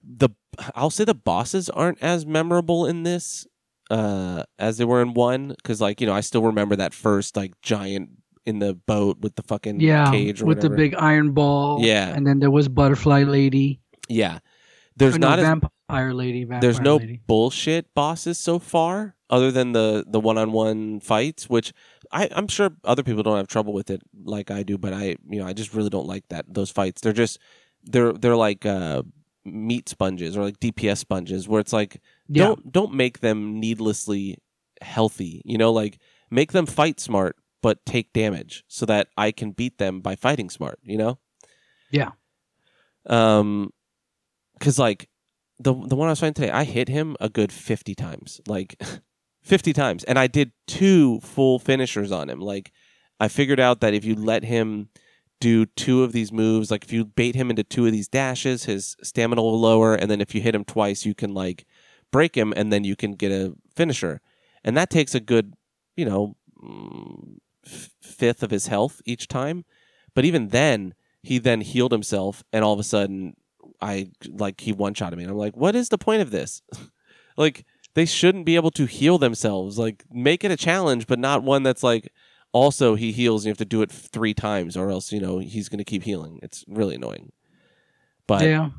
the 0.02 0.30
I'll 0.74 0.90
say 0.90 1.04
the 1.04 1.14
bosses 1.14 1.68
aren't 1.70 2.02
as 2.02 2.26
memorable 2.26 2.86
in 2.86 3.02
this 3.02 3.46
uh 3.90 4.44
as 4.58 4.78
they 4.78 4.84
were 4.84 5.02
in 5.02 5.12
one 5.14 5.48
because 5.48 5.80
like 5.80 6.00
you 6.00 6.06
know 6.06 6.14
I 6.14 6.20
still 6.20 6.42
remember 6.42 6.74
that 6.76 6.94
first 6.94 7.36
like 7.36 7.52
giant 7.62 8.10
in 8.46 8.58
the 8.58 8.74
boat 8.74 9.18
with 9.20 9.36
the 9.36 9.42
fucking 9.42 9.80
Yeah. 9.80 10.10
cage 10.10 10.42
or 10.42 10.46
With 10.46 10.60
the 10.62 10.70
big 10.70 10.94
iron 10.94 11.32
ball. 11.32 11.78
Yeah. 11.82 12.08
And 12.14 12.26
then 12.26 12.38
there 12.40 12.50
was 12.50 12.68
Butterfly 12.68 13.22
Lady. 13.24 13.80
yeah. 14.08 14.38
There's 14.96 15.16
Or 15.16 15.18
no, 15.18 15.28
not 15.30 15.38
as 15.40 15.44
Vampire 15.46 16.14
Lady. 16.14 16.44
Vampire 16.44 16.60
there's 16.60 16.80
no 16.80 16.96
Lady. 16.96 17.20
bullshit 17.26 17.92
bosses 17.94 18.38
so 18.38 18.58
far 18.58 19.16
other 19.28 19.50
than 19.50 19.72
the 19.72 20.04
the 20.06 20.20
one-on-one 20.20 21.00
fights 21.00 21.48
which 21.50 21.72
I, 22.12 22.28
i'm 22.36 22.46
sure 22.46 22.70
other 22.84 23.02
people 23.02 23.22
don't 23.22 23.36
have 23.38 23.48
trouble 23.48 23.72
with 23.72 23.90
it 23.90 24.02
like 24.24 24.50
i 24.50 24.62
do 24.62 24.76
but 24.78 24.92
i 24.92 25.16
you 25.28 25.40
know 25.40 25.46
i 25.46 25.52
just 25.54 25.74
really 25.74 25.88
don't 25.90 26.06
like 26.06 26.24
that 26.28 26.44
those 26.48 26.70
fights 26.70 27.00
they're 27.00 27.12
just 27.14 27.38
they're 27.82 28.12
they're 28.12 28.36
like 28.36 28.64
uh 28.66 29.02
meat 29.44 29.88
sponges 29.88 30.36
or 30.36 30.42
like 30.44 30.58
dps 30.60 30.98
sponges 30.98 31.46
where 31.48 31.60
it's 31.60 31.72
like 31.72 32.00
Yeah. 32.28 32.44
don't 32.44 32.72
don't 32.72 32.94
make 32.94 33.20
them 33.20 33.60
needlessly 33.60 34.38
healthy 34.80 35.42
you 35.44 35.58
know 35.58 35.72
like 35.72 35.98
make 36.30 36.52
them 36.52 36.66
fight 36.66 36.98
smart 37.00 37.36
but 37.62 37.84
take 37.86 38.12
damage 38.12 38.64
so 38.68 38.86
that 38.86 39.08
i 39.16 39.30
can 39.32 39.52
beat 39.52 39.78
them 39.78 40.00
by 40.00 40.16
fighting 40.16 40.48
smart 40.50 40.78
you 40.82 40.96
know 40.98 41.18
Yeah. 41.90 42.12
um 43.06 43.70
because 44.58 44.78
like 44.78 45.08
the 45.58 45.72
the 45.72 45.94
one 45.94 46.08
I 46.08 46.12
was 46.12 46.18
fighting 46.20 46.34
today, 46.34 46.50
I 46.50 46.64
hit 46.64 46.88
him 46.88 47.16
a 47.20 47.28
good 47.28 47.52
fifty 47.52 47.94
times, 47.94 48.40
like 48.48 48.80
fifty 49.42 49.72
times, 49.72 50.02
and 50.02 50.18
I 50.18 50.26
did 50.26 50.50
two 50.66 51.20
full 51.20 51.60
finishers 51.60 52.10
on 52.10 52.28
him. 52.28 52.40
Like 52.40 52.72
I 53.20 53.28
figured 53.28 53.60
out 53.60 53.80
that 53.80 53.94
if 53.94 54.04
you 54.04 54.16
let 54.16 54.42
him 54.42 54.88
do 55.44 55.66
two 55.66 56.02
of 56.02 56.12
these 56.12 56.32
moves, 56.32 56.70
like 56.70 56.84
if 56.84 56.92
you 56.92 57.04
bait 57.04 57.34
him 57.34 57.50
into 57.50 57.62
two 57.62 57.84
of 57.84 57.92
these 57.92 58.08
dashes, 58.08 58.64
his 58.64 58.96
stamina 59.02 59.42
will 59.42 59.60
lower, 59.60 59.94
and 59.94 60.10
then 60.10 60.22
if 60.22 60.34
you 60.34 60.40
hit 60.40 60.54
him 60.54 60.64
twice, 60.64 61.04
you 61.04 61.14
can 61.14 61.34
like 61.34 61.66
break 62.10 62.34
him, 62.34 62.54
and 62.56 62.72
then 62.72 62.82
you 62.82 62.96
can 62.96 63.12
get 63.12 63.30
a 63.30 63.52
finisher, 63.76 64.22
and 64.64 64.74
that 64.74 64.88
takes 64.88 65.14
a 65.14 65.20
good, 65.20 65.52
you 65.96 66.06
know, 66.06 66.34
fifth 68.00 68.42
of 68.42 68.50
his 68.50 68.68
health 68.68 69.02
each 69.04 69.28
time. 69.28 69.66
But 70.14 70.24
even 70.24 70.48
then, 70.48 70.94
he 71.22 71.36
then 71.36 71.60
healed 71.60 71.92
himself, 71.92 72.42
and 72.50 72.64
all 72.64 72.72
of 72.72 72.80
a 72.80 72.84
sudden, 72.84 73.36
I 73.82 74.12
like 74.26 74.62
he 74.62 74.72
one 74.72 74.94
shot 74.94 75.14
me, 75.14 75.24
and 75.24 75.30
I'm 75.30 75.36
like, 75.36 75.58
what 75.58 75.76
is 75.76 75.90
the 75.90 75.98
point 75.98 76.22
of 76.22 76.30
this? 76.30 76.62
like 77.36 77.66
they 77.92 78.06
shouldn't 78.06 78.46
be 78.46 78.56
able 78.56 78.70
to 78.70 78.86
heal 78.86 79.18
themselves. 79.18 79.78
Like 79.78 80.04
make 80.10 80.42
it 80.42 80.50
a 80.50 80.56
challenge, 80.56 81.06
but 81.06 81.18
not 81.18 81.42
one 81.42 81.64
that's 81.64 81.82
like 81.82 82.10
also 82.54 82.94
he 82.94 83.12
heals 83.12 83.42
and 83.42 83.48
you 83.48 83.50
have 83.50 83.58
to 83.58 83.64
do 83.66 83.82
it 83.82 83.90
three 83.90 84.32
times, 84.32 84.76
or 84.76 84.88
else 84.88 85.12
you 85.12 85.20
know 85.20 85.40
he's 85.40 85.68
going 85.68 85.78
to 85.78 85.84
keep 85.84 86.04
healing. 86.04 86.38
It's 86.42 86.64
really 86.68 86.94
annoying. 86.94 87.32
But 88.26 88.42
yeah. 88.42 88.70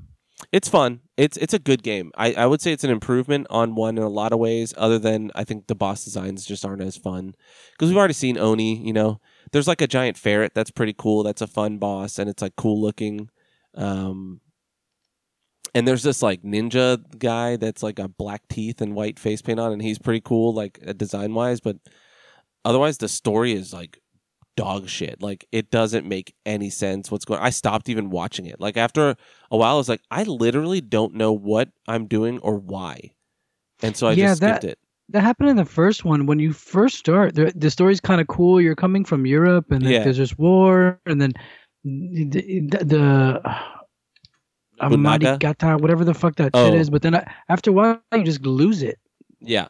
it's 0.51 0.69
fun. 0.69 1.01
It's 1.17 1.37
it's 1.37 1.53
a 1.53 1.59
good 1.59 1.83
game. 1.83 2.11
I, 2.17 2.33
I 2.33 2.45
would 2.47 2.61
say 2.61 2.71
it's 2.71 2.85
an 2.85 2.89
improvement 2.89 3.47
on 3.49 3.75
one 3.75 3.97
in 3.97 4.03
a 4.03 4.09
lot 4.09 4.31
of 4.31 4.39
ways. 4.39 4.73
Other 4.77 4.97
than 4.97 5.29
I 5.35 5.43
think 5.43 5.67
the 5.67 5.75
boss 5.75 6.05
designs 6.05 6.45
just 6.45 6.65
aren't 6.65 6.81
as 6.81 6.97
fun 6.97 7.35
because 7.73 7.89
we've 7.89 7.97
already 7.97 8.13
seen 8.13 8.37
Oni. 8.37 8.83
You 8.83 8.93
know, 8.93 9.19
there's 9.51 9.67
like 9.67 9.81
a 9.81 9.87
giant 9.87 10.17
ferret 10.17 10.53
that's 10.55 10.71
pretty 10.71 10.95
cool. 10.97 11.23
That's 11.23 11.41
a 11.41 11.47
fun 11.47 11.77
boss 11.77 12.17
and 12.17 12.29
it's 12.29 12.41
like 12.41 12.55
cool 12.55 12.81
looking. 12.81 13.29
Um, 13.75 14.39
and 15.73 15.85
there's 15.85 16.03
this 16.03 16.21
like 16.21 16.43
ninja 16.43 17.03
guy 17.19 17.57
that's 17.57 17.83
like 17.83 17.99
a 17.99 18.07
black 18.07 18.47
teeth 18.47 18.79
and 18.79 18.95
white 18.95 19.19
face 19.19 19.41
paint 19.41 19.59
on, 19.59 19.73
and 19.73 19.81
he's 19.81 19.99
pretty 19.99 20.21
cool, 20.21 20.53
like 20.53 20.79
design 20.97 21.33
wise. 21.33 21.59
But 21.59 21.75
otherwise, 22.65 22.97
the 22.97 23.07
story 23.07 23.53
is 23.53 23.71
like 23.71 23.99
dog 24.57 24.87
shit. 24.89 25.21
Like 25.21 25.45
it 25.51 25.69
doesn't 25.71 26.05
make 26.05 26.33
any 26.45 26.69
sense 26.69 27.11
what's 27.11 27.23
going. 27.25 27.39
On. 27.39 27.45
I 27.45 27.49
stopped 27.51 27.87
even 27.89 28.09
watching 28.09 28.45
it. 28.45 28.59
Like 28.59 28.75
after 28.77 29.15
a 29.51 29.57
while, 29.57 29.75
I 29.75 29.77
was 29.77 29.87
like, 29.89 30.01
I 30.11 30.23
literally 30.23 30.81
don't 30.81 31.13
know 31.13 31.31
what 31.31 31.69
I'm 31.87 32.07
doing 32.07 32.39
or 32.39 32.57
why, 32.57 33.11
and 33.81 33.95
so 33.95 34.07
I 34.07 34.11
Yeah, 34.13 34.27
just 34.27 34.37
skipped 34.41 34.61
that- 34.63 34.69
it. 34.71 34.79
That 35.09 35.21
happened 35.21 35.49
in 35.49 35.55
the 35.55 35.65
first 35.65 36.03
one. 36.03 36.25
When 36.25 36.39
you 36.39 36.51
first 36.51 36.97
start, 36.97 37.35
the, 37.35 37.53
the 37.55 37.69
story's 37.69 38.01
kind 38.01 38.19
of 38.19 38.25
cool. 38.25 38.59
You're 38.59 38.73
coming 38.75 39.05
from 39.05 39.27
Europe, 39.27 39.69
and 39.69 39.83
then 39.83 39.91
Yeah. 39.91 40.03
there's 40.03 40.17
this 40.17 40.35
war, 40.35 40.99
and 41.05 41.21
then 41.21 41.31
the, 41.83 42.23
the, 42.25 42.83
the? 42.83 43.55
Amarigata, 44.81 45.79
whatever 45.79 46.03
the 46.03 46.13
fuck 46.13 46.35
that 46.37 46.51
Oh. 46.53 46.65
shit 46.71 46.79
is. 46.79 46.89
But 46.89 47.01
then 47.01 47.15
I, 47.15 47.31
after 47.49 47.69
a 47.69 47.73
while, 47.73 48.01
you 48.13 48.23
just 48.23 48.41
lose 48.45 48.81
it. 48.83 48.97
Yeah, 49.39 49.67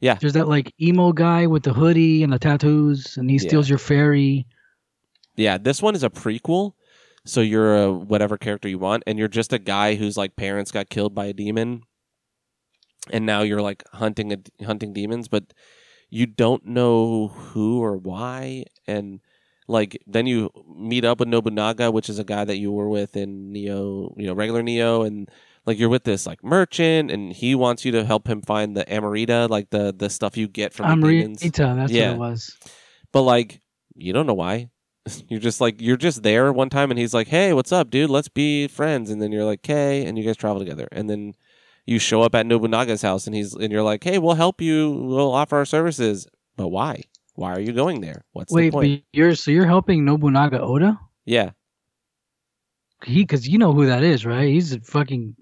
There's 0.00 0.34
that 0.34 0.48
like 0.48 0.72
emo 0.80 1.12
guy 1.12 1.46
with 1.46 1.62
the 1.64 1.72
hoodie 1.72 2.22
and 2.22 2.32
the 2.32 2.38
tattoos, 2.38 3.16
and 3.16 3.30
he 3.30 3.36
Yeah. 3.36 3.42
steals 3.42 3.68
your 3.68 3.78
ferry. 3.78 4.46
yeah. 5.36 5.58
This 5.58 5.82
one 5.82 5.94
is 5.94 6.02
a 6.02 6.10
prequel. 6.10 6.72
So 7.24 7.40
you're 7.40 7.76
a 7.76 7.92
whatever 7.92 8.38
character 8.38 8.68
you 8.68 8.78
want, 8.78 9.02
and 9.06 9.18
you're 9.18 9.26
just 9.28 9.52
a 9.52 9.58
guy 9.58 9.96
whose 9.96 10.16
like 10.16 10.36
parents 10.36 10.70
got 10.70 10.88
killed 10.90 11.14
by 11.14 11.26
a 11.26 11.32
demon, 11.32 11.82
and 13.10 13.26
now 13.26 13.42
you're 13.42 13.62
like 13.62 13.82
hunting 13.92 14.32
a, 14.32 14.64
hunting 14.64 14.92
demons, 14.92 15.28
but 15.28 15.52
you 16.10 16.26
don't 16.26 16.64
know 16.66 17.28
who 17.28 17.80
or 17.82 17.96
why, 17.96 18.64
and 18.86 19.20
like 19.68 20.00
then 20.06 20.26
you 20.26 20.50
meet 20.76 21.04
up 21.04 21.18
with 21.18 21.28
Nobunaga, 21.28 21.90
which 21.90 22.08
is 22.08 22.18
a 22.20 22.24
guy 22.24 22.44
that 22.44 22.58
you 22.58 22.70
were 22.70 22.88
with 22.88 23.16
in 23.16 23.52
Nioh, 23.52 24.12
you 24.16 24.26
know, 24.26 24.34
regular 24.34 24.62
Nioh, 24.62 25.04
and 25.06 25.28
like 25.66 25.78
you're 25.78 25.88
with 25.88 26.04
this 26.04 26.26
like 26.26 26.42
merchant, 26.44 27.10
and 27.10 27.32
he 27.32 27.54
wants 27.54 27.84
you 27.84 27.92
to 27.92 28.04
help 28.04 28.26
him 28.28 28.42
find 28.42 28.76
the 28.76 28.84
Amarita, 28.84 29.48
like 29.48 29.70
the 29.70 29.94
the 29.96 30.08
stuff 30.10 30.36
you 30.36 30.48
get 30.48 30.72
from 30.72 31.00
the 31.00 31.08
demons. 31.08 31.42
Amarita, 31.42 31.76
that's 31.76 31.92
Yeah. 31.92 32.10
what 32.10 32.14
it 32.14 32.18
was. 32.30 32.56
But 33.12 33.22
like, 33.22 33.60
you 33.94 34.12
don't 34.12 34.26
know 34.26 34.34
why. 34.34 34.70
You're 35.28 35.40
just 35.40 35.60
like 35.60 35.80
you're 35.80 35.96
just 35.96 36.22
there 36.24 36.52
one 36.52 36.68
time, 36.68 36.90
and 36.90 36.98
he's 36.98 37.14
like, 37.14 37.28
"Hey, 37.28 37.52
what's 37.52 37.70
up, 37.72 37.90
dude? 37.90 38.10
Let's 38.10 38.28
be 38.28 38.66
friends." 38.68 39.08
And 39.10 39.22
then 39.22 39.30
you're 39.30 39.44
like, 39.44 39.60
"Okay," 39.60 40.04
and 40.04 40.18
you 40.18 40.24
guys 40.24 40.36
travel 40.36 40.58
together. 40.58 40.88
And 40.90 41.08
then 41.08 41.34
you 41.86 42.00
show 42.00 42.22
up 42.22 42.34
at 42.34 42.44
Nobunaga's 42.46 43.02
house, 43.02 43.26
and 43.28 43.36
he's 43.36 43.54
and 43.54 43.70
you're 43.72 43.84
like, 43.84 44.02
"Hey, 44.02 44.18
we'll 44.18 44.34
help 44.34 44.60
you. 44.60 44.90
We'll 44.90 45.32
offer 45.32 45.56
our 45.58 45.64
services." 45.64 46.26
But 46.56 46.68
why? 46.68 47.02
Why 47.34 47.52
are 47.52 47.60
you 47.60 47.72
going 47.72 48.00
there? 48.00 48.24
What's 48.32 48.52
Wait, 48.52 48.64
the 48.64 48.70
but 48.70 48.78
point? 48.80 49.04
you're 49.12 49.34
so 49.36 49.52
you're 49.52 49.66
helping 49.66 50.04
Nobunaga 50.04 50.60
Oda? 50.60 50.98
Yeah, 51.24 51.50
He, 53.04 53.22
because 53.22 53.46
you 53.46 53.58
know 53.58 53.72
who 53.72 53.86
that 53.86 54.02
is, 54.02 54.24
right? 54.26 54.48
He's 54.48 54.72
a 54.72 54.80
fucking 54.80 55.36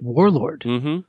warlord. 0.00 0.62
mm-hmm. 0.66 1.00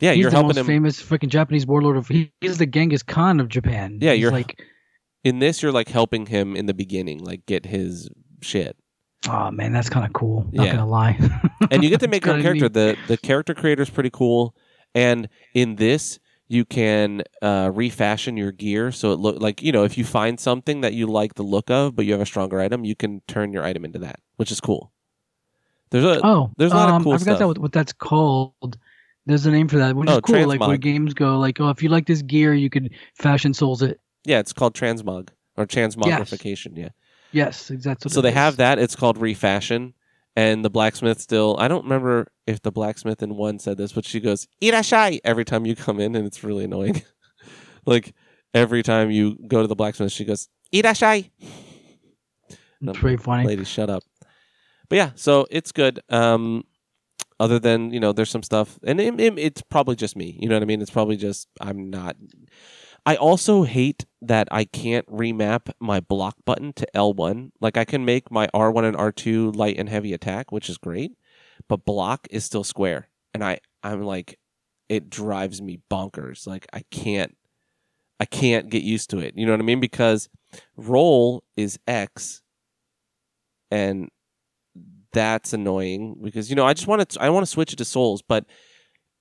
Yeah, 0.00 0.12
he's 0.12 0.20
you're 0.22 0.30
the 0.30 0.36
helping 0.36 0.48
most 0.48 0.56
him. 0.58 0.66
famous 0.66 1.00
fucking 1.00 1.28
Japanese 1.30 1.64
warlord 1.66 1.96
of. 1.96 2.08
He, 2.08 2.32
he's 2.40 2.58
the 2.58 2.66
Genghis 2.66 3.02
Khan 3.04 3.38
of 3.38 3.48
Japan. 3.48 3.98
Yeah, 4.00 4.12
He's 4.12 4.22
you're- 4.22 4.32
like, 4.32 4.60
In 5.22 5.38
this, 5.38 5.62
you're 5.62 5.70
like 5.72 5.88
helping 5.88 6.26
him 6.26 6.56
in 6.56 6.66
the 6.66 6.74
beginning, 6.74 7.18
like 7.22 7.46
get 7.46 7.66
his 7.66 8.08
shit. 8.40 8.76
oh 9.28 9.50
man, 9.52 9.72
that's 9.72 9.88
kind 9.88 10.04
of 10.04 10.12
cool. 10.12 10.48
Not 10.52 10.66
Yeah. 10.66 10.72
gonna 10.76 10.88
lie. 10.88 11.16
and 11.70 11.84
you 11.84 11.90
get 11.90 12.00
to 12.00 12.08
make 12.08 12.24
your 12.24 12.34
own 12.34 12.40
It's 12.40 12.46
kinda 12.48 12.68
character. 12.70 12.96
The 13.06 13.14
the 13.14 13.16
character 13.16 13.54
creator 13.54 13.82
is 13.82 13.90
pretty 13.90 14.10
cool. 14.10 14.56
And 14.94 15.28
in 15.54 15.76
this, 15.76 16.18
you 16.48 16.64
can 16.66 17.22
uh, 17.40 17.70
refashion 17.72 18.36
your 18.36 18.52
gear 18.52 18.92
so 18.92 19.12
it 19.12 19.20
look 19.20 19.40
like 19.40 19.62
you 19.62 19.70
know 19.72 19.84
if 19.84 19.96
you 19.96 20.04
find 20.04 20.38
something 20.40 20.80
that 20.82 20.92
you 20.94 21.06
like 21.06 21.34
the 21.34 21.44
look 21.44 21.70
of, 21.70 21.94
but 21.96 22.04
you 22.04 22.12
have 22.12 22.20
a 22.20 22.26
stronger 22.26 22.60
item, 22.60 22.84
you 22.84 22.96
can 22.96 23.22
turn 23.28 23.52
your 23.52 23.62
item 23.62 23.84
into 23.84 24.00
that, 24.00 24.16
which 24.36 24.50
is 24.50 24.60
cool. 24.60 24.91
There's 25.92 26.04
a 26.04 26.20
Oh, 26.24 26.50
There's 26.56 26.72
a 26.72 26.76
lot 26.76 26.88
of 26.88 26.94
um, 26.96 27.04
cool 27.04 27.12
I 27.12 27.18
forgot 27.18 27.36
stuff. 27.36 27.54
that 27.54 27.60
what, 27.60 27.72
that's 27.72 27.92
called. 27.92 28.76
There's 29.26 29.46
a 29.46 29.52
name 29.52 29.68
for 29.68 29.76
that, 29.78 29.94
which 29.94 30.08
Oh, 30.10 30.14
is 30.14 30.20
cool. 30.22 30.46
Like 30.48 30.60
where 30.60 30.76
games 30.76 31.14
go, 31.14 31.38
like 31.38 31.60
oh, 31.60 31.68
if 31.68 31.82
you 31.82 31.88
like 31.88 32.06
this 32.06 32.22
gear, 32.22 32.52
you 32.54 32.68
could 32.70 32.90
fashion 33.14 33.54
souls 33.54 33.80
it. 33.82 34.00
yeah, 34.24 34.40
it's 34.40 34.52
called 34.52 34.74
transmog 34.74 35.28
or 35.56 35.64
transmogrification. 35.66 36.76
Yeah. 36.76 36.88
Yes, 37.30 37.70
exactly. 37.70 38.10
So 38.10 38.20
they 38.20 38.32
have 38.32 38.56
that. 38.56 38.78
It's 38.80 38.96
called 38.96 39.18
refashion. 39.18 39.94
And 40.34 40.64
the 40.64 40.70
blacksmith 40.70 41.20
still, 41.20 41.56
I 41.58 41.68
don't 41.68 41.82
remember 41.84 42.32
if 42.46 42.62
the 42.62 42.72
blacksmith 42.72 43.22
in 43.22 43.36
one 43.36 43.58
said 43.58 43.76
this, 43.76 43.92
but 43.92 44.06
she 44.06 44.18
goes, 44.18 44.48
Irashai 44.62 45.20
every 45.24 45.44
time 45.44 45.66
you 45.66 45.76
come 45.76 46.00
in, 46.00 46.16
and 46.16 46.26
it's 46.26 46.42
really 46.42 46.64
annoying. 46.64 47.02
like 47.86 48.14
every 48.54 48.82
time 48.82 49.10
you 49.10 49.36
go 49.46 49.60
to 49.60 49.66
the 49.68 49.76
blacksmith, 49.76 50.10
she 50.10 50.24
goes, 50.24 50.48
Irashai. 50.72 51.30
It's 52.48 52.98
pretty 52.98 53.18
funny. 53.18 53.46
Lady, 53.46 53.64
shut 53.64 53.90
up. 53.90 54.02
But 54.92 54.96
yeah, 54.96 55.10
so 55.14 55.46
it's 55.50 55.72
good. 55.72 56.00
Um, 56.10 56.64
other 57.40 57.58
than, 57.58 57.92
you 57.94 57.98
know, 57.98 58.12
there's 58.12 58.28
some 58.28 58.42
stuff, 58.42 58.78
and 58.84 59.00
it, 59.00 59.18
it- 59.18 59.38
it's 59.38 59.62
probably 59.62 59.96
just 59.96 60.16
me. 60.16 60.36
You 60.38 60.50
know 60.50 60.54
what 60.56 60.62
I 60.62 60.66
mean? 60.66 60.82
It's 60.82 60.90
probably 60.90 61.16
just, 61.16 61.48
I'm 61.62 61.88
not. 61.88 62.14
I 63.06 63.16
also 63.16 63.62
hate 63.62 64.04
that 64.20 64.48
I 64.50 64.66
can't 64.66 65.06
remap 65.06 65.70
my 65.80 66.00
block 66.00 66.36
button 66.44 66.74
to 66.74 66.86
L1. 66.94 67.52
Like 67.58 67.78
I 67.78 67.86
can 67.86 68.04
make 68.04 68.30
my 68.30 68.48
R1 68.48 68.84
and 68.84 68.94
R2 68.94 69.56
light 69.56 69.78
and 69.78 69.88
heavy 69.88 70.12
attack, 70.12 70.52
which 70.52 70.68
is 70.68 70.76
great, 70.76 71.12
but 71.70 71.86
block 71.86 72.28
is 72.30 72.44
still 72.44 72.62
square. 72.62 73.08
And 73.32 73.42
I 73.42 73.60
I'm 73.82 74.02
like 74.02 74.38
it 74.90 75.08
drives 75.08 75.62
me 75.62 75.80
bonkers. 75.90 76.46
Like 76.46 76.66
I 76.74 76.82
can't 76.90 77.34
I 78.20 78.26
can't 78.26 78.68
get 78.68 78.82
used 78.82 79.08
to 79.10 79.20
it. 79.20 79.38
You 79.38 79.46
know 79.46 79.52
what 79.52 79.60
I 79.60 79.64
mean? 79.64 79.80
Because 79.80 80.28
roll 80.76 81.44
is 81.56 81.78
X 81.88 82.42
and 83.70 84.10
that's 85.12 85.52
annoying 85.52 86.16
because 86.22 86.50
you 86.50 86.56
know 86.56 86.64
I 86.66 86.74
just 86.74 86.86
want 86.86 87.08
to 87.08 87.22
I 87.22 87.30
want 87.30 87.44
to 87.44 87.50
switch 87.50 87.72
it 87.72 87.76
to 87.76 87.84
souls, 87.84 88.22
but 88.22 88.46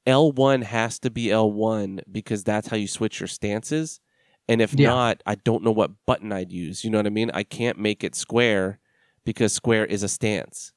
L1 0.08 0.64
has 0.64 1.00
to 1.00 1.10
be 1.12 1.26
L1 1.28 2.02
because 2.12 2.44
that's 2.44 2.68
how 2.68 2.78
you 2.78 2.88
switch 2.88 3.20
your 3.20 3.28
stances. 3.28 4.00
And 4.48 4.62
if 4.62 4.78
Yeah. 4.78 4.90
not, 4.90 5.24
I 5.26 5.36
don't 5.36 5.64
know 5.64 5.72
what 5.72 5.92
button 6.06 6.32
I'd 6.32 6.52
use. 6.52 6.84
You 6.84 6.90
know 6.90 6.98
what 6.98 7.06
I 7.06 7.12
mean? 7.12 7.32
I 7.34 7.44
can't 7.44 7.78
make 7.78 8.04
it 8.04 8.16
square 8.16 8.80
because 9.24 9.54
square 9.54 9.86
is 9.86 10.04
a 10.04 10.10
stance. 10.10 10.74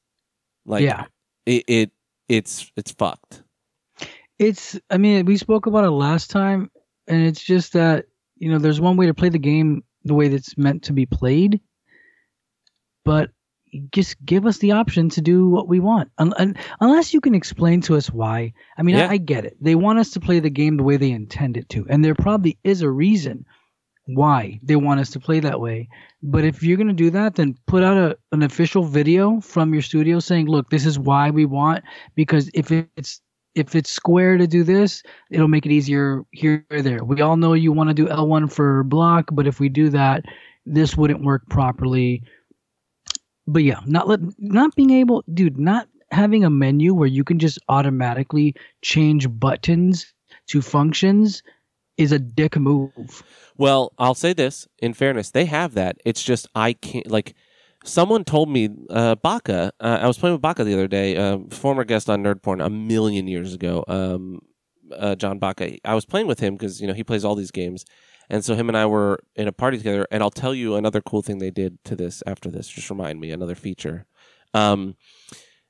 Like 0.66 0.82
Yeah. 0.84 1.06
it, 1.46 1.64
it 1.66 1.90
it's 2.28 2.70
it's 2.76 2.92
fucked. 2.92 3.42
It's 4.38 4.78
I 4.90 4.98
mean, 4.98 5.24
we 5.26 5.36
spoke 5.36 5.66
about 5.66 5.84
it 5.84 5.90
last 5.90 6.30
time 6.30 6.70
and 7.06 7.22
it's 7.26 7.42
just 7.42 7.72
that, 7.72 8.06
you 8.36 8.50
know, 8.50 8.58
there's 8.58 8.80
one 8.80 8.96
way 8.96 9.06
to 9.06 9.14
play 9.14 9.28
the 9.28 9.38
game 9.38 9.84
the 10.04 10.14
way 10.14 10.28
that's 10.28 10.56
meant 10.58 10.82
to 10.84 10.92
be 10.92 11.06
played. 11.06 11.60
But 13.04 13.30
just 13.92 14.16
give 14.24 14.46
us 14.46 14.58
the 14.58 14.72
option 14.72 15.08
to 15.10 15.20
do 15.20 15.48
what 15.48 15.68
we 15.68 15.80
want. 15.80 16.10
Un- 16.18 16.34
un- 16.38 16.56
unless 16.80 17.14
you 17.14 17.20
can 17.20 17.34
explain 17.34 17.80
to 17.82 17.96
us 17.96 18.10
why. 18.10 18.52
I 18.78 18.82
mean, 18.82 18.96
Yeah. 18.96 19.08
I, 19.08 19.12
I 19.12 19.16
get 19.18 19.44
it. 19.44 19.56
They 19.60 19.74
want 19.74 19.98
us 19.98 20.10
to 20.12 20.20
play 20.20 20.40
the 20.40 20.50
game 20.50 20.76
the 20.76 20.82
way 20.84 20.96
they 20.96 21.10
intend 21.10 21.56
it 21.56 21.68
to. 21.70 21.86
And 21.88 22.04
there 22.04 22.14
probably 22.14 22.58
is 22.64 22.82
a 22.82 22.90
reason 22.90 23.44
why 24.06 24.60
they 24.62 24.76
want 24.76 25.00
us 25.00 25.10
to 25.10 25.20
play 25.20 25.40
that 25.40 25.60
way. 25.60 25.88
But 26.22 26.44
if 26.44 26.62
you're 26.62 26.76
going 26.76 26.88
to 26.88 26.92
do 26.94 27.10
that, 27.10 27.36
then 27.36 27.56
put 27.66 27.82
out 27.82 27.96
a, 27.96 28.18
an 28.32 28.42
official 28.42 28.84
video 28.84 29.40
from 29.40 29.72
your 29.72 29.82
studio 29.82 30.20
saying, 30.20 30.46
look, 30.46 30.70
this 30.70 30.86
is 30.86 30.98
why 30.98 31.30
we 31.30 31.44
want, 31.46 31.84
because 32.14 32.50
if 32.54 32.70
it's 32.70 33.20
if 33.54 33.74
it's 33.76 33.90
square 33.90 34.36
to 34.36 34.46
do 34.48 34.64
this, 34.64 35.02
it'll 35.30 35.48
make 35.48 35.64
it 35.64 35.70
easier 35.72 36.24
here 36.32 36.66
or 36.72 36.82
there. 36.82 37.04
We 37.04 37.20
all 37.22 37.36
know 37.36 37.52
you 37.52 37.72
want 37.72 37.88
to 37.90 37.94
do 37.94 38.06
L1 38.08 38.52
for 38.52 38.82
block, 38.82 39.28
but 39.32 39.46
if 39.46 39.60
we 39.60 39.68
do 39.68 39.90
that, 39.90 40.24
this 40.66 40.96
wouldn't 40.96 41.22
work 41.22 41.48
properly. 41.48 42.22
But 43.46 43.62
yeah, 43.62 43.80
not 43.86 44.08
let 44.08 44.20
not 44.38 44.74
being 44.74 44.90
able, 44.90 45.22
dude, 45.32 45.58
not 45.58 45.88
having 46.10 46.44
a 46.44 46.50
menu 46.50 46.94
where 46.94 47.08
you 47.08 47.24
can 47.24 47.38
just 47.38 47.58
automatically 47.68 48.54
change 48.82 49.28
buttons 49.38 50.12
to 50.48 50.62
functions 50.62 51.42
is 51.96 52.12
a 52.12 52.18
dick 52.18 52.56
move. 52.56 53.22
Well, 53.56 53.92
I'll 53.98 54.14
say 54.14 54.32
this 54.32 54.66
in 54.78 54.94
fairness, 54.94 55.30
they 55.30 55.44
have 55.44 55.74
that. 55.74 55.98
It's 56.04 56.22
just 56.22 56.48
I 56.54 56.72
can't 56.74 57.10
like. 57.10 57.34
Someone 57.84 58.24
told 58.24 58.48
me 58.48 58.70
uh, 58.88 59.14
Baka. 59.16 59.72
Uh, 59.78 59.98
I 60.00 60.06
was 60.06 60.16
playing 60.16 60.34
with 60.34 60.42
Baka 60.42 60.64
the 60.64 60.72
other 60.72 60.88
day, 60.88 61.16
uh, 61.16 61.38
former 61.50 61.84
guest 61.84 62.08
on 62.08 62.22
Nerd 62.22 62.42
Porn 62.42 62.62
a 62.62 62.70
million 62.70 63.28
years 63.28 63.52
ago. 63.52 63.84
Um, 63.86 64.40
uh, 64.96 65.14
John 65.16 65.38
Baka. 65.38 65.78
I 65.84 65.94
was 65.94 66.06
playing 66.06 66.26
with 66.26 66.40
him 66.40 66.54
because 66.54 66.80
you 66.80 66.86
know 66.86 66.94
he 66.94 67.04
plays 67.04 67.24
all 67.24 67.34
these 67.34 67.50
games, 67.50 67.84
and 68.30 68.44
so 68.44 68.54
him 68.54 68.68
and 68.68 68.76
I 68.76 68.86
were 68.86 69.20
in 69.36 69.48
a 69.48 69.52
party 69.52 69.78
together. 69.78 70.06
And 70.10 70.22
I'll 70.22 70.30
tell 70.30 70.54
you 70.54 70.76
another 70.76 71.00
cool 71.00 71.22
thing 71.22 71.38
they 71.38 71.50
did 71.50 71.82
to 71.84 71.96
this 71.96 72.22
after 72.26 72.50
this. 72.50 72.68
Just 72.68 72.90
remind 72.90 73.20
me 73.20 73.30
another 73.30 73.54
feature. 73.54 74.06
Um, 74.52 74.96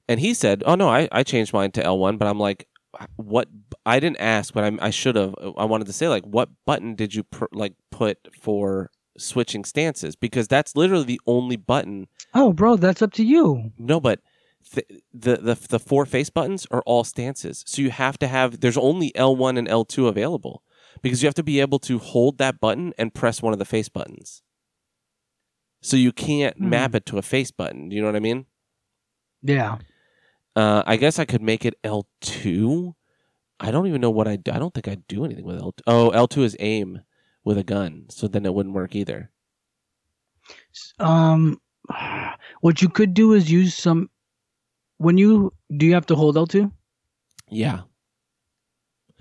and 0.09 0.21
he 0.21 0.35
said, 0.35 0.63
"Oh 0.67 0.75
no, 0.75 0.89
I, 0.89 1.09
I 1.11 1.23
changed 1.23 1.53
mine 1.53 1.71
to 1.73 1.85
L 1.85 1.99
one," 1.99 2.19
but 2.19 2.29
I'm 2.29 2.39
like, 2.39 2.69
"What?" 3.17 3.49
I 3.87 4.01
didn't 4.01 4.21
ask, 4.21 4.53
but 4.53 4.65
I, 4.65 4.87
I 4.87 4.91
should 4.91 5.17
have. 5.17 5.35
I 5.57 5.65
wanted 5.65 5.87
to 5.87 5.93
say 5.93 6.09
like, 6.09 6.25
"What 6.25 6.51
button 6.67 6.95
did 6.95 7.15
you 7.15 7.23
pr- 7.25 7.47
like 7.53 7.75
put 7.91 8.19
for 8.41 8.91
switching 9.17 9.65
stances?" 9.65 10.15
Because 10.17 10.47
that's 10.47 10.77
literally 10.77 11.05
the 11.05 11.21
only 11.27 11.57
button. 11.57 12.09
Oh, 12.35 12.53
bro, 12.53 12.77
that's 12.77 13.03
up 13.03 13.13
to 13.15 13.25
you. 13.25 13.73
No, 13.79 13.99
but 13.99 14.21
th- 14.75 14.87
the 15.15 15.37
the 15.37 15.55
the 15.71 15.79
four 15.79 16.05
face 16.05 16.29
buttons 16.29 16.67
are 16.71 16.83
all 16.85 17.05
stances, 17.05 17.65
so 17.67 17.81
you 17.81 17.91
have 17.91 18.19
to 18.19 18.29
have. 18.29 18.61
There's 18.61 18.77
only 18.77 19.15
L 19.17 19.35
one 19.35 19.57
and 19.57 19.69
L 19.69 19.87
two 19.87 20.09
available 20.09 20.63
because 21.05 21.23
you 21.23 21.27
have 21.29 21.35
to 21.35 21.43
be 21.45 21.61
able 21.61 21.79
to 21.81 21.99
hold 21.99 22.39
that 22.39 22.59
button 22.59 22.93
and 22.99 23.15
press 23.15 23.41
one 23.41 23.53
of 23.53 23.59
the 23.61 23.65
face 23.65 23.89
buttons. 23.89 24.43
So 25.83 25.97
you 25.97 26.13
can't 26.13 26.57
Hmm. 26.57 26.71
map 26.71 26.95
it 26.95 27.07
to 27.07 27.19
a 27.19 27.23
face 27.23 27.51
button. 27.53 27.89
Do 27.89 27.95
you 27.95 28.03
know 28.03 28.09
what 28.09 28.17
I 28.17 28.21
mean? 28.21 28.47
Yeah. 29.43 29.79
Uh, 30.57 30.83
I 30.87 30.97
guess 30.97 31.19
I 31.19 31.25
could 31.25 31.43
make 31.43 31.65
it 31.65 31.75
L 31.85 32.07
two. 32.21 32.97
I 33.61 33.71
don't 33.71 33.87
even 33.87 34.01
know 34.01 34.11
what 34.11 34.27
I 34.27 34.37
do. 34.37 34.51
I 34.53 34.59
don't 34.59 34.73
think 34.75 34.89
I'd 34.89 35.07
do 35.07 35.25
anything 35.25 35.45
with 35.45 35.61
L. 35.61 35.73
two. 35.73 35.83
Oh, 35.87 36.11
L 36.11 36.27
two 36.27 36.43
is 36.43 36.57
aim 36.59 37.03
with 37.45 37.59
a 37.59 37.65
gun, 37.65 38.07
so 38.09 38.27
then 38.27 38.47
it 38.47 38.55
wouldn't 38.55 38.75
work 38.75 38.95
either. 38.97 39.31
Um, 40.99 41.61
what 42.61 42.81
you 42.83 42.89
could 42.89 43.15
do 43.15 43.35
is 43.35 43.51
use 43.51 43.75
some. 43.75 44.09
When 44.99 45.19
you 45.19 45.53
do, 45.77 45.87
you 45.87 45.95
have 45.95 46.07
to 46.07 46.15
hold 46.17 46.37
L2. 46.37 46.71
Yeah, 47.51 47.83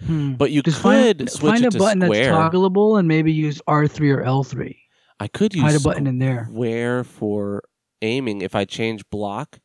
Hmm. 0.06 0.34
but 0.34 0.52
you 0.52 0.61
Just 0.61 0.78
could 0.78 0.84
find, 0.84 1.30
switch 1.30 1.52
find 1.52 1.64
it 1.64 1.68
a 1.68 1.72
to 1.72 1.78
button 1.78 2.02
square. 2.02 2.32
that's 2.32 2.56
toggleable 2.56 2.99
and 2.99 3.07
maybe 3.07 3.32
use 3.32 3.61
R3 3.68 4.18
or 4.18 4.24
L3. 4.24 4.76
I 5.20 5.28
could 5.28 5.53
use 5.53 5.64
Hide 5.64 5.76
a 5.76 5.80
button 5.80 6.07
in 6.07 6.20
there. 6.20 6.48
Where 6.52 7.03
for 7.03 7.64
aiming 8.02 8.41
if 8.41 8.56
I 8.56 8.65
change 8.65 9.07
block 9.10 9.60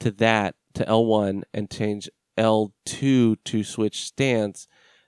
to 0.00 0.10
that 0.12 0.54
to 0.74 0.86
L 0.88 1.06
one 1.06 1.44
and 1.54 1.70
change 1.70 2.08
L 2.36 2.72
two 2.84 3.36
to 3.36 3.64
switch 3.64 4.04
stance. 4.04 4.66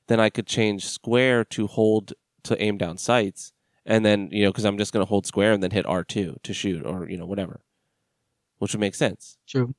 Then 0.09 0.21
I 0.21 0.31
could 0.31 0.47
change 0.47 0.87
square 0.87 1.45
to 1.47 1.67
hold 1.67 2.13
to 2.45 2.61
aim 2.61 2.77
down 2.77 2.99
sights, 2.99 3.53
and 3.87 4.05
then 4.05 4.29
you 4.33 4.45
know 4.45 4.51
because 4.51 4.65
I'm 4.65 4.79
just 4.79 4.93
going 4.93 5.05
to 5.05 5.09
hold 5.09 5.27
square 5.27 5.53
and 5.53 5.63
then 5.63 5.71
hit 5.71 5.87
R 5.87 6.05
two 6.05 6.37
to 6.43 6.53
shoot 6.53 6.85
or 6.85 7.09
you 7.09 7.17
know 7.17 7.27
whatever, 7.27 7.61
which 8.59 8.73
would 8.73 8.81
make 8.81 8.95
sense. 8.95 9.39
True. 9.47 9.75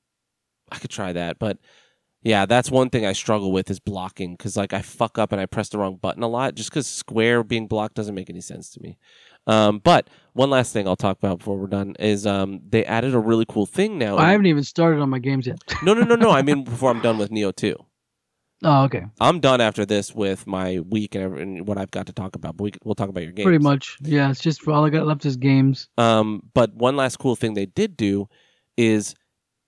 I 0.71 0.77
could 0.77 0.89
try 0.91 1.11
that, 1.13 1.39
but 1.39 1.57
yeah, 2.23 2.45
that's 2.45 2.71
one 2.71 2.89
thing 2.89 3.05
I 3.05 3.13
struggle 3.13 3.51
with 3.51 3.69
is 3.69 3.79
blocking 3.79 4.33
because 4.35 4.57
like 4.57 4.73
I 4.73 4.81
fuck 4.81 5.17
up 5.19 5.31
and 5.31 5.39
I 5.41 5.45
press 5.45 5.69
the 5.69 5.77
wrong 5.77 5.97
button 5.97 6.23
a 6.23 6.27
lot 6.27 6.55
just 6.55 6.69
because 6.69 6.87
square 6.87 7.43
being 7.43 7.67
blocked 7.67 7.95
doesn't 7.95 8.15
make 8.15 8.29
any 8.29 8.41
sense 8.41 8.69
to 8.71 8.81
me. 8.81 8.97
Um, 9.45 9.79
but 9.79 10.09
one 10.31 10.49
last 10.49 10.71
thing 10.71 10.87
I'll 10.87 10.95
talk 10.95 11.17
about 11.17 11.39
before 11.39 11.57
we're 11.57 11.67
done 11.67 11.95
is 11.99 12.25
um, 12.25 12.61
they 12.67 12.85
added 12.85 13.13
a 13.13 13.19
really 13.19 13.45
cool 13.47 13.65
thing 13.65 13.97
now. 13.97 14.17
I 14.17 14.31
haven't 14.31 14.45
even 14.45 14.63
started 14.63 15.01
on 15.01 15.09
my 15.09 15.19
games 15.19 15.45
yet. 15.45 15.59
no, 15.83 15.93
no, 15.93 16.03
no, 16.03 16.15
no. 16.15 16.31
I 16.31 16.41
mean 16.41 16.63
before 16.73 16.89
I'm 16.89 17.01
done 17.01 17.17
with 17.17 17.29
Nioh 17.29 17.53
two. 17.53 17.75
oh, 18.63 18.83
okay. 18.85 19.03
I'm 19.19 19.41
done 19.41 19.59
after 19.59 19.85
this 19.85 20.15
with 20.15 20.47
my 20.47 20.79
week 20.79 21.15
and, 21.15 21.23
every- 21.25 21.41
and 21.41 21.67
what 21.67 21.77
I've 21.77 21.91
got 21.91 22.05
to 22.05 22.13
talk 22.13 22.37
about. 22.37 22.55
But 22.55 22.63
we, 22.63 22.71
we'll 22.85 22.95
talk 22.95 23.09
about 23.09 23.23
your 23.23 23.33
games. 23.33 23.43
Pretty 23.45 23.61
much. 23.61 23.97
Yeah, 24.01 24.29
it's 24.31 24.39
just 24.39 24.65
all 24.65 24.85
I 24.85 24.89
got 24.89 25.05
left 25.05 25.25
is 25.25 25.35
games. 25.35 25.89
Um, 25.97 26.43
but 26.53 26.73
one 26.73 26.95
last 26.95 27.17
cool 27.19 27.35
thing 27.35 27.53
they 27.53 27.65
did 27.65 27.97
do 27.97 28.29
is 28.77 29.13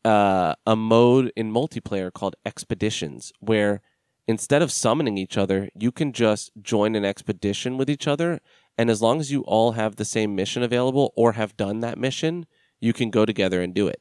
uh, 0.06 0.54
a 0.68 0.76
mode 0.76 1.34
in 1.36 1.52
multiplayer 1.52 2.14
called 2.14 2.36
expeditions, 2.46 3.34
where 3.40 3.82
instead 4.28 4.62
of 4.62 4.72
summoning 4.72 5.18
each 5.18 5.36
other, 5.36 5.70
you 5.74 5.92
can 5.92 6.14
just 6.14 6.52
join 6.62 6.96
an 6.96 7.04
expedition 7.04 7.76
with 7.76 7.90
each 7.90 8.08
other, 8.08 8.40
and 8.78 8.90
as 8.92 9.02
long 9.02 9.20
as 9.20 9.32
you 9.32 9.42
all 9.42 9.72
have 9.72 9.96
the 9.96 10.06
same 10.06 10.36
mission 10.36 10.62
available 10.62 11.12
or 11.16 11.34
have 11.34 11.58
done 11.58 11.80
that 11.80 11.98
mission, 11.98 12.46
you 12.80 12.94
can 12.94 13.10
go 13.10 13.26
together 13.26 13.62
and 13.62 13.74
do 13.74 13.88
it. 13.88 14.00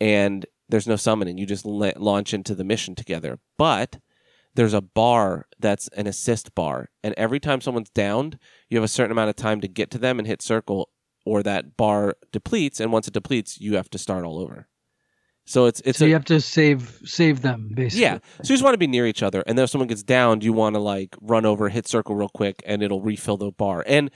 And 0.00 0.46
there's 0.70 0.86
no 0.86 0.96
summoning; 0.96 1.36
you 1.36 1.44
just 1.44 1.66
la- 1.66 1.92
launch 1.96 2.32
into 2.32 2.54
the 2.54 2.64
mission 2.64 2.94
together. 2.94 3.38
But 3.58 3.98
there's 4.54 4.74
a 4.74 4.80
bar 4.80 5.48
that's 5.58 5.88
an 5.88 6.06
assist 6.06 6.54
bar, 6.54 6.88
and 7.04 7.12
every 7.18 7.40
time 7.40 7.60
someone's 7.60 7.90
downed, 7.90 8.38
you 8.70 8.78
have 8.78 8.84
a 8.84 8.88
certain 8.88 9.12
amount 9.12 9.28
of 9.28 9.36
time 9.36 9.60
to 9.60 9.68
get 9.68 9.90
to 9.90 9.98
them 9.98 10.18
and 10.18 10.26
hit 10.26 10.40
circle, 10.40 10.88
or 11.26 11.42
that 11.42 11.76
bar 11.76 12.16
depletes, 12.32 12.80
and 12.80 12.90
once 12.90 13.06
it 13.06 13.12
depletes, 13.12 13.60
you 13.60 13.76
have 13.76 13.90
to 13.90 13.98
start 13.98 14.24
all 14.24 14.38
over. 14.38 14.66
So 15.46 15.66
it's 15.66 15.80
it's 15.84 16.00
so 16.00 16.04
a, 16.04 16.08
you 16.08 16.14
have 16.14 16.24
to 16.26 16.40
save 16.40 17.00
save 17.04 17.40
them 17.40 17.70
basically. 17.72 18.02
yeah. 18.02 18.18
So 18.42 18.50
you 18.50 18.54
just 18.54 18.64
want 18.64 18.74
to 18.74 18.78
be 18.78 18.88
near 18.88 19.06
each 19.06 19.22
other, 19.22 19.44
and 19.46 19.56
then 19.56 19.62
if 19.62 19.70
someone 19.70 19.86
gets 19.86 20.02
downed, 20.02 20.42
you 20.42 20.52
want 20.52 20.74
to 20.74 20.80
like 20.80 21.14
run 21.20 21.46
over, 21.46 21.68
hit 21.68 21.86
circle 21.86 22.16
real 22.16 22.28
quick, 22.28 22.62
and 22.66 22.82
it'll 22.82 23.00
refill 23.00 23.36
the 23.36 23.52
bar. 23.52 23.84
And 23.86 24.10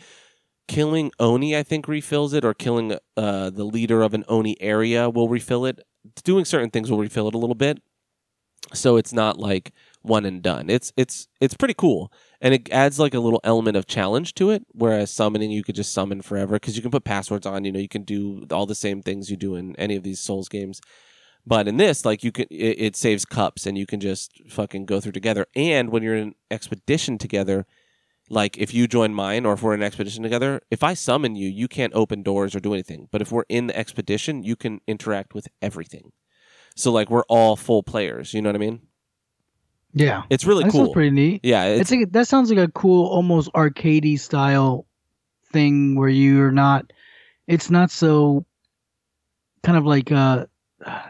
killing 0.67 1.13
Oni, 1.21 1.57
I 1.57 1.63
think, 1.63 1.87
refills 1.87 2.33
it, 2.33 2.45
or 2.45 2.53
killing 2.53 2.97
uh, 3.17 3.51
the 3.51 3.65
leader 3.65 4.03
of 4.03 4.13
an 4.13 4.25
Oni 4.29 4.61
area 4.61 5.09
will 5.09 5.29
refill 5.29 5.65
it. 5.67 5.81
Doing 6.25 6.45
certain 6.45 6.71
things 6.71 6.91
will 6.91 6.99
refill 6.99 7.29
it 7.29 7.35
a 7.35 7.39
little 7.39 7.55
bit, 7.55 7.81
so 8.75 8.97
it's 8.97 9.13
not 9.13 9.39
like 9.39 9.73
one 10.03 10.25
and 10.25 10.43
done. 10.43 10.69
It's 10.69 10.93
it's 10.97 11.29
it's 11.41 11.55
pretty 11.55 11.75
cool, 11.75 12.13
and 12.41 12.55
it 12.55 12.69
adds 12.73 12.99
like 12.99 13.15
a 13.15 13.21
little 13.21 13.41
element 13.45 13.77
of 13.77 13.87
challenge 13.87 14.35
to 14.35 14.51
it. 14.51 14.65
Whereas 14.73 15.13
summoning, 15.13 15.53
you 15.53 15.63
could 15.63 15.77
just 15.77 15.93
summon 15.93 16.23
forever 16.23 16.57
because 16.57 16.75
you 16.75 16.83
can 16.83 16.91
put 16.91 17.05
passwords 17.05 17.47
on. 17.47 17.65
You 17.65 17.71
know, 17.71 17.79
you 17.79 17.89
can 17.89 18.03
do 18.03 18.47
all 18.51 18.67
the 18.67 18.75
same 18.75 19.01
things 19.01 19.31
you 19.31 19.37
do 19.37 19.55
in 19.55 19.77
any 19.77 19.95
of 19.95 20.03
these 20.03 20.19
Souls 20.19 20.49
games. 20.49 20.81
But 21.47 21.69
in 21.69 21.79
this, 21.79 22.05
like 22.05 22.23
you 22.23 22.33
can, 22.33 22.47
it, 22.51 22.77
it 22.79 22.97
saves 22.97 23.25
cups, 23.25 23.67
and 23.67 23.77
you 23.77 23.87
can 23.87 24.01
just 24.01 24.43
fucking 24.49 24.87
go 24.87 25.01
through 25.01 25.13
together. 25.13 25.47
And 25.55 25.91
when 25.91 26.03
you're 26.03 26.17
in 26.17 26.29
an 26.29 26.35
expedition 26.51 27.19
together, 27.19 27.67
like 28.31 28.57
if 28.59 28.73
you 28.73 28.87
join 28.87 29.13
mine 29.13 29.45
or 29.45 29.55
if 29.55 29.63
we're 29.63 29.75
in 29.75 29.81
an 29.81 29.87
expedition 29.87 30.23
together, 30.23 30.61
if 30.71 30.83
I 30.83 30.95
summon 30.95 31.35
you, 31.37 31.49
you 31.49 31.67
can't 31.67 31.93
open 31.95 32.23
doors 32.23 32.55
or 32.55 32.61
do 32.61 32.73
anything. 32.73 33.09
But 33.11 33.21
if 33.21 33.33
we're 33.33 33.45
in 33.49 33.67
the 33.67 33.77
expedition, 33.77 34.45
you 34.45 34.55
can 34.55 34.81
interact 34.87 35.35
with 35.35 35.49
everything. 35.61 36.13
So 36.77 36.93
like 36.93 37.11
we're 37.11 37.25
all 37.29 37.57
full 37.57 37.83
players. 37.83 38.33
You 38.33 38.41
know 38.41 38.49
what 38.49 38.57
I 38.57 38.61
mean? 38.61 38.81
Yeah. 39.93 40.23
It's 40.31 40.45
really 40.45 40.65
that 40.65 40.73
cool. 40.73 40.93
pretty 40.93 41.11
neat. 41.11 41.41
yeah, 41.43 41.65
It's, 41.65 41.81
it's, 41.81 41.91
like 41.91 42.13
that 42.13 42.29
sounds 42.29 42.51
like 42.51 42.61
a 42.61 42.71
cool, 42.71 43.07
almost 43.07 43.53
arcadey 43.53 44.19
style 44.19 44.87
thing 45.53 45.97
where 45.97 46.09
you're 46.09 46.53
not. 46.53 46.93
It's 47.47 47.71
not 47.71 47.91
so. 47.91 48.47
Kind 49.63 49.77
of 49.77 49.85
like 49.85 50.11
uh, 50.11 50.47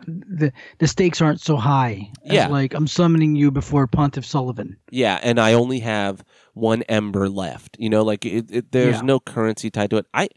the 0.06 0.52
the 0.78 0.86
stakes 0.86 1.20
aren't 1.20 1.40
so 1.40 1.56
high. 1.56 2.10
as 2.26 2.32
Yeah. 2.32 2.46
Like 2.48 2.74
I'm 2.74 2.86
summoning 2.86 3.36
you 3.36 3.50
before 3.50 3.86
Pontiff 3.86 4.24
Sulyvahn. 4.24 4.76
yeah, 4.90 5.18
and 5.22 5.38
I 5.38 5.52
only 5.52 5.80
have 5.80 6.24
one 6.54 6.82
ember 6.84 7.28
left. 7.28 7.76
You 7.78 7.88
know, 7.90 8.02
like 8.02 8.24
it, 8.26 8.46
it, 8.50 8.72
there's 8.72 8.96
Yeah. 8.96 9.02
no 9.02 9.20
currency 9.20 9.70
tied 9.70 9.90
to 9.90 9.98
it. 9.98 10.06
I 10.12 10.28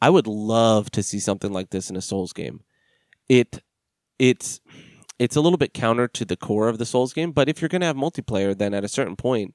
I 0.00 0.10
would 0.10 0.26
love 0.26 0.90
to 0.92 1.02
see 1.02 1.18
something 1.20 1.52
like 1.52 1.70
this 1.70 1.90
in 1.90 1.96
a 1.96 2.00
Souls 2.00 2.32
game. 2.32 2.60
It 3.28 3.62
it's 4.18 4.60
it's 5.18 5.36
a 5.36 5.40
little 5.40 5.58
bit 5.58 5.74
counter 5.74 6.08
to 6.08 6.24
the 6.24 6.36
core 6.36 6.68
of 6.68 6.78
the 6.78 6.86
Souls 6.86 7.12
game, 7.12 7.32
but 7.32 7.48
if 7.48 7.60
you're 7.60 7.68
going 7.68 7.80
to 7.80 7.86
have 7.88 7.96
multiplayer, 7.96 8.56
then 8.56 8.72
at 8.72 8.84
a 8.84 8.88
certain 8.88 9.16
point, 9.16 9.52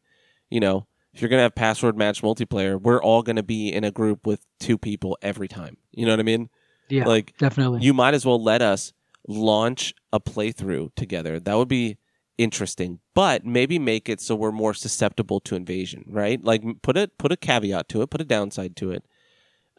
you 0.50 0.60
know, 0.60 0.88
if 1.14 1.22
you're 1.22 1.30
gonna 1.30 1.44
have 1.44 1.56
password 1.56 1.96
match 1.98 2.22
multiplayer, 2.22 2.80
we're 2.82 3.02
all 3.02 3.22
gonna 3.24 3.44
be 3.44 3.72
in 3.72 3.84
a 3.84 3.92
group 3.92 4.26
with 4.28 4.46
two 4.60 4.78
people 4.80 5.18
every 5.22 5.48
time. 5.48 5.78
You 5.92 6.06
know 6.06 6.12
what 6.12 6.20
I 6.20 6.24
mean? 6.24 6.50
Yeah, 6.90 7.06
Like 7.06 7.38
definitely. 7.38 7.82
you 7.82 7.94
might 7.94 8.14
as 8.16 8.26
well 8.26 8.42
let 8.44 8.62
us 8.64 8.94
launch 9.28 9.94
a 10.12 10.20
playthrough 10.20 10.94
together. 10.96 11.40
That 11.40 11.56
would 11.56 11.68
be 11.68 11.98
interesting, 12.38 13.00
but 13.14 13.46
maybe 13.46 13.80
make 13.80 14.10
it 14.10 14.20
so 14.20 14.36
we're 14.36 14.52
more 14.52 14.74
susceptible 14.74 15.40
to 15.42 15.56
invasion, 15.56 16.06
right? 16.08 16.44
Like 16.44 16.64
put 16.82 16.98
a 16.98 17.10
put 17.18 17.32
a 17.32 17.38
caveat 17.38 17.90
to 17.90 18.02
it, 18.02 18.10
put 18.10 18.22
a 18.22 18.26
downside 18.26 18.76
to 18.78 18.92
it, 18.92 19.06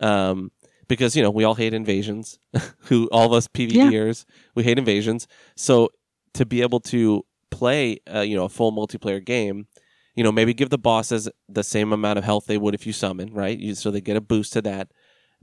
um, 0.00 0.52
because 0.88 1.16
you 1.16 1.22
know 1.22 1.30
we 1.30 1.44
all 1.44 1.54
hate 1.54 1.74
invasions. 1.74 2.38
Who 2.88 3.08
all 3.12 3.26
of 3.26 3.32
us 3.32 3.48
PvEers, 3.48 4.24
we 4.54 4.64
hate 4.64 4.78
invasions. 4.78 5.26
So 5.56 5.90
to 6.34 6.46
be 6.46 6.62
able 6.62 6.80
to 6.80 7.24
play, 7.54 8.00
uh, 8.12 8.20
you 8.20 8.36
know, 8.36 8.44
a 8.44 8.48
full 8.48 8.72
multiplayer 8.72 9.24
game. 9.24 9.68
You 10.16 10.22
know, 10.22 10.30
maybe 10.30 10.54
give 10.54 10.70
the 10.70 10.78
bosses 10.78 11.28
the 11.48 11.64
same 11.64 11.92
amount 11.92 12.18
of 12.18 12.24
health 12.24 12.46
they 12.46 12.58
would 12.58 12.74
if 12.74 12.86
you 12.86 12.92
summon, 12.92 13.32
right? 13.32 13.58
You, 13.58 13.74
so 13.74 13.90
they 13.90 14.00
get 14.00 14.16
a 14.16 14.20
boost 14.20 14.52
to 14.52 14.62
that 14.62 14.92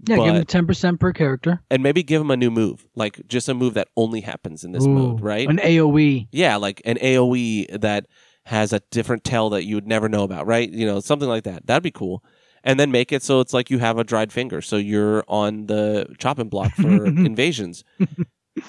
yeah, 0.08 0.16
give 0.16 0.26
but- 0.26 0.34
them 0.34 0.46
ten 0.46 0.68
percent 0.68 1.00
per 1.00 1.12
character. 1.14 1.62
and 1.70 1.82
maybe 1.84 2.04
give 2.04 2.20
them 2.22 2.32
a 2.32 2.38
new 2.38 2.52
move, 2.52 2.86
like 2.96 3.26
just 3.28 3.48
a 3.50 3.54
move 3.54 3.74
that 3.76 3.88
only 3.98 4.22
happens 4.22 4.64
in 4.64 4.72
this 4.72 4.86
mode, 4.86 5.22
right? 5.22 5.48
An 5.50 5.58
AOE. 5.58 6.28
yeah, 6.32 6.56
like 6.58 6.82
an 6.86 6.98
AOE 6.98 7.80
that 7.82 8.08
has 8.46 8.74
a 8.74 8.82
different 8.92 9.24
tell 9.24 9.50
that 9.52 9.66
you 9.66 9.76
would 9.76 9.88
never 9.88 10.10
know 10.10 10.24
about, 10.24 10.48
right? 10.48 10.70
You 10.70 10.86
know, 10.86 11.00
something 11.00 11.30
like 11.30 11.44
that. 11.44 11.68
That'd 11.68 11.84
be 11.84 11.92
cool. 11.92 12.24
And 12.64 12.80
then 12.80 12.92
make 12.92 13.12
it 13.12 13.24
so 13.24 13.40
it's 13.40 13.54
like 13.54 13.70
you 13.72 13.80
have 13.80 13.98
a 13.98 14.04
dried 14.04 14.32
finger, 14.32 14.62
so 14.62 14.78
you're 14.78 15.24
on 15.28 15.66
the 15.68 16.08
chopping 16.20 16.48
block 16.50 16.74
for 16.76 17.06
invasions. 17.06 17.84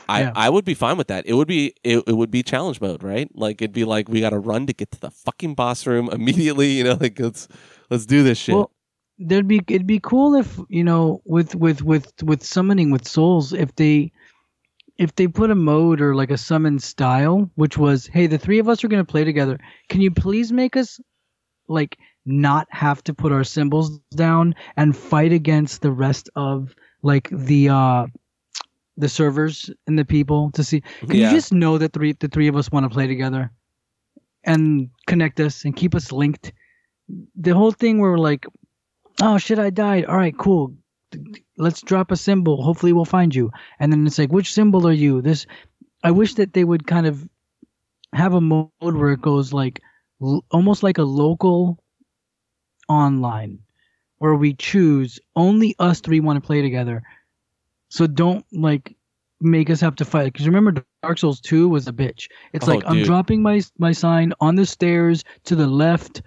I, 0.09 0.20
Yeah. 0.22 0.32
I 0.34 0.48
would 0.48 0.64
be 0.64 0.74
fine 0.74 0.96
with 0.96 1.09
that. 1.09 1.26
It 1.26 1.34
would 1.34 1.48
be 1.48 1.74
it, 1.82 2.02
it 2.06 2.12
would 2.16 2.30
be 2.30 2.42
challenge 2.42 2.80
mode, 2.80 3.02
right? 3.02 3.28
Like 3.34 3.60
it'd 3.60 3.72
be 3.72 3.84
like 3.84 4.09
we 4.09 4.20
got 4.20 4.30
to 4.30 4.38
run 4.38 4.66
to 4.66 4.72
get 4.72 4.90
to 4.92 5.00
the 5.00 5.10
fucking 5.10 5.54
boss 5.54 5.86
room 5.86 6.09
immediately. 6.12 6.68
You 6.72 6.84
know, 6.84 6.96
like 7.00 7.18
let's 7.20 7.48
let's 7.90 8.06
do 8.06 8.22
this 8.22 8.38
shit. 8.38 8.54
Well, 8.54 8.71
there'd 9.26 9.48
be 9.48 9.60
it'd 9.68 9.86
be 9.86 10.00
cool 10.00 10.34
if 10.34 10.58
you 10.68 10.84
know 10.84 11.20
with 11.24 11.54
with 11.54 11.82
with 11.82 12.12
with 12.22 12.42
summoning 12.42 12.90
with 12.90 13.06
souls 13.06 13.52
if 13.52 13.74
they 13.76 14.12
if 14.98 15.14
they 15.16 15.26
put 15.26 15.50
a 15.50 15.54
mode 15.54 16.00
or 16.00 16.14
like 16.14 16.30
a 16.30 16.38
summon 16.38 16.78
style 16.78 17.50
which 17.56 17.78
was 17.78 18.06
hey 18.06 18.26
the 18.26 18.38
three 18.38 18.58
of 18.58 18.68
us 18.68 18.84
are 18.84 18.88
going 18.88 19.04
to 19.04 19.10
play 19.10 19.24
together. 19.24 19.58
Can 19.88 20.00
you 20.00 20.10
please 20.10 20.52
make 20.52 20.76
us 20.76 21.00
like 21.68 21.98
not 22.26 22.66
have 22.70 23.02
to 23.04 23.14
put 23.14 23.32
our 23.32 23.44
symbols 23.44 23.98
down 24.14 24.54
and 24.76 24.96
fight 24.96 25.32
against 25.32 25.82
the 25.82 25.90
rest 25.92 26.28
of 26.36 26.74
like 27.02 27.28
the 27.30 27.68
uh 27.68 28.06
the 28.96 29.08
servers 29.08 29.70
and 29.86 29.98
the 29.98 30.04
people 30.04 30.50
to 30.52 30.62
see? 30.62 30.82
Can 31.08 31.20
Yeah. 31.20 31.30
you 31.30 31.36
just 31.36 31.52
know 31.52 31.78
that 31.78 31.92
three 31.92 32.12
the 32.12 32.28
three 32.28 32.48
of 32.48 32.56
us 32.56 32.70
want 32.70 32.84
to 32.84 32.90
play 32.90 33.06
together 33.06 33.50
and 34.44 34.90
connect 35.06 35.40
us 35.40 35.64
and 35.64 35.74
keep 35.76 35.94
us 35.94 36.12
linked? 36.12 36.52
The 37.36 37.54
whole 37.54 37.72
thing 37.72 37.98
where 38.00 38.12
we're 38.12 38.18
like 38.18 38.46
oh 39.22 39.38
shit 39.38 39.60
i 39.60 39.70
died. 39.70 40.06
All 40.06 40.18
right 40.18 40.38
cool. 40.38 40.74
Let's 41.58 41.82
drop 41.82 42.12
a 42.12 42.16
symbol. 42.16 42.62
Hopefully 42.62 42.92
we'll 42.94 43.06
find 43.06 43.34
you. 43.34 43.52
And 43.80 43.92
then 43.92 44.06
it's 44.06 44.18
like 44.18 44.32
which 44.32 44.52
symbol 44.54 44.88
are 44.88 44.92
you? 44.92 45.22
This 45.22 45.46
i 46.04 46.12
wish 46.12 46.34
that 46.36 46.54
they 46.54 46.64
would 46.64 46.86
kind 46.88 47.06
of 47.08 47.28
have 48.14 48.34
a 48.34 48.42
mode 48.42 48.70
where 48.80 49.12
it 49.12 49.22
goes 49.22 49.52
like 49.54 49.82
l- 50.22 50.44
almost 50.52 50.82
like 50.84 50.98
a 50.98 51.04
local 51.04 51.78
online 52.88 53.60
where 54.18 54.36
we 54.36 54.54
choose 54.54 55.20
only 55.36 55.76
us 55.80 56.00
three 56.00 56.20
want 56.20 56.42
to 56.42 56.46
play 56.46 56.62
together. 56.62 57.02
So 57.90 58.08
don't 58.08 58.46
like 58.52 58.96
make 59.40 59.70
us 59.70 59.80
have 59.82 59.96
to 59.96 60.06
fight. 60.06 60.32
Because 60.32 60.46
remember 60.48 60.84
dark 61.02 61.18
souls 61.18 61.40
2 61.40 61.68
was 61.68 61.88
a 61.88 61.92
bitch. 61.92 62.28
It's 62.54 62.68
Oh, 62.68 62.68
like 62.68 62.82
i'm 62.86 63.02
dropping 63.02 63.42
my 63.42 63.62
my 63.78 63.92
sign 63.92 64.34
on 64.40 64.56
the 64.56 64.66
stairs 64.66 65.24
to 65.46 65.56
the 65.56 65.68
left 65.68 66.22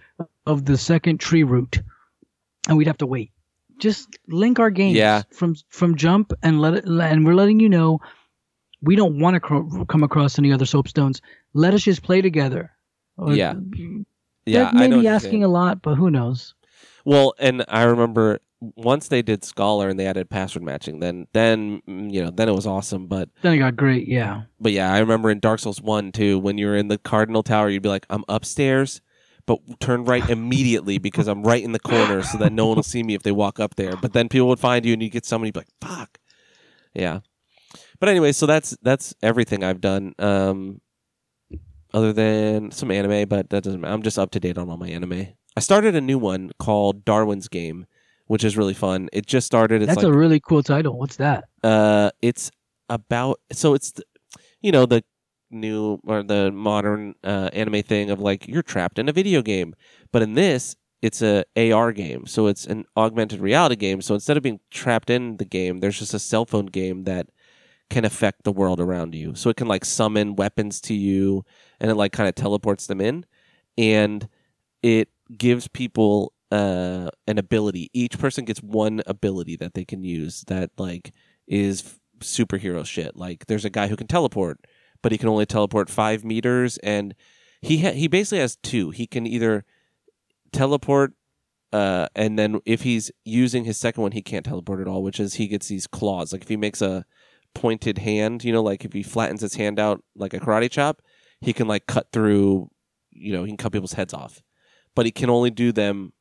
of 0.47 0.65
the 0.65 0.77
second 0.77 1.19
tree 1.19 1.43
root 1.43 1.81
and 2.68 2.78
we'd 2.78 2.88
have 2.88 2.98
to 2.98 3.06
wait 3.06 3.32
just 3.78 4.08
link 4.28 4.58
our 4.60 4.70
games 4.70 4.96
Yeah. 4.96 5.24
from 5.34 5.56
from 5.70 5.96
jump 5.96 6.32
and 6.42 6.62
let 6.62 6.74
it 6.76 6.86
and 6.86 7.26
we're 7.26 7.36
letting 7.36 7.60
you 7.60 7.70
know 7.70 8.00
we 8.82 8.96
don't 8.96 9.20
want 9.20 9.34
to 9.36 9.40
cro- 9.40 9.86
come 9.86 10.04
across 10.04 10.38
any 10.40 10.52
other 10.54 10.66
soapstones 10.66 11.20
let 11.54 11.74
us 11.74 11.84
just 11.84 12.02
play 12.04 12.22
together 12.22 12.72
Or- 13.18 13.34
Yeah. 13.34 13.54
yeah, 14.46 14.64
that 14.66 14.76
I 14.76 14.80
may 14.80 14.88
know. 14.88 14.98
what 14.98 15.02
be 15.04 15.08
asking 15.08 15.44
a 15.44 15.48
lot 15.48 15.82
but 15.82 15.96
who 15.96 16.10
knows 16.10 16.54
Well, 17.06 17.34
and 17.40 17.64
I 17.68 17.84
remember 17.84 18.40
once 18.76 19.10
they 19.10 19.22
did 19.22 19.44
Scholar 19.44 19.90
and 19.90 20.00
they 20.00 20.08
added 20.08 20.30
password 20.30 20.64
matching, 20.64 21.00
then 21.00 21.28
then 21.34 21.82
mm, 21.88 22.12
you 22.12 22.24
know 22.24 22.32
then 22.32 22.50
it 22.50 22.56
was 22.56 22.66
awesome. 22.66 23.06
But 23.08 23.30
then 23.44 23.54
it 23.54 23.58
got 23.60 23.76
great 23.76 24.08
yeah 24.08 24.44
but 24.60 24.72
yeah, 24.72 24.92
I 24.92 25.00
remember 25.00 25.30
in 25.30 25.40
Dark 25.40 25.60
Souls 25.60 25.82
one 25.82 26.12
too, 26.12 26.40
when 26.40 26.58
you 26.58 26.66
were 26.68 26.76
in 26.76 26.88
the 26.88 26.98
Cardinal 26.98 27.44
Tower, 27.44 27.70
you'd 27.70 27.84
be 27.84 27.90
like, 27.90 28.06
"I'm 28.10 28.24
upstairs." 28.28 29.02
But 29.47 29.80
turn 29.80 30.05
right 30.05 30.27
immediately 30.30 30.97
because 30.97 31.27
I'm 31.27 31.43
right 31.43 31.63
in 31.63 31.72
the 31.72 31.80
corner, 31.80 32.23
so 32.23 32.38
that 32.39 32.51
no 32.51 32.65
one 32.65 32.77
will 32.77 32.84
see 32.84 33.03
me 33.03 33.13
if 33.13 33.23
they 33.23 33.31
walk 33.31 33.59
up 33.59 33.76
there. 33.76 33.95
But 33.95 34.13
then 34.13 34.27
people 34.27 34.47
would 34.47 34.59
find 34.59 34.85
you, 34.85 34.93
and 34.93 35.03
you 35.03 35.09
get 35.09 35.26
somebody 35.26 35.51
be 35.51 35.59
like, 35.59 35.67
"Fuck." 35.81 36.19
Yeah. 36.93 37.19
But 37.99 38.09
anyway, 38.09 38.31
so 38.31 38.45
that's 38.45 38.76
that's 38.81 39.13
everything 39.22 39.63
I've 39.63 39.81
done. 39.81 40.13
Um, 40.17 40.81
other 41.93 42.11
than 42.11 42.72
some 42.72 42.91
anime, 42.91 43.27
but 43.30 43.49
that 43.51 43.63
doesn't 43.63 43.80
matter. 43.80 43.93
I'm 43.93 44.01
just 44.01 44.19
up 44.19 44.31
to 44.31 44.39
date 44.39 44.57
on 44.57 44.69
all 44.69 44.77
my 44.77 44.89
anime. 44.89 45.27
I 45.55 45.59
started 45.59 45.95
a 45.95 46.01
new 46.01 46.17
one 46.17 46.51
called 46.59 47.05
Darwin's 47.05 47.47
Game, 47.47 47.85
which 48.27 48.43
is 48.43 48.57
really 48.57 48.73
fun. 48.73 49.09
It 49.13 49.27
just 49.27 49.45
started. 49.45 49.81
It's 49.81 49.88
that's 49.88 50.03
like 50.03 50.13
a 50.13 50.17
really 50.17 50.39
cool 50.39 50.63
title 50.63 50.97
what's 50.97 51.17
that 51.17 51.45
uh, 51.63 52.11
it's 52.22 52.51
about 52.89 53.39
so 53.51 53.73
it's 53.73 53.91
the, 53.91 54.03
you 54.61 54.72
know 54.72 54.85
the 54.85 55.03
new 55.49 55.99
or 56.05 56.23
the 56.23 56.51
modern 56.51 57.15
uh, 57.23 57.49
anime 57.53 57.84
thing 57.84 58.09
of 58.09 58.19
like 58.19 58.47
you're 58.47 58.63
trapped 58.63 58.99
in 58.99 59.09
a 59.09 59.13
video 59.13 59.41
game, 59.41 59.76
but 60.11 60.22
in 60.22 60.34
this 60.34 60.76
it's 61.01 61.22
a 61.22 61.43
AR 61.55 61.91
game, 61.91 62.26
so 62.26 62.47
it's 62.47 62.65
an 62.65 62.85
augmented 62.97 63.39
reality 63.39 63.76
game. 63.76 64.01
So 64.01 64.15
instead 64.15 64.38
of 64.38 64.43
being 64.43 64.59
trapped 64.72 65.09
in 65.09 65.38
the 65.38 65.45
game, 65.45 65.80
there's 65.80 65.99
just 65.99 66.15
a 66.15 66.19
cell 66.19 66.45
phone 66.45 66.65
game 66.65 67.03
that 67.03 67.27
can 67.89 68.05
affect 68.05 68.43
the 68.43 68.51
world 68.51 68.80
around 68.80 69.13
you. 69.13 69.35
So 69.35 69.49
it 69.49 69.57
can 69.57 69.67
like 69.67 69.85
summon 69.85 70.35
weapons 70.35 70.81
to 70.81 70.95
you, 70.95 71.45
and 71.80 71.91
it 71.91 71.95
like 71.95 72.11
kind 72.11 72.27
of 72.27 72.35
teleports 72.35 72.88
them 72.88 73.01
in, 73.01 73.26
and 73.77 74.27
it 74.81 75.09
gives 75.38 75.67
people 75.67 76.34
uh, 76.51 77.09
an 77.27 77.38
ability. 77.38 77.89
Each 77.93 78.17
person 78.17 78.45
gets 78.45 78.63
one 78.63 79.01
ability 79.05 79.57
that 79.57 79.73
they 79.73 79.85
can 79.85 80.03
use 80.03 80.43
that 80.47 80.72
like 80.77 81.13
is 81.47 81.99
superhero 82.19 82.85
shit. 82.85 83.15
Like 83.15 83.45
there's 83.47 83.65
a 83.65 83.69
guy 83.69 83.88
who 83.88 83.95
can 83.95 84.07
teleport, 84.07 84.65
but 85.01 85.11
he 85.11 85.17
can 85.17 85.30
only 85.30 85.45
teleport 85.45 85.89
five 85.89 86.23
meters, 86.23 86.77
and 86.80 87.15
he 87.61 87.80
ha- 87.80 87.91
he 87.91 88.07
basically 88.07 88.39
has 88.39 88.55
two. 88.57 88.91
He 88.91 89.07
can 89.07 89.26
either 89.26 89.65
teleport, 90.51 91.13
uh, 91.73 92.07
and 92.15 92.38
then 92.38 92.61
if 92.65 92.84
he's 92.84 93.11
using 93.23 93.65
his 93.65 93.77
second 93.77 94.03
one, 94.03 94.11
he 94.11 94.22
can't 94.22 94.45
teleport 94.45 94.81
at 94.81 94.88
all. 94.88 95.03
Which 95.03 95.19
is 95.19 95.35
he 95.35 95.47
gets 95.47 95.67
these 95.67 95.88
claws. 95.88 96.31
Like 96.31 96.43
if 96.43 96.49
he 96.49 96.57
makes 96.57 96.81
a 96.81 97.05
pointed 97.53 97.99
hand, 97.99 98.43
you 98.43 98.53
know, 98.53 98.63
like 98.63 98.85
if 98.85 98.93
he 98.93 99.03
flattens 99.03 99.41
his 99.41 99.55
hand 99.55 99.80
out 99.80 100.03
like 100.15 100.34
a 100.34 100.39
karate 100.39 100.69
chop, 100.69 101.01
he 101.41 101.53
can 101.53 101.67
like 101.67 101.88
cut 101.88 102.11
through. 102.11 102.69
You 103.11 103.34
know, 103.34 103.43
he 103.43 103.51
can 103.51 103.57
cut 103.57 103.72
people's 103.72 103.93
heads 103.93 104.13
off, 104.13 104.41
but 104.93 105.05
he 105.05 105.11
can 105.11 105.30
only 105.30 105.49
do 105.49 105.72
them 105.72 106.13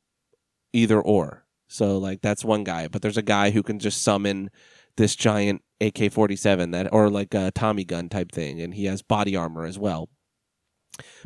either 0.73 1.01
or. 1.01 1.45
So 1.69 1.99
like 1.99 2.21
that's 2.21 2.45
one 2.45 2.65
guy, 2.65 2.89
but 2.89 3.03
there's 3.03 3.17
a 3.17 3.23
guy 3.23 3.51
who 3.51 3.63
can 3.63 3.79
just 3.79 4.03
summon 4.03 4.51
this 4.97 5.17
giant 5.17 5.63
AK-47 5.81 6.73
that 6.73 6.93
or 6.93 7.11
like 7.11 7.35
a 7.35 7.51
Tommy 7.51 7.85
gun 7.85 8.09
type 8.09 8.31
thing 8.33 8.61
and 8.61 8.75
he 8.75 8.85
has 8.85 9.03
body 9.03 9.35
armor 9.37 9.65
as 9.67 9.79
well. 9.79 10.09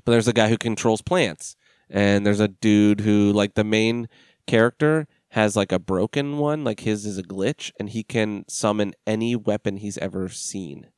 But 0.04 0.12
there's 0.12 0.28
a 0.28 0.32
guy 0.32 0.48
who 0.48 0.56
controls 0.58 1.02
plants 1.02 1.54
and 1.90 2.24
there's 2.26 2.40
a 2.40 2.48
dude 2.48 3.00
who 3.00 3.32
like 3.32 3.54
the 3.54 3.64
main 3.64 4.08
character 4.46 5.06
has 5.32 5.54
like 5.56 5.72
a 5.72 5.78
broken 5.78 6.38
one, 6.38 6.64
like 6.64 6.80
his 6.80 7.04
is 7.04 7.18
a 7.18 7.22
glitch 7.22 7.70
and 7.78 7.90
he 7.90 8.02
can 8.02 8.44
summon 8.48 8.94
any 9.06 9.36
weapon 9.36 9.76
he's 9.76 9.98
ever 9.98 10.28
seen. 10.30 10.88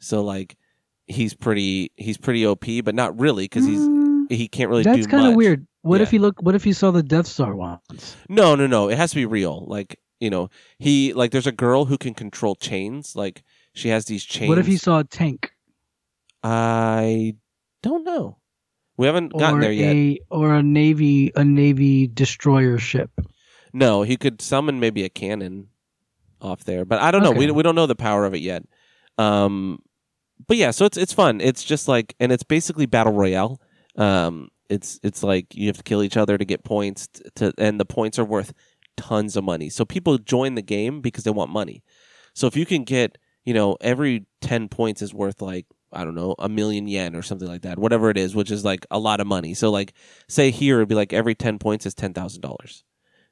So 0.00 0.22
like 0.22 0.56
he's 1.06 1.34
pretty 1.34 1.92
he's 1.96 2.18
pretty 2.18 2.44
OP, 2.44 2.64
but 2.84 2.94
not 2.94 3.18
really 3.18 3.46
cuz 3.48 3.64
he's 3.64 3.88
Mm, 3.88 4.10
he 4.30 4.48
can't 4.48 4.70
really 4.70 4.82
that's 4.84 4.98
do 4.98 5.06
kind 5.06 5.26
of 5.28 5.34
weird 5.34 5.66
what 5.82 6.00
if 6.00 6.12
Yeah. 6.12 6.16
you 6.18 6.22
look 6.22 6.42
what 6.42 6.54
if 6.54 6.66
you 6.66 6.72
saw 6.72 6.90
the 6.90 7.02
death 7.02 7.26
star 7.26 7.54
once 7.54 8.16
No, 8.28 8.54
no, 8.56 8.66
no. 8.66 8.88
It 8.88 8.96
has 8.96 9.10
to 9.10 9.16
be 9.16 9.26
real. 9.26 9.64
Like, 9.66 9.98
you 10.20 10.30
know, 10.30 10.50
he 10.78 11.12
like 11.12 11.30
there's 11.32 11.46
a 11.46 11.52
girl 11.52 11.86
who 11.86 11.98
can 11.98 12.14
control 12.14 12.54
chains. 12.54 13.16
Like 13.16 13.42
she 13.74 13.88
has 13.88 14.04
these 14.04 14.24
chains. 14.24 14.48
what 14.48 14.58
if 14.58 14.66
he 14.66 14.76
saw 14.76 15.00
a 15.00 15.04
tank 15.04 15.52
I 16.42 17.34
don't 17.82 18.04
know. 18.04 18.38
We 18.96 19.06
haven't 19.06 19.32
gotten 19.32 19.58
or 19.58 19.60
there 19.62 19.72
yet. 19.72 19.96
a 19.96 20.20
or 20.30 20.54
a 20.54 20.62
navy 20.62 21.32
a 21.34 21.44
navy 21.44 22.06
destroyer 22.06 22.78
ship 22.78 23.10
No, 23.72 24.02
he 24.02 24.16
could 24.16 24.42
summon 24.42 24.78
maybe 24.80 25.04
a 25.04 25.08
cannon 25.08 25.68
off 26.40 26.64
there, 26.64 26.84
but 26.84 27.00
I 27.00 27.10
don't 27.10 27.22
know. 27.22 27.30
We 27.32 27.46
Okay. 27.46 27.52
we 27.52 27.62
don't 27.62 27.74
know 27.74 27.86
the 27.86 27.94
power 27.96 28.24
of 28.24 28.34
it 28.34 28.40
yet. 28.40 28.62
Um, 29.18 29.80
but 30.46 30.56
yeah, 30.56 30.70
so 30.70 30.84
it's 30.84 30.96
it's 30.96 31.12
fun. 31.12 31.40
It's 31.40 31.62
just 31.64 31.88
like, 31.88 32.14
and 32.18 32.32
it's 32.32 32.42
basically 32.42 32.86
battle 32.86 33.12
royale. 33.12 33.60
Um, 33.96 34.48
it's 34.68 34.98
it's 35.02 35.22
like 35.22 35.54
you 35.54 35.66
have 35.66 35.76
to 35.76 35.82
kill 35.82 36.02
each 36.02 36.16
other 36.16 36.38
to 36.38 36.44
get 36.44 36.64
points 36.64 37.08
to, 37.36 37.52
and 37.58 37.78
the 37.78 37.84
points 37.84 38.18
are 38.18 38.24
worth 38.24 38.52
tons 39.00 39.36
of 39.36 39.44
money. 39.44 39.70
So 39.70 39.84
people 39.84 40.18
join 40.18 40.54
the 40.54 40.62
game 40.62 41.00
because 41.00 41.24
they 41.24 41.30
want 41.30 41.50
money. 41.50 41.82
So 42.34 42.46
if 42.46 42.56
you 42.56 42.66
can 42.66 42.84
get, 42.84 43.18
you 43.44 43.54
know, 43.54 43.76
every 43.80 44.26
ten 44.40 44.68
points 44.68 45.02
is 45.02 45.14
worth 45.14 45.40
like 45.40 45.66
I 45.92 46.04
don't 46.04 46.14
know, 46.14 46.36
a 46.38 46.48
million 46.48 46.86
yen 46.86 47.16
or 47.16 47.22
something 47.22 47.48
like 47.48 47.62
that, 47.62 47.78
whatever 47.78 48.10
it 48.10 48.16
is, 48.16 48.34
which 48.34 48.50
is 48.50 48.64
like 48.64 48.86
a 48.90 48.98
lot 48.98 49.20
of 49.20 49.26
money. 49.26 49.54
So 49.54 49.70
like 49.70 49.92
say 50.28 50.50
here 50.50 50.76
it'd 50.76 50.88
be 50.88 50.94
like 50.94 51.12
every 51.12 51.34
10 51.34 51.58
points 51.58 51.84
is 51.84 51.94
$10,000. 51.96 52.82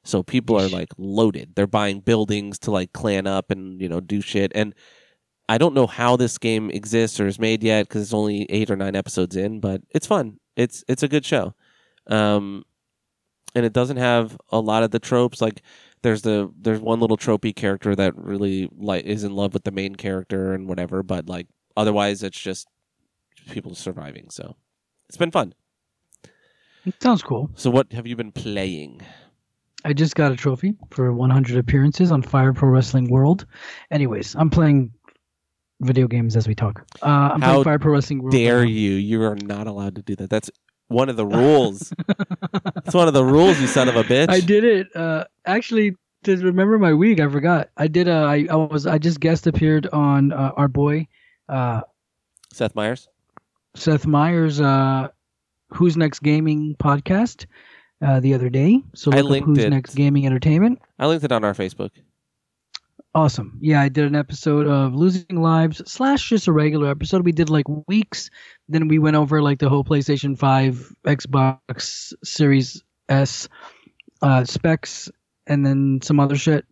So 0.03 0.23
people 0.23 0.59
are 0.59 0.67
like 0.67 0.89
loaded. 0.97 1.53
They're 1.55 1.67
buying 1.67 2.01
buildings 2.01 2.59
to 2.59 2.71
like 2.71 2.91
clan 2.91 3.27
up 3.27 3.51
and, 3.51 3.81
you 3.81 3.87
know, 3.87 4.01
do 4.01 4.19
shit. 4.19 4.51
And 4.55 4.73
I 5.47 5.57
don't 5.57 5.73
know 5.73 5.87
how 5.87 6.15
this 6.15 6.37
game 6.37 6.69
exists 6.69 7.19
or 7.19 7.27
is 7.27 7.39
made 7.39 7.63
yet 7.63 7.87
because 7.87 8.03
it's 8.03 8.13
only 8.13 8.45
eight 8.49 8.69
or 8.69 8.75
nine 8.75 8.95
episodes 8.95 9.35
in, 9.35 9.59
but 9.59 9.81
it's 9.89 10.07
fun. 10.07 10.39
It's 10.55 10.83
it's 10.87 11.03
a 11.03 11.07
good 11.07 11.25
show, 11.25 11.55
um, 12.07 12.65
and 13.55 13.65
it 13.65 13.73
doesn't 13.73 13.97
have 13.97 14.37
a 14.51 14.59
lot 14.59 14.83
of 14.83 14.91
the 14.91 14.99
tropes. 14.99 15.41
Like 15.41 15.61
there's 16.01 16.21
the 16.21 16.51
there's 16.59 16.79
one 16.79 16.99
little 16.99 17.17
tropey 17.17 17.55
character 17.55 17.95
that 17.95 18.15
really 18.17 18.69
like 18.77 19.05
is 19.05 19.23
in 19.23 19.35
love 19.35 19.53
with 19.53 19.63
the 19.63 19.71
main 19.71 19.95
character 19.95 20.53
and 20.53 20.67
whatever, 20.67 21.03
but 21.03 21.27
like 21.27 21.47
otherwise 21.75 22.23
it's 22.23 22.39
just 22.39 22.67
people 23.49 23.75
surviving. 23.75 24.29
So 24.29 24.55
it's 25.07 25.17
been 25.17 25.31
fun. 25.31 25.53
It 26.85 27.01
sounds 27.01 27.21
cool. 27.21 27.49
So 27.55 27.69
what 27.69 27.91
have 27.93 28.07
you 28.07 28.15
been 28.15 28.31
playing? 28.31 29.01
I 29.85 29.93
just 29.93 30.15
got 30.15 30.31
a 30.31 30.35
trophy 30.35 30.75
for 30.91 31.11
100 31.13 31.57
appearances 31.57 32.11
on 32.11 32.21
Fire 32.21 32.53
Pro 32.53 32.69
Wrestling 32.69 33.09
World. 33.09 33.45
Anyways, 33.91 34.35
I'm 34.35 34.49
playing 34.49 34.91
video 35.81 36.07
games 36.07 36.35
as 36.35 36.47
we 36.47 36.55
talk. 36.55 36.85
Uh, 37.01 37.05
I'm 37.33 37.41
How 37.41 37.51
playing 37.51 37.63
Fire 37.63 37.79
Pro 37.79 37.93
Wrestling 37.93 38.21
World. 38.21 38.33
Dare 38.33 38.63
now. 38.63 38.69
you? 38.69 38.91
You 38.91 39.23
are 39.23 39.35
not 39.35 39.67
allowed 39.67 39.95
to 39.95 40.01
do 40.01 40.15
that. 40.17 40.29
That's 40.29 40.49
one 40.89 41.07
of 41.09 41.15
the 41.15 41.25
rules. 41.25 41.93
It's 42.85 42.95
one 42.95 43.07
of 43.07 43.13
the 43.13 43.23
rules, 43.23 43.61
you 43.61 43.67
son 43.67 43.87
of 43.87 43.95
a 43.95 44.03
bitch. 44.03 44.29
I 44.29 44.39
did 44.39 44.63
it. 44.63 44.95
Uh, 44.95 45.25
actually, 45.45 45.95
to 46.23 46.35
remember 46.37 46.79
my 46.79 46.93
week, 46.93 47.19
I 47.19 47.29
forgot. 47.29 47.69
I 47.77 47.87
did. 47.87 48.07
Uh, 48.07 48.25
I, 48.25 48.47
I 48.49 48.55
was. 48.55 48.87
I 48.87 48.97
just 48.97 49.19
guest 49.19 49.45
appeared 49.45 49.85
on 49.87 50.31
uh, 50.31 50.53
our 50.57 50.67
boy 50.67 51.07
uh, 51.47 51.81
Seth 52.51 52.73
Meyers. 52.73 53.07
Seth 53.75 54.07
Meyers' 54.07 54.59
uh, 54.59 55.09
Who's 55.73 55.97
Next 55.97 56.19
Gaming 56.19 56.75
podcast 56.79 57.45
uh, 58.01 58.19
the 58.21 58.33
other 58.33 58.49
day. 58.49 58.81
So 58.95 59.11
I 59.13 59.21
linked 59.21 59.45
Who's 59.45 59.59
it. 59.59 59.69
Next 59.69 59.93
Gaming 59.93 60.25
Entertainment. 60.25 60.81
I 60.97 61.05
linked 61.05 61.23
it 61.23 61.31
on 61.31 61.43
our 61.43 61.53
Facebook. 61.53 61.91
Awesome. 63.15 63.57
Yeah, 63.59 63.81
I 63.81 63.89
did 63.89 64.05
an 64.05 64.15
episode 64.15 64.67
of 64.67 64.93
Losing 64.93 65.41
Lives 65.41 65.81
slash 65.91 66.29
just 66.29 66.47
a 66.47 66.51
regular 66.51 66.91
episode. 66.91 67.25
We 67.25 67.31
did 67.31 67.49
like 67.49 67.65
weeks. 67.87 68.29
Then 68.67 68.87
we 68.87 68.99
went 68.99 69.15
over 69.15 69.41
like 69.41 69.57
the 69.57 69.67
whole 69.67 69.83
PlayStation 69.83 70.37
5, 70.37 70.93
Xbox 71.05 72.13
Series 72.23 72.83
S 73.09 73.49
uh, 74.21 74.45
specs, 74.45 75.09
and 75.47 75.65
then 75.65 76.01
some 76.03 76.19
other 76.19 76.35
shit. 76.35 76.65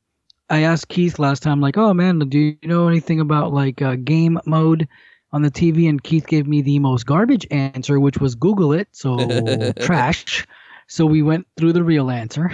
I 0.47 0.61
asked 0.61 0.89
Keith 0.89 1.18
last 1.18 1.41
time, 1.41 1.59
like, 1.59 1.76
oh 1.76 1.93
man, 1.95 2.19
do 2.19 2.38
you 2.38 2.57
know 2.64 2.88
anything 2.88 3.19
about 3.19 3.51
like 3.51 3.81
uh, 3.81 3.95
game 3.95 4.39
mode 4.45 4.88
on 5.31 5.41
the 5.41 5.51
TV? 5.51 5.89
And 5.89 6.01
Keith 6.01 6.27
gave 6.27 6.45
me 6.47 6.61
the 6.61 6.77
most 6.77 7.07
garbage 7.07 7.47
answer, 7.49 7.99
which 7.99 8.19
was 8.19 8.35
Google 8.35 8.73
it. 8.73 8.88
So 8.91 9.73
trash. 9.80 10.45
So 10.88 11.07
we 11.07 11.23
went 11.23 11.47
through 11.57 11.73
the 11.73 11.84
real 11.84 12.11
answer. 12.11 12.51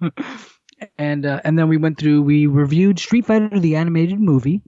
and 0.98 1.26
uh, 1.26 1.40
and 1.44 1.58
then 1.58 1.68
we 1.68 1.76
went 1.76 1.98
through 1.98 2.22
we 2.22 2.46
reviewed 2.46 2.98
Street 2.98 3.26
Fighter 3.26 3.58
the 3.58 3.76
animated 3.76 4.20
movie, 4.20 4.62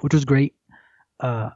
which 0.00 0.14
was 0.14 0.24
great. 0.24 0.54
Uh, 1.20 1.50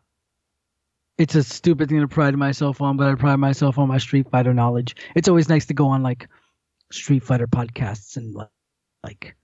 it's 1.18 1.34
a 1.34 1.42
stupid 1.42 1.88
thing 1.88 2.00
to 2.00 2.08
pride 2.08 2.36
myself 2.36 2.80
on, 2.80 2.96
but 2.96 3.08
I 3.08 3.14
pride 3.14 3.36
myself 3.36 3.78
on 3.78 3.88
my 3.88 3.98
Street 3.98 4.30
Fighter 4.30 4.52
knowledge. 4.52 4.96
It's 5.14 5.28
always 5.28 5.48
nice 5.48 5.66
to 5.66 5.74
go 5.74 5.88
on 5.88 6.02
like 6.02 6.28
Street 6.92 7.22
Fighter 7.22 7.46
podcasts 7.46 8.16
and 8.16 8.34
like, 8.34 8.48
like 9.02 9.36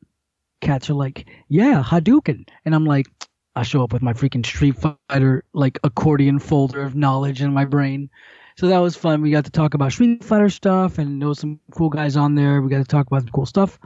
cats 0.60 0.90
are 0.90 0.94
like, 0.94 1.26
yeah, 1.48 1.82
Hadouken, 1.82 2.48
and 2.64 2.74
I'm 2.74 2.84
like, 2.84 3.06
I 3.54 3.62
show 3.62 3.82
up 3.82 3.92
with 3.92 4.02
my 4.02 4.12
freaking 4.12 4.44
Street 4.44 4.76
Fighter 5.08 5.44
like 5.52 5.78
accordion 5.82 6.38
folder 6.38 6.82
of 6.82 6.94
knowledge 6.94 7.42
in 7.42 7.52
my 7.52 7.64
brain. 7.64 8.10
So 8.58 8.66
that 8.68 8.78
was 8.78 8.96
fun. 8.96 9.22
We 9.22 9.30
got 9.30 9.46
to 9.46 9.50
talk 9.50 9.74
about 9.74 9.92
Street 9.92 10.22
Fighter 10.22 10.50
stuff 10.50 10.98
and 10.98 11.24
was 11.26 11.38
some 11.38 11.58
cool 11.70 11.88
guys 11.88 12.16
on 12.16 12.34
there. 12.34 12.60
We 12.60 12.68
got 12.68 12.78
to 12.78 12.84
talk 12.84 13.06
about 13.06 13.22
some 13.22 13.30
cool 13.30 13.46
stuff 13.46 13.78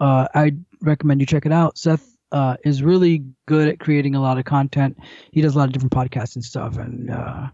uh, 0.00 0.28
I 0.34 0.52
recommend 0.80 1.20
you 1.20 1.26
check 1.26 1.46
it 1.46 1.52
out. 1.52 1.78
Seth 1.78 2.16
uh, 2.32 2.56
is 2.64 2.82
really 2.82 3.24
good 3.46 3.68
at 3.68 3.78
creating 3.78 4.14
a 4.14 4.20
lot 4.20 4.38
of 4.38 4.44
content. 4.44 4.98
He 5.30 5.40
does 5.40 5.54
a 5.54 5.58
lot 5.58 5.68
of 5.68 5.72
different 5.72 5.92
podcasts 5.92 6.34
and 6.34 6.44
stuff, 6.44 6.76
and 6.78 7.10
uh, 7.10 7.48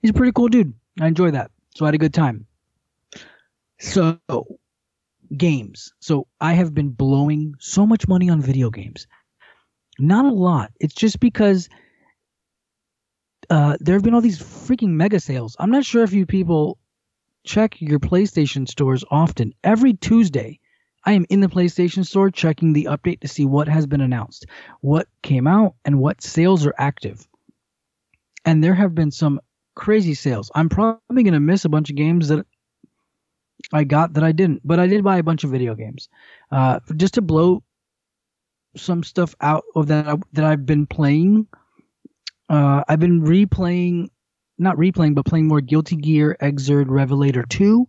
he's 0.00 0.10
a 0.10 0.14
pretty 0.14 0.32
cool 0.32 0.48
dude. 0.48 0.74
I 1.00 1.06
enjoy 1.06 1.32
that. 1.32 1.50
So 1.74 1.84
I 1.84 1.88
had 1.88 1.94
a 1.94 1.98
good 1.98 2.14
time. 2.14 2.46
So, 3.78 4.18
games. 5.36 5.92
So 6.00 6.26
I 6.40 6.52
have 6.52 6.74
been 6.74 6.90
blowing 6.90 7.54
so 7.58 7.86
much 7.86 8.06
money 8.06 8.30
on 8.30 8.40
video 8.40 8.70
games. 8.70 9.06
Not 9.98 10.24
a 10.24 10.32
lot. 10.32 10.70
It's 10.78 10.94
just 10.94 11.18
because 11.18 11.68
uh, 13.50 13.76
there 13.80 13.94
have 13.94 14.02
been 14.02 14.14
all 14.14 14.20
these 14.20 14.40
freaking 14.40 14.90
mega 14.90 15.20
sales. 15.20 15.56
I'm 15.58 15.70
not 15.70 15.84
sure 15.84 16.04
if 16.04 16.12
you 16.12 16.26
people 16.26 16.78
check 17.44 17.80
your 17.80 17.98
PlayStation 17.98 18.68
stores 18.68 19.04
often. 19.10 19.52
Every 19.64 19.94
Tuesday, 19.94 20.60
I 21.04 21.12
am 21.12 21.26
in 21.28 21.40
the 21.40 21.48
PlayStation 21.48 22.06
Store 22.06 22.30
checking 22.30 22.72
the 22.72 22.88
update 22.90 23.20
to 23.20 23.28
see 23.28 23.44
what 23.44 23.68
has 23.68 23.86
been 23.86 24.00
announced, 24.00 24.46
what 24.80 25.08
came 25.22 25.46
out, 25.46 25.74
and 25.84 25.98
what 25.98 26.22
sales 26.22 26.64
are 26.66 26.74
active. 26.78 27.26
And 28.44 28.62
there 28.62 28.74
have 28.74 28.94
been 28.94 29.10
some 29.10 29.40
crazy 29.74 30.14
sales. 30.14 30.50
I'm 30.54 30.68
probably 30.68 31.22
going 31.22 31.32
to 31.32 31.40
miss 31.40 31.64
a 31.64 31.68
bunch 31.68 31.90
of 31.90 31.96
games 31.96 32.28
that 32.28 32.46
I 33.72 33.84
got 33.84 34.14
that 34.14 34.24
I 34.24 34.32
didn't, 34.32 34.62
but 34.64 34.78
I 34.78 34.86
did 34.86 35.04
buy 35.04 35.18
a 35.18 35.22
bunch 35.22 35.44
of 35.44 35.50
video 35.50 35.74
games. 35.74 36.08
Uh, 36.50 36.80
just 36.96 37.14
to 37.14 37.22
blow 37.22 37.62
some 38.76 39.02
stuff 39.02 39.34
out 39.40 39.64
of 39.74 39.88
that 39.88 40.18
that 40.32 40.44
I've 40.44 40.66
been 40.66 40.86
playing. 40.86 41.46
Uh, 42.48 42.82
I've 42.88 43.00
been 43.00 43.22
replaying, 43.22 44.08
not 44.58 44.76
replaying, 44.76 45.14
but 45.14 45.26
playing 45.26 45.48
more 45.48 45.60
Guilty 45.60 45.96
Gear 45.96 46.36
Xrd 46.40 46.86
Revelator 46.88 47.44
2 47.44 47.86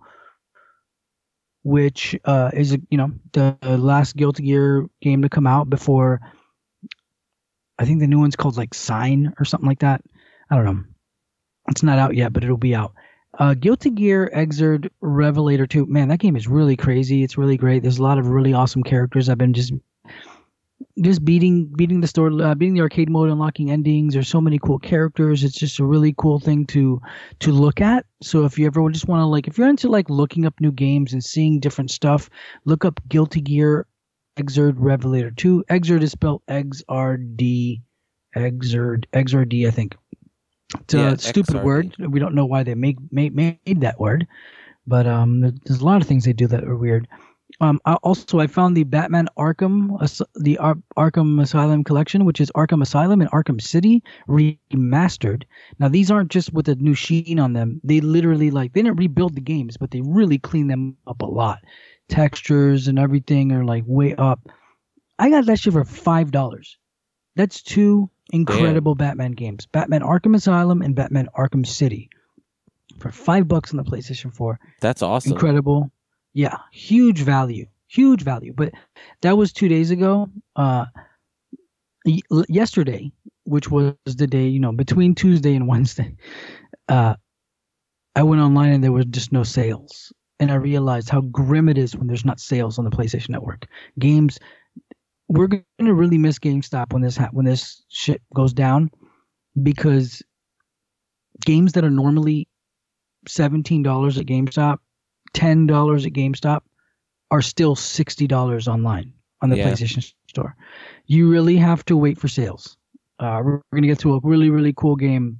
which 1.64 2.18
uh, 2.26 2.52
is 2.53 2.77
you 2.90 2.98
know 2.98 3.11
the 3.31 3.57
last 3.64 4.15
Guilty 4.15 4.44
Gear 4.44 4.85
game 5.02 5.22
to 5.22 5.30
come 5.30 5.48
out 5.48 5.69
before. 5.69 6.22
I 7.80 7.85
think 7.85 7.99
the 7.99 8.07
new 8.07 8.19
one's 8.19 8.35
called 8.35 8.57
like 8.57 8.73
Sign 8.73 9.34
or 9.40 9.45
something 9.45 9.68
like 9.68 9.80
that. 9.80 10.02
I 10.49 10.56
don't 10.56 10.65
know. 10.65 10.84
It's 11.69 11.84
not 11.84 11.98
out 11.98 12.15
yet, 12.15 12.34
but 12.34 12.44
it'll 12.44 12.57
be 12.57 12.76
out. 12.76 12.94
Uh, 13.40 13.56
Guilty 13.56 13.90
Gear 13.90 14.30
Xrd 14.34 14.90
Revelator 15.02 15.65
2. 15.65 15.88
Man, 15.88 16.10
that 16.10 16.19
game 16.19 16.35
is 16.35 16.48
really 16.48 16.76
crazy. 16.76 17.23
It's 17.23 17.38
really 17.38 17.57
great. 17.57 17.81
There's 17.81 17.98
a 17.98 18.03
lot 18.03 18.19
of 18.19 18.27
really 18.27 18.53
awesome 18.53 18.84
characters. 18.84 19.27
I've 19.27 19.40
been 19.40 19.53
just 19.53 19.73
just 21.02 21.26
beating 21.26 21.65
beating 21.76 22.02
the 22.02 22.07
store, 22.07 22.32
uh, 22.41 22.53
beating 22.56 22.76
the 22.76 22.82
arcade 22.82 23.10
mode, 23.10 23.30
unlocking 23.30 23.72
endings. 23.72 24.14
There's 24.14 24.28
so 24.28 24.41
many 24.41 24.60
cool 24.60 24.80
characters. 24.80 25.44
It's 25.44 25.57
just 25.57 25.80
a 25.80 25.86
really 25.86 26.14
cool 26.18 26.40
thing 26.40 26.65
to 26.68 27.02
to 27.40 27.52
look 27.52 27.82
at. 27.82 28.06
So 28.22 28.45
if 28.45 28.60
you 28.60 28.68
ever 28.68 28.88
just 28.91 29.07
want 29.07 29.22
to 29.22 29.26
like, 29.26 29.48
if 29.48 29.57
you're 29.57 29.70
into 29.70 29.90
like 29.90 30.10
looking 30.10 30.45
up 30.45 30.53
new 30.60 30.72
games 30.72 31.14
and 31.14 31.24
seeing 31.24 31.60
different 31.60 31.90
stuff, 31.91 32.30
look 32.65 32.86
up 32.86 32.99
Guilty 33.07 33.41
Gear 33.41 33.88
Xrd 34.38 34.76
Revelator 34.78 35.32
2. 35.32 35.65
Xrd 35.70 36.02
is 36.03 36.11
spelled 36.11 36.41
X 36.48 36.84
R 36.90 37.18
D, 37.18 37.82
Xrd 38.36 39.06
Xrd 39.14 39.68
I 39.68 39.72
think. 39.72 39.95
It's 40.82 40.94
a 40.94 40.98
Yeah, 40.98 41.15
stupid 41.18 41.56
XRD. 41.56 41.64
word. 41.64 41.95
We 41.99 42.20
don't 42.20 42.36
know 42.36 42.45
why 42.45 42.64
they 42.64 42.76
make 42.76 42.98
made, 43.11 43.36
made 43.36 43.82
that 43.82 43.99
word, 43.99 44.28
but 44.88 45.06
um, 45.07 45.41
there's 45.41 45.82
a 45.82 45.86
lot 45.86 46.02
of 46.02 46.07
things 46.07 46.26
they 46.26 46.34
do 46.34 46.48
that 46.48 46.64
are 46.64 46.76
weird. 46.76 47.07
Um, 47.64 47.80
I, 47.85 47.94
also, 48.03 48.40
I 48.40 48.48
found 48.48 48.76
the 48.76 48.84
Batman 48.84 49.30
Arkham, 49.38 49.98
the 50.35 50.57
Ar- 50.57 50.77
Arkham 50.98 51.41
Asylum 51.41 51.85
collection, 51.85 52.26
which 52.26 52.41
is 52.41 52.52
Arkham 52.57 52.81
Asylum 52.81 53.22
and 53.22 53.31
Arkham 53.31 53.61
City 53.61 54.03
remastered. 54.27 55.44
Now, 55.80 55.88
these 55.88 56.11
aren't 56.11 56.30
just 56.30 56.52
with 56.52 56.68
a 56.68 56.76
new 56.76 56.94
sheen 56.94 57.40
on 57.40 57.53
them. 57.53 57.80
They 57.81 58.02
literally 58.02 58.52
like 58.52 58.73
they 58.73 58.81
didn't 58.81 58.98
rebuild 58.98 59.35
the 59.35 59.41
games, 59.41 59.77
but 59.77 59.91
they 59.91 60.02
really 60.02 60.40
cleaned 60.40 60.69
them 60.69 60.98
up 61.07 61.22
a 61.22 61.26
lot. 61.26 61.60
Textures 62.10 62.90
and 62.90 62.99
everything 62.99 63.53
are 63.53 63.64
like 63.64 63.85
way 63.88 64.14
up. 64.14 64.41
I 65.18 65.30
got 65.30 65.45
that 65.45 65.57
shit 65.57 65.72
for 65.72 65.85
five 65.85 66.31
dollars. 66.31 66.77
That's 67.38 67.61
two 67.61 68.10
incredible 68.34 68.95
Batman 68.95 69.31
games: 69.31 69.68
Batman 69.68 70.02
Arkham 70.02 70.35
Asylum 70.35 70.81
and 70.81 70.95
Batman 70.95 71.30
Arkham 71.34 71.65
City, 71.65 72.10
for 72.99 73.10
five 73.10 73.48
bucks 73.48 73.72
on 73.72 73.77
the 73.77 73.84
PlayStation 73.84 74.35
4 74.35 74.60
That's 74.81 75.02
awesome. 75.02 75.31
incredible 75.31 75.91
yeah 76.34 76.57
huge 76.72 77.22
value 77.22 77.65
huge 77.88 78.23
value. 78.23 78.53
But 78.55 78.73
that 79.22 79.38
was 79.38 79.53
two 79.53 79.68
days 79.68 79.91
ago 79.91 80.30
uh 80.55 80.85
yesterday 82.49 83.11
which 83.45 83.69
was 83.72 83.95
the 84.05 84.27
day 84.27 84.47
you 84.47 84.60
know 84.60 84.72
between 84.73 85.15
tuesday 85.15 85.55
and 85.55 85.68
wednesday 85.69 86.15
uh 86.89 87.15
i 88.15 88.23
went 88.23 88.41
online 88.41 88.73
and 88.73 88.84
there 88.84 88.91
was 88.91 89.05
just 89.05 89.31
no 89.31 89.43
sales. 89.43 90.11
And 90.39 90.51
i 90.51 90.55
realized 90.55 91.10
how 91.10 91.22
grim 91.22 91.69
it 91.69 91.77
is 91.77 91.95
when 91.95 92.07
there's 92.07 92.26
not 92.26 92.39
sales 92.39 92.77
on 92.80 92.85
the 92.85 92.91
playstation 92.91 93.30
network. 93.30 93.68
Games 93.99 94.39
we're 95.30 95.47
going 95.47 95.64
to 95.80 95.93
really 95.93 96.18
miss 96.18 96.39
gamestop 96.39 96.93
when 96.93 97.01
this 97.01 97.18
ha- 97.18 97.30
when 97.31 97.45
this 97.45 97.84
shit 97.89 98.22
goes 98.35 98.53
down 98.53 98.91
because 99.61 100.22
games 101.45 101.73
that 101.73 101.84
are 101.85 101.89
normally 101.89 102.47
$17 103.27 104.19
at 104.19 104.26
GameStop, 104.26 104.77
$10 105.34 106.05
at 106.05 106.14
GameStop 106.14 106.61
are 107.31 107.41
still 107.41 107.76
$60 107.76 108.68
online 108.68 109.14
on 109.41 109.49
the 109.49 109.57
Yeah. 109.57 109.72
PlayStation 109.72 110.14
Store. 110.27 110.55
You 111.07 111.30
really 111.30 111.57
have 111.57 111.84
to 111.85 111.97
wait 111.97 112.18
for 112.18 112.27
sales. 112.27 112.77
Uh, 113.19 113.41
we're 113.43 113.61
going 113.72 113.84
to 113.84 113.88
get 113.88 113.99
to 113.99 114.15
a 114.15 114.19
really, 114.23 114.49
really 114.49 114.73
cool 114.76 114.95
game 114.95 115.39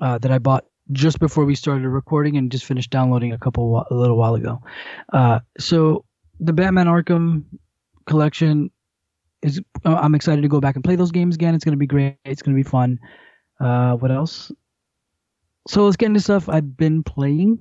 uh, 0.00 0.18
that 0.18 0.30
I 0.30 0.38
bought 0.38 0.64
just 0.92 1.18
before 1.18 1.44
we 1.44 1.54
started 1.54 1.88
recording 1.88 2.36
and 2.36 2.50
just 2.52 2.64
finished 2.64 2.90
downloading 2.90 3.32
a 3.32 3.38
couple 3.38 3.86
a 3.90 3.94
little 3.94 4.16
while 4.16 4.34
ago. 4.34 4.60
Uh, 5.12 5.40
so 5.58 6.04
the 6.40 6.52
Batman 6.52 6.86
Arkham 6.86 7.44
collection 8.06 8.70
is 9.42 9.60
uh, 9.84 9.94
I'm 9.94 10.14
excited 10.14 10.42
to 10.42 10.48
go 10.48 10.60
back 10.60 10.74
and 10.74 10.84
play 10.84 10.96
those 10.96 11.10
games 11.10 11.36
again. 11.36 11.54
It's 11.54 11.64
going 11.64 11.72
to 11.72 11.78
be 11.78 11.86
great. 11.86 12.16
It's 12.24 12.42
going 12.42 12.56
to 12.56 12.62
be 12.62 12.68
fun. 12.68 12.98
Uh, 13.60 13.94
what 13.94 14.10
else? 14.10 14.50
So 15.68 15.84
let's 15.84 15.96
get 15.96 16.06
into 16.06 16.20
stuff 16.20 16.48
I've 16.48 16.76
been 16.76 17.02
playing. 17.02 17.58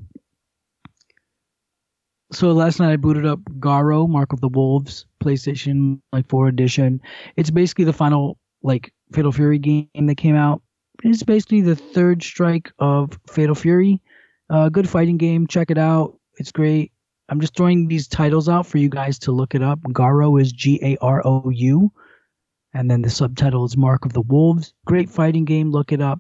So 2.34 2.52
last 2.52 2.80
night 2.80 2.92
I 2.92 2.96
booted 2.96 3.28
up 3.28 3.40
Garou, 3.60 4.08
Mark 4.08 4.34
of 4.34 4.42
the 4.42 4.50
Wolves, 4.50 5.06
PlayStation 5.24 6.02
like 6.12 6.28
4 6.30 6.48
edition. 6.48 7.00
It's 7.36 7.52
basically 7.52 7.86
the 7.86 7.94
final 7.94 8.40
like 8.64 8.92
Fatal 9.12 9.32
Fury 9.32 9.60
game 9.60 9.88
that 9.94 10.16
came 10.16 10.36
out. 10.36 10.64
It's 11.04 11.22
basically 11.22 11.62
the 11.62 11.76
third 11.76 12.24
strike 12.24 12.72
of 12.80 13.20
Fatal 13.30 13.54
Fury. 13.54 14.02
Uh, 14.50 14.70
good 14.70 14.90
fighting 14.90 15.18
game. 15.18 15.46
Check 15.46 15.70
it 15.70 15.78
out. 15.78 16.18
It's 16.38 16.52
great. 16.52 16.92
I'm 17.30 17.40
just 17.40 17.56
throwing 17.56 17.88
these 17.88 18.08
titles 18.08 18.50
out 18.50 18.66
for 18.66 18.80
you 18.80 18.90
guys 18.90 19.20
to 19.20 19.32
look 19.32 19.54
it 19.54 19.62
up. 19.62 19.80
Garou 19.92 20.38
is 20.38 20.52
G 20.52 20.80
A 20.82 20.98
R 21.02 21.22
O 21.26 21.50
U. 21.52 21.92
And 22.74 22.90
then 22.90 23.04
the 23.04 23.12
subtitle 23.12 23.66
is 23.66 23.78
Mark 23.78 24.06
of 24.06 24.14
the 24.14 24.22
Wolves. 24.22 24.74
Great 24.86 25.10
fighting 25.10 25.46
game. 25.46 25.70
Look 25.70 25.92
it 25.92 26.02
up. 26.02 26.20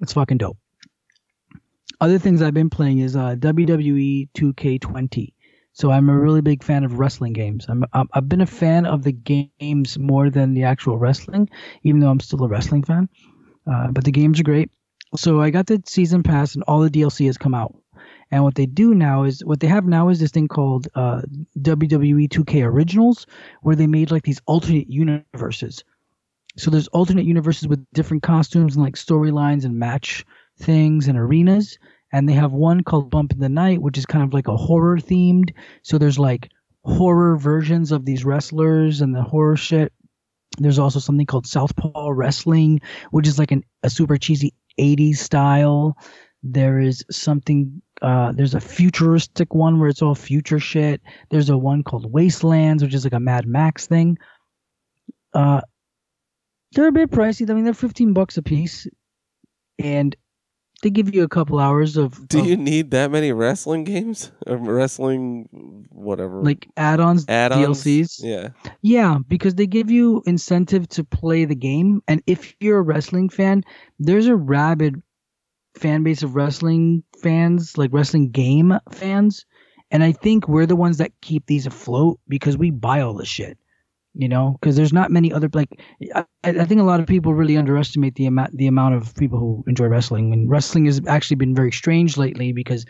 It's 0.00 0.14
fucking 0.14 0.38
dope. 0.38 0.56
Other 2.00 2.18
things 2.18 2.40
I've 2.40 2.54
been 2.54 2.70
playing 2.70 3.00
is 3.00 3.14
uh, 3.14 3.34
WWE 3.36 4.30
2K20. 4.34 5.34
So 5.72 5.90
I'm 5.90 6.08
a 6.08 6.18
really 6.18 6.40
big 6.40 6.62
fan 6.62 6.84
of 6.84 6.98
wrestling 6.98 7.32
games. 7.32 7.66
I'm, 7.68 7.84
i 7.92 8.04
have 8.14 8.28
been 8.28 8.40
a 8.40 8.46
fan 8.46 8.86
of 8.86 9.02
the 9.02 9.12
games 9.12 9.98
more 9.98 10.30
than 10.30 10.54
the 10.54 10.64
actual 10.64 10.98
wrestling, 10.98 11.48
even 11.84 12.00
though 12.00 12.10
I'm 12.10 12.20
still 12.20 12.44
a 12.44 12.48
wrestling 12.48 12.82
fan. 12.82 13.08
Uh, 13.70 13.88
but 13.92 14.04
the 14.04 14.10
games 14.10 14.40
are 14.40 14.44
great. 14.44 14.70
So 15.16 15.40
I 15.40 15.50
got 15.50 15.66
the 15.66 15.82
season 15.86 16.22
pass, 16.22 16.54
and 16.54 16.64
all 16.64 16.80
the 16.80 16.90
DLC 16.90 17.26
has 17.26 17.38
come 17.38 17.54
out. 17.54 17.74
And 18.30 18.44
what 18.44 18.54
they 18.54 18.66
do 18.66 18.94
now 18.94 19.24
is 19.24 19.44
what 19.44 19.60
they 19.60 19.66
have 19.66 19.84
now 19.86 20.08
is 20.08 20.20
this 20.20 20.30
thing 20.30 20.48
called 20.48 20.86
uh, 20.94 21.22
WWE 21.58 22.28
2K 22.28 22.64
Originals, 22.64 23.26
where 23.62 23.74
they 23.74 23.88
made 23.88 24.10
like 24.10 24.22
these 24.22 24.40
alternate 24.46 24.88
universes. 24.88 25.82
So 26.56 26.70
there's 26.70 26.88
alternate 26.88 27.24
universes 27.24 27.68
with 27.68 27.84
different 27.92 28.22
costumes 28.22 28.76
and 28.76 28.84
like 28.84 28.94
storylines 28.94 29.64
and 29.64 29.78
match 29.78 30.24
things 30.58 31.08
and 31.08 31.18
arenas. 31.18 31.78
And 32.12 32.28
they 32.28 32.32
have 32.32 32.52
one 32.52 32.82
called 32.82 33.10
Bump 33.10 33.32
in 33.32 33.38
the 33.38 33.48
Night, 33.48 33.80
which 33.80 33.98
is 33.98 34.06
kind 34.06 34.24
of 34.24 34.32
like 34.34 34.48
a 34.48 34.56
horror 34.56 34.98
themed. 34.98 35.54
So 35.82 35.98
there's 35.98 36.18
like 36.18 36.50
horror 36.84 37.36
versions 37.36 37.92
of 37.92 38.04
these 38.04 38.24
wrestlers 38.24 39.00
and 39.00 39.14
the 39.14 39.22
horror 39.22 39.56
shit. 39.56 39.92
There's 40.58 40.78
also 40.78 40.98
something 40.98 41.26
called 41.26 41.46
Southpaw 41.46 42.10
Wrestling, 42.10 42.80
which 43.10 43.28
is 43.28 43.38
like 43.38 43.52
an, 43.52 43.64
a 43.82 43.90
super 43.90 44.16
cheesy 44.16 44.52
80s 44.78 45.18
style. 45.18 45.96
There 46.42 46.80
is 46.80 47.04
something, 47.10 47.82
uh, 48.02 48.32
there's 48.32 48.54
a 48.54 48.60
futuristic 48.60 49.54
one 49.54 49.78
where 49.78 49.88
it's 49.88 50.02
all 50.02 50.14
future 50.14 50.58
shit. 50.58 51.02
There's 51.30 51.50
a 51.50 51.58
one 51.58 51.82
called 51.82 52.10
Wastelands, 52.10 52.82
which 52.82 52.94
is 52.94 53.04
like 53.04 53.12
a 53.12 53.20
Mad 53.20 53.46
Max 53.46 53.86
thing. 53.86 54.18
Uh, 55.32 55.60
they're 56.72 56.88
a 56.88 56.92
bit 56.92 57.10
pricey. 57.10 57.48
I 57.48 57.54
mean, 57.54 57.64
they're 57.64 57.74
15 57.74 58.12
bucks 58.12 58.36
a 58.36 58.42
piece. 58.42 58.86
And 59.78 60.16
they 60.82 60.90
give 60.90 61.14
you 61.14 61.22
a 61.22 61.28
couple 61.28 61.58
hours 61.58 61.96
of. 61.96 62.28
Do 62.28 62.40
of, 62.40 62.46
you 62.46 62.56
need 62.56 62.90
that 62.92 63.10
many 63.10 63.32
wrestling 63.32 63.84
games? 63.84 64.32
Or 64.46 64.56
wrestling, 64.56 65.86
whatever. 65.90 66.42
like 66.42 66.68
add-ons, 66.76 67.26
add-ons? 67.28 67.84
DLCs? 67.84 68.20
Yeah. 68.22 68.48
Yeah, 68.82 69.18
because 69.26 69.54
they 69.54 69.66
give 69.66 69.90
you 69.90 70.22
incentive 70.26 70.88
to 70.90 71.04
play 71.04 71.44
the 71.44 71.54
game, 71.54 72.02
and 72.08 72.22
if 72.26 72.54
you're 72.60 72.78
a 72.78 72.82
wrestling 72.82 73.28
fan, 73.28 73.64
there's 73.98 74.26
a 74.26 74.36
rabid 74.36 75.02
fan 75.74 76.02
base 76.02 76.22
of 76.22 76.34
wrestling 76.34 77.04
fans, 77.22 77.76
like 77.78 77.90
wrestling 77.92 78.30
game 78.30 78.78
fans, 78.90 79.46
and 79.90 80.02
I 80.02 80.12
think 80.12 80.48
we're 80.48 80.66
the 80.66 80.76
ones 80.76 80.98
that 80.98 81.12
keep 81.20 81.46
these 81.46 81.66
afloat 81.66 82.20
because 82.28 82.56
we 82.56 82.70
buy 82.70 83.00
all 83.00 83.14
the 83.14 83.24
shit. 83.24 83.58
You 84.14 84.28
know, 84.28 84.56
because 84.60 84.74
there's 84.74 84.92
not 84.92 85.12
many 85.12 85.32
other 85.32 85.48
like 85.52 85.80
I, 86.14 86.24
I 86.42 86.64
think 86.64 86.80
a 86.80 86.84
lot 86.84 87.00
of 87.00 87.06
people 87.06 87.32
really 87.32 87.56
underestimate 87.56 88.16
the 88.16 88.26
amount 88.26 88.56
the 88.56 88.66
amount 88.66 88.96
of 88.96 89.14
people 89.14 89.38
who 89.38 89.64
enjoy 89.68 89.86
wrestling. 89.86 90.32
And 90.32 90.50
wrestling 90.50 90.86
has 90.86 91.00
actually 91.06 91.36
been 91.36 91.54
very 91.54 91.70
strange 91.70 92.16
lately 92.16 92.52
because 92.52 92.84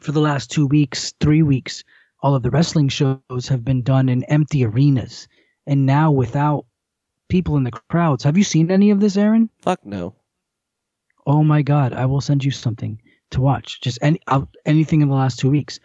for 0.00 0.12
the 0.12 0.20
last 0.20 0.50
two 0.50 0.66
weeks, 0.66 1.14
three 1.20 1.42
weeks, 1.42 1.84
all 2.22 2.34
of 2.34 2.42
the 2.42 2.50
wrestling 2.50 2.88
shows 2.88 3.48
have 3.48 3.64
been 3.64 3.82
done 3.82 4.08
in 4.08 4.24
empty 4.24 4.64
arenas 4.64 5.26
and 5.66 5.86
now 5.86 6.10
without 6.10 6.66
people 7.28 7.56
in 7.56 7.64
the 7.64 7.70
crowds. 7.70 8.24
Have 8.24 8.36
you 8.36 8.44
seen 8.44 8.70
any 8.70 8.90
of 8.90 9.00
this, 9.00 9.16
Aaron? 9.16 9.48
Fuck 9.60 9.84
no. 9.86 10.14
Oh 11.26 11.42
my 11.42 11.62
God, 11.62 11.94
I 11.94 12.06
will 12.06 12.20
send 12.20 12.44
you 12.44 12.50
something 12.50 13.00
to 13.30 13.40
watch. 13.40 13.80
Just 13.80 13.98
any 14.02 14.20
out 14.28 14.48
anything 14.66 15.00
in 15.00 15.08
the 15.08 15.14
last 15.14 15.38
two 15.38 15.50
weeks. 15.50 15.80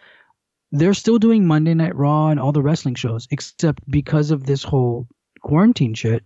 They're 0.72 0.94
still 0.94 1.18
doing 1.18 1.46
Monday 1.46 1.74
Night 1.74 1.96
Raw 1.96 2.28
and 2.28 2.38
all 2.38 2.52
the 2.52 2.62
wrestling 2.62 2.94
shows, 2.94 3.26
except 3.30 3.82
because 3.90 4.30
of 4.30 4.44
this 4.44 4.62
whole 4.62 5.08
quarantine 5.40 5.94
shit. 5.94 6.24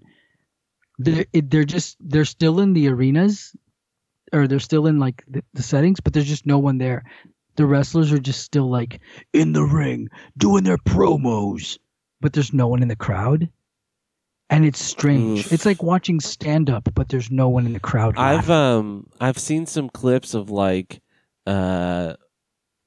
They're 0.99 1.27
it- 1.33 1.51
they're 1.51 1.65
just 1.65 1.97
they're 2.01 2.25
still 2.25 2.61
in 2.61 2.73
the 2.73 2.89
arenas, 2.89 3.57
or 4.33 4.47
they're 4.47 4.61
still 4.61 4.87
in 4.87 4.99
like 4.99 5.25
the, 5.29 5.43
the 5.55 5.63
settings, 5.63 6.01
but 6.01 6.13
there's 6.13 6.29
just 6.29 6.47
no 6.47 6.59
one 6.59 6.79
there. 6.79 7.05
The 7.57 7.67
wrestlers 7.67 8.13
are 8.13 8.19
just 8.19 8.43
still 8.43 8.69
like 8.71 9.01
in 9.33 9.53
the 9.53 9.63
ring 9.63 10.09
doing 10.37 10.65
their 10.65 10.77
promos, 10.79 11.79
but 12.21 12.33
there's 12.33 12.53
no 12.53 12.67
one 12.69 12.83
in 12.83 12.89
the 12.89 12.97
crowd. 12.97 13.49
And 14.51 14.65
it's 14.67 14.83
strange. 14.83 15.51
It's 15.53 15.65
like 15.65 15.83
watching 15.83 16.21
stand 16.21 16.69
up, 16.69 16.89
but 16.95 17.09
there's 17.09 17.31
no 17.31 17.49
one 17.49 17.65
in 17.67 17.73
the 17.73 17.81
crowd. 17.81 18.17
I've 18.19 18.51
um 18.51 19.07
I've 19.21 19.39
seen 19.39 19.67
some 19.67 19.89
clips 19.89 20.35
of 20.35 20.51
like 20.51 21.01
uh 21.47 22.15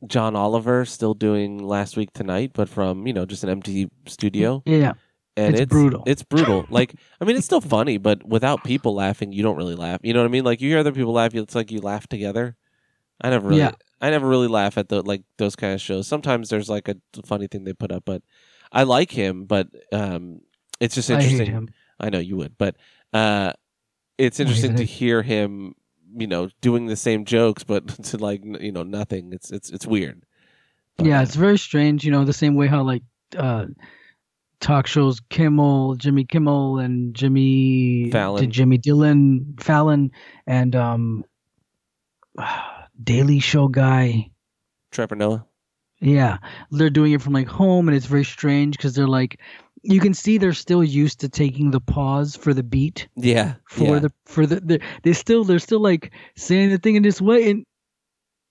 John 0.06 0.36
Oliver 0.36 0.86
still 0.86 1.14
doing 1.14 1.58
last 1.64 1.98
week 1.98 2.14
tonight, 2.14 2.52
but 2.54 2.70
from 2.70 3.08
you 3.08 3.14
know 3.14 3.26
just 3.26 3.44
an 3.44 3.50
empty 3.50 3.90
studio, 4.08 4.62
yeah. 4.66 4.94
and 5.36 5.56
It's 5.56 5.62
it's, 5.62 5.70
brutal. 5.70 6.04
It's 6.06 6.24
brutal. 6.24 6.66
like 6.70 6.94
I 7.20 7.26
mean, 7.26 7.36
it's 7.36 7.46
still 7.46 7.62
funny, 7.62 7.98
but 7.98 8.24
without 8.28 8.64
people 8.64 8.94
laughing, 8.96 9.32
you 9.32 9.44
don't 9.44 9.58
really 9.58 9.76
laugh. 9.76 10.00
You 10.04 10.14
know 10.14 10.20
what 10.22 10.28
I 10.28 10.32
mean? 10.32 10.44
Like 10.44 10.62
you 10.62 10.70
hear 10.70 10.80
other 10.80 10.92
people 10.92 11.14
laugh, 11.14 11.34
it's 11.34 11.56
like 11.56 11.72
you 11.72 11.80
laugh 11.82 12.08
together. 12.08 12.56
I 13.22 13.30
never 13.32 13.48
really, 13.50 13.60
Yeah. 13.62 13.72
I 14.02 14.12
never 14.12 14.28
really 14.28 14.48
laugh 14.48 14.78
at 14.78 14.90
the 14.90 15.02
like 15.02 15.24
those 15.38 15.56
kind 15.56 15.74
of 15.74 15.82
shows. 15.82 16.08
Sometimes 16.08 16.50
there's 16.50 16.70
like 16.70 16.88
a 16.88 16.98
funny 17.26 17.48
thing 17.48 17.64
they 17.64 17.74
put 17.74 17.92
up, 17.92 18.04
but 18.06 18.22
I 18.72 18.84
like 18.84 19.12
him. 19.12 19.46
But 19.46 19.68
um, 19.92 20.42
it's 20.80 20.96
just 20.96 21.10
I 21.10 21.16
interesting. 21.16 21.46
hate 21.48 21.48
him. 21.54 21.70
I 22.00 22.10
know 22.12 22.20
you 22.20 22.38
would, 22.38 22.58
but 22.58 22.76
uh, 23.14 23.54
it's 24.20 24.40
interesting 24.40 24.76
to 24.76 24.84
hear 24.86 25.24
him, 25.24 25.74
you 26.18 26.28
know, 26.28 26.50
doing 26.62 26.88
the 26.88 26.96
same 26.96 27.26
jokes, 27.26 27.64
but 27.64 27.88
to 28.06 28.18
like 28.18 28.44
you 28.44 28.72
know 28.72 28.84
nothing. 28.84 29.32
It's 29.34 29.52
it's 29.52 29.70
it's 29.70 29.86
weird. 29.86 30.24
But, 30.98 31.06
yeah, 31.06 31.20
uh, 31.20 31.24
it's 31.24 31.36
very 31.36 31.58
strange. 31.58 32.04
You 32.04 32.12
know, 32.12 32.26
the 32.26 32.34
same 32.34 32.56
way 32.56 32.68
how 32.68 32.84
like 32.84 33.04
uh, 33.38 33.66
talk 34.60 34.88
shows 34.88 35.20
Kimmel, 35.30 35.96
Jimmy 35.96 36.26
Kimmel, 36.26 36.80
and 36.80 37.14
Jimmy 37.14 38.10
Fallon. 38.12 38.52
Jimmy 38.52 38.78
Dillon, 38.78 39.56
Fallon, 39.60 40.12
and 40.46 40.76
um, 40.76 41.24
Daily 43.04 43.40
Show 43.40 43.68
guy. 43.68 44.32
Trevor 44.92 45.16
Noah. 45.16 45.46
Yeah, 46.00 46.38
they're 46.70 46.92
doing 46.92 47.14
it 47.14 47.22
from 47.22 47.34
like 47.34 47.48
home, 47.48 47.88
and 47.88 47.98
it's 47.98 48.06
very 48.06 48.26
strange 48.26 48.78
because 48.78 48.94
they're 48.94 49.08
like, 49.08 49.40
you 49.90 50.02
can 50.02 50.14
see 50.14 50.38
they're 50.38 50.52
still 50.52 50.84
used 50.84 51.22
to 51.22 51.30
taking 51.30 51.72
the 51.72 51.80
pause 51.80 52.36
for 52.36 52.54
the 52.54 52.64
beat. 52.64 53.08
Yeah, 53.16 53.56
for 53.66 53.96
yeah. 53.96 54.00
the 54.00 54.12
for 54.26 54.46
the 54.46 54.60
they 54.60 54.80
they 55.04 55.14
still 55.14 55.46
they're 55.46 55.60
still 55.60 55.80
like 55.80 56.12
saying 56.36 56.72
the 56.72 56.78
thing 56.78 56.96
in 56.96 57.04
this 57.04 57.22
way 57.22 57.50
and 57.50 57.66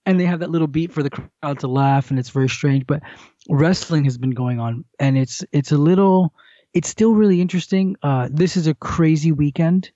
and 0.07 0.19
they 0.19 0.25
have 0.25 0.41
that 0.41 0.51
little 0.51 0.67
beat 0.67 0.93
for 0.93 1.03
the 1.03 1.11
crowd 1.11 1.59
to 1.59 1.69
laugh 1.69 2.11
and 2.11 2.19
it's 2.19 2.31
very 2.31 2.49
strange 2.49 2.87
but 2.87 3.03
wrestling 3.51 4.05
has 4.05 4.17
been 4.17 4.31
going 4.31 4.61
on 4.61 4.85
and 4.99 5.19
it's 5.19 5.45
it's 5.53 5.73
a 5.73 5.77
little 5.77 6.33
it's 6.73 6.89
still 6.89 7.13
really 7.13 7.41
interesting. 7.41 7.97
Uh 8.03 8.29
this 8.33 8.57
is 8.57 8.67
a 8.67 8.75
crazy 8.75 9.31
weekend. 9.31 9.91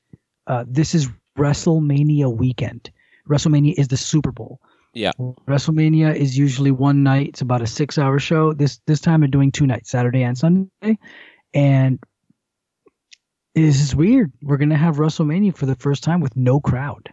Uh 0.46 0.64
this 0.68 0.94
is 0.94 1.08
wrestlemania 1.38 2.30
weekend. 2.30 2.90
Wrestlemania 3.28 3.72
is 3.78 3.88
the 3.88 3.96
super 3.96 4.30
bowl. 4.30 4.60
Yeah. 4.92 5.12
wrestlemania 5.48 6.14
is 6.14 6.36
usually 6.36 6.72
one 6.72 7.02
night. 7.02 7.28
It's 7.28 7.40
about 7.40 7.62
a 7.62 7.66
six 7.66 7.96
hour 7.96 8.18
show. 8.18 8.52
This 8.52 8.80
this 8.86 9.00
time 9.00 9.20
they're 9.20 9.28
doing 9.28 9.52
two 9.52 9.66
nights 9.66 9.88
saturday 9.88 10.22
and 10.22 10.36
sunday 10.36 10.98
and 11.54 11.98
this 13.54 13.80
is 13.80 13.94
weird. 13.94 14.32
We're 14.42 14.56
gonna 14.56 14.76
have 14.76 14.96
WrestleMania 14.96 15.56
for 15.56 15.66
the 15.66 15.74
first 15.76 16.04
time 16.04 16.20
with 16.20 16.36
no 16.36 16.60
crowd, 16.60 17.12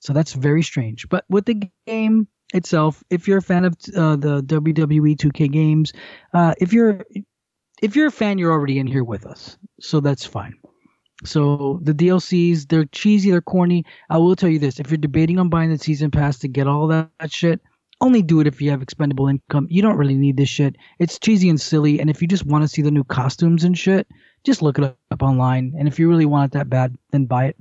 so 0.00 0.12
that's 0.12 0.32
very 0.32 0.62
strange. 0.62 1.08
But 1.08 1.24
with 1.28 1.44
the 1.44 1.62
game 1.86 2.28
itself, 2.52 3.02
if 3.10 3.28
you're 3.28 3.38
a 3.38 3.42
fan 3.42 3.64
of 3.64 3.74
uh, 3.96 4.16
the 4.16 4.42
WWE 4.42 5.16
2K 5.16 5.50
games, 5.50 5.92
uh, 6.32 6.54
if 6.60 6.72
you're 6.72 7.04
if 7.82 7.96
you're 7.96 8.06
a 8.06 8.12
fan, 8.12 8.38
you're 8.38 8.52
already 8.52 8.78
in 8.78 8.86
here 8.86 9.04
with 9.04 9.26
us, 9.26 9.58
so 9.80 10.00
that's 10.00 10.24
fine. 10.24 10.54
So 11.24 11.80
the 11.82 11.94
DLCs, 11.94 12.68
they're 12.68 12.86
cheesy, 12.86 13.30
they're 13.30 13.40
corny. 13.40 13.84
I 14.10 14.18
will 14.18 14.36
tell 14.36 14.48
you 14.48 14.58
this: 14.58 14.80
if 14.80 14.90
you're 14.90 14.98
debating 14.98 15.38
on 15.38 15.48
buying 15.48 15.70
the 15.70 15.78
season 15.78 16.10
pass 16.10 16.38
to 16.40 16.48
get 16.48 16.66
all 16.66 16.86
that, 16.88 17.10
that 17.20 17.32
shit, 17.32 17.60
only 18.00 18.22
do 18.22 18.40
it 18.40 18.46
if 18.46 18.60
you 18.60 18.70
have 18.70 18.82
expendable 18.82 19.28
income. 19.28 19.66
You 19.70 19.82
don't 19.82 19.96
really 19.96 20.16
need 20.16 20.36
this 20.36 20.48
shit. 20.48 20.76
It's 20.98 21.18
cheesy 21.18 21.48
and 21.48 21.60
silly, 21.60 22.00
and 22.00 22.10
if 22.10 22.20
you 22.20 22.28
just 22.28 22.46
want 22.46 22.62
to 22.62 22.68
see 22.68 22.82
the 22.82 22.90
new 22.90 23.04
costumes 23.04 23.64
and 23.64 23.76
shit, 23.76 24.06
just 24.44 24.62
look 24.62 24.78
it 24.78 24.84
up 24.84 25.22
online. 25.22 25.74
And 25.78 25.88
if 25.88 25.98
you 25.98 26.08
really 26.08 26.26
want 26.26 26.52
it 26.52 26.58
that 26.58 26.68
bad, 26.68 26.96
then 27.10 27.26
buy 27.26 27.46
it. 27.46 27.56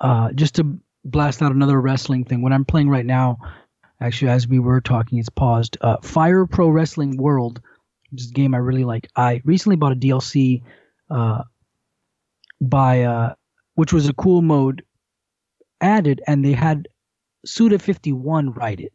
Uh, 0.00 0.32
just 0.32 0.54
to 0.56 0.78
blast 1.04 1.42
out 1.42 1.52
another 1.52 1.80
wrestling 1.80 2.24
thing. 2.24 2.42
What 2.42 2.52
I'm 2.52 2.64
playing 2.64 2.88
right 2.88 3.06
now, 3.06 3.38
actually, 4.00 4.30
as 4.30 4.48
we 4.48 4.58
were 4.58 4.80
talking, 4.80 5.18
it's 5.18 5.28
paused. 5.28 5.76
Uh, 5.80 5.96
Fire 6.02 6.46
Pro 6.46 6.68
Wrestling 6.68 7.16
World, 7.16 7.60
which 8.10 8.22
is 8.22 8.30
a 8.30 8.34
game 8.34 8.54
I 8.54 8.58
really 8.58 8.84
like. 8.84 9.08
I 9.16 9.42
recently 9.44 9.76
bought 9.76 9.92
a 9.92 9.96
DLC 9.96 10.62
uh, 11.10 11.42
by, 12.60 13.02
uh, 13.02 13.34
which 13.74 13.92
was 13.92 14.08
a 14.08 14.14
cool 14.14 14.42
mode 14.42 14.82
added, 15.80 16.20
and 16.26 16.44
they 16.44 16.52
had 16.52 16.88
Suda51 17.46 18.56
write 18.56 18.80
it. 18.80 18.92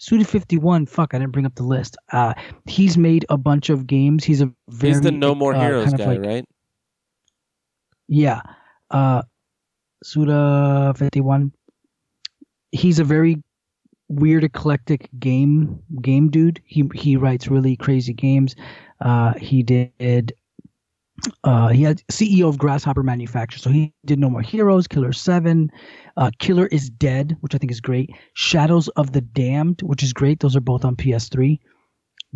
Suda51, 0.00 0.88
fuck, 0.88 1.12
I 1.14 1.18
didn't 1.18 1.32
bring 1.32 1.46
up 1.46 1.54
the 1.56 1.64
list. 1.64 1.96
Uh, 2.12 2.32
he's 2.66 2.96
made 2.96 3.26
a 3.28 3.36
bunch 3.36 3.68
of 3.68 3.86
games. 3.86 4.22
He's 4.24 4.40
a 4.40 4.52
very 4.68 4.92
He's 4.94 5.00
the 5.00 5.10
No 5.10 5.34
More 5.34 5.54
uh, 5.54 5.60
Heroes 5.60 5.84
kind 5.86 5.94
of 5.94 5.98
guy, 6.06 6.12
like- 6.12 6.20
right? 6.20 6.44
Yeah. 8.08 8.42
Uh 8.90 9.22
Suda 10.02 10.94
51. 10.96 11.52
He's 12.72 12.98
a 12.98 13.04
very 13.04 13.42
weird 14.08 14.44
eclectic 14.44 15.08
game 15.18 15.82
game 16.00 16.30
dude. 16.30 16.62
He 16.64 16.88
he 16.94 17.16
writes 17.16 17.48
really 17.48 17.76
crazy 17.76 18.14
games. 18.14 18.54
Uh 19.00 19.34
he 19.34 19.62
did 19.62 20.32
uh 21.44 21.68
he 21.68 21.82
had 21.82 22.02
CEO 22.10 22.48
of 22.48 22.58
Grasshopper 22.58 23.02
Manufacture. 23.02 23.58
So 23.58 23.70
he 23.70 23.92
did 24.04 24.18
No 24.18 24.30
More 24.30 24.42
Heroes, 24.42 24.86
Killer 24.86 25.12
7, 25.12 25.70
uh 26.16 26.30
Killer 26.38 26.66
is 26.66 26.90
Dead, 26.90 27.36
which 27.40 27.54
I 27.54 27.58
think 27.58 27.72
is 27.72 27.80
great. 27.80 28.10
Shadows 28.34 28.88
of 28.88 29.12
the 29.12 29.20
Damned, 29.20 29.82
which 29.82 30.02
is 30.02 30.12
great. 30.12 30.40
Those 30.40 30.56
are 30.56 30.60
both 30.60 30.84
on 30.84 30.96
PS3. 30.96 31.58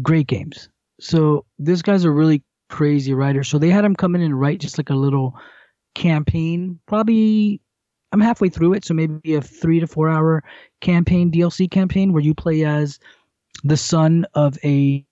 Great 0.02 0.26
games. 0.26 0.68
So 1.00 1.44
this 1.58 1.82
guy's 1.82 2.04
a 2.04 2.10
really 2.10 2.42
crazy 2.70 3.12
writer. 3.12 3.44
So 3.44 3.58
they 3.58 3.70
had 3.70 3.84
him 3.84 3.94
come 3.94 4.14
in 4.14 4.22
and 4.22 4.38
write 4.38 4.60
just 4.60 4.78
like 4.78 4.90
a 4.90 4.94
little 4.94 5.34
campaign. 5.94 6.78
Probably, 6.86 7.60
I'm 8.12 8.20
halfway 8.20 8.48
through 8.48 8.74
it, 8.74 8.84
so 8.84 8.94
maybe 8.94 9.34
a 9.34 9.42
three 9.42 9.80
to 9.80 9.86
four 9.86 10.08
hour 10.08 10.42
campaign, 10.80 11.30
DLC 11.30 11.70
campaign, 11.70 12.12
where 12.12 12.22
you 12.22 12.34
play 12.34 12.64
as 12.64 12.98
the 13.64 13.76
son 13.76 14.26
of 14.34 14.58
a 14.64 15.04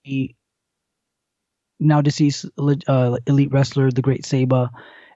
now 1.81 2.01
deceased 2.01 2.45
uh, 2.87 3.17
elite 3.27 3.51
wrestler, 3.51 3.91
the 3.91 4.01
Great 4.01 4.25
Saba, 4.25 4.71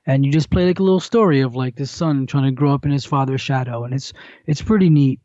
and 0.05 0.25
you 0.25 0.31
just 0.31 0.49
play 0.49 0.65
like 0.65 0.79
a 0.79 0.83
little 0.83 0.99
story 0.99 1.41
of 1.41 1.55
like 1.55 1.75
this 1.75 1.91
son 1.91 2.27
trying 2.27 2.45
to 2.45 2.51
grow 2.51 2.73
up 2.73 2.85
in 2.85 2.91
his 2.91 3.05
father's 3.05 3.41
shadow, 3.41 3.83
and 3.83 3.93
it's 3.93 4.11
it's 4.45 4.61
pretty 4.61 4.89
neat. 4.89 5.19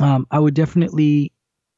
Um, 0.00 0.26
I 0.30 0.38
would 0.38 0.54
definitely 0.54 1.32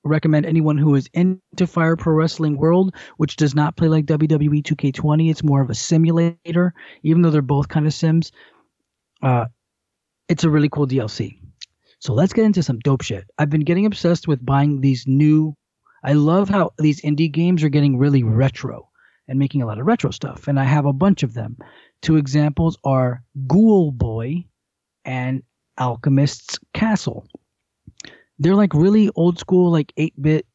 recommend 0.04 0.46
anyone 0.46 0.78
who 0.78 0.94
is 0.94 1.08
into 1.12 1.66
Fire 1.66 1.96
Pro 1.96 2.14
Wrestling 2.14 2.56
World, 2.56 2.94
which 3.16 3.36
does 3.36 3.54
not 3.54 3.76
play 3.76 3.88
like 3.88 4.06
WWE 4.06 4.62
2K20. 4.62 5.30
It's 5.30 5.42
more 5.42 5.60
of 5.60 5.70
a 5.70 5.74
simulator, 5.74 6.74
even 7.02 7.22
though 7.22 7.30
they're 7.30 7.42
both 7.42 7.68
kind 7.68 7.86
of 7.86 7.94
sims. 7.94 8.32
Uh, 9.22 9.46
it's 10.28 10.44
a 10.44 10.50
really 10.50 10.68
cool 10.68 10.86
DLC. 10.86 11.38
So 11.98 12.12
let's 12.14 12.32
get 12.32 12.44
into 12.44 12.62
some 12.62 12.78
dope 12.80 13.02
shit. 13.02 13.24
I've 13.38 13.50
been 13.50 13.62
getting 13.62 13.86
obsessed 13.86 14.28
with 14.28 14.44
buying 14.44 14.80
these 14.80 15.06
new. 15.06 15.54
I 16.02 16.12
love 16.12 16.48
how 16.48 16.72
these 16.78 17.00
indie 17.00 17.30
games 17.30 17.62
are 17.62 17.68
getting 17.68 17.98
really 17.98 18.22
retro 18.22 18.88
and 19.28 19.38
making 19.38 19.62
a 19.62 19.66
lot 19.66 19.78
of 19.78 19.86
retro 19.86 20.10
stuff, 20.10 20.46
and 20.48 20.60
I 20.60 20.64
have 20.64 20.86
a 20.86 20.92
bunch 20.92 21.22
of 21.22 21.34
them. 21.34 21.56
Two 22.00 22.16
examples 22.16 22.78
are 22.84 23.22
Ghoul 23.46 23.90
Boy 23.90 24.44
and 25.04 25.42
Alchemist's 25.78 26.58
Castle 26.74 27.26
they're 28.38 28.54
like 28.54 28.74
really 28.74 29.10
old 29.14 29.38
school, 29.38 29.70
like 29.70 29.92
8 29.96 30.20
bit, 30.20 30.46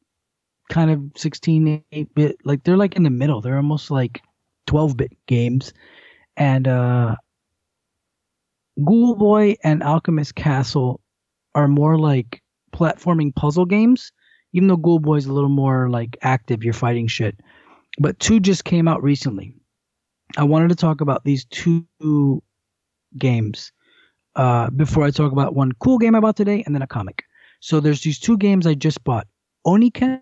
kind 0.70 0.92
of 0.92 1.02
16, 1.16 1.84
8 1.92 2.16
bit. 2.16 2.38
Like 2.44 2.64
they're 2.64 2.78
like 2.78 2.96
in 2.96 3.04
the 3.04 3.10
middle. 3.10 3.42
They're 3.42 3.58
almost 3.58 3.92
like 3.92 4.22
12 4.68 4.98
bit 4.98 5.12
games. 5.28 5.74
And 6.38 6.68
uh, 6.68 7.16
Ghoul 8.84 9.16
Boy 9.16 9.56
and 9.64 9.84
Alchemist 9.84 10.36
Castle 10.36 11.02
are 11.56 11.68
more 11.68 11.98
like 11.98 12.42
platforming 12.74 13.36
puzzle 13.36 13.66
games, 13.66 14.12
even 14.54 14.68
though 14.68 14.78
Ghoul 14.78 15.00
Boy 15.00 15.16
is 15.16 15.26
a 15.26 15.34
little 15.34 15.50
more 15.50 15.90
like 15.90 16.18
active, 16.22 16.64
you're 16.64 16.74
fighting 16.74 17.08
shit. 17.08 17.40
But 18.00 18.20
two 18.20 18.40
just 18.40 18.64
came 18.64 18.88
out 18.88 19.04
recently. 19.04 19.54
I 20.38 20.44
wanted 20.44 20.70
to 20.70 20.76
talk 20.76 21.02
about 21.02 21.24
these 21.24 21.46
two 21.46 21.86
games 23.18 23.72
uh, 24.36 24.70
before 24.70 25.04
I 25.04 25.12
talk 25.12 25.32
about 25.32 25.56
one 25.56 25.74
cool 25.74 25.98
game 25.98 26.16
I 26.16 26.20
bought 26.20 26.38
today 26.38 26.64
and 26.66 26.74
then 26.74 26.82
a 26.82 26.88
comic. 26.88 27.26
So 27.60 27.80
there's 27.80 28.02
these 28.02 28.20
two 28.20 28.38
games 28.38 28.66
I 28.66 28.74
just 28.74 29.04
bought: 29.04 29.28
Oniken, 29.68 30.22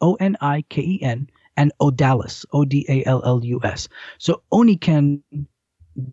O 0.00 0.14
N 0.14 0.36
I 0.40 0.64
K 0.68 0.82
E 0.82 0.98
N, 1.02 1.30
and 1.56 1.72
Odallus, 1.80 2.44
O 2.52 2.64
D 2.64 2.84
A 2.88 3.04
L 3.04 3.22
L 3.24 3.44
U 3.44 3.60
S. 3.62 3.88
So 4.18 4.42
Oniken 4.52 5.22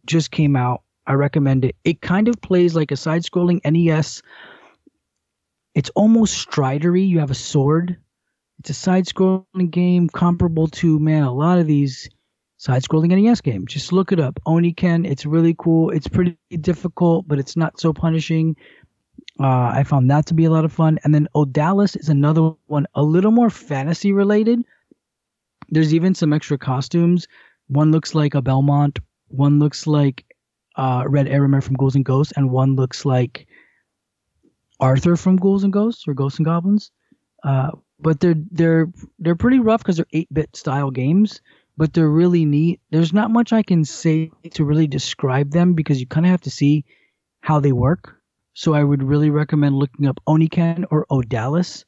just 0.06 0.32
came 0.32 0.56
out. 0.56 0.84
I 1.08 1.14
recommend 1.14 1.66
it. 1.66 1.76
It 1.84 2.02
kind 2.02 2.28
of 2.28 2.40
plays 2.42 2.76
like 2.76 2.92
a 2.92 2.96
side-scrolling 2.96 3.60
NES. 3.66 4.22
It's 5.74 5.90
almost 5.92 6.50
stridery. 6.50 7.08
You 7.08 7.20
have 7.20 7.32
a 7.32 7.36
sword. 7.36 7.98
It's 8.60 8.70
a 8.70 8.74
side-scrolling 8.74 9.72
game 9.72 10.10
comparable 10.10 10.68
to 10.68 11.00
man 11.00 11.24
a 11.24 11.34
lot 11.34 11.60
of 11.60 11.68
these 11.68 12.10
side-scrolling 12.58 13.10
NES 13.10 13.42
games. 13.42 13.74
Just 13.74 13.92
look 13.92 14.12
it 14.12 14.20
up. 14.20 14.40
Oniken. 14.46 15.10
It's 15.10 15.26
really 15.26 15.56
cool. 15.58 15.90
It's 15.90 16.08
pretty 16.08 16.38
difficult, 16.60 17.28
but 17.28 17.40
it's 17.40 17.56
not 17.56 17.80
so 17.80 17.94
punishing. 17.94 18.56
Uh, 19.40 19.72
I 19.74 19.84
found 19.84 20.12
that 20.12 20.28
to 20.28 20.34
be 20.34 20.46
a 20.46 20.52
lot 20.52 20.66
of 20.66 20.72
fun. 20.72 21.00
And 21.04 21.16
then 21.16 21.28
Odallus 21.34 21.98
is 21.98 22.10
another 22.10 22.52
one, 22.68 22.86
a 22.94 23.02
little 23.02 23.32
more 23.32 23.50
fantasy 23.50 24.12
related. 24.12 24.64
There's 25.70 25.94
even 25.94 26.14
some 26.14 26.34
extra 26.34 26.58
costumes. 26.58 27.28
One 27.68 27.92
looks 27.92 28.14
like 28.14 28.36
a 28.36 28.42
Belmont. 28.42 29.00
One 29.30 29.58
looks 29.58 29.88
like 29.88 30.26
uh, 30.76 31.06
Red 31.08 31.28
Arremer 31.28 31.64
from 31.64 31.78
Ghouls 31.78 31.96
and 31.96 32.06
Ghosts, 32.06 32.34
and 32.36 32.52
one 32.52 32.76
looks 32.76 33.06
like 33.06 33.48
Arthur 34.82 35.16
from 35.16 35.38
Ghouls 35.38 35.64
and 35.64 35.72
Ghosts 35.72 36.08
or 36.08 36.14
Ghosts 36.14 36.40
and 36.40 36.46
Goblins. 36.46 36.92
Uh, 37.44 37.72
but 38.00 38.20
they're 38.20 38.36
they're 38.52 38.88
they're 39.20 39.36
pretty 39.36 39.60
rough 39.60 39.82
because 39.82 39.98
they're 39.98 40.06
8-bit 40.14 40.56
style 40.56 40.92
games, 40.92 41.42
but 41.78 41.94
they're 41.94 42.10
really 42.10 42.46
neat. 42.46 42.82
There's 42.90 43.14
not 43.14 43.32
much 43.32 43.54
I 43.54 43.64
can 43.64 43.86
say 43.86 44.32
to 44.54 44.66
really 44.66 44.88
describe 44.88 45.52
them 45.52 45.74
because 45.74 46.00
you 46.00 46.08
kind 46.08 46.26
of 46.26 46.32
have 46.32 46.42
to 46.42 46.52
see 46.52 46.84
how 47.42 47.60
they 47.60 47.72
work. 47.72 48.16
So 48.54 48.74
I 48.74 48.84
would 48.84 49.04
really 49.04 49.30
recommend 49.30 49.76
looking 49.76 50.08
up 50.08 50.20
Oniken 50.28 50.86
or 50.92 51.06
Odallus, 51.10 51.86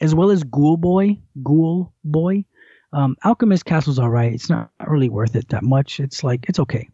as 0.00 0.14
well 0.14 0.30
as 0.30 0.44
Ghoul 0.44 0.76
Boy. 0.76 1.18
Ghoul 1.42 1.92
Boy. 2.04 2.44
Um, 2.92 3.16
Alchemist 3.24 3.64
Castle's 3.64 3.98
alright. 3.98 4.32
It's 4.32 4.48
not 4.48 4.70
really 4.86 5.08
worth 5.08 5.34
it 5.34 5.48
that 5.48 5.64
much. 5.64 5.98
It's 5.98 6.22
like 6.22 6.46
it's 6.48 6.60
okay, 6.60 6.88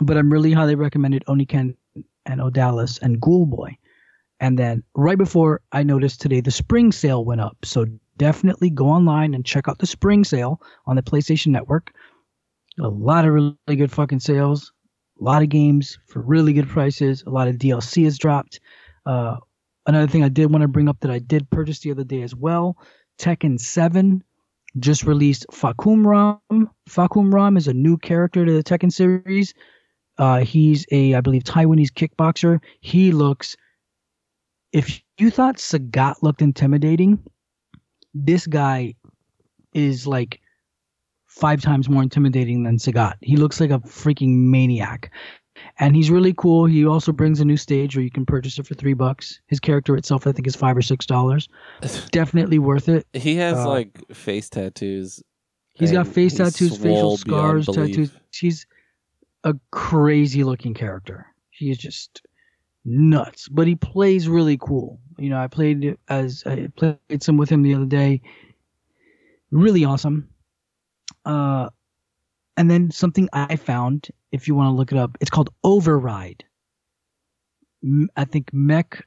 but 0.00 0.16
I'm 0.16 0.32
really 0.32 0.52
highly 0.52 0.74
recommended 0.76 1.24
Oniken 1.28 1.76
and 2.24 2.40
Odallus 2.40 3.00
and 3.02 3.20
Ghoul 3.20 3.44
Boy. 3.44 3.76
And 4.42 4.58
then 4.58 4.82
right 4.94 5.16
before 5.16 5.62
I 5.72 5.82
noticed 5.82 6.20
today, 6.20 6.40
the 6.40 6.50
spring 6.50 6.92
sale 6.92 7.24
went 7.24 7.40
up. 7.40 7.56
So 7.64 7.86
definitely 8.18 8.68
go 8.68 8.88
online 8.88 9.32
and 9.32 9.46
check 9.46 9.68
out 9.68 9.78
the 9.78 9.86
spring 9.86 10.24
sale 10.24 10.60
on 10.84 10.96
the 10.96 11.02
PlayStation 11.02 11.46
Network. 11.46 11.92
A 12.78 12.88
lot 12.88 13.24
of 13.24 13.32
really 13.32 13.76
good 13.76 13.92
fucking 13.92 14.20
sales 14.20 14.72
a 15.20 15.24
lot 15.24 15.42
of 15.42 15.48
games 15.48 15.98
for 16.06 16.20
really 16.20 16.52
good 16.52 16.68
prices. 16.68 17.22
A 17.26 17.30
lot 17.30 17.48
of 17.48 17.56
DLC 17.56 18.04
has 18.04 18.18
dropped. 18.18 18.60
Uh, 19.06 19.36
another 19.86 20.08
thing 20.08 20.24
I 20.24 20.28
did 20.28 20.50
want 20.50 20.62
to 20.62 20.68
bring 20.68 20.88
up 20.88 21.00
that 21.00 21.10
I 21.10 21.20
did 21.20 21.48
purchase 21.50 21.80
the 21.80 21.92
other 21.92 22.04
day 22.04 22.22
as 22.22 22.34
well 22.34 22.76
Tekken 23.18 23.60
7 23.60 24.22
just 24.78 25.04
released 25.04 25.46
Fahkumram. 25.52 26.40
Fakum 26.88 27.32
Ram 27.32 27.56
is 27.56 27.68
a 27.68 27.74
new 27.74 27.98
character 27.98 28.44
to 28.44 28.52
the 28.52 28.64
Tekken 28.64 28.92
series. 28.92 29.54
Uh, 30.18 30.38
he's 30.38 30.86
a, 30.90 31.14
I 31.14 31.20
believe, 31.20 31.44
Taiwanese 31.44 31.92
kickboxer. 31.92 32.58
He 32.80 33.12
looks, 33.12 33.56
if 34.72 35.00
you 35.18 35.30
thought 35.30 35.56
Sagat 35.56 36.22
looked 36.22 36.42
intimidating, 36.42 37.18
this 38.14 38.46
guy 38.46 38.94
is 39.74 40.06
like 40.06 40.40
five 41.26 41.62
times 41.62 41.88
more 41.88 42.02
intimidating 42.02 42.62
than 42.62 42.78
Sagat. 42.78 43.14
He 43.20 43.36
looks 43.36 43.60
like 43.60 43.70
a 43.70 43.78
freaking 43.80 44.36
maniac. 44.50 45.12
And 45.78 45.94
he's 45.94 46.10
really 46.10 46.34
cool. 46.36 46.66
He 46.66 46.84
also 46.86 47.12
brings 47.12 47.40
a 47.40 47.44
new 47.44 47.56
stage 47.56 47.94
where 47.94 48.02
you 48.02 48.10
can 48.10 48.26
purchase 48.26 48.58
it 48.58 48.66
for 48.66 48.74
three 48.74 48.94
bucks. 48.94 49.40
His 49.46 49.60
character 49.60 49.96
itself, 49.96 50.26
I 50.26 50.32
think, 50.32 50.46
is 50.46 50.56
five 50.56 50.76
or 50.76 50.82
six 50.82 51.06
dollars. 51.06 51.48
Definitely 52.10 52.58
worth 52.58 52.88
it. 52.88 53.06
He 53.12 53.36
has 53.36 53.58
Uh, 53.58 53.68
like 53.68 53.98
face 54.12 54.48
tattoos. 54.48 55.22
He's 55.74 55.92
got 55.92 56.06
face 56.06 56.36
he's 56.36 56.38
tattoos, 56.38 56.76
facial 56.76 57.16
scars, 57.16 57.66
tattoos. 57.66 58.10
He's 58.34 58.66
a 59.44 59.54
crazy 59.70 60.44
looking 60.44 60.74
character. 60.74 61.26
He 61.50 61.70
is 61.70 61.78
just 61.78 62.22
nuts, 62.84 63.48
but 63.48 63.66
he 63.66 63.74
plays 63.74 64.28
really 64.28 64.56
cool. 64.58 65.00
You 65.18 65.30
know, 65.30 65.38
I 65.38 65.46
played 65.46 65.96
as 66.08 66.42
I 66.46 66.68
played 66.76 67.22
some 67.22 67.36
with 67.36 67.48
him 67.50 67.62
the 67.62 67.74
other 67.74 67.86
day. 67.86 68.20
Really 69.50 69.84
awesome. 69.84 70.28
Uh, 71.24 71.68
and 72.56 72.70
then 72.70 72.90
something 72.90 73.28
I 73.32 73.56
found, 73.56 74.08
if 74.32 74.48
you 74.48 74.54
want 74.54 74.68
to 74.68 74.72
look 74.76 74.92
it 74.92 74.98
up, 74.98 75.16
it's 75.20 75.30
called 75.30 75.50
Override. 75.62 76.44
I 78.16 78.24
think 78.24 78.50
Mech. 78.52 79.04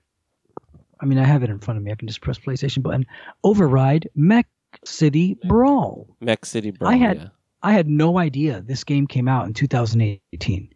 I 1.01 1.05
mean, 1.05 1.17
I 1.19 1.25
have 1.25 1.43
it 1.43 1.49
in 1.49 1.59
front 1.59 1.77
of 1.77 1.83
me. 1.83 1.91
I 1.91 1.95
can 1.95 2.07
just 2.07 2.21
press 2.21 2.39
PlayStation 2.39 2.81
button. 2.81 3.05
Override 3.43 4.07
Mech 4.15 4.47
City 4.85 5.37
Brawl. 5.47 6.15
Mech 6.21 6.45
City 6.45 6.71
Brawl. 6.71 6.91
I 6.91 6.95
had- 6.97 7.17
yeah. 7.17 7.27
I 7.63 7.71
had 7.73 7.87
no 7.87 8.19
idea 8.19 8.61
this 8.61 8.83
game 8.83 9.07
came 9.07 9.27
out 9.27 9.47
in 9.47 9.53
2018. 9.53 10.69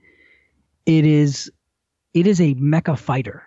It 0.87 1.05
is 1.05 1.51
it 2.13 2.27
is 2.27 2.41
a 2.41 2.55
mecha 2.55 2.97
fighter, 2.97 3.43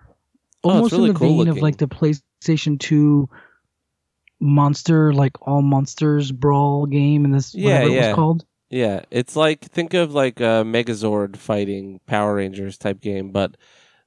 Oh, 0.64 0.70
almost 0.70 0.92
really 0.92 1.08
in 1.08 1.14
the 1.14 1.18
cool 1.18 1.28
vein 1.38 1.48
of 1.48 1.58
like 1.62 1.76
the 1.78 1.88
PlayStation 1.88 2.78
Two 2.78 3.28
monster, 4.40 5.12
like 5.12 5.32
all 5.46 5.62
monsters 5.62 6.32
brawl 6.32 6.86
game, 6.86 7.24
and 7.24 7.34
this 7.34 7.54
Yeah, 7.54 7.74
whatever 7.74 7.86
it 7.86 7.92
yeah. 7.92 8.06
was 8.08 8.16
called. 8.16 8.44
Yeah, 8.70 9.00
it's 9.10 9.36
like 9.36 9.60
think 9.60 9.92
of 9.94 10.14
like 10.14 10.40
a 10.40 10.64
Megazord 10.64 11.36
fighting 11.36 12.00
Power 12.06 12.36
Rangers 12.36 12.78
type 12.78 13.00
game, 13.00 13.30
but 13.30 13.56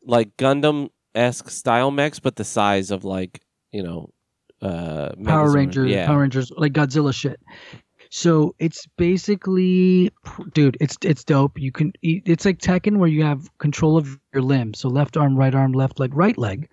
like 0.04 0.36
Gundam 0.38 0.90
esque 1.14 1.50
style 1.50 1.92
mechs, 1.92 2.20
but 2.20 2.36
the 2.36 2.44
size 2.44 2.90
of 2.92 3.04
like 3.04 3.42
you 3.72 3.84
know 3.84 4.10
uh 4.62 5.12
Power 5.24 5.52
Rangers, 5.52 5.92
Yeah, 5.92 6.08
Power 6.08 6.22
Rangers, 6.22 6.52
like 6.58 6.74
Godzilla 6.74 7.14
shit. 7.14 7.40
So 8.16 8.56
it's 8.60 8.88
basically, 8.96 10.10
dude, 10.54 10.78
it's 10.80 10.98
it's 11.02 11.26
dope. 11.26 11.60
You 11.60 11.74
can, 11.74 11.92
it's 12.02 12.46
like 12.46 12.60
Tekken 12.60 12.96
where 12.96 13.10
you 13.10 13.24
have 13.24 13.50
control 13.58 13.98
of 13.98 14.18
your 14.34 14.42
limbs, 14.42 14.80
so 14.80 14.88
left 14.88 15.18
arm, 15.18 15.36
right 15.36 15.54
arm, 15.54 15.74
left 15.74 16.00
leg, 16.00 16.16
right 16.16 16.38
leg, 16.38 16.70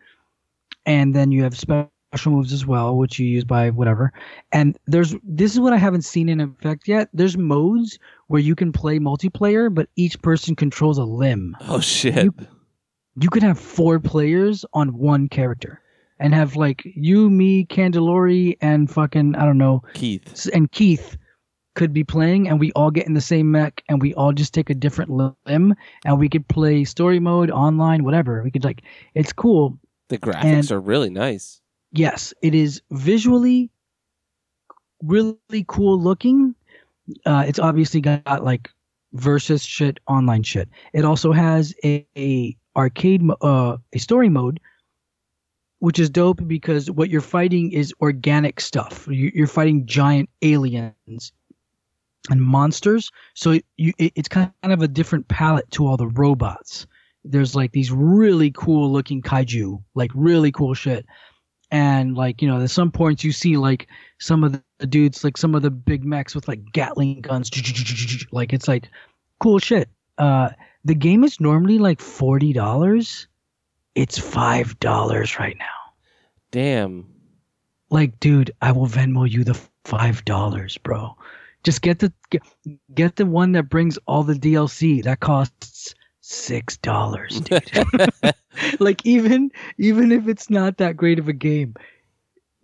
and 0.87 1.17
then 1.17 1.33
you 1.33 1.43
have 1.43 1.59
special 1.59 2.31
moves 2.31 2.53
as 2.53 2.65
well, 2.65 2.97
which 2.97 3.19
you 3.19 3.27
use 3.27 3.43
by 3.43 3.71
whatever. 3.71 4.13
And 4.53 4.79
there's 4.87 5.17
this 5.25 5.53
is 5.53 5.59
what 5.59 5.73
I 5.73 5.79
haven't 5.79 6.03
seen 6.05 6.29
in 6.29 6.41
effect 6.41 6.87
yet. 6.87 7.09
There's 7.13 7.37
modes 7.37 7.99
where 8.29 8.41
you 8.41 8.55
can 8.55 8.71
play 8.71 9.01
multiplayer, 9.01 9.75
but 9.75 9.89
each 9.97 10.23
person 10.23 10.55
controls 10.55 10.97
a 10.99 11.05
limb. 11.05 11.57
Oh 11.63 11.81
shit! 11.81 12.15
You- 12.15 12.35
You 13.17 13.29
could 13.31 13.43
have 13.43 13.59
four 13.59 13.99
players 13.99 14.65
on 14.75 14.97
one 14.97 15.29
character. 15.29 15.81
And 16.21 16.33
have 16.35 16.55
like 16.55 16.83
you, 16.85 17.29
me, 17.31 17.67
Candelori, 17.67 18.57
and 18.61 18.89
fucking 18.89 19.35
I 19.35 19.45
don't 19.45 19.59
know, 19.59 19.83
Keith. 19.95 20.49
And 20.55 20.71
Keith 20.71 21.17
could 21.75 21.93
be 21.93 22.05
playing, 22.05 22.49
and 22.49 22.61
we 22.61 22.71
all 22.73 22.91
get 22.91 23.07
in 23.07 23.15
the 23.15 23.21
same 23.21 23.51
mech, 23.51 23.83
and 23.89 24.01
we 24.03 24.13
all 24.15 24.33
just 24.33 24.53
take 24.53 24.69
a 24.71 24.75
different 24.75 25.11
limb, 25.47 25.75
and 26.05 26.19
we 26.19 26.29
could 26.29 26.47
play 26.49 26.85
story 26.85 27.19
mode, 27.21 27.51
online, 27.51 28.05
whatever. 28.05 28.43
We 28.43 28.51
could 28.51 28.65
like, 28.65 28.83
it's 29.15 29.33
cool. 29.33 29.79
The 30.09 30.19
graphics 30.19 30.43
And- 30.45 30.73
are 30.73 30.81
really 30.81 31.11
nice. 31.11 31.61
Yes, 31.95 32.33
it 32.43 32.55
is 32.55 32.81
visually 32.91 33.71
really 35.03 35.37
cool 35.67 36.01
looking. 36.01 36.55
Uh, 37.27 37.45
it's 37.47 37.59
obviously 37.59 38.01
got 38.01 38.45
like 38.45 38.71
versus 39.13 39.63
shit, 39.63 39.99
online 40.09 40.43
shit. 40.43 40.69
It 40.95 41.05
also 41.05 41.33
has 41.33 41.75
a, 41.85 42.07
a 42.17 42.57
arcade, 42.77 43.23
mo- 43.23 43.37
uh, 43.43 43.77
a 43.93 43.99
story 43.99 44.31
mode, 44.31 44.59
which 45.81 45.99
is 45.99 46.09
dope 46.09 46.47
because 46.47 46.91
what 46.91 47.11
you're 47.11 47.21
fighting 47.21 47.73
is 47.73 47.93
organic 48.01 48.61
stuff. 48.61 49.07
You- 49.11 49.33
You're 49.35 49.47
fighting 49.47 49.85
giant 49.85 50.31
aliens 50.41 51.33
and 52.31 52.41
monsters. 52.41 53.11
So 53.35 53.59
you, 53.77 53.93
it, 53.99 54.13
it's 54.15 54.29
kind 54.29 54.53
of 54.63 54.83
a 54.83 54.89
different 54.89 55.29
palette 55.29 55.71
to 55.73 55.87
all 55.87 55.97
the 55.97 56.09
robots. 56.09 56.87
There's 57.25 57.55
like 57.55 57.73
these 57.73 57.91
really 57.91 58.51
cool 58.51 58.91
looking 58.93 59.23
kaiju, 59.23 59.83
like 59.95 60.11
really 60.15 60.53
cool 60.53 60.75
shit 60.75 61.07
and 61.73 62.17
like 62.17 62.41
you 62.43 62.47
know 62.47 62.59
there's 62.59 62.71
some 62.71 62.93
points 62.93 63.25
you 63.25 63.33
see 63.33 63.57
like 63.57 63.89
some 64.21 64.45
of 64.45 64.53
the 64.79 64.87
dudes 64.87 65.25
like 65.25 65.37
some 65.37 65.55
of 65.57 65.63
the 65.63 65.71
big 65.71 66.05
mechs 66.05 66.35
with 66.35 66.47
like 66.47 66.61
gatling 66.73 67.21
guns 67.23 67.51
like 68.33 68.53
it's 68.53 68.69
like 68.69 68.89
cool 69.41 69.59
shit 69.59 69.89
uh 70.19 70.51
the 70.85 70.95
game 70.95 71.25
is 71.25 71.41
normally 71.41 71.79
like 71.79 71.99
$40 71.99 73.27
it's 73.95 74.19
$5 74.19 75.39
right 75.39 75.57
now 75.59 75.67
Damn. 76.51 77.07
like 77.91 78.21
dude 78.21 78.53
i 78.61 78.71
will 78.71 78.87
venmo 78.87 79.29
you 79.29 79.43
the 79.43 79.59
$5 79.85 80.83
bro 80.83 81.17
just 81.63 81.83
get 81.83 81.99
the 81.99 82.13
get, 82.31 82.43
get 82.95 83.17
the 83.17 83.27
one 83.27 83.53
that 83.53 83.69
brings 83.69 83.99
all 84.07 84.23
the 84.23 84.35
dlc 84.35 85.05
that 85.05 85.21
costs 85.21 85.95
six 86.21 86.77
dollars 86.79 87.41
dude. 87.41 87.71
Like 88.81 89.05
even 89.07 89.51
even 89.79 90.13
if 90.13 90.29
it's 90.29 90.51
not 90.51 90.77
that 90.77 90.97
great 90.97 91.19
of 91.19 91.29
a 91.29 91.33
game 91.33 91.75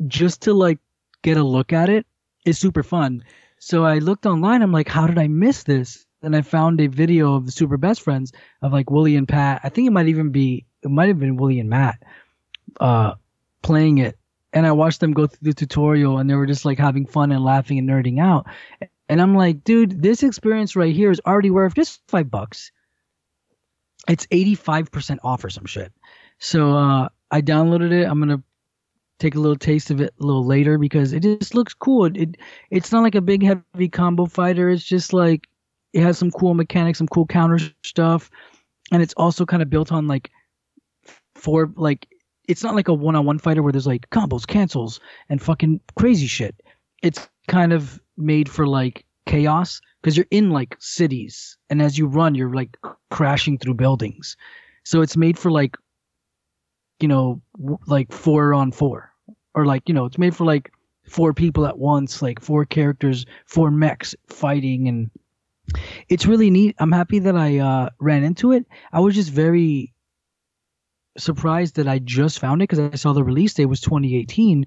just 0.07 0.43
to 0.43 0.53
like 0.53 0.79
get 1.23 1.37
a 1.37 1.43
look 1.43 1.73
at 1.73 1.89
it 1.89 2.07
is 2.45 2.59
super 2.59 2.83
fun. 2.83 3.25
So 3.59 3.85
i 3.85 3.99
looked 3.99 4.27
online 4.27 4.63
i'm 4.63 4.73
like 4.73 4.89
how 4.89 5.07
did 5.07 5.19
i 5.19 5.29
miss 5.29 5.63
this? 5.65 6.07
And 6.23 6.37
i 6.37 6.43
found 6.43 6.81
a 6.81 6.87
video 6.87 7.35
of 7.35 7.47
the 7.47 7.53
super 7.53 7.77
best 7.77 8.03
friends 8.03 8.33
of 8.63 8.73
like 8.73 8.87
woolie 8.87 9.17
and 9.19 9.27
pat. 9.29 9.61
I 9.65 9.71
think 9.71 9.89
it 9.89 9.93
might 9.93 10.09
even 10.09 10.31
be 10.31 10.67
it 10.83 10.91
might 10.91 11.09
have 11.09 11.19
been 11.19 11.39
woolie 11.39 11.61
and 11.61 11.71
matt 11.71 12.03
uh 12.81 13.15
playing 13.63 13.99
it 13.99 14.18
and 14.53 14.67
i 14.67 14.73
watched 14.73 15.01
them 15.01 15.13
go 15.13 15.27
through 15.27 15.39
the 15.43 15.55
tutorial 15.55 16.19
and 16.19 16.29
they 16.29 16.35
were 16.35 16.47
just 16.47 16.65
like 16.65 16.79
having 16.79 17.07
fun 17.07 17.33
and 17.33 17.45
laughing 17.45 17.79
and 17.79 17.89
nerding 17.89 18.21
out 18.21 18.47
and 19.09 19.21
i'm 19.21 19.35
like 19.35 19.65
dude 19.65 20.03
this 20.03 20.23
experience 20.23 20.77
right 20.77 20.95
here 20.95 21.11
is 21.11 21.21
already 21.27 21.51
worth 21.51 21.75
just 21.75 22.01
five 22.09 22.31
bucks 22.31 22.71
it's 24.09 24.27
85% 24.27 25.19
off 25.23 25.45
or 25.45 25.51
some 25.51 25.67
shit. 25.67 25.93
So 26.39 26.77
uh, 26.77 27.09
I 27.31 27.43
downloaded 27.43 27.93
it. 27.93 28.07
I'm 28.07 28.19
gonna 28.19 28.43
take 29.19 29.35
a 29.35 29.41
little 29.41 29.57
taste 29.57 29.91
of 29.91 30.01
it 30.01 30.15
a 30.21 30.25
little 30.25 30.47
later 30.47 30.79
because 30.79 31.13
it 31.13 31.23
just 31.23 31.55
looks 31.55 31.75
cool. 31.75 32.07
It, 32.07 32.17
it 32.17 32.37
it's 32.71 32.91
not 32.91 33.03
like 33.03 33.15
a 33.15 33.21
big 33.21 33.43
heavy 33.43 33.89
combo 33.89 34.27
fighter. 34.27 34.71
It's 34.71 34.85
just 34.85 35.13
like 35.13 35.47
it 35.93 36.03
has 36.03 36.19
some 36.19 36.31
cool 36.31 36.55
mechanics, 36.55 36.99
some 36.99 37.09
cool 37.09 37.27
counter 37.27 37.59
stuff, 37.85 38.31
and 38.93 39.03
it's 39.03 39.15
also 39.15 39.45
kind 39.45 39.63
of 39.63 39.71
built 39.71 39.93
on 39.93 40.07
like 40.07 40.31
four 41.35 41.71
like 41.77 42.07
it's 42.49 42.65
not 42.65 42.75
like 42.75 42.89
a 42.89 42.95
one-on-one 42.95 43.39
fighter 43.39 43.63
where 43.63 43.73
there's 43.73 43.87
like 43.87 44.09
combos, 44.11 44.47
cancels, 44.47 45.01
and 45.29 45.41
fucking 45.41 45.81
crazy 45.97 46.27
shit. 46.27 46.61
It's 47.03 47.29
kind 47.47 47.73
of 47.73 48.01
made 48.17 48.49
for 48.49 48.67
like 48.67 49.05
chaos 49.27 49.81
because 50.01 50.17
you're 50.17 50.27
in 50.31 50.51
like 50.51 50.75
cities 50.81 51.59
and 51.69 51.83
as 51.83 51.99
you 51.99 52.07
run 52.07 52.35
you're 52.35 52.53
like 52.53 52.77
crashing 53.11 53.59
through 53.59 53.75
buildings. 53.75 54.37
So 54.83 55.03
it's 55.03 55.17
made 55.17 55.39
for 55.39 55.51
like 55.51 55.77
you 56.99 57.09
know 57.09 57.43
like 57.87 58.11
four 58.11 58.55
on 58.55 58.73
four. 58.73 59.13
Or 59.55 59.67
like 59.67 59.89
you 59.89 59.95
know 59.95 60.07
it's 60.07 60.19
made 60.19 60.35
for 60.35 60.45
like 60.45 60.73
four 61.05 61.35
people 61.35 61.67
at 61.67 61.79
once 61.79 62.21
like 62.21 62.41
four 62.41 62.65
characters 62.67 63.25
four 63.47 63.71
mechs 63.71 64.15
fighting 64.29 64.89
and 64.89 65.11
it's 66.09 66.27
really 66.27 66.51
neat. 66.51 66.77
I'm 66.79 66.93
happy 66.93 67.19
that 67.21 67.37
i 67.37 67.59
uh 67.59 67.91
ran 68.01 68.25
into 68.25 68.53
it. 68.53 68.65
I 68.93 69.01
was 69.01 69.15
just 69.15 69.31
very 69.31 69.93
surprised 71.19 71.77
that 71.77 71.89
i 71.89 71.99
just 71.99 72.39
found 72.39 72.63
it 72.63 72.69
because 72.69 72.79
i 72.79 72.95
saw 72.95 73.13
the 73.13 73.25
release 73.25 73.55
date 73.55 73.67
was 73.67 73.81
2018 73.81 74.67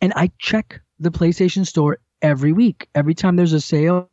and 0.00 0.12
i 0.16 0.30
check 0.38 0.80
the 1.00 1.10
playstation 1.10 1.66
store 1.66 1.98
every 2.22 2.52
week 2.52 2.88
every 2.94 3.14
time 3.14 3.36
there's 3.36 3.52
a 3.52 3.60
sale 3.60 4.08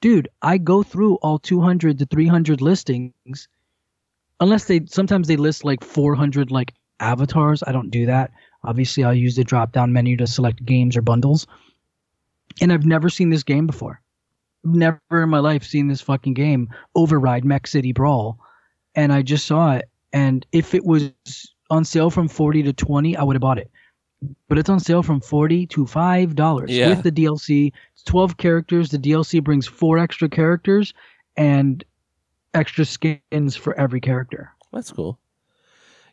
dude, 0.00 0.28
I 0.42 0.58
go 0.58 0.82
through 0.82 1.16
all 1.16 1.38
200 1.38 1.98
to 1.98 2.06
300 2.06 2.60
listings, 2.60 3.48
unless 4.40 4.64
they 4.64 4.86
sometimes 4.86 5.28
they 5.28 5.36
list 5.36 5.64
like 5.64 5.84
400 5.84 6.50
like 6.50 6.74
avatars. 6.98 7.62
I 7.66 7.72
don't 7.72 7.90
do 7.90 8.06
that. 8.06 8.32
Obviously, 8.64 9.04
I'll 9.04 9.14
use 9.14 9.36
the 9.36 9.44
drop 9.44 9.72
down 9.72 9.92
menu 9.92 10.16
to 10.18 10.26
select 10.26 10.64
games 10.64 10.96
or 10.96 11.02
bundles. 11.02 11.46
And 12.60 12.72
I've 12.72 12.86
never 12.86 13.08
seen 13.08 13.30
this 13.30 13.42
game 13.42 13.66
before. 13.66 14.00
Never 14.64 15.00
in 15.12 15.30
my 15.30 15.38
life 15.38 15.64
seen 15.64 15.88
this 15.88 16.02
fucking 16.02 16.34
game, 16.34 16.68
Override 16.94 17.44
Mech 17.44 17.66
City 17.66 17.92
Brawl. 17.92 18.38
And 18.94 19.12
I 19.12 19.22
just 19.22 19.46
saw 19.46 19.76
it. 19.76 19.88
And 20.12 20.46
if 20.52 20.74
it 20.74 20.84
was 20.84 21.12
on 21.70 21.84
sale 21.84 22.10
from 22.10 22.28
40 22.28 22.62
to 22.64 22.72
20, 22.72 23.16
I 23.16 23.22
would 23.22 23.36
have 23.36 23.40
bought 23.40 23.58
it. 23.58 23.70
But 24.48 24.58
it's 24.58 24.68
on 24.68 24.80
sale 24.80 25.02
from 25.02 25.20
40 25.20 25.66
to 25.68 25.86
$5 25.86 26.68
Yeah. 26.68 26.88
with 26.90 27.02
the 27.02 27.12
DLC. 27.12 27.72
It's 27.94 28.02
12 28.02 28.36
characters. 28.36 28.90
The 28.90 28.98
DLC 28.98 29.42
brings 29.42 29.66
four 29.66 29.98
extra 29.98 30.28
characters 30.28 30.92
and 31.36 31.82
extra 32.54 32.84
skins 32.84 33.56
for 33.56 33.78
every 33.78 34.00
character. 34.00 34.50
That's 34.72 34.92
cool. 34.92 35.18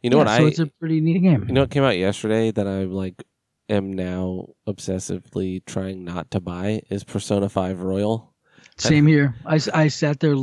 You 0.03 0.09
know 0.09 0.17
Yeah, 0.17 0.23
what 0.25 0.37
so 0.37 0.45
I 0.45 0.47
it's 0.47 0.59
a 0.59 0.67
pretty 0.67 1.01
neat 1.01 1.19
game. 1.19 1.45
You 1.47 1.53
know 1.53 1.61
what 1.61 1.71
came 1.71 1.83
out 1.83 1.97
yesterday 1.97 2.51
that 2.51 2.67
I'm 2.67 2.91
like 2.91 3.23
am 3.69 3.91
now 3.91 4.47
obsessively 4.67 5.65
trying 5.65 6.05
not 6.05 6.31
to 6.31 6.39
buy 6.39 6.81
is 6.89 7.03
Persona 7.03 7.49
5 7.49 7.81
Royal. 7.81 8.33
Same 8.77 9.07
here. 9.07 9.35
I, 9.45 9.59
I 9.73 9.87
sat 9.87 10.19
there 10.19 10.35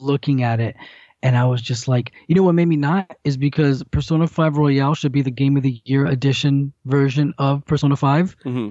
looking 0.00 0.42
at 0.42 0.60
it 0.60 0.76
and 1.22 1.36
I 1.36 1.44
was 1.44 1.62
just 1.62 1.88
like, 1.88 2.12
you 2.26 2.34
know 2.34 2.42
what 2.42 2.54
made 2.54 2.68
me 2.68 2.76
not 2.76 3.16
is 3.24 3.36
because 3.36 3.82
Persona 3.84 4.26
5 4.26 4.56
Royal 4.56 4.94
should 4.94 5.12
be 5.12 5.22
the 5.22 5.30
game 5.30 5.56
of 5.56 5.62
the 5.62 5.80
year 5.84 6.06
edition 6.06 6.72
version 6.84 7.32
of 7.38 7.64
Persona 7.66 7.96
5 7.96 8.36
hmm 8.42 8.70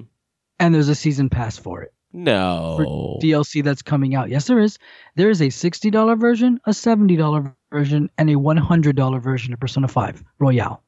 and 0.58 0.72
there's 0.72 0.88
a 0.88 0.94
season 0.94 1.28
pass 1.28 1.58
for 1.58 1.82
it. 1.82 1.92
No. 2.12 3.18
DLC 3.20 3.64
that's 3.64 3.82
coming 3.82 4.14
out. 4.14 4.28
Yes, 4.30 4.46
there 4.46 4.60
is. 4.60 4.78
There 5.16 5.28
is 5.28 5.40
a 5.40 5.46
$60 5.46 6.20
version, 6.20 6.60
a 6.66 6.70
$70 6.70 7.52
version, 7.72 8.10
and 8.16 8.30
a 8.30 8.34
$100 8.34 9.22
version 9.22 9.52
of 9.52 9.58
Persona 9.58 9.88
5 9.88 10.22
Royal. 10.38 10.80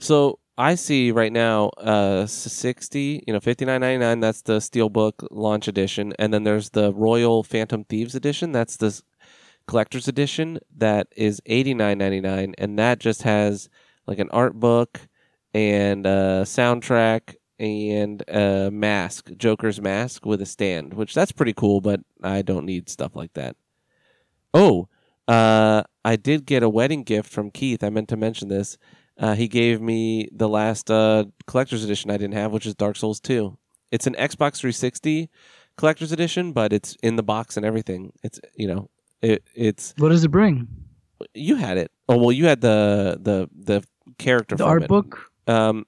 So 0.00 0.40
I 0.58 0.74
see 0.74 1.12
right 1.12 1.32
now 1.32 1.68
uh 1.78 2.26
60, 2.26 3.24
you 3.26 3.32
know, 3.32 3.40
59.99 3.40 4.20
that's 4.20 4.42
the 4.42 4.58
Steelbook 4.58 5.26
launch 5.30 5.68
edition 5.68 6.14
and 6.18 6.32
then 6.32 6.44
there's 6.44 6.70
the 6.70 6.92
Royal 6.94 7.42
Phantom 7.42 7.84
Thieves 7.84 8.14
edition, 8.14 8.52
that's 8.52 8.76
the 8.78 9.00
collector's 9.66 10.08
edition 10.08 10.58
that 10.76 11.08
is 11.16 11.40
89.99 11.48 12.54
and 12.58 12.78
that 12.78 12.98
just 13.00 13.22
has 13.22 13.68
like 14.06 14.18
an 14.18 14.30
art 14.30 14.54
book 14.54 15.00
and 15.54 16.06
a 16.06 16.42
soundtrack 16.44 17.34
and 17.58 18.22
a 18.28 18.70
mask, 18.70 19.30
Joker's 19.36 19.80
mask 19.80 20.26
with 20.26 20.42
a 20.42 20.46
stand, 20.46 20.92
which 20.94 21.14
that's 21.14 21.32
pretty 21.32 21.54
cool, 21.54 21.80
but 21.80 22.00
I 22.22 22.42
don't 22.42 22.66
need 22.66 22.88
stuff 22.90 23.16
like 23.16 23.32
that. 23.34 23.56
Oh, 24.52 24.88
Uh, 25.28 25.82
I 26.04 26.14
did 26.14 26.46
get 26.46 26.62
a 26.62 26.68
wedding 26.68 27.02
gift 27.02 27.28
from 27.32 27.50
Keith. 27.50 27.82
I 27.82 27.90
meant 27.90 28.08
to 28.10 28.16
mention 28.16 28.46
this. 28.48 28.78
Uh, 29.18 29.34
he 29.34 29.48
gave 29.48 29.80
me 29.80 30.28
the 30.30 30.48
last 30.48 30.88
uh, 30.88 31.24
collector's 31.48 31.82
edition 31.82 32.12
I 32.12 32.16
didn't 32.16 32.34
have, 32.34 32.52
which 32.52 32.66
is 32.66 32.76
Dark 32.76 32.96
Souls 32.96 33.18
2. 33.18 33.58
It's 33.90 34.06
an 34.06 34.14
Xbox 34.14 34.58
360 34.58 35.28
collector's 35.76 36.12
edition, 36.12 36.52
but 36.52 36.72
it's 36.72 36.96
in 37.02 37.16
the 37.16 37.24
box 37.24 37.56
and 37.56 37.66
everything. 37.66 38.12
It's 38.22 38.38
you 38.54 38.68
know, 38.68 38.88
it 39.22 39.42
it's 39.54 39.94
What 39.98 40.10
does 40.10 40.24
it 40.24 40.28
bring? 40.30 40.68
you 41.34 41.56
had 41.56 41.78
it. 41.78 41.90
Oh 42.08 42.16
well, 42.18 42.32
you 42.32 42.46
had 42.46 42.60
the 42.60 43.18
the 43.20 43.48
the 43.54 43.84
character 44.18 44.56
The 44.56 44.64
art 44.64 44.82
it. 44.84 44.88
book. 44.88 45.30
Um, 45.46 45.86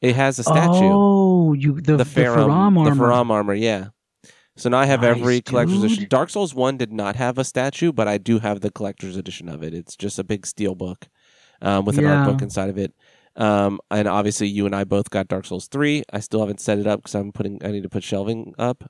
it 0.00 0.14
has 0.16 0.38
a 0.38 0.42
statue. 0.44 0.90
Oh, 0.92 1.52
you 1.52 1.74
the 1.80 1.96
the 1.96 1.96
the 1.98 2.04
Faraam 2.04 2.74
the 2.74 2.90
armor. 2.90 2.94
Faraam 2.94 3.30
armor, 3.30 3.54
yeah. 3.54 3.88
So 4.56 4.68
now 4.68 4.78
I 4.78 4.86
have 4.86 5.02
Nice, 5.02 5.18
every 5.18 5.40
collector's 5.40 5.76
dude. 5.80 5.84
edition. 5.86 6.06
Dark 6.08 6.30
Souls 6.30 6.54
One 6.54 6.76
did 6.76 6.92
not 6.92 7.16
have 7.16 7.38
a 7.38 7.44
statue, 7.44 7.92
but 7.92 8.06
I 8.06 8.18
do 8.18 8.38
have 8.38 8.60
the 8.60 8.70
collector's 8.70 9.16
edition 9.16 9.48
of 9.48 9.62
it. 9.64 9.74
It's 9.74 9.96
just 9.96 10.18
a 10.18 10.24
big 10.24 10.46
steel 10.46 10.74
book 10.76 11.08
um, 11.60 11.84
with 11.84 11.98
an 11.98 12.06
art 12.06 12.30
book 12.30 12.40
inside 12.42 12.68
of 12.70 12.78
it. 12.78 12.94
Um, 13.36 13.80
and 13.90 14.06
obviously, 14.06 14.46
you 14.46 14.64
and 14.66 14.74
I 14.76 14.84
both 14.84 15.10
got 15.10 15.26
Dark 15.26 15.44
Souls 15.46 15.66
Three. 15.66 16.04
I 16.12 16.20
still 16.20 16.38
haven't 16.40 16.60
set 16.60 16.78
it 16.78 16.86
up 16.86 17.00
because 17.00 17.14
I'm 17.16 17.32
putting. 17.32 17.64
I 17.64 17.72
need 17.72 17.82
to 17.82 17.88
put 17.88 18.04
shelving 18.04 18.54
up. 18.58 18.88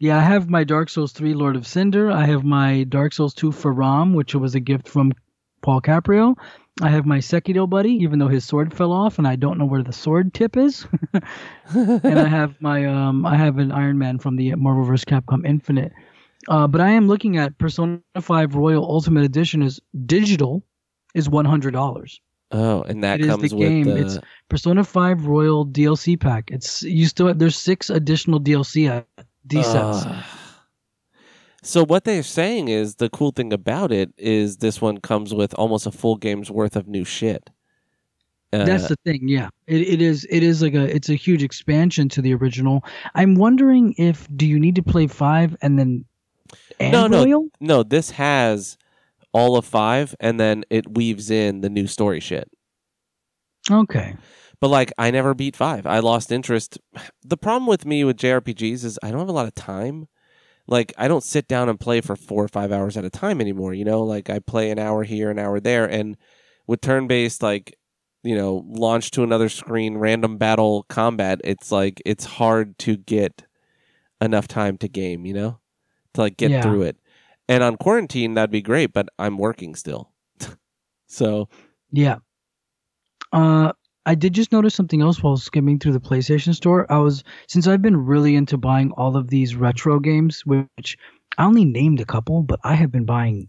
Yeah, 0.00 0.18
I 0.18 0.20
have 0.22 0.48
my 0.48 0.64
Dark 0.64 0.88
Souls 0.90 1.12
3 1.12 1.34
Lord 1.34 1.56
of 1.56 1.66
Cinder. 1.66 2.10
I 2.10 2.24
have 2.26 2.44
my 2.44 2.84
Dark 2.84 3.12
Souls 3.12 3.34
2 3.34 3.50
Faraam, 3.50 4.14
which 4.14 4.34
was 4.34 4.54
a 4.54 4.60
gift 4.60 4.88
from 4.88 5.12
Paul 5.62 5.80
Caprio. 5.80 6.36
I 6.80 6.90
have 6.90 7.04
my 7.06 7.18
Sekiro 7.18 7.68
buddy, 7.68 7.90
even 7.94 8.20
though 8.20 8.28
his 8.28 8.44
sword 8.44 8.72
fell 8.72 8.92
off 8.92 9.18
and 9.18 9.26
I 9.26 9.34
don't 9.34 9.58
know 9.58 9.64
where 9.64 9.82
the 9.82 9.92
sword 9.92 10.32
tip 10.32 10.56
is. 10.56 10.86
and 11.74 12.18
I 12.18 12.28
have 12.28 12.54
my 12.60 12.86
um 12.86 13.26
I 13.26 13.36
have 13.36 13.58
an 13.58 13.72
Iron 13.72 13.98
Man 13.98 14.20
from 14.20 14.36
the 14.36 14.54
Marvel 14.54 14.84
vs. 14.84 15.04
Capcom 15.04 15.44
Infinite. 15.44 15.92
Uh, 16.46 16.68
but 16.68 16.80
I 16.80 16.90
am 16.90 17.08
looking 17.08 17.36
at 17.36 17.58
Persona 17.58 18.00
5 18.20 18.54
Royal 18.54 18.84
Ultimate 18.84 19.24
Edition 19.24 19.62
is 19.62 19.80
digital 20.06 20.62
is 21.14 21.28
one 21.28 21.44
hundred 21.44 21.72
dollars. 21.72 22.20
Oh, 22.52 22.82
and 22.82 23.02
that 23.02 23.20
It 23.20 23.26
is 23.26 23.26
the 23.26 23.32
comes 23.32 23.54
with 23.54 23.60
game. 23.68 23.84
the. 23.84 23.96
It's 23.96 24.18
Persona 24.48 24.84
5 24.84 25.26
Royal 25.26 25.66
DLC 25.66 26.18
pack. 26.18 26.50
It's 26.52 26.82
you 26.82 27.06
still 27.06 27.34
there's 27.34 27.56
six 27.56 27.90
additional 27.90 28.40
DLC 28.40 29.04
uh, 29.44 29.46
D 29.46 29.62
sets. 29.62 30.06
So 31.62 31.84
what 31.84 32.04
they're 32.04 32.22
saying 32.22 32.68
is 32.68 32.96
the 32.96 33.10
cool 33.10 33.32
thing 33.32 33.52
about 33.52 33.92
it 33.92 34.12
is 34.16 34.58
this 34.58 34.80
one 34.80 34.98
comes 34.98 35.34
with 35.34 35.52
almost 35.54 35.86
a 35.86 35.90
full 35.90 36.16
game's 36.16 36.50
worth 36.50 36.76
of 36.76 36.86
new 36.86 37.04
shit. 37.04 37.50
Uh, 38.52 38.64
That's 38.64 38.88
the 38.88 38.96
thing, 39.04 39.28
yeah. 39.28 39.50
It 39.66 39.82
it 39.82 40.00
is 40.00 40.26
it 40.30 40.42
is 40.42 40.62
like 40.62 40.74
a 40.74 40.84
it's 40.94 41.10
a 41.10 41.14
huge 41.14 41.42
expansion 41.42 42.08
to 42.10 42.22
the 42.22 42.32
original. 42.32 42.82
I'm 43.14 43.34
wondering 43.34 43.94
if 43.98 44.26
do 44.34 44.46
you 44.46 44.58
need 44.58 44.76
to 44.76 44.82
play 44.82 45.06
five 45.06 45.54
and 45.60 45.78
then 45.78 46.04
and 46.80 46.92
No, 46.92 47.06
no. 47.06 47.24
Royal? 47.24 47.48
no. 47.60 47.82
This 47.82 48.12
has 48.12 48.78
all 49.32 49.58
of 49.58 49.66
five, 49.66 50.14
and 50.20 50.40
then 50.40 50.64
it 50.70 50.96
weaves 50.96 51.30
in 51.30 51.60
the 51.60 51.68
new 51.68 51.86
story 51.86 52.20
shit. 52.20 52.50
Okay. 53.70 54.16
But 54.60 54.68
like, 54.68 54.92
I 54.98 55.10
never 55.10 55.34
beat 55.34 55.56
five. 55.56 55.86
I 55.86 56.00
lost 56.00 56.32
interest. 56.32 56.78
The 57.22 57.36
problem 57.36 57.66
with 57.66 57.86
me 57.86 58.04
with 58.04 58.16
JRPGs 58.16 58.84
is 58.84 58.98
I 59.02 59.10
don't 59.10 59.20
have 59.20 59.28
a 59.28 59.32
lot 59.32 59.46
of 59.46 59.54
time. 59.54 60.08
Like, 60.66 60.92
I 60.98 61.08
don't 61.08 61.22
sit 61.24 61.48
down 61.48 61.68
and 61.68 61.80
play 61.80 62.00
for 62.00 62.16
four 62.16 62.44
or 62.44 62.48
five 62.48 62.72
hours 62.72 62.96
at 62.96 63.04
a 63.04 63.10
time 63.10 63.40
anymore. 63.40 63.72
You 63.72 63.84
know, 63.84 64.02
like 64.02 64.28
I 64.30 64.38
play 64.40 64.70
an 64.70 64.78
hour 64.78 65.04
here, 65.04 65.30
an 65.30 65.38
hour 65.38 65.60
there, 65.60 65.86
and 65.86 66.16
with 66.66 66.80
turn-based, 66.82 67.42
like, 67.42 67.76
you 68.22 68.34
know, 68.36 68.64
launch 68.68 69.10
to 69.12 69.22
another 69.22 69.48
screen, 69.48 69.96
random 69.96 70.36
battle 70.38 70.84
combat. 70.88 71.40
It's 71.44 71.70
like 71.72 72.02
it's 72.04 72.24
hard 72.24 72.76
to 72.80 72.96
get 72.96 73.46
enough 74.20 74.48
time 74.48 74.76
to 74.78 74.88
game. 74.88 75.24
You 75.24 75.34
know, 75.34 75.60
to 76.14 76.20
like 76.22 76.36
get 76.36 76.50
Yeah. 76.50 76.62
through 76.62 76.82
it. 76.82 76.96
And 77.48 77.62
on 77.62 77.76
quarantine, 77.76 78.34
that'd 78.34 78.50
be 78.50 78.60
great, 78.60 78.92
but 78.92 79.08
I'm 79.18 79.38
working 79.38 79.74
still. 79.74 80.12
so 81.06 81.48
Yeah. 81.92 82.18
Uh 83.32 83.72
I 84.08 84.14
did 84.14 84.32
just 84.32 84.52
notice 84.52 84.74
something 84.74 85.02
else 85.02 85.22
while 85.22 85.36
skimming 85.36 85.78
through 85.78 85.92
the 85.92 86.00
PlayStation 86.00 86.54
store. 86.54 86.90
I 86.90 86.98
was 86.98 87.22
since 87.46 87.66
I've 87.66 87.82
been 87.82 88.06
really 88.06 88.36
into 88.36 88.56
buying 88.56 88.90
all 88.92 89.16
of 89.16 89.28
these 89.28 89.54
retro 89.54 90.00
games, 90.00 90.46
which 90.46 90.96
I 91.36 91.44
only 91.44 91.66
named 91.66 92.00
a 92.00 92.06
couple, 92.06 92.42
but 92.42 92.58
I 92.64 92.74
have 92.74 92.90
been 92.90 93.04
buying 93.04 93.48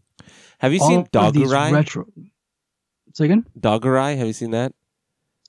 have 0.60 0.74
you 0.74 0.80
seen 0.80 1.06
Dogurai? 1.06 1.72
retro. 1.72 2.06
Second, 3.14 3.46
Dogurai, 3.58 4.18
have 4.18 4.28
you 4.28 4.34
seen 4.34 4.52
that? 4.52 4.74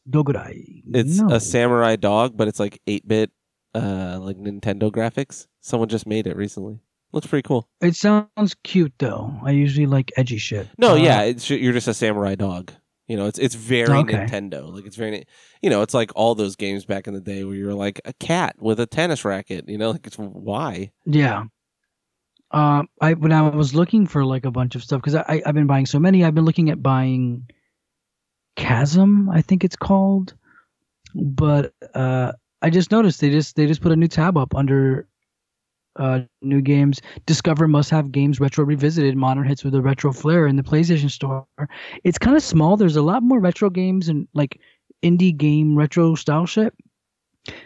Dogurai. 0.08 0.82
It's 0.94 1.18
no. 1.18 1.34
a 1.34 1.40
samurai 1.40 1.96
dog, 1.96 2.36
but 2.36 2.48
it's 2.48 2.60
like 2.60 2.80
eight 2.86 3.06
bit, 3.06 3.30
uh, 3.74 4.18
like 4.20 4.36
Nintendo 4.36 4.90
graphics. 4.90 5.48
Someone 5.60 5.88
just 5.88 6.06
made 6.06 6.26
it 6.28 6.36
recently. 6.36 6.80
Looks 7.12 7.26
pretty 7.26 7.46
cool. 7.46 7.68
It 7.80 7.96
sounds 7.96 8.54
cute 8.62 8.94
though. 8.98 9.34
I 9.44 9.50
usually 9.50 9.86
like 9.86 10.12
edgy 10.16 10.38
shit. 10.38 10.68
No, 10.78 10.92
Uh, 10.92 10.96
yeah, 10.96 11.22
it's 11.22 11.50
you're 11.50 11.72
just 11.72 11.88
a 11.88 11.94
samurai 11.94 12.36
dog. 12.36 12.72
You 13.10 13.16
know, 13.16 13.26
it's 13.26 13.40
it's 13.40 13.56
very 13.56 13.98
Okay. 13.98 14.14
Nintendo. 14.14 14.72
Like 14.72 14.86
it's 14.86 14.94
very, 14.94 15.24
you 15.62 15.68
know, 15.68 15.82
it's 15.82 15.94
like 15.94 16.12
all 16.14 16.36
those 16.36 16.54
games 16.54 16.84
back 16.84 17.08
in 17.08 17.14
the 17.14 17.20
day 17.20 17.42
where 17.42 17.56
you're 17.56 17.74
like 17.74 18.00
a 18.04 18.12
cat 18.12 18.54
with 18.60 18.78
a 18.78 18.86
tennis 18.86 19.24
racket. 19.24 19.68
You 19.68 19.78
know, 19.78 19.90
like 19.90 20.06
it's 20.06 20.16
why. 20.16 20.92
Yeah. 21.04 21.46
Uh, 22.52 22.84
I 23.00 23.14
when 23.14 23.32
I 23.32 23.42
was 23.42 23.74
looking 23.74 24.06
for 24.06 24.24
like 24.24 24.44
a 24.44 24.52
bunch 24.52 24.76
of 24.76 24.84
stuff 24.84 25.00
because 25.00 25.16
I, 25.16 25.24
I 25.28 25.42
I've 25.44 25.54
been 25.56 25.66
buying 25.66 25.86
so 25.86 25.98
many. 25.98 26.24
I've 26.24 26.36
been 26.36 26.44
looking 26.44 26.70
at 26.70 26.84
buying 26.84 27.48
Chasm, 28.56 29.28
I 29.28 29.42
think 29.42 29.64
it's 29.64 29.76
called, 29.76 30.34
but 31.14 31.72
uh, 31.94 32.32
I 32.62 32.70
just 32.70 32.92
noticed 32.92 33.20
they 33.20 33.30
just 33.30 33.56
they 33.56 33.66
just 33.66 33.80
put 33.80 33.90
a 33.90 33.96
new 33.96 34.06
tab 34.08 34.36
up 34.36 34.54
under 34.54 35.08
uh, 36.00 36.20
new 36.42 36.62
games. 36.62 37.00
Discover 37.26 37.68
must 37.68 37.90
have 37.90 38.10
games 38.10 38.40
retro 38.40 38.64
revisited, 38.64 39.16
modern 39.16 39.46
hits 39.46 39.62
with 39.62 39.74
a 39.74 39.82
retro 39.82 40.12
flair 40.12 40.46
in 40.46 40.56
the 40.56 40.62
PlayStation 40.62 41.10
Store. 41.10 41.46
It's 42.02 42.18
kind 42.18 42.36
of 42.36 42.42
small. 42.42 42.76
There's 42.76 42.96
a 42.96 43.02
lot 43.02 43.22
more 43.22 43.38
retro 43.38 43.70
games 43.70 44.08
and 44.08 44.26
like 44.34 44.58
indie 45.02 45.36
game 45.36 45.76
retro 45.76 46.14
style 46.14 46.46
shit. 46.46 46.74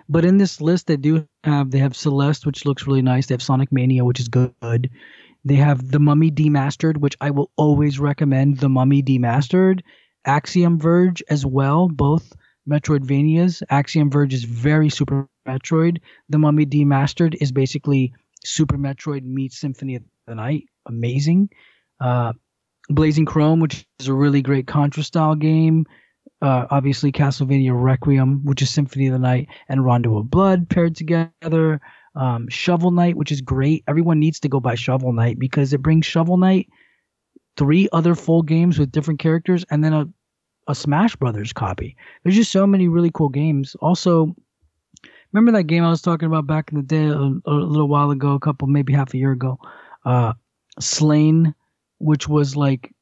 But 0.09 0.25
in 0.25 0.39
this 0.39 0.61
list, 0.61 0.87
they 0.87 0.97
do 0.97 1.27
have 1.45 1.71
they 1.71 1.79
have 1.79 1.97
Celeste, 1.97 2.45
which 2.47 2.67
looks 2.67 2.87
really 2.87 3.03
nice. 3.03 3.27
They 3.27 3.35
have 3.35 3.43
Sonic 3.43 3.73
Mania, 3.73 4.05
which 4.05 4.21
is 4.21 4.29
good. 4.29 4.91
They 5.45 5.57
have 5.57 5.91
The 5.91 6.01
Mummy 6.01 6.31
Demastered, 6.31 6.97
which 6.97 7.17
I 7.21 7.31
will 7.31 7.51
always 7.57 7.99
recommend. 7.99 8.59
The 8.59 8.69
Mummy 8.69 9.03
Demastered, 9.03 9.81
Axiom 10.25 10.79
Verge 10.79 11.23
as 11.29 11.45
well, 11.45 11.89
both 11.89 12.33
Metroidvanias. 12.69 13.63
Axiom 13.69 14.11
Verge 14.11 14.33
is 14.33 14.45
very 14.45 14.89
Super 14.89 15.29
Metroid. 15.47 15.99
The 16.29 16.39
Mummy 16.39 16.65
Demastered 16.65 17.37
is 17.41 17.53
basically 17.53 18.15
Super 18.45 18.77
Metroid 18.77 19.25
meets 19.25 19.59
Symphony 19.59 19.97
of 19.97 20.03
the 20.27 20.35
Night. 20.35 20.65
Amazing. 20.87 21.51
Uh, 22.01 22.33
Blazing 22.89 23.25
Chrome, 23.25 23.61
which 23.61 23.87
is 23.99 24.09
a 24.09 24.15
really 24.15 24.43
great 24.43 24.67
Contra 24.67 25.03
style 25.03 25.35
game. 25.35 25.87
Uh, 26.43 26.67
obviously, 26.71 27.11
Castlevania 27.11 27.73
Requiem, 27.75 28.45
which 28.45 28.61
is 28.61 28.71
Symphony 28.71 29.07
of 29.07 29.15
the 29.15 29.19
Night, 29.19 29.49
and 29.69 29.85
Rondo 29.85 30.19
of 30.19 30.31
Blood 30.31 30.69
paired 30.69 30.95
together. 30.95 31.81
Um, 32.17 32.49
Shovel 32.49 32.91
Knight, 32.91 33.17
which 33.17 33.33
is 33.33 33.41
great. 33.41 33.83
Everyone 33.89 34.21
needs 34.21 34.41
to 34.41 34.49
go 34.49 34.61
buy 34.61 34.75
Shovel 34.75 35.13
Knight 35.13 35.39
because 35.39 35.73
it 35.73 35.83
brings 35.83 36.07
Shovel 36.07 36.37
Knight, 36.37 36.69
three 37.57 37.89
other 37.93 38.15
full 38.15 38.43
games 38.43 38.79
with 38.79 38.93
different 38.93 39.21
characters, 39.21 39.65
and 39.71 39.83
then 39.83 39.93
a, 39.93 40.07
a 40.69 40.75
Smash 40.75 41.17
Brothers 41.17 41.53
copy. 41.53 41.97
There's 42.23 42.37
just 42.37 42.53
so 42.53 42.67
many 42.67 42.89
really 42.89 43.11
cool 43.13 43.31
games. 43.31 43.75
Also, 43.81 44.37
remember 45.35 45.53
that 45.59 45.65
game 45.65 45.85
I 45.85 45.91
was 45.91 46.01
talking 46.01 46.27
about 46.27 46.47
back 46.47 46.71
in 46.71 46.79
the 46.79 46.83
day, 46.83 47.05
a, 47.05 47.17
a 47.17 47.53
little 47.53 47.89
while 47.89 48.11
ago, 48.11 48.33
a 48.33 48.41
couple, 48.41 48.69
maybe 48.69 48.93
half 48.93 49.13
a 49.13 49.19
year 49.19 49.33
ago, 49.33 49.59
uh, 50.05 50.33
Slain, 50.81 51.55
which 51.99 52.29
was 52.29 52.57
like, 52.57 52.93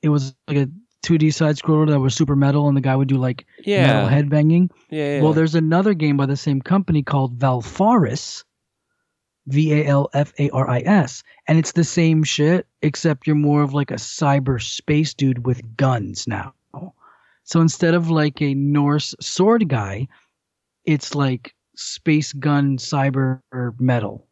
it 0.00 0.08
was 0.08 0.34
like 0.48 0.56
a 0.56 0.68
2D 1.04 1.34
side 1.34 1.56
scroller 1.56 1.88
that 1.90 2.00
was 2.00 2.14
super 2.14 2.36
metal, 2.36 2.68
and 2.68 2.76
the 2.76 2.80
guy 2.80 2.96
would 2.96 3.08
do 3.08 3.16
like 3.16 3.44
Yeah, 3.64 3.82
metal 3.82 4.08
headbanging. 4.08 4.70
yeah, 4.90 5.16
yeah. 5.16 5.22
Well, 5.22 5.32
there's 5.32 5.54
another 5.54 5.94
game 5.94 6.16
by 6.16 6.26
the 6.26 6.36
same 6.36 6.62
company 6.62 7.02
called 7.02 7.38
Valfaris, 7.38 8.44
V 9.48 9.72
A 9.74 9.84
L 9.84 10.08
F 10.14 10.32
A 10.38 10.48
R 10.50 10.68
I 10.70 10.80
S, 10.80 11.22
and 11.48 11.58
it's 11.58 11.72
the 11.72 11.84
same 11.84 12.22
shit 12.22 12.66
except 12.82 13.26
you're 13.26 13.36
more 13.36 13.62
of 13.62 13.74
like 13.74 13.90
a 13.90 13.94
cyber 13.96 14.62
space 14.62 15.12
dude 15.12 15.44
with 15.44 15.76
guns 15.76 16.26
now. 16.26 16.54
So 17.44 17.60
instead 17.60 17.92
of 17.92 18.08
like 18.08 18.40
a 18.40 18.54
Norse 18.54 19.14
sword 19.20 19.68
guy, 19.68 20.08
it's 20.86 21.14
like 21.14 21.54
space 21.76 22.32
gun 22.32 22.76
cyber 22.78 23.40
metal. 23.78 24.26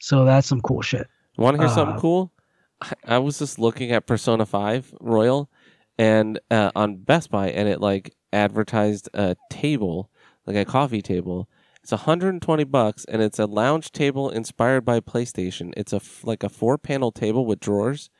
So 0.00 0.24
that's 0.24 0.46
some 0.46 0.60
cool 0.60 0.82
shit. 0.82 1.06
Want 1.36 1.56
to 1.56 1.62
hear 1.62 1.72
something 1.74 1.96
Uh, 1.96 2.00
cool? 2.00 2.32
I, 2.80 2.92
I 3.06 3.18
was 3.18 3.38
just 3.38 3.58
looking 3.58 3.90
at 3.92 4.06
Persona 4.06 4.46
Five 4.46 4.94
Royal, 5.00 5.50
and 5.98 6.38
uh, 6.50 6.70
on 6.76 6.96
Best 6.98 7.30
Buy, 7.30 7.50
and 7.50 7.68
it 7.68 7.80
like 7.80 8.14
advertised 8.32 9.08
a 9.14 9.36
table, 9.50 10.10
like 10.46 10.56
a 10.56 10.64
coffee 10.64 11.02
table. 11.02 11.48
It's 11.82 11.92
120 11.92 12.64
bucks, 12.64 13.04
and 13.06 13.22
it's 13.22 13.38
a 13.38 13.46
lounge 13.46 13.92
table 13.92 14.30
inspired 14.30 14.84
by 14.84 15.00
PlayStation. 15.00 15.72
It's 15.76 15.92
a 15.92 15.96
f- 15.96 16.22
like 16.24 16.42
a 16.42 16.48
four 16.48 16.76
panel 16.78 17.10
table 17.12 17.46
with 17.46 17.60
drawers, 17.60 18.10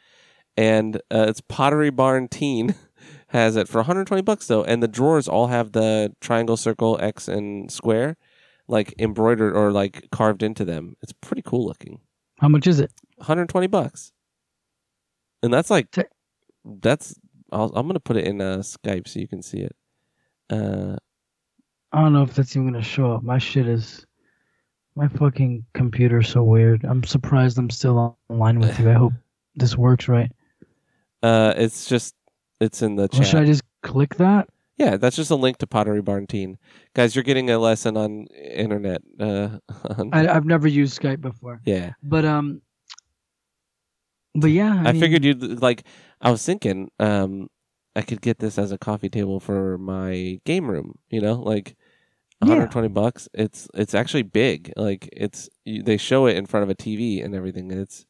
and 0.57 0.97
uh, 1.12 1.27
it's 1.28 1.40
Pottery 1.40 1.90
Barn 1.90 2.28
Teen 2.28 2.74
has 3.28 3.57
it 3.57 3.69
for 3.69 3.78
120 3.78 4.23
bucks 4.23 4.47
though, 4.47 4.65
and 4.65 4.82
the 4.82 4.89
drawers 4.89 5.28
all 5.28 5.49
have 5.49 5.73
the 5.73 6.12
triangle, 6.20 6.57
circle, 6.57 6.99
X, 7.01 7.28
and 7.28 7.70
square 7.70 8.16
like 8.69 8.95
embroidered 8.99 9.57
or 9.57 9.73
like 9.73 10.09
carved 10.12 10.43
into 10.43 10.65
them. 10.65 10.97
It's 11.03 11.12
pretty 11.12 11.43
cool 11.43 11.66
looking. 11.66 12.01
How 12.39 12.49
much 12.49 12.66
is 12.66 12.78
it? 12.78 12.93
120 13.16 13.66
bucks. 13.66 14.12
and 15.43 15.53
that's 15.53 15.70
like 15.70 15.89
that's. 16.65 17.15
I'll, 17.51 17.73
I'm 17.74 17.86
gonna 17.86 18.01
put 18.01 18.16
it 18.16 18.27
in 18.27 18.40
uh, 18.40 18.59
Skype 18.59 19.09
so 19.09 19.20
you 19.20 19.28
can 19.28 19.43
see 19.43 19.61
it. 19.61 19.74
Uh, 20.51 20.97
I 21.93 22.03
don't 22.03 22.12
know 22.12 22.23
if 22.23 22.35
that's 22.35 22.55
even 22.55 22.70
gonna 22.70 22.82
show 22.82 23.12
up. 23.12 23.23
My 23.23 23.39
shit 23.39 23.66
is 23.66 24.07
my 24.95 25.09
fucking 25.09 25.65
computer's 25.74 26.28
so 26.28 26.43
weird. 26.43 26.85
I'm 26.85 27.03
surprised 27.05 27.59
I'm 27.59 27.70
still 27.70 28.19
online 28.28 28.61
with 28.61 28.78
you. 28.78 28.90
I 28.90 28.95
hope 28.95 29.15
this 29.55 29.77
works 29.77 30.09
right. 30.09 30.31
uh, 31.23 31.55
it's 31.57 31.86
just 31.86 32.15
it's 32.61 32.82
in 32.82 32.97
the 32.97 33.09
chat. 33.09 33.27
should 33.27 33.40
I 33.40 33.47
just 33.47 33.62
click 33.82 34.16
that? 34.16 34.49
Yeah, 34.79 34.97
that's 34.97 35.17
just 35.17 35.31
a 35.31 35.35
link 35.35 35.59
to 35.59 35.67
Pottery 35.67 36.01
Barn 36.01 36.27
Teen. 36.29 36.57
Guys, 36.95 37.17
you're 37.17 37.25
getting 37.25 37.51
a 37.51 37.59
lesson 37.59 37.97
on 37.97 38.27
internet. 38.27 39.03
Uh, 39.19 39.59
on- 39.99 40.11
I, 40.13 40.33
I've 40.33 40.45
never 40.45 40.69
used 40.69 41.01
Skype 41.01 41.21
before, 41.21 41.61
yeah, 41.65 41.93
but 42.03 42.25
um, 42.25 42.63
but 44.35 44.51
yeah, 44.51 44.83
I, 44.85 44.91
I, 44.91 44.93
mean, 44.93 45.01
figured 45.01 45.25
you'd 45.25 45.61
like. 45.61 45.85
I 46.21 46.31
was 46.31 46.45
thinking, 46.45 46.91
um, 47.01 47.49
I 47.97 48.03
could 48.03 48.21
get 48.21 48.39
this 48.39 48.59
as 48.59 48.71
a 48.71 48.79
coffee 48.79 49.09
table 49.09 49.41
for 49.41 49.79
my 49.79 50.41
game 50.45 50.71
room. 50.71 50.99
You 51.11 51.21
know, 51.21 51.35
like 51.35 51.77
Yeah. 52.41 52.49
120 52.51 52.89
bucks. 52.89 53.29
It's 53.35 53.69
it's 53.75 53.95
actually 53.95 54.23
big. 54.23 54.73
Like 54.77 55.09
it's 55.13 55.49
you, 55.65 55.83
they 55.83 55.97
show 55.97 56.27
it 56.27 56.37
in 56.37 56.47
front 56.47 56.63
of 56.63 56.71
a 56.71 56.75
TV 56.77 57.25
and 57.25 57.35
everything, 57.35 57.73
and 57.73 57.81
it's 57.81 58.07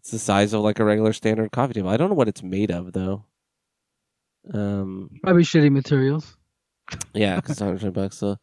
it's 0.00 0.10
the 0.10 0.18
size 0.18 0.52
of 0.52 0.62
like 0.62 0.80
a 0.80 0.84
regular 0.84 1.12
standard 1.12 1.52
coffee 1.52 1.74
table. 1.74 1.88
I 1.90 1.96
don't 1.96 2.08
know 2.08 2.16
what 2.16 2.28
it's 2.28 2.42
made 2.42 2.72
of 2.72 2.92
though. 2.92 3.24
Um, 4.52 5.10
probably 5.22 5.42
shitty 5.42 5.70
materials. 5.70 6.36
Yeah, 7.12 7.36
because 7.36 7.60
120 7.60 7.92
bucks. 7.92 8.18
So, 8.18 8.36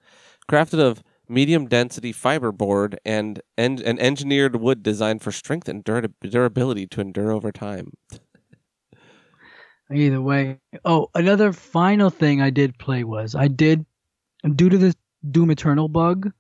crafted 0.50 0.80
of 0.80 1.04
medium 1.28 1.68
density 1.68 2.14
fiberboard 2.14 2.96
and 3.04 3.42
en- 3.58 3.82
an 3.84 3.98
engineered 4.00 4.56
wood 4.58 4.84
designed 4.84 5.22
for 5.22 5.32
strength 5.32 5.68
and 5.68 5.84
dura- 5.84 6.10
durability 6.22 6.86
to 6.88 7.02
endure 7.02 7.32
over 7.32 7.52
time. 7.52 7.94
Either 9.94 10.22
way. 10.22 10.60
Oh, 10.84 11.10
another 11.14 11.54
final 11.54 12.10
thing 12.10 12.42
I 12.42 12.50
did 12.50 12.78
play 12.78 13.04
was 13.04 13.36
I 13.36 13.48
did, 13.48 13.86
due 14.56 14.70
to 14.70 14.78
this 14.78 14.96
Doom 15.30 15.52
Eternal 15.52 15.88
bug, 15.88 16.32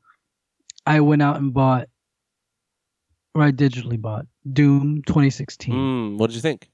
I 0.86 1.00
went 1.02 1.22
out 1.22 1.38
and 1.38 1.54
bought, 1.54 1.88
or 3.34 3.44
I 3.44 3.52
digitally 3.52 4.02
bought 4.02 4.26
Doom 4.52 5.02
2016. 5.06 5.74
Mm, 5.74 6.18
what 6.18 6.28
did 6.28 6.36
you 6.36 6.42
think? 6.42 6.70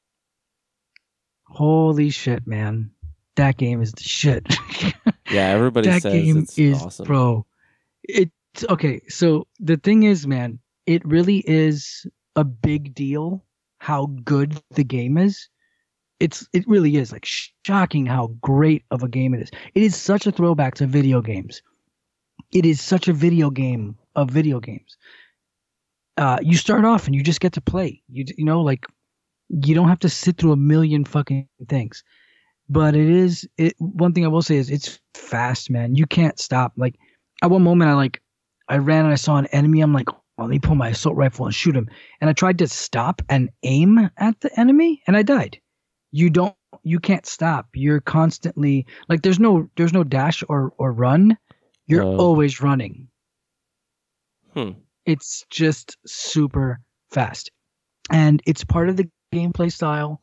Holy 1.52 2.10
shit, 2.10 2.48
man. 2.48 2.92
That 3.36 3.58
game 3.58 3.82
is 3.82 3.92
the 3.94 4.04
shit. 4.04 4.48
Yeah, 5.32 5.48
everybody 5.48 5.88
that 5.90 6.02
says 6.02 6.14
game 6.14 6.38
it's 6.40 6.58
is, 6.58 6.82
awesome. 6.82 7.06
bro. 7.06 7.46
It's 8.04 8.32
okay. 8.70 9.02
So 9.08 9.48
the 9.60 9.78
thing 9.78 10.04
is, 10.04 10.28
man, 10.28 10.60
it 10.86 11.06
really 11.06 11.38
is 11.48 12.06
a 12.36 12.44
big 12.44 12.94
deal 12.94 13.44
how 13.78 14.08
good 14.24 14.62
the 14.72 14.84
game 14.84 15.18
is. 15.18 15.48
It's 16.20 16.48
it 16.54 16.68
really 16.68 16.98
is 16.98 17.12
like 17.12 17.26
shocking 17.66 18.06
how 18.06 18.36
great 18.42 18.84
of 18.92 19.04
a 19.04 19.08
game 19.08 19.34
it 19.34 19.42
is. 19.42 19.52
It 19.74 19.84
is 19.84 19.96
such 19.96 20.28
a 20.28 20.32
throwback 20.32 20.76
to 20.76 20.86
video 20.86 21.22
games. 21.22 21.62
It 22.52 22.66
is 22.66 22.82
such 22.82 23.08
a 23.08 23.14
video 23.14 23.50
game 23.50 23.98
of 24.16 24.30
video 24.30 24.60
games. 24.60 24.98
Uh, 26.18 26.40
you 26.42 26.58
start 26.58 26.84
off 26.84 27.06
and 27.06 27.16
you 27.16 27.24
just 27.24 27.40
get 27.40 27.54
to 27.54 27.62
play. 27.62 28.04
You 28.10 28.26
you 28.38 28.46
know 28.46 28.62
like 28.62 28.86
you 29.52 29.76
don't 29.76 29.90
have 29.90 30.00
to 30.00 30.10
sit 30.10 30.38
through 30.38 30.54
a 30.54 30.58
million 30.58 31.04
fucking 31.04 31.48
things. 31.68 32.04
But 32.70 32.96
it 32.96 33.10
is 33.10 33.48
it 33.58 33.76
one 33.80 34.14
thing 34.14 34.24
i 34.24 34.30
will 34.30 34.42
say 34.42 34.56
is 34.56 34.70
it's 34.70 35.00
fast 35.14 35.70
man. 35.70 35.96
You 35.96 36.06
can't 36.06 36.40
stop. 36.40 36.74
Like 36.78 36.96
at 37.42 37.50
one 37.50 37.64
moment 37.64 37.92
i 37.92 37.94
like 37.94 38.22
i 38.70 38.78
ran 38.78 39.04
and 39.04 39.12
i 39.12 39.18
saw 39.18 39.38
an 39.38 39.48
enemy. 39.48 39.82
I'm 39.82 39.94
like 39.94 40.10
oh, 40.10 40.22
let 40.38 40.50
me 40.50 40.60
pull 40.60 40.76
my 40.76 40.90
assault 40.90 41.18
rifle 41.18 41.46
and 41.46 41.54
shoot 41.54 41.76
him. 41.76 41.90
And 42.22 42.30
i 42.30 42.34
tried 42.34 42.60
to 42.60 42.68
stop 42.68 43.22
and 43.28 43.50
aim 43.64 44.10
at 44.18 44.40
the 44.40 44.58
enemy 44.60 45.02
and 45.06 45.18
i 45.18 45.24
died. 45.24 45.60
You 46.12 46.30
don't 46.30 46.56
you 46.84 47.00
can't 47.00 47.26
stop. 47.26 47.68
You're 47.74 48.00
constantly 48.00 48.86
like 49.10 49.22
there's 49.22 49.40
no 49.40 49.70
there's 49.76 49.94
no 49.94 50.06
dash 50.06 50.44
or 50.48 50.74
or 50.78 50.94
run. 50.94 51.38
You're 51.88 52.06
always 52.06 52.62
running. 52.62 53.10
Hmm. 54.54 54.72
it's 55.06 55.46
just 55.50 55.98
super 56.06 56.82
fast. 57.10 57.52
And 58.10 58.42
it's 58.46 58.66
part 58.66 58.90
of 58.90 58.98
the 58.98 59.10
gameplay 59.32 59.72
style. 59.72 60.22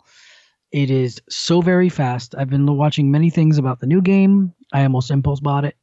It 0.72 0.90
is 0.90 1.20
so 1.28 1.60
very 1.60 1.88
fast. 1.88 2.34
I've 2.38 2.50
been 2.50 2.66
watching 2.76 3.10
many 3.10 3.30
things 3.30 3.58
about 3.58 3.80
the 3.80 3.86
new 3.86 4.02
game. 4.02 4.54
I 4.72 4.82
almost 4.84 5.10
impulse 5.10 5.40
bought 5.40 5.64
it. 5.64 5.76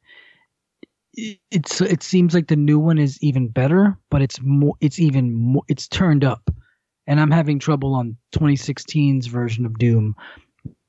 It- 1.14 1.40
it's 1.50 1.80
it 1.80 2.02
seems 2.02 2.34
like 2.34 2.48
the 2.48 2.56
new 2.56 2.78
one 2.78 2.98
is 2.98 3.18
even 3.22 3.48
better 3.48 3.98
but 4.10 4.22
it's 4.22 4.40
more 4.42 4.74
it's 4.80 4.98
even 5.00 5.32
more 5.34 5.62
it's 5.68 5.88
turned 5.88 6.24
up. 6.24 6.50
And 7.06 7.20
i'm 7.20 7.30
having 7.30 7.58
trouble 7.58 7.94
on 7.94 8.16
2016's 8.32 9.26
version 9.26 9.64
of 9.66 9.78
doom 9.78 10.14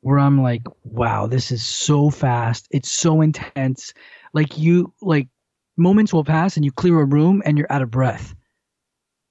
where 0.01 0.19
i'm 0.19 0.41
like 0.41 0.63
wow 0.83 1.27
this 1.27 1.51
is 1.51 1.63
so 1.65 2.09
fast. 2.09 2.67
It's 2.71 2.91
so 2.91 3.21
intense. 3.21 3.93
Like 4.33 4.57
you 4.57 4.93
like 5.01 5.27
moments 5.77 6.13
will 6.13 6.23
pass 6.23 6.55
and 6.55 6.65
you 6.65 6.71
clear 6.71 6.99
a 6.99 7.05
room 7.05 7.41
and 7.45 7.57
you're 7.57 7.71
out 7.71 7.81
of 7.81 7.91
breath. 7.91 8.33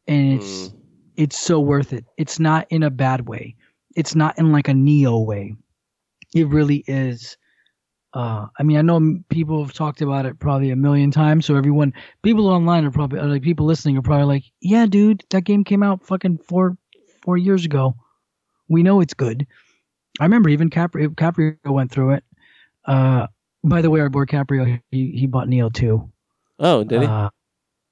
And 0.06 0.32
it's 0.32 0.70
Mm. 0.70 0.85
It's 1.16 1.38
so 1.38 1.60
worth 1.60 1.92
it. 1.92 2.04
It's 2.16 2.38
not 2.38 2.66
in 2.70 2.82
a 2.82 2.90
bad 2.90 3.28
way. 3.28 3.56
It's 3.94 4.14
not 4.14 4.38
in 4.38 4.52
like 4.52 4.68
a 4.68 4.72
nioh 4.72 5.24
way. 5.24 5.56
It 6.34 6.48
really 6.48 6.84
is 6.86 7.36
uh 8.14 8.46
i 8.58 8.62
mean 8.62 8.76
i 8.76 8.82
know 8.82 9.18
people 9.30 9.64
have 9.64 9.72
talked 9.74 10.00
about 10.00 10.26
it 10.26 10.38
probably 10.38 10.70
a 10.70 10.76
million 10.76 11.10
times 11.10 11.44
so 11.44 11.56
everyone 11.56 11.92
people 12.22 12.46
online 12.46 12.84
are 12.84 12.90
probably 12.92 13.20
like 13.20 13.42
people 13.42 13.66
listening 13.66 13.98
are 13.98 14.02
probably 14.02 14.26
like 14.26 14.44
yeah 14.60 14.86
dude 14.86 15.24
that 15.30 15.42
game 15.42 15.64
came 15.64 15.82
out 15.82 16.06
fucking 16.06 16.38
four 16.38 16.78
four 17.26 17.36
years 17.36 17.64
ago. 17.64 17.94
We 18.68 18.82
know 18.82 19.00
it's 19.00 19.14
good. 19.14 19.46
I 20.20 20.24
remember 20.24 20.48
even 20.48 20.70
caprio 20.70 21.08
caprio 21.08 21.56
went 21.64 21.90
through 21.90 22.12
it. 22.12 22.24
Uh 22.86 23.26
by 23.64 23.82
the 23.82 23.90
way 23.90 24.00
our 24.00 24.08
boy 24.08 24.24
caprio 24.24 24.80
he, 24.90 25.10
he 25.10 25.26
bought 25.26 25.48
nioh 25.48 25.72
too. 25.72 26.10
Oh, 26.58 26.84
did 26.84 27.02
he? 27.02 27.08
uh, 27.08 27.28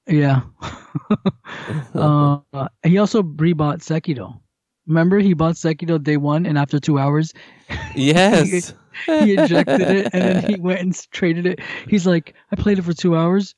yeah 0.07 0.41
uh, 1.95 2.39
he 2.83 2.97
also 2.97 3.23
rebought 3.23 3.79
Sekiro. 3.79 4.39
Remember, 4.87 5.19
he 5.19 5.33
bought 5.33 5.55
Sekiro 5.55 6.01
day 6.01 6.17
one, 6.17 6.45
and 6.45 6.57
after 6.57 6.79
two 6.79 6.99
hours, 6.99 7.33
yes. 7.95 8.73
he 9.07 9.33
ejected 9.33 9.81
it, 9.81 10.09
and 10.13 10.23
then 10.23 10.49
he 10.49 10.55
went 10.59 10.79
and 10.81 11.11
traded 11.11 11.45
it. 11.45 11.59
He's 11.89 12.05
like, 12.05 12.35
"I 12.51 12.55
played 12.55 12.79
it 12.79 12.83
for 12.83 12.93
two 12.93 13.15
hours, 13.15 13.55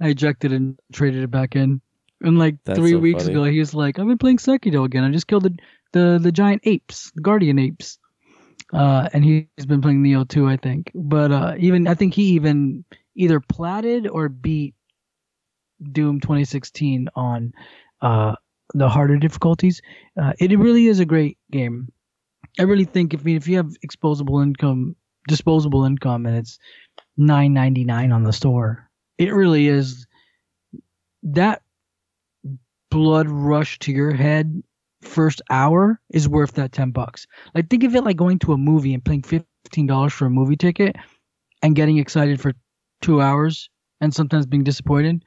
I 0.00 0.08
ejected 0.08 0.52
and 0.52 0.78
traded 0.92 1.22
it 1.24 1.30
back 1.30 1.56
in." 1.56 1.80
And 2.22 2.38
like 2.38 2.56
That's 2.64 2.78
three 2.78 2.92
so 2.92 2.98
weeks 2.98 3.24
funny. 3.24 3.34
ago, 3.34 3.44
he 3.44 3.58
was 3.58 3.74
like, 3.74 3.98
"I've 3.98 4.06
been 4.06 4.18
playing 4.18 4.38
Sekiro 4.38 4.84
again. 4.84 5.04
I 5.04 5.10
just 5.10 5.26
killed 5.26 5.44
the 5.44 5.56
the, 5.92 6.18
the 6.22 6.32
giant 6.32 6.62
apes, 6.64 7.10
the 7.14 7.22
guardian 7.22 7.58
apes." 7.58 7.98
Uh, 8.72 9.08
and 9.12 9.22
he's 9.22 9.66
been 9.66 9.82
playing 9.82 10.02
Nioh 10.02 10.26
too, 10.26 10.48
I 10.48 10.56
think. 10.56 10.90
But 10.94 11.32
uh, 11.32 11.54
even 11.58 11.86
I 11.86 11.94
think 11.94 12.14
he 12.14 12.24
even 12.30 12.84
either 13.14 13.40
platted 13.40 14.08
or 14.08 14.28
beat 14.28 14.74
Doom 15.92 16.20
2016 16.20 17.08
on 17.14 17.52
uh, 18.00 18.34
the 18.74 18.88
harder 18.88 19.16
difficulties. 19.16 19.80
Uh, 20.20 20.32
it 20.38 20.58
really 20.58 20.86
is 20.86 21.00
a 21.00 21.06
great 21.06 21.38
game. 21.50 21.88
I 22.58 22.64
really 22.64 22.84
think 22.84 23.14
if 23.14 23.26
if 23.26 23.48
you 23.48 23.56
have 23.56 23.74
exposable 23.86 24.42
income, 24.42 24.96
disposable 25.28 25.84
income, 25.84 26.26
and 26.26 26.36
it's 26.36 26.58
nine 27.16 27.52
ninety 27.54 27.84
nine 27.84 28.12
on 28.12 28.24
the 28.24 28.32
store, 28.32 28.90
it 29.18 29.32
really 29.32 29.68
is 29.68 30.06
that 31.22 31.62
blood 32.90 33.28
rush 33.28 33.78
to 33.80 33.92
your 33.92 34.12
head 34.12 34.62
first 35.00 35.42
hour 35.50 36.00
is 36.10 36.28
worth 36.28 36.52
that 36.52 36.72
ten 36.72 36.90
bucks. 36.90 37.26
Like 37.54 37.70
think 37.70 37.84
of 37.84 37.94
it 37.94 38.04
like 38.04 38.16
going 38.16 38.38
to 38.40 38.52
a 38.52 38.58
movie 38.58 38.94
and 38.94 39.04
paying 39.04 39.22
fifteen 39.22 39.86
dollars 39.86 40.12
for 40.12 40.26
a 40.26 40.30
movie 40.30 40.56
ticket 40.56 40.96
and 41.62 41.74
getting 41.76 41.98
excited 41.98 42.40
for 42.40 42.52
two 43.00 43.20
hours 43.20 43.70
and 44.00 44.14
sometimes 44.14 44.46
being 44.46 44.64
disappointed. 44.64 45.24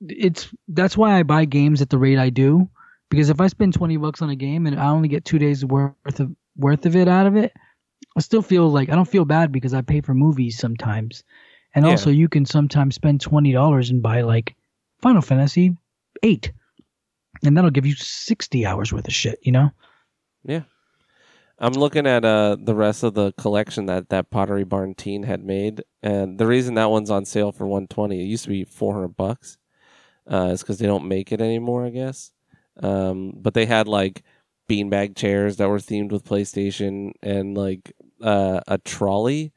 It's 0.00 0.48
that's 0.68 0.96
why 0.96 1.18
I 1.18 1.22
buy 1.22 1.44
games 1.44 1.80
at 1.82 1.90
the 1.90 1.98
rate 1.98 2.18
I 2.18 2.30
do 2.30 2.68
because 3.10 3.30
if 3.30 3.40
I 3.40 3.46
spend 3.46 3.74
twenty 3.74 3.96
bucks 3.96 4.22
on 4.22 4.30
a 4.30 4.36
game 4.36 4.66
and 4.66 4.78
I 4.78 4.88
only 4.88 5.08
get 5.08 5.24
two 5.24 5.38
days 5.38 5.64
worth 5.64 6.20
of 6.20 6.34
worth 6.56 6.86
of 6.86 6.96
it 6.96 7.08
out 7.08 7.26
of 7.26 7.36
it, 7.36 7.52
I 8.16 8.20
still 8.20 8.42
feel 8.42 8.68
like 8.68 8.90
I 8.90 8.94
don't 8.94 9.08
feel 9.08 9.24
bad 9.24 9.52
because 9.52 9.74
I 9.74 9.82
pay 9.82 10.00
for 10.00 10.14
movies 10.14 10.58
sometimes, 10.58 11.22
and 11.74 11.84
Yeah. 11.84 11.92
also 11.92 12.10
you 12.10 12.28
can 12.28 12.44
sometimes 12.44 12.94
spend 12.94 13.20
twenty 13.20 13.52
dollars 13.52 13.90
and 13.90 14.02
buy 14.02 14.22
like 14.22 14.56
Final 15.00 15.22
Fantasy 15.22 15.76
eight, 16.22 16.52
and 17.44 17.56
that'll 17.56 17.70
give 17.70 17.86
you 17.86 17.94
sixty 17.94 18.66
hours 18.66 18.92
worth 18.92 19.06
of 19.06 19.14
shit. 19.14 19.38
You 19.42 19.52
know? 19.52 19.70
Yeah. 20.44 20.62
I'm 21.58 21.74
looking 21.74 22.06
at 22.06 22.24
uh 22.24 22.56
the 22.60 22.74
rest 22.74 23.04
of 23.04 23.14
the 23.14 23.32
collection 23.32 23.86
that 23.86 24.08
that 24.08 24.28
Pottery 24.30 24.64
Barn 24.64 24.94
teen 24.94 25.22
had 25.22 25.44
made, 25.44 25.82
and 26.02 26.36
the 26.38 26.46
reason 26.46 26.74
that 26.74 26.90
one's 26.90 27.10
on 27.10 27.24
sale 27.24 27.52
for 27.52 27.64
120, 27.66 28.20
it 28.20 28.24
used 28.24 28.42
to 28.44 28.50
be 28.50 28.64
400 28.64 29.16
bucks, 29.16 29.56
uh, 30.30 30.50
is 30.52 30.60
because 30.60 30.78
they 30.78 30.86
don't 30.86 31.08
make 31.08 31.32
it 31.32 31.40
anymore, 31.40 31.86
I 31.86 31.90
guess. 31.90 32.30
Um, 32.82 33.32
but 33.36 33.54
they 33.54 33.66
had 33.66 33.86
like 33.88 34.22
beanbag 34.68 35.16
chairs 35.16 35.56
that 35.56 35.68
were 35.68 35.78
themed 35.78 36.10
with 36.10 36.24
PlayStation, 36.24 37.12
and 37.22 37.56
like 37.56 37.92
uh, 38.22 38.60
a 38.66 38.78
trolley. 38.78 39.52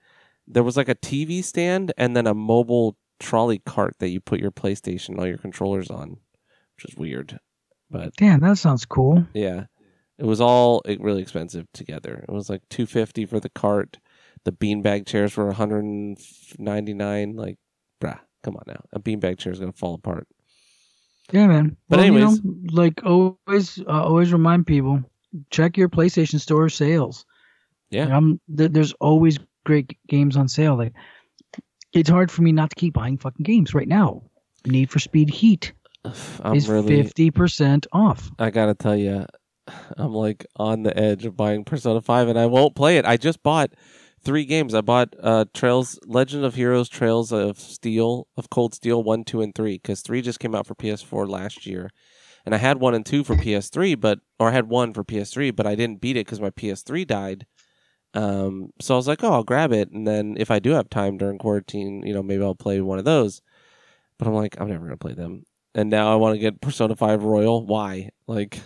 There 0.48 0.64
was 0.64 0.78
like 0.78 0.90
a 0.90 0.96
TV 0.96 1.44
stand, 1.44 1.94
and 1.98 2.16
then 2.16 2.28
a 2.28 2.34
mobile 2.34 2.98
trolley 3.20 3.60
cart 3.66 3.96
that 4.00 4.10
you 4.10 4.20
put 4.20 4.40
your 4.40 4.52
PlayStation, 4.52 5.10
and 5.10 5.20
all 5.20 5.28
your 5.28 5.38
controllers 5.38 5.90
on, 5.90 6.18
which 6.76 6.92
is 6.92 6.96
weird, 6.98 7.40
but 7.90 8.14
Damn, 8.18 8.42
that 8.42 8.58
sounds 8.58 8.86
cool. 8.86 9.26
yeah. 9.34 9.66
It 10.20 10.26
was 10.26 10.42
all 10.42 10.82
really 11.00 11.22
expensive 11.22 11.68
together. 11.74 12.26
It 12.28 12.32
was 12.32 12.50
like 12.50 12.62
two 12.70 12.88
fifty 12.88 13.26
for 13.26 13.40
the 13.40 13.50
cart. 13.50 14.00
The 14.46 14.52
beanbag 14.52 15.06
chairs 15.06 15.38
were 15.38 15.46
one 15.46 15.56
hundred 15.56 15.86
ninety 16.58 16.94
nine. 16.96 17.36
Like, 17.36 17.58
bruh, 18.02 18.20
come 18.44 18.56
on 18.56 18.64
now. 18.66 18.82
A 18.94 19.00
beanbag 19.00 19.38
chair 19.38 19.54
is 19.54 19.60
gonna 19.60 19.74
fall 19.74 19.94
apart. 19.94 20.28
Yeah, 21.32 21.48
man. 21.48 21.76
But 21.90 21.98
Well, 22.00 22.06
you 22.08 22.14
anyways- 22.16 22.44
know, 22.44 22.56
like 22.72 23.04
always, 23.06 23.80
uh, 23.80 24.04
always 24.04 24.32
remind 24.32 24.66
people 24.68 25.04
check 25.50 25.78
your 25.78 25.90
PlayStation 25.90 26.40
Store 26.40 26.70
sales. 26.70 27.26
Yeah. 27.90 28.20
Th- 28.58 28.72
there's 28.72 28.94
always 28.94 29.38
great 29.66 29.98
games 30.08 30.38
on 30.38 30.48
sale. 30.48 30.78
Like 30.78 30.94
it's 31.94 32.10
hard 32.10 32.32
for 32.32 32.42
me 32.42 32.52
not 32.52 32.70
to 32.70 32.76
keep 32.76 32.94
buying 32.94 33.18
fucking 33.18 33.44
games 33.44 33.74
right 33.74 33.88
now. 33.88 34.24
Need 34.66 34.90
for 34.90 35.00
Speed 35.00 35.30
Heat 35.30 35.74
I'm 36.44 36.56
is 36.56 36.68
really. 36.70 37.02
fifty 37.04 37.32
percent 37.32 37.88
off. 37.92 38.30
I 38.40 38.50
gotta 38.50 38.74
tell 38.74 38.96
you, 38.96 39.26
I'm 39.98 40.14
like 40.14 40.46
on 40.56 40.84
the 40.84 40.98
edge 40.98 41.26
of 41.26 41.36
buying 41.38 41.64
Persona 41.66 42.02
Five, 42.02 42.28
and 42.30 42.40
I 42.40 42.46
won't 42.46 42.76
play 42.76 42.98
it. 42.98 43.06
I 43.06 43.18
just 43.18 43.44
bought 43.44 43.72
three 44.28 44.44
games. 44.44 44.76
I 44.76 44.82
bought 44.82 45.16
uh, 45.24 45.46
Trails, 45.54 45.98
Legend 46.06 46.44
of 46.44 46.56
Heroes, 46.56 46.90
Trails 46.90 47.32
of 47.32 47.58
Steel, 47.58 48.28
of 48.36 48.50
Cold 48.50 48.76
Steel, 48.76 49.02
one, 49.02 49.24
two, 49.24 49.42
and 49.42 49.56
three, 49.56 49.76
because 49.76 50.02
three 50.02 50.22
just 50.22 50.42
came 50.42 50.54
out 50.54 50.68
for 50.68 50.76
PS4 50.76 51.30
last 51.30 51.66
year, 51.66 51.90
and 52.46 52.54
I 52.54 52.58
had 52.58 52.82
one 52.82 52.94
and 52.94 53.06
two 53.06 53.24
for 53.24 53.36
PS3, 53.36 54.00
but 54.00 54.20
or 54.38 54.50
I 54.50 54.52
had 54.52 54.68
one 54.68 54.94
for 54.94 55.06
PS3, 55.06 55.56
but 55.56 55.66
I 55.66 55.76
didn't 55.76 56.02
beat 56.02 56.18
it 56.18 56.26
because 56.26 56.42
my 56.42 56.50
PS3 56.50 57.08
died. 57.08 57.46
Um, 58.14 58.74
so 58.82 58.96
I 58.96 58.98
was 58.98 59.08
like, 59.08 59.24
oh, 59.24 59.32
I'll 59.32 59.46
grab 59.46 59.72
it, 59.72 59.92
and 59.92 60.06
then 60.06 60.36
if 60.38 60.52
I 60.52 60.60
do 60.60 60.72
have 60.72 60.90
time 60.90 61.18
during 61.18 61.38
quarantine, 61.38 62.06
you 62.06 62.14
know, 62.14 62.22
maybe 62.22 62.44
I'll 62.44 62.54
play 62.54 62.82
one 62.82 63.00
of 63.00 63.06
those. 63.06 63.42
But 64.20 64.28
I'm 64.28 64.34
like, 64.34 64.60
I'm 64.60 64.68
never 64.68 64.84
gonna 64.84 64.98
play 64.98 65.14
them. 65.14 65.44
And 65.74 65.90
now 65.90 66.12
I 66.12 66.16
want 66.16 66.36
to 66.36 66.40
get 66.40 66.60
Persona 66.60 66.98
Five 66.98 67.24
Royal. 67.24 67.66
Why? 67.66 68.10
Like, 68.28 68.60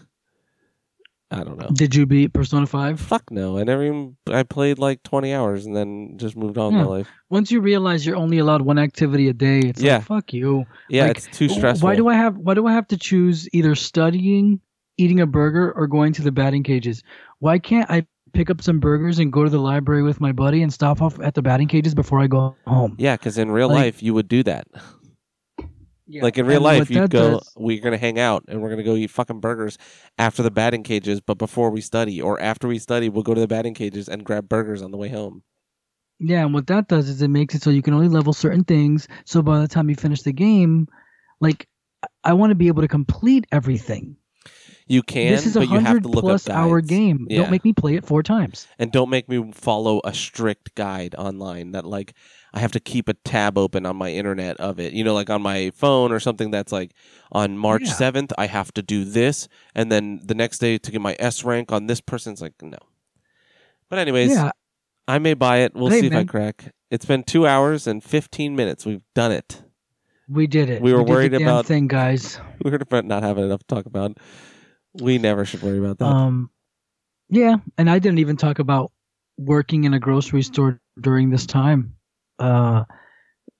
I 1.31 1.43
don't 1.45 1.57
know. 1.57 1.69
Did 1.73 1.95
you 1.95 2.05
beat 2.05 2.33
Persona 2.33 2.67
Five? 2.67 2.99
Fuck 2.99 3.31
no. 3.31 3.57
I 3.57 3.63
never 3.63 3.85
even. 3.85 4.17
I 4.27 4.43
played 4.43 4.79
like 4.79 5.01
20 5.03 5.33
hours 5.33 5.65
and 5.65 5.75
then 5.75 6.17
just 6.17 6.35
moved 6.35 6.57
on 6.57 6.73
with 6.73 6.81
my 6.81 6.83
hmm. 6.83 6.89
life. 6.89 7.07
Once 7.29 7.51
you 7.51 7.61
realize 7.61 8.05
you're 8.05 8.17
only 8.17 8.37
allowed 8.37 8.61
one 8.63 8.77
activity 8.77 9.29
a 9.29 9.33
day, 9.33 9.59
it's 9.59 9.81
Yeah. 9.81 9.97
like 9.97 10.05
fuck 10.05 10.33
you. 10.33 10.65
Yeah, 10.89 11.07
Like, 11.07 11.17
it's 11.17 11.27
too 11.27 11.47
stressful. 11.47 11.87
Why 11.87 11.95
do 11.95 12.09
I 12.09 12.15
have 12.15 12.37
why 12.37 12.53
do 12.53 12.67
I 12.67 12.73
have 12.73 12.87
to 12.87 12.97
choose 12.97 13.47
either 13.53 13.75
studying, 13.75 14.59
eating 14.97 15.21
a 15.21 15.25
burger, 15.25 15.71
or 15.71 15.87
going 15.87 16.11
to 16.13 16.21
the 16.21 16.31
batting 16.31 16.63
cages? 16.63 17.01
Why 17.39 17.59
can't 17.59 17.89
I 17.89 18.05
pick 18.33 18.49
up 18.49 18.61
some 18.61 18.79
burgers 18.79 19.19
and 19.19 19.31
go 19.31 19.43
to 19.45 19.49
the 19.49 19.59
library 19.59 20.03
with 20.03 20.19
my 20.19 20.33
buddy 20.33 20.61
and 20.61 20.71
stop 20.71 21.01
off 21.01 21.19
at 21.21 21.33
the 21.33 21.41
batting 21.41 21.67
cages 21.69 21.95
before 21.95 22.19
I 22.19 22.27
go 22.27 22.55
home? 22.67 22.95
Yeah, 22.99 23.15
because 23.15 23.37
in 23.37 23.51
real 23.51 23.69
Like- 23.69 23.77
life 23.77 24.03
you 24.03 24.13
would 24.13 24.27
do 24.27 24.43
that. 24.43 24.67
Yeah. 26.07 26.23
Like 26.23 26.37
in 26.37 26.45
real 26.45 26.57
And 26.67 26.79
life, 26.79 26.89
you'd 26.89 27.09
go. 27.09 27.31
does- 27.39 27.53
We're 27.55 27.81
gonna 27.81 27.97
hang 27.97 28.19
out 28.19 28.43
and 28.47 28.61
we're 28.61 28.69
gonna 28.69 28.83
go 28.83 28.95
eat 28.95 29.11
fucking 29.11 29.39
burgers 29.39 29.77
after 30.17 30.43
the 30.43 30.51
batting 30.51 30.83
cages, 30.83 31.21
but 31.21 31.37
before 31.37 31.69
we 31.69 31.79
study, 31.81 32.21
or 32.21 32.39
after 32.41 32.67
we 32.67 32.79
study, 32.79 33.07
we'll 33.09 33.23
go 33.23 33.33
to 33.33 33.39
the 33.41 33.47
batting 33.47 33.73
cages 33.73 34.09
and 34.09 34.23
grab 34.25 34.49
burgers 34.49 34.81
on 34.81 34.91
the 34.91 34.97
way 34.97 35.09
home. 35.09 35.43
Yeah, 36.19 36.43
and 36.43 36.53
what 36.53 36.67
that 36.67 36.87
does 36.87 37.07
is 37.09 37.21
it 37.21 37.29
makes 37.29 37.55
it 37.55 37.63
so 37.63 37.69
you 37.69 37.81
can 37.81 37.93
only 37.93 38.07
level 38.09 38.33
certain 38.33 38.63
things. 38.63 39.07
So 39.25 39.41
by 39.41 39.59
the 39.59 39.67
time 39.67 39.89
you 39.89 39.95
finish 39.95 40.21
the 40.21 40.33
game, 40.33 40.87
like 41.39 41.67
I- 42.23 42.33
want 42.33 42.51
to 42.51 42.55
be 42.55 42.67
able 42.67 42.81
to 42.81 42.87
complete 42.87 43.45
everything. 43.51 44.17
You 44.87 45.03
can, 45.03 45.31
this 45.31 45.45
is 45.45 45.55
a 45.55 45.59
but 45.59 45.69
you 45.69 45.75
have 45.75 45.85
hundred 45.85 46.03
to 46.03 46.09
look 46.09 46.23
plus 46.23 46.49
up 46.49 46.55
hour 46.57 46.81
game. 46.81 47.25
Yeah. 47.29 47.43
Don't 47.43 47.51
make 47.51 47.63
me 47.63 47.71
play 47.71 47.95
it 47.95 48.03
four 48.05 48.23
times. 48.23 48.67
and 48.77 48.91
don't 48.91 49.09
make 49.09 49.29
me 49.29 49.51
follow 49.53 50.01
a 50.03 50.13
strict 50.13 50.75
guide 50.75 51.15
online 51.17 51.71
that 51.71 51.85
like 51.85 52.13
I 52.53 52.59
have 52.59 52.71
to 52.73 52.79
keep 52.79 53.07
a 53.07 53.13
tab 53.13 53.57
open 53.57 53.85
on 53.85 53.95
my 53.95 54.11
internet 54.11 54.57
of 54.57 54.79
it. 54.79 54.93
You 54.93 55.03
know, 55.03 55.13
like 55.13 55.29
on 55.29 55.41
my 55.41 55.71
phone 55.73 56.11
or 56.11 56.19
something 56.19 56.51
that's 56.51 56.71
like 56.71 56.91
on 57.31 57.57
March 57.57 57.83
Yeah. 57.85 57.93
7th 57.93 58.31
I 58.37 58.47
have 58.47 58.73
to 58.73 58.81
do 58.81 59.05
this 59.05 59.47
and 59.73 59.91
then 59.91 60.19
the 60.23 60.35
next 60.35 60.59
day 60.59 60.77
to 60.77 60.91
get 60.91 60.99
my 61.01 61.15
S 61.19 61.43
rank 61.45 61.71
on 61.71 61.87
this 61.87 62.01
person's 62.01 62.41
like 62.41 62.53
no. 62.61 62.77
But 63.89 63.99
anyways, 63.99 64.31
yeah, 64.31 64.51
I 65.07 65.19
may 65.19 65.33
buy 65.33 65.57
it. 65.59 65.73
We'll 65.75 65.89
Hey, 65.89 66.01
see 66.01 66.07
if 66.07 66.13
I 66.13 66.23
crack. 66.23 66.73
It's 66.89 67.05
been 67.05 67.23
2 67.23 67.47
hours 67.47 67.87
and 67.87 68.03
15 68.03 68.55
minutes. 68.55 68.85
We've 68.85 69.03
done 69.15 69.31
it. 69.31 69.63
we 70.27 70.47
did 70.47 70.69
it. 70.69 70.81
we 70.81 70.91
were 70.93 70.99
the 71.05 71.11
worried 71.11 71.33
about- 71.33 71.65
thing, 71.65 71.87
guys. 71.87 72.39
We 72.63 72.69
were 72.71 72.77
about 72.79 73.05
not 73.05 73.23
having 73.23 73.43
enough 73.45 73.61
to 73.61 73.75
talk 73.75 73.85
about. 73.85 74.17
We 75.01 75.17
never 75.17 75.45
should 75.45 75.63
worry 75.63 75.79
about 75.79 75.97
that. 75.99 76.05
Um, 76.05 76.51
yeah, 77.29 77.55
and 77.77 77.89
I 77.89 77.97
didn't 77.99 78.19
even 78.19 78.35
talk 78.37 78.59
about 78.59 78.91
working 79.37 79.85
in 79.85 79.93
a 79.93 79.99
grocery 79.99 80.41
store 80.43 80.79
during 80.99 81.29
this 81.31 81.45
time. 81.45 81.95
Uh, 82.41 82.85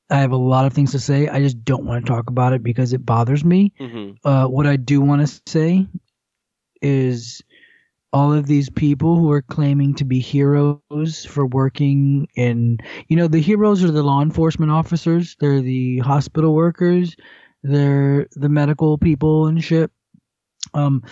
I 0.09 0.17
have 0.19 0.31
a 0.31 0.37
lot 0.37 0.65
of 0.65 0.73
things 0.73 0.91
to 0.91 0.99
say. 0.99 1.29
I 1.29 1.39
just 1.39 1.63
don't 1.63 1.85
want 1.85 2.05
to 2.05 2.11
talk 2.11 2.29
about 2.29 2.53
it 2.53 2.63
because 2.63 2.93
it 2.93 3.05
bothers 3.05 3.45
me. 3.45 3.73
hmm 3.79 4.11
Uh, 4.25 4.47
what 4.47 4.67
I 4.67 4.77
do 4.77 5.01
want 5.01 5.27
to 5.27 5.41
say 5.47 5.87
is 6.81 7.41
all 8.13 8.33
of 8.33 8.47
these 8.47 8.69
people 8.69 9.17
who 9.17 9.31
are 9.31 9.41
claiming 9.41 9.95
to 9.95 10.05
be 10.05 10.19
heroes 10.19 11.25
for 11.25 11.45
working 11.47 12.27
in, 12.35 12.77
you 13.07 13.15
know, 13.15 13.27
the 13.27 13.39
heroes 13.41 13.83
are 13.83 13.91
the 13.91 14.03
law 14.03 14.21
enforcement 14.21 14.71
officers, 14.71 15.35
they're 15.39 15.61
the 15.61 15.99
hospital 15.99 16.53
workers, 16.53 17.15
they're 17.63 18.27
the 18.33 18.49
medical 18.49 18.97
people 18.97 19.47
and 19.47 19.63
shit. 19.63 19.91
Um, 20.73 21.03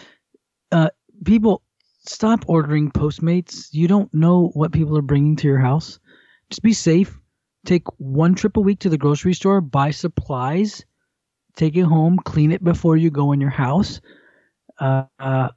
uh, 0.71 0.89
people, 1.25 1.61
stop 2.05 2.45
ordering 2.47 2.91
Postmates. 2.91 3.69
You 3.71 3.87
don't 3.87 4.13
know 4.13 4.49
what 4.53 4.71
people 4.73 4.97
are 4.97 5.01
bringing 5.03 5.35
to 5.37 5.47
your 5.47 5.59
house. 5.59 5.99
Just 6.49 6.63
be 6.63 6.73
safe. 6.73 7.19
Take 7.69 7.85
one 7.99 8.33
trip 8.33 8.57
a 8.57 8.61
week 8.61 8.79
to 8.79 8.89
the 8.89 8.97
grocery 8.97 9.35
store, 9.35 9.61
buy 9.61 9.91
supplies, 9.91 10.83
take 11.55 11.77
it 11.77 11.83
home, 11.83 12.17
clean 12.17 12.51
it 12.51 12.63
before 12.63 12.97
you 12.97 13.11
go 13.11 13.31
in 13.31 13.39
your 13.39 13.51
house. 13.51 14.01
Uh, 14.79 15.03
uh, 15.19 15.49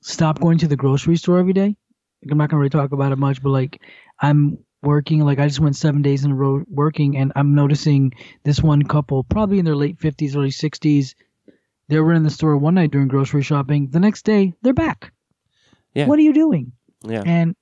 stop 0.00 0.40
going 0.40 0.58
to 0.58 0.66
the 0.66 0.74
grocery 0.74 1.14
store 1.14 1.38
every 1.38 1.52
day. 1.52 1.76
Like, 2.24 2.32
I'm 2.32 2.38
not 2.38 2.50
gonna 2.50 2.58
really 2.58 2.70
talk 2.70 2.90
about 2.90 3.12
it 3.12 3.18
much, 3.18 3.40
but 3.40 3.50
like 3.50 3.80
I'm 4.18 4.58
working, 4.82 5.20
like 5.20 5.38
I 5.38 5.46
just 5.46 5.60
went 5.60 5.76
seven 5.76 6.02
days 6.02 6.24
in 6.24 6.32
a 6.32 6.34
row 6.34 6.64
working, 6.68 7.16
and 7.16 7.30
I'm 7.36 7.54
noticing 7.54 8.14
this 8.42 8.60
one 8.60 8.82
couple, 8.82 9.22
probably 9.22 9.60
in 9.60 9.64
their 9.64 9.76
late 9.76 10.00
50s, 10.00 10.34
early 10.34 10.50
60s. 10.50 11.14
They 11.86 12.00
were 12.00 12.14
in 12.14 12.24
the 12.24 12.30
store 12.30 12.56
one 12.56 12.74
night 12.74 12.90
doing 12.90 13.06
grocery 13.06 13.42
shopping. 13.42 13.90
The 13.90 14.00
next 14.00 14.24
day, 14.24 14.54
they're 14.62 14.72
back. 14.72 15.12
Yeah. 15.94 16.06
What 16.06 16.18
are 16.18 16.22
you 16.22 16.32
doing? 16.32 16.72
Yeah. 17.04 17.22
And 17.24 17.54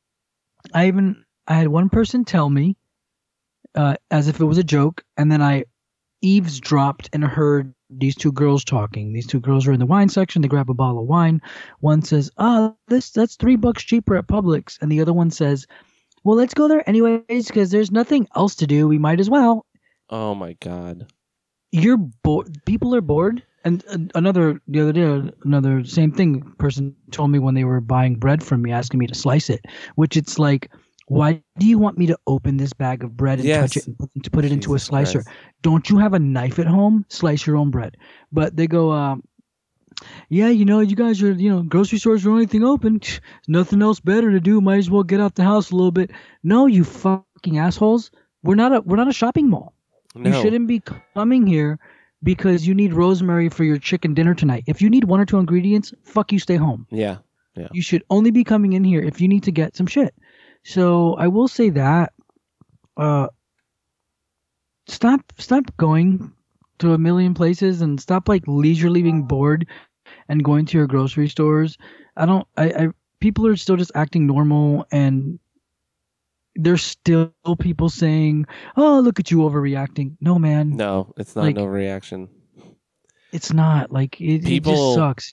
I 0.73 0.87
even 0.87 1.27
I 1.47 1.57
had 1.57 1.69
one 1.69 1.91
person 1.91 2.25
tell 2.25 2.49
me, 2.49 2.79
uh, 3.75 3.95
as 4.11 4.29
if 4.29 4.41
it 4.41 4.45
was 4.45 4.59
a 4.59 4.65
joke, 4.65 5.05
and 5.17 5.31
then 5.31 5.43
I 5.43 5.65
eavesdropped 6.23 7.09
and 7.13 7.25
heard 7.25 7.75
these 7.89 8.15
two 8.15 8.33
girls 8.33 8.65
talking. 8.65 9.13
These 9.13 9.27
two 9.27 9.41
girls 9.41 9.67
are 9.67 9.73
in 9.73 9.81
the 9.81 9.87
wine 9.87 10.09
section. 10.09 10.43
They 10.43 10.49
grab 10.49 10.71
a 10.71 10.75
bottle 10.75 11.01
of 11.01 11.09
wine. 11.09 11.41
One 11.81 12.03
says, 12.03 12.31
"Ah, 12.39 12.75
this 12.89 13.11
that's 13.11 13.37
three 13.37 13.57
bucks 13.57 13.83
cheaper 13.83 14.17
at 14.17 14.29
Publix," 14.29 14.79
and 14.81 14.91
the 14.91 15.01
other 15.01 15.13
one 15.13 15.31
says, 15.31 15.67
"Well, 16.25 16.37
let's 16.37 16.55
go 16.55 16.69
there 16.69 16.89
anyways 16.89 17.49
because 17.49 17.71
there's 17.71 17.91
nothing 17.91 18.29
else 18.37 18.55
to 18.57 18.67
do. 18.67 18.87
We 18.87 18.99
might 18.99 19.21
as 19.21 19.31
well." 19.31 19.67
Oh 20.11 20.35
my 20.35 20.55
god. 20.55 21.07
You're 21.73 21.97
bored. 21.97 22.65
People 22.67 22.95
are 22.95 23.01
bored. 23.01 23.43
And 23.65 23.85
uh, 23.91 23.99
another 24.15 24.61
the 24.69 24.81
other 24.81 24.93
day, 24.93 25.33
another 25.45 25.85
same 25.85 26.13
thing. 26.13 26.43
Person 26.59 26.97
told 27.11 27.31
me 27.31 27.39
when 27.39 27.55
they 27.55 27.65
were 27.65 27.81
buying 27.81 28.15
bread 28.15 28.43
from 28.43 28.63
me, 28.63 28.73
asking 28.73 28.99
me 28.99 29.07
to 29.07 29.15
slice 29.15 29.51
it. 29.51 29.65
Which 29.97 30.17
it's 30.17 30.39
like, 30.39 30.71
why 31.11 31.43
do 31.59 31.67
you 31.67 31.77
want 31.77 31.99
me 31.99 32.07
to 32.07 32.17
open 32.29 32.57
this 32.57 32.73
bag 32.73 33.03
of 33.03 33.17
bread 33.17 33.41
and 33.41 33.49
touch 33.49 33.77
it 33.77 33.85
and 33.89 33.99
put, 33.99 34.11
to 34.23 34.31
put 34.31 34.45
it 34.45 34.53
into 34.53 34.77
a 34.77 34.79
slicer? 34.79 35.25
Christ. 35.25 35.39
Don't 35.61 35.91
you 35.91 35.99
have 35.99 36.15
a 36.15 36.21
knife 36.21 36.61
at 36.61 36.69
home? 36.69 37.05
Slice 37.09 37.45
your 37.45 37.57
own 37.57 37.73
bread. 37.73 37.97
But 38.31 38.55
they 38.55 38.69
go, 38.69 38.93
um, 38.93 39.25
yeah, 40.29 40.51
you 40.51 40.65
know, 40.65 40.79
you 40.79 40.95
guys 40.95 41.21
are, 41.21 41.33
you 41.33 41.51
know, 41.51 41.63
grocery 41.65 41.99
stores 41.99 42.23
are 42.23 42.29
the 42.29 42.31
only 42.31 42.47
thing 42.47 42.63
open. 42.63 43.01
Nothing 43.49 43.83
else 43.83 43.99
better 43.99 44.31
to 44.31 44.39
do. 44.39 44.61
Might 44.61 44.79
as 44.79 44.89
well 44.89 45.03
get 45.03 45.21
out 45.21 45.35
the 45.35 45.43
house 45.43 45.73
a 45.73 45.75
little 45.75 45.91
bit. 45.91 46.13
No, 46.45 46.69
you 46.69 46.85
fucking 46.85 47.59
assholes. 47.59 48.13
We're 48.45 48.55
not 48.55 48.73
a 48.73 48.81
we're 48.81 48.97
not 48.97 49.09
a 49.09 49.13
shopping 49.13 49.51
mall. 49.51 49.75
No. 50.15 50.31
You 50.31 50.41
shouldn't 50.41 50.69
be 50.69 50.81
coming 51.15 51.45
here 51.45 51.81
because 52.23 52.69
you 52.69 52.75
need 52.75 52.95
rosemary 52.95 53.49
for 53.49 53.65
your 53.65 53.79
chicken 53.79 54.15
dinner 54.15 54.35
tonight. 54.37 54.63
If 54.69 54.81
you 54.81 54.89
need 54.89 55.03
one 55.03 55.19
or 55.19 55.27
two 55.27 55.39
ingredients, 55.39 55.93
fuck 56.05 56.31
you, 56.31 56.39
stay 56.39 56.55
home. 56.55 56.87
Yeah. 57.57 57.67
You 57.73 57.83
should 57.83 58.05
only 58.11 58.31
be 58.31 58.45
coming 58.45 58.75
in 58.75 58.85
here 58.85 59.03
if 59.03 59.21
you 59.21 59.27
need 59.27 59.43
to 59.43 59.51
get 59.51 59.77
some 59.77 59.89
shit. 59.89 60.15
So 60.65 61.15
I 61.15 61.29
will 61.29 61.49
say 61.49 61.71
that. 61.71 62.13
Uh, 62.97 63.29
stop, 64.87 65.21
stop 65.39 65.65
going 65.77 66.33
to 66.79 66.93
a 66.95 66.99
million 66.99 67.35
places 67.35 67.81
and 67.81 68.01
stop 68.01 68.29
like 68.29 68.43
leisurely 68.47 69.03
being 69.03 69.23
bored 69.25 69.67
and 70.29 70.45
going 70.45 70.67
to 70.67 70.79
your 70.79 70.87
grocery 70.87 71.29
stores. 71.29 71.77
I 72.17 72.27
don't. 72.27 72.47
I. 72.57 72.65
I 72.71 72.89
people 73.21 73.47
are 73.47 73.57
still 73.57 73.77
just 73.77 73.93
acting 73.95 74.27
normal 74.27 74.87
and. 74.93 75.39
There's 76.57 76.83
still 76.83 77.33
people 77.61 77.89
saying, 77.89 78.45
"Oh, 78.77 78.99
look 79.01 79.21
at 79.21 79.31
you 79.31 79.39
overreacting." 79.39 80.17
No, 80.21 80.37
man, 80.39 80.77
No, 80.77 81.13
it's 81.17 81.37
not 81.37 81.45
Like- 81.45 81.57
no 81.57 81.65
reaction. 81.65 82.29
it's 83.33 83.53
not. 83.53 83.93
Like 83.93 84.21
it, 84.21 84.45
it 84.47 84.65
just 84.65 84.95
sucks. 84.95 85.33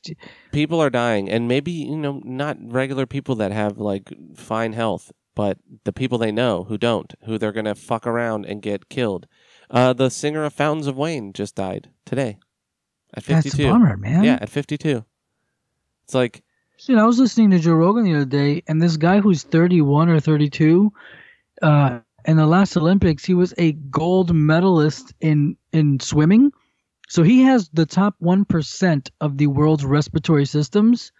People 0.51 0.79
are 0.79 0.91
dying, 0.91 1.27
and 1.27 1.47
maybe 1.47 1.71
you 1.71 1.97
know 1.97 2.21
not 2.23 2.57
regular 2.61 3.07
people 3.07 3.35
that 3.37 3.51
have 3.51 3.79
like 3.79 4.13
fine 4.35 4.73
health, 4.73 5.11
but 5.37 5.59
the 5.83 5.93
people 5.93 6.17
they 6.17 6.31
know 6.31 6.63
who 6.63 6.79
don't, 6.79 7.13
who 7.25 7.37
they're 7.37 7.51
gonna 7.51 7.75
fuck 7.75 8.07
around 8.07 8.45
and 8.47 8.59
get 8.61 8.89
killed. 8.89 9.27
Uh, 9.69 9.93
the 9.93 10.09
singer 10.09 10.43
of 10.43 10.53
Fountains 10.53 10.87
of 10.87 10.97
Wayne 10.97 11.31
just 11.31 11.53
died 11.53 11.89
today, 12.05 12.39
at 13.13 13.23
That's 13.23 13.43
fifty-two. 13.43 13.69
a 13.69 13.71
bummer, 13.71 13.97
man. 13.97 14.23
Yeah, 14.23 14.39
at 14.41 14.49
52. 14.49 15.05
It's 16.05 16.15
like 16.15 16.41
know, 16.89 17.03
I 17.03 17.05
was 17.05 17.19
listening 17.19 17.51
to 17.51 17.59
Joe 17.59 17.73
Rogan 17.73 18.03
the 18.03 18.15
other 18.15 18.25
day, 18.25 18.63
and 18.67 18.81
this 18.81 18.97
guy 18.97 19.19
who's 19.19 19.43
31 19.43 20.09
or 20.09 20.19
32, 20.19 20.91
uh, 21.61 21.99
in 22.25 22.37
the 22.37 22.47
last 22.47 22.75
Olympics, 22.75 23.23
he 23.23 23.35
was 23.35 23.53
a 23.59 23.73
gold 23.73 24.33
medalist 24.33 25.13
in 25.21 25.55
in 25.71 25.99
swimming. 25.99 26.51
So 27.09 27.21
he 27.23 27.43
has 27.43 27.69
the 27.69 27.85
top 27.85 28.15
one 28.17 28.43
percent 28.43 29.11
of 29.21 29.37
the 29.37 29.47
world's 29.47 29.85
respiratory 29.85 30.45
systems. 30.45 31.11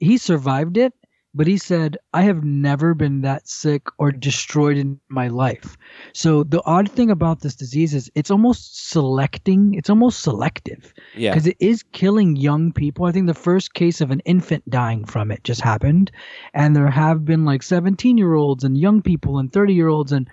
He 0.00 0.16
survived 0.16 0.78
it, 0.78 0.94
but 1.38 1.46
he 1.46 1.56
said, 1.56 1.96
"I 2.12 2.22
have 2.22 2.42
never 2.44 2.94
been 2.94 3.22
that 3.22 3.48
sick 3.48 3.86
or 3.98 4.10
destroyed 4.12 4.76
in 4.76 5.00
my 5.08 5.28
life." 5.28 5.76
So 6.12 6.42
the 6.42 6.62
odd 6.66 6.90
thing 6.90 7.10
about 7.10 7.40
this 7.40 7.54
disease 7.54 7.94
is 7.94 8.10
it's 8.14 8.30
almost 8.30 8.90
selecting. 8.90 9.74
It's 9.74 9.88
almost 9.88 10.20
selective 10.20 10.92
Yeah. 11.16 11.30
because 11.32 11.46
it 11.46 11.56
is 11.60 11.84
killing 11.92 12.36
young 12.36 12.72
people. 12.72 13.06
I 13.06 13.12
think 13.12 13.28
the 13.28 13.34
first 13.48 13.72
case 13.72 14.00
of 14.00 14.10
an 14.10 14.20
infant 14.26 14.68
dying 14.68 15.04
from 15.06 15.30
it 15.30 15.44
just 15.44 15.60
happened, 15.62 16.10
and 16.52 16.74
there 16.76 16.90
have 16.90 17.24
been 17.24 17.44
like 17.44 17.62
17 17.62 18.18
year 18.18 18.34
olds 18.34 18.64
and 18.64 18.76
young 18.76 19.00
people 19.00 19.38
and 19.38 19.52
30 19.52 19.72
year 19.74 19.88
olds 19.88 20.12
and 20.12 20.28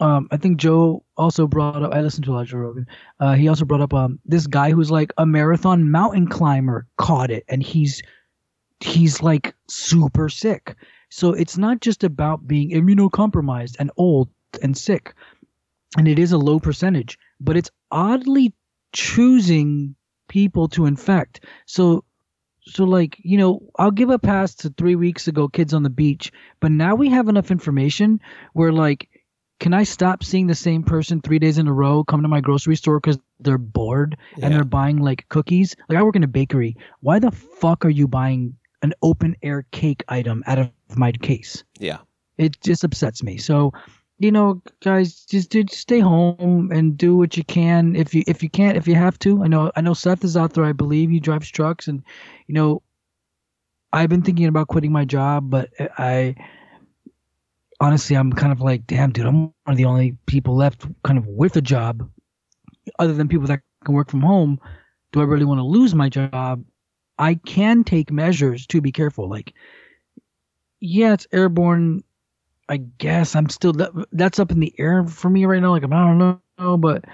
um, 0.00 0.28
I 0.30 0.38
think 0.38 0.56
Joe 0.56 1.04
also 1.18 1.46
brought 1.46 1.82
up. 1.82 1.92
I 1.92 2.00
listened 2.00 2.24
to 2.24 2.32
a 2.32 2.36
lot 2.36 2.46
of 2.46 2.52
Rogan. 2.54 2.86
Uh, 3.20 3.34
he 3.34 3.48
also 3.48 3.66
brought 3.66 3.82
up 3.82 3.92
um, 3.92 4.18
this 4.24 4.46
guy 4.46 4.70
who's 4.70 4.90
like 4.90 5.12
a 5.18 5.26
marathon 5.26 5.90
mountain 5.90 6.26
climber 6.26 6.86
caught 6.96 7.30
it, 7.30 7.44
and 7.48 7.62
he's 7.62 8.00
he's 8.80 9.22
like 9.22 9.54
super 9.68 10.28
sick. 10.28 10.76
So 11.10 11.32
it's 11.32 11.58
not 11.58 11.80
just 11.80 12.04
about 12.04 12.46
being 12.46 12.70
immunocompromised 12.70 13.76
and 13.78 13.90
old 13.96 14.28
and 14.62 14.76
sick, 14.76 15.14
and 15.96 16.06
it 16.08 16.18
is 16.18 16.32
a 16.32 16.38
low 16.38 16.60
percentage, 16.60 17.18
but 17.40 17.56
it's 17.56 17.70
oddly 17.90 18.54
choosing 18.92 19.94
people 20.28 20.68
to 20.68 20.86
infect. 20.86 21.44
So 21.66 22.04
so 22.66 22.84
like 22.84 23.16
you 23.18 23.38
know 23.38 23.60
i'll 23.78 23.90
give 23.90 24.10
a 24.10 24.18
pass 24.18 24.54
to 24.54 24.70
three 24.70 24.94
weeks 24.94 25.28
ago 25.28 25.48
kids 25.48 25.74
on 25.74 25.82
the 25.82 25.90
beach 25.90 26.30
but 26.60 26.70
now 26.70 26.94
we 26.94 27.08
have 27.08 27.28
enough 27.28 27.50
information 27.50 28.20
where 28.52 28.72
like 28.72 29.08
can 29.58 29.72
i 29.72 29.82
stop 29.82 30.22
seeing 30.22 30.46
the 30.46 30.54
same 30.54 30.82
person 30.82 31.20
three 31.20 31.38
days 31.38 31.58
in 31.58 31.68
a 31.68 31.72
row 31.72 32.04
come 32.04 32.22
to 32.22 32.28
my 32.28 32.40
grocery 32.40 32.76
store 32.76 33.00
because 33.00 33.18
they're 33.40 33.58
bored 33.58 34.16
and 34.42 34.54
they're 34.54 34.64
buying 34.64 34.98
like 34.98 35.26
cookies 35.28 35.74
like 35.88 35.98
i 35.98 36.02
work 36.02 36.16
in 36.16 36.22
a 36.22 36.28
bakery 36.28 36.76
why 37.00 37.18
the 37.18 37.30
fuck 37.30 37.84
are 37.84 37.90
you 37.90 38.06
buying 38.06 38.54
an 38.82 38.92
open 39.02 39.36
air 39.42 39.66
cake 39.72 40.02
item 40.08 40.42
out 40.46 40.58
of 40.58 40.70
my 40.96 41.12
case 41.12 41.64
Yeah. 41.78 41.98
it 42.38 42.60
just 42.62 42.84
upsets 42.84 43.22
me. 43.22 43.36
So, 43.36 43.72
you 44.18 44.30
know, 44.30 44.62
guys, 44.82 45.24
just, 45.24 45.50
just 45.52 45.72
stay 45.72 46.00
home 46.00 46.70
and 46.72 46.96
do 46.96 47.16
what 47.16 47.36
you 47.36 47.44
can. 47.44 47.96
If 47.96 48.14
you 48.14 48.22
if 48.26 48.42
you 48.42 48.50
can't, 48.50 48.76
if 48.76 48.86
you 48.86 48.94
have 48.94 49.18
to, 49.20 49.42
I 49.42 49.48
know 49.48 49.70
I 49.76 49.80
know 49.80 49.94
Seth 49.94 50.24
is 50.24 50.36
out 50.36 50.52
there. 50.52 50.64
I 50.64 50.72
believe 50.72 51.08
he 51.10 51.20
drives 51.20 51.48
trucks, 51.50 51.88
and 51.88 52.02
you 52.46 52.54
know, 52.54 52.82
I've 53.94 54.10
been 54.10 54.20
thinking 54.22 54.46
about 54.46 54.68
quitting 54.68 54.92
my 54.92 55.06
job, 55.06 55.48
but 55.48 55.70
I 55.98 56.34
honestly, 57.80 58.14
I'm 58.16 58.32
kind 58.32 58.52
of 58.52 58.60
like, 58.60 58.86
damn, 58.86 59.10
dude, 59.10 59.26
I'm 59.26 59.42
one 59.44 59.52
of 59.68 59.76
the 59.76 59.86
only 59.86 60.16
people 60.26 60.54
left 60.54 60.86
kind 61.02 61.18
of 61.18 61.26
with 61.26 61.56
a 61.56 61.62
job, 61.62 62.06
other 62.98 63.14
than 63.14 63.26
people 63.28 63.46
that 63.46 63.60
can 63.84 63.94
work 63.94 64.10
from 64.10 64.20
home. 64.20 64.60
Do 65.12 65.20
I 65.20 65.24
really 65.24 65.46
want 65.46 65.58
to 65.58 65.64
lose 65.64 65.94
my 65.94 66.08
job? 66.08 66.62
I 67.20 67.36
can 67.36 67.84
take 67.84 68.12
measures 68.12 68.66
to 68.68 68.82
be 68.82 68.92
careful, 68.92 69.30
like 69.30 69.54
yeah, 70.80 71.14
it's 71.14 71.28
airborne. 71.32 72.04
I 72.68 72.78
guess 72.78 73.36
I'm 73.36 73.48
still 73.50 73.74
that, 73.74 73.92
that's 74.12 74.40
up 74.40 74.52
in 74.52 74.60
the 74.60 74.74
air 74.78 75.06
for 75.06 75.30
me 75.30 75.46
right 75.46 75.62
now. 75.62 75.72
Like 75.72 75.84
I 75.84 75.88
don't 75.88 76.40
know, 76.58 76.78
but 76.78 77.04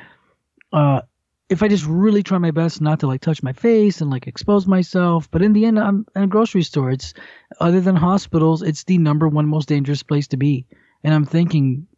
uh, 0.72 1.02
if 1.50 1.62
I 1.64 1.68
just 1.68 1.86
really 1.86 2.24
try 2.24 2.38
my 2.38 2.52
best 2.52 2.80
not 2.82 3.00
to 3.00 3.08
like 3.08 3.22
touch 3.22 3.42
my 3.42 3.54
face 3.54 4.02
and 4.02 4.10
like 4.10 4.28
expose 4.28 4.66
myself, 4.66 5.30
but 5.30 5.42
in 5.42 5.54
the 5.54 5.66
end, 5.66 5.80
I'm 5.80 6.06
in 6.16 6.24
a 6.24 6.28
grocery 6.28 6.64
store. 6.64 6.92
It's 6.92 7.14
other 7.60 7.80
than 7.82 7.96
hospitals, 7.96 8.62
it's 8.62 8.84
the 8.84 8.98
number 8.98 9.28
one 9.28 9.48
most 9.48 9.68
dangerous 9.68 10.04
place 10.04 10.28
to 10.28 10.38
be. 10.38 10.66
And 11.04 11.14
I'm 11.14 11.26
thinking, 11.26 11.88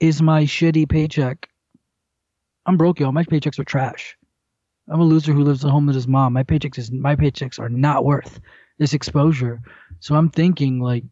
is 0.00 0.22
my 0.22 0.44
shitty 0.44 0.88
paycheck? 0.88 1.48
I'm 2.66 2.76
broke, 2.78 3.00
y'all. 3.00 3.12
My 3.12 3.24
paychecks 3.24 3.58
are 3.58 3.64
trash. 3.64 4.16
I'm 4.90 5.00
a 5.00 5.04
loser 5.04 5.32
who 5.32 5.44
lives 5.44 5.64
at 5.64 5.70
home 5.70 5.86
with 5.86 5.94
his 5.94 6.08
mom. 6.08 6.32
My 6.32 6.42
paychecks 6.42 6.78
is 6.78 6.90
my 6.90 7.16
paychecks 7.16 7.58
are 7.58 7.68
not 7.68 8.04
worth 8.04 8.40
this 8.78 8.92
exposure. 8.92 9.62
So 10.00 10.14
I'm 10.14 10.28
thinking, 10.30 10.80
like, 10.80 11.04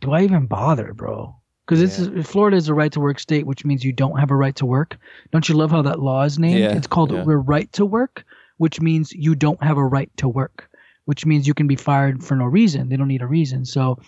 do 0.00 0.12
I 0.12 0.22
even 0.22 0.46
bother, 0.46 0.92
bro? 0.92 1.36
Because 1.64 1.80
it's 1.80 2.28
Florida 2.28 2.56
is 2.56 2.68
a 2.68 2.74
right 2.74 2.92
to 2.92 3.00
work 3.00 3.18
state, 3.18 3.46
which 3.46 3.64
means 3.64 3.84
you 3.84 3.92
don't 3.92 4.18
have 4.18 4.30
a 4.30 4.36
right 4.36 4.54
to 4.56 4.66
work. 4.66 4.98
Don't 5.30 5.48
you 5.48 5.54
love 5.54 5.70
how 5.70 5.82
that 5.82 6.00
law 6.00 6.24
is 6.24 6.38
named? 6.38 6.60
Yeah, 6.60 6.76
it's 6.76 6.88
called 6.88 7.12
yeah. 7.12 7.24
"We're 7.24 7.38
right 7.38 7.72
to 7.74 7.86
work," 7.86 8.24
which 8.58 8.80
means 8.80 9.12
you 9.12 9.34
don't 9.34 9.62
have 9.62 9.78
a 9.78 9.84
right 9.84 10.10
to 10.18 10.28
work, 10.28 10.68
which 11.04 11.24
means 11.24 11.46
you 11.46 11.54
can 11.54 11.68
be 11.68 11.76
fired 11.76 12.22
for 12.22 12.36
no 12.36 12.44
reason. 12.44 12.88
They 12.88 12.96
don't 12.96 13.08
need 13.08 13.22
a 13.22 13.26
reason. 13.26 13.64
So, 13.64 13.98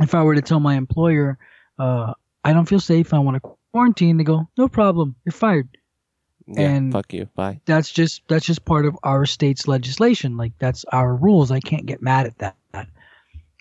if 0.00 0.14
I 0.14 0.22
were 0.22 0.34
to 0.34 0.42
tell 0.42 0.60
my 0.60 0.74
employer, 0.74 1.38
uh, 1.78 2.12
I 2.44 2.52
don't 2.52 2.68
feel 2.68 2.80
safe, 2.80 3.14
I 3.14 3.18
want 3.18 3.42
to 3.42 3.50
quarantine, 3.72 4.18
they 4.18 4.24
go, 4.24 4.48
no 4.58 4.68
problem, 4.68 5.16
you're 5.24 5.32
fired. 5.32 5.68
Yeah. 6.52 6.70
And- 6.70 6.92
fuck 6.92 7.12
you. 7.12 7.26
Bye. 7.34 7.60
That's 7.66 7.90
just 7.90 8.22
that's 8.28 8.46
just 8.46 8.64
part 8.64 8.86
of 8.86 8.96
our 9.02 9.26
state's 9.26 9.66
legislation. 9.68 10.36
Like 10.36 10.52
that's 10.58 10.84
our 10.92 11.14
rules. 11.14 11.50
I 11.50 11.60
can't 11.60 11.86
get 11.86 12.02
mad 12.02 12.26
at 12.26 12.38
that. 12.38 12.56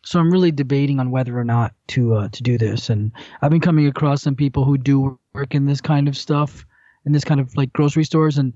So 0.03 0.19
I'm 0.19 0.31
really 0.31 0.51
debating 0.51 0.99
on 0.99 1.11
whether 1.11 1.37
or 1.37 1.43
not 1.43 1.73
to 1.89 2.15
uh, 2.15 2.27
to 2.29 2.41
do 2.43 2.57
this. 2.57 2.89
And 2.89 3.11
I've 3.41 3.51
been 3.51 3.61
coming 3.61 3.85
across 3.87 4.23
some 4.23 4.35
people 4.35 4.65
who 4.65 4.77
do 4.77 5.19
work 5.33 5.53
in 5.53 5.67
this 5.67 5.79
kind 5.79 6.07
of 6.07 6.17
stuff, 6.17 6.65
in 7.05 7.11
this 7.11 7.23
kind 7.23 7.39
of 7.39 7.55
like 7.55 7.71
grocery 7.71 8.03
stores, 8.03 8.39
and 8.39 8.51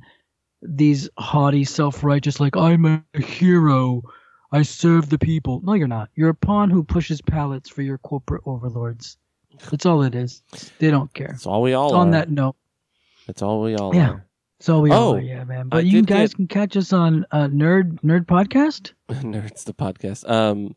these 0.63 1.07
haughty, 1.19 1.63
self-righteous, 1.63 2.39
like 2.39 2.57
I'm 2.57 2.85
a 2.85 3.03
hero, 3.21 4.01
I 4.51 4.63
serve 4.63 5.09
the 5.09 5.19
people. 5.19 5.61
No, 5.63 5.73
you're 5.73 5.87
not. 5.87 6.09
You're 6.15 6.29
a 6.29 6.35
pawn 6.35 6.71
who 6.71 6.83
pushes 6.83 7.21
pallets 7.21 7.69
for 7.69 7.83
your 7.83 7.99
corporate 7.99 8.41
overlords. 8.47 9.17
That's 9.69 9.85
all 9.85 10.01
it 10.01 10.15
is. 10.15 10.41
They 10.79 10.89
don't 10.89 11.13
care. 11.13 11.29
That's 11.29 11.45
all 11.45 11.61
we 11.61 11.73
all 11.73 11.93
On 11.93 12.07
are. 12.07 12.11
that 12.11 12.31
note, 12.31 12.55
That's 13.27 13.41
all 13.41 13.61
we 13.61 13.75
all 13.75 13.93
Yeah. 13.95 14.09
are. 14.11 14.25
so 14.59 14.79
we 14.81 14.91
Oh, 14.91 15.15
are, 15.15 15.19
yeah, 15.21 15.43
man. 15.43 15.67
I 15.71 15.77
But 15.77 15.85
you 15.85 16.01
guys 16.01 16.29
get- 16.33 16.35
can 16.37 16.47
catch 16.47 16.77
us 16.77 16.93
on 16.93 17.25
uh, 17.31 17.47
Nerd 17.47 17.99
Nerd 18.01 18.25
Podcast. 18.25 18.93
Nerds 19.09 19.63
the 19.65 19.73
podcast. 19.73 20.29
Um, 20.29 20.75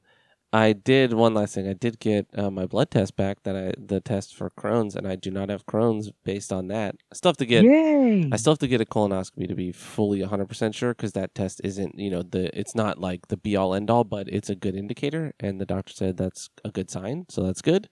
I 0.51 0.73
did 0.73 1.13
one 1.13 1.35
last 1.35 1.55
thing. 1.55 1.69
I 1.69 1.75
did 1.75 2.01
get 2.01 2.27
uh, 2.35 2.51
my 2.51 2.65
blood 2.65 2.91
test 2.91 3.17
back. 3.17 3.43
That 3.43 3.55
I 3.55 3.75
the 3.79 4.01
test 4.01 4.35
for 4.35 4.49
Crohn's, 4.49 4.97
and 4.97 5.07
I 5.07 5.15
do 5.15 5.31
not 5.31 5.51
have 5.51 5.67
Crohn's 5.67 6.11
based 6.25 6.55
on 6.55 6.69
that. 6.69 6.97
I 7.13 7.15
still 7.17 7.29
have 7.29 7.37
to 7.37 7.45
get. 7.45 7.65
Yay! 7.65 8.31
I 8.33 8.37
still 8.37 8.53
have 8.55 8.59
to 8.61 8.67
get 8.69 8.81
a 8.81 8.87
colonoscopy 8.87 9.47
to 9.47 9.55
be 9.55 9.73
fully 9.73 10.21
100% 10.21 10.75
sure 10.75 10.95
because 10.95 11.13
that 11.13 11.35
test 11.35 11.61
isn't, 11.65 11.99
you 11.99 12.09
know, 12.09 12.23
the 12.23 12.59
it's 12.59 12.75
not 12.75 12.99
like 12.99 13.29
the 13.29 13.37
be 13.37 13.57
all 13.57 13.75
end 13.75 13.91
all, 13.91 14.05
but 14.05 14.27
it's 14.31 14.49
a 14.49 14.55
good 14.55 14.75
indicator. 14.75 15.35
And 15.39 15.61
the 15.61 15.67
doctor 15.67 15.93
said 15.93 16.17
that's 16.17 16.49
a 16.65 16.71
good 16.71 16.91
sign. 16.91 17.27
So 17.29 17.43
that's 17.43 17.61
good. 17.61 17.91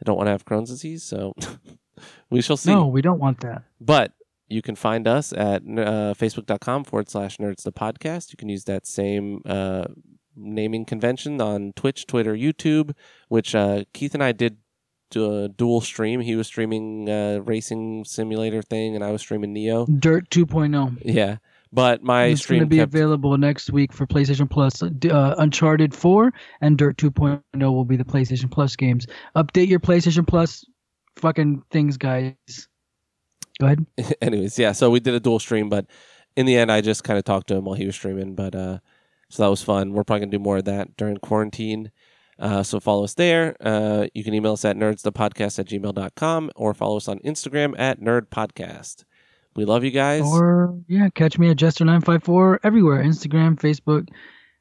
I 0.00 0.04
don't 0.04 0.16
want 0.16 0.28
to 0.28 0.32
have 0.32 0.46
Crohn's 0.46 0.70
disease. 0.70 1.04
So 1.04 1.34
we 2.30 2.40
shall 2.40 2.56
see. 2.56 2.72
no, 2.72 2.86
we 2.86 3.02
don't 3.02 3.18
want 3.18 3.40
that. 3.40 3.62
But 3.80 4.12
you 4.48 4.62
can 4.62 4.76
find 4.76 5.08
us 5.08 5.32
at 5.32 5.62
uh, 5.62 6.14
facebook.com 6.14 6.84
forward 6.84 7.08
slash 7.08 7.38
nerds 7.38 7.62
the 7.62 7.72
podcast. 7.72 8.32
You 8.32 8.36
can 8.36 8.48
use 8.48 8.64
that 8.64 8.86
same 8.86 9.40
uh, 9.46 9.84
naming 10.36 10.84
convention 10.84 11.40
on 11.40 11.72
Twitch, 11.74 12.06
Twitter, 12.06 12.34
YouTube, 12.34 12.94
which 13.28 13.54
uh, 13.54 13.84
Keith 13.92 14.14
and 14.14 14.22
I 14.22 14.32
did 14.32 14.58
do 15.10 15.44
a 15.44 15.48
dual 15.48 15.80
stream. 15.80 16.20
He 16.20 16.36
was 16.36 16.46
streaming 16.46 17.08
uh, 17.08 17.40
racing 17.44 18.04
simulator 18.04 18.62
thing, 18.62 18.94
and 18.94 19.04
I 19.04 19.10
was 19.10 19.20
streaming 19.20 19.54
Nioh. 19.54 19.86
Dirt 20.00 20.28
2.0. 20.30 20.98
Yeah, 21.04 21.36
but 21.72 22.02
my 22.02 22.24
it's 22.24 22.30
going 22.30 22.36
stream 22.36 22.60
to 22.60 22.66
be 22.66 22.78
kept, 22.78 22.94
available 22.94 23.36
next 23.38 23.70
week 23.70 23.92
for 23.92 24.06
PlayStation 24.06 24.48
Plus. 24.48 24.82
Uh, 24.82 25.34
Uncharted 25.38 25.94
4 25.94 26.32
and 26.60 26.76
Dirt 26.76 26.96
2.0 26.96 27.40
will 27.60 27.84
be 27.84 27.96
the 27.96 28.04
PlayStation 28.04 28.50
Plus 28.50 28.76
games. 28.76 29.06
Update 29.36 29.68
your 29.68 29.80
PlayStation 29.80 30.26
Plus 30.26 30.64
fucking 31.16 31.62
things, 31.70 31.96
guys. 31.96 32.34
Go 33.60 33.66
ahead. 33.66 33.86
anyways, 34.20 34.58
yeah. 34.58 34.72
So 34.72 34.90
we 34.90 35.00
did 35.00 35.14
a 35.14 35.20
dual 35.20 35.38
stream, 35.38 35.68
but 35.68 35.86
in 36.36 36.46
the 36.46 36.56
end, 36.56 36.72
I 36.72 36.80
just 36.80 37.04
kind 37.04 37.18
of 37.18 37.24
talked 37.24 37.48
to 37.48 37.56
him 37.56 37.64
while 37.64 37.76
he 37.76 37.86
was 37.86 37.94
streaming. 37.94 38.34
But 38.34 38.54
uh, 38.54 38.78
so 39.28 39.42
that 39.42 39.50
was 39.50 39.62
fun. 39.62 39.92
We're 39.92 40.04
probably 40.04 40.20
gonna 40.20 40.32
do 40.32 40.38
more 40.38 40.58
of 40.58 40.64
that 40.64 40.96
during 40.96 41.16
quarantine. 41.18 41.90
Uh, 42.38 42.62
so 42.62 42.80
follow 42.80 43.04
us 43.04 43.14
there. 43.14 43.56
Uh, 43.60 44.06
you 44.14 44.24
can 44.24 44.34
email 44.34 44.54
us 44.54 44.64
at 44.64 44.76
nerdsthepodcast 44.76 45.58
at 45.58 45.66
gmail.com 45.66 46.50
or 46.56 46.74
follow 46.74 46.96
us 46.96 47.06
on 47.06 47.18
Instagram 47.20 47.78
at 47.78 48.00
nerdpodcast. 48.00 49.04
We 49.54 49.64
love 49.64 49.84
you 49.84 49.90
guys. 49.90 50.22
Or, 50.24 50.78
yeah, 50.88 51.08
catch 51.10 51.38
me 51.38 51.50
at 51.50 51.58
Jester954 51.58 52.60
everywhere 52.64 53.04
Instagram, 53.04 53.60
Facebook. 53.60 54.08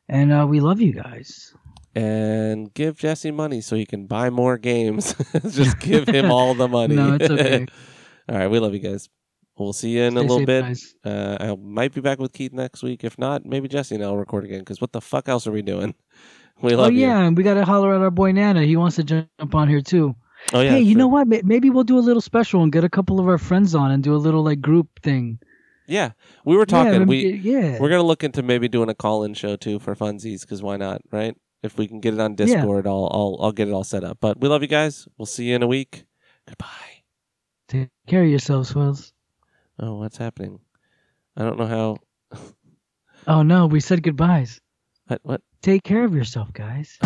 And 0.10 0.32
uh, 0.34 0.46
we 0.48 0.60
love 0.60 0.82
you 0.82 0.94
guys. 0.94 1.56
And 1.96 2.74
give 2.74 2.98
Jesse 2.98 3.32
money 3.32 3.62
so 3.62 3.76
he 3.76 3.86
can 3.86 4.06
buy 4.08 4.30
more 4.30 4.58
games. 4.58 5.14
just 5.50 5.80
give 5.80 6.08
him 6.08 6.32
all 6.32 6.54
the 6.54 6.68
money. 6.80 6.96
No, 6.96 7.16
it's 7.16 7.30
okay. 7.30 7.66
all 8.30 8.38
right. 8.38 8.48
We 8.48 8.60
love 8.60 8.74
you 8.74 8.80
guys. 8.80 9.10
We'll 9.58 9.74
see 9.74 9.92
you 9.92 10.04
in 10.04 10.18
a 10.18 10.22
little 10.22 10.46
bit. 10.46 10.80
Uh, 11.06 11.38
I 11.40 11.56
might 11.56 11.94
be 11.94 12.02
back 12.02 12.20
with 12.20 12.34
Keith 12.34 12.54
next 12.54 12.82
week. 12.82 13.04
If 13.04 13.20
not, 13.20 13.46
maybe 13.46 13.68
Jesse 13.68 13.94
and 13.96 14.04
I'll 14.04 14.18
record 14.18 14.44
again. 14.46 14.60
Because 14.60 14.82
what 14.82 14.92
the 14.92 15.02
fuck 15.02 15.30
else 15.30 15.46
are 15.46 15.52
we 15.52 15.62
doing? 15.62 15.94
We 16.62 16.74
Oh, 16.74 16.78
love 16.78 16.94
you. 16.94 17.02
yeah, 17.02 17.20
and 17.22 17.38
we 17.38 17.44
got 17.44 17.56
to 17.56 17.66
holler 17.66 17.94
at 17.94 18.02
our 18.02 18.10
boy 18.12 18.32
Nana. 18.32 18.64
He 18.64 18.76
wants 18.76 18.96
to 18.96 19.04
jump 19.04 19.54
on 19.54 19.68
here, 19.68 19.82
too. 19.82 20.16
Oh 20.54 20.62
yeah. 20.62 20.72
hey, 20.72 20.80
you 20.82 20.94
true. 20.94 21.00
know 21.00 21.08
what? 21.08 21.28
Maybe 21.28 21.70
we'll 21.70 21.84
do 21.84 22.00
a 22.00 22.02
little 22.02 22.22
special 22.22 22.64
and 22.64 22.72
get 22.72 22.84
a 22.84 22.90
couple 22.90 23.20
of 23.20 23.28
our 23.28 23.38
friends 23.38 23.76
on 23.76 23.92
and 23.92 24.02
do 24.04 24.16
a 24.16 24.18
little 24.18 24.44
like 24.44 24.60
group 24.62 24.88
thing. 25.04 25.38
Yeah, 25.88 26.12
we 26.46 26.58
were 26.58 26.66
talking. 26.66 27.02
yeah, 27.02 27.06
we 27.06 27.34
yeah. 27.34 27.78
we're 27.80 27.90
gonna 27.90 28.02
look 28.02 28.24
into 28.24 28.42
maybe 28.42 28.68
doing 28.68 28.90
a 28.90 28.96
call-in 28.96 29.36
show 29.36 29.56
too 29.56 29.78
for 29.78 29.96
funsies. 29.96 30.42
Because 30.42 30.64
why 30.64 30.78
not? 30.78 31.02
Right? 31.12 31.36
If 31.64 31.78
we 31.78 31.88
can 31.88 32.00
get 32.00 32.16
it 32.16 32.20
on 32.20 32.34
Discord, 32.36 32.88
I'll 32.88 33.08
I'll 33.12 33.38
I'll 33.40 33.52
get 33.52 33.68
it 33.68 33.72
all 33.72 33.84
set 33.84 34.04
up. 34.04 34.18
But 34.20 34.40
we 34.40 34.50
love 34.50 34.62
you 34.64 34.68
guys. 34.68 35.08
We'll 35.18 35.28
see 35.28 35.46
you 35.50 35.56
in 35.56 35.62
a 35.64 35.68
week. 35.68 36.06
Goodbye. 36.48 37.04
Take 37.68 37.90
care 38.08 38.24
of 38.24 38.30
yourselves, 38.30 38.70
Swells. 38.70 39.14
Oh, 39.80 40.00
what's 40.00 40.18
happening? 40.18 40.60
I 41.38 41.44
don't 41.44 41.60
know 41.60 41.68
how. 41.68 41.98
Oh 43.28 43.44
no, 43.44 43.68
we 43.68 43.80
said 43.80 44.02
goodbyes. 44.02 44.60
What? 45.06 45.20
What? 45.24 45.42
Take 45.62 45.84
care 45.84 46.04
of 46.04 46.16
yourself, 46.16 46.52
guys. 46.54 46.98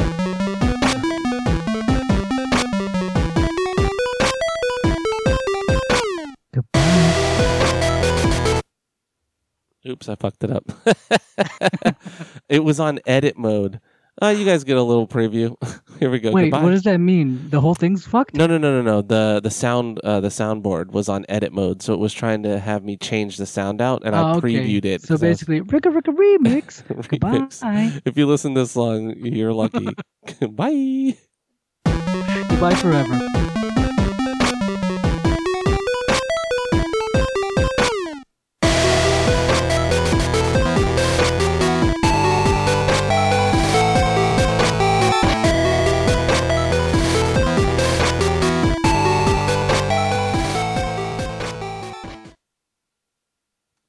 Goodbye. 6.54 8.62
Oops, 9.88 10.10
I 10.10 10.16
fucked 10.16 10.44
it 10.44 10.52
up. 10.52 10.64
it 12.50 12.64
was 12.64 12.80
on 12.80 13.00
edit 13.06 13.38
mode. 13.38 13.80
Uh, 14.22 14.28
you 14.28 14.46
guys 14.46 14.64
get 14.64 14.78
a 14.78 14.82
little 14.82 15.06
preview. 15.08 15.56
Here 16.00 16.10
we 16.10 16.20
go. 16.20 16.32
Wait, 16.32 16.44
Goodbye. 16.46 16.64
what 16.64 16.70
does 16.72 16.84
that 16.84 17.00
mean? 17.00 17.50
The 17.50 17.60
whole 17.60 17.76
thing's 17.76 18.06
fucked? 18.08 18.34
No, 18.36 18.48
no, 18.48 18.58
no, 18.58 18.72
no, 18.72 18.82
no. 18.82 19.02
The 19.02 19.42
the 19.44 19.52
sound 19.52 20.00
uh, 20.06 20.22
the 20.22 20.30
soundboard 20.30 20.92
was 20.92 21.10
on 21.10 21.26
edit 21.28 21.52
mode, 21.52 21.82
so 21.82 21.94
it 21.94 22.00
was 22.00 22.14
trying 22.14 22.44
to 22.44 22.58
have 22.60 22.84
me 22.84 22.96
change 22.96 23.36
the 23.38 23.46
sound 23.46 23.82
out, 23.82 24.04
and 24.06 24.16
I 24.16 24.22
Oh, 24.34 24.38
okay. 24.38 24.48
previewed 24.54 24.86
it. 24.86 25.02
So 25.02 25.10
'cause 25.16 25.24
I 25.24 25.28
was- 25.30 25.38
basically, 25.44 25.62
Ricka 25.62 25.94
Ricka 25.94 26.16
remix. 26.16 26.84
remix. 26.88 27.10
Goodbye. 27.10 28.02
If 28.06 28.18
you 28.18 28.26
listen 28.26 28.54
this 28.54 28.76
long, 28.76 29.16
you're 29.18 29.54
lucky. 29.54 29.88
Bye. 30.50 31.18
Goodbye 31.86 32.76
forever. 32.76 33.20